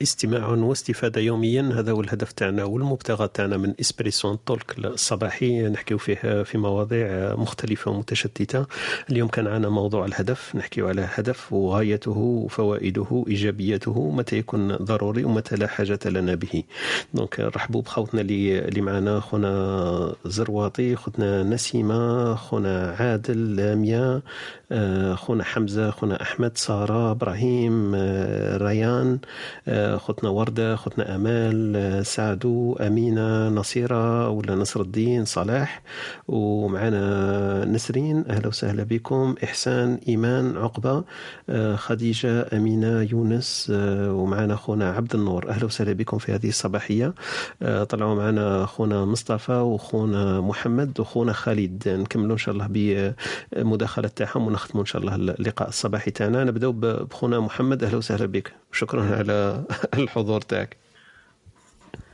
استماع 0.02 0.48
واستفادة 0.48 1.20
يوميا. 1.20 1.62
هذا 1.62 1.92
هو 1.92 2.00
الهدف 2.00 2.32
تاعنا 2.32 2.64
والمبتغى 2.64 3.28
تاعنا 3.34 3.56
من 3.56 3.74
اسبريسون 3.80 4.38
تولك 4.46 4.78
الصباحي. 4.78 5.62
نحكيو 5.62 5.98
فيه 5.98 6.42
في 6.42 6.58
مواضيع 6.58 7.34
مختلفة 7.34 7.90
ومتشتتة. 7.90 8.66
اليوم 9.10 9.28
كان 9.28 9.46
عنا 9.46 9.68
موضوع 9.68 10.04
الهدف. 10.04 10.56
نحكيو 10.56 10.88
على 10.88 11.08
هدف 11.14 11.52
وغايته 11.52 12.18
وفوائده 12.18 13.24
إيجابيته. 13.28 14.10
متى 14.10 14.38
يكون 14.38 14.76
ضروري 14.76 15.24
ومتى 15.24 15.56
لا 15.56 15.66
حاجة 15.66 15.98
لنا 16.06 16.34
به. 16.34 16.62
دونك 17.14 17.40
رحبوا 17.40 17.82
بخوتنا 17.82 18.20
اللي 18.20 18.58
اللي 18.58 18.80
معنا. 18.80 19.20
خونا 19.20 20.14
زرواطي 20.24 20.96
خوتنا 20.96 21.42
نسيمة 21.42 22.34
خونا 22.34 22.96
عادل 22.98 23.56
لاميا 23.56 24.22
آه، 24.72 25.14
خونا 25.14 25.44
حمزة 25.44 25.90
خونا 25.90 26.22
أحمد 26.22 26.58
سارة 26.58 27.10
إبراهيم 27.10 27.92
آه، 27.94 28.56
ريان 28.56 29.18
آه، 29.68 29.87
خوتنا 29.96 30.30
وردة 30.30 30.76
خوتنا 30.76 31.14
أمال 31.16 32.06
سعدو 32.06 32.76
أمينة 32.76 33.48
نصيرة 33.48 34.28
ولا 34.28 34.54
نصر 34.54 34.80
الدين 34.80 35.24
صلاح 35.24 35.82
ومعنا 36.28 37.64
نسرين 37.64 38.24
أهلا 38.30 38.48
وسهلا 38.48 38.82
بكم. 38.82 39.34
إحسان 39.44 39.98
إيمان 40.08 40.56
عقبة 40.56 41.04
آه، 41.50 41.76
خديجة 41.76 42.46
أمينة 42.52 43.02
يونس 43.02 43.72
آه، 43.74 44.12
ومعنا 44.12 44.56
خونا 44.56 44.92
عبد 44.92 45.14
النور. 45.14 45.48
أهلا 45.48 45.64
وسهلا 45.64 45.92
بكم 45.92 46.18
في 46.18 46.32
هذه 46.34 46.48
الصباحية. 46.48 47.14
آه، 47.62 47.84
طلعوا 47.84 48.14
معنا 48.14 48.66
خونا 48.66 49.04
مصطفى 49.04 49.52
وخونا 49.52 50.40
محمد 50.40 51.00
وخونا 51.00 51.32
خالد. 51.32 51.88
نكملوا 51.88 52.32
إن 52.32 52.38
شاء 52.38 52.54
الله 52.54 52.68
بمداخلة 53.56 54.08
تاعهم 54.08 54.46
ونختموا 54.46 54.82
إن 54.82 54.86
شاء 54.86 55.02
الله 55.02 55.14
اللقاء 55.14 55.68
الصباحي 55.68 56.10
تاعنا. 56.10 56.44
نبداو 56.44 56.72
بخونا 56.72 57.40
محمد. 57.40 57.84
أهلا 57.84 57.96
وسهلا 57.96 58.26
بك. 58.26 58.52
شكرا 58.72 59.16
على 59.16 59.64
الحضور 59.98 60.40
تاعك. 60.40 60.76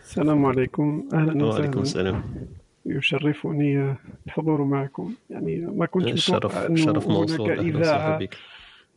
السلام 0.02 0.46
عليكم. 0.46 1.08
أهلا 1.12 1.44
وعليكم 1.44 1.80
وسهلا 1.80 2.10
السلام. 2.10 2.46
يشرفني 2.86 3.96
الحضور 4.26 4.64
معكم. 4.64 5.14
يعني 5.30 5.56
ما 5.60 5.86
كنتش 5.86 6.12
الشرف 6.12 6.44
متوقع 6.46 6.66
أنه 6.66 6.76
شرف 6.76 7.08
هناك 7.08 7.58
اذاعه 7.58 8.18
بك. 8.18 8.36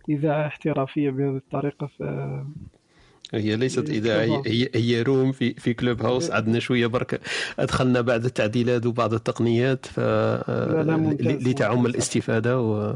إذاعة 0.09 0.47
احترافية 0.47 1.09
بهذه 1.09 1.35
الطريقة 1.37 1.89
هي 3.33 3.55
ليست 3.55 3.89
إذاعة 3.89 4.41
هي, 4.45 4.69
هي- 4.75 5.01
روم 5.01 5.31
في 5.31 5.53
في 5.53 5.73
كلوب 5.73 6.01
هاوس 6.01 6.31
عندنا 6.31 6.59
شوية 6.59 6.87
برك 6.87 7.21
أدخلنا 7.59 8.01
بعض 8.01 8.25
التعديلات 8.25 8.85
وبعض 8.85 9.13
التقنيات 9.13 9.85
ف 9.85 9.99
لتعم 11.19 11.85
الاستفادة 11.85 12.61
و... 12.61 12.89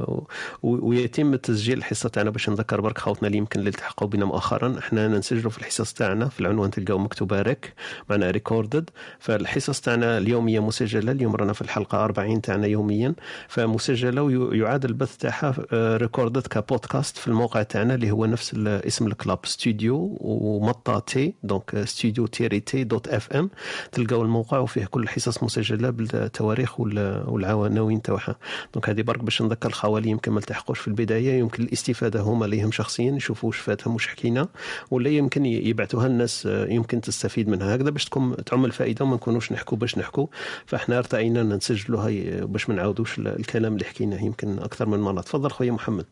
و... 0.64 0.90
ويتم 0.90 1.36
تسجيل 1.36 1.78
الحصة 1.78 2.10
تاعنا 2.10 2.30
باش 2.30 2.50
نذكر 2.50 2.82
برك 2.82 2.98
خوتنا 2.98 3.28
اللي 3.28 3.38
يمكن 3.38 3.60
اللي 3.60 3.70
التحقوا 3.70 4.08
بنا 4.08 4.26
مؤخرا. 4.26 4.80
إحنا 4.80 5.08
نسجلوا 5.08 5.52
في 5.52 5.58
الحصص 5.58 5.94
تاعنا 5.94 6.30
في 6.30 6.40
العنوان 6.40 6.72
تلقاو 6.72 6.98
مكتوبة 6.98 7.42
ريك 7.42 7.74
معنا 8.10 8.32
recorded 8.32 8.90
فالحصص 9.20 9.82
تاعنا 9.82 10.18
اليومية 10.18 10.60
مسجلة 10.60 11.12
اليوم 11.12 11.36
رانا 11.36 11.54
في 11.54 11.62
الحلقة 11.62 12.04
40 12.06 12.42
تاعنا 12.42 12.68
يوميا. 12.68 13.14
فمسجلة 13.48 14.22
ويعاد 14.24 14.86
البث 14.86 15.18
تاعها 15.18 15.56
recorded 15.74 16.48
ك 16.48 16.56
podcast 16.57 17.18
في 17.18 17.28
الموقع 17.28 17.64
تاعنا 17.64 17.96
اللي 17.96 18.12
هو 18.12 18.26
نفس 18.26 18.56
اسم 18.66 19.08
ال 19.08 19.14
club 19.14 19.40
studio. 19.46 20.18
ومطا 20.24 21.00
تي 21.00 21.34
donc 21.44 21.84
studio 21.86 22.26
تيري 22.28 22.60
تي 22.60 22.84
dot 22.84 23.08
FM 23.08 23.50
تلقاو 23.92 24.22
الموقع 24.22 24.58
وفيه 24.60 24.86
كل 24.86 25.04
الحصص 25.04 25.44
مسجلة 25.44 25.90
بالتواريخ 25.90 26.80
وال- 26.80 27.24
والعناوين 27.30 28.02
تاعها. 28.02 28.36
donc 28.74 28.90
هذه 28.90 29.02
برك 29.02 29.24
باش 29.24 29.42
نذكر 29.42 29.70
الخوا 29.70 29.93
اللي 29.93 30.10
يمكن 30.10 30.32
ما 30.32 30.40
التحقوش 30.40 30.80
في 30.80 30.88
البداية. 30.88 31.40
يمكن 31.40 31.64
الاستفادة 31.64 32.22
هما 32.22 32.46
ليهم 32.46 32.72
شخصيا 32.72 33.12
يشوفوا 33.12 33.50
واش 33.50 33.58
فاتهم 33.58 33.94
واش 33.94 34.08
حكينا 34.08 34.48
ولا 34.92 35.10
يمكن 35.10 35.46
يبعثوها 35.46 36.08
للناس 36.08 36.46
آه، 36.46 36.66
يمكن 36.68 37.02
تستفيد 37.02 37.50
منها. 37.50 37.76
هكذا 37.76 37.90
باش 37.90 38.06
تكون 38.06 38.36
تعم 38.46 38.66
الفائدة 38.66 39.06
وما 39.06 39.16
نكونوش 39.16 39.52
نحكوا 39.52 39.78
باش 39.78 39.98
نحكوا 39.98 40.28
فاحنا 40.66 40.98
ارتئينا 40.98 41.42
ان 41.42 41.54
نسجلوا 41.54 42.02
هاي 42.02 42.42
باش 42.46 42.70
ما 42.70 42.76
نعاودوش 42.76 43.20
ال- 43.20 43.28
الكلام 43.40 43.74
اللي 43.74 43.86
حكيناه 43.86 44.24
يمكن 44.24 44.60
أكثر 44.60 44.86
من 44.90 45.00
مرة. 45.00 45.22
تفضل 45.22 45.52
خويا 45.52 45.72
محمد. 45.72 46.06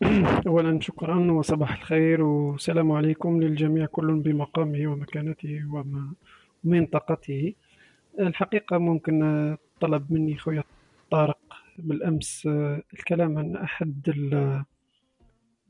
اولا 0.46 0.80
شكرا 0.80 1.32
وصباح 1.32 1.72
الخير 1.76 2.22
والسلام 2.22 2.92
عليكم 2.92 3.42
للجميع 3.42 3.86
كل 3.86 4.14
بمقامه 4.14 4.86
ومكانته 4.86 5.62
وم- 5.72 6.14
ومنطقته. 6.64 7.54
الحقيقة 8.20 8.78
ممكن 8.78 9.56
طلب 9.80 10.12
مني 10.12 10.36
خويا 10.38 10.64
طارق 11.10 11.38
بالأمس 11.78 12.46
آه، 12.46 12.82
الكلام 12.94 13.38
عن 13.38 13.56
ال- 14.08 14.64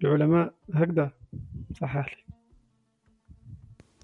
العلماء. 0.04 0.52
هكذا 0.74 1.10
صحح 1.74 2.06
لي 2.16 2.34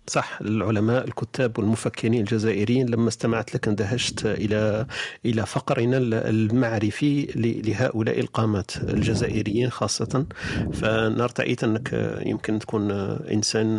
صح 0.09 0.39
العلماء 0.41 1.05
الكتاب 1.05 1.59
والمفكرين 1.59 2.15
الجزائريين 2.15 2.87
لما 2.89 3.09
استمعت 3.09 3.55
لك 3.55 3.69
اندهشت 3.69 4.27
إلى 4.27 4.87
إلى 5.25 5.47
فقرنا 5.47 5.97
المعرفي 6.29 7.23
لهؤلاء 7.67 8.21
القامات 8.21 8.71
الجزائريين 8.77 9.71
خاصة. 9.71 10.27
فانا 10.73 11.25
ارتأيت 11.25 11.65
أنك 11.65 12.19
يمكن 12.27 12.59
تكون 12.59 12.91
إنسان 13.33 13.77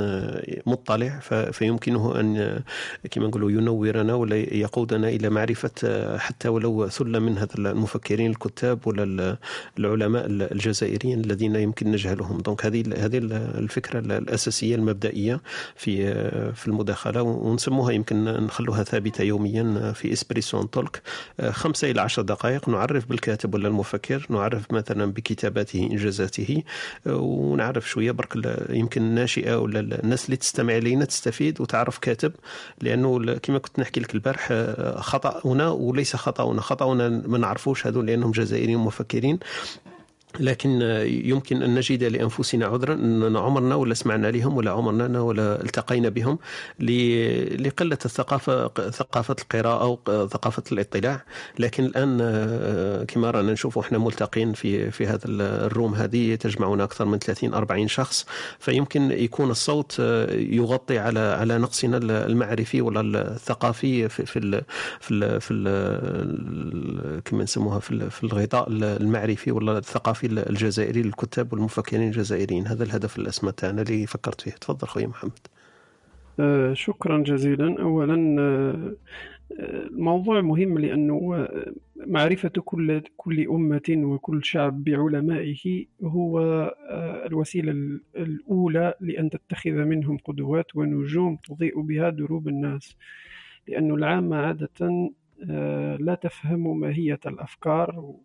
مطلع 0.65 1.19
فيمكنه 1.51 2.19
أن 2.19 2.59
كما 3.11 3.27
نقولوا 3.27 3.51
ينورنا 3.51 4.13
ولا 4.13 4.35
يقودنا 4.35 5.09
إلى 5.09 5.29
معرفة 5.29 6.17
حتى 6.17 6.47
ولو 6.49 6.87
ثلة 6.87 7.19
من 7.19 7.37
هذا 7.37 7.49
المفكرين 7.57 8.31
الكتاب 8.31 8.87
ولا 8.87 9.03
ال- 9.03 9.37
العلماء 9.79 10.25
الجزائريين 10.27 11.19
الذين 11.19 11.55
يمكن 11.55 11.91
نجهلهم. 11.91 12.37
دونك 12.37 12.65
هذه 12.65 12.83
هذه 12.97 13.17
الفكرة 13.57 13.99
الأساسية 13.99 14.75
المبدئية 14.75 15.41
في 15.75 16.16
في 16.53 16.67
المداخلة 16.67 17.21
ونسموها 17.21 17.91
يمكن 17.91 18.23
نخلوها 18.23 18.83
ثابتة 18.83 19.21
يوميا 19.23 19.91
في 19.91 20.13
اسبريسون 20.13 20.69
تولك. 20.69 21.01
خمسة 21.49 21.91
إلى 21.91 22.01
عشر 22.01 22.21
دقائق 22.21 22.69
نعرف 22.69 23.05
بالكاتب 23.05 23.53
ولا 23.53 23.67
المفكر 23.67 24.25
نعرف 24.29 24.71
مثلا 24.71 25.05
بكتاباته 25.11 25.89
إنجازاته 25.91 26.63
ونعرف 27.05 27.89
شوية 27.89 28.11
برك 28.11 28.59
يمكن 28.69 29.01
الناشئه 29.01 29.55
ولا 29.55 29.79
الناس 29.79 30.25
اللي 30.25 30.37
تستمع 30.37 30.77
إلينا 30.77 31.05
تستفيد 31.05 31.61
وتعرف 31.61 31.97
كاتب 31.97 32.31
لأنه 32.81 33.33
كما 33.37 33.57
كنت 33.57 33.79
نحكي 33.79 33.99
لك 33.99 34.15
البارح 34.15 34.53
خطأنا 34.97 35.69
وليس 35.69 36.15
خطأنا 36.15 36.61
خطأنا 36.61 37.09
ما 37.09 37.37
نعرفوش 37.37 37.87
هذول 37.87 38.05
لأنهم 38.05 38.31
جزائريين 38.31 38.77
مفكرين. 38.79 39.39
لكن 40.39 40.69
يمكن 41.07 41.63
أن 41.63 41.75
نجد 41.75 42.03
لأنفسنا 42.03 42.65
عذرا 42.65 42.93
أن 42.93 43.37
عمرنا 43.37 43.75
ولا 43.75 43.93
سمعنا 43.93 44.27
لهم 44.27 44.57
ولا 44.57 44.71
عمرنا 44.71 45.21
ولا 45.21 45.61
التقينا 45.63 46.09
بهم 46.09 46.39
ل- 46.79 47.63
لقلة 47.67 47.97
الثقافة 48.05 48.67
ثقافة 48.89 49.35
القراءة 49.41 49.87
وثقافه 50.07 50.63
الاطلاع. 50.71 51.23
لكن 51.59 51.85
الآن 51.85 52.17
آه، 52.21 53.03
كما 53.03 53.31
رانا 53.31 53.51
نشوف 53.51 53.77
إحنا 53.77 53.97
ملتقين 53.97 54.53
في 54.53 54.91
في 54.91 55.07
هذا 55.07 55.19
الروم 55.25 55.95
هذه 55.95 56.35
تجمعنا 56.35 56.83
أكثر 56.83 57.05
من 57.05 57.19
30 57.19 57.53
40 57.53 57.87
شخص. 57.87 58.25
فيمكن 58.59 59.11
يكون 59.11 59.51
الصوت 59.51 59.97
آه، 59.99 60.33
يغطي 60.33 60.99
على 60.99 61.19
على 61.19 61.57
نقصنا 61.57 61.97
المعرفي 61.97 62.81
ولا 62.81 63.01
الثقافي 63.01 64.09
في 64.09 64.25
في 64.25 64.61
في 65.01 65.39
في 65.39 67.21
كما 67.25 67.43
نسموها 67.43 67.79
في 67.79 68.23
الغطاء 68.23 68.65
المعرفي 68.69 69.51
ولا 69.51 69.77
الثقافي 69.77 70.16
الجزائري 70.23 71.01
للكتاب 71.01 71.53
والمفكرين 71.53 72.07
الجزائريين. 72.07 72.67
هذا 72.67 72.83
الهدف 72.83 73.19
الأسمى 73.19 73.51
تاعنا 73.51 73.81
اللي 73.81 74.07
فكرت 74.07 74.41
فيه. 74.41 74.51
تفضل 74.51 74.87
خويا 74.87 75.07
محمد. 75.07 75.47
آه، 76.39 76.73
شكرا 76.73 77.23
جزيلا. 77.23 77.81
أولا 77.81 78.41
آه، 78.41 78.93
الموضوع 79.87 80.41
مهم 80.41 80.77
لأنه 80.79 81.35
آه، 81.35 81.73
معرفة 82.07 82.49
كل 82.49 83.01
كل 83.17 83.47
أمة 83.47 83.81
وكل 83.89 84.43
شعب 84.45 84.83
بعلمائه 84.83 85.85
هو 86.03 86.39
الوسيلة 87.25 87.71
ال- 87.71 88.01
الأولى 88.15 88.93
لأن 89.01 89.29
تتخذ 89.29 89.71
منهم 89.71 90.17
قدوات 90.17 90.75
ونجوم 90.75 91.35
تضيء 91.35 91.81
بها 91.81 92.09
دروب 92.09 92.47
الناس. 92.47 92.95
لأن 93.67 93.91
العامة 93.91 94.35
عادة 94.35 95.09
لا 95.99 96.19
تفهم 96.21 96.79
ماهية 96.79 97.19
الأفكار 97.25 98.15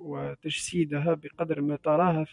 وتجسيدها 0.00 1.14
بقدر 1.14 1.60
ما 1.60 1.76
تراها 1.76 2.26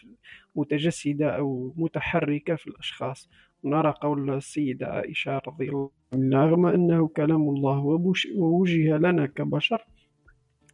متجسدة 0.56 1.36
أو 1.36 1.74
متحركة 1.76 2.54
في 2.54 2.66
الأشخاص. 2.66 3.30
نرى 3.64 3.94
قول 4.00 4.30
السيدة 4.30 4.86
عائشة 4.86 5.38
رضي 5.48 5.68
الله 5.68 5.90
عنها 6.12 6.46
رغم 6.46 6.66
أنه 6.66 7.08
كلام 7.08 7.48
الله 7.48 8.00
ووجه 8.36 8.96
لنا 8.96 9.26
كبشر 9.26 9.84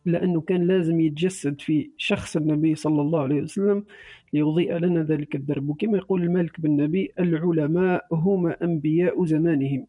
لأنه 0.05 0.41
كان 0.41 0.67
لازم 0.67 1.01
يتجسد 1.01 1.61
في 1.61 1.91
شخص 1.97 2.36
النبي 2.36 2.75
صلى 2.75 3.01
الله 3.01 3.20
عليه 3.20 3.43
وسلم 3.43 3.85
ليضيء 4.33 4.77
لنا 4.77 5.02
ذلك 5.02 5.35
الدرب. 5.35 5.69
وكما 5.69 5.99
يقول 5.99 6.23
الملك 6.23 6.61
بن 6.61 6.83
نبي 6.83 7.12
العلماء 7.20 8.07
هم 8.12 8.47
أنبياء 8.47 9.25
زمانهم. 9.25 9.86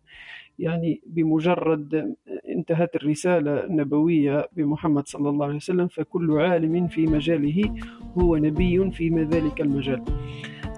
يعني 0.60 1.02
بمجرد 1.06 2.16
انتهت 2.50 2.96
الرسالة 2.96 3.64
النبوية 3.64 4.50
بمحمد 4.56 5.08
صلى 5.08 5.30
الله 5.30 5.46
عليه 5.46 5.56
وسلم 5.56 5.88
فكل 5.88 6.32
عالم 6.32 6.88
في 6.88 7.08
مجاله 7.08 7.76
هو 8.18 8.38
نبي 8.38 8.92
في 8.92 9.10
ذلك 9.10 9.62
المجال. 9.62 10.04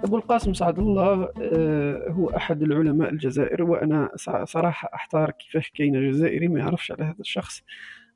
أبو 0.04 0.18
القاسم 0.18 0.54
سعد 0.54 0.80
الله 0.80 1.30
آه، 1.42 2.10
هو 2.10 2.30
أحد 2.30 2.62
العلماء 2.62 3.10
الجزائر 3.10 3.64
وأنا 3.64 4.10
صراحة 4.44 4.90
أحتار 4.94 5.32
كيفاش 5.32 5.70
كاين 5.70 6.10
جزائري 6.10 6.48
ما 6.48 6.60
يعرفش 6.60 6.92
على 6.92 7.04
هذا 7.04 7.20
الشخص. 7.20 7.64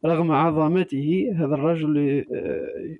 رغم 0.06 0.32
عظمته 0.32 1.32
هذا 1.36 1.56
الرجل 1.56 2.26
آه، 2.34 2.98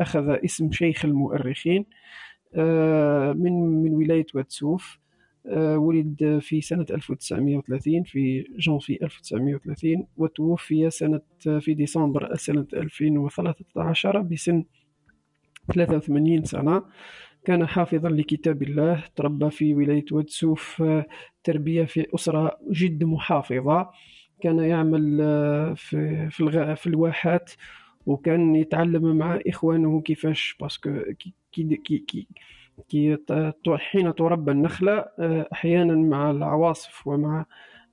أخذ 0.00 0.38
اسم 0.44 0.72
شيخ 0.72 1.04
المؤرخين 1.04 1.86
آه، 2.54 3.32
من 3.32 3.82
من 3.82 3.94
ولاية 3.94 4.26
واتسوف. 4.34 4.98
ولد 5.56 6.38
في 6.42 6.60
سنة 6.60 6.86
1930 6.90 8.02
في 8.02 8.44
جانفي 8.58 8.98
1930 9.02 10.06
وتوفي 10.16 10.90
سنة 10.90 11.20
في 11.38 11.74
ديسمبر 11.74 12.34
سنة 12.34 12.66
2013 12.74 14.22
بسن 14.22 14.64
83 15.74 16.44
سنة 16.44 16.82
كان 17.44 17.66
حافظا 17.66 18.08
لكتاب 18.08 18.62
الله 18.62 19.04
تربى 19.16 19.50
في 19.50 19.74
ولاية 19.74 20.04
ودسوف 20.12 20.82
آه، 20.82 21.06
تربية 21.44 21.84
في 21.84 22.06
أسرة 22.14 22.58
جد 22.70 23.04
محافظة 23.04 23.90
كان 24.40 24.58
يعمل 24.58 25.18
آه، 25.20 25.74
في 25.74 26.28
في. 26.30 26.76
في 26.76 26.86
الواحات 26.86 27.50
وكان 28.06 28.54
يتعلم 28.54 29.16
مع 29.18 29.38
إخوانه 29.46 30.00
كيفاش 30.00 30.56
باسكو 30.60 30.90
كي 31.18 31.34
كي 31.52 31.76
كي, 31.76 31.98
كي 31.98 32.28
كي 32.88 33.18
حين 33.78 34.14
تربى 34.14 34.50
النخلة 34.50 35.04
آه، 35.18 35.48
أحيانا 35.52 35.94
مع 35.94 36.30
العواصف 36.30 37.06
ومع 37.06 37.46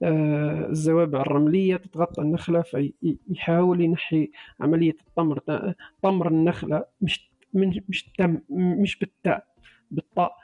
آه، 0.03 0.67
الزوابع 0.69 1.22
الرملية 1.22 1.75
تتغطى 1.75 2.22
النخلة 2.22 2.61
فيحاول 2.61 3.81
ينحي 3.81 4.31
عملية 4.59 4.95
الطمر 5.07 5.39
طمر 6.01 6.27
النخلة 6.27 6.85
مش 7.01 7.30
مش 7.53 8.03
تم 8.17 8.39
مش 8.49 8.99
بالتاء 8.99 9.47
بالطاء. 9.91 10.35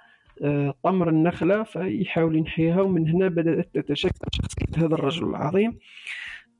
آه، 0.43 0.73
طمر 0.83 1.09
النخلة 1.09 1.63
فيحاول 1.63 2.35
ينحيها 2.35 2.81
ومن 2.81 3.09
هنا 3.09 3.27
بدأت 3.27 3.69
تتشكل 3.73 4.27
شخصية 4.31 4.85
هذا 4.85 4.95
الرجل 4.95 5.29
العظيم. 5.29 5.79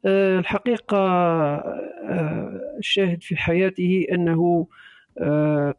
آه، 0.05 0.39
الحقيقة 0.39 0.97
آه، 0.97 2.59
الشاهد 2.77 3.23
في 3.23 3.35
حياته 3.35 4.05
أنه 4.11 4.31
آه، 4.31 4.67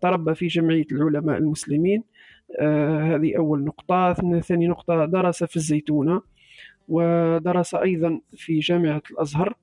تربى 0.01 0.35
في 0.35 0.47
جمعية 0.47 0.87
العلماء 0.93 1.39
المسلمين. 1.39 2.05
آه، 2.61 3.01
هذه 3.15 3.37
أول 3.37 3.65
نقطة. 3.65 4.13
ثاني 4.41 4.67
نقطة 4.67 5.05
درس 5.05 5.45
في 5.45 5.57
الزيتونة 5.57 6.23
ودرس 6.89 7.75
أيضا 7.75 8.21
في 8.37 8.59
جامعة 8.59 9.03
الأزهر 9.11 9.55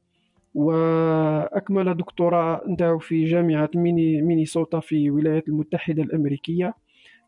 وأكمل 0.56 1.98
دكتوراه 1.98 2.62
نتاعو 2.68 3.00
في 3.00 3.26
جامعة 3.26 3.70
ميني 3.76 4.22
مينيسوتا 4.22 4.80
في 4.80 5.06
الولايات 5.08 5.48
المتحدة 5.48 6.04
الأمريكية. 6.04 6.74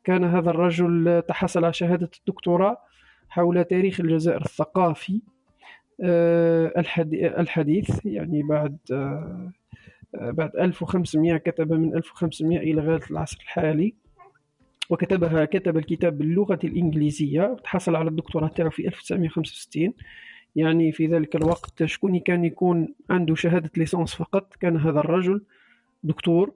كان 0.04 0.24
هذا 0.24 0.50
الرجل 0.50 1.24
تحصل 1.28 1.64
على 1.64 1.74
شهادة 1.74 2.10
الدكتوراه 2.20 2.78
حول 3.30 3.64
تاريخ 3.64 4.00
الجزائر 4.00 4.42
الثقافي 4.42 5.22
آه، 6.04 6.72
الحدي- 6.78 7.28
الحديث 7.28 8.06
يعني 8.06 8.44
بعد 8.44 8.78
آه، 8.92 8.96
آه، 8.96 9.52
بعد 10.14 10.56
1500 10.56 11.38
كتب 11.38 11.74
من 11.74 11.96
1500 11.96 12.60
إلى 12.60 12.82
غاية 12.82 13.02
العصر 13.12 13.38
الحالي. 13.42 13.94
وكتبها 14.90 15.46
كتب 15.46 15.78
الكتاب 15.78 16.18
باللغة 16.18 16.60
الإنجليزية. 16.64 17.56
تحصل 17.64 17.96
على 17.96 18.10
الدكتوراه 18.10 18.48
تاعو 18.48 18.70
في 18.70 18.88
1965 18.88 19.94
يعني 20.56 20.92
في 20.92 21.08
ذلك 21.08 21.36
الوقت 21.36 21.84
شكون 21.84 22.20
كان 22.20 22.46
يكون 22.46 22.94
عنده 23.10 23.36
شهادة 23.36 23.72
ليسانس 23.78 24.16
فقط؟ 24.16 24.56
كان 24.56 24.78
هذا 24.78 25.00
الرجل 25.00 25.42
دكتور. 26.04 26.54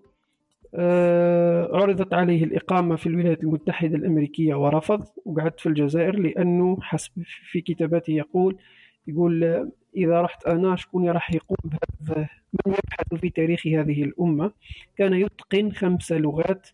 آه، 0.78 1.70
عرضت 1.74 2.14
عليه 2.14 2.44
الإقامة 2.44 2.96
في 2.96 3.08
الولايات 3.08 3.44
المتحدة 3.44 3.96
الأمريكية 3.96 4.56
ورفض 4.56 5.06
وقعد 5.26 5.60
في 5.60 5.70
الجزائر 5.70 6.20
لأنه 6.20 6.78
حسب 6.82 7.12
في 7.52 7.62
كتاباته 7.62 8.12
يقول 8.12 8.58
يقول 9.08 9.44
إذا 9.96 10.22
رحت 10.22 10.46
أنا 10.48 10.76
شكون 10.76 11.10
راح 11.10 11.34
يقوم 11.34 11.58
بهذا؟ 11.64 12.30
من 12.66 12.74
يبحث 12.74 13.22
في 13.22 13.30
تاريخ 13.30 13.68
هذه 13.68 14.04
الأمة؟ 14.04 14.52
كان 14.98 15.14
يتقن 15.14 15.72
خمس 15.72 16.12
لغات 16.12 16.68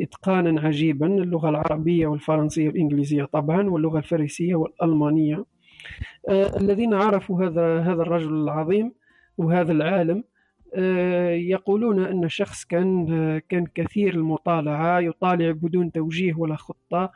إتقانا 0.00 0.60
عجيبا 0.60 1.06
اللغة 1.06 1.48
العربية 1.48 2.06
والفرنسية 2.06 2.68
والإنجليزية 2.68 3.24
طبعا 3.24 3.70
واللغة 3.70 3.98
الفارسية 3.98 4.54
والألمانية. 4.54 5.44
آه، 6.28 6.56
الذين 6.56 6.94
عرفوا 6.94 7.44
هذا 7.44 7.80
هذا 7.80 8.02
الرجل 8.02 8.34
العظيم 8.34 8.92
وهذا 9.38 9.72
العالم 9.72 10.24
آه، 10.74 11.30
يقولون 11.30 12.04
أن 12.04 12.24
الشخص 12.24 12.64
كان 12.64 13.06
كان 13.48 13.66
كثير 13.74 14.14
المطالعة 14.14 15.00
يطالع 15.00 15.50
بدون 15.50 15.92
توجيه 15.92 16.34
ولا 16.34 16.56
خطة 16.56 17.12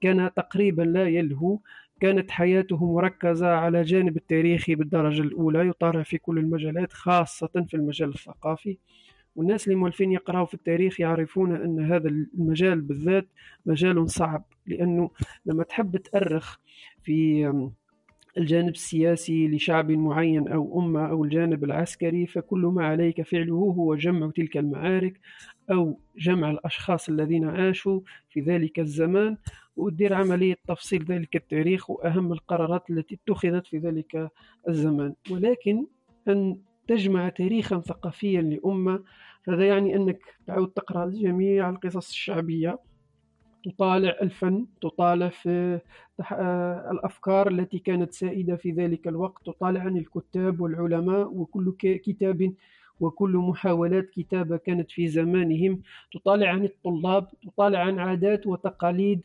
كان 0.00 0.30
تقريبا 0.36 0.82
لا 0.82 1.08
يلهو. 1.08 1.58
كانت 2.00 2.30
حياته 2.30 2.92
مركزة 2.94 3.46
على 3.48 3.82
جانب 3.82 4.16
التاريخي 4.16 4.74
بالدرجة 4.74 5.22
الأولى 5.22 5.68
يطالع 5.68 6.02
في 6.02 6.18
كل 6.18 6.38
المجالات 6.38 6.92
خاصة 6.92 7.64
في 7.68 7.74
المجال 7.74 8.08
الثقافي. 8.08 8.78
والناس 9.36 9.64
اللي 9.66 9.78
مولفين 9.78 10.12
يقرأوا 10.12 10.46
في 10.46 10.54
التاريخ 10.54 11.00
يعرفون 11.00 11.56
أن 11.56 11.92
هذا 11.92 12.08
المجال 12.08 12.80
بالذات 12.80 13.28
مجال 13.66 14.10
صعب 14.10 14.44
لأنه 14.66 15.10
لما 15.46 15.64
تحب 15.64 15.96
تأرخ 15.96 16.56
في 17.02 17.46
الجانب 18.38 18.68
السياسي 18.74 19.48
لشعب 19.48 19.90
معين 19.90 20.48
أو 20.48 20.80
أمة 20.80 21.06
أو 21.10 21.24
الجانب 21.24 21.64
العسكري 21.64 22.26
فكل 22.26 22.58
ما 22.60 22.86
عليك 22.86 23.22
فعله 23.22 23.54
هو 23.54 23.94
جمع 23.94 24.30
تلك 24.30 24.56
المعارك 24.56 25.20
أو 25.70 26.00
جمع 26.16 26.50
الأشخاص 26.50 27.08
الذين 27.08 27.44
عاشوا 27.48 28.00
في 28.30 28.40
ذلك 28.40 28.78
الزمان. 28.80 29.36
ودير 29.76 30.14
عملية 30.14 30.56
تفصيل 30.68 31.04
ذلك 31.04 31.36
التاريخ 31.36 31.90
وأهم 31.90 32.32
القرارات 32.32 32.90
التي 32.90 33.14
اتخذت 33.14 33.66
في 33.66 33.78
ذلك 33.78 34.30
الزمان. 34.68 35.14
ولكن 35.30 35.86
أن 36.28 36.58
تجمع 36.88 37.28
تاريخا 37.28 37.80
ثقافيا 37.80 38.42
لأمة 38.42 39.04
هذا 39.48 39.66
يعني 39.66 39.96
أنك 39.96 40.20
تعود 40.46 40.68
تقرأ 40.68 41.06
جميع 41.10 41.70
القصص 41.70 42.08
الشعبية. 42.10 42.78
تطالع 43.64 44.16
الفن 44.22 44.66
تطالع 44.82 45.28
في 45.28 45.80
الأفكار 46.90 47.48
التي 47.48 47.78
كانت 47.78 48.12
سائدة 48.12 48.56
في 48.56 48.70
ذلك 48.70 49.08
الوقت. 49.08 49.46
تطالع 49.46 49.80
عن 49.80 49.96
الكتاب 49.96 50.60
والعلماء 50.60 51.34
وكل 51.34 51.74
كتاب 51.80 52.54
وكل 53.00 53.36
محاولات 53.36 54.10
كتابة 54.10 54.56
كانت 54.56 54.90
في 54.90 55.08
زمانهم. 55.08 55.82
تطالع 56.12 56.48
عن 56.48 56.64
الطلاب 56.64 57.28
تطالع 57.42 57.78
عن 57.78 57.98
عادات 57.98 58.46
وتقاليد 58.46 59.20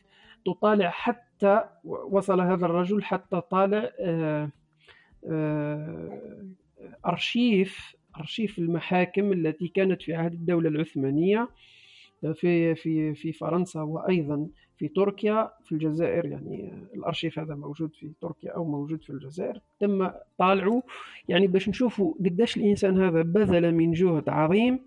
تطالع 0.46 0.90
حتى 0.90 1.64
وصل 1.84 2.40
هذا 2.40 2.66
الرجل 2.66 3.02
حتى 3.02 3.40
طالع 3.50 3.90
آه، 4.00 4.50
آه، 5.26 6.46
أرشيف 7.06 7.96
أرشيف 8.16 8.58
المحاكم 8.58 9.32
التي 9.32 9.68
كانت 9.68 10.02
في 10.02 10.14
عهد 10.14 10.32
الدولة 10.32 10.68
العثمانية 10.68 11.48
في 12.34 12.74
في 12.74 13.14
في 13.14 13.32
فرنسا 13.32 13.82
وأيضا 13.82 14.48
في 14.76 14.88
تركيا 14.88 15.50
في 15.64 15.72
الجزائر 15.72 16.26
يعني 16.26 16.72
الأرشيف 16.94 17.38
هذا 17.38 17.54
موجود 17.54 17.94
في 17.94 18.10
تركيا 18.20 18.52
أو 18.52 18.64
موجود 18.64 19.02
في 19.02 19.10
الجزائر. 19.10 19.60
تم 19.80 20.10
طالعه 20.38 20.82
يعني 21.28 21.46
باش 21.46 21.68
نشوفوا 21.68 22.14
قداش 22.24 22.56
الإنسان 22.56 23.02
هذا 23.02 23.22
بذل 23.22 23.74
من 23.74 23.92
جهد 23.92 24.28
عظيم. 24.28 24.80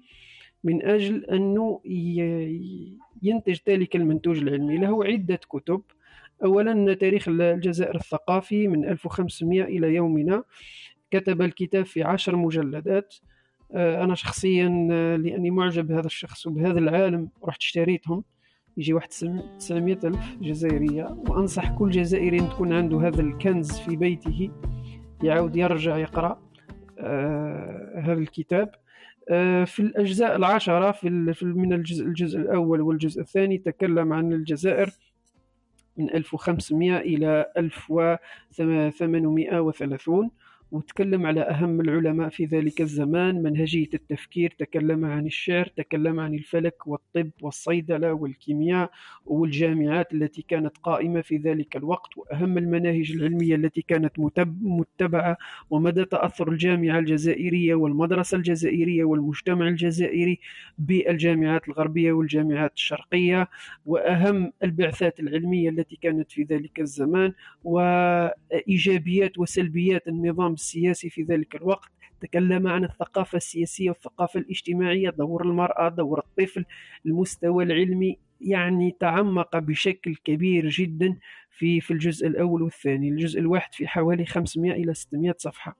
من 0.63 0.85
أجل 0.85 1.25
أنه 1.25 1.81
ي- 1.85 2.97
ينتج 3.21 3.57
ذلك 3.69 3.95
المنتوج 3.95 4.37
العلمي. 4.41 4.77
له 4.77 5.05
عدة 5.05 5.35
كتب. 5.49 5.81
اولا 6.43 6.93
تاريخ 6.93 7.25
الجزائر 7.27 7.95
الثقافي 7.95 8.67
من 8.67 8.85
1500 8.85 9.63
إلى 9.63 9.95
يومنا. 9.95 10.43
كتب 11.11 11.41
الكتاب 11.41 11.85
في 11.85 12.03
عشر 12.03 12.35
مجلدات. 12.35 13.15
آه، 13.75 14.03
أنا 14.03 14.15
شخصيا 14.15 14.87
آه، 14.91 15.15
لأني 15.15 15.51
معجب 15.51 15.87
بهذا 15.87 16.05
الشخص 16.05 16.47
وبهذا 16.47 16.79
العالم 16.79 17.29
رحت 17.45 17.59
اشتريتهم. 17.61 18.23
يجي 18.77 18.93
واحد 18.93 19.07
900 19.09 19.99
ألف 20.03 20.35
جزائرية. 20.41 21.17
وأنصح 21.29 21.77
كل 21.77 21.89
جزائري 21.89 22.39
أن 22.39 22.49
تكون 22.49 22.73
عنده 22.73 23.07
هذا 23.07 23.21
الكنز 23.21 23.79
في 23.79 23.95
بيته. 23.95 24.49
يعود 25.23 25.55
يرجع 25.55 25.97
يقرأ 25.97 26.39
آه، 26.99 28.01
هذا 28.03 28.13
الكتاب. 28.13 28.71
في 29.65 29.79
الأجزاء 29.79 30.35
العشرة 30.35 30.91
في 30.91 31.07
من 31.43 31.73
الجزء, 31.73 32.05
الجزء 32.05 32.39
الأول 32.39 32.81
والجزء 32.81 33.21
الثاني 33.21 33.57
تكلم 33.57 34.13
عن 34.13 34.33
الجزائر 34.33 34.89
من 35.97 36.15
1500 36.15 36.97
إلى 36.97 37.51
1830 37.57 40.31
وتكلم 40.73 41.25
على 41.25 41.41
أهم 41.41 41.81
العلماء 41.81 42.29
في 42.29 42.45
ذلك 42.45 42.81
الزمان 42.81 43.43
منهجية 43.43 43.89
التفكير 43.93 44.53
تكلم 44.59 45.05
عن 45.05 45.25
الشعر 45.25 45.65
تكلم 45.77 46.19
عن 46.19 46.33
الفلك 46.33 46.87
والطب 46.87 47.29
والصيدلة 47.41 48.13
والكيمياء 48.13 48.91
والجامعات 49.25 50.13
التي 50.13 50.41
كانت 50.41 50.77
قائمة 50.77 51.21
في 51.21 51.37
ذلك 51.37 51.75
الوقت 51.75 52.17
وأهم 52.17 52.57
المناهج 52.57 53.11
العلمية 53.11 53.55
التي 53.55 53.81
كانت 53.81 54.19
متب- 54.19 54.63
متبعة 54.63 55.37
ومدى 55.69 56.05
تأثر 56.05 56.51
الجامعة 56.51 56.99
الجزائرية 56.99 57.75
والمدرسة 57.75 58.37
الجزائرية 58.37 59.03
والمجتمع 59.03 59.67
الجزائري 59.67 60.39
بالجامعات 60.77 61.67
الغربية 61.67 62.11
والجامعات 62.11 62.73
الشرقية 62.75 63.49
وأهم 63.85 64.53
البعثات 64.63 65.19
العلمية 65.19 65.69
التي 65.69 65.95
كانت 65.95 66.31
في 66.31 66.43
ذلك 66.43 66.79
الزمان 66.79 67.33
وإيجابيات 67.63 69.37
وسلبيات 69.37 70.07
النظام 70.07 70.55
السياسي 70.63 71.09
في 71.09 71.23
ذلك 71.23 71.55
الوقت 71.55 71.91
تكلم 72.21 72.67
عن 72.67 72.83
الثقافة 72.83 73.35
السياسية 73.35 73.89
والثقافة 73.89 74.39
الاجتماعية 74.39 75.09
دور 75.09 75.45
المرأة 75.45 75.89
دور 75.89 76.19
الطفل 76.19 76.65
المستوى 77.05 77.63
العلمي 77.63 78.17
يعني 78.41 78.95
تعمق 78.99 79.57
بشكل 79.57 80.15
كبير 80.15 80.69
جدا 80.69 81.17
في 81.57 81.81
في 81.81 81.91
الجزء 81.91 82.27
الأول 82.27 82.61
والثاني 82.61 83.09
الجزء 83.09 83.39
الواحد 83.39 83.73
في 83.73 83.87
حوالي 83.87 84.25
500 84.25 84.71
إلى 84.71 84.93
600 84.93 85.35
صفحة. 85.37 85.77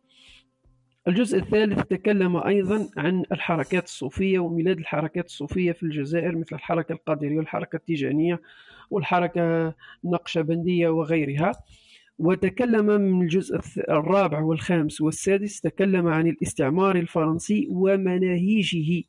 الجزء 1.07 1.37
الثالث 1.39 1.79
تكلم 1.83 2.37
أيضا 2.37 2.89
عن 2.97 3.23
الحركات 3.31 3.83
الصوفية 3.83 4.39
وميلاد 4.39 4.77
الحركات 4.77 5.25
الصوفية 5.25 5.71
في 5.71 5.83
الجزائر 5.83 6.35
مثل 6.35 6.55
الحركة 6.55 6.93
القادرية 6.93 7.37
والحركة 7.37 7.75
التيجانية 7.75 8.41
والحركة 8.89 9.73
النقشبندية 10.05 10.89
وغيرها. 10.89 11.51
وتكلم 12.19 12.85
من 12.85 13.21
الجزء 13.21 13.59
الرابع 13.89 14.39
والخامس 14.41 15.01
والسادس 15.01 15.61
تكلم 15.61 16.07
عن 16.07 16.27
الاستعمار 16.27 16.95
الفرنسي 16.95 17.67
ومناهيجه 17.71 19.03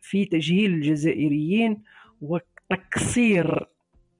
في 0.00 0.24
تجهيل 0.24 0.74
الجزائريين 0.74 1.82
وتكسير 2.22 3.66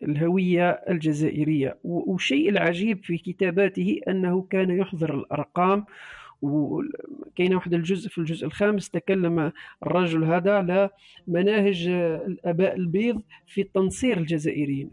الهوية 0.02 0.70
الجزائرية. 0.70 1.78
والشيء 1.84 2.48
العجيب 2.48 3.04
في 3.04 3.18
كتاباته 3.18 4.00
أنه 4.08 4.42
كان 4.50 4.70
يحضر 4.70 5.14
الأرقام 5.14 5.84
وكاين 6.42 7.54
واحد 7.54 7.74
الجزء 7.74 8.08
في 8.08 8.18
الجزء 8.18 8.46
الخامس 8.46 8.90
تكلم 8.90 9.52
الرجل 9.82 10.24
هذا 10.24 10.52
على 10.52 10.90
مناهج 11.26 11.88
الآباء 12.26 12.76
البيض 12.76 13.22
في 13.46 13.62
تنصير 13.62 14.18
الجزائريين. 14.18 14.90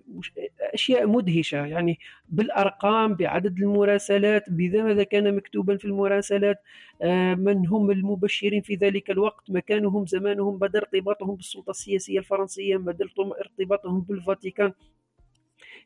أشياء 0.74 1.08
مدهشة 1.08 1.66
يعني 1.66 2.00
بالأرقام 2.30 3.14
بعدد 3.14 3.60
المراسلات 3.60 4.50
بذا 4.50 4.84
ماذا 4.84 5.04
كان 5.04 5.36
مكتوبا 5.36 5.78
في 5.78 5.86
المراسلات 5.86 6.62
آه، 7.02 7.36
من 7.36 7.68
هم 7.68 7.92
المبشرين 7.92 8.62
في 8.62 8.76
ذلك 8.76 9.12
الوقت 9.12 9.52
مكانهم 9.52 10.06
زمانهم 10.06 10.60
مدى 10.62 10.78
ارتباطهم 10.78 11.36
بالسلطة 11.36 11.70
السياسية 11.70 12.20
الفرنسية 12.20 12.78
مدى 12.78 13.04
ارتباطهم 13.42 14.02
بالفاتيكان. 14.02 14.74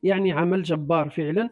يعني 0.04 0.32
عمل 0.32 0.64
جبار 0.64 1.10
فعلا. 1.10 1.50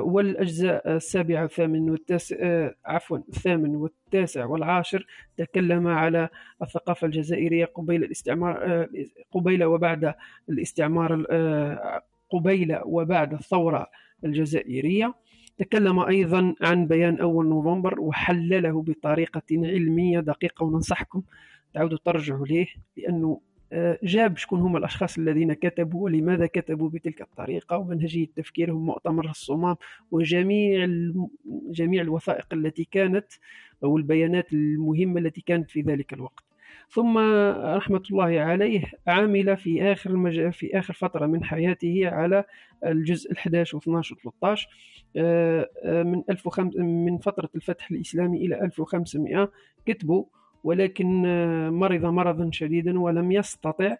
والأجزاء 0.00 0.96
السابعة 0.96 1.42
والثامن 1.42 1.90
والتاسع 1.90 2.36
آه، 2.40 2.74
عفوا 2.84 3.18
الثامن 3.18 3.76
والتاسع 3.76 4.44
والعاشر 4.44 5.06
تكلم 5.36 5.86
على 5.86 6.28
الثقافة 6.62 7.06
الجزائرية 7.06 7.64
قبيل 7.64 8.04
الاستعمار 8.04 8.58
آه، 8.62 8.88
قبيل 9.32 9.64
وبعد 9.64 10.14
الاستعمار 10.48 11.26
آه، 11.30 12.02
قبيل 12.30 12.78
وبعد 12.84 13.32
الثورة 13.32 13.86
الجزائرية. 14.24 15.14
تكلم 15.58 15.98
أيضا 15.98 16.54
عن 16.60 16.86
بيان 16.86 17.20
أول 17.20 17.48
نوفمبر 17.48 18.00
وحلله 18.00 18.82
بطريقة 18.82 19.42
علمية 19.52 20.20
دقيقة 20.20 20.64
وننصحكم 20.64 21.22
تعودوا 21.74 21.98
ترجعوا 22.04 22.46
ليه؟ 22.46 22.66
لأنه 22.96 23.28
آه، 23.28 23.45
جاب 24.02 24.36
شكون 24.36 24.60
هم 24.60 24.76
الأشخاص 24.76 25.18
الذين 25.18 25.52
كتبوا 25.52 26.04
ولماذا 26.04 26.46
كتبوا 26.46 26.90
بتلك 26.90 27.20
الطريقة 27.20 27.78
ومنهجية 27.78 28.26
تفكيرهم 28.36 28.86
مؤتمر 28.86 29.30
الصمام 29.30 29.76
وجميع 30.10 30.88
جميع 31.70 32.02
الوثائق 32.02 32.46
التي 32.52 32.88
كانت 32.90 33.26
أو 33.84 33.96
البيانات 33.96 34.52
المهمة 34.52 35.20
التي 35.20 35.40
كانت 35.40 35.70
في 35.70 35.80
ذلك 35.80 36.12
الوقت. 36.12 36.44
ثم 36.90 37.18
رحمة 37.76 38.02
الله 38.10 38.40
عليه 38.40 38.82
عمل 39.06 39.56
في 39.56 39.82
آخر 39.92 40.10
المج... 40.10 40.50
في 40.50 40.78
آخر 40.78 40.94
فترة 40.94 41.26
من 41.26 41.44
حياته 41.44 42.00
على 42.04 42.44
الجزء 42.86 43.32
11 43.32 43.76
و 43.76 43.80
12 43.80 44.14
و 44.14 44.18
13 44.18 44.68
آه، 45.16 45.70
آه، 45.84 46.02
من 46.02 46.22
1005 46.30 46.82
من 46.82 47.18
فترة 47.18 47.50
الفتح 47.54 47.90
الإسلامي 47.90 48.46
إلى 48.46 48.60
1500 48.60 49.52
كتبوا 49.86 50.24
ولكن 50.64 51.26
آه، 51.26 51.70
مرض 51.70 52.04
مرضا 52.04 52.50
شديدا 52.52 53.00
ولم 53.00 53.32
يستطع 53.32 53.96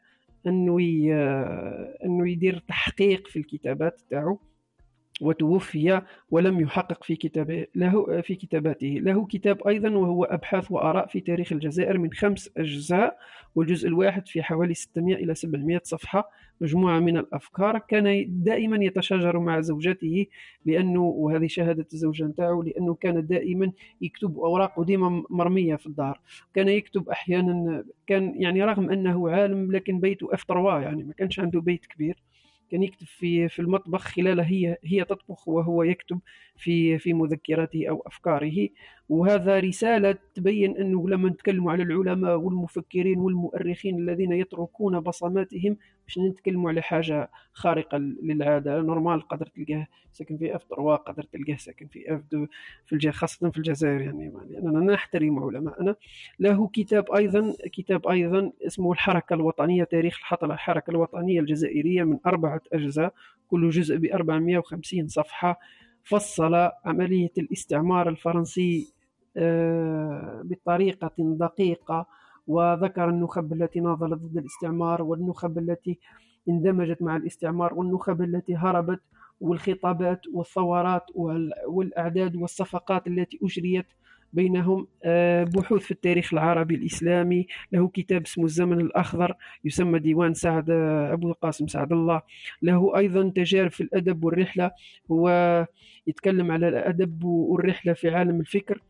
أنه 0.47 0.83
ي- 0.83 1.15
آه، 1.15 1.99
أنه 2.05 2.31
يدير 2.31 2.59
تحقيق 2.69 3.29
في 3.29 3.39
الكتابات 3.39 4.01
تاعو. 4.11 4.39
وتوفي 5.21 6.03
ولم 6.31 6.61
يحقق 6.61 7.05
في 7.05 7.17
كتابه 7.17 7.67
له 7.75 8.21
في 8.21 8.35
كتاباته. 8.35 8.87
له 9.03 9.27
كتاب 9.27 9.67
أيضا 9.69 9.91
وهو 9.91 10.25
أبحاث 10.25 10.73
وآراء 10.73 11.07
في 11.07 11.21
تاريخ 11.21 11.53
الجزائر 11.53 11.99
من 11.99 12.13
خمس 12.13 12.51
أجزاء 12.57 13.19
والجزء 13.55 13.89
الواحد 13.89 14.29
في 14.29 14.43
حوالي 14.43 14.75
600 14.75 15.15
إلى 15.15 15.35
700 15.35 15.81
صفحة 15.85 16.31
مجموعة 16.61 16.99
من 16.99 17.17
الأفكار. 17.17 17.79
كان 17.79 18.27
دائما 18.29 18.85
يتشاجر 18.85 19.39
مع 19.39 19.61
زوجته 19.61 20.27
لأنه 20.67 21.03
وهذه 21.03 21.47
شهادة 21.47 21.87
الزوجة 21.93 22.25
نتاعو 22.25 22.63
لأنه 22.63 22.95
كان 22.95 23.27
دائما 23.27 23.73
يكتب 24.01 24.39
اوراقه 24.39 24.85
ديما 24.85 25.25
مرمية 25.31 25.77
في 25.77 25.87
الدار. 25.87 26.21
كان 26.55 26.69
يكتب 26.69 27.09
أحيانا 27.09 27.85
كان 28.07 28.35
يعني 28.43 28.65
رغم 28.65 28.91
أنه 28.91 29.31
عالم 29.31 29.73
لكن 29.73 30.01
بيته 30.01 30.35
F 30.35 30.45
3 30.49 30.81
يعني 30.81 31.05
ما 31.05 31.13
كانش 31.13 31.41
عنده 31.41 31.61
بيت 31.61 31.87
كبير. 31.87 32.26
كان 32.71 32.83
يكتب 32.83 33.07
في 33.07 33.49
في 33.49 33.59
المطبخ 33.59 34.01
خلال 34.03 34.41
هي 34.41 34.79
هي 34.85 35.05
تطبخ 35.05 35.49
وهو 35.49 35.83
يكتب 35.83 36.21
في 36.57 36.99
في 36.99 37.13
مذكراته 37.15 37.89
أو 37.91 38.03
أفكاره. 38.07 38.69
وهذا 39.09 39.61
رسالة 39.61 40.19
تبين 40.35 40.77
أنه 40.77 41.09
لما 41.09 41.29
نتكلموا 41.29 41.73
على 41.73 41.83
العلماء 41.83 42.37
والمفكرين 42.37 43.19
والمؤرخين 43.19 43.99
الذين 43.99 44.33
يتركون 44.33 45.01
بصماتهم 45.01 45.77
باش 46.07 46.19
نتكلموا 46.19 46.71
على 46.71 46.83
حاجة 46.83 47.31
خارقة 47.53 47.99
للعادة. 47.99 48.81
normal 48.81 49.29
قدر 49.29 49.47
تلقاه 49.47 49.87
ساكن 50.13 50.37
في 50.39 50.57
F 50.57 50.65
3 50.65 50.97
قدر 50.97 51.23
تلقاه 51.23 51.57
ساكن 51.57 51.87
في 51.87 52.15
F 52.15 52.21
2 52.29 52.49
في 52.87 52.93
الج... 52.93 53.09
خاصة 53.09 53.51
في 53.51 53.59
الجزائر 53.59 54.01
يعني. 54.01 54.33
لاننا 54.51 54.93
نحترم 54.93 55.39
علماءنا 55.39 55.97
له 56.41 56.69
كتاب 56.69 57.13
أيضا 57.13 57.55
كتاب 57.73 58.09
أيضا 58.09 58.53
اسمه 58.67 58.93
الحركة 58.93 59.35
الوطنية 59.35 59.85
تاريخ 59.85 60.19
الحطله 60.19 60.55
الحركة 60.55 60.91
الوطنية 60.91 61.41
الجزائرية 61.41 62.05
من 62.05 62.19
أربعة 62.27 62.61
أجزاء. 62.73 63.15
كل 63.49 63.71
جزء 63.71 63.97
ب 63.97 64.05
450 64.05 65.09
صفحة. 65.09 65.59
فصل 66.05 66.55
عملية 66.85 67.33
الاستعمار 67.39 68.09
الفرنسي 68.09 68.96
آه، 69.37 70.43
بطريقة 70.45 71.11
دقيقة 71.19 72.07
وذكر 72.47 73.09
النخب 73.09 73.53
التي 73.53 73.81
ناضلت 73.81 74.19
ضد 74.23 74.37
الاستعمار 74.37 75.03
والنخب 75.03 75.59
التي 75.59 75.99
اندمجت 76.49 77.03
مع 77.03 77.17
الاستعمار 77.17 77.75
والنخب 77.75 78.23
التي 78.23 78.57
هربت 78.57 79.01
والخطابات 79.41 80.21
والثورات 80.33 81.05
وال- 81.15 81.53
والأعداد 81.69 82.37
والصفقات 82.37 83.07
التي 83.07 83.39
أجريت 83.43 83.87
بينهم. 84.33 84.87
آه، 85.05 85.45
بحوث 85.45 85.83
في 85.83 85.91
التاريخ 85.91 86.33
العربي 86.35 86.75
الإسلامي 86.75 87.47
له 87.73 87.89
كتاب 87.89 88.23
اسمه 88.23 88.45
الزمن 88.45 88.81
الأخضر 88.81 89.35
يسمى 89.65 89.99
ديوان 89.99 90.35
سعد 90.35 90.71
آه، 90.71 91.13
أبو 91.13 91.29
القاسم 91.29 91.67
سعد 91.67 91.93
الله. 91.93 92.23
له 92.63 92.97
أيضا 92.97 93.29
تجارب 93.29 93.71
في 93.71 93.81
الأدب 93.83 94.25
والرحلة 94.25 94.71
هو 95.13 95.29
يتكلم 96.07 96.51
على 96.51 96.69
الأدب 96.69 97.25
والرحلة 97.25 97.93
في 97.93 98.11
عالم 98.11 98.41
الفكر. 98.41 98.83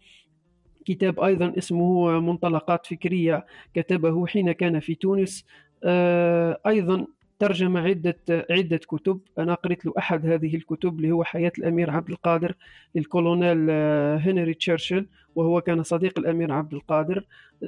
كتاب 0.86 1.20
أيضا 1.20 1.52
اسمه 1.58 2.20
منطلقات 2.20 2.86
فكرية 2.86 3.47
كتبه 3.74 4.26
حين 4.26 4.52
كان 4.52 4.81
في 4.81 4.94
تونس. 4.94 5.44
آه، 5.84 6.60
أيضا 6.66 7.06
ترجم 7.39 7.76
عدة 7.76 8.18
عدة 8.50 8.76
كتب. 8.76 9.20
أنا 9.39 9.55
قرأت 9.55 9.86
له 9.86 9.92
أحد 9.98 10.26
هذه 10.26 10.56
الكتب 10.56 10.97
اللي 10.97 11.12
هو 11.12 11.24
حياة 11.24 11.52
الأمير 11.58 11.90
عبد 11.90 12.10
القادر 12.10 12.55
للكولونيل 12.94 13.66
آه، 13.70 14.16
هنري 14.16 14.55
تشرشل. 14.55 15.06
وهو 15.36 15.60
كان 15.60 15.82
صديق 15.82 16.18
الأمير 16.18 16.52
عبد 16.52 16.74
القادر 16.74 17.24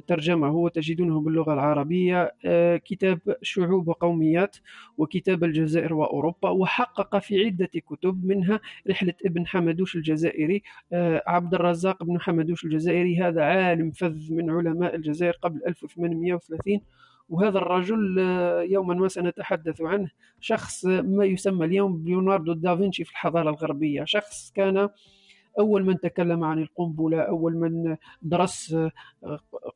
ترجمه 0.07 0.55
وتجدونه 0.55 1.21
باللغة 1.21 1.53
العربية 1.53 2.33
آه، 2.45 2.77
كتاب 2.77 3.19
شعوب 3.41 3.87
وقوميات 3.87 4.57
وكتاب 4.97 5.43
الجزائر 5.43 5.93
وأوروبا 5.93 6.49
وحقق 6.49 7.17
في 7.17 7.45
عدة 7.45 7.65
كتب 7.65 8.25
منها 8.25 8.59
رحلة 8.89 9.13
ابن 9.25 9.47
حمدوش 9.47 9.95
الجزائري 9.95 10.63
آه، 10.93 11.23
عبد 11.27 11.53
الرزاق 11.53 12.03
بن 12.03 12.19
حمدوش 12.21 12.65
الجزائري 12.65 13.21
هذا 13.21 13.41
عالم 13.43 13.91
فذ 13.91 14.33
من 14.33 14.49
علماء 14.49 14.95
الجزائر 14.95 15.33
قبل 15.41 15.61
1830 15.67 16.81
وهذا 17.29 17.57
الرجل 17.57 18.19
آه، 18.19 18.61
يوما 18.61 18.93
ما 18.93 19.07
سنتحدث 19.07 19.81
عنه 19.81 20.09
شخص 20.39 20.85
ما 20.85 21.25
يسمى 21.25 21.65
اليوم 21.65 21.97
بليوناردو 21.97 22.53
دافنشي 22.53 23.03
في 23.03 23.11
الحضارة 23.11 23.49
الغربية 23.49 24.03
شخص 24.05 24.51
كان 24.55 24.89
أول 25.59 25.85
من 25.85 25.99
تكلم 25.99 26.43
عن 26.43 26.59
القنبلة 26.59 27.21
أول 27.21 27.57
من 27.57 27.95
درس 28.21 28.73
آه، 28.73 28.91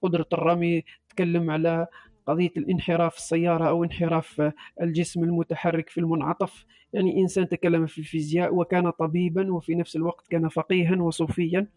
قدرة 0.02 0.28
الرمي 0.34 0.84
تكلم 1.10 1.52
على 1.52 1.88
قضية 2.28 2.52
الانحراف 2.58 3.18
السيارة 3.18 3.70
أو 3.70 3.84
انحراف 3.84 4.52
الجسم 4.82 5.24
المتحرك 5.24 5.90
في 5.90 6.00
المنعطف. 6.00 6.66
يعني 6.94 7.22
إنسان 7.22 7.50
تكلم 7.50 7.86
في 7.86 7.98
الفيزياء 7.98 8.56
وكان 8.56 8.90
طبيبا 8.90 9.54
وفي 9.54 9.76
نفس 9.76 9.96
الوقت 9.96 10.28
كان 10.28 10.50
فقيها 10.50 10.96
وصوفيا 10.96 11.68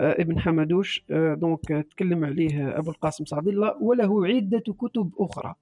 آه، 0.00 0.12
ابن 0.22 0.38
حمدوش 0.38 1.04
آه، 1.10 1.34
donc 1.34 1.86
تكلم 1.90 2.24
عليه 2.24 2.78
أبو 2.78 2.90
القاسم 2.90 3.24
سعد 3.24 3.48
الله 3.48 3.82
وله 3.82 4.26
عدة 4.26 4.58
كتب 4.78 5.12
أخرى. 5.18 5.54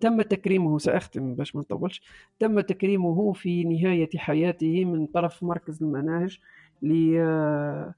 تم 0.00 0.22
تكريمه 0.22 0.78
سأختم 0.78 1.34
باش 1.34 1.56
ما 1.56 1.60
نطولش. 1.60 2.02
تم 2.38 2.60
تكريمه 2.60 3.32
في 3.32 3.64
نهاية 3.64 4.08
حياته 4.16 4.84
من 4.84 5.06
طرف 5.06 5.42
مركز 5.42 5.82
المناهج. 5.82 6.38
ل 6.84 7.14
آه، 7.20 7.94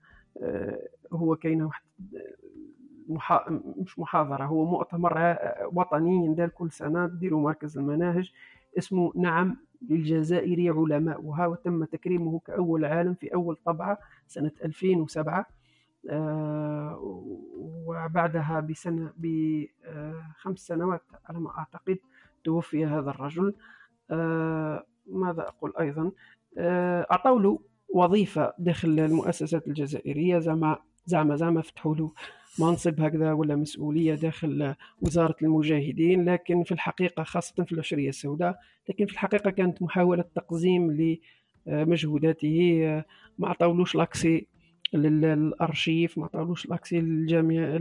هو 1.13 1.37
كاين 1.37 1.63
واحد 1.63 1.83
محا... 3.09 3.61
مش 3.77 3.99
محاضرة 3.99 4.45
هو 4.45 4.65
مؤتمر 4.65 5.37
وطني 5.73 6.15
يندار 6.25 6.49
كل 6.49 6.71
سنة 6.71 7.07
ديروا 7.07 7.41
مركز 7.43 7.79
المناهج 7.79 8.33
اسمه 8.79 9.13
نعم 9.17 9.57
للجزائر 9.89 10.79
علماء 10.79 11.23
وها 11.23 11.55
تم 11.65 11.85
تكريمه 11.85 12.39
كأول 12.47 12.85
عالم 12.85 13.15
في 13.15 13.35
أول 13.35 13.57
طبعة 13.65 13.99
سنة 14.27 14.51
2007 14.65 15.47
آه 16.11 16.99
وبعدها 17.87 18.61
بسنة 18.61 19.13
بخمس 19.17 20.59
سنوات 20.59 21.03
على 21.29 21.41
ما 21.41 21.59
أعتقد 21.59 21.99
توفي 22.45 22.87
هذا 22.87 23.11
الرجل. 23.11 23.55
آه 24.11 24.85
ماذا 25.07 25.43
أقول 25.43 25.73
أيضا؟ 25.81 26.11
آه 26.59 27.07
أعطوا 27.13 27.41
له 27.41 27.61
وظيفة 27.89 28.53
داخل 28.59 29.01
المؤسسات 29.01 29.69
الجزائرية 29.69 30.39
زعما 30.39 30.79
زعما 31.07 31.37
زعما 31.37 31.61
فتحوا 31.63 31.95
له 31.95 32.13
منصب 32.59 33.01
هكذا 33.01 33.33
ولا 33.33 33.57
مسؤولية 33.57 34.15
داخل 34.15 34.75
وزارة 35.03 35.37
المجاهدين 35.43 36.25
لكن 36.29 36.63
في 36.63 36.73
الحقيقة 36.73 37.23
خاصة 37.23 37.65
في 37.65 37.73
العشرية 37.73 38.09
السوداء 38.09 38.59
لكن 38.89 39.07
في 39.07 39.13
الحقيقة 39.13 39.51
كانت 39.51 39.83
محاولة 39.83 40.25
تقزيم 40.35 41.17
لمجهوداته 41.67 42.83
ما 43.39 43.49
عطاولوش 43.49 43.95
لاكسي 43.95 44.47
للأرشيف 44.95 46.19
ما 46.19 46.25
عطاولوش 46.25 46.67
لاكسي 46.67 47.01
للجامعة 47.01 47.79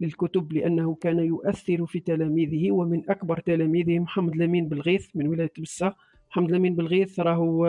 للكتب 0.00 0.52
لأنه 0.52 0.94
كان 0.94 1.18
يؤثر 1.18 1.86
في 1.86 2.00
تلاميذه 2.00 2.70
ومن 2.70 3.10
أكبر 3.10 3.40
تلاميذه 3.40 3.98
محمد 3.98 4.36
لمين 4.36 4.68
بالغيث 4.68 5.08
من 5.14 5.28
ولاية 5.28 5.52
بسة. 5.58 5.94
محمد 6.32 6.50
لمين 6.50 6.74
بالغيث 6.74 7.20
راهو 7.20 7.66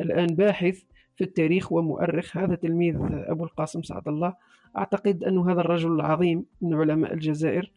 الآن 0.00 0.26
باحث 0.26 0.82
في 1.16 1.24
التاريخ 1.24 1.72
ومؤرخ. 1.72 2.36
هذا 2.36 2.54
تلميذ 2.54 2.96
أبو 3.02 3.44
القاسم 3.44 3.82
سعد 3.82 4.08
الله. 4.08 4.34
أعتقد 4.78 5.24
أن 5.24 5.38
هذا 5.38 5.60
الرجل 5.60 5.92
العظيم 5.92 6.46
من 6.60 6.74
علماء 6.74 7.14
الجزائر. 7.14 7.72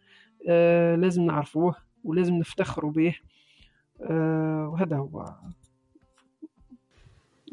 آه 0.48 0.96
لازم 0.96 1.22
نعرفوه 1.22 1.74
ولازم 2.04 2.34
نفتخر 2.34 2.86
به. 2.86 3.14
آه 4.02 4.68
وهذا 4.68 4.96
هو. 4.96 5.34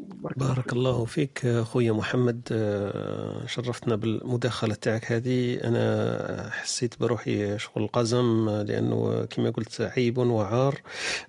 بارك, 0.08 0.38
بارك 0.38 0.72
الله 0.72 1.04
فيك 1.04 1.46
خويا 1.62 1.92
محمد 1.92 2.48
آه، 2.52 3.46
شرفتنا 3.46 3.96
بالمداخلة 3.96 4.74
تاعك 4.74 5.12
هذه. 5.12 5.54
أنا 5.64 6.50
حسيت 6.52 7.00
بروحي 7.00 7.58
شغل 7.58 7.86
قزم 7.86 8.50
لأنه 8.50 9.24
كما 9.24 9.50
قلت 9.50 9.80
عيب 9.80 10.18
وعار 10.18 10.80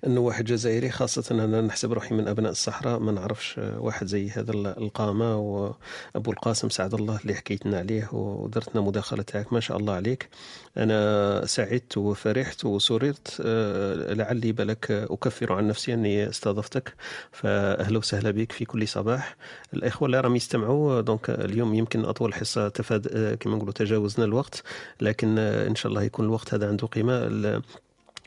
أنه 0.06 0.20
واحد 0.20 0.44
جزائري 0.44 0.90
خاصة 0.90 1.44
أنا 1.44 1.60
نحسب 1.60 1.92
روحي 1.92 2.14
من 2.14 2.28
أبناء 2.28 2.50
الصحراء 2.52 2.98
ما 2.98 3.12
نعرفش 3.12 3.58
واحد 3.58 4.06
زي 4.06 4.30
هذا 4.30 4.52
القامة. 4.52 5.36
وأبو 5.36 6.32
القاسم 6.32 6.68
سعد 6.68 6.94
الله 6.94 7.20
اللي 7.22 7.34
حكيتنا 7.34 7.78
عليه 7.78 8.08
ودرتنا 8.12 8.80
مداخلة 8.80 9.22
تاعك 9.22 9.52
ما 9.52 9.60
شاء 9.60 9.76
الله 9.76 9.92
عليك. 9.94 10.28
أنا 10.76 11.46
سعدت 11.46 11.98
وفرحت 11.98 12.64
وسررت 12.64 13.42
آه، 13.44 14.12
لعلي 14.14 14.52
بالك 14.52 14.90
أكفر 14.90 15.52
عن 15.52 15.68
نفسي 15.68 15.94
أني 15.94 16.28
استضفتك. 16.28 16.94
فأهلا 17.32 17.98
وسهلا 17.98 18.30
بك 18.30 18.52
في 18.52 18.64
كل 18.64 18.88
صباح. 18.88 19.36
الإخوة 19.74 20.06
اللي 20.06 20.20
راهم 20.20 20.36
يستمعوا 20.36 21.00
donc 21.00 21.30
اليوم 21.30 21.74
يمكن 21.74 22.04
أطول 22.04 22.34
حصة 22.34 22.68
تفاد 22.68 23.36
كما 23.40 23.56
نقولوا 23.56 23.72
تجاوزنا 23.72 24.24
الوقت 24.24 24.62
لكن 25.00 25.38
إن 25.38 25.74
شاء 25.74 25.90
الله 25.90 26.02
يكون 26.02 26.24
الوقت 26.24 26.54
هذا 26.54 26.68
عنده 26.68 26.86
قيمة. 26.86 27.62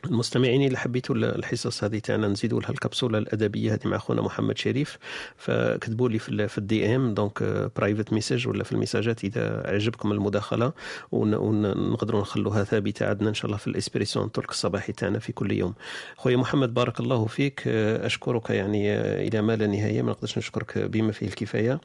المستمعين 0.06 0.66
اللي 0.66 0.78
حبيتوا 0.78 1.14
الحصص 1.14 1.84
هذه 1.84 1.98
تاعنا 1.98 2.28
نزيدوا 2.28 2.60
لها 2.60 2.70
الكبسولة 2.70 3.18
الأدبية 3.18 3.74
هذه 3.74 3.88
مع 3.88 3.96
أخونا 3.96 4.22
محمد 4.22 4.58
شريف. 4.58 4.98
فكتبوا 5.36 6.08
لي 6.08 6.18
في, 6.18 6.48
في 6.48 6.58
ال 6.58 6.96
DM 6.96 7.14
donc 7.14 7.42
private 7.76 8.12
message 8.12 8.48
ولا 8.48 8.64
في 8.64 8.72
الميساجات 8.72 9.24
إذا 9.24 9.62
عجبكم 9.66 10.12
المداخلة. 10.12 10.72
ونقدروا 11.12 12.20
نخلوها 12.20 12.64
ثابتة 12.64 13.08
عندنا 13.08 13.28
إن 13.28 13.34
شاء 13.34 13.46
الله 13.46 13.56
في 13.56 13.66
ال 13.66 13.72
Espresso 13.72 14.24
Talk 14.24 14.50
الصباحي 14.50 14.92
تاعنا 14.92 15.18
في 15.18 15.32
كل 15.32 15.52
يوم. 15.52 15.74
خويا 16.16 16.36
محمد 16.36 16.74
بارك 16.74 17.00
الله 17.00 17.26
فيك. 17.26 17.68
أشكرك 17.68 18.50
يعني 18.50 18.94
إلى 19.28 19.42
ما 19.42 19.56
لا 19.56 19.66
نهاية. 19.66 20.02
ما 20.02 20.10
نقدرش 20.10 20.38
نشكرك 20.38 20.78
بما 20.78 21.12
فيه 21.12 21.26
الكفاية. 21.26 21.80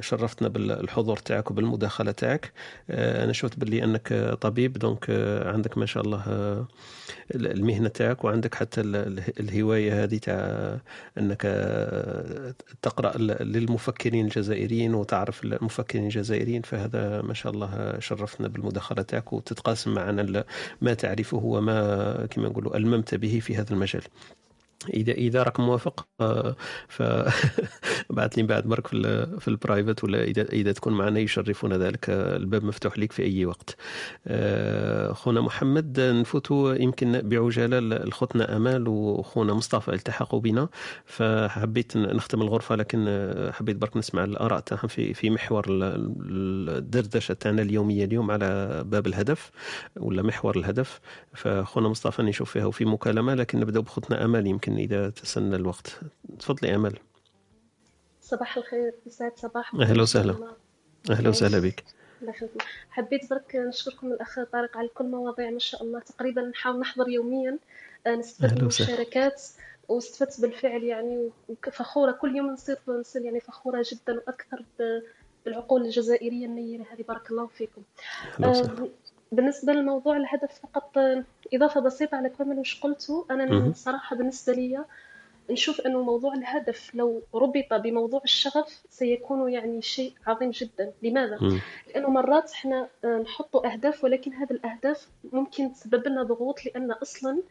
شرفتنا 0.00 0.48
بالحضور 0.48 1.16
تاعك 1.16 1.50
وبالمداخلة 1.50 2.10
تاعك. 2.10 2.52
أنا 2.90 3.32
شفت 3.32 3.58
باللي 3.58 3.84
أنك 3.84 4.36
طبيب 4.40 4.72
donc 4.72 5.10
عندك 5.46 5.78
ما 5.78 5.86
شاء 5.86 6.02
الله 6.02 6.22
المهنة 7.34 7.88
تاعك 7.88 8.24
وعندك 8.24 8.54
حتى 8.54 8.80
الهواية 9.40 10.04
هذه 10.04 10.18
تاع 10.18 10.80
إنك 11.18 11.42
تقرأ 12.82 13.18
للمفكرين 13.18 14.24
الجزائريين 14.24 14.94
وتعرف 14.94 15.44
المفكرين 15.44 16.04
الجزائريين 16.04 16.62
فهذا 16.62 17.22
ما 17.22 17.34
شاء 17.34 17.52
الله 17.52 17.98
شرفنا 17.98 18.48
بالمداخلة 18.48 19.02
تاعك 19.02 19.32
وتتقاسم 19.32 19.94
معنا 19.94 20.44
ما 20.80 20.94
تعرفه 20.94 21.36
وما 21.44 22.26
كما 22.26 22.48
نقولوا 22.48 22.76
ألممت 22.76 23.14
به 23.14 23.40
في 23.40 23.56
هذا 23.56 23.70
المجال. 23.72 24.02
إذا 24.88 25.12
إذا 25.12 25.42
راك 25.42 25.60
موافق 25.60 26.06
آه، 26.20 26.56
ف 26.88 27.02
بعث 28.10 28.38
لي 28.38 28.42
بعد 28.42 28.64
برك 28.66 28.86
في 28.86 29.26
في 29.40 29.48
البرايفت 29.48 30.04
ولا 30.04 30.22
إذا 30.24 30.42
إذا 30.42 30.72
تكون 30.72 30.92
معنا 30.92 31.20
يشرفنا 31.20 31.78
ذلك 31.78 32.10
الباب 32.10 32.64
مفتوح 32.64 32.98
لك 32.98 33.12
في 33.12 33.22
أي 33.22 33.46
وقت. 33.46 33.76
آه، 34.26 35.12
خونا 35.12 35.40
محمد 35.40 36.00
نفوتوا 36.00 36.74
يمكن 36.74 37.20
بعجالة 37.28 37.80
لخوتنا 37.80 38.56
أمال 38.56 38.88
وخونا 38.88 39.54
مصطفى 39.54 39.94
التحقوا 39.94 40.40
بنا. 40.40 40.68
فحبيت 41.06 41.96
نختم 41.96 42.42
الغرفة 42.42 42.76
لكن 42.76 43.04
حبيت 43.52 43.76
برك 43.76 43.96
نسمع 43.96 44.24
الآراء 44.24 44.60
تاعهم 44.60 44.88
في 44.88 45.14
في 45.14 45.30
محور 45.30 45.64
الدردشة 45.68 47.34
تاعنا 47.34 47.62
اليومية 47.62 48.04
اليوم 48.04 48.30
على 48.30 48.82
باب 48.86 49.06
الهدف 49.06 49.50
ولا 49.96 50.22
محور 50.22 50.56
الهدف. 50.56 51.00
فخونا 51.34 51.88
مصطفى 51.88 52.22
نشوف 52.22 52.50
فيها 52.52 52.70
في 52.70 52.84
مكالمة 52.84 53.34
لكن 53.34 53.60
نبدأ 53.60 53.80
بخوتنا 53.80 54.24
أمال 54.24 54.46
يمكن 54.46 54.73
إذا 54.78 55.10
تسنى 55.10 55.56
الوقت. 55.56 56.00
تفضلي 56.38 56.74
أمل. 56.74 56.98
صباح 58.20 58.56
الخير 58.56 58.94
يسعد 59.06 59.32
صباح. 59.36 59.74
أهلا 59.74 60.02
وسهلا. 60.02 60.54
أهلا 61.10 61.28
وسهلا 61.28 61.58
بك. 61.58 61.84
حبيت 62.90 63.30
برك 63.30 63.56
نشكركم 63.56 64.12
الأخ 64.12 64.40
طارق 64.52 64.76
على 64.76 64.88
كل 64.88 65.04
مواضيع 65.04 65.50
ما 65.50 65.58
شاء 65.58 65.82
الله. 65.82 66.00
تقريبا 66.00 66.42
نحاول 66.42 66.80
نحضر 66.80 67.08
يوميا. 67.08 67.58
آه، 68.06 68.16
نستفد 68.16 68.52
من 68.52 68.58
المشاركات 68.60 69.42
واستفدت 69.88 70.40
بالفعل 70.40 70.82
يعني 70.82 71.30
وفخورة 71.48 72.12
كل 72.12 72.36
يوم 72.36 72.46
نصير 72.46 72.78
نصير 72.88 73.22
يعني 73.22 73.40
فخورة 73.40 73.84
جدا 73.92 74.12
وأكثر 74.14 74.64
بالعقول 75.44 75.84
الجزائرية 75.84 76.46
النيرة 76.46 76.84
هذه. 76.92 77.02
بارك 77.02 77.30
الله 77.30 77.46
فيكم. 77.46 77.82
بالنسبة 79.32 79.72
للموضوع 79.72 80.16
الهدف 80.16 80.60
فقط 80.62 80.98
إضافة 81.54 81.80
بسيطة 81.80 82.16
على 82.16 82.28
كل 82.28 82.58
وش 82.58 82.80
قلته 82.80 83.26
أنا 83.30 83.72
صراحة 83.74 84.16
بالنسبة 84.16 84.52
لي 84.52 84.84
نشوف 85.50 85.80
أنه 85.80 86.02
موضوع 86.02 86.34
الهدف 86.34 86.94
لو 86.94 87.22
ربط 87.34 87.74
بموضوع 87.74 88.20
الشغف 88.24 88.82
سيكون 88.90 89.52
يعني 89.52 89.82
شيء 89.82 90.12
عظيم 90.26 90.50
جدا 90.50 90.92
لماذا؟ 91.02 91.38
م. 91.40 91.60
لأنه 91.88 92.10
مرات 92.10 92.50
إحنا 92.52 92.88
نحط 93.22 93.56
أهداف 93.56 94.04
ولكن 94.04 94.32
هذه 94.32 94.50
الأهداف 94.50 95.08
ممكن 95.32 95.72
تسبب 95.72 96.08
لنا 96.08 96.22
ضغوط 96.22 96.66
لأن 96.66 96.92
أصلا 96.92 97.42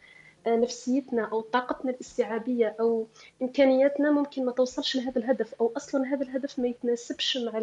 آه، 0.47 0.55
نفسيتنا 0.55 1.29
أو 1.31 1.41
طاقتنا 1.41 1.91
الاستيعابية 1.91 2.75
أو 2.79 3.07
إمكانياتنا 3.41 4.11
ممكن 4.11 4.45
ما 4.45 4.51
توصلش 4.51 4.95
لهذا 4.95 5.17
الهدف 5.17 5.53
أو 5.61 5.73
أصلا 5.77 6.13
هذا 6.13 6.23
الهدف 6.23 6.59
ما 6.59 6.67
يتناسبش 6.67 7.37
مع 7.37 7.57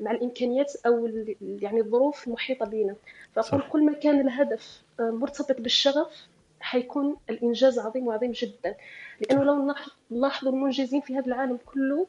مع 0.00 0.10
الإمكانيات 0.10 0.72
أو 0.86 1.06
يعني 1.40 1.80
الظروف 1.80 2.26
المحيطة 2.26 2.66
بنا 2.66 2.96
فأقول 3.32 3.62
كل 3.70 3.82
ما 3.84 3.92
كان 3.92 4.20
الهدف 4.20 4.82
آه، 5.00 5.10
مرتبط 5.10 5.60
بالشغف 5.60 6.26
حيكون 6.60 7.16
الإنجاز 7.30 7.78
عظيم 7.78 8.06
وعظيم 8.06 8.32
جدا. 8.32 8.74
لأنه 9.20 9.44
لو 9.44 9.74
نلاحظوا 10.10 10.52
المنجزين 10.52 11.00
في 11.00 11.18
هذا 11.18 11.26
العالم 11.26 11.58
كله 11.66 12.06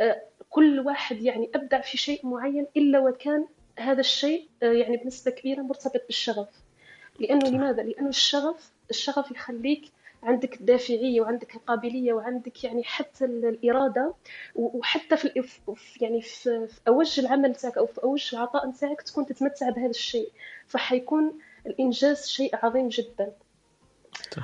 آه، 0.00 0.22
كل 0.50 0.80
واحد 0.80 1.22
يعني 1.22 1.50
أبدع 1.54 1.80
في 1.80 1.96
شيء 1.96 2.26
معين 2.26 2.66
إلا 2.76 2.98
وكان 2.98 3.46
هذا 3.78 4.00
الشيء 4.00 4.48
آه، 4.62 4.72
يعني 4.72 4.96
بنسبة 4.96 5.30
كبيرة 5.30 5.62
مرتبط 5.62 6.02
بالشغف. 6.06 6.48
لأنه 7.20 7.48
لماذا؟ 7.50 7.82
لأنه 7.82 8.08
الشغف 8.08 8.70
الشغف 8.90 9.30
يخليك 9.30 9.84
عندك 10.24 10.60
الدافعية 10.60 11.20
وعندك 11.20 11.54
القابلية 11.54 12.12
وعندك 12.12 12.64
يعني 12.64 12.84
حتى 12.84 13.24
ال- 13.24 13.44
الإرادة 13.46 14.14
وحتى 14.54 15.16
في 15.16 15.44
يعني 16.00 16.20
في 16.22 16.68
أوج 16.88 17.20
العمل 17.20 17.50
نتاعك 17.50 17.78
أو 17.78 17.86
في 17.86 18.02
أوج 18.02 18.30
العطاء 18.32 18.66
نتاعك 18.68 19.02
تكون 19.02 19.26
تتمتع 19.26 19.70
بهذا 19.70 19.90
الشيء. 19.90 20.30
فحيكون 20.66 21.38
الإنجاز 21.66 22.26
شيء 22.26 22.56
عظيم 22.62 22.88
جدا. 22.88 23.32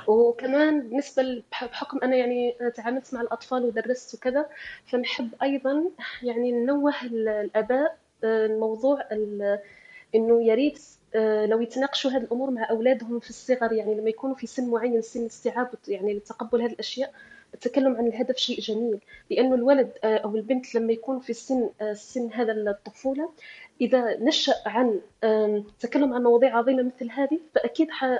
وكمان 0.06 0.80
بالنسبة 0.80 1.42
بحكم 1.52 1.98
أنا 2.02 2.16
يعني 2.16 2.56
تعاملت 2.76 3.14
مع 3.14 3.20
الأطفال 3.20 3.64
ودرست 3.64 4.14
وكذا 4.14 4.46
فنحب 4.86 5.28
أيضا 5.42 5.84
يعني 6.22 6.52
ننوه 6.52 6.94
ال- 7.04 7.28
الآباء 7.28 7.98
آه، 8.24 9.58
إنه 10.14 10.42
يا 10.44 10.54
ريت 10.54 10.80
آه، 11.14 11.46
لو 11.46 11.60
يتناقشوا 11.60 12.10
هذه 12.10 12.22
الأمور 12.22 12.50
مع 12.50 12.70
أولادهم 12.70 13.20
في 13.20 13.30
الصغر 13.30 13.72
يعني 13.72 13.94
لما 13.94 14.08
يكونوا 14.10 14.36
في 14.36 14.46
سن 14.46 14.70
معين 14.70 15.02
سن 15.02 15.26
استيعاب 15.26 15.70
يعني 15.88 16.14
لتقبل 16.14 16.62
هذه 16.62 16.72
الأشياء 16.72 17.12
التكلم 17.54 17.96
عن 17.96 18.06
الهدف 18.06 18.36
شيء 18.36 18.60
جميل. 18.60 19.00
لأنه 19.30 19.54
الولد 19.54 19.90
آه، 20.04 20.16
أو 20.16 20.36
البنت 20.36 20.74
لما 20.74 20.92
يكون 20.92 21.20
في 21.20 21.32
سن 21.32 21.70
آه، 21.80 21.92
سن 21.92 22.30
هذا 22.32 22.52
الطفولة 22.52 23.30
إذا 23.80 24.16
نشأ 24.20 24.54
عن 24.66 25.00
آم، 25.24 25.56
التكلم 25.56 26.12
عن 26.14 26.22
مواضيع 26.22 26.56
عظيمة 26.58 26.82
مثل 26.82 27.10
هذه 27.10 27.40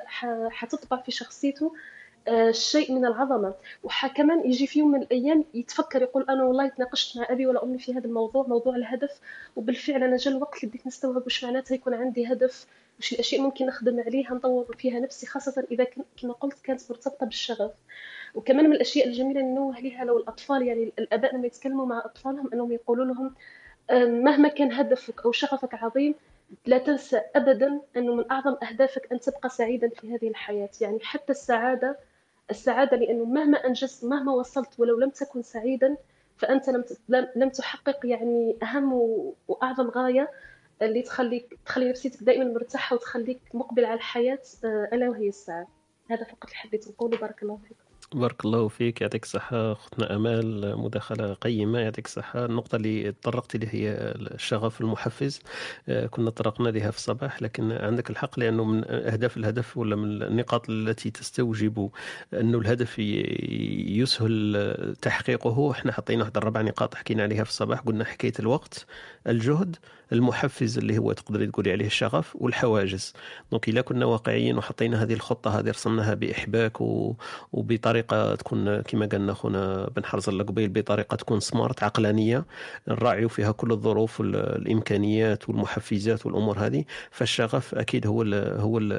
ح- 0.07 0.49
حتطبع 0.51 1.03
في 1.03 1.11
شخصيته 1.11 1.73
شيء 2.51 2.93
من 2.93 3.07
العظمة. 3.07 3.55
وكمان 3.83 4.47
يجي 4.51 4.67
في 4.67 4.79
يوم 4.79 4.91
من 4.91 5.03
الأيام 5.03 5.45
يتفكر 5.55 6.03
يقول 6.03 6.27
أنا 6.29 6.45
والله 6.45 6.69
تناقشت 6.69 7.19
مع 7.19 7.27
أبي 7.31 7.47
ولا 7.47 7.65
أمي 7.65 7.79
في 7.79 7.95
هذا 7.95 8.07
الموضوع 8.07 8.47
موضوع 8.47 8.77
الهدف. 8.77 9.21
وبالفعل 9.57 10.03
أنا 10.03 10.17
جا 10.17 10.31
الوقت 10.31 10.57
اللي 10.57 10.69
بديت 10.69 10.87
نستوعب 10.87 11.23
وش 11.27 11.45
معناتها 11.45 11.75
يكون 11.75 11.95
عندي 11.95 12.33
هدف 12.33 12.67
وش 12.99 13.13
الأشياء 13.13 13.43
ممكن 13.43 13.67
نخدم 13.67 14.01
عليها 14.01 14.35
نطور 14.35 14.77
فيها 14.79 15.01
نفسي 15.01 15.27
خاصة 15.27 15.65
إذا 15.71 15.85
كن- 15.85 16.05
كما 16.23 16.33
قلت 16.33 16.61
كانت 16.65 16.81
مرتبطة 16.91 17.27
بالشغف. 17.27 17.71
وكمان 18.35 18.65
من 18.65 18.73
الأشياء 18.73 19.07
الجميلة 19.09 19.41
اللي 19.41 19.53
ننوه 19.53 19.81
لها 19.81 20.05
لو 20.05 20.19
الأطفال 20.19 20.63
يعني 20.63 20.93
الآباء 20.99 21.35
لما 21.37 21.47
يتكلموا 21.47 21.87
مع 21.87 21.99
أطفالهم 22.05 22.51
أنهم 22.53 22.73
يقولوا 22.73 23.05
لهم 23.05 23.35
آم، 23.91 24.23
مهما 24.25 24.49
كان 24.49 24.73
هدفك 24.73 25.25
أو 25.25 25.33
شغفك 25.33 25.75
عظيم 25.75 26.15
لا 26.67 26.79
تنسى 26.79 27.21
أبدا 27.37 27.81
أنه 27.97 28.15
من 28.15 28.31
أعظم 28.31 28.57
أهدافك 28.63 29.13
أن 29.13 29.21
تبقى 29.21 29.49
سعيدا 29.49 29.89
في 29.89 30.15
هذه 30.15 30.29
الحياة. 30.29 30.69
يعني 30.81 30.99
حتى 31.03 31.33
السعادة 31.33 31.99
السعادة 32.51 32.97
لأنه 32.97 33.25
مهما 33.25 33.67
أنجزت 33.67 34.05
مهما 34.05 34.33
وصلت 34.33 34.81
ولو 34.81 34.99
لم 34.99 35.11
تكن 35.11 35.43
سعيدا 35.43 35.97
فأنت 36.37 36.69
لم 36.69 36.85
لم 37.37 37.49
تحقق 37.49 38.07
يعني 38.07 38.57
أهم 38.63 38.93
وأعظم 39.49 39.91
غاية 39.91 40.31
اللي 40.83 41.03
تخليك 41.03 41.59
تخلي 41.67 41.91
نفسيتك 41.91 42.23
دائما 42.23 42.45
مرتاحة 42.45 42.97
وتخليك 42.97 43.41
مقبل 43.55 43.85
على 43.85 43.95
الحياة 43.95 44.39
آه، 44.65 44.89
ألا 44.93 45.09
وهي 45.09 45.29
السعادة. 45.29 45.69
هذا 46.11 46.25
فقط 46.25 46.45
اللي 46.45 46.55
حبيت 46.55 46.89
نقوله. 46.89 47.19
بارك 47.19 47.43
الله 47.43 47.57
فيكم 47.69 47.90
بارك 48.15 48.45
الله 48.45 48.69
فيك 48.69 49.01
يعطيك 49.01 49.25
الصحة 49.25 49.73
أختنا 49.73 50.17
أمال 50.17 50.79
مداخلة 50.79 51.35
قيمة 51.35 51.79
يعطيك 51.79 52.07
الصحة. 52.07 52.45
النقطة 52.45 52.77
اللي 52.77 53.13
تطرقت 53.13 53.57
لها 53.57 53.75
هي 53.75 53.91
الشغف 54.35 54.81
المحفز. 54.81 55.41
آه، 55.89 56.07
كنا 56.07 56.31
طرقنا 56.31 56.69
لها 56.69 56.91
في 56.91 56.97
الصباح 56.97 57.43
لكن 57.43 57.73
عندك 57.73 58.11
الحق 58.11 58.39
لأنه 58.39 58.65
من 58.65 58.85
أهداف 58.91 59.37
الهدف 59.37 59.77
ولا 59.77 59.97
من 59.97 60.23
النقاط 60.23 60.71
التي 60.71 61.11
تستوجب 61.11 61.91
أنه 62.35 62.59
الهدف 62.59 62.99
يسهل 62.99 64.95
تحقيقه. 65.03 65.71
إحنا 65.71 65.93
حطينا 65.93 66.23
واحد 66.23 66.37
الربع 66.37 66.61
نقاط 66.61 66.95
حكينا 66.95 67.23
عليها 67.23 67.45
في 67.45 67.51
الصباح 67.51 67.81
قلنا 67.81 68.05
حكاية 68.05 68.33
الوقت 68.41 68.87
الجهد. 69.27 69.77
المحفز 70.13 70.79
اللي 70.79 70.99
هو 70.99 71.13
تقدري 71.13 71.47
تقولي 71.47 71.73
عليه 71.73 71.87
الشغف 71.87 72.37
والحواجز. 72.37 73.13
دونك 73.51 73.69
إلا 73.69 73.81
كنا 73.81 74.07
واقعيين 74.07 74.59
وحطينا 74.59 75.03
هذه 75.03 75.13
الخطة 75.13 75.59
هذه 75.59 75.71
رسمناها 75.71 76.15
بإحباك 76.15 76.81
و... 76.81 77.15
وبطريقة 77.53 78.35
تكون 78.35 78.81
كما 78.81 79.07
قالنا 79.07 79.35
خونا 79.35 79.89
بن 79.97 80.05
حرز 80.05 80.31
قبيل 80.31 80.69
بطريقة 80.69 81.15
تكون 81.17 81.41
سمارت 81.41 81.83
عقلانية 81.83 82.45
نراعيو 82.89 83.29
فيها 83.29 83.53
كل 83.53 83.73
الظروف 83.73 84.21
الإمكانيات 84.21 85.49
والمحفزات 85.49 86.27
والأمور 86.27 86.59
هذه. 86.59 86.85
فالشغف 87.11 87.75
أكيد 87.75 88.07
هو 88.07 88.23
ال 88.23 88.61
هو 88.61 88.79
ال 88.79 88.93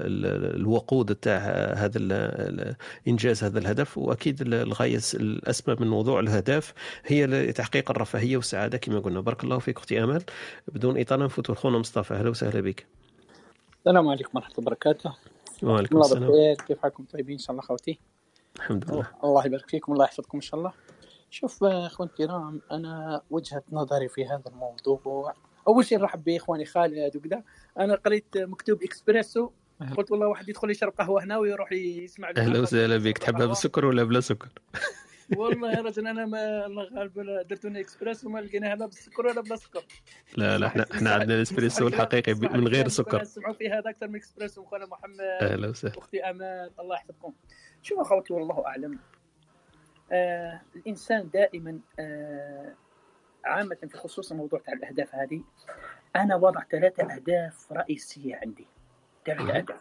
الوقود 0.55 1.15
تاع 1.15 1.37
هذا 1.77 1.97
ال- 1.97 2.75
إنجاز 3.07 3.43
هذا 3.43 3.59
الهدف. 3.59 3.97
وأكيد 3.97 4.41
ال- 4.41 4.53
الغاية 4.53 4.99
الأسمى 5.13 5.75
من 5.79 5.87
موضوع 5.87 6.19
الأهداف 6.19 6.73
هي 7.05 7.51
تحقيق 7.51 7.91
الرفاهية 7.91 8.37
والسعادة 8.37 8.77
كما 8.77 8.99
قلنا. 8.99 9.19
بارك 9.21 9.43
الله 9.43 9.59
فيك 9.59 9.77
أختي 9.77 10.03
أمل 10.03 10.23
بدون 10.67 10.97
إطالة 11.01 11.25
نفوت 11.25 11.51
خونا 11.51 11.77
مصطفى 11.77 12.13
أهلا 12.13 12.29
وسهلا 12.29 12.61
بك. 12.61 12.85
السلام 13.79 14.07
عليكم 14.07 14.29
ورحمة 14.33 14.51
الله 14.51 14.59
وبركاته. 14.67 15.15
وعليكم 15.63 15.95
الله 15.95 16.07
السلام. 16.07 16.29
بخير 16.29 16.55
كيف 16.67 16.79
حالكم 16.79 17.05
طيبين 17.05 17.33
إن 17.33 17.39
شاء 17.39 17.51
الله 17.51 17.61
خوتي؟ 17.61 17.99
الحمد 18.55 18.91
لله. 18.91 19.07
الله 19.23 19.45
يبارك 19.45 19.69
فيكم 19.69 19.93
الله 19.93 20.05
يحفظكم 20.05 20.37
إن 20.37 20.41
شاء 20.41 20.59
الله. 20.59 20.73
شوف 21.29 21.63
أخوان 21.63 22.09
الكرام 22.09 22.61
أنا 22.71 23.21
وجهة 23.29 23.63
نظري 23.71 24.07
في 24.09 24.25
هذا 24.25 24.43
الموضوع 24.47 25.33
أول 25.67 25.85
شيء 25.85 25.99
نرحب 25.99 26.23
بإخواني 26.23 26.65
خالد 26.65 27.15
وكذا. 27.15 27.43
أنا 27.79 27.95
قريت 27.95 28.37
مكتوب 28.37 28.83
إكسبريسو. 28.83 29.49
قلت 29.97 30.11
والله 30.11 30.27
واحد 30.27 30.49
يدخل 30.49 30.71
يشرب 30.71 30.93
قهوة 30.99 31.23
هنا 31.23 31.37
ويروح 31.37 31.71
يسمع 31.71 32.31
محاضرة 32.31 32.61
وسهلا 32.61 32.97
بك. 32.97 33.17
تحبها 33.17 33.45
بالسكر 33.45 33.85
ولا 33.85 34.03
بلا 34.03 34.19
سكر؟ 34.19 34.49
والله 35.37 35.71
يا 35.71 35.81
رجل 35.81 36.07
أنا 36.07 36.25
ما 36.25 36.65
الله 36.65 36.83
غالب 36.83 37.13
درت 37.47 37.65
لنا 37.65 37.79
إكسبريسو 37.79 38.29
ما 38.29 38.39
لقيناها 38.39 38.75
لا 38.75 38.85
بالسكر 38.85 39.27
ولا 39.27 39.41
بلا 39.41 39.55
سكر 39.55 39.85
لا 40.37 40.57
لا 40.57 40.67
إحنا 40.67 40.85
إحنا 40.91 41.13
عندنا 41.13 41.35
الاسبريسو 41.35 41.87
الحقيقي 41.87 42.33
من 42.33 42.67
غير 42.67 42.87
سكر. 42.87 43.23
سمعوا 43.23 43.53
في 43.53 43.69
هذا 43.69 43.89
أكثر 43.89 44.07
من 44.07 44.15
إكسبريسو 44.15 44.63
أخونا 44.63 44.85
محمد. 44.85 45.19
أهلا 45.19 45.69
وسهلا. 45.69 45.97
أختي 45.97 46.23
أمال 46.23 46.71
الله 46.79 46.95
يحفظكم. 46.95 47.33
شوف 47.81 47.99
أخوتي 47.99 48.33
والله 48.33 48.65
أعلم. 48.67 48.99
آه 50.11 50.61
الإنسان 50.75 51.29
دائما 51.33 51.79
آه 51.99 52.73
عامة 53.45 53.77
في 53.89 53.97
خصوص 53.97 54.31
الموضوع 54.31 54.59
تاع 54.59 54.73
الأهداف 54.73 55.15
هذه 55.15 55.43
أنا 56.15 56.35
وضع 56.35 56.63
ثلاثة 56.71 57.15
أهداف 57.15 57.71
رئيسية 57.71 58.35
عندي. 58.35 58.67
ثلاثة 59.25 59.57
اهداف 59.57 59.77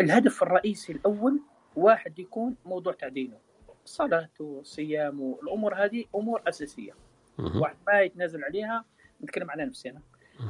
الهدف؟ 0.00 0.42
الرئيسي 0.42 0.92
الأول 0.92 1.40
واحد 1.76 2.18
يكون 2.18 2.56
موضوع 2.64 2.92
تاع 2.92 3.08
دينه 3.08 3.38
صلاة 3.84 4.30
وصيام 4.40 5.20
والأمور 5.20 5.84
هذه 5.84 6.04
أمور 6.14 6.42
أساسية. 6.48 6.92
واحد 7.38 7.76
ما 7.86 8.00
يتنازل 8.00 8.44
عليها 8.44 8.84
نتكلم 9.22 9.50
على 9.50 9.64
نفسي 9.64 9.90
أنا. 9.90 10.00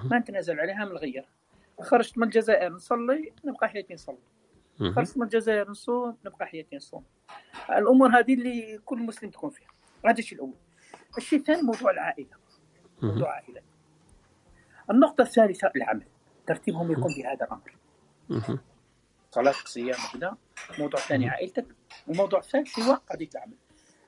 ما 0.04 0.18
نتنازل 0.18 0.60
عليها 0.60 0.84
من 0.84 0.90
الغير 0.90 1.28
خرجت 1.80 2.18
من 2.18 2.24
الجزائر 2.24 2.72
نصلي 2.72 3.32
نبقى 3.44 3.68
حياتي 3.68 3.94
نصلي. 3.94 4.18
خرجت 4.78 5.16
من 5.16 5.22
الجزائر 5.22 5.70
نصوم 5.70 6.16
نبقى 6.26 6.46
حياتي 6.46 6.76
نصوم. 6.76 7.04
الأمور 7.70 8.18
هذه 8.18 8.34
اللي 8.34 8.78
كل 8.84 8.98
مسلم 8.98 9.30
تكون 9.30 9.50
فيها. 9.50 9.68
هذا 10.06 10.18
الشيء 10.18 10.38
الأول. 10.38 10.54
الشيء 11.18 11.38
الثاني 11.38 11.62
موضوع 11.62 11.90
العائلة. 11.90 12.36
موضوع 13.02 13.28
العائلة. 13.28 13.62
النقطة 14.90 15.22
الثالثة 15.22 15.72
العمل. 15.76 16.06
ترتيبهم 16.46 16.92
يكون 16.92 17.10
بهذا 17.18 17.46
الأمر. 17.46 17.76
صلاة 19.30 19.52
صيام 19.52 19.98
وكذا. 20.14 20.36
موضوع 20.78 21.00
ثاني 21.00 21.28
عائلتك 21.28 21.66
الموضوع 22.08 22.38
الثالث 22.38 22.78
هو 22.78 22.94
قضية 22.94 23.28
العمل. 23.34 23.56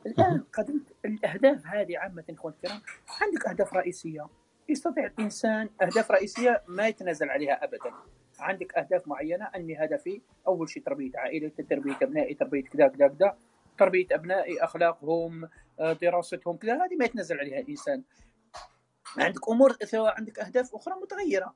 الآن 0.06 0.44
قضية 0.52 0.80
الأهداف 1.04 1.66
هذه 1.66 1.98
عامة 1.98 2.24
اخوان 2.30 2.54
الكرام 2.54 2.80
عندك 3.22 3.46
أهداف 3.46 3.74
رئيسية؟ 3.74 4.26
يستطيع 4.68 5.06
الإنسان 5.06 5.70
أهداف 5.82 6.10
رئيسية 6.10 6.62
ما 6.68 6.88
يتنازل 6.88 7.30
عليها 7.30 7.64
ابدا. 7.64 7.92
عندك 8.38 8.74
أهداف 8.74 9.08
معينة؟ 9.08 9.44
اني 9.44 9.84
هدفي 9.84 10.20
أول 10.46 10.68
شيء 10.68 10.82
تربية 10.82 11.10
عائلتي 11.14 11.62
تربية 11.62 11.96
أبنائي 12.02 12.34
تربية 12.34 12.62
كذا 12.62 12.88
كذا 12.88 13.08
كذا. 13.08 13.38
تربية 13.78 14.06
أبنائي 14.12 14.64
أخلاقهم 14.64 15.48
آه، 15.80 15.92
دراستهم 15.92 16.56
كذا 16.56 16.74
هذه 16.74 16.96
ما 16.98 17.04
يتنازل 17.04 17.40
عليها 17.40 17.60
الإنسان. 17.60 18.02
عندك 19.18 19.48
أمور 19.48 19.76
عندك 19.94 20.38
أهداف 20.38 20.74
أخرى 20.74 20.94
متغيرة. 21.02 21.54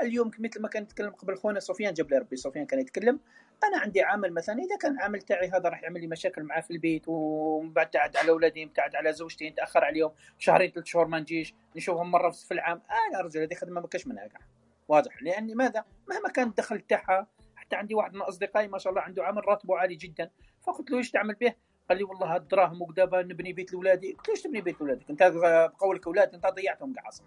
اليوم 0.00 0.30
مثل 0.38 0.62
ما 0.62 0.68
كان 0.68 0.82
يتكلم 0.82 1.10
قبل 1.10 1.36
خونا 1.36 1.60
سفيان 1.60 1.94
جبل 1.94 2.18
ربي 2.18 2.36
سفيان 2.36 2.66
كان 2.66 2.80
يتكلم. 2.80 3.20
أنا 3.64 3.78
عندي 3.78 4.02
عمل 4.02 4.32
مثلا 4.32 4.58
إذا 4.58 4.76
كان 4.76 4.92
العمل 4.92 5.22
تاعي 5.22 5.48
هذا 5.48 5.68
راح 5.68 5.82
يعمل 5.82 6.00
لي 6.00 6.06
مشاكل 6.06 6.42
معاه 6.42 6.60
في 6.60 6.70
البيت 6.70 7.04
ومبتعد 7.06 8.16
على 8.16 8.30
اولادي 8.30 8.66
مبتعد 8.66 8.96
على 8.96 9.12
زوجتي 9.12 9.50
نتأخر 9.50 9.84
عليهم 9.84 10.10
شهرين 10.38 10.70
ثلاث 10.70 10.86
شهور 10.86 11.06
ما 11.06 11.20
نجيش 11.20 11.54
نشوفهم 11.76 12.10
مرة 12.10 12.30
في 12.30 12.54
العام. 12.54 12.82
أنا 13.10 13.20
رجل 13.20 13.40
هذه 13.40 13.54
خدمه 13.54 13.80
ما 13.80 13.86
كاش 13.86 14.06
منها 14.06 14.26
كاع 14.26 14.40
واضح. 14.88 15.22
لأني 15.22 15.54
ماذا؟ 15.54 15.84
مهما 16.08 16.28
كان 16.28 16.48
الدخل 16.48 16.80
تاعها 16.80 17.26
حتى 17.56 17.76
عندي 17.76 17.94
واحد 17.94 18.14
من 18.14 18.22
أصدقائي 18.22 18.68
ما 18.68 18.78
شاء 18.78 18.90
الله 18.90 19.02
عنده 19.02 19.24
عمل 19.24 19.48
راتبه 19.48 19.78
عالي 19.78 19.94
جدا. 19.94 20.30
فقلت 20.62 20.90
له 20.90 20.98
إيش 20.98 21.10
تعمل 21.10 21.34
به؟ 21.34 21.54
قال 21.88 21.98
لي 21.98 22.04
والله 22.04 22.34
هالدراهم 22.34 22.82
وكذا 22.82 23.08
نبني 23.14 23.52
بيت 23.52 23.72
لاولادي 23.72 24.12
قلت 24.12 24.28
له 24.28 24.34
إيش 24.34 24.42
تبني 24.42 24.60
بيت 24.60 24.80
لاولادك؟ 24.80 25.10
أنت 25.10 25.22
بقولك 25.22 26.06
أولاد 26.06 26.34
أنت 26.34 26.46
ضيعتهم 26.46 26.92
كاع 26.92 27.08
أصلا. 27.08 27.26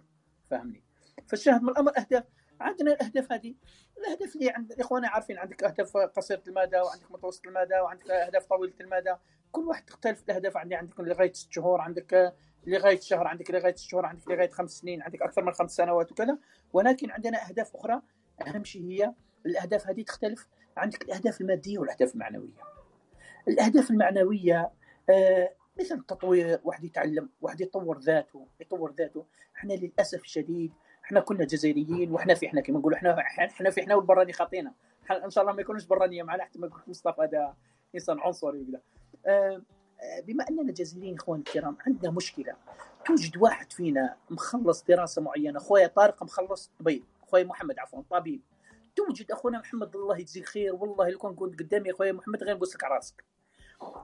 فهمني. 0.50 0.84
فالشاهد 1.28 1.64
من 1.64 1.70
الأمر 1.70 1.92
أهداف. 1.98 2.24
عندنا 2.62 2.92
الأهداف 2.92 3.32
هذه. 3.32 3.56
الأهداف 3.98 4.36
اللي 4.36 4.50
عند 4.50 4.72
الاخوان 4.72 5.06
عارفين 5.06 5.38
عندك 5.38 5.64
أهداف 5.64 5.98
قصيرة 5.98 6.44
المدى 6.48 6.78
وعندك 6.78 7.12
متوسط 7.12 7.48
المدى 7.48 7.76
وعندك 7.76 8.12
أهداف 8.12 8.46
طويلة 8.46 8.74
المدى 8.82 9.16
كل 9.52 9.68
واحد 9.68 9.86
تختلف 9.86 10.24
الأهداف. 10.24 10.58
عندي 10.58 10.76
عندك 10.76 11.00
لغايه 11.00 11.34
ست 11.34 11.52
شهور 11.52 11.82
عندك 11.82 12.34
لغايه 12.68 13.00
شهر 13.00 13.28
عندك 13.28 13.52
لغايه 13.52 13.76
ست 13.76 13.90
شهور 13.90 14.06
عندك 14.06 14.28
لغايه 14.28 14.50
خمس 14.50 14.72
سنين 14.72 15.02
عندك 15.02 15.22
أكثر 15.22 15.44
من 15.44 15.52
خمس 15.52 15.76
سنوات 15.76 16.12
وكذا. 16.12 16.38
ولكن 16.74 17.12
عندنا 17.12 17.50
أهداف 17.50 17.76
أخرى. 17.76 18.02
أهم 18.48 18.64
شيء 18.64 18.84
هي 18.84 19.14
الأهداف 19.46 19.88
هذه 19.88 20.02
تختلف. 20.02 20.48
عندك 20.78 21.02
الأهداف 21.02 21.42
المادية 21.42 21.80
والأهداف 21.80 22.14
المعنوية. 22.14 22.62
الأهداف 23.48 23.92
المعنوية 23.92 24.72
آه، 25.10 25.54
مثل 25.80 25.96
التطوير 25.96 26.60
واحد 26.64 26.84
يتعلم 26.84 27.30
واحد 27.42 27.62
يطور 27.62 28.00
ذاته 28.00 28.48
يطور 28.60 28.94
ذاته. 28.94 29.26
إحنا 29.56 29.74
للأسف 29.74 30.22
الشديد 30.22 30.74
إحنا 31.06 31.20
كنا 31.20 31.46
جزائريين 31.46 32.12
وإحنا 32.12 32.34
في 32.34 32.48
إحنا 32.48 32.62
كما 32.62 32.80
نقولوا 32.80 32.98
إحنا 32.98 33.20
إحنا 33.20 33.70
في 33.70 33.82
إحنا 33.82 33.96
والبراني 33.96 34.34
خاطينا. 34.34 34.74
إن 35.12 35.30
شاء 35.30 35.42
الله 35.44 35.54
ما 35.56 35.62
يكونوش 35.62 35.86
برانيه 35.86 36.24
معنا 36.24 36.44
حتى 36.44 36.60
ما 36.60 36.68
يكون 36.68 36.82
مصطفى 36.88 37.22
هذا 37.22 37.56
إنسان 37.96 38.20
عنصري 38.20 38.62
وكذا. 38.62 38.82
آه، 39.26 39.62
بما 40.28 40.46
أننا 40.50 40.72
جزائريين 40.72 41.16
اخواني 41.16 41.44
الكرام 41.48 41.78
عندنا 41.88 42.12
مشكلة. 42.12 42.56
توجد 43.06 43.38
واحد 43.38 43.74
فينا 43.74 44.16
مخلص 44.30 44.84
دراسة 44.84 45.22
معينة 45.22 45.60
خويا 45.60 45.88
طارق 45.88 46.24
مخلص 46.24 46.72
طبيب 46.80 47.04
خويا 47.28 47.44
محمد 47.44 47.80
عفوا 47.80 48.02
طبيب. 48.10 48.42
توجد 48.96 49.32
أخونا 49.32 49.60
محمد 49.60 49.96
الله 49.96 50.18
يجزيه 50.18 50.44
خير 50.44 50.76
والله 50.76 51.10
لو 51.10 51.18
كنت 51.18 51.60
قدامي 51.60 51.92
اخويا 51.92 52.12
محمد 52.12 52.44
غير 52.44 52.56
نبوسك 52.56 52.84
على 52.84 52.96
راسك. 52.96 53.24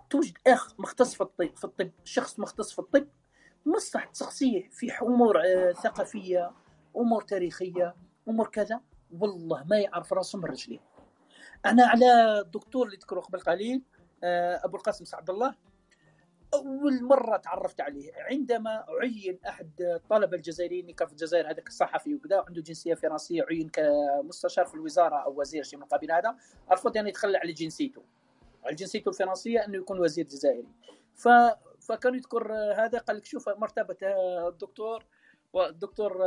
توجد 0.09 0.37
أخ 0.47 0.79
مختص 0.79 1.15
في 1.15 1.21
الطب 1.21 1.55
في 1.55 1.63
الطب 1.63 1.91
شخص 2.03 2.39
مختص 2.39 2.73
في 2.73 2.79
الطب 2.79 3.07
مصلح 3.65 4.05
تسقسيه 4.05 4.69
في 4.69 4.91
امور 5.01 5.41
آه، 5.45 5.71
ثقافية 5.71 6.51
أمور 6.97 7.21
تاريخية 7.21 7.95
أمور 8.27 8.47
كذا. 8.47 8.81
والله 9.19 9.63
ما 9.63 9.79
يعرف 9.79 10.13
راسه 10.13 10.39
من 10.39 10.45
رجليه. 10.45 10.79
أنا 11.65 11.85
على 11.85 12.39
الدكتور 12.39 12.85
اللي 12.85 12.97
ذكره 12.97 13.19
قبل 13.19 13.39
قليل 13.39 13.81
آه، 14.23 14.61
أبو 14.65 14.77
القاسم 14.77 15.05
سعد 15.05 15.29
الله. 15.29 15.55
أول 16.53 17.03
مرة 17.03 17.37
تعرفت 17.37 17.81
عليه 17.81 18.11
عندما 18.15 18.85
عين 19.01 19.39
أحد 19.47 19.81
الطلبه 19.81 20.37
الجزائريين 20.37 20.91
كان 20.91 21.07
في 21.07 21.13
الجزائر 21.13 21.51
هذاك 21.51 21.67
الصحفي 21.67 22.15
وكذا 22.15 22.43
عنده 22.47 22.61
جنسية 22.61 22.93
فرنسية 22.93 23.43
عين 23.43 23.69
كمستشار 23.69 24.65
في 24.65 24.73
الوزارة 24.73 25.15
أو 25.15 25.39
وزير 25.41 25.63
شيء 25.63 25.79
من 25.79 25.83
القبيل 25.83 26.11
هذا 26.11 26.35
رفض 26.71 26.97
ان 26.97 27.07
يتخلى 27.07 27.37
على 27.37 27.53
جنسيته. 27.53 28.03
على 28.65 28.75
جنسيته 28.75 29.09
الفرنسية 29.09 29.65
أنه 29.65 29.77
يكون 29.77 29.99
وزير 29.99 30.25
جزائري. 30.25 30.67
ف 31.15 31.27
فكان 31.79 32.15
يذكر 32.15 32.53
هذا 32.53 32.99
قال 32.99 33.17
لك 33.17 33.25
شوف 33.25 33.49
مرتبة 33.49 33.97
الدكتور 34.47 35.05
والدكتور 35.53 36.17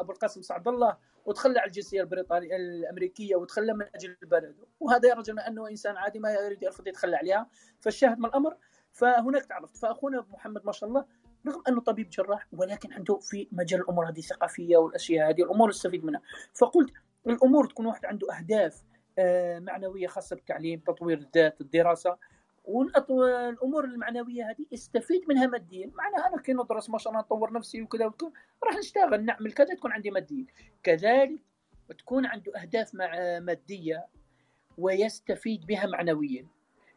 أبو 0.00 0.12
القاسم 0.12 0.42
سعد 0.42 0.68
الله 0.68 0.96
وتخلى 1.24 1.58
على 1.58 1.66
الجنسية 1.66 2.00
البريطانية 2.00 2.56
الأمريكية 2.56 3.36
وتخلى 3.36 3.74
من 3.74 3.86
أجل 3.94 4.16
البلد. 4.22 4.56
وهذا 4.80 5.08
يرجع 5.08 5.46
أنه 5.46 5.68
إنسان 5.68 5.96
عادي 5.96 6.18
ما 6.18 6.32
يريد 6.32 6.62
يرفض 6.62 6.88
يتخلى 6.88 7.16
عليها 7.16 7.50
فالشاهد 7.80 8.18
من 8.18 8.24
الأمر. 8.24 8.56
فهناك 8.92 9.44
تعرفت 9.44 9.76
فأخونا 9.76 10.26
محمد 10.30 10.66
ما 10.66 10.72
شاء 10.72 10.88
الله 10.88 11.04
رغم 11.46 11.62
أنه 11.68 11.80
طبيب 11.80 12.10
جراح 12.10 12.46
ولكن 12.52 12.92
عنده 12.92 13.18
في 13.18 13.48
مجال 13.52 13.80
الأمور 13.80 14.08
هذه 14.08 14.18
الثقافية 14.18 14.76
والأشياء 14.76 15.30
هذه 15.30 15.42
الأمور 15.42 15.68
نستفيد 15.68 16.04
منها. 16.04 16.22
فقلت 16.54 16.92
الأمور 17.26 17.66
تكون 17.66 17.86
واحد 17.86 18.06
عنده 18.06 18.38
أهداف 18.38 18.82
آه، 19.18 19.58
معنوية 19.58 20.06
خاصة 20.06 20.36
بالتعليم 20.36 20.80
تطوير 20.80 21.18
الذات 21.18 21.60
الدراسة. 21.60 22.16
والامور 22.70 23.84
المعنوية 23.84 24.50
هذه 24.50 24.66
استفيد 24.74 25.28
منها 25.28 25.46
ماديا. 25.46 25.90
معناها 25.94 26.28
أنا 26.28 26.42
كي 26.42 26.52
ندرس 26.52 26.90
ما 26.90 26.98
شاء 26.98 27.12
الله 27.12 27.22
نطور 27.22 27.52
نفسي 27.52 27.82
وكذا 27.82 28.06
وكذا 28.06 28.30
راح 28.64 28.76
نشتغل 28.76 29.24
نعمل 29.24 29.52
كذا 29.52 29.74
تكون 29.74 29.92
عندي 29.92 30.10
ماديا. 30.10 30.46
كذلك 30.82 31.42
تكون 31.98 32.26
عنده 32.26 32.62
أهداف 32.62 32.94
مادية 33.42 34.06
ويستفيد 34.78 35.66
بها 35.66 35.86
معنويا. 35.86 36.46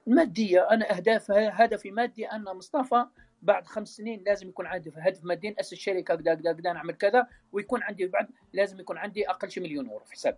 المادية 0.08 0.70
أنا 0.72 0.98
اهداف 0.98 1.32
هدفي 1.32 1.92
مادي 1.92 2.26
أن 2.26 2.44
مصطفى 2.44 3.06
بعد 3.42 3.68
خمس 3.68 3.90
سنين 3.90 4.24
لازم 4.24 4.50
يكون 4.50 4.66
عندي 4.68 4.92
هدف 4.98 5.26
مادي 5.26 5.56
أسس 5.60 5.74
شركة 5.74 6.16
كذا 6.16 6.36
كذا 6.36 6.54
كذا 6.54 6.74
نعمل 6.74 6.94
كذا 6.94 7.28
ويكون 7.52 7.84
عندي 7.84 8.08
بعد 8.08 8.30
لازم 8.54 8.80
يكون 8.80 8.98
عندي 8.98 9.30
أقل 9.30 9.52
شيء 9.52 9.64
مليون 9.64 9.90
أورو 9.90 10.06
في 10.06 10.14
حسابي. 10.14 10.38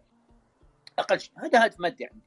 أقل 0.99 1.19
شيء 1.19 1.33
هذا 1.37 1.65
هدف 1.65 1.79
مادي 1.79 2.05
عندي. 2.05 2.25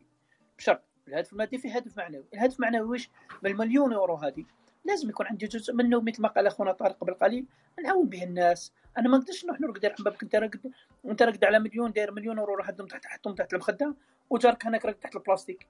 بشرط 0.59 0.83
الهدف 1.09 1.33
المادي 1.33 1.59
في 1.59 1.79
هدف 1.79 1.97
معنوي. 1.97 2.25
الهدف 2.35 2.57
المعنوي 2.57 2.89
وش 2.89 3.11
بالمليون 3.43 3.93
يورو 3.93 4.15
هذه 4.15 4.45
لازم 4.85 5.09
يكون 5.09 5.27
عندي 5.27 5.47
جزء 5.47 5.75
منه 5.75 6.01
مثل 6.01 6.23
ما 6.23 6.29
قال 6.29 6.47
أخونا 6.47 6.73
طارق 6.73 6.99
قبل 6.99 7.15
قليل 7.15 7.47
نعاون 7.83 8.09
به 8.09 8.25
الناس. 8.25 8.73
أنا 8.99 9.09
ما 9.09 9.19
نقدرش 9.19 9.45
نروح 9.45 9.61
نرقد 9.61 9.85
على 9.85 9.95
بابك 9.99 10.23
انت 10.23 10.35
راقد 10.35 10.73
أنت 11.07 11.23
راقد 11.23 11.45
على 11.45 11.59
مليون 11.59 11.93
داير 11.93 12.13
مليون 12.13 12.39
يورو 12.39 12.55
راح 12.55 12.71
تحت 12.71 13.07
حطهم 13.07 13.35
تحت 13.35 13.55
المخدة 13.55 13.95
وجارك 14.31 14.67
هناك 14.67 14.85
راقد 14.85 14.99
تحت 14.99 15.17
البلاستيك. 15.17 15.67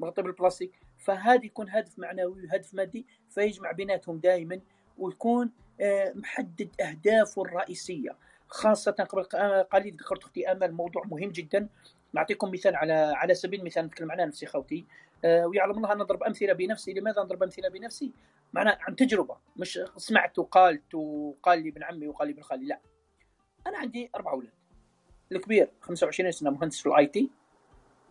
مغطي 0.00 0.22
بالبلاستيك. 0.22 0.72
فهذا 0.98 1.44
يكون 1.44 1.70
هدف 1.70 1.98
معنوي 1.98 2.44
وهدف 2.44 2.74
مادي 2.74 3.06
فيجمع 3.30 3.72
بيناتهم 3.72 4.18
دائما 4.18 4.60
ويكون 4.98 5.50
آه، 5.80 6.12
محدد 6.14 6.68
أهدافه 6.80 7.42
الرئيسية. 7.42 8.16
خاصة 8.48 8.92
قبل 8.92 9.22
قليل 9.62 9.96
ذكرت 9.96 10.22
أختي 10.22 10.52
امل 10.52 10.72
موضوع 10.72 11.04
مهم 11.04 11.30
جدا. 11.30 11.68
نعطيكم 12.12 12.50
مثال 12.50 12.76
على 12.76 12.92
على 12.92 13.34
سبيل 13.34 13.60
المثال 13.60 13.84
نتكلم 13.84 14.12
عن 14.12 14.28
نفسي 14.28 14.46
خوتي. 14.46 14.84
آه، 15.24 15.46
ويعلم 15.46 15.76
الله 15.76 15.94
نضرب 15.94 16.22
أمثلة 16.22 16.52
بنفسي. 16.52 16.92
لماذا 16.92 17.22
نضرب 17.22 17.42
أمثلة 17.42 17.68
بنفسي؟ 17.68 18.12
معناه 18.52 18.78
عن 18.80 18.96
تجربة 18.96 19.36
مش 19.56 19.80
سمعت 19.96 20.38
وقالت 20.38 20.94
وقال 20.94 21.62
لي 21.62 21.68
ابن 21.68 21.82
عمي 21.82 22.08
وقال 22.08 22.28
لي 22.28 22.34
ابن 22.34 22.42
خالي 22.42 22.66
لا. 22.66 22.80
أنا 23.66 23.78
عندي 23.78 24.10
أربع 24.14 24.32
أولاد. 24.32 24.52
الكبير 25.32 25.70
25 25.80 26.32
سنة 26.32 26.50
مهندس 26.50 26.80
في 26.80 26.88
الآي 26.88 27.06
تي. 27.06 27.30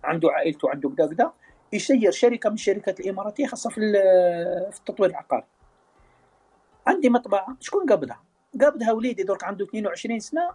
عنده 0.03 0.31
عائلته 0.31 0.67
وعنده 0.67 0.89
كذا 0.89 1.15
كذا 1.15 1.33
يسير 1.73 2.11
شركة 2.11 2.49
من 2.49 2.55
الشركات 2.55 2.99
الإماراتية 2.99 3.47
خاصة 3.47 3.69
في 3.69 3.81
في 4.71 4.79
التطوير 4.79 5.09
العقاري. 5.09 5.45
عندي 6.87 7.09
مطبعة. 7.09 7.57
شكون 7.59 7.85
قابضها؟ 7.85 8.23
قابضها 8.61 8.91
وليدي 8.91 9.23
درك 9.23 9.43
عنده 9.43 9.65
22 9.65 10.19
سنة 10.19 10.49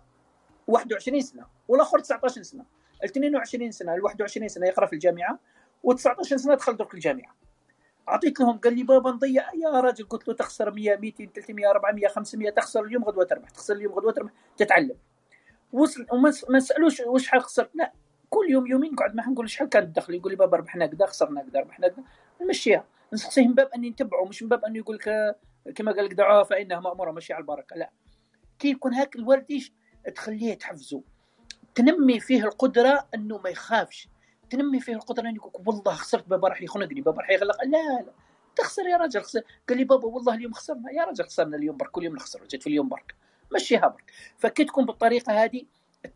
21 0.67 1.21
سنة 1.21 1.47
والآخر 1.69 1.99
19 1.99 2.43
سنة. 2.43 2.65
ال 3.05 3.09
22 3.09 3.71
سنة 3.71 3.95
ال 3.95 4.05
21 4.05 4.49
سنة 4.49 4.67
يقرأ 4.67 4.87
في 4.87 4.93
الجامعة 4.93 5.39
و19 5.87 6.23
سنة 6.23 6.55
دخل 6.55 6.77
درك 6.77 6.95
الجامعة. 6.95 7.35
اعطيت 8.09 8.41
لهم 8.41 8.59
قال 8.59 8.75
لي 8.77 8.83
بابا 8.83 9.11
نضيع. 9.11 9.55
يا 9.55 9.81
راجل 9.81 10.05
قلت 10.05 10.29
له 10.29 10.35
تخسر 10.35 10.71
100 10.71 10.97
200 10.97 11.27
300 11.35 11.71
400 11.71 12.09
500 12.09 12.51
تخسر 12.51 12.85
اليوم 12.85 13.05
غدوة 13.05 13.25
تربح 13.25 13.51
تخسر 13.51 13.75
اليوم 13.75 13.93
غدوة 13.93 14.13
تربح 14.13 14.33
تتعلم. 14.57 14.97
وصل 15.73 16.07
وما 16.13 16.61
سألوش 16.61 17.01
وش 17.01 17.29
حال 17.29 17.43
خسرت 17.43 17.71
لا 17.75 17.93
كل 18.31 18.51
يوم 18.51 18.67
يومين 18.67 18.93
نقعد 18.93 19.15
معاه 19.15 19.29
نقول 19.29 19.51
شحال 19.51 19.69
كان 19.69 19.83
الدخل 19.83 20.15
يقول 20.15 20.33
لي 20.33 20.37
بابا 20.37 20.57
ربحنا 20.57 20.87
كذا 20.87 21.07
خسرنا 21.07 21.43
كذا 21.43 21.61
ربحنا 21.61 21.89
كذا 21.89 22.05
نمشيها. 22.43 22.85
نسقسيه 23.13 23.49
من 23.49 23.55
باب 23.55 23.69
أني 23.77 23.91
نتبعه 23.91 24.25
مش 24.25 24.43
من 24.43 24.49
باب 24.49 24.65
أنه 24.65 24.79
يقول 24.79 24.97
لك 24.97 25.37
كما 25.75 25.93
قال 25.93 26.05
لك 26.05 26.13
دعوه 26.13 26.43
فإنها 26.43 26.81
مأمورة 26.81 27.11
ماشي 27.11 27.33
على 27.33 27.41
البركة. 27.43 27.77
لا. 27.77 27.91
كي 28.59 28.69
يكون 28.71 28.95
هاك 28.95 29.17
الولد 29.17 29.47
إيش 29.51 29.73
تخليه 30.15 30.55
تحفزه 30.55 31.03
تنمي 31.75 32.21
فيه 32.21 32.45
القدرة 32.45 33.09
إنه 33.15 33.39
ما 33.39 33.51
يخافش. 33.51 34.09
تنمي 34.51 34.81
فيه 34.81 34.93
القدرة 34.93 35.29
إنه 35.29 35.37
يقول 35.37 35.53
والله 35.67 35.95
خسرت 35.95 36.29
بابا 36.29 36.49
راح 36.49 36.63
يخنقني 36.63 37.01
بابا 37.01 37.21
راح 37.21 37.31
يغلق. 37.31 37.65
لا 37.65 38.03
لا. 38.07 38.13
تخسر 38.57 38.87
يا 38.87 38.97
راجل 38.97 39.23
خسر. 39.23 39.43
قال 39.69 39.79
لي 39.79 39.85
بابا 39.85 40.09
والله 40.09 40.35
اليوم 40.35 40.53
خسرنا. 40.53 40.91
يا 40.93 41.05
راجل 41.05 41.25
خسرنا 41.25 41.57
اليوم 41.57 41.77
برك 41.77 41.91
كل 41.91 42.05
يوم 42.05 42.17
نخسر 42.17 42.47
جيت 42.47 42.63
في 42.63 42.67
اليوم 42.67 42.89
برك. 42.89 43.15
مشيها 43.55 43.89
برك. 43.89 44.11
فكي 44.39 44.65
تكون 44.65 44.87
بالطريقة 44.87 45.45
هذه 45.45 45.63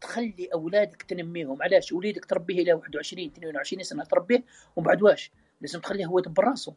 تخلي 0.00 0.48
أولادك 0.54 1.02
تنميهم. 1.02 1.62
علاش؟ 1.62 1.92
وليدك 1.92 2.24
تربيه 2.24 2.62
إلى 2.62 2.72
21 2.72 3.26
22 3.26 3.82
سنة 3.82 4.04
تربيه 4.04 4.44
ومن 4.76 4.86
بعد 4.86 5.02
واش؟ 5.02 5.30
لازم 5.60 5.80
تخليه 5.80 6.06
هو 6.06 6.18
يدبر 6.18 6.44
راسه. 6.44 6.74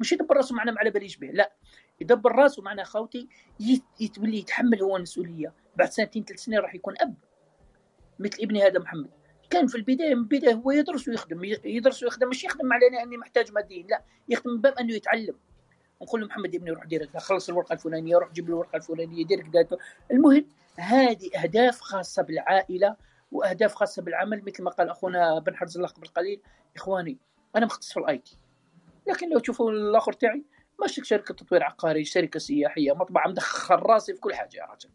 مش 0.00 0.12
يدبر 0.12 0.36
راسه 0.36 0.54
معناه 0.54 0.74
على 0.78 0.90
باليش 0.90 1.16
به 1.16 1.26
لا. 1.26 1.52
يدبر 2.00 2.32
راسه 2.32 2.62
معناه 2.62 2.84
خوتي 2.84 3.28
يتولي 4.00 4.38
يتحمل 4.38 4.82
هو 4.82 4.96
المسؤولية. 4.96 5.52
بعد 5.76 5.90
سنتين 5.90 6.24
ثلاث 6.24 6.40
سنين 6.40 6.58
راح 6.58 6.74
يكون 6.74 6.94
أب. 7.00 7.14
مثل 8.18 8.36
ابني 8.42 8.62
هذا 8.62 8.78
محمد. 8.78 9.10
كان 9.50 9.66
في 9.66 9.74
البداية 9.74 10.14
من 10.14 10.20
البداية 10.20 10.54
هو 10.54 10.70
يدرس 10.70 11.08
ويخدم 11.08 11.44
يدرس 11.64 12.02
ويخدم 12.02 12.28
مش 12.28 12.44
يخدم 12.44 12.72
علينا 12.72 13.02
اني 13.02 13.16
محتاج 13.16 13.52
ماديا 13.52 13.86
لا 13.90 14.02
يخدم 14.28 14.50
من 14.50 14.60
باب 14.60 14.78
أنه 14.78 14.94
يتعلم. 14.94 15.34
نقول 16.02 16.20
له 16.20 16.26
محمد 16.26 16.54
ابني 16.54 16.70
روح 16.70 16.84
دير 16.84 17.10
خلص 17.18 17.48
الورقة 17.48 17.72
الفلانية 17.72 18.16
روح 18.16 18.32
جيب 18.32 18.48
الورقة 18.48 18.76
الفلانية 18.76 19.26
دير 19.26 19.40
كذا. 19.40 19.78
المهم 20.10 20.46
هذه 20.76 21.30
أهداف 21.42 21.80
خاصة 21.80 22.22
بالعائلة 22.22 22.96
وأهداف 23.32 23.74
خاصة 23.74 24.02
بالعمل 24.02 24.42
مثل 24.46 24.62
ما 24.62 24.70
قال 24.70 24.88
أخونا 24.88 25.38
بن 25.38 25.56
حرز 25.56 25.76
الله 25.76 25.88
قبل 25.88 26.06
قليل 26.06 26.40
إخواني 26.76 27.18
أنا 27.56 27.66
مختص 27.66 27.92
في 27.92 28.00
ال 28.00 28.18
IT. 28.18 28.38
لكن 29.06 29.30
لو 29.30 29.38
تشوفوا 29.38 29.70
الآخر 29.70 30.12
تاعي 30.12 30.44
ماشي 30.80 31.04
شركة 31.04 31.34
تطوير 31.34 31.62
عقاري 31.62 32.04
شركة 32.04 32.38
سياحية 32.38 32.92
مطبعة 32.92 33.28
مدخل 33.28 33.74
راسي 33.74 34.14
في 34.14 34.20
كل 34.20 34.34
حاجة 34.34 34.56
يا 34.56 34.64
رجل. 34.64 34.90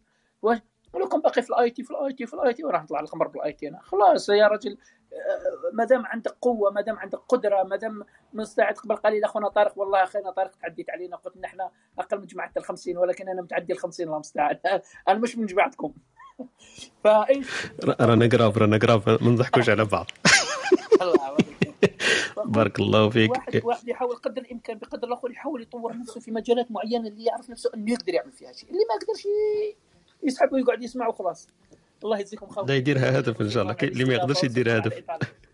ولو 0.94 1.08
كان 1.08 1.22
باقي 1.22 1.42
في 1.42 1.50
ال 1.50 1.70
IT 1.70 1.84
في 1.84 1.92
ال 1.92 2.14
IT 2.14 2.26
في 2.26 2.34
ال 2.34 2.54
IT. 2.54 2.64
وراح 2.64 2.84
نطلع 2.84 3.00
الخمر 3.00 3.28
بال 3.28 3.54
IT 3.54 3.68
أنا. 3.68 3.80
خلاص 3.84 4.30
يا 4.30 4.48
رجل 4.48 4.78
آه، 5.14 5.74
ما 5.74 5.86
دام 5.86 6.06
عندك 6.06 6.36
قوة 6.42 6.72
ما 6.72 6.82
دام 6.82 7.00
عندك 7.00 7.20
قدرة 7.30 7.64
ما 7.64 7.76
دام 7.76 8.04
مستعد 8.34 8.74
قبل 8.74 8.96
قليل 8.96 9.24
أخونا 9.24 9.50
طارق. 9.50 9.78
والله 9.80 10.04
اخينا 10.04 10.32
طارق 10.32 10.52
تعديت 10.62 10.90
علينا 10.90 11.16
قلت 11.18 11.38
نحن 11.38 11.58
أقل 12.00 12.20
من 12.20 12.26
جماعة 12.26 12.52
ال 12.58 12.64
50 12.64 12.98
ولكن 12.98 13.30
أنا 13.30 13.42
متعدي 13.42 13.74
ال 13.74 13.78
50 13.80 14.06
الله 14.06 14.16
المستعان 14.16 14.58
أنا 15.08 15.20
مش 15.20 15.38
من 15.38 15.46
جماعتكم. 15.46 15.94
فايش 17.04 17.48
رانا 17.84 18.30
قراب 18.32 18.58
رانا 18.58 18.78
قراب 18.78 19.10
ما 19.10 19.32
نضحكوش 19.32 19.70
على 19.70 19.86
بعض. 19.86 20.06
بارك 22.46 22.80
الله 22.80 23.10
فيك. 23.10 23.32
واحد 23.32 23.62
واحد 23.64 23.88
يحاول 23.88 24.16
قدر 24.16 24.42
الإمكان 24.42 24.78
بقدر 24.78 25.08
الآخر 25.08 25.32
يحاول 25.32 25.62
يطور 25.62 25.98
نفسه 25.98 26.20
في 26.20 26.32
مجالات 26.32 26.72
معينة 26.72 27.08
اللي 27.08 27.26
يعرف 27.26 27.50
نفسه 27.50 27.72
إنه 27.76 27.92
يقدر 27.92 28.14
يعمل 28.14 28.32
فيها 28.32 28.52
شيء 28.52 28.70
اللي 28.70 28.80
ما 28.90 28.96
يقدرش 28.96 29.28
يسحب 30.24 30.54
ويقعد 30.54 30.84
يسمع 30.84 31.08
وخلاص 31.08 31.48
الله 32.04 32.20
يجزيكم 32.20 32.48
خير. 32.48 32.66
لا 32.66 32.76
يديرها 32.76 33.20
هدف 33.20 33.42
إن 33.42 33.50
شاء 33.50 33.64
الله. 33.64 33.76
اللي 33.84 34.06
ما 34.06 34.14
يقدرش 34.14 34.44
يدير 34.44 34.78
هدف 34.78 34.94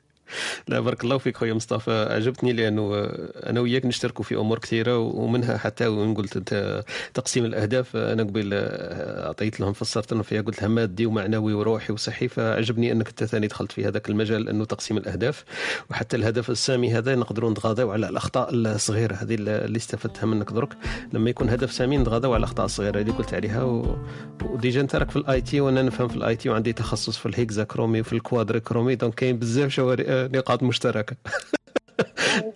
لا 0.67 0.79
بارك 0.79 1.03
الله 1.03 1.17
فيك 1.17 1.37
خويا 1.37 1.53
مصطفى. 1.53 2.07
عجبتني 2.09 2.53
لأنه 2.53 2.91
أنا 3.35 3.59
وياك 3.59 3.85
نشتركوا 3.85 4.25
في 4.25 4.35
أمور 4.35 4.59
كثيرة 4.59 4.97
ومنها 4.97 5.57
حتى 5.57 5.87
وين 5.87 6.13
قلت 6.13 6.37
أنت 6.37 6.83
تقسيم 7.13 7.45
الأهداف 7.45 7.95
أنا 7.95 8.23
قبل 8.23 8.49
أعطيت 8.53 9.59
لهم 9.59 9.73
فسرت 9.73 10.13
لهم 10.13 10.23
فيها 10.23 10.41
قلت 10.41 10.61
لها 10.61 10.69
مادي 10.69 11.05
ومعنوي 11.05 11.53
وروحي 11.53 11.93
وصحي 11.93 12.27
فعجبني 12.27 12.91
أنك 12.91 13.07
أنت 13.07 13.23
ثاني 13.23 13.47
دخلت 13.47 13.71
في 13.71 13.85
هذاك 13.85 14.09
المجال 14.09 14.49
أنه 14.49 14.65
تقسيم 14.65 14.97
الأهداف. 14.97 15.43
وحتى 15.89 16.15
الهدف 16.15 16.49
السامي 16.49 16.93
هذا 16.93 17.15
نقدروا 17.15 17.51
نتغاضوا 17.51 17.93
على 17.93 18.09
الأخطاء 18.09 18.49
الصغيرة 18.53 19.15
هذه 19.15 19.35
اللي 19.35 19.77
استفدتها 19.77 20.25
منك 20.25 20.51
درك. 20.51 20.73
لما 21.13 21.29
يكون 21.29 21.49
هدف 21.49 21.71
سامي 21.71 21.97
نتغاضوا 21.97 22.33
على 22.33 22.39
الأخطاء 22.39 22.65
الصغيرة 22.65 23.01
اللي 23.01 23.11
قلت 23.11 23.33
عليها. 23.33 23.63
و... 23.63 23.97
و 24.45 24.52
déjà 24.52 24.81
أنت 24.81 24.95
راك 24.95 25.11
في 25.11 25.15
ال 25.15 25.41
IT 25.41 25.61
وأنا 25.61 25.81
نفهم 25.81 26.07
في 26.07 26.15
ال 26.15 26.35
IT 26.35 26.49
وعندي 26.49 26.73
تخصص 26.73 27.17
في 27.17 27.25
ال 27.25 27.63
hexachromie 27.63 28.01
وفي 28.01 28.13
ال 28.13 28.59
quadrichromie 28.59 28.95
donc 28.95 29.13
كاين 29.13 29.39
بزاف 29.39 29.71
شوارع 29.71 30.05
نقاط 30.33 30.63
مشتركة. 30.63 31.15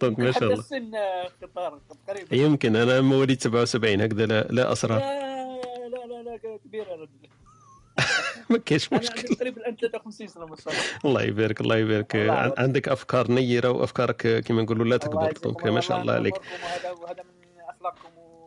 donc 0.02 0.20
ما 0.26 0.32
شاء 0.32 0.44
الله. 0.44 0.60
السن 0.60 0.92
قطار 1.44 1.80
يمكن 2.32 2.76
أنا 2.76 3.02
مواليد 3.02 3.42
77 3.42 4.02
هكذا 4.02 4.26
لا, 4.26 4.48
لا 4.50 4.72
اسرار 4.72 5.00
لا 5.00 5.88
لا 5.90 6.06
لا 6.08 6.24
لا 6.30 6.58
كبيره 6.66 7.08
ما 8.50 8.58
كاينش 8.58 8.94
مشكل 8.94 9.36
تقريبا 9.36 9.62
الان 9.62 9.76
53 9.76 10.28
سنة 10.28 10.46
ما 10.46 10.56
شاء 10.56 10.74
الله. 10.74 10.84
الله 11.06 11.22
يبارك 11.24 11.62
الله 11.62 11.78
يبارك. 11.78 12.16
عندك 12.58 12.88
أفكار 12.90 13.32
نيرة 13.32 13.70
وأفكارك 13.70 14.44
كما 14.46 14.62
نقولوا 14.62 14.86
لا 14.86 14.98
تكبر. 14.98 15.32
دونك 15.44 15.66
ما 15.66 15.82
شاء 15.82 16.02
الله 16.02 16.14
عليك. 16.14 16.34
اخلاقكم 16.36 17.24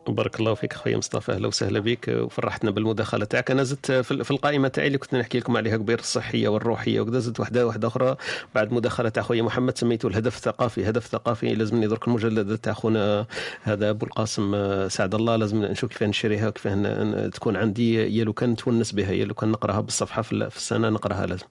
بارك 0.07 0.39
الله 0.39 0.53
فيك 0.53 0.73
خويا 0.73 0.97
مصطفى 0.97 1.31
أهلا 1.31 1.47
وسهلا 1.47 1.79
بك 1.79 2.07
وفرحتنا 2.07 2.71
بالمداخلة 2.71 3.25
تاعك. 3.25 3.51
أنا 3.51 3.63
زدت 3.63 3.91
في 3.91 4.31
القائمة 4.31 4.67
تاعي 4.67 4.87
اللي 4.87 4.97
كنت 4.97 5.15
نحكي 5.15 5.39
لكم 5.39 5.57
عليها 5.57 5.77
قبيل 5.77 5.99
الصحية 5.99 6.47
والروحية 6.47 6.99
وكذا 7.01 7.19
زدت 7.19 7.39
واحدة 7.39 7.67
واحدة 7.67 7.87
أخرى 7.87 8.15
بعد 8.55 8.73
مداخلة 8.73 9.09
تاع 9.09 9.23
خويا 9.23 9.41
محمد 9.41 9.77
سميته 9.77 10.07
الهدف 10.07 10.35
الثقافي. 10.35 10.89
هدف 10.89 11.05
ثقافي 11.07 11.55
لازمني 11.55 11.87
درك 11.87 12.07
المجلد 12.07 12.57
تاع 12.57 12.73
خونا 12.73 13.25
هذا 13.63 13.89
أبو 13.89 14.05
القاسم 14.05 14.55
سعد 14.89 15.15
الله 15.15 15.35
لازم 15.35 15.63
نشوف 15.65 15.89
كيف 15.91 16.03
نشريها 16.03 16.47
وكيف 16.47 16.67
تكون 17.33 17.55
عندي 17.55 18.17
يا 18.17 18.23
لو 18.23 18.33
كان 18.33 18.49
نتونس 18.49 18.91
بها 18.91 19.11
يا 19.11 19.25
لو 19.25 19.33
كان 19.33 19.51
نقراها 19.51 19.79
بالصفحة 19.81 20.21
في 20.21 20.31
ال- 20.33 20.51
في 20.51 20.57
السنة 20.57 20.89
نقراها 20.89 21.25
لازم. 21.25 21.45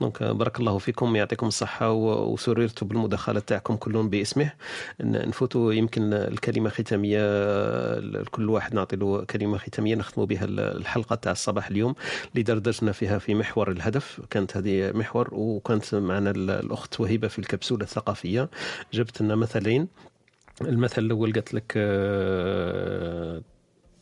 دونك 0.00 0.22
بارك 0.22 0.60
الله 0.60 0.78
فيكم 0.78 1.16
يعطيكم 1.16 1.46
الصحة 1.46 1.90
وسررت 1.92 2.84
بالمداخلة 2.84 3.40
تاعكم 3.40 3.76
كلهم 3.76 4.08
باسمه. 4.10 4.52
نفوتوا 5.00 5.72
يمكن 5.72 6.12
الكلمة 6.12 6.70
ختامية 6.70 7.20
لكل 8.00 8.48
واحد 8.50 8.74
نعطي 8.74 8.96
له 8.96 9.24
كلمة 9.24 9.58
ختامية 9.58 9.94
نختموا 9.94 10.26
بها 10.26 10.44
ال- 10.44 10.60
الحلقة 10.60 11.14
تاع 11.16 11.32
الصباح 11.32 11.68
اليوم 11.68 11.94
اللي 12.32 12.42
دردشنا 12.42 12.92
فيها 12.92 13.18
في 13.18 13.34
محور 13.34 13.70
الهدف. 13.70 14.20
كانت 14.30 14.56
هذه 14.56 14.92
محور 14.94 15.28
وكانت 15.32 15.94
معنا 15.94 16.30
ال- 16.30 16.50
الأخت 16.50 17.00
وهبه 17.00 17.28
في 17.28 17.38
الكبسولة 17.38 17.82
الثقافية. 17.82 18.48
جبت 18.92 19.22
لنا 19.22 19.34
مثلين. 19.36 19.88
المثل 20.62 21.02
الأول 21.02 21.32
قالت 21.32 21.54
لك 21.54 21.72
آه، 21.76 23.42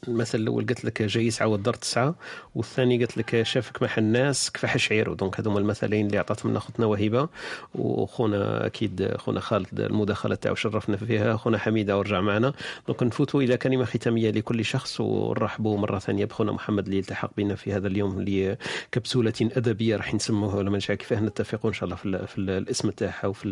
المثل 0.09 0.39
الأول 0.41 0.67
قالت 0.67 0.85
لك 0.85 1.03
جاي 1.03 1.27
يسعى 1.27 1.49
والدار 1.49 1.75
تسعى 1.75 2.15
والثاني 2.55 2.99
قالت 2.99 3.19
لك 3.19 3.43
شافك 3.43 3.83
محل 3.83 4.03
الناس 4.03 4.51
كفح 4.51 4.77
شعيره 4.77 5.15
donc 5.15 5.41
هذوما 5.41 5.59
المثلين 5.59 6.07
اللي 6.07 6.19
عطاتهم 6.19 6.51
لنا 6.51 6.59
أختنا 6.59 6.87
وهبه 6.87 7.29
وخونا 7.75 8.67
أكيد 8.67 9.17
خونا 9.17 9.41
خالد 9.41 9.81
المداخلة 9.81 10.35
تاعو 10.35 10.55
شرفنا 10.55 10.97
فيها 10.97 11.37
خونا 11.37 11.59
حميدة 11.59 11.99
ورجع 11.99 12.21
معنا. 12.21 12.53
donc 12.89 13.03
نفوتوا 13.03 13.43
إلى 13.43 13.57
كلمة 13.57 13.85
ختامية 13.85 14.31
لكل 14.31 14.65
شخص 14.65 15.01
ونرحبوا 15.01 15.79
مرة 15.79 15.99
ثانية 15.99 16.25
بخونا 16.25 16.53
محمد 16.53 16.87
اللي 16.87 16.99
التحق 16.99 17.31
بنا 17.37 17.55
في 17.55 17.73
هذا 17.73 17.87
اليوم 17.89 18.19
اللي 18.19 18.57
كبسولة 18.93 19.33
أدبية 19.43 19.97
راح 19.97 20.15
نسموها 20.15 20.57
ولا 20.57 20.71
ما 20.71 20.79
نعرف 20.79 20.93
كيفاه 20.93 21.21
نتفقوا 21.21 21.71
إن 21.71 21.75
شاء 21.75 21.85
الله 21.85 21.97
في, 21.97 22.07
ال- 22.07 22.27
في 22.27 22.39
ال- 22.39 22.51
الاسم 22.51 22.91
تاعها 22.91 23.27
وفي 23.27 23.49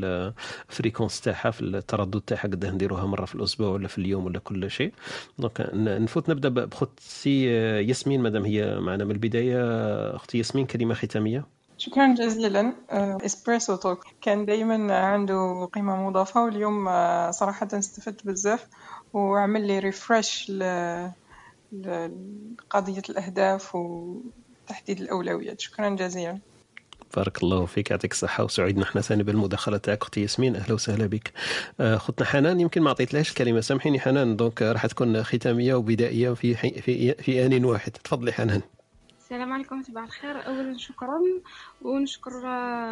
ال 0.68 0.74
fréquence 0.74 1.20
تاعها 1.20 1.50
في 1.50 1.60
التردد 1.60 2.20
تاعها 2.20 2.42
قد 2.42 2.66
نديروها 2.66 3.07
مرة 3.07 3.25
في 3.25 3.34
الأسبوع 3.34 3.68
ولا 3.68 3.89
في 3.89 3.99
اليوم 3.99 4.25
ولا 4.26 4.39
كل 4.39 4.70
شيء. 4.70 4.92
donc 5.39 5.60
ن- 5.75 6.02
نفوت 6.02 6.31
نبدأ 6.36 6.48
ب- 6.48 6.68
بخوتي 6.70 7.44
ياسمين 7.89 8.23
مادام 8.23 8.44
هي 8.44 8.81
معنا 8.81 9.05
من 9.05 9.10
البداية. 9.10 9.56
أختي 10.16 10.39
ياسمين 10.39 10.66
كلمة 10.66 10.94
ختامية. 10.94 11.44
شكرا 11.78 12.15
جزيلا. 12.15 12.73
آه، 12.90 13.18
Espresso 13.24 13.76
Talk 13.76 14.05
كان 14.23 14.44
دايما 14.47 14.97
عنده 14.98 15.68
قيمة 15.73 16.08
مضافة 16.08 16.44
واليوم 16.44 16.89
آه، 16.89 17.31
صراحة 17.31 17.68
استفدت 17.73 18.26
بزاف. 18.26 18.66
وعمل 19.12 19.66
لي 19.66 19.78
refresh 19.78 20.52
لقضية 21.73 23.02
الأهداف 23.10 23.74
وتحديد 23.74 25.00
الأولويات. 25.00 25.60
شكرا 25.60 25.89
جزيلا. 25.89 26.40
بارك 27.17 27.43
الله 27.43 27.67
فيك 27.67 27.91
يعطيك 27.91 28.12
الصحة 28.12 28.44
وسعيد 28.44 28.78
نحن 28.78 29.01
ثاني 29.01 29.23
بالمداخلة 29.23 29.76
تاعك. 29.76 30.02
أختي 30.02 30.20
ياسمين 30.23 30.57
أهلا 30.57 30.75
وسهلا 30.75 31.07
بك. 31.07 31.33
آه، 31.81 31.97
أختنا 31.97 32.26
حنان 32.26 32.60
يمكن 32.60 32.83
ما 32.83 32.91
عطيتلهاش 32.91 33.31
الكلمة. 33.31 33.60
سامحيني 33.60 34.01
حنان 34.01 34.36
donc 34.36 34.62
راح 34.62 34.86
تكون 34.86 35.23
ختامية 35.23 35.75
وبدائية 35.75 36.31
في 36.35 36.55
في 36.55 37.12
في 37.15 37.47
آن 37.47 37.65
واحد. 37.65 37.93
تفضلي 37.93 38.33
حنان. 38.33 38.60
السلام 39.18 39.52
عليكم 39.52 39.83
صباح 39.83 40.05
الخير. 40.05 40.47
اولا 40.47 40.78
شكرا 40.78 41.18
ونشكر 41.83 42.33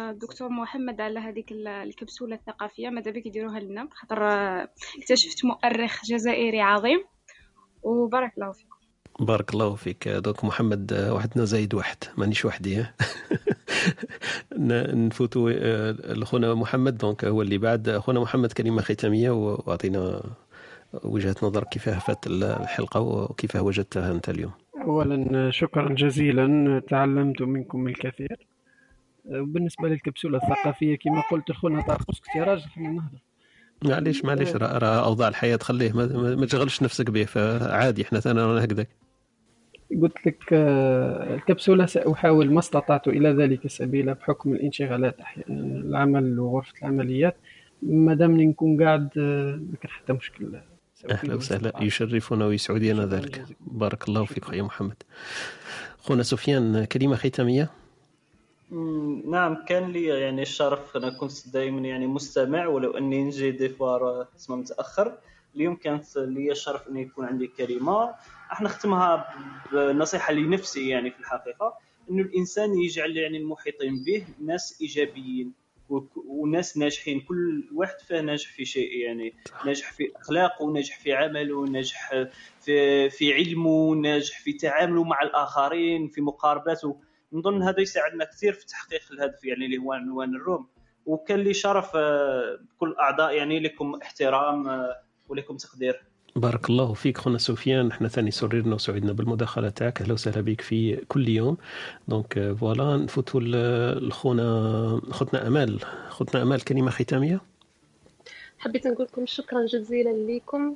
الدكتور 0.09 0.49
محمد 0.49 1.01
على 1.01 1.19
هذيك 1.19 1.51
ال- 1.51 1.67
الكبسولة 1.67 2.35
الثقافية. 2.35 2.89
ماذا 2.89 3.11
بك 3.11 3.25
يديروها 3.25 3.59
لنا؟ 3.59 3.87
خاطر 3.93 4.27
آه، 4.27 4.69
اكتشفت 5.01 5.45
مؤرخ 5.45 6.05
جزائري 6.05 6.61
عظيم. 6.61 7.03
وبارك 7.83 8.33
الله 8.37 8.51
فيكم. 8.51 8.74
بارك 9.19 9.53
الله 9.53 9.75
فيك. 9.75 10.07
donc 10.07 10.43
محمد 10.45 10.93
آه، 10.93 11.13
وحدنا 11.13 11.45
زايد 11.45 11.73
واحد. 11.73 11.97
مانيش 12.17 12.45
وحدي؟ 12.45 12.85
ن- 14.57 15.07
نفوتوا 15.07 15.51
آه، 15.53 15.91
لخونا 16.13 16.53
محمد. 16.53 16.97
دونك 16.97 17.25
هو 17.25 17.41
اللي 17.41 17.57
بعد. 17.57 17.89
اخونا 17.89 18.19
محمد 18.19 18.51
كلمة 18.51 18.81
ختامية 18.81 19.29
وأعطينا 19.29 20.21
وجهة 21.03 21.35
نظر 21.43 21.63
كيف 21.63 21.89
فات 21.89 22.27
الحلقة 22.27 22.99
وكيف 22.99 23.55
وجدتها 23.55 24.11
أنت 24.11 24.29
اليوم. 24.29 24.51
أولا 24.87 25.51
شكرا 25.51 25.93
جزيلا. 25.93 26.81
تعلمت 26.89 27.41
منكم 27.41 27.87
الكثير. 27.87 28.47
وبالنسبة 29.25 29.87
للكبسولة 29.87 30.37
الثقافية 30.37 30.97
كما 30.97 31.21
قلت 31.31 31.49
أخونا 31.49 31.81
طارق 31.81 32.05
يا 32.35 32.43
راجل 32.43 32.61
خلينا 32.75 32.89
نهضر. 32.91 33.19
معليش 33.95 34.25
معليش. 34.25 34.49
راه 34.55 35.05
أوضاع 35.05 35.27
الحياة 35.27 35.57
خليه 35.61 35.91
ما, 35.91 36.45
تشغلش 36.45 36.83
نفسك 36.83 37.09
به 37.11 37.23
فعادي 37.25 38.01
إحنا 38.01 38.19
ثاني 38.19 38.41
رانا 38.41 38.63
هكذاك. 38.63 38.89
قلت 40.01 40.27
لك 40.27 40.43
آه، 40.53 41.35
الكبسولة 41.35 41.85
سأحاول 41.85 42.53
ما 42.53 42.59
استطعت 42.59 43.07
إلى 43.07 43.29
ذلك 43.29 43.67
سبيلا 43.67 44.13
بحكم 44.13 44.53
الانشغالات 44.53 45.19
أحيانا 45.19 45.55
العمل 45.65 46.39
وغرفة 46.39 46.73
العمليات. 46.81 47.35
ما 47.81 48.13
دامني 48.13 48.45
نكون 48.45 48.83
قاعد 48.83 49.09
آه، 49.17 49.55
ما 49.55 49.77
كان 49.81 49.91
حتى 49.91 50.13
مشكل. 50.13 50.59
أهلا 51.11 51.35
وسهلا. 51.35 51.73
يشرفنا 51.81 52.45
ويسعدنا 52.45 53.05
ذلك. 53.05 53.45
بارك 53.59 54.07
الله 54.07 54.25
فيك 54.25 54.49
يا 54.53 54.63
محمد. 54.63 55.03
خونا 55.97 56.23
سفيان 56.23 56.85
كلمة 56.85 57.15
ختامية؟ 57.15 57.69
مم، 58.71 59.23
نعم 59.31 59.57
كان 59.67 59.91
لي 59.91 60.03
يعني 60.05 60.41
الشرف 60.41 60.97
أنا 60.97 61.09
كنت 61.09 61.49
دائما 61.53 61.81
يعني 61.81 62.07
مستمع 62.07 62.67
ولو 62.67 62.97
أني 62.97 63.23
نجي 63.23 63.51
دي 63.51 63.69
فوا 63.69 64.23
تسمى 64.23 64.57
متأخر. 64.57 65.11
اليوم 65.55 65.75
كانت 65.75 66.17
لي 66.17 66.51
الشرف 66.51 66.87
اني 66.87 67.01
يكون 67.01 67.25
عندي 67.25 67.47
كلمة. 67.47 68.09
راح 68.49 68.61
نختمها 68.61 69.35
بنصيحة 69.71 70.33
لنفسي 70.33 70.89
يعني 70.89 71.11
في 71.11 71.19
الحقيقة 71.19 71.77
إنه 72.09 72.21
الإنسان 72.21 72.77
يجعل 72.77 73.17
يعني 73.17 73.37
المحيطين 73.37 74.03
به 74.03 74.25
ناس 74.39 74.81
إيجابيين 74.81 75.53
وناس 76.27 76.77
ناجحين 76.77 77.21
كل 77.21 77.69
واحد 77.73 77.99
فيه 77.99 78.21
ناجح 78.21 78.53
في 78.53 78.65
شيء 78.65 78.97
يعني 78.97 79.33
ناجح 79.65 79.91
في 79.91 80.11
أخلاقه 80.15 80.71
ناجح 80.71 80.99
في 80.99 81.13
عمله 81.13 81.65
ناجح 81.65 82.25
في 82.61 83.09
في 83.09 83.33
علمه 83.33 83.95
ناجح 83.95 84.39
في 84.39 84.53
تعامله 84.53 85.03
مع 85.03 85.21
الآخرين 85.21 86.07
في 86.07 86.21
مقارباته. 86.21 87.01
نظن 87.33 87.61
هذا 87.61 87.81
يساعدنا 87.81 88.25
كثير 88.25 88.53
في 88.53 88.65
تحقيق 88.65 89.01
الهدف 89.11 89.45
يعني 89.45 89.65
اللي 89.65 89.77
هو 89.77 89.93
عنوان 89.93 90.35
الروم. 90.35 90.67
وكان 91.05 91.39
لي 91.39 91.53
شرف 91.53 91.91
آه، 91.95 92.59
بكل 92.61 92.89
الاعضاء 92.89 93.33
يعني 93.33 93.59
لكم 93.59 93.95
احترام 94.01 94.67
آه، 94.67 95.01
ولكم 95.29 95.57
تقدير. 95.57 96.03
بارك 96.35 96.69
الله 96.69 96.93
فيك 96.93 97.17
خونا 97.17 97.37
سفيان 97.37 97.91
إحنا 97.91 98.07
ثاني 98.07 98.31
سررنا 98.31 98.75
وسعدنا 98.75 99.11
بالمداخلة 99.13 99.69
تاعك. 99.69 100.01
أهلا 100.01 100.13
وسهلا 100.13 100.41
بك 100.41 100.61
في 100.61 100.95
كل 100.95 101.29
يوم. 101.29 101.57
donc 102.07 102.55
voilà 102.59 102.97
نفوتوا 102.97 103.39
ل- 103.41 104.07
لخونا 104.07 105.01
خوتنا 105.11 105.47
أمال. 105.47 105.79
خوتنا 106.09 106.41
أمال 106.41 106.63
كلمة 106.63 106.91
ختامية؟ 106.91 107.41
حبيت 108.59 108.87
نقول 108.87 109.05
لكم 109.05 109.25
شكرا 109.25 109.65
جزيلا 109.65 110.09
لكم 110.09 110.75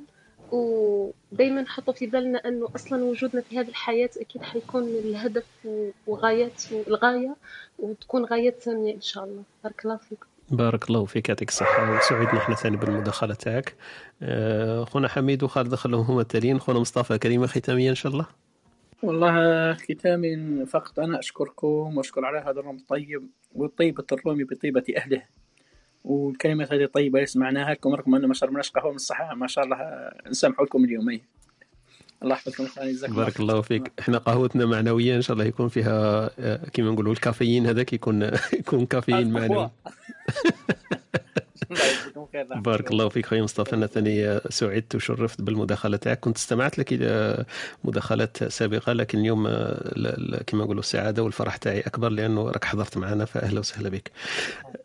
ودايما 0.52 1.64
حطوا 1.68 1.94
في 1.94 2.06
بالنا 2.06 2.38
أنه 2.48 2.68
أصلا 2.74 3.04
وجودنا 3.04 3.42
في 3.42 3.58
هذه 3.58 3.68
الحياة 3.68 4.10
أكيد 4.16 4.42
حيكون 4.42 4.82
الهدف 4.82 5.46
وغايات 6.06 6.62
الغاية 6.88 7.36
وتكون 7.78 8.24
غايات 8.24 8.62
ساميه 8.62 8.94
إن 8.94 9.00
شاء 9.00 9.24
الله. 9.24 9.42
بارك 9.64 9.84
الله 9.84 9.96
فيكم. 9.96 10.26
بارك 10.50 10.90
الله 10.90 11.04
فيك 11.04 11.28
يعطيك 11.28 11.48
الصحة 11.48 11.96
وسعدنا 11.96 12.38
إحنا 12.38 12.54
ثاني 12.54 12.76
بالمداخلة 12.76 13.34
تاعك. 13.34 13.74
آه، 14.22 14.84
خونا 14.84 15.08
حميد 15.08 15.42
وخالد 15.42 15.74
خلوهم 15.74 16.04
هما 16.04 16.20
التاليين. 16.20 16.60
خونا 16.60 16.78
مصطفى 16.78 17.18
كلمة 17.18 17.46
ختامية 17.46 17.90
إن 17.90 17.94
شاء 17.94 18.12
الله. 18.12 18.26
والله 19.02 19.74
ختامي 19.74 20.66
فقط. 20.66 20.98
أنا 20.98 21.18
أشكركم 21.18 21.96
وأشكر 21.96 22.24
على 22.24 22.38
هذا 22.38 22.60
الروم 22.60 22.76
الطيب 22.76 23.28
وطيبة 23.54 24.04
الروم 24.12 24.44
بطيبة 24.44 24.84
أهله. 24.96 25.22
والكلمات 26.04 26.72
هذه 26.72 26.86
طيبة 26.86 27.18
اللي 27.18 27.26
سمعناها 27.26 27.70
لكم 27.74 27.94
رغم 27.94 28.14
أنه 28.14 28.26
ما 28.26 28.34
شربناش 28.34 28.70
قهوة 28.70 28.90
من 28.90 28.96
الصحة 28.96 29.34
ما 29.34 29.46
شاء 29.46 29.64
الله 29.64 30.10
نسامحوا 30.30 30.64
لكم 30.64 30.84
اليومين. 30.84 31.20
الله 32.22 32.34
يحفظكم 32.34 32.64
اخواني 32.64 32.92
جزاكم 32.92 33.12
الله 33.12 33.24
بارك. 33.24 33.40
الله 33.40 33.60
فيك. 33.60 33.92
إحنا 34.00 34.18
قهوتنا 34.18 34.66
معنوية 34.66 35.16
إن 35.16 35.22
شاء 35.22 35.34
الله 35.34 35.44
يكون 35.44 35.68
فيها 35.68 36.30
آه، 36.38 36.68
كيما 36.72 36.90
نقولوا 36.90 37.12
الكافيين 37.12 37.66
هذاك 37.66 37.92
يكون 37.92 38.30
يكون 38.60 38.86
كافيين 38.86 39.30
معنوي. 39.32 39.70
يجزيكم 41.70 42.26
خير 42.32 42.46
نعم. 42.50 42.62
بارك 42.62 42.90
الله 42.90 43.08
فيك 43.08 43.26
خويا 43.26 43.42
مصطفى. 43.42 43.74
أنا 43.76 43.86
ثاني 43.86 44.40
سعدت 44.48 44.94
وشرفت 44.94 45.40
بالمداخلة 45.42 45.96
تاعك. 45.96 46.20
كنت 46.20 46.36
استمعت 46.36 46.78
لك 46.78 46.92
إلى 46.92 47.44
مداخلات 47.84 48.44
سابقة 48.44 48.92
لكن 48.92 49.18
اليوم 49.18 49.46
آه، 49.46 50.42
كما 50.46 50.64
نقولوا 50.64 50.80
السعادة 50.80 51.22
والفرح 51.22 51.56
تاعي 51.56 51.80
أكبر 51.80 52.08
لأنه 52.08 52.48
راك 52.50 52.64
حضرت 52.64 52.98
معنا 52.98 53.24
فأهلا 53.24 53.60
وسهلا 53.60 53.88
بك. 53.88 54.10
آه، 54.64 54.78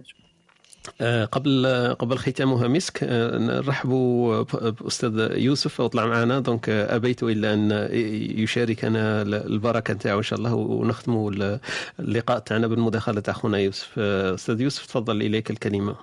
قبل 1.32 1.66
قبل 2.00 2.18
ختامها 2.18 2.68
مسك 2.68 3.04
آه، 3.04 3.38
نرحبوا 3.38 4.42
باستاذ 4.72 5.32
يوسف 5.38 5.80
وطلع 5.80 6.06
معنا. 6.06 6.40
donc 6.40 6.70
آه، 6.70 6.96
أبيت 6.96 7.24
إلا 7.24 7.54
أن 7.54 7.72
يشاركنا 8.40 9.22
ال- 9.22 9.34
البركة 9.34 9.94
نتاعو 9.94 10.18
إن 10.18 10.24
شاء 10.24 10.40
الله 10.40 10.54
ونختموا 10.54 11.32
ال- 11.32 11.60
اللقاء 12.00 12.40
تاعنا 12.40 12.68
بالمداخلة 12.68 13.20
تاع 13.20 13.34
اخونا 13.34 13.58
يوسف. 13.58 13.96
آه، 13.98 14.34
أستاذ 14.34 14.62
يوسف 14.62 14.86
تفضل 14.86 15.22
إليك 15.22 15.52
الكلمة. 15.52 15.96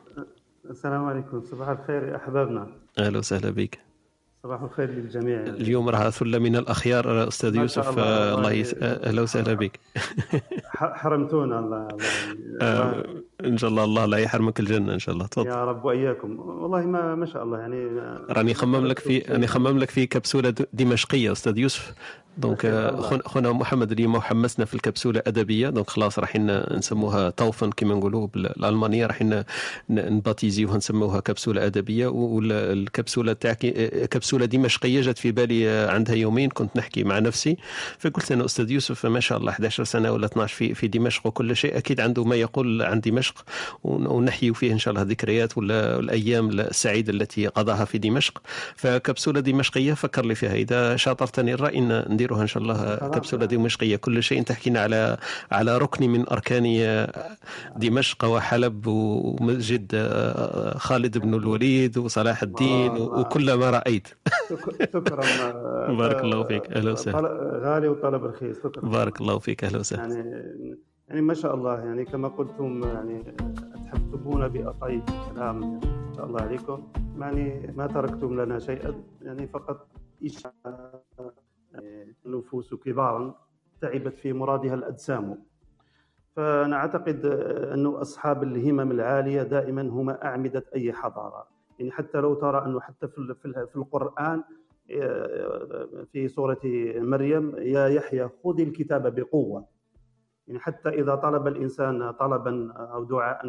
السلام 0.71 1.05
عليكم. 1.05 1.43
صباح 1.51 1.69
الخير 1.69 2.09
يا 2.09 2.17
أحبابنا. 2.17 2.67
أهلا 2.99 3.19
وسهلا 3.19 3.51
بك. 3.51 3.79
صباح 4.43 4.63
الخير 4.63 4.91
للجميع. 4.91 5.41
اليوم 5.41 5.89
راه 5.89 6.11
ثله 6.11 6.39
من 6.39 6.57
الأخيار 6.57 7.29
أستاذ 7.29 7.57
يوسف. 7.57 7.89
الله، 7.89 8.03
آه، 8.03 8.35
الله. 8.39 8.53
يس... 8.53 8.75
آه، 8.75 9.09
أهلا 9.09 9.23
وسهلا 9.23 9.53
بك. 9.55 9.81
حرمتونا 10.75 11.59
الله, 11.59 11.89
الله. 11.89 12.05
آه، 12.63 13.05
إن 13.45 13.59
شاء 13.59 13.71
الله 13.71 13.85
الله 13.85 14.07
لا 14.07 14.17
يحرمك 14.19 14.61
الجنة 14.61 14.95
إن 14.95 14.99
شاء 14.99 15.15
الله. 15.15 15.27
تفضل. 15.27 15.47
يا 15.47 15.65
رب 15.65 15.85
وإياكم. 15.85 16.39
والله 16.39 16.81
ما 16.81 17.15
ما 17.15 17.27
شاء 17.27 17.43
الله 17.45 17.59
يعني 17.59 17.89
راني 18.31 18.55
خمم 18.55 18.87
لك 18.87 18.99
في 18.99 19.19
راني 19.19 19.47
خمم 19.47 19.79
لك 19.79 19.91
في 19.91 20.07
كبسولة 20.07 20.55
دمشقية 20.73 21.33
أستاذ 21.33 21.59
يوسف. 21.59 21.93
donc 22.39 22.67
خونا 23.27 23.53
محمد 23.53 23.93
اليوم 23.93 24.21
حمسنا 24.21 24.65
في 24.65 24.75
الكبسولة 24.75 25.23
أدبية. 25.27 25.69
donc 25.69 25.91
خلاص 25.91 26.19
رايحين 26.19 26.61
نسموها 26.79 27.31
taufen 27.31 27.71
كما 27.71 27.95
نقولوا 27.95 28.27
بالالمانيه 28.27 29.07
رايحين 29.07 29.35
ن- 29.35 29.45
ن 29.91 29.98
baptiser 29.98 30.61
وها 30.61 30.77
نسموها 30.77 31.21
كبسولة 31.21 31.67
أدبية. 31.67 32.07
والكبسوله 32.07 33.33
تاعك 33.33 33.59
كبسولة 34.11 34.45
دمشقية 34.45 35.01
جات 35.01 35.19
في 35.19 35.33
بالي 35.33 35.69
عندها 35.69 36.15
يومين 36.15 36.51
كنت 36.51 36.77
نحكي 36.77 37.05
مع 37.05 37.19
نفسي. 37.19 37.57
فقلت 37.99 38.33
أنا 38.33 38.45
أستاذ 38.45 38.71
يوسف 38.71 39.07
ما 39.07 39.21
شاء 39.21 39.39
الله 39.39 39.51
11 39.53 39.85
سنة 39.85 40.13
ولا 40.13 40.27
12 40.27 40.55
في 40.57 40.75
في 40.75 40.89
دمشق 40.89 41.27
وكل 41.27 41.57
شيء 41.57 41.77
أكيد 41.79 42.01
عنده 42.01 42.25
ما 42.25 42.37
يقول 42.37 42.83
عن 42.83 43.01
دمشق. 43.01 43.32
ون- 43.85 44.07
ونحيي 44.07 44.55
فيه 44.55 44.73
إن 44.73 44.79
شاء 44.79 44.95
الله 44.95 45.05
ذكريات 45.07 45.59
ولا 45.59 45.99
الأيام 45.99 46.51
السعيدة 46.51 47.13
التي 47.13 47.47
قضاها 47.47 47.85
في 47.85 47.99
دمشق. 47.99 48.43
فكبسولة 48.77 49.41
دمشقية 49.41 49.93
فكر 49.95 50.25
لي 50.25 50.35
فيها. 50.35 50.55
إذا 50.55 50.97
شاطرتني 50.97 51.55
الرأي 51.55 51.79
إن 51.79 52.05
نديروها 52.09 52.43
إن 52.43 52.47
شاء 52.47 52.63
الله 52.63 52.97
كبسولة 52.97 53.47
دمشقية. 53.47 53.97
كل 53.97 54.23
شيء 54.23 54.43
تحكينا 54.43 54.81
على 54.81 55.17
على 55.53 55.79
ركن 55.79 56.11
من 56.11 56.29
أركان 56.29 56.63
دمشق 57.77 58.25
وحلب 58.25 58.87
ومسجد 58.87 59.91
آه، 59.95 60.79
خالد 60.79 61.19
بن 61.19 61.35
الوليد 61.35 61.99
وصلاح 61.99 62.43
الدين. 62.43 62.91
وكل 62.91 63.53
ما 63.53 63.71
رأيت. 63.71 64.09
شك- 64.51 64.91
شكرا. 64.93 65.23
آه، 65.43 65.97
بارك 65.99 66.21
الله 66.25 66.45
فيك. 66.45 66.63
أهلا 66.73 66.93
وسهلا. 66.93 67.61
غالي 67.65 67.89
وطلب 67.89 68.25
رخيص 68.25 68.57
شكرا. 68.65 68.89
بارك 68.89 69.21
الله 69.21 69.39
فيك. 69.39 69.65
أهلا 69.65 69.79
وسهلا. 69.79 70.15
يعني 70.15 70.77
يعني 71.13 71.25
ما 71.25 71.35
شاء 71.35 71.55
الله 71.55 71.85
يعني 71.85 72.05
كما 72.05 72.29
قلتم 72.29 72.83
يعني 72.85 73.35
تحببون 73.85 74.49
بأطيب 74.49 75.03
الكلام 75.09 75.63
يعني 75.63 75.75
ما 75.75 76.13
شاء 76.17 76.27
الله 76.27 76.41
عليكم. 76.41 76.89
يعني 77.19 77.73
ما 77.77 77.87
تركتم 77.87 78.41
لنا 78.41 78.59
شيئا 78.59 78.95
يعني 79.23 79.47
فقط 79.47 79.87
إشعاع 80.25 81.01
يعني 81.73 82.15
النفوس 82.27 82.75
كبارا 82.75 83.35
تعبت 83.81 84.19
في 84.19 84.33
مرادها 84.33 84.75
الأجسام. 84.75 85.43
فأنا 86.37 86.77
أعتقد 86.77 87.27
أنه 87.75 88.01
أصحاب 88.01 88.43
الهمم 88.43 88.91
العالية 88.91 89.43
دائما 89.43 89.83
هم 89.83 90.11
أعمدة 90.11 90.65
أي 90.75 90.93
حضارة. 90.93 91.47
يعني 91.79 91.91
حتى 91.91 92.19
لو 92.19 92.35
ترى 92.35 92.67
أنه 92.67 92.81
حتى 92.81 93.09
في 93.09 93.35
في 93.73 93.77
القرآن 93.77 94.43
آه، 94.91 96.07
في 96.13 96.29
سورة 96.29 96.61
مريم 96.97 97.57
يا 97.59 97.89
يحيى 97.89 98.29
خذ 98.45 98.61
الكتاب 98.61 99.15
بقوة. 99.15 99.72
يعني 100.47 100.61
حتى 100.61 100.89
إذا 100.89 101.15
طلب 101.15 101.47
الإنسان 101.47 102.11
طلبا 102.11 102.73
أو 102.73 103.05
دعاء 103.05 103.47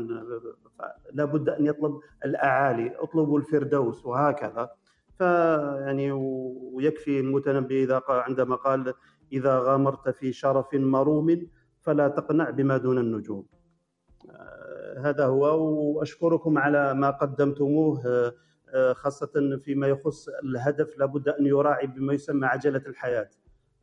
لا 1.13 1.25
بد 1.25 1.49
أن 1.49 1.65
يطلب 1.65 1.99
الأعالي 2.25 2.95
اطلبوا 2.97 3.39
الفردوس 3.39 4.05
وهكذا. 4.05 4.69
فيعني 5.17 6.11
ويكفي 6.11 7.19
المتنبي 7.19 7.83
إذا 7.83 8.01
عندما 8.09 8.55
قال 8.55 8.93
إذا 9.33 9.59
غامرت 9.59 10.09
في 10.09 10.31
شرف 10.31 10.73
مروم 10.73 11.47
فلا 11.81 12.07
تقنع 12.07 12.49
بما 12.49 12.77
دون 12.77 12.97
النجوم. 12.97 13.45
آه، 14.29 14.99
هذا 14.99 15.25
هو. 15.25 15.43
وأشكركم 15.97 16.57
على 16.57 16.93
ما 16.93 17.09
قدمتموه. 17.09 18.01
آه، 18.05 18.33
آه، 18.73 18.93
خاصة 18.93 19.59
فيما 19.63 19.87
يخص 19.87 20.29
الهدف 20.29 20.97
لابد 20.97 21.29
أن 21.29 21.45
يراعي 21.45 21.87
بما 21.87 22.13
يسمى 22.13 22.47
عجلة 22.47 22.81
الحياة. 22.87 23.29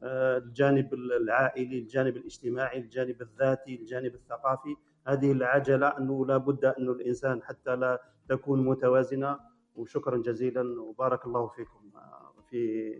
الجانب 0.03 0.95
العائلي 0.95 1.79
الجانب 1.79 2.17
الاجتماعي 2.17 2.79
الجانب 2.79 3.23
الذاتي 3.23 3.75
الجانب 3.75 4.15
الثقافي. 4.15 4.77
هذه 5.07 5.33
العجلة 5.33 5.87
أنه 5.87 6.27
لا 6.27 6.37
بد 6.37 6.65
أن 6.65 6.89
الإنسان 6.89 7.43
حتى 7.43 7.77
لا 7.77 8.03
تكون 8.29 8.67
متوازنة. 8.67 9.39
وشكرا 9.77 10.17
جزيلا. 10.17 10.81
وبارك 10.81 11.27
الله 11.27 11.49
فيكم 11.49 11.91
آه، 11.97 12.33
في 12.51 12.93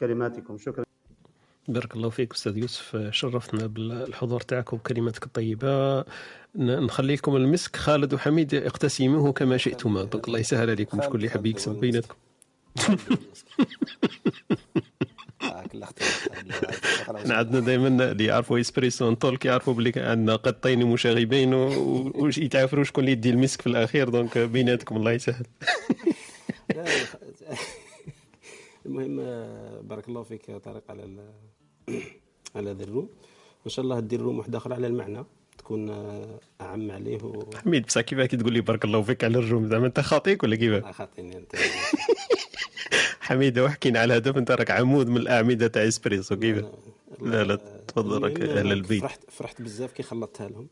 كلماتكم. 0.00 0.58
شكرا. 0.58 0.84
بارك 1.68 1.96
الله 1.96 2.10
فيك 2.10 2.32
أستاذ 2.32 2.58
يوسف. 2.58 2.96
شرفتنا 3.10 3.66
بالحضور 3.66 4.40
تاعك 4.40 4.72
وبكلماتك 4.72 5.24
الطيبة. 5.24 6.04
نخلي 6.56 7.14
لكم 7.14 7.36
المسك. 7.36 7.76
خالد 7.76 8.14
وحميد 8.14 8.54
اقتسموه 8.54 9.32
كما 9.32 9.56
شئتما. 9.56 10.04
donc 10.04 10.28
الله 10.28 10.38
يسهل 10.38 10.70
عليكم. 10.70 11.02
شكون 11.02 11.16
اللي 11.16 11.26
يحب 11.26 11.46
يكسب 11.46 11.80
بيناتكم. 11.80 12.14
إحنا 17.16 17.34
عندنا 17.34 17.60
دائما 17.60 17.88
اللي 17.88 18.24
يعرفوا 18.24 18.60
Espresso 18.60 19.10
Talk 19.10 19.44
يعرفوا 19.44 19.74
بلي 19.74 19.92
عندنا 19.96 20.36
قطين 20.36 20.86
مشاغبين 20.86 21.54
ويتعافروا 21.54 22.84
شكون 22.84 23.04
اللي 23.04 23.12
يدي 23.12 23.30
المسك 23.30 23.60
في 23.60 23.66
الأخير 23.66 24.08
donc 24.08 24.38
بيناتكم 24.38 24.96
الله 24.96 25.12
يسهل. 25.12 25.46
المهم 28.86 29.16
بارك 29.82 30.08
الله 30.08 30.22
فيك 30.22 30.50
طارق 30.50 30.82
على 30.90 31.02
على 32.56 32.70
هذا 32.70 32.82
ال 32.84 32.88
room. 32.88 33.08
وان 33.64 33.70
شاء 33.70 33.84
الله 33.84 34.00
دير 34.00 34.20
room 34.20 34.38
واحدة 34.38 34.58
أخرى 34.58 34.74
على 34.74 34.86
المعنى 34.86 35.24
تكون 35.58 35.90
آه، 35.90 36.40
أعم 36.60 36.90
عليه 36.90 37.22
و... 37.22 37.44
حميد 37.64 37.86
بصح 37.86 38.00
كيف 38.00 38.20
كي 38.20 38.36
تقول 38.36 38.52
لي 38.52 38.60
بارك 38.60 38.84
الله 38.84 39.02
فيك 39.02 39.24
على 39.24 39.38
ال 39.38 39.43
room؟ 39.43 39.68
زعما 39.68 39.86
أنت 39.86 40.00
خاطيك 40.00 40.42
ولا 40.42 40.56
كيف 40.56 40.84
خاطيني 40.84 41.36
أنت. 41.36 41.52
حميدة 43.22 43.64
وحكينا 43.64 43.98
على 44.00 44.14
الهدف 44.16 44.36
انت 44.36 44.50
راك 44.50 44.70
عمود 44.70 45.08
من 45.08 45.16
الأعمدة 45.16 45.66
تاع 45.66 45.88
إسبريسو 45.88 46.36
كيف؟ 46.36 46.64
لا 47.20 47.44
لا 47.44 47.56
تفضل 47.88 48.22
راك 48.22 48.40
أهل 48.40 48.72
البيت. 48.72 49.00
فرحت 49.02 49.20
فرحت 49.30 49.62
بزاف 49.62 49.92
كي 49.92 50.02
خلطتها 50.02 50.48
لهم. 50.48 50.68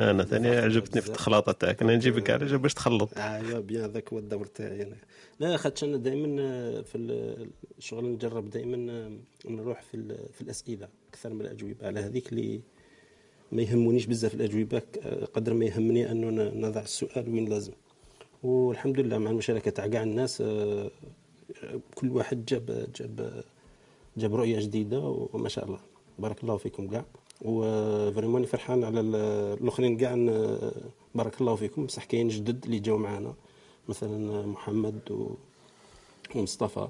أنا 0.00 0.24
ثاني 0.24 0.48
عجبتني 0.48 1.00
في 1.02 1.08
التخلاطه 1.08 1.52
تاعك. 1.52 1.82
أنا 1.82 1.96
نجيبك 1.96 2.30
على 2.30 2.46
جال 2.46 2.58
باش 2.58 2.74
تخلط. 2.74 3.18
ايوا 3.18 3.60
bien 3.60 3.82
هذاك 3.82 4.12
هو 4.12 4.18
الدور 4.18 4.46
تاعي 4.46 4.82
أنا. 4.82 4.96
لا 5.40 5.56
خاطش 5.56 5.84
أنا 5.84 5.96
دائما 5.96 6.26
في 6.82 6.94
ال- 6.98 7.50
الشغل 7.78 8.04
نجرب 8.04 8.50
دائما 8.50 9.10
نروح 9.48 9.82
في 9.82 10.16
في 10.32 10.40
الأسئلة 10.40 10.88
أكثر 11.10 11.34
من 11.34 11.40
الأجوبة. 11.40 11.86
على 11.86 12.00
هذيك 12.00 12.32
اللي 12.32 12.60
ما 13.52 13.62
يهمونيش 13.62 14.06
بزاف 14.06 14.34
الأجوبة 14.34 14.82
قدر 15.34 15.54
ما 15.54 15.64
يهمني 15.64 16.10
أنه 16.10 16.42
نضع 16.68 16.80
السؤال 16.80 17.28
وين 17.28 17.48
لازم. 17.48 17.72
والحمد 18.42 19.00
لله 19.00 19.18
مع 19.18 19.30
المشاركة 19.30 19.70
تاع 19.70 19.86
كاع 19.86 20.02
الناس 20.02 20.40
آه، 20.40 20.90
كل 21.94 22.08
واحد 22.08 22.44
جاب 22.44 22.88
جاب 22.96 23.44
جاب 24.16 24.34
رؤية 24.34 24.60
جديدة 24.60 24.98
وما 25.32 25.48
شاء 25.48 25.64
الله. 25.64 25.80
بارك 26.18 26.42
الله 26.42 26.56
فيكم 26.56 26.88
كاع. 26.88 27.04
وفريمون 27.42 28.44
فرحان 28.44 28.84
على 28.84 29.00
ال- 29.00 29.14
الأخرين 29.62 29.96
كاع. 29.96 30.14
بارك 31.14 31.40
الله 31.40 31.54
فيكم. 31.54 31.86
بصح 31.86 32.04
كاين 32.04 32.28
جدد 32.28 32.64
اللي 32.64 32.78
جاو 32.78 32.98
معنا 32.98 33.34
مثلا 33.88 34.46
محمد 34.46 35.00
و... 35.10 35.30
ومصطفى. 36.34 36.88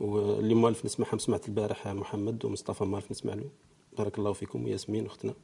واللي 0.00 0.54
موالف 0.54 0.84
نسمعهم 0.84 1.18
سمعت 1.18 1.48
البارح 1.48 1.88
محمد 1.88 2.44
ومصطفى 2.44 2.84
موالف 2.84 3.10
نسمع 3.10 3.34
له. 3.34 3.48
بارك 3.98 4.18
الله 4.18 4.32
فيكم. 4.32 4.64
وياسمين 4.64 5.06
أختنا. 5.06 5.34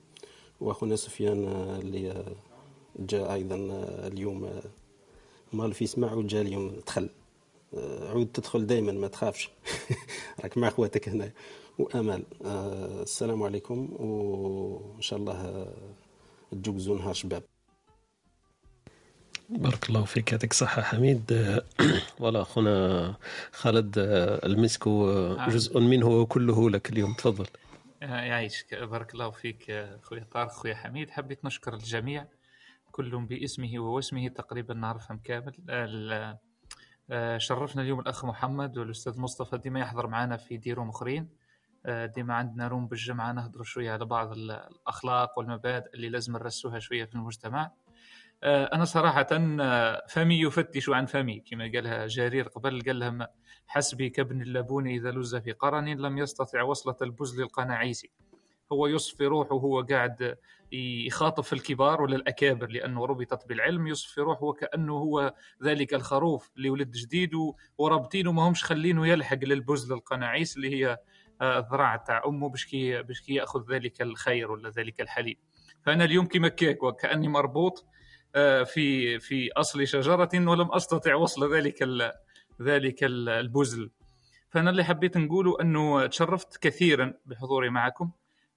وأخونا 0.60 0.96
سفيان 0.96 1.44
اللي 1.82 2.24
جاء 2.98 3.34
أيضا 3.34 3.56
اليوم. 4.06 4.60
مالف 5.52 5.82
يسمع 5.82 6.12
وجا 6.12 6.40
اليوم. 6.40 6.72
دخل 6.86 7.08
عود 7.75 8.26
تدخل 8.34 8.67
دائما 8.67 8.92
ما 8.92 9.09
تخافش. 9.09 9.51
راك 10.42 10.59
مع 10.59 10.68
اخواتك 10.68 11.09
هنا 11.09 11.33
وامال 11.78 12.25
آه، 12.44 13.02
السلام 13.02 13.42
عليكم 13.42 13.89
وإن 13.92 15.01
شاء 15.01 15.18
الله 15.18 15.33
آه، 15.33 15.94
تجوزوا 16.52 16.99
نهار 16.99 17.15
شباب. 17.15 17.42
بارك 19.49 19.89
الله 19.89 20.05
فيك 20.05 20.33
يعطيك 20.33 20.51
الصحة 20.51 20.83
حميد. 20.83 21.57
فوالا 22.18 22.42
أخونا 22.42 23.15
خالد 23.52 23.94
المسك 24.44 24.89
جزء 25.49 25.81
منه 25.81 26.09
وكله 26.09 26.70
لك 26.70 26.91
اليوم 26.91 27.15
تفضل. 27.15 27.47
يعيشك. 28.02 28.75
بارك 28.75 29.15
الله 29.15 29.31
فيك 29.31 29.89
خويا 30.02 30.26
طارق 30.33 30.51
خويا 30.51 30.75
حميد. 30.75 31.10
حبيت 31.10 31.44
نشكر 31.44 31.75
الجميع 31.75 32.26
كل 32.92 33.26
باسمه 33.26 33.78
ووسمه 33.78 34.28
تقريبا 34.28 34.75
نعرفهم 34.75 35.18
كامل. 35.18 35.55
آه، 35.70 36.39
شرفنا 37.36 37.82
اليوم 37.82 38.00
الأخ 38.00 38.24
محمد 38.24 38.78
والأستاذ 38.78 39.20
مصطفى. 39.20 39.58
ديما 39.58 39.81
يحضر 39.81 40.07
معنا 40.07 40.36
في 40.36 40.57
ديروم 40.57 40.89
أخرين. 40.89 41.28
آه، 41.86 42.07
ديما 42.07 42.34
عندنا 42.34 42.68
روم 42.68 42.86
بالجمعة 42.86 43.32
نهضروا 43.32 43.65
شوية 43.65 43.92
على 43.92 44.05
بعض 44.05 44.32
ال- 44.32 44.50
الأخلاق 44.50 45.39
والمبادئ 45.39 45.94
اللي 45.94 46.08
لازم 46.08 46.32
نرسوها 46.32 46.78
شوية 46.78 47.05
في 47.05 47.15
المجتمع. 47.15 47.70
آه، 48.42 48.65
أنا 48.65 48.84
صراحة 48.84 49.26
آه، 49.60 50.02
فمي 50.08 50.41
يفتش 50.41 50.89
عن 50.91 51.07
فمي 51.07 51.41
كما 51.41 51.65
قالها 51.74 52.07
جرير 52.07 52.49
قبل 52.49 52.82
قال 52.86 52.99
لهم 52.99 53.26
حسبي 53.66 54.10
كابن 54.10 54.42
اللبون 54.42 54.86
إذا 54.86 55.10
لز 55.10 55.36
في 55.36 55.52
قرن 55.52 55.89
لم 55.89 56.18
يستطع 56.18 56.62
وصلة 56.62 56.97
البزل 57.02 57.42
القناعيسي. 57.42 58.10
هو 58.73 58.86
يصفي 58.86 59.26
روحه 59.26 59.55
وهو 59.55 59.81
قاعد 59.83 60.36
يخاطب 61.07 61.42
في 61.42 61.52
الكبار 61.52 62.02
ولا 62.02 62.17
الأكابر 62.17 62.67
لأنه 62.67 63.07
ربطت 63.07 63.49
بالعلم. 63.49 63.86
يصفي 63.86 64.20
روحه 64.20 64.44
وكأنه 64.44 64.92
هو 64.92 65.34
ذلك 65.65 65.94
الخروف 65.94 66.51
اللي 66.57 66.70
ولد 66.70 66.91
جديد 66.91 67.31
ورابطينه 67.78 68.33
ما 68.33 68.49
همش 68.49 68.65
خلينه 68.65 69.07
يلحق 69.09 69.39
للبزل 69.42 69.94
القناعيس 69.94 70.57
اللي 70.57 70.76
هي 70.76 70.99
آه، 71.41 71.59
الذراع 71.59 71.97
تاع 71.97 72.23
أمه 72.26 72.49
باش 72.49 72.67
كي 72.67 73.02
باش 73.02 73.20
كي 73.20 73.34
يأخذ 73.34 73.73
ذلك 73.73 74.02
الخير 74.02 74.51
ولا 74.51 74.70
ذلك 74.70 75.01
الحليب. 75.01 75.39
فأنا 75.83 76.05
اليوم 76.05 76.26
كما 76.26 76.49
كيك 76.49 76.83
وكأني 76.83 77.28
مربوط 77.28 77.86
آه، 78.34 78.62
في 78.62 79.18
في 79.18 79.52
أصل 79.52 79.86
شجرة 79.86 80.28
ولم 80.34 80.73
أستطع 80.73 81.15
وصل 81.15 81.55
ذلك 81.55 81.83
ذلك 82.62 83.05
ال- 83.05 83.28
البزل. 83.28 83.91
فأنا 84.49 84.70
اللي 84.70 84.84
حبيت 84.84 85.17
نقوله 85.17 85.60
أنه 85.60 86.07
تشرفت 86.07 86.57
كثيرا 86.57 87.15
بحضوري 87.26 87.70
معكم. 87.70 88.10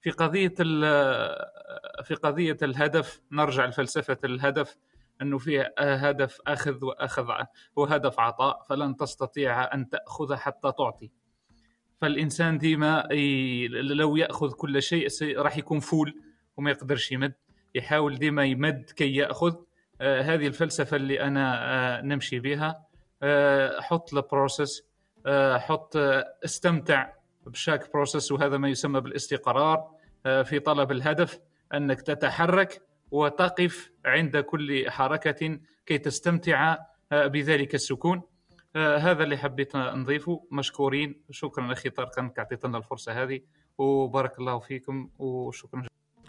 في 0.05 0.11
قضية 0.11 0.53
ال- 0.59 2.03
في 2.03 2.15
قضية 2.15 2.57
الهدف 2.63 3.21
نرجع 3.31 3.65
لفلسفة 3.65 4.17
الهدف 4.23 4.77
أنه 5.21 5.37
فيه 5.37 5.73
هدف 5.79 6.41
أخذ 6.47 6.85
وأخذ 6.85 7.27
وهدف 7.75 8.19
عطاء 8.19 8.61
فلن 8.69 8.95
تستطيع 8.97 9.73
أن 9.73 9.89
تأخذ 9.89 10.35
حتى 10.35 10.71
تعطي. 10.77 11.11
فالإنسان 12.01 12.57
ديما 12.57 13.07
لو 13.81 14.15
يأخذ 14.15 14.51
كل 14.51 14.81
شيء 14.81 15.07
راح 15.37 15.57
يكون 15.57 15.79
full 15.79 16.21
وما 16.57 16.71
يقدرش 16.71 17.11
يمد. 17.11 17.33
يحاول 17.75 18.17
ديما 18.17 18.45
يمد 18.45 18.89
كي 18.95 19.15
يأخذ. 19.15 19.55
آه 20.01 20.21
هذه 20.21 20.47
الفلسفة 20.47 20.97
اللي 20.97 21.21
أنا 21.21 21.55
آه 21.97 22.01
نمشي 22.01 22.39
بها. 22.39 22.85
آه 23.23 23.81
حط 23.81 24.13
ال 24.13 24.22
process 24.22 24.83
حط 25.55 25.97
استمتع 26.45 27.13
ب 27.45 27.52
chaque 27.52 27.93
process 27.93 28.31
وهذا 28.31 28.57
ما 28.57 28.69
يسمى 28.69 29.01
بالاستقرار. 29.01 29.94
في 30.25 30.59
طلب 30.59 30.91
الهدف 30.91 31.39
أنك 31.73 32.01
تتحرك 32.01 32.81
وتقف 33.11 33.91
عند 34.05 34.37
كل 34.37 34.89
حركة 34.89 35.59
كي 35.85 35.97
تستمتع 35.97 36.77
آه 37.11 37.27
بذلك 37.27 37.75
السكون. 37.75 38.21
آه 38.75 38.97
هذا 38.97 39.23
اللي 39.23 39.37
حبيت 39.37 39.75
نضيفه 39.75 40.43
مشكورين. 40.51 41.21
شكرا 41.31 41.73
أخي 41.73 41.89
طارق 41.89 42.19
أنك 42.19 42.39
أعطيتنا 42.39 42.77
الفرصة 42.77 43.23
هذه 43.23 43.39
وبارك 43.77 44.39
الله 44.39 44.59
فيكم 44.59 45.09
وشكرا. 45.19 45.83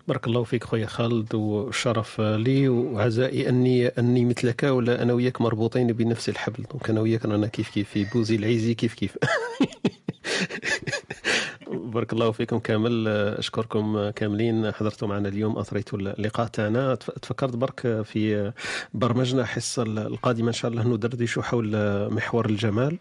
بارك 0.08 0.26
الله 0.26 0.44
فيك 0.44 0.64
خويا 0.64 0.86
خالد 0.86 1.34
والشرف 1.34 2.20
لي 2.20 2.68
وعزائي 2.68 3.48
أني 3.48 3.88
أني 3.88 4.24
مثلك 4.24 4.62
ولا 4.62 5.02
أنا 5.02 5.12
وياك 5.12 5.40
مربوطين 5.40 5.86
بنفس 5.92 6.28
الحبل. 6.28 6.62
donc 6.62 6.90
أنا 6.90 7.00
وياك 7.00 7.26
رانا 7.26 7.46
كيف 7.46 7.70
كيف 7.70 7.90
في 7.90 8.04
بوزي 8.04 8.36
العيزي 8.36 8.74
كيف 8.74 8.94
كيف. 8.94 9.18
بارك 11.86 12.12
الله 12.12 12.30
فيكم 12.30 12.58
كامل. 12.58 13.08
أشكركم 13.38 14.10
كاملين. 14.10 14.72
حضرتوا 14.72 15.08
معنا 15.08 15.28
اليوم 15.28 15.58
اثريتوا 15.58 15.98
اللقاء 15.98 16.46
تاعنا. 16.46 16.94
تفكرت 16.94 17.56
برك 17.56 18.02
في 18.02 18.52
برمجنا 18.94 19.42
الحصه 19.42 19.82
القادمة 19.82 20.48
إن 20.48 20.52
شاء 20.52 20.70
الله 20.70 20.82
ندردشوا 20.88 21.42
حول 21.42 21.70
محور 22.10 22.46
الجمال. 22.46 22.98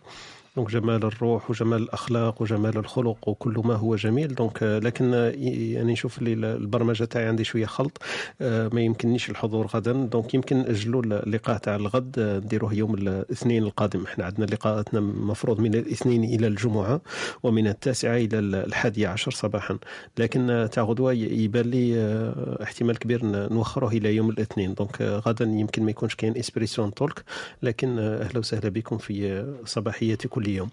donc 0.56 0.72
جمال 0.72 1.03
الروح 1.06 1.50
وجمال 1.50 1.82
الاخلاق 1.82 2.42
وجمال 2.42 2.77
الخلق 2.77 3.30
وكل 3.30 3.61
ما 3.66 3.74
هو 3.75 3.95
جميل 3.95 4.35
donc 4.35 4.64
لكن 4.64 5.14
يعني 5.14 5.92
نشوف 5.93 6.17
اللي 6.17 6.34
البرمجه 6.56 7.03
تاعي 7.03 7.25
عندي 7.27 7.43
شوية 7.43 7.66
خلط 7.66 7.98
ما 8.42 8.82
يمكننيش 8.82 9.30
الحضور 9.30 9.67
غدا 9.67 9.92
donc 9.94 10.34
يمكن 10.34 10.58
اجلوا 10.59 11.01
اللقاء 11.03 11.58
تاع 11.58 11.75
الغد 11.75 12.19
نديروه 12.45 12.74
يوم 12.74 12.93
الاثنين 12.93 13.64
القادم 13.64 14.03
إحنا 14.03 14.25
عندنا 14.25 14.45
لقاءاتنا 14.45 15.00
مفروض 15.00 15.59
من 15.59 15.75
الاثنين 15.75 16.24
إلى 16.24 16.48
الجمعه 16.48 17.01
ومن 17.43 17.67
التاسعه 17.67 18.16
إلى 18.17 18.40
الحادية 18.40 19.08
عشر 19.08 19.32
صباحا 19.32 19.77
لكن 20.17 20.67
تاع 20.72 20.84
غدوه 20.84 21.14
يبان 21.14 21.66
لي 21.66 21.95
احتمال 22.64 23.00
كبير 23.00 23.19
نوخره 23.25 23.88
إلى 23.88 24.16
يوم 24.16 24.30
الاثنين 24.30 24.74
donc 24.74 25.02
غدا 25.01 25.45
يمكن 25.45 25.84
ما 25.84 25.92
يكونش 25.92 26.16
كاين 26.16 26.38
Espresso 26.38 26.94
Talk 26.94 27.24
لكن 27.64 28.00
أهلا 28.00 28.40
وسهلا 28.40 28.69
بكم 28.69 28.98
في 28.98 29.45
صباحيه 29.66 30.17
كل 30.30 30.44
يوم 30.48 30.69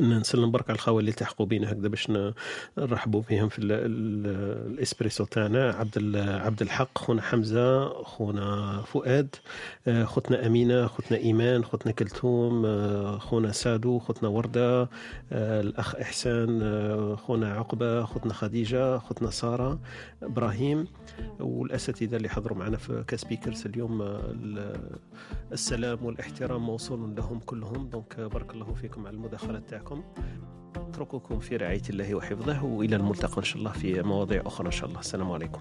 نسلم 0.00 0.50
برك 0.50 0.70
على 0.70 0.74
الخوال 0.74 0.98
اللي 1.00 1.12
التحقوا 1.12 1.46
بينا 1.46 1.72
هكذا 1.72 1.88
باش 1.88 2.12
نرحبوا 2.78 3.22
بهم 3.30 3.48
في 3.48 3.58
ال 3.58 3.72
ال 3.72 4.26
الإسبريسو 4.72 5.24
تاعنا. 5.24 5.72
عبد 5.72 6.16
عبد 6.16 6.62
الحق 6.62 6.98
خونا 6.98 7.22
حمزة 7.22 7.88
خونا 8.02 8.82
فؤاد 8.86 9.36
خوتنا 10.04 10.46
أمينة 10.46 10.86
خوتنا 10.86 11.18
إيمان 11.18 11.64
خوتنا 11.64 11.92
كلثوم 11.92 12.66
خونا 13.18 13.52
سادو 13.52 13.98
خوتنا 13.98 14.28
وردة 14.28 14.88
الأخ 15.32 15.94
إحسان 15.96 17.16
خونا 17.16 17.52
عقبة 17.52 18.04
خوتنا 18.04 18.32
خديجة 18.32 18.98
خوتنا 18.98 19.30
سارة 19.30 19.80
إبراهيم 20.22 20.86
والأساتذة 21.40 22.16
اللي 22.16 22.28
حضروا 22.28 22.58
معنا 22.58 22.76
في 22.76 23.04
ك 23.08 23.14
speakers 23.14 23.66
اليوم 23.66 24.20
السلام 25.52 26.04
والإحترام 26.04 26.62
موصول 26.62 27.14
لهم 27.16 27.38
كلهم. 27.38 27.88
donc 27.88 28.20
بارك 28.20 28.54
الله 28.54 28.74
فيكم 28.74 29.06
على 29.06 29.16
المداخلات 29.16 29.62
تاعكم. 29.70 29.81
أترككم 30.76 31.38
في 31.38 31.56
رعاية 31.56 31.82
الله 31.90 32.14
وحفظه 32.14 32.64
وإلى 32.64 32.96
الملتقى 32.96 33.38
إن 33.38 33.44
شاء 33.44 33.58
الله 33.58 33.72
في 33.72 34.02
مواضيع 34.02 34.42
أخرى 34.46 34.66
إن 34.66 34.72
شاء 34.72 34.88
الله. 34.88 35.00
السلام 35.00 35.32
عليكم. 35.32 35.60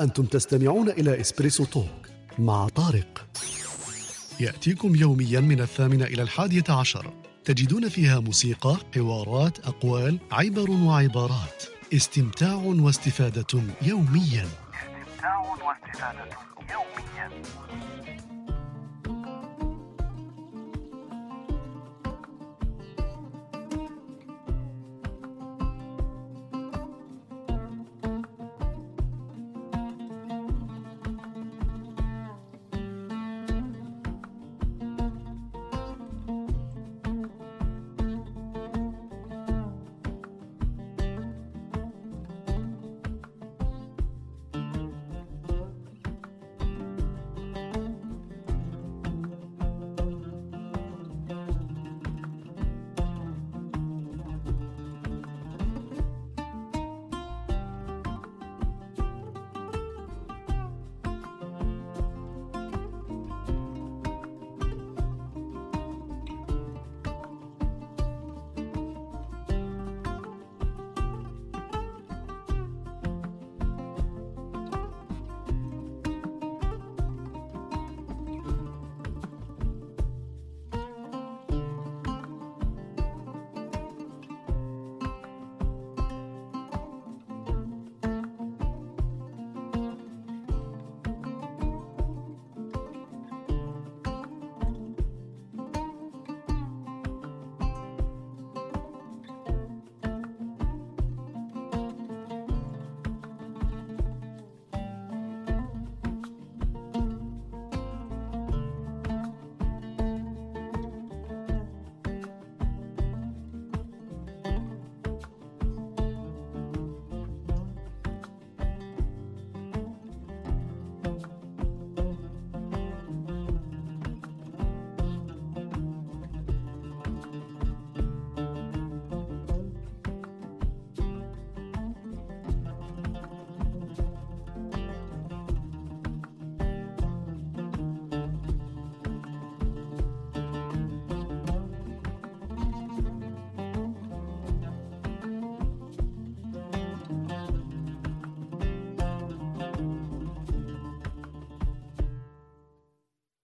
أنتم 0.00 0.24
تستمعون 0.24 0.88
إلى 0.88 1.20
إسبريسو 1.20 1.64
توك 1.64 2.08
مع 2.38 2.68
طارق. 2.68 3.26
يأتيكم 4.40 4.96
يوميا 4.96 5.40
من 5.40 5.60
الثامنة 5.60 6.04
إلى 6.04 6.22
الحادية 6.22 6.64
عشر. 6.68 7.12
تجدون 7.44 7.88
فيها 7.88 8.20
موسيقى 8.20 8.76
حوارات 8.94 9.66
أقوال 9.66 10.18
عبر 10.32 10.70
وعبارات. 10.70 11.64
استمتاع 11.94 12.54
واستفادة 12.54 13.62
يوميا. 13.82 14.46
استمتاع 14.46 15.38
واستفادة 15.38 16.28
يوميا. 16.72 17.30